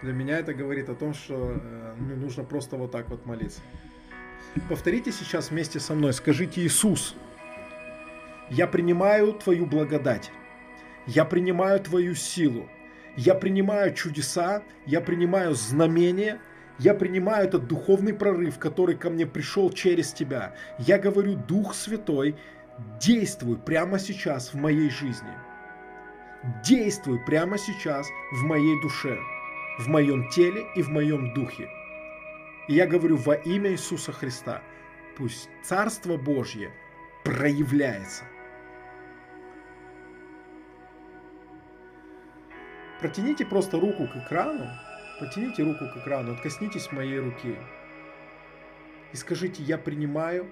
Для 0.01 0.15
меня 0.15 0.39
это 0.39 0.55
говорит 0.55 0.89
о 0.89 0.95
том, 0.95 1.13
что 1.13 1.61
э, 1.63 1.95
ну, 1.99 2.17
нужно 2.17 2.43
просто 2.43 2.79
вот 2.79 2.91
так 2.91 3.11
вот 3.11 3.27
молиться. 3.27 3.61
Повторите 4.69 5.13
сейчас 5.13 5.51
вместе 5.51 5.81
со 5.81 5.95
мной, 5.95 6.13
скажите 6.13 6.63
Иисус, 6.63 7.15
я 8.51 8.67
принимаю 8.67 9.33
Твою 9.33 9.65
благодать, 9.65 10.31
я 11.07 11.25
принимаю 11.25 11.81
Твою 11.81 12.15
силу, 12.15 12.69
я 13.17 13.35
принимаю 13.35 13.95
чудеса, 13.95 14.63
я 14.85 15.01
принимаю 15.01 15.55
знамения, 15.55 16.39
я 16.79 16.95
принимаю 16.95 17.47
этот 17.49 17.67
духовный 17.67 18.13
прорыв, 18.13 18.59
который 18.59 18.95
ко 18.95 19.09
мне 19.09 19.27
пришел 19.27 19.71
через 19.71 20.13
Тебя. 20.13 20.55
Я 20.79 20.99
говорю, 20.99 21.35
Дух 21.35 21.75
Святой, 21.75 22.37
действуй 23.01 23.57
прямо 23.57 23.99
сейчас 23.99 24.53
в 24.53 24.57
моей 24.57 24.91
жизни. 24.91 25.33
Действуй 26.65 27.21
прямо 27.25 27.57
сейчас 27.57 28.07
в 28.33 28.43
моей 28.43 28.81
душе, 28.83 29.17
в 29.79 29.89
моем 29.89 30.29
теле 30.29 30.67
и 30.75 30.83
в 30.83 30.91
моем 30.91 31.33
духе. 31.33 31.69
И 32.69 32.75
я 32.75 32.87
говорю 32.87 33.17
во 33.17 33.35
имя 33.35 33.73
Иисуса 33.73 34.13
Христа, 34.13 34.63
пусть 35.17 35.49
Царство 35.63 36.17
Божье 36.17 36.71
проявляется. 37.25 38.25
Протяните 43.01 43.45
просто 43.45 43.81
руку 43.81 44.07
к 44.07 44.17
экрану, 44.17 44.69
протяните 45.19 45.65
руку 45.65 45.87
к 45.93 45.97
экрану, 45.97 46.35
откоснитесь 46.35 46.93
моей 46.93 47.19
руки. 47.19 47.57
И 49.13 49.17
скажите, 49.17 49.63
я 49.65 49.77
принимаю 49.77 50.49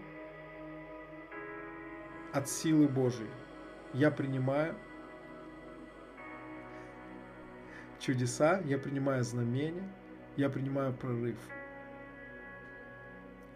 от 2.33 2.49
силы 2.49 2.89
Божией. 2.89 3.31
Я 3.93 4.11
принимаю 4.11 4.75
чудеса, 8.01 8.61
я 8.65 8.79
принимаю 8.79 9.23
знамения, 9.23 9.89
я 10.37 10.51
принимаю 10.51 10.93
прорыв 10.93 11.37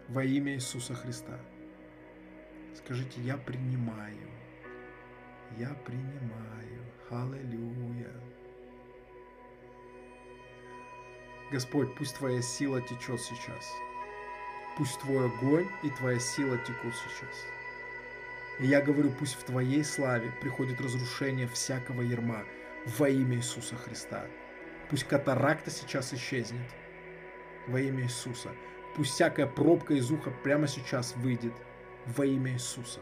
во 0.09 0.23
имя 0.23 0.53
Иисуса 0.53 0.93
Христа. 0.93 1.39
Скажите, 2.75 3.21
я 3.21 3.37
принимаю, 3.37 4.29
я 5.57 5.73
принимаю, 5.85 6.85
аллилуйя. 7.09 8.11
Господь, 11.51 11.95
пусть 11.95 12.17
Твоя 12.17 12.41
сила 12.41 12.81
течет 12.81 13.21
сейчас. 13.21 13.71
Пусть 14.77 14.99
Твой 14.99 15.25
огонь 15.27 15.67
и 15.83 15.89
Твоя 15.91 16.19
сила 16.19 16.57
текут 16.57 16.93
сейчас. 16.95 17.45
И 18.59 18.67
я 18.67 18.81
говорю, 18.81 19.11
пусть 19.11 19.35
в 19.35 19.43
Твоей 19.43 19.83
славе 19.83 20.31
приходит 20.41 20.81
разрушение 20.81 21.47
всякого 21.47 22.01
ерма 22.01 22.43
во 22.97 23.09
имя 23.09 23.37
Иисуса 23.37 23.75
Христа. 23.75 24.25
Пусть 24.89 25.05
катаракта 25.05 25.71
сейчас 25.71 26.13
исчезнет 26.13 26.69
во 27.67 27.79
имя 27.79 28.03
Иисуса. 28.03 28.49
Пусть 28.95 29.11
всякая 29.11 29.45
пробка 29.45 29.93
из 29.93 30.09
уха 30.09 30.31
прямо 30.43 30.67
сейчас 30.67 31.15
выйдет 31.17 31.53
во 32.05 32.25
имя 32.25 32.53
Иисуса. 32.53 33.01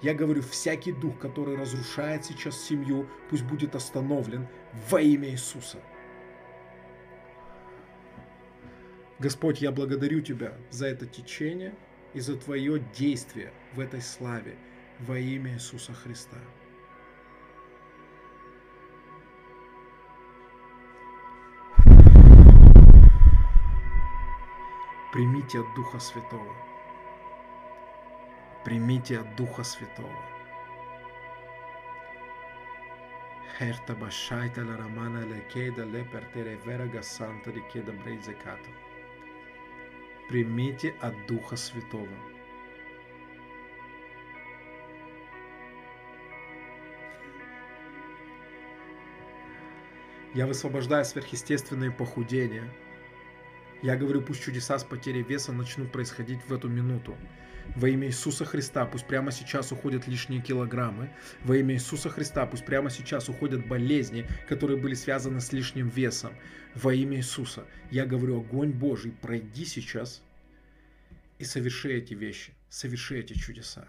Я 0.00 0.14
говорю, 0.14 0.42
всякий 0.42 0.92
дух, 0.92 1.18
который 1.18 1.56
разрушает 1.56 2.24
сейчас 2.24 2.60
семью, 2.60 3.08
пусть 3.30 3.44
будет 3.44 3.74
остановлен 3.74 4.46
во 4.90 5.00
имя 5.00 5.30
Иисуса. 5.30 5.78
Господь, 9.18 9.60
я 9.60 9.72
благодарю 9.72 10.20
Тебя 10.20 10.54
за 10.70 10.86
это 10.86 11.06
течение 11.06 11.74
и 12.12 12.20
за 12.20 12.36
Твое 12.36 12.84
действие 12.94 13.52
в 13.72 13.80
этой 13.80 14.02
славе 14.02 14.56
во 15.00 15.18
имя 15.18 15.54
Иисуса 15.54 15.92
Христа. 15.94 16.38
Примите 25.14 25.58
от 25.58 25.74
Духа 25.74 26.00
Святого. 26.00 26.54
Примите 28.64 29.18
от 29.18 29.36
Духа 29.36 29.64
Святого. 29.64 30.22
Herta 33.58 33.94
bashaita 33.94 34.64
la 34.64 34.76
ramana 34.76 35.20
le 35.30 35.40
keda 35.52 35.84
le 35.84 36.02
pertere 36.12 36.56
verga 36.66 37.02
санта 37.02 37.50
ли 37.50 37.62
кеда 37.72 37.92
брейзеката. 37.92 38.70
Примите 40.28 40.94
от 41.00 41.14
Духа 41.28 41.56
Святого. 41.56 42.16
Я 50.34 50.46
высвобождаю 50.46 51.04
сверхъестественные 51.04 51.92
похудения. 51.92 52.68
Я 53.84 53.96
говорю, 53.96 54.22
пусть 54.22 54.42
чудеса 54.42 54.78
с 54.78 54.82
потерей 54.82 55.22
веса 55.22 55.52
начнут 55.52 55.92
происходить 55.92 56.40
в 56.48 56.54
эту 56.54 56.68
минуту. 56.70 57.18
Во 57.76 57.86
имя 57.86 58.06
Иисуса 58.08 58.46
Христа 58.46 58.86
пусть 58.86 59.06
прямо 59.06 59.30
сейчас 59.30 59.72
уходят 59.72 60.08
лишние 60.08 60.40
килограммы. 60.40 61.10
Во 61.42 61.54
имя 61.54 61.74
Иисуса 61.74 62.08
Христа 62.08 62.46
пусть 62.46 62.64
прямо 62.64 62.88
сейчас 62.88 63.28
уходят 63.28 63.68
болезни, 63.68 64.26
которые 64.48 64.80
были 64.80 64.94
связаны 64.94 65.42
с 65.42 65.52
лишним 65.52 65.90
весом. 65.90 66.32
Во 66.74 66.94
имя 66.94 67.18
Иисуса 67.18 67.66
я 67.90 68.06
говорю, 68.06 68.40
огонь 68.40 68.72
Божий, 68.72 69.12
пройди 69.12 69.66
сейчас 69.66 70.22
и 71.38 71.44
соверши 71.44 71.92
эти 71.92 72.14
вещи, 72.14 72.54
соверши 72.70 73.18
эти 73.18 73.34
чудеса. 73.34 73.86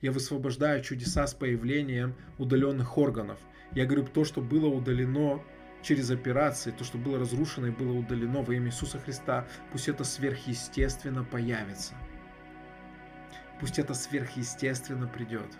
Я 0.00 0.12
высвобождаю 0.12 0.80
чудеса 0.84 1.26
с 1.26 1.34
появлением 1.34 2.14
удаленных 2.38 2.96
органов. 2.96 3.40
Я 3.72 3.86
говорю, 3.86 4.06
то, 4.06 4.24
что 4.24 4.40
было 4.40 4.66
удалено 4.68 5.42
через 5.82 6.10
операции, 6.10 6.70
то, 6.70 6.84
что 6.84 6.98
было 6.98 7.18
разрушено 7.18 7.68
и 7.68 7.70
было 7.70 7.92
удалено 7.92 8.42
во 8.42 8.54
имя 8.54 8.68
Иисуса 8.68 8.98
Христа, 8.98 9.46
пусть 9.72 9.88
это 9.88 10.04
сверхъестественно 10.04 11.24
появится. 11.24 11.94
Пусть 13.60 13.78
это 13.78 13.94
сверхъестественно 13.94 15.06
придет. 15.06 15.50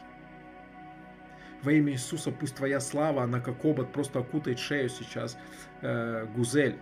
Во 1.62 1.73
имя 1.73 1.92
Иисуса 1.92 2.31
пусть 2.31 2.57
Твоя 2.57 2.81
слава, 2.81 3.23
она 3.23 3.40
как 3.40 3.65
обод 3.65 3.92
просто 3.92 4.20
окутает 4.20 4.58
шею 4.58 4.89
сейчас, 4.89 5.36
э, 5.82 6.26
Гузель. 6.34 6.78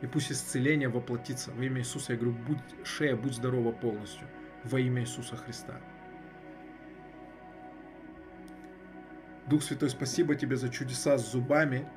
И 0.00 0.06
пусть 0.06 0.30
исцеление 0.30 0.88
воплотится. 0.88 1.50
Во 1.50 1.64
имя 1.64 1.80
Иисуса 1.80 2.12
я 2.12 2.18
говорю, 2.18 2.36
будь 2.46 2.86
шея, 2.86 3.16
будь 3.16 3.34
здорова 3.34 3.72
полностью. 3.72 4.28
Во 4.62 4.78
имя 4.78 5.02
Иисуса 5.02 5.36
Христа. 5.36 5.80
Дух 9.48 9.62
Святой, 9.62 9.90
спасибо 9.90 10.36
тебе 10.36 10.56
за 10.56 10.68
чудеса 10.68 11.18
с 11.18 11.32
зубами, 11.32 11.88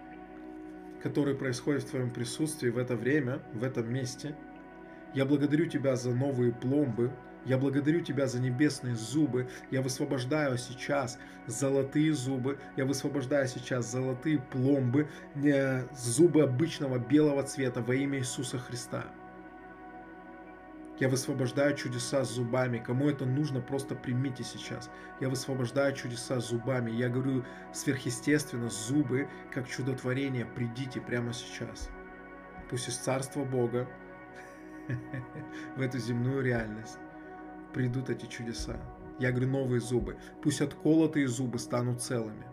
которые 1.04 1.36
происходят 1.36 1.84
в 1.84 1.90
твоем 1.90 2.10
присутствии 2.10 2.70
в 2.70 2.78
это 2.78 2.96
время, 2.96 3.40
в 3.54 3.64
этом 3.64 3.92
месте. 3.92 4.36
Я 5.14 5.26
благодарю 5.26 5.66
тебя 5.66 5.96
за 5.96 6.12
новые 6.12 6.54
пломбы, 6.54 7.12
я 7.46 7.58
благодарю 7.58 8.02
Тебя 8.02 8.28
за 8.28 8.40
небесные 8.40 8.96
зубы. 8.96 9.48
Я 9.72 9.82
высвобождаю 9.82 10.58
сейчас 10.58 11.18
золотые 11.48 12.14
зубы. 12.14 12.60
Я 12.78 12.86
высвобождаю 12.86 13.48
сейчас 13.48 13.92
золотые 13.92 14.40
пломбы, 14.40 15.10
не 15.36 15.88
зубы 15.96 16.44
обычного 16.44 17.00
белого 17.00 17.44
цвета 17.44 17.82
во 17.82 17.96
имя 17.96 18.20
Иисуса 18.20 18.60
Христа. 18.60 19.06
Я 21.02 21.10
высвобождаю 21.10 21.76
чудеса 21.76 22.24
зубами. 22.24 22.78
Кому 22.78 23.10
это 23.10 23.26
нужно, 23.26 23.60
просто 23.60 23.96
примите 23.96 24.44
сейчас. 24.44 24.92
Я 25.20 25.30
высвобождаю 25.30 25.96
чудеса 25.96 26.40
зубами. 26.40 26.92
Я 26.92 27.10
говорю 27.10 27.44
сверхъестественно, 27.74 28.70
зубы, 28.70 29.28
как 29.52 29.68
чудотворение, 29.68 30.46
придите 30.46 31.02
прямо 31.02 31.34
сейчас. 31.34 31.90
Пусть 32.70 32.88
из 32.88 32.98
Царства 32.98 33.44
Бога 33.44 33.90
в 35.76 35.82
эту 35.82 35.98
земную 35.98 36.44
реальность 36.44 37.00
придут 37.74 38.12
эти 38.12 38.28
чудеса. 38.28 38.80
Я 39.18 39.32
говорю, 39.32 39.50
новые 39.50 39.82
зубы. 39.82 40.18
Пусть 40.44 40.62
отколотые 40.62 41.28
зубы 41.28 41.58
станут 41.58 42.04
целыми. 42.04 42.46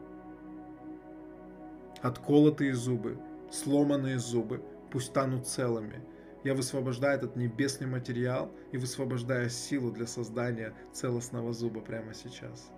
Отколотые 2.01 2.73
зубы, 2.73 3.19
сломанные 3.51 4.19
зубы, 4.19 4.65
пусть 4.91 5.09
станут 5.09 5.47
целыми. 5.47 6.03
Я 6.45 6.55
высвобождаю 6.55 7.17
этот 7.17 7.37
небесный 7.37 7.87
материал 7.87 8.53
и 8.71 8.79
высвобождаю 8.79 9.51
силу 9.51 9.91
для 9.91 10.07
создания 10.07 10.73
целостного 10.93 11.53
зуба 11.53 11.81
прямо 11.81 12.15
сейчас. 12.15 12.71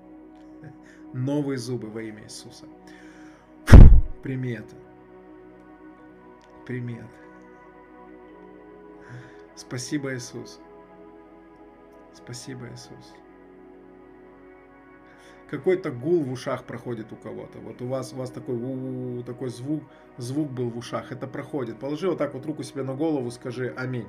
Новые 1.12 1.58
зубы 1.58 1.88
во 1.88 2.02
имя 2.02 2.24
Иисуса. 2.24 2.66
Прими 4.22 4.52
это. 4.52 4.74
Прими 6.66 6.94
это. 6.94 7.30
Спасибо, 9.56 10.14
Иисус. 10.14 10.58
Спасибо, 12.14 12.66
Иисус. 12.72 13.14
Какой-то 15.50 15.90
гул 15.90 16.22
в 16.22 16.32
ушах 16.32 16.64
проходит 16.64 17.12
у 17.12 17.16
кого-то. 17.16 17.58
Вот 17.58 17.82
у 17.82 17.86
вас, 17.88 18.12
у 18.12 18.16
вас 18.16 18.30
такой, 18.30 18.54
у, 18.54 18.58
-у, 18.58 19.18
-у 19.18 19.24
такой 19.24 19.50
звук, 19.50 19.82
звук 20.20 20.50
был 20.50 20.70
в 20.70 20.78
ушах. 20.78 21.12
Это 21.12 21.26
проходит. 21.26 21.78
Положи 21.78 22.08
вот 22.08 22.18
так 22.18 22.34
вот 22.34 22.46
руку 22.46 22.62
себе 22.62 22.82
на 22.82 22.94
голову, 22.94 23.30
скажи 23.30 23.74
аминь. 23.76 24.08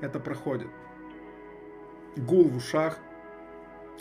Это 0.00 0.20
проходит. 0.20 0.68
Гул 2.16 2.48
в 2.48 2.56
ушах, 2.56 2.98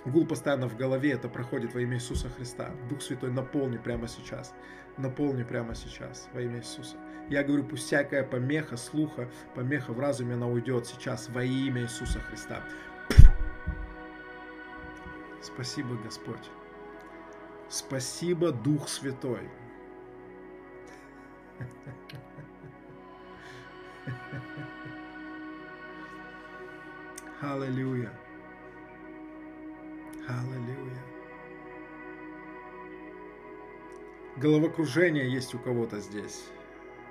гул 0.05 0.25
постоянно 0.25 0.67
в 0.67 0.75
голове, 0.75 1.11
это 1.11 1.29
проходит 1.29 1.73
во 1.73 1.81
имя 1.81 1.97
Иисуса 1.97 2.29
Христа. 2.29 2.71
Дух 2.89 3.01
Святой, 3.01 3.31
наполни 3.31 3.77
прямо 3.77 4.07
сейчас. 4.07 4.53
Наполни 4.97 5.43
прямо 5.43 5.75
сейчас 5.75 6.27
во 6.33 6.41
имя 6.41 6.59
Иисуса. 6.59 6.97
Я 7.29 7.43
говорю, 7.43 7.63
пусть 7.65 7.85
всякая 7.85 8.23
помеха 8.23 8.77
слуха, 8.77 9.29
помеха 9.53 9.91
в 9.93 9.99
разуме, 9.99 10.35
она 10.35 10.47
уйдет 10.47 10.87
сейчас 10.87 11.29
во 11.29 11.43
имя 11.43 11.83
Иисуса 11.83 12.19
Христа. 12.19 12.61
Спасибо, 15.41 15.95
Господь. 16.03 16.49
Спасибо, 17.69 18.51
Дух 18.51 18.87
Святой. 18.87 19.49
Аллилуйя. 27.41 28.11
Аллилуйя. 30.27 31.03
Головокружение 34.37 35.31
есть 35.31 35.53
у 35.55 35.59
кого-то 35.59 35.99
здесь. 35.99 36.45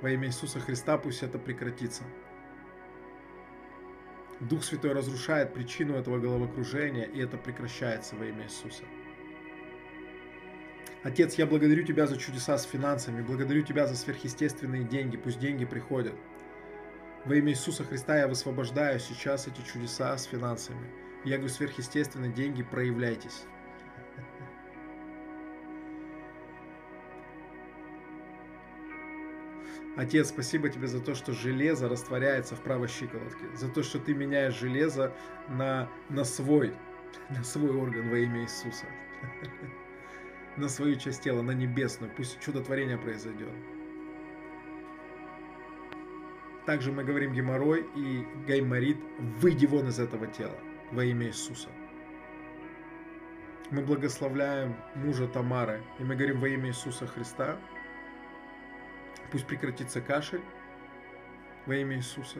Во 0.00 0.10
имя 0.10 0.28
Иисуса 0.28 0.60
Христа 0.60 0.98
пусть 0.98 1.22
это 1.22 1.38
прекратится. 1.38 2.04
Дух 4.40 4.62
Святой 4.62 4.92
разрушает 4.92 5.54
причину 5.54 5.94
этого 5.94 6.18
головокружения, 6.18 7.04
и 7.04 7.20
это 7.20 7.38
прекращается 7.38 8.16
во 8.16 8.26
имя 8.26 8.44
Иисуса. 8.44 8.84
Отец, 11.06 11.34
я 11.34 11.46
благодарю 11.46 11.84
Тебя 11.84 12.08
за 12.08 12.16
чудеса 12.16 12.58
с 12.58 12.64
финансами, 12.64 13.22
благодарю 13.22 13.62
Тебя 13.62 13.86
за 13.86 13.94
сверхъестественные 13.94 14.82
деньги, 14.82 15.16
пусть 15.16 15.38
деньги 15.38 15.64
приходят. 15.64 16.14
Во 17.24 17.36
имя 17.36 17.52
Иисуса 17.52 17.84
Христа 17.84 18.18
я 18.18 18.26
высвобождаю 18.26 18.98
сейчас 18.98 19.46
эти 19.46 19.60
чудеса 19.60 20.18
с 20.18 20.24
финансами. 20.24 20.84
Я 21.24 21.36
говорю, 21.36 21.54
сверхъестественные 21.54 22.32
деньги, 22.32 22.64
проявляйтесь. 22.64 23.44
Отец, 29.96 30.30
спасибо 30.30 30.70
тебе 30.70 30.88
за 30.88 31.00
то, 31.00 31.14
что 31.14 31.32
железо 31.32 31.88
растворяется 31.88 32.56
в 32.56 32.62
правой 32.62 32.88
щиколотке, 32.88 33.44
за 33.54 33.68
то, 33.68 33.84
что 33.84 34.00
ты 34.00 34.12
меняешь 34.12 34.58
железо 34.58 35.14
на, 35.48 35.88
на 36.08 36.24
свой, 36.24 36.74
на 37.30 37.44
свой 37.44 37.70
орган 37.70 38.10
во 38.10 38.18
имя 38.18 38.42
Иисуса, 38.42 38.86
на 40.56 40.68
свою 40.68 40.96
часть 40.96 41.22
тела, 41.22 41.42
на 41.42 41.52
небесную. 41.52 42.12
Пусть 42.16 42.40
чудотворение 42.40 42.98
произойдет. 42.98 43.52
Также 46.66 46.90
мы 46.90 47.04
говорим 47.04 47.32
геморрой 47.32 47.86
и 47.94 48.26
гайморит, 48.46 48.98
выйди 49.18 49.66
вон 49.66 49.88
из 49.88 50.00
этого 50.00 50.26
тела 50.26 50.56
во 50.90 51.04
имя 51.04 51.28
Иисуса. 51.28 51.68
Мы 53.70 53.82
благословляем 53.82 54.76
мужа 54.94 55.28
Тамары, 55.28 55.82
и 55.98 56.04
мы 56.04 56.16
говорим 56.16 56.40
во 56.40 56.48
имя 56.48 56.68
Иисуса 56.68 57.06
Христа, 57.06 57.58
Пусть 59.30 59.46
прекратится 59.46 60.00
кашель 60.00 60.42
во 61.66 61.74
имя 61.74 61.96
Иисуса. 61.96 62.38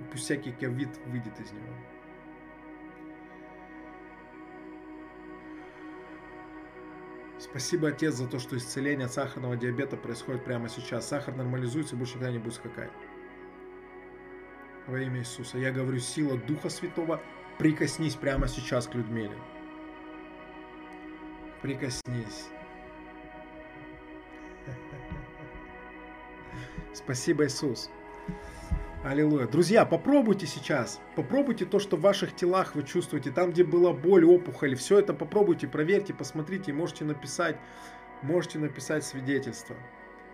И 0.00 0.02
пусть 0.10 0.24
всякий 0.24 0.52
ковид 0.52 0.88
выйдет 1.06 1.38
из 1.40 1.52
него. 1.52 1.74
Спасибо, 7.38 7.88
Отец, 7.88 8.14
за 8.14 8.26
то, 8.26 8.40
что 8.40 8.56
исцеление 8.56 9.06
от 9.06 9.12
сахарного 9.12 9.56
диабета 9.56 9.96
происходит 9.96 10.44
прямо 10.44 10.68
сейчас. 10.68 11.08
Сахар 11.08 11.36
нормализуется 11.36 11.94
и 11.94 11.98
больше 11.98 12.14
никогда 12.14 12.32
не 12.32 12.38
будет 12.38 12.54
скакать. 12.54 12.90
Во 14.88 14.98
имя 14.98 15.20
Иисуса. 15.20 15.58
Я 15.58 15.70
говорю, 15.70 16.00
сила 16.00 16.36
Духа 16.36 16.68
Святого, 16.68 17.22
прикоснись 17.58 18.16
прямо 18.16 18.48
сейчас 18.48 18.88
к 18.88 18.94
Людмиле. 18.94 19.38
Прикоснись. 21.62 22.48
Спасибо, 26.92 27.46
Иисус. 27.46 27.88
Аллилуйя. 29.04 29.46
Друзья, 29.46 29.84
попробуйте 29.84 30.46
сейчас. 30.46 31.00
Попробуйте 31.14 31.64
то, 31.64 31.78
что 31.78 31.96
в 31.96 32.00
ваших 32.00 32.34
телах 32.34 32.74
вы 32.74 32.82
чувствуете. 32.82 33.30
Там, 33.30 33.52
где 33.52 33.62
была 33.62 33.92
боль, 33.92 34.24
опухоль. 34.24 34.74
Все 34.74 34.98
это 34.98 35.14
попробуйте, 35.14 35.68
проверьте, 35.68 36.12
посмотрите. 36.12 36.72
Можете 36.72 37.04
написать, 37.04 37.56
можете 38.22 38.58
написать 38.58 39.04
свидетельство. 39.04 39.76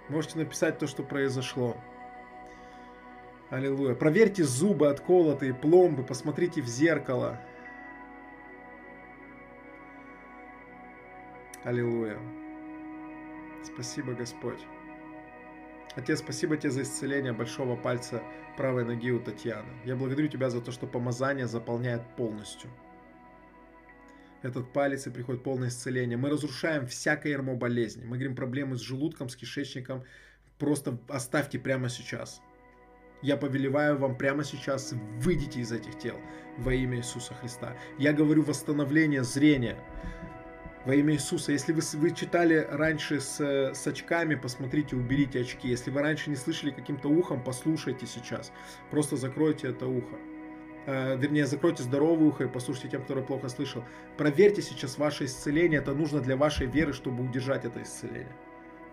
Можете 0.09 0.39
написать 0.39 0.79
то, 0.79 0.87
что 0.87 1.03
произошло. 1.03 1.77
Аллилуйя. 3.51 3.95
Проверьте 3.95 4.45
зубы 4.45 4.89
отколотые, 4.89 5.53
пломбы. 5.53 6.03
Посмотрите 6.03 6.63
в 6.63 6.67
зеркало. 6.67 7.39
Аллилуйя. 11.65 12.19
Спасибо, 13.63 14.15
Господь. 14.15 14.61
Отец, 15.97 16.19
спасибо 16.19 16.57
тебе 16.57 16.71
за 16.71 16.83
исцеление 16.83 17.33
большого 17.33 17.77
пальца 17.77 18.23
правой 18.57 18.85
ноги 18.85 19.13
у 19.13 19.21
Татьяны. 19.21 19.69
Я 19.85 19.95
благодарю 19.95 20.29
тебя 20.29 20.51
за 20.51 20.61
то, 20.61 20.73
что 20.73 20.87
помазание 20.87 21.47
заполняет 21.47 22.03
полностью. 22.17 22.71
Этот 24.43 24.73
палец 24.73 25.07
и 25.07 25.11
приходит 25.11 25.43
полное 25.43 25.69
исцеление. 25.69 26.19
Мы 26.19 26.31
разрушаем 26.31 26.87
всякое 26.87 27.33
ермо 27.33 27.55
болезни. 27.55 28.05
Мы 28.05 28.17
говорим 28.17 28.35
проблемы 28.35 28.77
с 28.77 28.81
желудком, 28.81 29.29
с 29.29 29.37
кишечником. 29.37 30.05
Просто 30.59 30.99
оставьте 31.09 31.59
прямо 31.59 31.89
сейчас. 31.89 32.43
Я 33.23 33.39
повелеваю 33.39 33.97
вам 33.97 34.19
прямо 34.19 34.45
сейчас, 34.45 34.93
выйдите 35.21 35.61
из 35.61 35.73
этих 35.73 35.99
тел 35.99 36.17
во 36.59 36.75
имя 36.75 36.99
Иисуса 36.99 37.33
Христа. 37.35 37.75
Я 37.99 38.13
говорю 38.13 38.43
восстановление 38.43 39.25
зрения 39.25 39.79
во 40.85 40.95
имя 40.95 41.15
Иисуса. 41.15 41.53
Если 41.53 41.73
вы, 41.73 41.81
вы 41.95 42.11
читали 42.11 42.67
раньше 42.71 43.21
с, 43.21 43.41
с 43.41 43.87
очками, 43.87 44.35
посмотрите, 44.35 44.97
уберите 44.97 45.41
очки. 45.41 45.69
Если 45.69 45.91
вы 45.91 46.03
раньше 46.03 46.31
не 46.31 46.37
слышали 46.37 46.71
каким-то 46.71 47.09
ухом, 47.09 47.43
послушайте 47.43 48.07
сейчас. 48.07 48.53
Просто 48.91 49.17
закройте 49.17 49.69
это 49.69 49.87
ухо. 49.87 50.17
Э, 50.87 51.17
вернее, 51.17 51.47
закройте 51.47 51.83
здоровое 51.83 52.29
ухо 52.29 52.45
и 52.45 52.49
послушайте 52.49 52.91
тем, 52.91 53.05
кто 53.05 53.21
плохо 53.23 53.49
слышал. 53.49 53.85
Проверьте 54.17 54.63
сейчас 54.63 54.99
ваше 54.99 55.25
исцеление. 55.25 55.81
Это 55.81 55.95
нужно 55.95 56.21
для 56.21 56.37
вашей 56.37 56.67
веры, 56.67 56.93
чтобы 56.93 57.25
удержать 57.25 57.65
это 57.65 57.83
исцеление. 57.83 58.37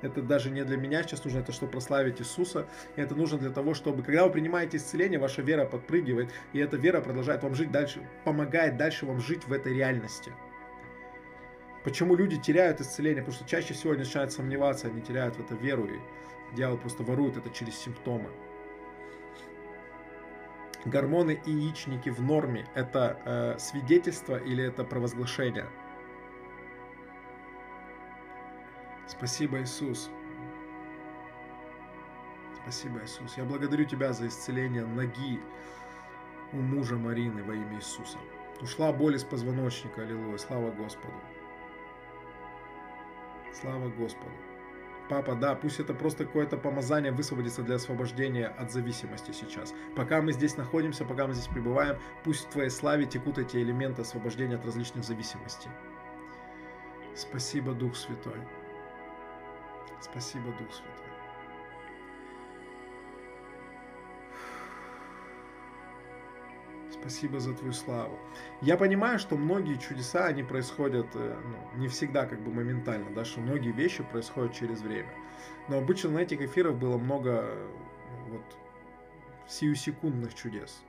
Это 0.02 0.24
даже 0.24 0.50
не 0.50 0.64
для 0.64 0.78
меня 0.78 1.04
сейчас 1.04 1.24
нужно, 1.24 1.40
это 1.40 1.52
чтобы 1.52 1.74
прославить 1.74 2.20
Иисуса. 2.20 2.68
И 2.96 3.02
это 3.02 3.14
нужно 3.14 3.38
для 3.38 3.52
того, 3.52 3.76
чтобы, 3.76 4.02
когда 4.02 4.26
вы 4.26 4.32
принимаете 4.32 4.78
исцеление, 4.78 5.20
ваша 5.20 5.44
вера 5.44 5.66
подпрыгивает, 5.66 6.32
и 6.54 6.60
эта 6.60 6.76
вера 6.76 7.02
продолжает 7.02 7.44
вам 7.44 7.54
жить 7.54 7.72
дальше, 7.72 8.02
помогает 8.24 8.78
дальше 8.78 9.06
вам 9.06 9.20
жить 9.20 9.46
в 9.46 9.54
этой 9.54 9.76
реальности. 9.76 10.32
Почему 11.84 12.16
люди 12.16 12.38
теряют 12.38 12.80
исцеление? 12.80 13.24
Потому 13.24 13.36
что 13.36 13.50
чаще 13.50 13.74
всего 13.74 13.94
они 13.94 14.04
начинают 14.04 14.32
сомневаться, 14.32 14.88
они 14.88 15.02
теряют 15.02 15.36
в 15.36 15.40
это 15.40 15.56
веру, 15.56 15.86
и 15.86 16.00
дьявол 16.56 16.78
просто 16.78 17.04
ворует 17.04 17.38
это 17.38 17.50
через 17.50 17.76
симптомы. 17.76 18.30
Гормоны 20.86 21.40
и 21.46 21.52
яичники 21.52 22.10
в 22.10 22.22
норме– 22.22 22.68
это 22.76 23.20
э, 23.26 23.60
свидетельство 23.60 24.38
или 24.38 24.64
это 24.64 24.84
провозглашение? 24.84 25.68
Спасибо, 29.08 29.62
Иисус. 29.62 30.10
Спасибо, 32.64 33.04
Иисус. 33.04 33.38
Я 33.38 33.44
благодарю 33.44 33.86
Тебя 33.86 34.14
за 34.14 34.28
исцеление 34.28 34.86
ноги 34.86 35.40
у 36.54 36.58
мужа 36.58 36.96
Марины 36.96 37.44
во 37.44 37.54
имя 37.54 37.76
Иисуса. 37.76 38.18
Ушла 38.62 38.92
боль 38.92 39.16
из 39.16 39.24
позвоночника, 39.24 40.02
аллилуйя, 40.02 40.38
слава 40.38 40.72
Господу. 40.72 41.14
Слава 43.54 43.90
Господу. 43.90 44.32
Папа, 45.10 45.36
да, 45.36 45.56
пусть 45.56 45.80
это 45.80 45.94
просто 45.94 46.26
какое-то 46.26 46.58
помазание 46.58 47.12
высвободится 47.12 47.64
для 47.64 47.76
освобождения 47.76 48.48
от 48.48 48.72
зависимости 48.72 49.32
сейчас. 49.32 49.74
Пока 49.94 50.22
мы 50.22 50.32
здесь 50.32 50.56
находимся, 50.56 51.04
пока 51.04 51.28
мы 51.28 51.34
здесь 51.34 51.48
пребываем, 51.48 51.98
пусть 52.24 52.46
в 52.46 52.50
Твоей 52.50 52.70
славе 52.70 53.06
текут 53.06 53.38
эти 53.38 53.58
элементы 53.58 54.04
освобождения 54.04 54.56
от 54.56 54.66
различных 54.66 55.04
зависимостей. 55.04 55.70
Спасибо, 57.14 57.74
Дух 57.74 57.98
Святой. 57.98 58.40
Спасибо, 60.00 60.46
Дух 60.58 60.72
Святой. 60.72 60.91
Спасибо 66.92 67.40
за 67.40 67.54
твою 67.54 67.74
славу. 67.74 68.20
Я 68.62 68.76
понимаю, 68.78 69.18
что 69.18 69.38
многие 69.38 69.78
чудеса, 69.78 70.26
они 70.26 70.44
происходят 70.44 71.08
э, 71.14 71.42
ну, 71.44 71.80
не 71.80 71.88
всегда 71.88 72.26
как 72.26 72.44
бы 72.44 72.52
моментально, 72.52 73.14
да, 73.16 73.24
что 73.24 73.40
многие 73.40 73.72
вещи 73.72 74.04
происходят 74.04 74.54
через 74.54 74.82
время. 74.82 75.12
Но 75.70 75.78
обычно 75.78 76.10
на 76.12 76.20
этих 76.20 76.42
эфирах 76.42 76.76
было 76.76 76.98
много 76.98 77.50
ну, 78.28 78.36
вот 78.36 78.58
сиюсекундных 79.48 80.34
чудес. 80.36 80.84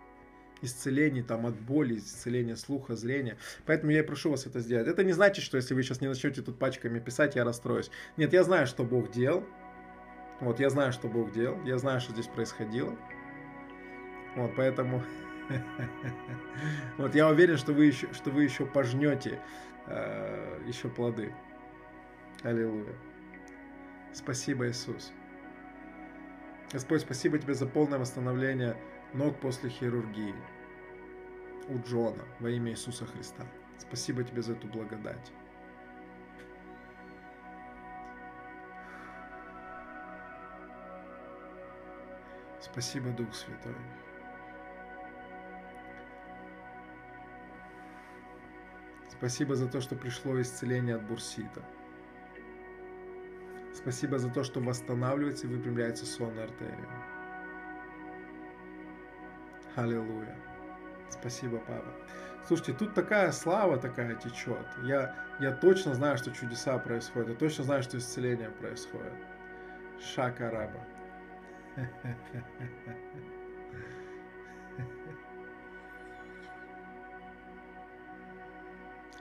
Исцелений 0.61 1.23
там 1.23 1.47
от 1.47 1.59
боли, 1.59 1.99
исцеления 1.99 2.57
слуха, 2.57 2.95
зрения. 2.95 3.37
Поэтому 3.67 3.93
я 3.93 4.01
и 4.01 4.07
прошу 4.07 4.31
вас 4.31 4.47
это 4.47 4.61
сделать. 4.61 4.89
Это 4.89 5.05
не 5.05 5.13
значит, 5.13 5.45
что 5.45 5.57
если 5.57 5.75
вы 5.75 5.83
сейчас 5.83 6.01
не 6.01 6.09
начнете 6.09 6.43
тут 6.43 6.59
пачками 6.59 6.99
писать, 6.99 7.37
я 7.37 7.45
расстроюсь. 7.45 7.91
Нет, 8.17 8.33
я 8.33 8.45
знаю, 8.45 8.67
что 8.67 8.85
Бог 8.85 9.11
делал. 9.11 9.45
Вот, 10.41 10.59
я 10.61 10.71
знаю, 10.71 10.93
что 10.93 11.09
Бог 11.09 11.33
делал. 11.33 11.61
Я 11.65 11.79
знаю, 11.79 12.01
что 12.01 12.13
здесь 12.13 12.27
происходило. 12.27 12.97
Вот, 14.37 14.53
поэтому 14.57 15.03
Вот 16.99 17.15
я 17.15 17.29
уверен, 17.29 17.57
что 17.57 17.73
вы 17.73 17.87
еще, 17.87 18.13
что 18.13 18.31
вы 18.31 18.45
еще 18.45 18.67
пожнете 18.67 19.41
э, 19.87 20.61
еще 20.67 20.89
плоды. 20.89 21.35
Аллилуйя. 22.43 22.95
Спасибо, 24.13 24.69
Иисус. 24.69 25.13
Господь, 26.73 27.03
спасибо 27.03 27.39
тебе 27.39 27.55
за 27.55 27.67
полное 27.67 27.99
восстановление 27.99 28.77
ног 29.13 29.39
после 29.41 29.71
хирургии 29.71 30.35
у 31.69 31.79
Джона 31.79 32.25
во 32.41 32.51
имя 32.51 32.73
Иисуса 32.73 33.07
Христа. 33.07 33.45
Спасибо 33.79 34.25
тебе 34.25 34.43
за 34.43 34.53
эту 34.53 34.67
благодать. 34.69 35.33
Спасибо, 42.61 43.11
Дух 43.11 43.35
Святой. 43.35 43.75
Спасибо 49.23 49.55
за 49.55 49.69
то, 49.69 49.81
что 49.81 49.95
пришло 49.95 50.41
исцеление 50.41 50.97
от 50.97 51.03
бурсита. 51.05 51.63
Спасибо 53.73 54.19
за 54.19 54.29
то, 54.29 54.43
что 54.43 54.59
восстанавливается 54.59 55.47
и 55.47 55.51
выпрямляется 55.51 56.05
сонная 56.07 56.43
артерия. 56.43 56.89
Аллилуйя. 59.77 60.37
Спасибо, 61.09 61.59
папа. 61.59 61.87
Слушайте, 62.49 62.73
тут 62.73 62.95
такая 62.95 63.31
слава 63.31 63.79
такая 63.79 64.17
течет. 64.17 64.67
Я, 64.83 65.15
я 65.39 65.53
точно 65.53 65.95
знаю, 65.95 66.19
что 66.19 66.33
чудеса 66.33 66.77
происходят. 66.79 67.29
Я 67.29 67.37
точно 67.37 67.63
знаю, 67.63 67.85
что 67.85 67.99
исцеление 67.99 68.51
происходит. 68.51 69.13
Шака 70.01 70.51
раба. 70.51 70.85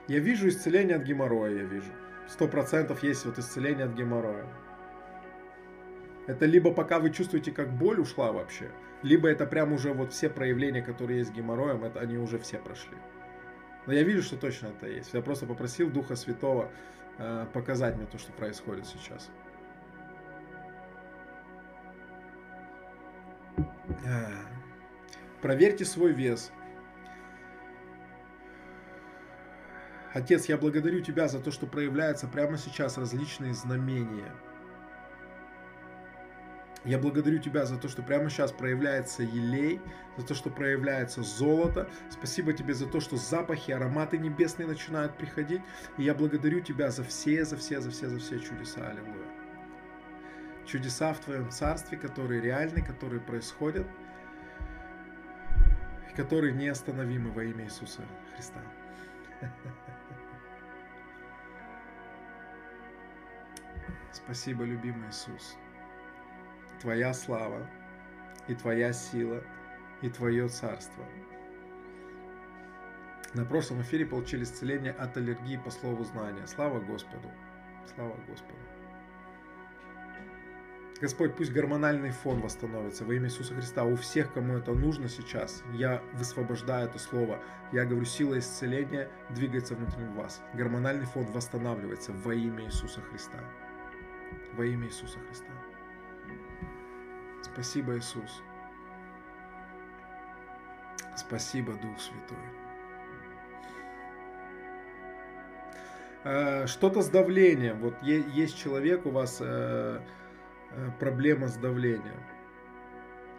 Я 0.07 0.19
вижу 0.19 0.47
исцеление 0.47 0.97
от 0.97 1.03
геморроя, 1.03 1.55
я 1.55 1.63
вижу. 1.63 1.91
Сто 2.27 2.47
процентов 2.47 3.03
есть 3.03 3.25
вот 3.25 3.38
исцеление 3.38 3.85
от 3.85 3.93
геморроя. 3.93 4.45
Это 6.27 6.45
либо 6.45 6.71
пока 6.73 6.99
вы 6.99 7.09
чувствуете, 7.09 7.51
как 7.51 7.71
боль 7.71 7.99
ушла 7.99 8.31
вообще, 8.31 8.71
либо 9.01 9.27
это 9.27 9.45
прям 9.45 9.73
уже 9.73 9.93
вот 9.93 10.13
все 10.13 10.30
проявления, 10.30 10.81
которые 10.81 11.19
есть 11.19 11.31
с 11.31 11.33
геморроем, 11.33 11.83
это 11.83 11.99
они 11.99 12.17
уже 12.17 12.38
все 12.39 12.57
прошли. 12.57 12.97
Но 13.88 13.93
я 13.93 14.03
вижу, 14.03 14.21
что 14.21 14.38
точно 14.38 14.67
это 14.67 14.88
есть. 14.88 15.13
Я 15.13 15.21
просто 15.21 15.45
попросил 15.45 15.89
Духа 15.89 16.15
Святого 16.15 16.71
э, 17.17 17.47
показать 17.51 17.97
мне 17.97 18.05
то, 18.05 18.17
что 18.19 18.31
происходит 18.31 18.85
сейчас. 18.85 19.30
Проверьте 25.41 25.85
свой 25.85 26.13
вес. 26.13 26.51
Отец, 30.14 30.45
я 30.45 30.57
благодарю 30.57 31.01
Тебя 31.01 31.27
за 31.27 31.40
то, 31.40 31.51
что 31.51 31.67
проявляются 31.67 32.27
прямо 32.27 32.57
сейчас 32.57 32.98
различные 32.98 33.53
знамения. 33.53 34.31
Я 36.83 36.98
благодарю 36.98 37.40
Тебя 37.40 37.65
за 37.65 37.77
то, 37.77 37.88
что 37.88 38.01
прямо 38.01 38.30
сейчас 38.30 38.51
проявляется 38.51 39.23
елей, 39.23 39.80
за 40.17 40.25
то, 40.25 40.33
что 40.33 40.49
проявляется 40.49 41.22
золото. 41.22 41.90
Спасибо 42.09 42.51
Тебе 42.51 42.73
за 42.73 42.88
то, 42.88 42.99
что 42.99 43.15
запахи, 43.15 43.72
ароматы 43.72 44.17
небесные 44.17 44.67
начинают 44.67 45.15
приходить. 45.15 45.61
И 45.98 46.03
я 46.03 46.14
благодарю 46.14 46.59
Тебя 46.59 46.91
за 46.91 47.03
все, 47.03 47.45
за 47.45 47.56
все, 47.56 47.80
за 47.80 47.91
все, 47.91 48.09
за 48.09 48.19
все 48.19 48.40
чудеса. 48.40 48.85
Аллилуйя. 48.90 49.27
Чудеса 50.65 51.14
в 51.14 51.19
Твоем 51.19 51.49
Царстве, 51.51 51.98
которые 51.98 52.41
реальны, 52.41 52.81
которые 52.81 53.22
происходят, 53.22 53.88
и 56.11 56.15
которые 56.15 56.53
неостановимы 56.53 57.31
во 57.31 57.43
имя 57.43 57.65
Иисуса 57.65 58.01
Христа. 58.35 58.61
Спасибо, 64.11 64.64
любимый 64.64 65.09
Иисус. 65.09 65.56
Твоя 66.81 67.14
слава 67.14 67.67
и 68.48 68.56
Твоя 68.56 68.91
сила 68.91 69.43
и 70.01 70.09
Твое 70.09 70.48
царство. 70.49 71.06
На 73.33 73.45
прошлом 73.45 73.81
эфире 73.81 74.06
получили 74.06 74.43
исцеление 74.43 74.91
от 74.91 75.15
аллергии 75.15 75.57
по 75.57 75.72
слову 75.72 76.03
знания. 76.03 76.45
Слава 76.48 76.81
Господу. 76.81 77.31
Слава 77.95 78.17
Господу. 78.27 78.59
Господь, 80.99 81.35
пусть 81.35 81.51
гормональный 81.51 82.11
фон 82.11 82.41
восстановится 82.41 83.06
во 83.06 83.15
имя 83.15 83.25
Иисуса 83.25 83.56
Христа. 83.56 83.85
У 83.85 83.95
всех, 83.95 84.33
кому 84.33 84.57
это 84.57 84.73
нужно 84.73 85.07
сейчас, 85.09 85.64
я 85.73 86.03
высвобождаю 86.14 86.90
это 86.90 86.99
слово. 86.99 87.41
Я 87.72 87.85
говорю, 87.85 88.06
сила 88.06 88.38
исцеления 88.38 89.09
двигается 89.30 89.73
внутри 89.73 90.06
вас. 90.09 90.43
Гормональный 90.53 91.07
фон 91.07 91.25
восстанавливается 91.25 92.11
во 92.11 92.35
имя 92.35 92.65
Иисуса 92.65 93.01
Христа. 93.01 93.40
Во 94.53 94.65
имя 94.65 94.87
Иисуса 94.87 95.19
Христа. 95.19 95.51
Спасибо, 97.41 97.97
Иисус. 97.97 98.41
Спасибо, 101.15 101.73
Дух 101.73 101.99
Святой. 101.99 102.37
Э, 106.23 106.67
что-то 106.67 107.01
с 107.01 107.09
давлением. 107.09 107.79
Вот 107.79 108.01
есть 108.03 108.57
человек 108.57 109.05
у 109.05 109.09
вас 109.09 109.37
э, 109.41 109.99
э, 110.71 110.89
проблема 110.99 111.47
с 111.47 111.57
давлением. 111.57 112.23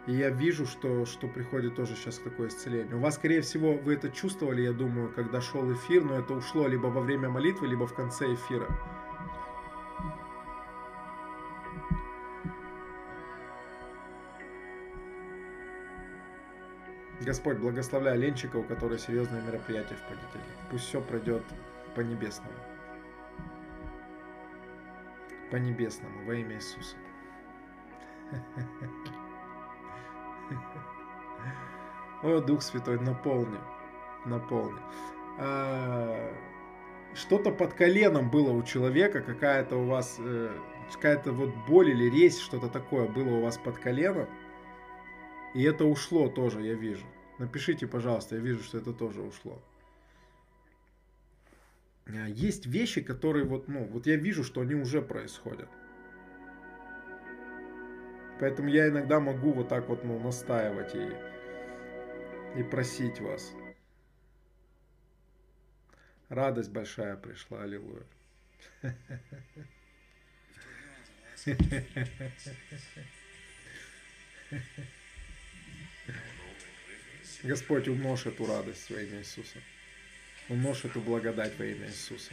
И 0.05 0.13
я 0.13 0.29
вижу, 0.29 0.65
что, 0.65 1.05
что 1.05 1.27
приходит 1.27 1.75
тоже 1.75 1.95
сейчас 1.95 2.17
такое 2.17 2.49
исцеление. 2.49 2.95
У 2.95 2.99
вас, 2.99 3.15
скорее 3.15 3.39
всего, 3.41 3.73
вы 3.73 3.93
это 3.93 4.09
чувствовали, 4.09 4.61
я 4.61 4.73
думаю, 4.73 5.13
когда 5.13 5.39
шел 5.39 5.71
эфир, 5.71 6.03
но 6.03 6.19
это 6.19 6.33
ушло 6.33 6.67
либо 6.67 6.87
во 6.87 6.99
время 6.99 7.29
молитвы, 7.29 7.67
либо 7.67 7.87
в 7.87 7.95
конце 7.95 8.33
эфира. 8.33 8.67
Господь, 17.23 17.57
благословляй 17.57 18.17
Ленчика, 18.17 18.57
у 18.57 18.63
которого 18.63 18.97
серьезное 18.97 19.41
мероприятие 19.41 19.97
в 19.97 20.01
понедельник. 20.01 20.57
Пусть 20.69 20.85
все 20.85 21.01
пройдет 21.01 21.43
по 21.95 22.01
небесному. 22.01 22.53
По 25.51 25.55
небесному, 25.57 26.25
во 26.25 26.35
имя 26.35 26.55
Иисуса. 26.55 26.95
О, 32.23 32.39
Дух 32.39 32.61
Святой, 32.61 32.99
наполни, 32.99 33.59
наполни. 34.25 34.79
А, 35.37 36.33
что-то 37.13 37.51
под 37.51 37.73
коленом 37.73 38.29
было 38.29 38.51
у 38.51 38.63
человека, 38.63 39.21
какая-то 39.21 39.75
у 39.77 39.85
вас, 39.85 40.17
э, 40.19 40.57
какая-то 40.93 41.31
вот 41.31 41.53
боль 41.67 41.89
или 41.91 42.09
резь, 42.09 42.39
что-то 42.39 42.69
такое 42.69 43.07
было 43.07 43.35
у 43.35 43.41
вас 43.41 43.57
под 43.57 43.77
коленом. 43.77 44.27
И 45.53 45.63
это 45.63 45.85
ушло 45.85 46.27
тоже, 46.29 46.61
я 46.61 46.73
вижу. 46.73 47.05
Напишите, 47.43 47.87
пожалуйста, 47.87 48.35
я 48.35 48.41
вижу, 48.41 48.63
что 48.63 48.77
это 48.77 48.93
тоже 48.93 49.21
ушло. 49.21 49.61
А, 52.05 52.29
есть 52.29 52.67
вещи, 52.67 53.01
которые 53.01 53.43
вот, 53.43 53.67
ну, 53.67 53.83
вот 53.83 54.07
я 54.07 54.15
вижу, 54.15 54.45
что 54.45 54.61
они 54.61 54.75
уже 54.75 55.01
происходят. 55.01 55.67
Поэтому 58.39 58.69
я 58.69 58.87
иногда 58.87 59.19
могу 59.19 59.51
вот 59.51 59.67
так 59.67 59.89
вот, 59.89 60.05
ну, 60.05 60.17
настаивать 60.19 60.95
и, 60.95 62.61
и 62.61 62.63
просить 62.63 63.19
вас. 63.19 63.51
Радость 66.29 66.71
большая 66.71 67.17
пришла, 67.17 67.63
аллилуйя. 67.63 68.05
Господь, 77.43 77.89
умножь 77.89 78.25
эту 78.25 78.45
радость 78.45 78.89
во 78.89 79.01
имя 79.01 79.19
Иисуса. 79.19 79.57
Умножь 80.47 80.85
эту 80.85 81.01
благодать 81.01 81.53
во 81.57 81.65
имя 81.65 81.87
Иисуса. 81.87 82.31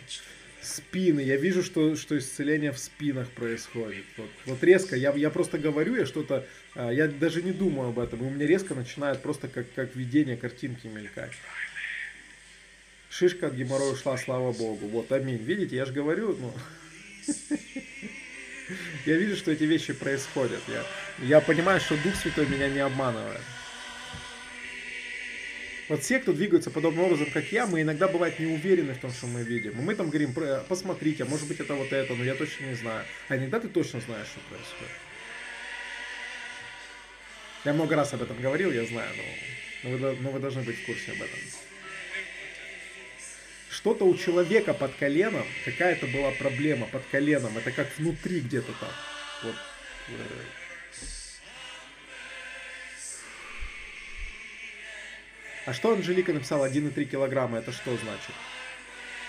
Спины. 0.63 1.21
Я 1.21 1.37
вижу, 1.37 1.63
что, 1.63 1.97
что 1.97 2.17
исцеление 2.17 2.71
в 2.71 2.79
спинах 2.79 3.29
происходит. 3.31 4.05
Вот, 4.17 4.31
вот 4.47 4.63
резко, 4.63 4.95
я, 4.95 5.13
я 5.15 5.31
просто 5.31 5.59
говорю, 5.59 5.97
я 5.97 6.07
что-то, 6.07 6.47
а, 6.75 6.91
я 6.93 7.09
даже 7.09 7.43
не 7.43 7.53
думаю 7.53 7.89
об 7.89 7.99
этом. 7.99 8.21
И 8.21 8.27
у 8.27 8.31
меня 8.31 8.47
резко 8.47 8.75
начинает 8.75 9.21
просто 9.23 9.49
как, 9.49 9.73
как 9.75 9.97
видение 9.97 10.37
картинки 10.37 10.87
мелькать. 10.87 11.33
Шишка 13.09 13.49
от 13.49 13.55
геморроя 13.55 13.93
ушла, 13.93 14.17
слава 14.17 14.53
Богу. 14.53 14.87
Вот, 14.87 15.11
аминь. 15.11 15.43
Видите, 15.43 15.77
я 15.77 15.87
же 15.87 15.93
говорю, 15.93 16.37
ну... 16.39 16.55
Я 19.05 19.17
вижу, 19.17 19.35
что 19.35 19.51
эти 19.51 19.65
вещи 19.65 19.93
происходят. 19.93 20.61
Я, 20.69 20.85
я 21.27 21.41
понимаю, 21.41 21.81
что 21.81 21.97
Дух 22.05 22.15
Святой 22.15 22.47
меня 22.47 22.69
не 22.69 22.79
обманывает. 22.79 23.41
Вот 25.91 26.05
все, 26.05 26.21
кто 26.21 26.33
двигаются 26.33 26.71
подобным 26.71 27.07
образом, 27.07 27.27
как 27.33 27.51
я, 27.51 27.67
мы 27.67 27.83
иногда 27.83 28.07
бывает 28.07 28.39
не 28.39 28.47
уверены 28.47 28.95
в 28.95 28.99
том, 28.99 29.13
что 29.13 29.27
мы 29.27 29.43
видим. 29.43 29.73
И 29.73 29.83
мы 29.83 29.97
там 29.97 30.09
говорим, 30.09 30.33
посмотрите, 30.69 31.25
а 31.25 31.27
может 31.27 31.49
быть 31.49 31.59
это 31.59 31.75
вот 31.75 31.93
это, 31.93 32.15
но 32.15 32.23
я 32.23 32.37
точно 32.37 32.67
не 32.67 32.75
знаю. 32.75 33.05
А 33.29 33.37
иногда 33.37 33.59
ты 33.59 33.67
точно 33.67 34.01
знаешь, 34.01 34.29
что 34.29 34.39
происходит. 34.49 34.93
Я 37.65 37.73
много 37.73 37.97
раз 37.97 38.15
об 38.15 38.23
этом 38.23 38.41
говорил, 38.41 38.71
я 38.71 38.87
знаю, 38.87 39.11
но, 39.17 39.91
но, 39.91 39.97
вы, 39.97 40.17
но 40.21 40.31
вы 40.31 40.39
должны 40.39 40.63
быть 40.63 40.81
в 40.81 40.87
курсе 40.87 41.11
об 41.11 41.23
этом. 41.23 41.41
Что-то 43.69 44.05
у 44.05 44.17
человека 44.17 44.75
под 44.75 44.95
коленом, 44.95 45.45
какая-то 45.65 46.07
была 46.07 46.31
проблема 46.31 46.87
под 46.87 47.03
коленом, 47.11 47.59
это 47.59 47.73
как 47.73 47.89
внутри 47.99 48.43
где-то 48.43 48.73
там. 48.79 48.93
Вот, 49.43 49.57
А 55.67 55.75
что 55.75 55.93
Анжелика 55.93 56.33
написала 56.33 56.69
1,3 56.69 57.05
килограмма? 57.05 57.59
Это 57.59 57.73
что 57.73 57.97
значит? 57.97 58.35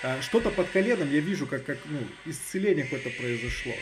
А, 0.04 0.22
что-то 0.22 0.50
под 0.50 0.70
коленом 0.70 1.12
я 1.12 1.20
вижу, 1.20 1.46
как, 1.46 1.66
как 1.66 1.78
ну, 1.86 2.00
исцеление 2.26 2.86
какое-то 2.86 3.10
произошло. 3.12 3.74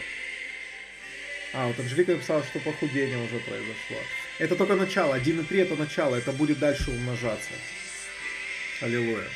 А, 1.53 1.67
вот 1.67 1.79
Анжелика 1.79 2.13
написала, 2.13 2.43
что 2.43 2.59
похудение 2.59 3.17
уже 3.17 3.39
произошло. 3.39 3.97
Это 4.39 4.55
только 4.55 4.75
начало. 4.75 5.15
1,3 5.17 5.61
это 5.61 5.75
начало. 5.75 6.15
Это 6.15 6.31
будет 6.31 6.59
дальше 6.59 6.91
умножаться. 6.91 7.51
Аллилуйя. 8.81 9.27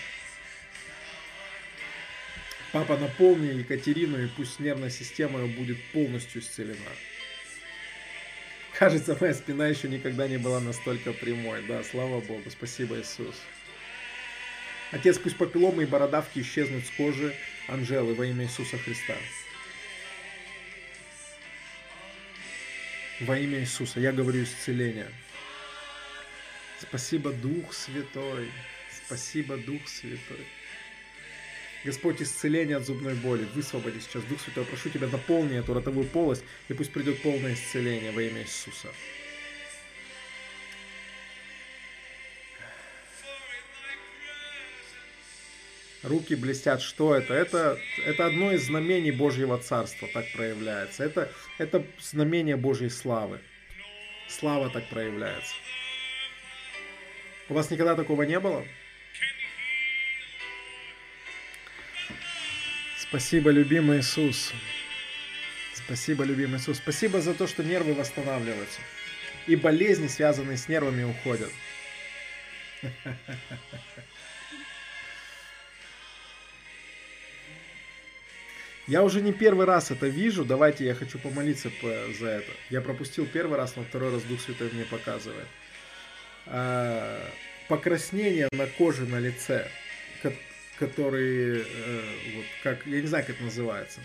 Папа, 2.72 2.98
наполни 2.98 3.60
Екатерину, 3.60 4.24
и 4.24 4.28
пусть 4.28 4.60
нервная 4.60 4.90
система 4.90 5.42
ее 5.42 5.48
будет 5.48 5.78
полностью 5.92 6.42
исцелена. 6.42 6.78
Кажется, 8.78 9.16
моя 9.20 9.34
спина 9.34 9.68
еще 9.68 9.88
никогда 9.88 10.28
не 10.28 10.38
была 10.38 10.60
настолько 10.60 11.14
прямой. 11.14 11.64
Да, 11.68 11.84
слава 11.84 12.22
Богу. 12.22 12.50
Спасибо, 12.50 13.00
Иисус. 13.00 13.36
Отец, 14.92 15.18
пусть 15.18 15.38
папилломы 15.38 15.84
и 15.84 15.86
бородавки 15.86 16.40
исчезнут 16.40 16.86
с 16.86 16.90
кожи 16.92 17.36
Анжелы 17.68 18.14
во 18.14 18.26
имя 18.26 18.46
Иисуса 18.46 18.78
Христа. 18.78 19.16
Во 23.22 23.38
имя 23.38 23.60
Иисуса. 23.60 24.00
Я 24.00 24.12
говорю 24.12 24.44
исцеление. 24.44 25.10
Спасибо, 26.80 27.32
Дух 27.32 27.74
Святой. 27.74 28.52
Спасибо, 29.06 29.58
Дух 29.58 29.88
Святой. 29.88 30.46
Господь, 31.84 32.22
исцеление 32.22 32.78
от 32.78 32.86
зубной 32.86 33.14
боли. 33.14 33.46
Высвободи 33.54 34.00
сейчас. 34.00 34.24
Дух 34.24 34.40
Святой, 34.40 34.64
прошу 34.66 34.90
Тебя, 34.90 35.08
наполни 35.08 35.58
эту 35.58 35.74
ротовую 35.74 36.08
полость, 36.08 36.44
и 36.70 36.74
пусть 36.74 36.94
придет 36.94 37.22
полное 37.22 37.54
исцеление 37.54 38.12
во 38.12 38.22
имя 38.22 38.42
Иисуса. 38.42 38.88
Руки 46.04 46.36
блестят. 46.36 46.82
Что 46.82 47.16
это? 47.16 47.34
Это, 47.34 47.80
это 48.06 48.26
одно 48.26 48.52
из 48.52 48.66
знамений 48.66 49.12
Божьего 49.12 49.58
Царства 49.58 50.08
так 50.14 50.26
проявляется. 50.34 51.04
Это, 51.04 51.32
это 51.58 51.86
знамение 52.00 52.58
Божьей 52.58 52.90
славы. 52.90 53.40
Слава 54.28 54.70
так 54.70 54.90
проявляется. 54.90 55.54
У 57.50 57.54
вас 57.54 57.70
никогда 57.72 57.96
такого 57.96 58.24
не 58.24 58.40
было? 58.40 58.66
Спасибо, 63.14 63.52
любимый 63.52 64.00
Иисус. 64.00 64.52
Спасибо, 65.76 66.24
любимый 66.24 66.58
Иисус. 66.58 66.78
Спасибо 66.78 67.22
за 67.22 67.36
то, 67.36 67.46
что 67.46 67.64
нервы 67.64 67.94
восстанавливаются. 67.94 68.82
И 69.46 69.56
болезни, 69.56 70.08
связанные 70.08 70.58
с 70.58 70.68
нервами, 70.68 71.04
уходят. 71.04 71.52
Я 78.88 79.04
уже 79.04 79.22
не 79.22 79.32
первый 79.32 79.68
раз 79.68 79.92
это 79.92 80.08
вижу. 80.08 80.44
Давайте 80.44 80.84
я 80.84 80.96
хочу 80.96 81.20
помолиться 81.20 81.70
за 82.20 82.28
это. 82.28 82.52
Я 82.72 82.82
пропустил 82.82 83.28
первый 83.28 83.60
раз, 83.60 83.76
но 83.76 83.84
второй 83.84 84.12
раз 84.12 84.24
Дух 84.24 84.42
Святой 84.42 84.72
мне 84.74 84.86
показывает. 84.86 85.48
А, 86.48 87.30
покраснение 87.70 88.50
на 88.54 88.66
коже 88.66 89.06
на 89.06 89.20
лице, 89.20 89.70
которые, 90.88 91.64
э, 91.66 92.02
вот 92.36 92.46
как, 92.62 92.86
я 92.86 93.00
не 93.00 93.08
знаю, 93.08 93.26
как 93.26 93.36
это 93.36 93.44
называется. 93.46 94.02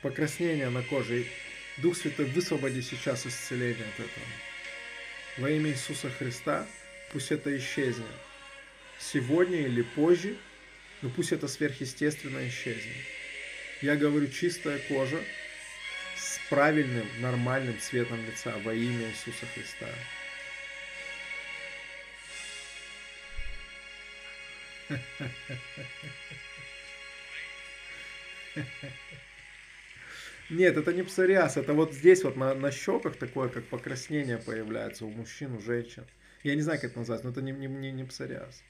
Покраснение 0.00 0.70
на 0.70 0.82
коже. 0.82 1.26
Дух 1.78 1.96
Святой, 1.96 2.26
высвободи 2.26 2.82
сейчас 2.82 3.26
исцеление 3.26 3.86
от 3.86 3.94
этого. 3.94 4.26
Во 5.38 5.50
имя 5.50 5.70
Иисуса 5.70 6.10
Христа 6.10 6.66
пусть 7.12 7.32
это 7.32 7.56
исчезнет. 7.56 8.06
Сегодня 8.98 9.62
или 9.62 9.82
позже, 9.82 10.36
но 11.02 11.10
пусть 11.10 11.32
это 11.32 11.48
сверхъестественно 11.48 12.46
исчезнет. 12.48 12.96
Я 13.82 13.96
говорю 13.96 14.28
чистая 14.28 14.78
кожа 14.78 15.18
с 16.30 16.38
правильным, 16.48 17.08
нормальным 17.18 17.76
цветом 17.80 18.24
лица 18.24 18.54
во 18.64 18.72
имя 18.72 19.08
Иисуса 19.08 19.46
Христа. 19.52 19.88
Нет, 30.50 30.76
это 30.76 30.92
не 30.92 31.02
псориаз, 31.02 31.56
это 31.56 31.74
вот 31.74 31.94
здесь 31.94 32.22
вот 32.22 32.36
на, 32.36 32.54
на 32.54 32.70
щеках 32.70 33.16
такое, 33.16 33.48
как 33.48 33.64
покраснение 33.64 34.38
появляется 34.38 35.06
у 35.06 35.10
мужчин, 35.10 35.54
у 35.54 35.60
женщин. 35.60 36.04
Я 36.44 36.54
не 36.54 36.62
знаю, 36.62 36.80
как 36.80 36.90
это 36.90 37.00
называется, 37.00 37.26
но 37.26 37.32
это 37.32 37.42
не, 37.42 37.52
не, 37.52 37.66
не, 37.66 37.90
не 37.90 38.04
псориаз. 38.04 38.62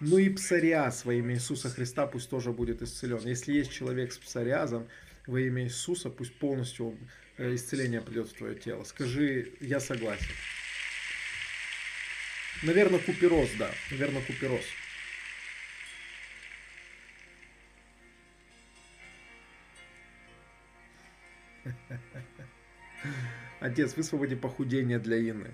Ну 0.00 0.18
и 0.18 0.28
псориаз 0.28 1.06
во 1.06 1.14
имя 1.14 1.34
Иисуса 1.34 1.70
Христа 1.70 2.06
пусть 2.06 2.28
тоже 2.28 2.52
будет 2.52 2.82
исцелен. 2.82 3.20
Если 3.24 3.52
есть 3.52 3.72
человек 3.72 4.12
с 4.12 4.18
псориазом, 4.18 4.88
во 5.26 5.40
имя 5.40 5.64
Иисуса 5.64 6.10
пусть 6.10 6.38
полностью 6.38 6.98
э, 7.36 7.54
исцеление 7.54 8.00
придет 8.00 8.28
в 8.28 8.34
твое 8.34 8.54
тело. 8.54 8.84
Скажи, 8.84 9.52
я 9.60 9.80
согласен. 9.80 10.32
Наверное, 12.62 13.00
купероз, 13.00 13.50
да. 13.58 13.70
Наверное, 13.90 14.22
купероз. 14.22 14.64
Отец, 23.60 23.96
высвободи 23.96 24.36
похудение 24.36 24.98
для 24.98 25.18
Ины. 25.18 25.52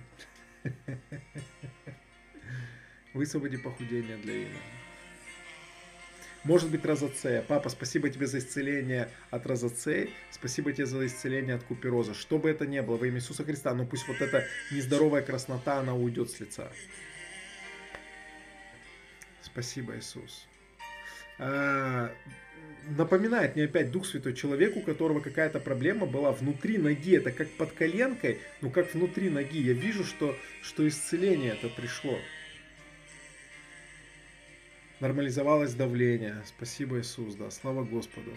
Высвободи 3.15 3.57
похудение 3.57 4.17
для 4.19 4.45
Ины. 4.45 4.59
Может 6.45 6.71
быть, 6.71 6.85
розоцея. 6.85 7.43
Папа, 7.47 7.69
спасибо 7.69 8.11
тебе 8.11 8.27
за 8.27 8.39
исцеление 8.39 9.09
от 9.31 9.47
розоцеи. 9.47 10.11
Спасибо 10.31 10.73
тебе 10.73 10.87
за 10.87 11.07
исцеление 11.07 11.55
от 11.55 11.63
купероза. 11.63 12.15
Что 12.15 12.39
бы 12.39 12.51
это 12.51 12.67
ни 12.67 12.81
было, 12.81 12.97
во 12.97 13.07
имя 13.07 13.19
Иисуса 13.19 13.45
Христа, 13.45 13.73
но 13.75 13.87
пусть 13.87 14.09
вот 14.09 14.21
эта 14.21 14.45
нездоровая 14.73 15.23
краснота, 15.23 15.79
она 15.79 15.95
уйдет 15.95 16.31
с 16.31 16.41
лица. 16.41 16.73
Спасибо, 19.41 19.97
Иисус. 19.97 20.49
А, 21.39 22.13
напоминает 22.89 23.55
мне 23.55 23.65
опять 23.67 23.93
Дух 23.93 24.05
Святой 24.05 24.35
человек, 24.35 24.77
у 24.77 24.81
которого 24.81 25.21
какая-то 25.21 25.61
проблема 25.61 26.07
была 26.07 26.33
внутри 26.33 26.77
ноги. 26.77 27.17
Это 27.17 27.31
как 27.31 27.51
под 27.51 27.71
коленкой, 27.73 28.41
но 28.61 28.71
как 28.71 28.93
внутри 28.95 29.31
ноги. 29.31 29.61
Я 29.61 29.75
вижу, 29.75 30.05
что, 30.05 30.37
что 30.61 30.89
исцеление 30.89 31.53
это 31.53 31.69
пришло. 31.69 32.19
Нормализовалось 35.03 35.75
давление. 35.75 36.45
Спасибо, 36.47 37.01
Иисус, 37.01 37.35
да. 37.35 37.51
Слава 37.51 37.83
Господу. 37.83 38.31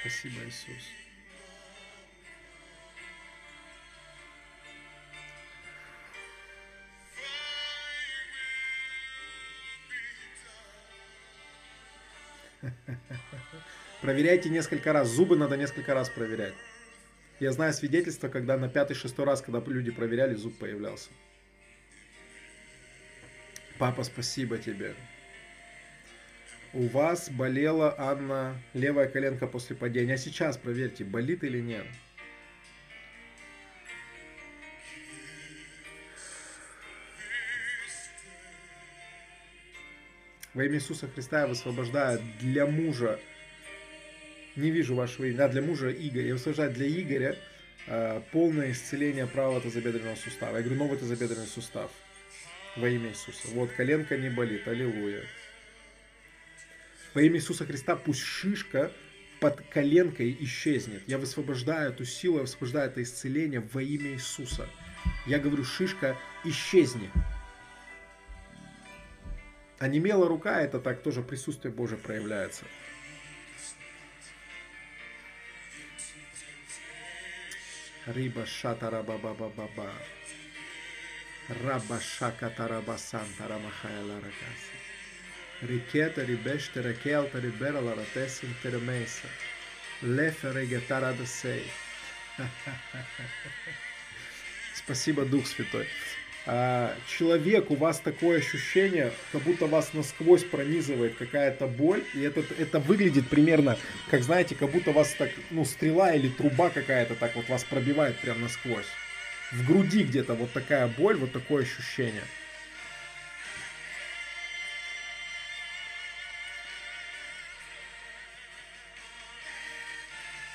Спасибо, 0.00 0.36
Иисус. 0.46 0.84
Проверяйте 14.02 14.50
несколько 14.50 14.92
раз. 14.92 15.08
Зубы 15.08 15.36
надо 15.36 15.56
несколько 15.56 15.94
раз 15.94 16.08
проверять. 16.08 16.54
Я 17.40 17.50
знаю 17.50 17.72
свидетельства, 17.72 18.28
когда 18.28 18.56
на 18.56 18.68
пятый-шестой 18.68 19.24
раз, 19.24 19.42
когда 19.42 19.60
люди 19.66 19.90
проверяли, 19.90 20.36
зуб 20.36 20.56
появлялся. 20.58 21.10
Папа, 23.78 24.02
спасибо 24.02 24.58
тебе. 24.58 24.94
У 26.72 26.88
вас 26.88 27.30
болела, 27.30 27.94
Анна, 27.96 28.60
левая 28.74 29.08
коленка 29.08 29.46
после 29.46 29.76
падения. 29.76 30.14
А 30.14 30.18
сейчас 30.18 30.56
проверьте, 30.56 31.04
болит 31.04 31.44
или 31.44 31.60
нет. 31.60 31.86
Во 40.54 40.64
имя 40.64 40.74
Иисуса 40.74 41.06
Христа 41.06 41.42
я 41.42 41.46
высвобождаю 41.46 42.20
для 42.40 42.66
мужа. 42.66 43.20
Не 44.56 44.72
вижу 44.72 44.96
вашего 44.96 45.26
имени. 45.26 45.36
Да, 45.36 45.48
для 45.48 45.62
мужа 45.62 45.92
Игоря. 45.92 46.26
Я 46.26 46.32
высвобождаю 46.32 46.72
для 46.72 46.88
Игоря 46.88 47.36
э, 47.86 48.20
полное 48.32 48.72
исцеление 48.72 49.28
правого 49.28 49.60
тазобедренного 49.60 50.16
сустава. 50.16 50.56
Я 50.56 50.62
говорю, 50.64 50.80
новый 50.80 50.98
тазобедренный 50.98 51.46
сустав. 51.46 51.92
Во 52.78 52.88
имя 52.88 53.10
Иисуса. 53.10 53.48
Вот, 53.48 53.72
коленка 53.72 54.16
не 54.16 54.30
болит. 54.30 54.68
Аллилуйя. 54.68 55.24
Во 57.12 57.20
имя 57.20 57.36
Иисуса 57.38 57.66
Христа 57.66 57.96
пусть 57.96 58.22
шишка 58.22 58.92
под 59.40 59.60
коленкой 59.68 60.36
исчезнет. 60.40 61.02
Я 61.08 61.18
высвобождаю 61.18 61.90
эту 61.90 62.04
силу, 62.04 62.36
я 62.36 62.42
высвобождаю 62.42 62.90
это 62.90 63.02
исцеление 63.02 63.60
во 63.72 63.82
имя 63.82 64.12
Иисуса. 64.12 64.68
Я 65.26 65.38
говорю, 65.40 65.64
шишка 65.64 66.16
исчезни. 66.44 67.10
А 69.78 69.88
немела 69.88 70.28
рука, 70.28 70.60
это 70.60 70.80
так 70.80 71.02
тоже 71.02 71.22
присутствие 71.22 71.72
Божие 71.72 71.98
проявляется. 71.98 72.64
Риба 78.06 78.46
шатара 78.46 79.02
баба 79.02 79.34
баба 79.34 79.68
ба. 79.76 79.92
Раба 81.48 81.98
шакатараба 81.98 82.98
санта 82.98 83.48
рамахая 83.48 84.02
ларакаса. 84.04 84.74
Рикета 85.62 86.22
рибеште 86.22 86.82
ракелта 86.82 87.38
рибера 87.38 87.80
ларатесин 87.80 88.54
термейса. 88.62 89.28
Лефе 90.02 90.52
регетара 90.52 91.14
десей. 91.14 91.64
Спасибо, 94.74 95.24
Дух 95.24 95.46
Святой. 95.46 95.86
а, 96.44 96.94
человек, 97.08 97.70
у 97.70 97.76
вас 97.76 98.00
такое 98.00 98.40
ощущение, 98.40 99.10
как 99.32 99.40
будто 99.40 99.64
вас 99.64 99.94
насквозь 99.94 100.44
пронизывает 100.44 101.16
какая-то 101.16 101.66
боль, 101.66 102.04
и 102.12 102.20
это, 102.20 102.44
это 102.58 102.78
выглядит 102.78 103.26
примерно, 103.26 103.78
как 104.10 104.22
знаете, 104.22 104.54
как 104.54 104.70
будто 104.70 104.92
вас 104.92 105.14
так, 105.14 105.30
ну, 105.48 105.64
стрела 105.64 106.12
или 106.12 106.28
труба 106.28 106.68
какая-то 106.68 107.14
так 107.14 107.34
вот 107.36 107.48
вас 107.48 107.64
пробивает 107.64 108.18
прям 108.18 108.42
насквозь. 108.42 108.86
В 109.50 109.66
груди 109.66 110.04
где-то 110.04 110.34
вот 110.34 110.52
такая 110.52 110.86
боль, 110.88 111.16
вот 111.16 111.32
такое 111.32 111.62
ощущение. 111.62 112.24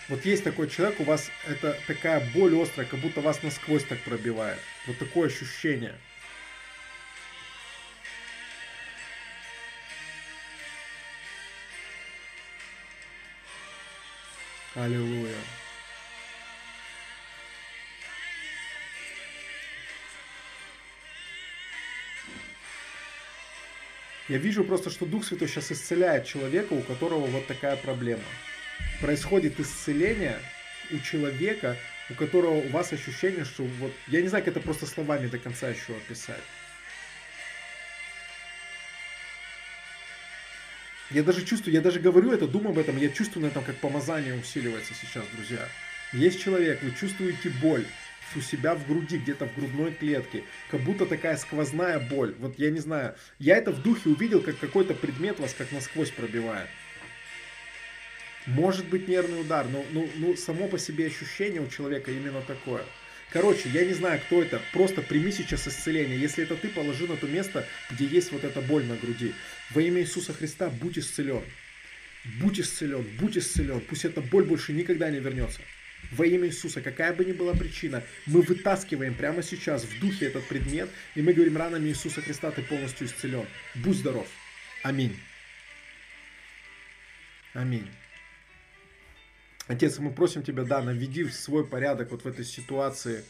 Вот 0.10 0.26
есть 0.26 0.44
такой 0.44 0.70
человек, 0.70 1.00
у 1.00 1.06
вас 1.06 1.32
это 1.48 1.80
такая 1.88 2.20
боль 2.36 2.56
острая, 2.62 2.88
как 2.88 3.00
будто 3.00 3.22
вас 3.22 3.42
насквозь 3.42 3.84
так 3.84 4.00
пробивает. 4.02 4.60
Вот 4.86 5.00
такое 5.00 5.28
ощущение. 5.28 5.96
Аллилуйя. 14.76 15.38
Я 24.30 24.38
вижу 24.38 24.64
просто, 24.64 24.90
что 24.90 25.06
Дух 25.06 25.26
Святой 25.26 25.50
сейчас 25.50 25.72
исцеляет 25.72 26.26
человека, 26.26 26.74
у 26.74 26.82
которого 26.82 27.26
вот 27.26 27.46
такая 27.46 27.76
проблема 27.76 28.24
происходит 29.02 29.60
исцеление 29.60 30.40
у 30.92 31.00
человека, 31.00 31.76
у 32.10 32.14
которого 32.14 32.56
у 32.56 32.70
вас 32.70 32.94
ощущение, 32.94 33.44
что 33.44 33.64
вот, 33.64 33.92
я 34.08 34.22
не 34.22 34.30
знаю, 34.30 34.46
как 34.46 34.56
это 34.56 34.64
просто 34.64 34.86
словами 34.86 35.28
до 35.28 35.40
конца 35.40 35.68
еще 35.70 35.94
описать. 35.94 36.42
Я 41.12 41.22
даже 41.22 41.44
чувствую, 41.46 41.74
я 41.74 41.82
даже 41.82 42.00
говорю 42.00 42.32
это, 42.32 42.48
думаю 42.48 42.72
об 42.72 42.80
этом, 42.80 42.98
я 42.98 43.10
чувствую 43.10 43.44
на 43.44 43.50
этом, 43.50 43.64
как 43.64 43.76
помазание 43.78 44.36
усиливается 44.36 44.94
сейчас, 44.94 45.26
друзья. 45.34 45.68
Есть 46.14 46.42
человек, 46.42 46.82
вы 46.82 46.92
чувствуете 46.92 47.50
боль 47.50 47.86
у 48.36 48.42
себя 48.42 48.76
в 48.76 48.88
груди, 48.88 49.18
где-то 49.18 49.46
в 49.46 49.56
грудной 49.56 49.94
клетке, 49.94 50.44
как 50.70 50.82
будто 50.82 51.06
такая 51.06 51.38
сквозная 51.38 52.00
боль. 52.00 52.36
Вот 52.40 52.58
я 52.60 52.72
не 52.72 52.80
знаю, 52.80 53.16
я 53.40 53.58
это 53.58 53.72
в 53.72 53.82
духе 53.82 54.10
увидел, 54.10 54.42
как 54.42 54.60
какой-то 54.60 54.94
предмет 54.94 55.40
вас 55.40 55.54
как 55.54 55.72
насквозь 55.72 56.12
пробивает. 56.12 56.68
Может 58.46 58.86
быть 58.88 59.08
нервный 59.08 59.42
удар, 59.42 59.66
но 59.70 59.86
ну, 59.92 60.10
ну, 60.16 60.36
само 60.36 60.68
по 60.68 60.78
себе 60.78 61.08
ощущение 61.08 61.62
у 61.62 61.68
человека 61.68 62.12
именно 62.12 62.42
такое. 62.42 62.84
Короче, 63.32 63.70
я 63.70 63.84
не 63.86 63.94
знаю, 63.94 64.20
кто 64.20 64.44
это. 64.44 64.62
Просто 64.74 65.02
прими 65.02 65.32
сейчас 65.32 65.68
исцеление. 65.68 66.20
Если 66.20 66.44
это 66.44 66.56
ты, 66.56 66.68
положи 66.70 67.08
на 67.08 67.16
то 67.16 67.26
место, 67.26 67.68
где 67.90 68.06
есть 68.06 68.32
вот 68.32 68.44
эта 68.44 68.62
боль 68.62 68.86
на 68.86 68.96
груди. 68.96 69.34
Во 69.72 69.82
имя 69.82 70.02
Иисуса 70.02 70.34
Христа 70.34 70.70
будь 70.70 71.00
исцелен. 71.00 71.42
Будь 72.40 72.60
исцелен, 72.60 73.04
будь 73.20 73.38
исцелен. 73.38 73.82
Пусть 73.82 74.06
эта 74.06 74.22
боль 74.22 74.44
больше 74.44 74.72
никогда 74.72 75.10
не 75.10 75.20
вернется. 75.20 75.62
Во 76.12 76.26
имя 76.26 76.48
Иисуса, 76.48 76.82
какая 76.82 77.14
бы 77.14 77.26
ни 77.26 77.32
была 77.32 77.54
причина, 77.54 78.04
мы 78.26 78.42
вытаскиваем 78.42 79.16
прямо 79.16 79.42
сейчас 79.42 79.84
в 79.84 80.00
духе 80.00 80.28
этот 80.28 80.48
предмет, 80.48 80.90
и 81.16 81.22
мы 81.22 81.34
говорим 81.34 81.58
ранами 81.58 81.88
Иисуса 81.90 82.22
Христа, 82.22 82.52
ты 82.52 82.62
полностью 82.62 83.08
исцелен. 83.08 83.48
Будь 83.76 83.98
здоров. 83.98 84.28
Аминь. 84.84 85.18
Аминь. 87.54 87.90
Отец, 89.68 89.98
мы 90.00 90.12
просим 90.12 90.44
Тебя, 90.44 90.64
да, 90.64 90.82
наведи 90.82 91.24
в 91.24 91.34
свой 91.34 91.66
порядок 91.66 92.12
вот 92.12 92.24
в 92.24 92.28
этой 92.28 92.44
ситуации, 92.44 93.24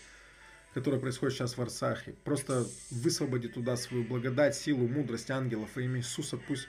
которая 0.73 0.99
происходит 0.99 1.35
сейчас 1.35 1.57
в 1.57 1.61
Арсахе. 1.61 2.13
Просто 2.23 2.65
высвободи 2.89 3.47
туда 3.47 3.77
свою 3.77 4.03
благодать, 4.03 4.55
силу, 4.55 4.87
мудрость 4.87 5.29
ангелов 5.29 5.69
во 5.75 5.81
имя 5.81 5.99
Иисуса. 5.99 6.37
Пусть, 6.37 6.67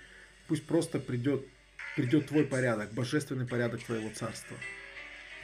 пусть 0.48 0.66
просто 0.66 0.98
придет, 0.98 1.46
придет 1.96 2.28
Твой 2.28 2.44
порядок, 2.44 2.92
божественный 2.92 3.46
порядок 3.46 3.82
Твоего 3.82 4.10
Царства. 4.10 4.56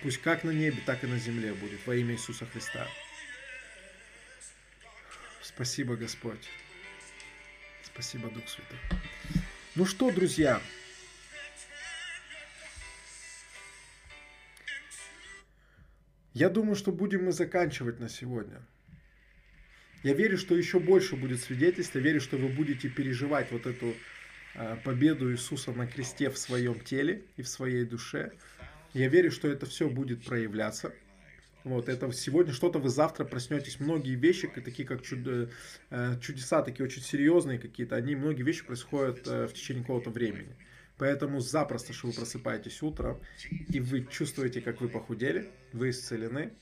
Пусть 0.02 0.18
как 0.18 0.44
на 0.44 0.50
небе, 0.50 0.78
так 0.86 1.04
и 1.04 1.06
на 1.06 1.18
земле 1.18 1.52
будет 1.52 1.86
во 1.86 1.94
имя 1.94 2.14
Иисуса 2.14 2.46
Христа. 2.46 2.88
Спасибо, 5.42 5.96
Господь. 5.96 6.48
Спасибо, 7.82 8.30
Дух 8.30 8.48
Святой. 8.48 8.78
Ну 9.74 9.84
что, 9.84 10.10
друзья, 10.10 10.60
Я 16.32 16.48
думаю, 16.48 16.76
что 16.76 16.92
будем 16.92 17.24
мы 17.24 17.32
заканчивать 17.32 17.98
на 17.98 18.08
сегодня. 18.08 18.62
Я 20.02 20.14
верю, 20.14 20.38
что 20.38 20.56
еще 20.56 20.78
больше 20.78 21.16
будет 21.16 21.40
свидетельств. 21.40 21.94
Я 21.96 22.00
верю, 22.00 22.20
что 22.20 22.36
вы 22.36 22.48
будете 22.48 22.88
переживать 22.88 23.50
вот 23.50 23.66
эту 23.66 23.94
а, 24.54 24.76
победу 24.76 25.30
Иисуса 25.32 25.72
на 25.72 25.86
кресте 25.86 26.30
в 26.30 26.38
своем 26.38 26.80
теле 26.80 27.24
и 27.36 27.42
в 27.42 27.48
своей 27.48 27.84
душе. 27.84 28.32
Я 28.92 29.08
верю, 29.08 29.30
что 29.30 29.48
это 29.48 29.66
все 29.66 29.88
будет 29.88 30.24
проявляться. 30.24 30.92
Вот, 31.62 31.88
это 31.88 32.10
сегодня 32.12 32.52
что-то 32.52 32.78
вы 32.78 32.88
завтра 32.88 33.24
проснетесь. 33.24 33.78
Многие 33.80 34.14
вещи, 34.14 34.48
такие 34.48 34.88
как 34.88 35.02
чудо, 35.02 35.50
э, 35.90 36.18
чудеса, 36.20 36.62
такие 36.62 36.84
очень 36.86 37.02
серьезные 37.02 37.58
какие-то, 37.58 37.96
они, 37.96 38.16
многие 38.16 38.42
вещи 38.42 38.64
происходят 38.64 39.26
э, 39.26 39.46
в 39.46 39.52
течение 39.52 39.82
какого-то 39.82 40.10
времени. 40.10 40.56
Поэтому 40.96 41.40
запросто, 41.40 41.92
что 41.92 42.08
вы 42.08 42.14
просыпаетесь 42.14 42.82
утром, 42.82 43.20
и 43.68 43.78
вы 43.80 44.06
чувствуете, 44.06 44.60
как 44.60 44.80
вы 44.80 44.88
похудели, 44.88 45.48
вы 45.72 45.90
исцелены, 45.90 46.52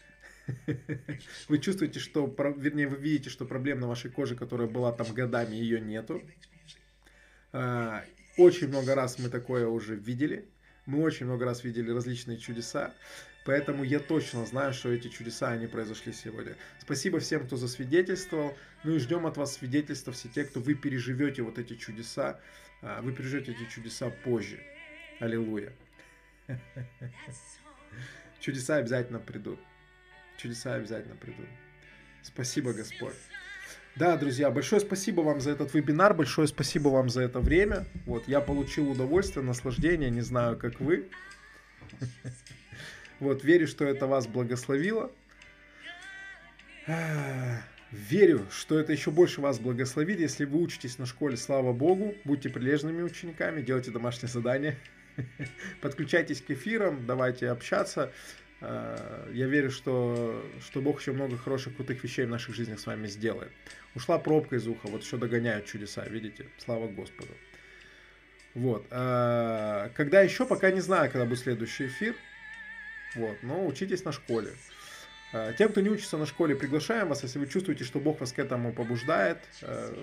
вы 1.48 1.58
чувствуете, 1.58 2.00
что, 2.00 2.26
вернее, 2.56 2.88
вы 2.88 2.96
видите, 2.96 3.30
что 3.30 3.46
проблем 3.46 3.80
на 3.80 3.88
вашей 3.88 4.10
коже, 4.10 4.34
которая 4.34 4.68
была 4.68 4.92
там 4.92 5.12
годами, 5.12 5.56
ее 5.56 5.80
нету. 5.80 6.22
Очень 8.36 8.68
много 8.68 8.94
раз 8.94 9.18
мы 9.18 9.28
такое 9.28 9.66
уже 9.66 9.96
видели. 9.96 10.48
Мы 10.88 11.02
очень 11.02 11.26
много 11.26 11.44
раз 11.44 11.64
видели 11.64 11.90
различные 11.90 12.38
чудеса. 12.38 12.94
Поэтому 13.44 13.84
я 13.84 14.00
точно 14.00 14.46
знаю, 14.46 14.72
что 14.72 14.90
эти 14.90 15.08
чудеса, 15.08 15.50
они 15.50 15.66
произошли 15.66 16.14
сегодня. 16.14 16.56
Спасибо 16.80 17.20
всем, 17.20 17.46
кто 17.46 17.56
засвидетельствовал. 17.56 18.56
Ну 18.84 18.94
и 18.94 18.98
ждем 18.98 19.26
от 19.26 19.36
вас 19.36 19.52
свидетельства 19.52 20.14
все 20.14 20.30
те, 20.30 20.44
кто 20.44 20.60
вы 20.60 20.72
переживете 20.72 21.42
вот 21.42 21.58
эти 21.58 21.76
чудеса. 21.76 22.40
А, 22.80 23.02
вы 23.02 23.12
переживете 23.12 23.52
эти 23.52 23.68
чудеса 23.68 24.08
позже. 24.08 24.62
Аллилуйя. 25.20 25.74
Чудеса 28.40 28.76
обязательно 28.76 29.18
придут. 29.18 29.60
Чудеса 30.38 30.72
обязательно 30.72 31.16
придут. 31.16 31.48
Спасибо, 32.22 32.72
Господь. 32.72 33.14
Да, 33.98 34.16
друзья, 34.16 34.48
большое 34.52 34.80
спасибо 34.80 35.22
вам 35.22 35.40
за 35.40 35.50
этот 35.50 35.74
вебинар, 35.74 36.14
большое 36.14 36.46
спасибо 36.46 36.88
вам 36.88 37.08
за 37.08 37.22
это 37.22 37.40
время. 37.40 37.84
Вот, 38.06 38.28
я 38.28 38.40
получил 38.40 38.88
удовольствие, 38.88 39.44
наслаждение, 39.44 40.08
не 40.08 40.20
знаю, 40.20 40.56
как 40.56 40.80
вы. 40.80 41.08
Вот, 43.18 43.42
верю, 43.42 43.66
что 43.66 43.84
это 43.84 44.06
вас 44.06 44.28
благословило. 44.28 45.10
Верю, 47.90 48.46
что 48.52 48.78
это 48.78 48.92
еще 48.92 49.10
больше 49.10 49.40
вас 49.40 49.58
благословит, 49.58 50.20
если 50.20 50.44
вы 50.44 50.60
учитесь 50.60 50.98
на 50.98 51.06
школе, 51.06 51.36
слава 51.36 51.72
Богу, 51.72 52.14
будьте 52.22 52.48
прилежными 52.48 53.02
учениками, 53.02 53.62
делайте 53.62 53.90
домашние 53.90 54.30
задания, 54.30 54.78
подключайтесь 55.80 56.40
к 56.40 56.52
эфирам, 56.52 57.04
давайте 57.04 57.48
общаться. 57.48 58.12
А, 58.60 59.28
я 59.32 59.46
верю, 59.46 59.70
что, 59.70 60.44
что 60.60 60.80
Бог 60.80 61.00
еще 61.00 61.12
много 61.12 61.36
хороших, 61.36 61.76
крутых 61.76 62.02
вещей 62.02 62.24
в 62.24 62.28
наших 62.28 62.54
жизнях 62.54 62.80
с 62.80 62.86
вами 62.86 63.06
сделает. 63.06 63.52
Ушла 63.94 64.18
пробка 64.18 64.56
из 64.56 64.66
уха, 64.66 64.88
вот 64.88 65.02
еще 65.02 65.16
догоняют 65.16 65.66
чудеса, 65.66 66.04
видите? 66.06 66.46
Слава 66.58 66.88
Господу. 66.88 67.32
Вот. 68.54 68.86
А, 68.90 69.90
когда 69.94 70.20
еще, 70.22 70.46
пока 70.46 70.70
не 70.70 70.80
знаю, 70.80 71.10
когда 71.10 71.24
будет 71.24 71.40
следующий 71.40 71.86
эфир. 71.86 72.14
Вот. 73.14 73.36
Но 73.42 73.66
учитесь 73.66 74.04
на 74.04 74.12
школе. 74.12 74.52
Э, 75.32 75.52
тем, 75.56 75.70
кто 75.70 75.80
не 75.80 75.90
учится 75.90 76.16
на 76.16 76.26
школе, 76.26 76.56
приглашаем 76.56 77.08
вас, 77.08 77.22
если 77.22 77.38
вы 77.38 77.46
чувствуете, 77.46 77.84
что 77.84 78.00
Бог 78.00 78.20
вас 78.20 78.32
к 78.32 78.38
этому 78.38 78.72
побуждает, 78.72 79.38
э, 79.62 79.94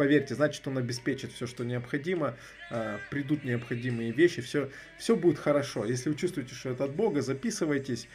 поверьте, 0.00 0.34
значит, 0.34 0.66
Он 0.66 0.78
обеспечит 0.78 1.30
все, 1.32 1.46
что 1.46 1.62
необходимо, 1.62 2.38
э, 2.70 2.98
придут 3.10 3.44
необходимые 3.44 4.12
вещи, 4.12 4.40
все, 4.40 4.70
все 4.96 5.14
будет 5.14 5.38
хорошо. 5.38 5.84
Если 5.84 6.08
вы 6.08 6.16
чувствуете, 6.16 6.54
что 6.54 6.70
это 6.70 6.84
от 6.84 6.94
Бога, 6.94 7.20
записывайтесь, 7.20 8.08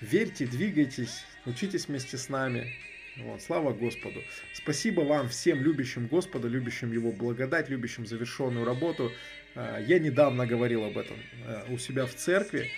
верьте, 0.00 0.46
двигайтесь, 0.46 1.24
учитесь 1.44 1.86
вместе 1.86 2.16
с 2.16 2.28
нами. 2.28 2.72
Вот, 3.18 3.42
слава 3.42 3.72
Господу. 3.72 4.20
Спасибо 4.54 5.02
вам 5.02 5.28
всем, 5.28 5.62
любящим 5.62 6.08
Господа, 6.08 6.48
любящим 6.48 6.90
Его 6.90 7.12
благодать, 7.12 7.68
любящим 7.68 8.06
завершенную 8.06 8.64
работу. 8.64 9.12
Я 9.54 9.98
недавно 10.00 10.46
говорил 10.46 10.84
об 10.84 10.98
этом 10.98 11.16
у 11.68 11.78
себя 11.78 12.06
в 12.06 12.14
церкви 12.14 12.70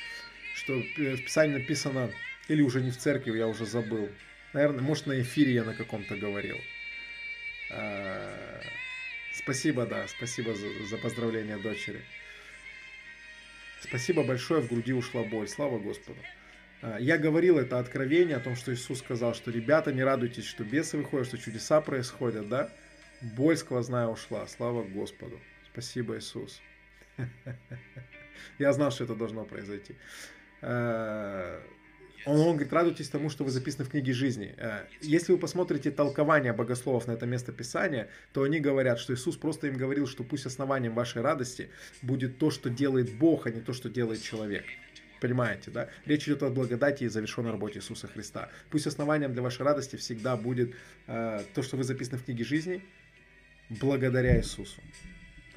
что 0.58 0.80
в 0.80 1.22
Писании 1.22 1.54
написано, 1.54 2.10
или 2.48 2.62
уже 2.62 2.80
не 2.80 2.90
в 2.90 2.96
церкви, 2.96 3.38
я 3.38 3.46
уже 3.46 3.64
забыл. 3.64 4.08
Наверное, 4.52 4.82
может, 4.82 5.06
на 5.06 5.20
эфире 5.20 5.54
я 5.54 5.64
на 5.64 5.74
каком-то 5.74 6.16
говорил. 6.16 6.56
А, 7.70 8.60
спасибо, 9.34 9.86
да, 9.86 10.06
спасибо 10.08 10.54
за, 10.54 10.68
за 10.86 10.96
поздравление 10.98 11.58
дочери. 11.58 12.02
Спасибо 13.80 14.24
большое, 14.24 14.60
в 14.60 14.68
груди 14.68 14.92
ушла 14.92 15.22
боль. 15.22 15.48
Слава 15.48 15.78
Господу. 15.78 16.18
А, 16.82 16.98
я 16.98 17.18
говорил 17.18 17.58
это 17.58 17.78
откровение 17.78 18.36
о 18.36 18.40
том, 18.40 18.56
что 18.56 18.72
Иисус 18.72 18.98
сказал, 18.98 19.34
что 19.34 19.50
ребята, 19.50 19.92
не 19.92 20.02
радуйтесь, 20.02 20.44
что 20.44 20.64
бесы 20.64 20.96
выходят, 20.96 21.28
что 21.28 21.38
чудеса 21.38 21.80
происходят, 21.80 22.48
да? 22.48 22.70
Боль 23.20 23.56
сквозная 23.56 24.06
ушла, 24.06 24.46
слава 24.46 24.82
Господу. 24.82 25.40
Спасибо, 25.72 26.18
Иисус. 26.18 26.60
Я 28.58 28.72
знал, 28.72 28.90
что 28.90 29.04
это 29.04 29.14
должно 29.14 29.44
произойти. 29.44 29.96
Он, 32.26 32.52
говорит, 32.52 32.72
радуйтесь 32.72 33.08
тому, 33.08 33.30
что 33.30 33.44
вы 33.44 33.50
записаны 33.50 33.84
в 33.84 33.90
книге 33.90 34.12
жизни. 34.12 34.54
А, 34.58 34.86
если 35.00 35.32
вы 35.32 35.38
посмотрите 35.38 35.90
толкование 35.90 36.52
богословов 36.52 37.06
на 37.06 37.12
это 37.12 37.26
место 37.26 37.52
Писания, 37.52 38.08
то 38.32 38.42
они 38.42 38.60
говорят, 38.60 38.98
что 38.98 39.14
Иисус 39.14 39.36
просто 39.36 39.68
им 39.68 39.76
говорил, 39.76 40.06
что 40.06 40.24
пусть 40.24 40.46
основанием 40.46 40.94
вашей 40.94 41.22
радости 41.22 41.70
будет 42.02 42.38
то, 42.38 42.50
что 42.50 42.70
делает 42.70 43.12
Бог, 43.16 43.46
а 43.46 43.50
не 43.50 43.60
то, 43.60 43.72
что 43.72 43.88
делает 43.88 44.22
человек. 44.22 44.64
Понимаете, 45.20 45.70
да? 45.70 45.88
Речь 46.06 46.24
идет 46.24 46.42
о 46.42 46.50
благодати 46.50 47.04
и 47.04 47.08
завершенной 47.08 47.50
работе 47.50 47.78
Иисуса 47.78 48.06
Христа. 48.06 48.50
Пусть 48.70 48.86
основанием 48.86 49.32
для 49.32 49.42
вашей 49.42 49.62
радости 49.62 49.96
всегда 49.96 50.36
будет 50.36 50.74
э, 51.06 51.42
то, 51.54 51.62
что 51.62 51.76
вы 51.76 51.84
записаны 51.84 52.18
в 52.18 52.24
книге 52.24 52.44
жизни, 52.44 52.84
благодаря 53.68 54.38
Иисусу. 54.38 54.80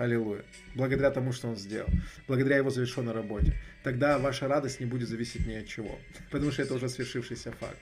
Аллилуйя. 0.02 0.44
Благодаря 0.74 1.12
тому, 1.12 1.32
что 1.32 1.48
Он 1.48 1.56
сделал. 1.56 1.88
Благодаря 2.28 2.58
Его 2.58 2.72
завершенной 2.72 3.14
работе. 3.14 3.54
Тогда 3.84 4.18
ваша 4.18 4.48
радость 4.48 4.80
не 4.80 4.88
будет 4.88 5.08
зависеть 5.08 5.46
ни 5.46 5.54
от 5.54 5.68
чего. 5.68 6.00
Потому 6.32 6.52
что 6.52 6.64
это 6.64 6.74
уже 6.74 6.90
свершившийся 6.90 7.52
факт. 7.52 7.78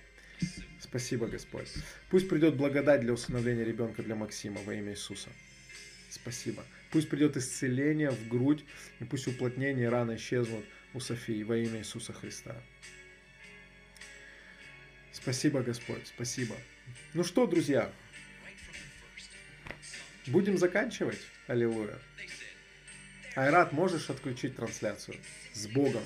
Спасибо, 0.81 1.27
Господь. 1.27 1.69
Пусть 2.09 2.27
придет 2.27 2.57
благодать 2.57 3.01
для 3.01 3.14
усыновления 3.14 3.64
ребенка 3.64 4.03
для 4.03 4.15
Максима 4.15 4.59
во 4.65 4.73
имя 4.73 4.91
Иисуса. 4.91 5.30
Спасибо. 6.09 6.65
Пусть 6.91 7.07
придет 7.07 7.38
исцеление 7.38 8.11
в 8.11 8.27
грудь, 8.27 8.65
и 8.99 9.06
пусть 9.06 9.27
уплотнение 9.27 9.85
и 9.85 9.89
раны 9.89 10.17
исчезнут 10.17 10.65
у 10.93 10.99
Софии 10.99 11.43
во 11.43 11.56
имя 11.56 11.80
Иисуса 11.80 12.11
Христа. 12.11 12.61
Спасибо, 15.14 15.61
Господь, 15.61 16.06
спасибо. 16.06 16.56
Ну 17.14 17.23
что, 17.23 17.48
друзья, 17.48 17.89
будем 20.27 20.57
заканчивать. 20.57 21.19
Аллилуйя. 21.49 21.98
Айрат, 23.35 23.72
можешь 23.72 24.09
отключить 24.09 24.56
трансляцию? 24.56 25.17
С 25.53 25.67
Богом! 25.67 26.03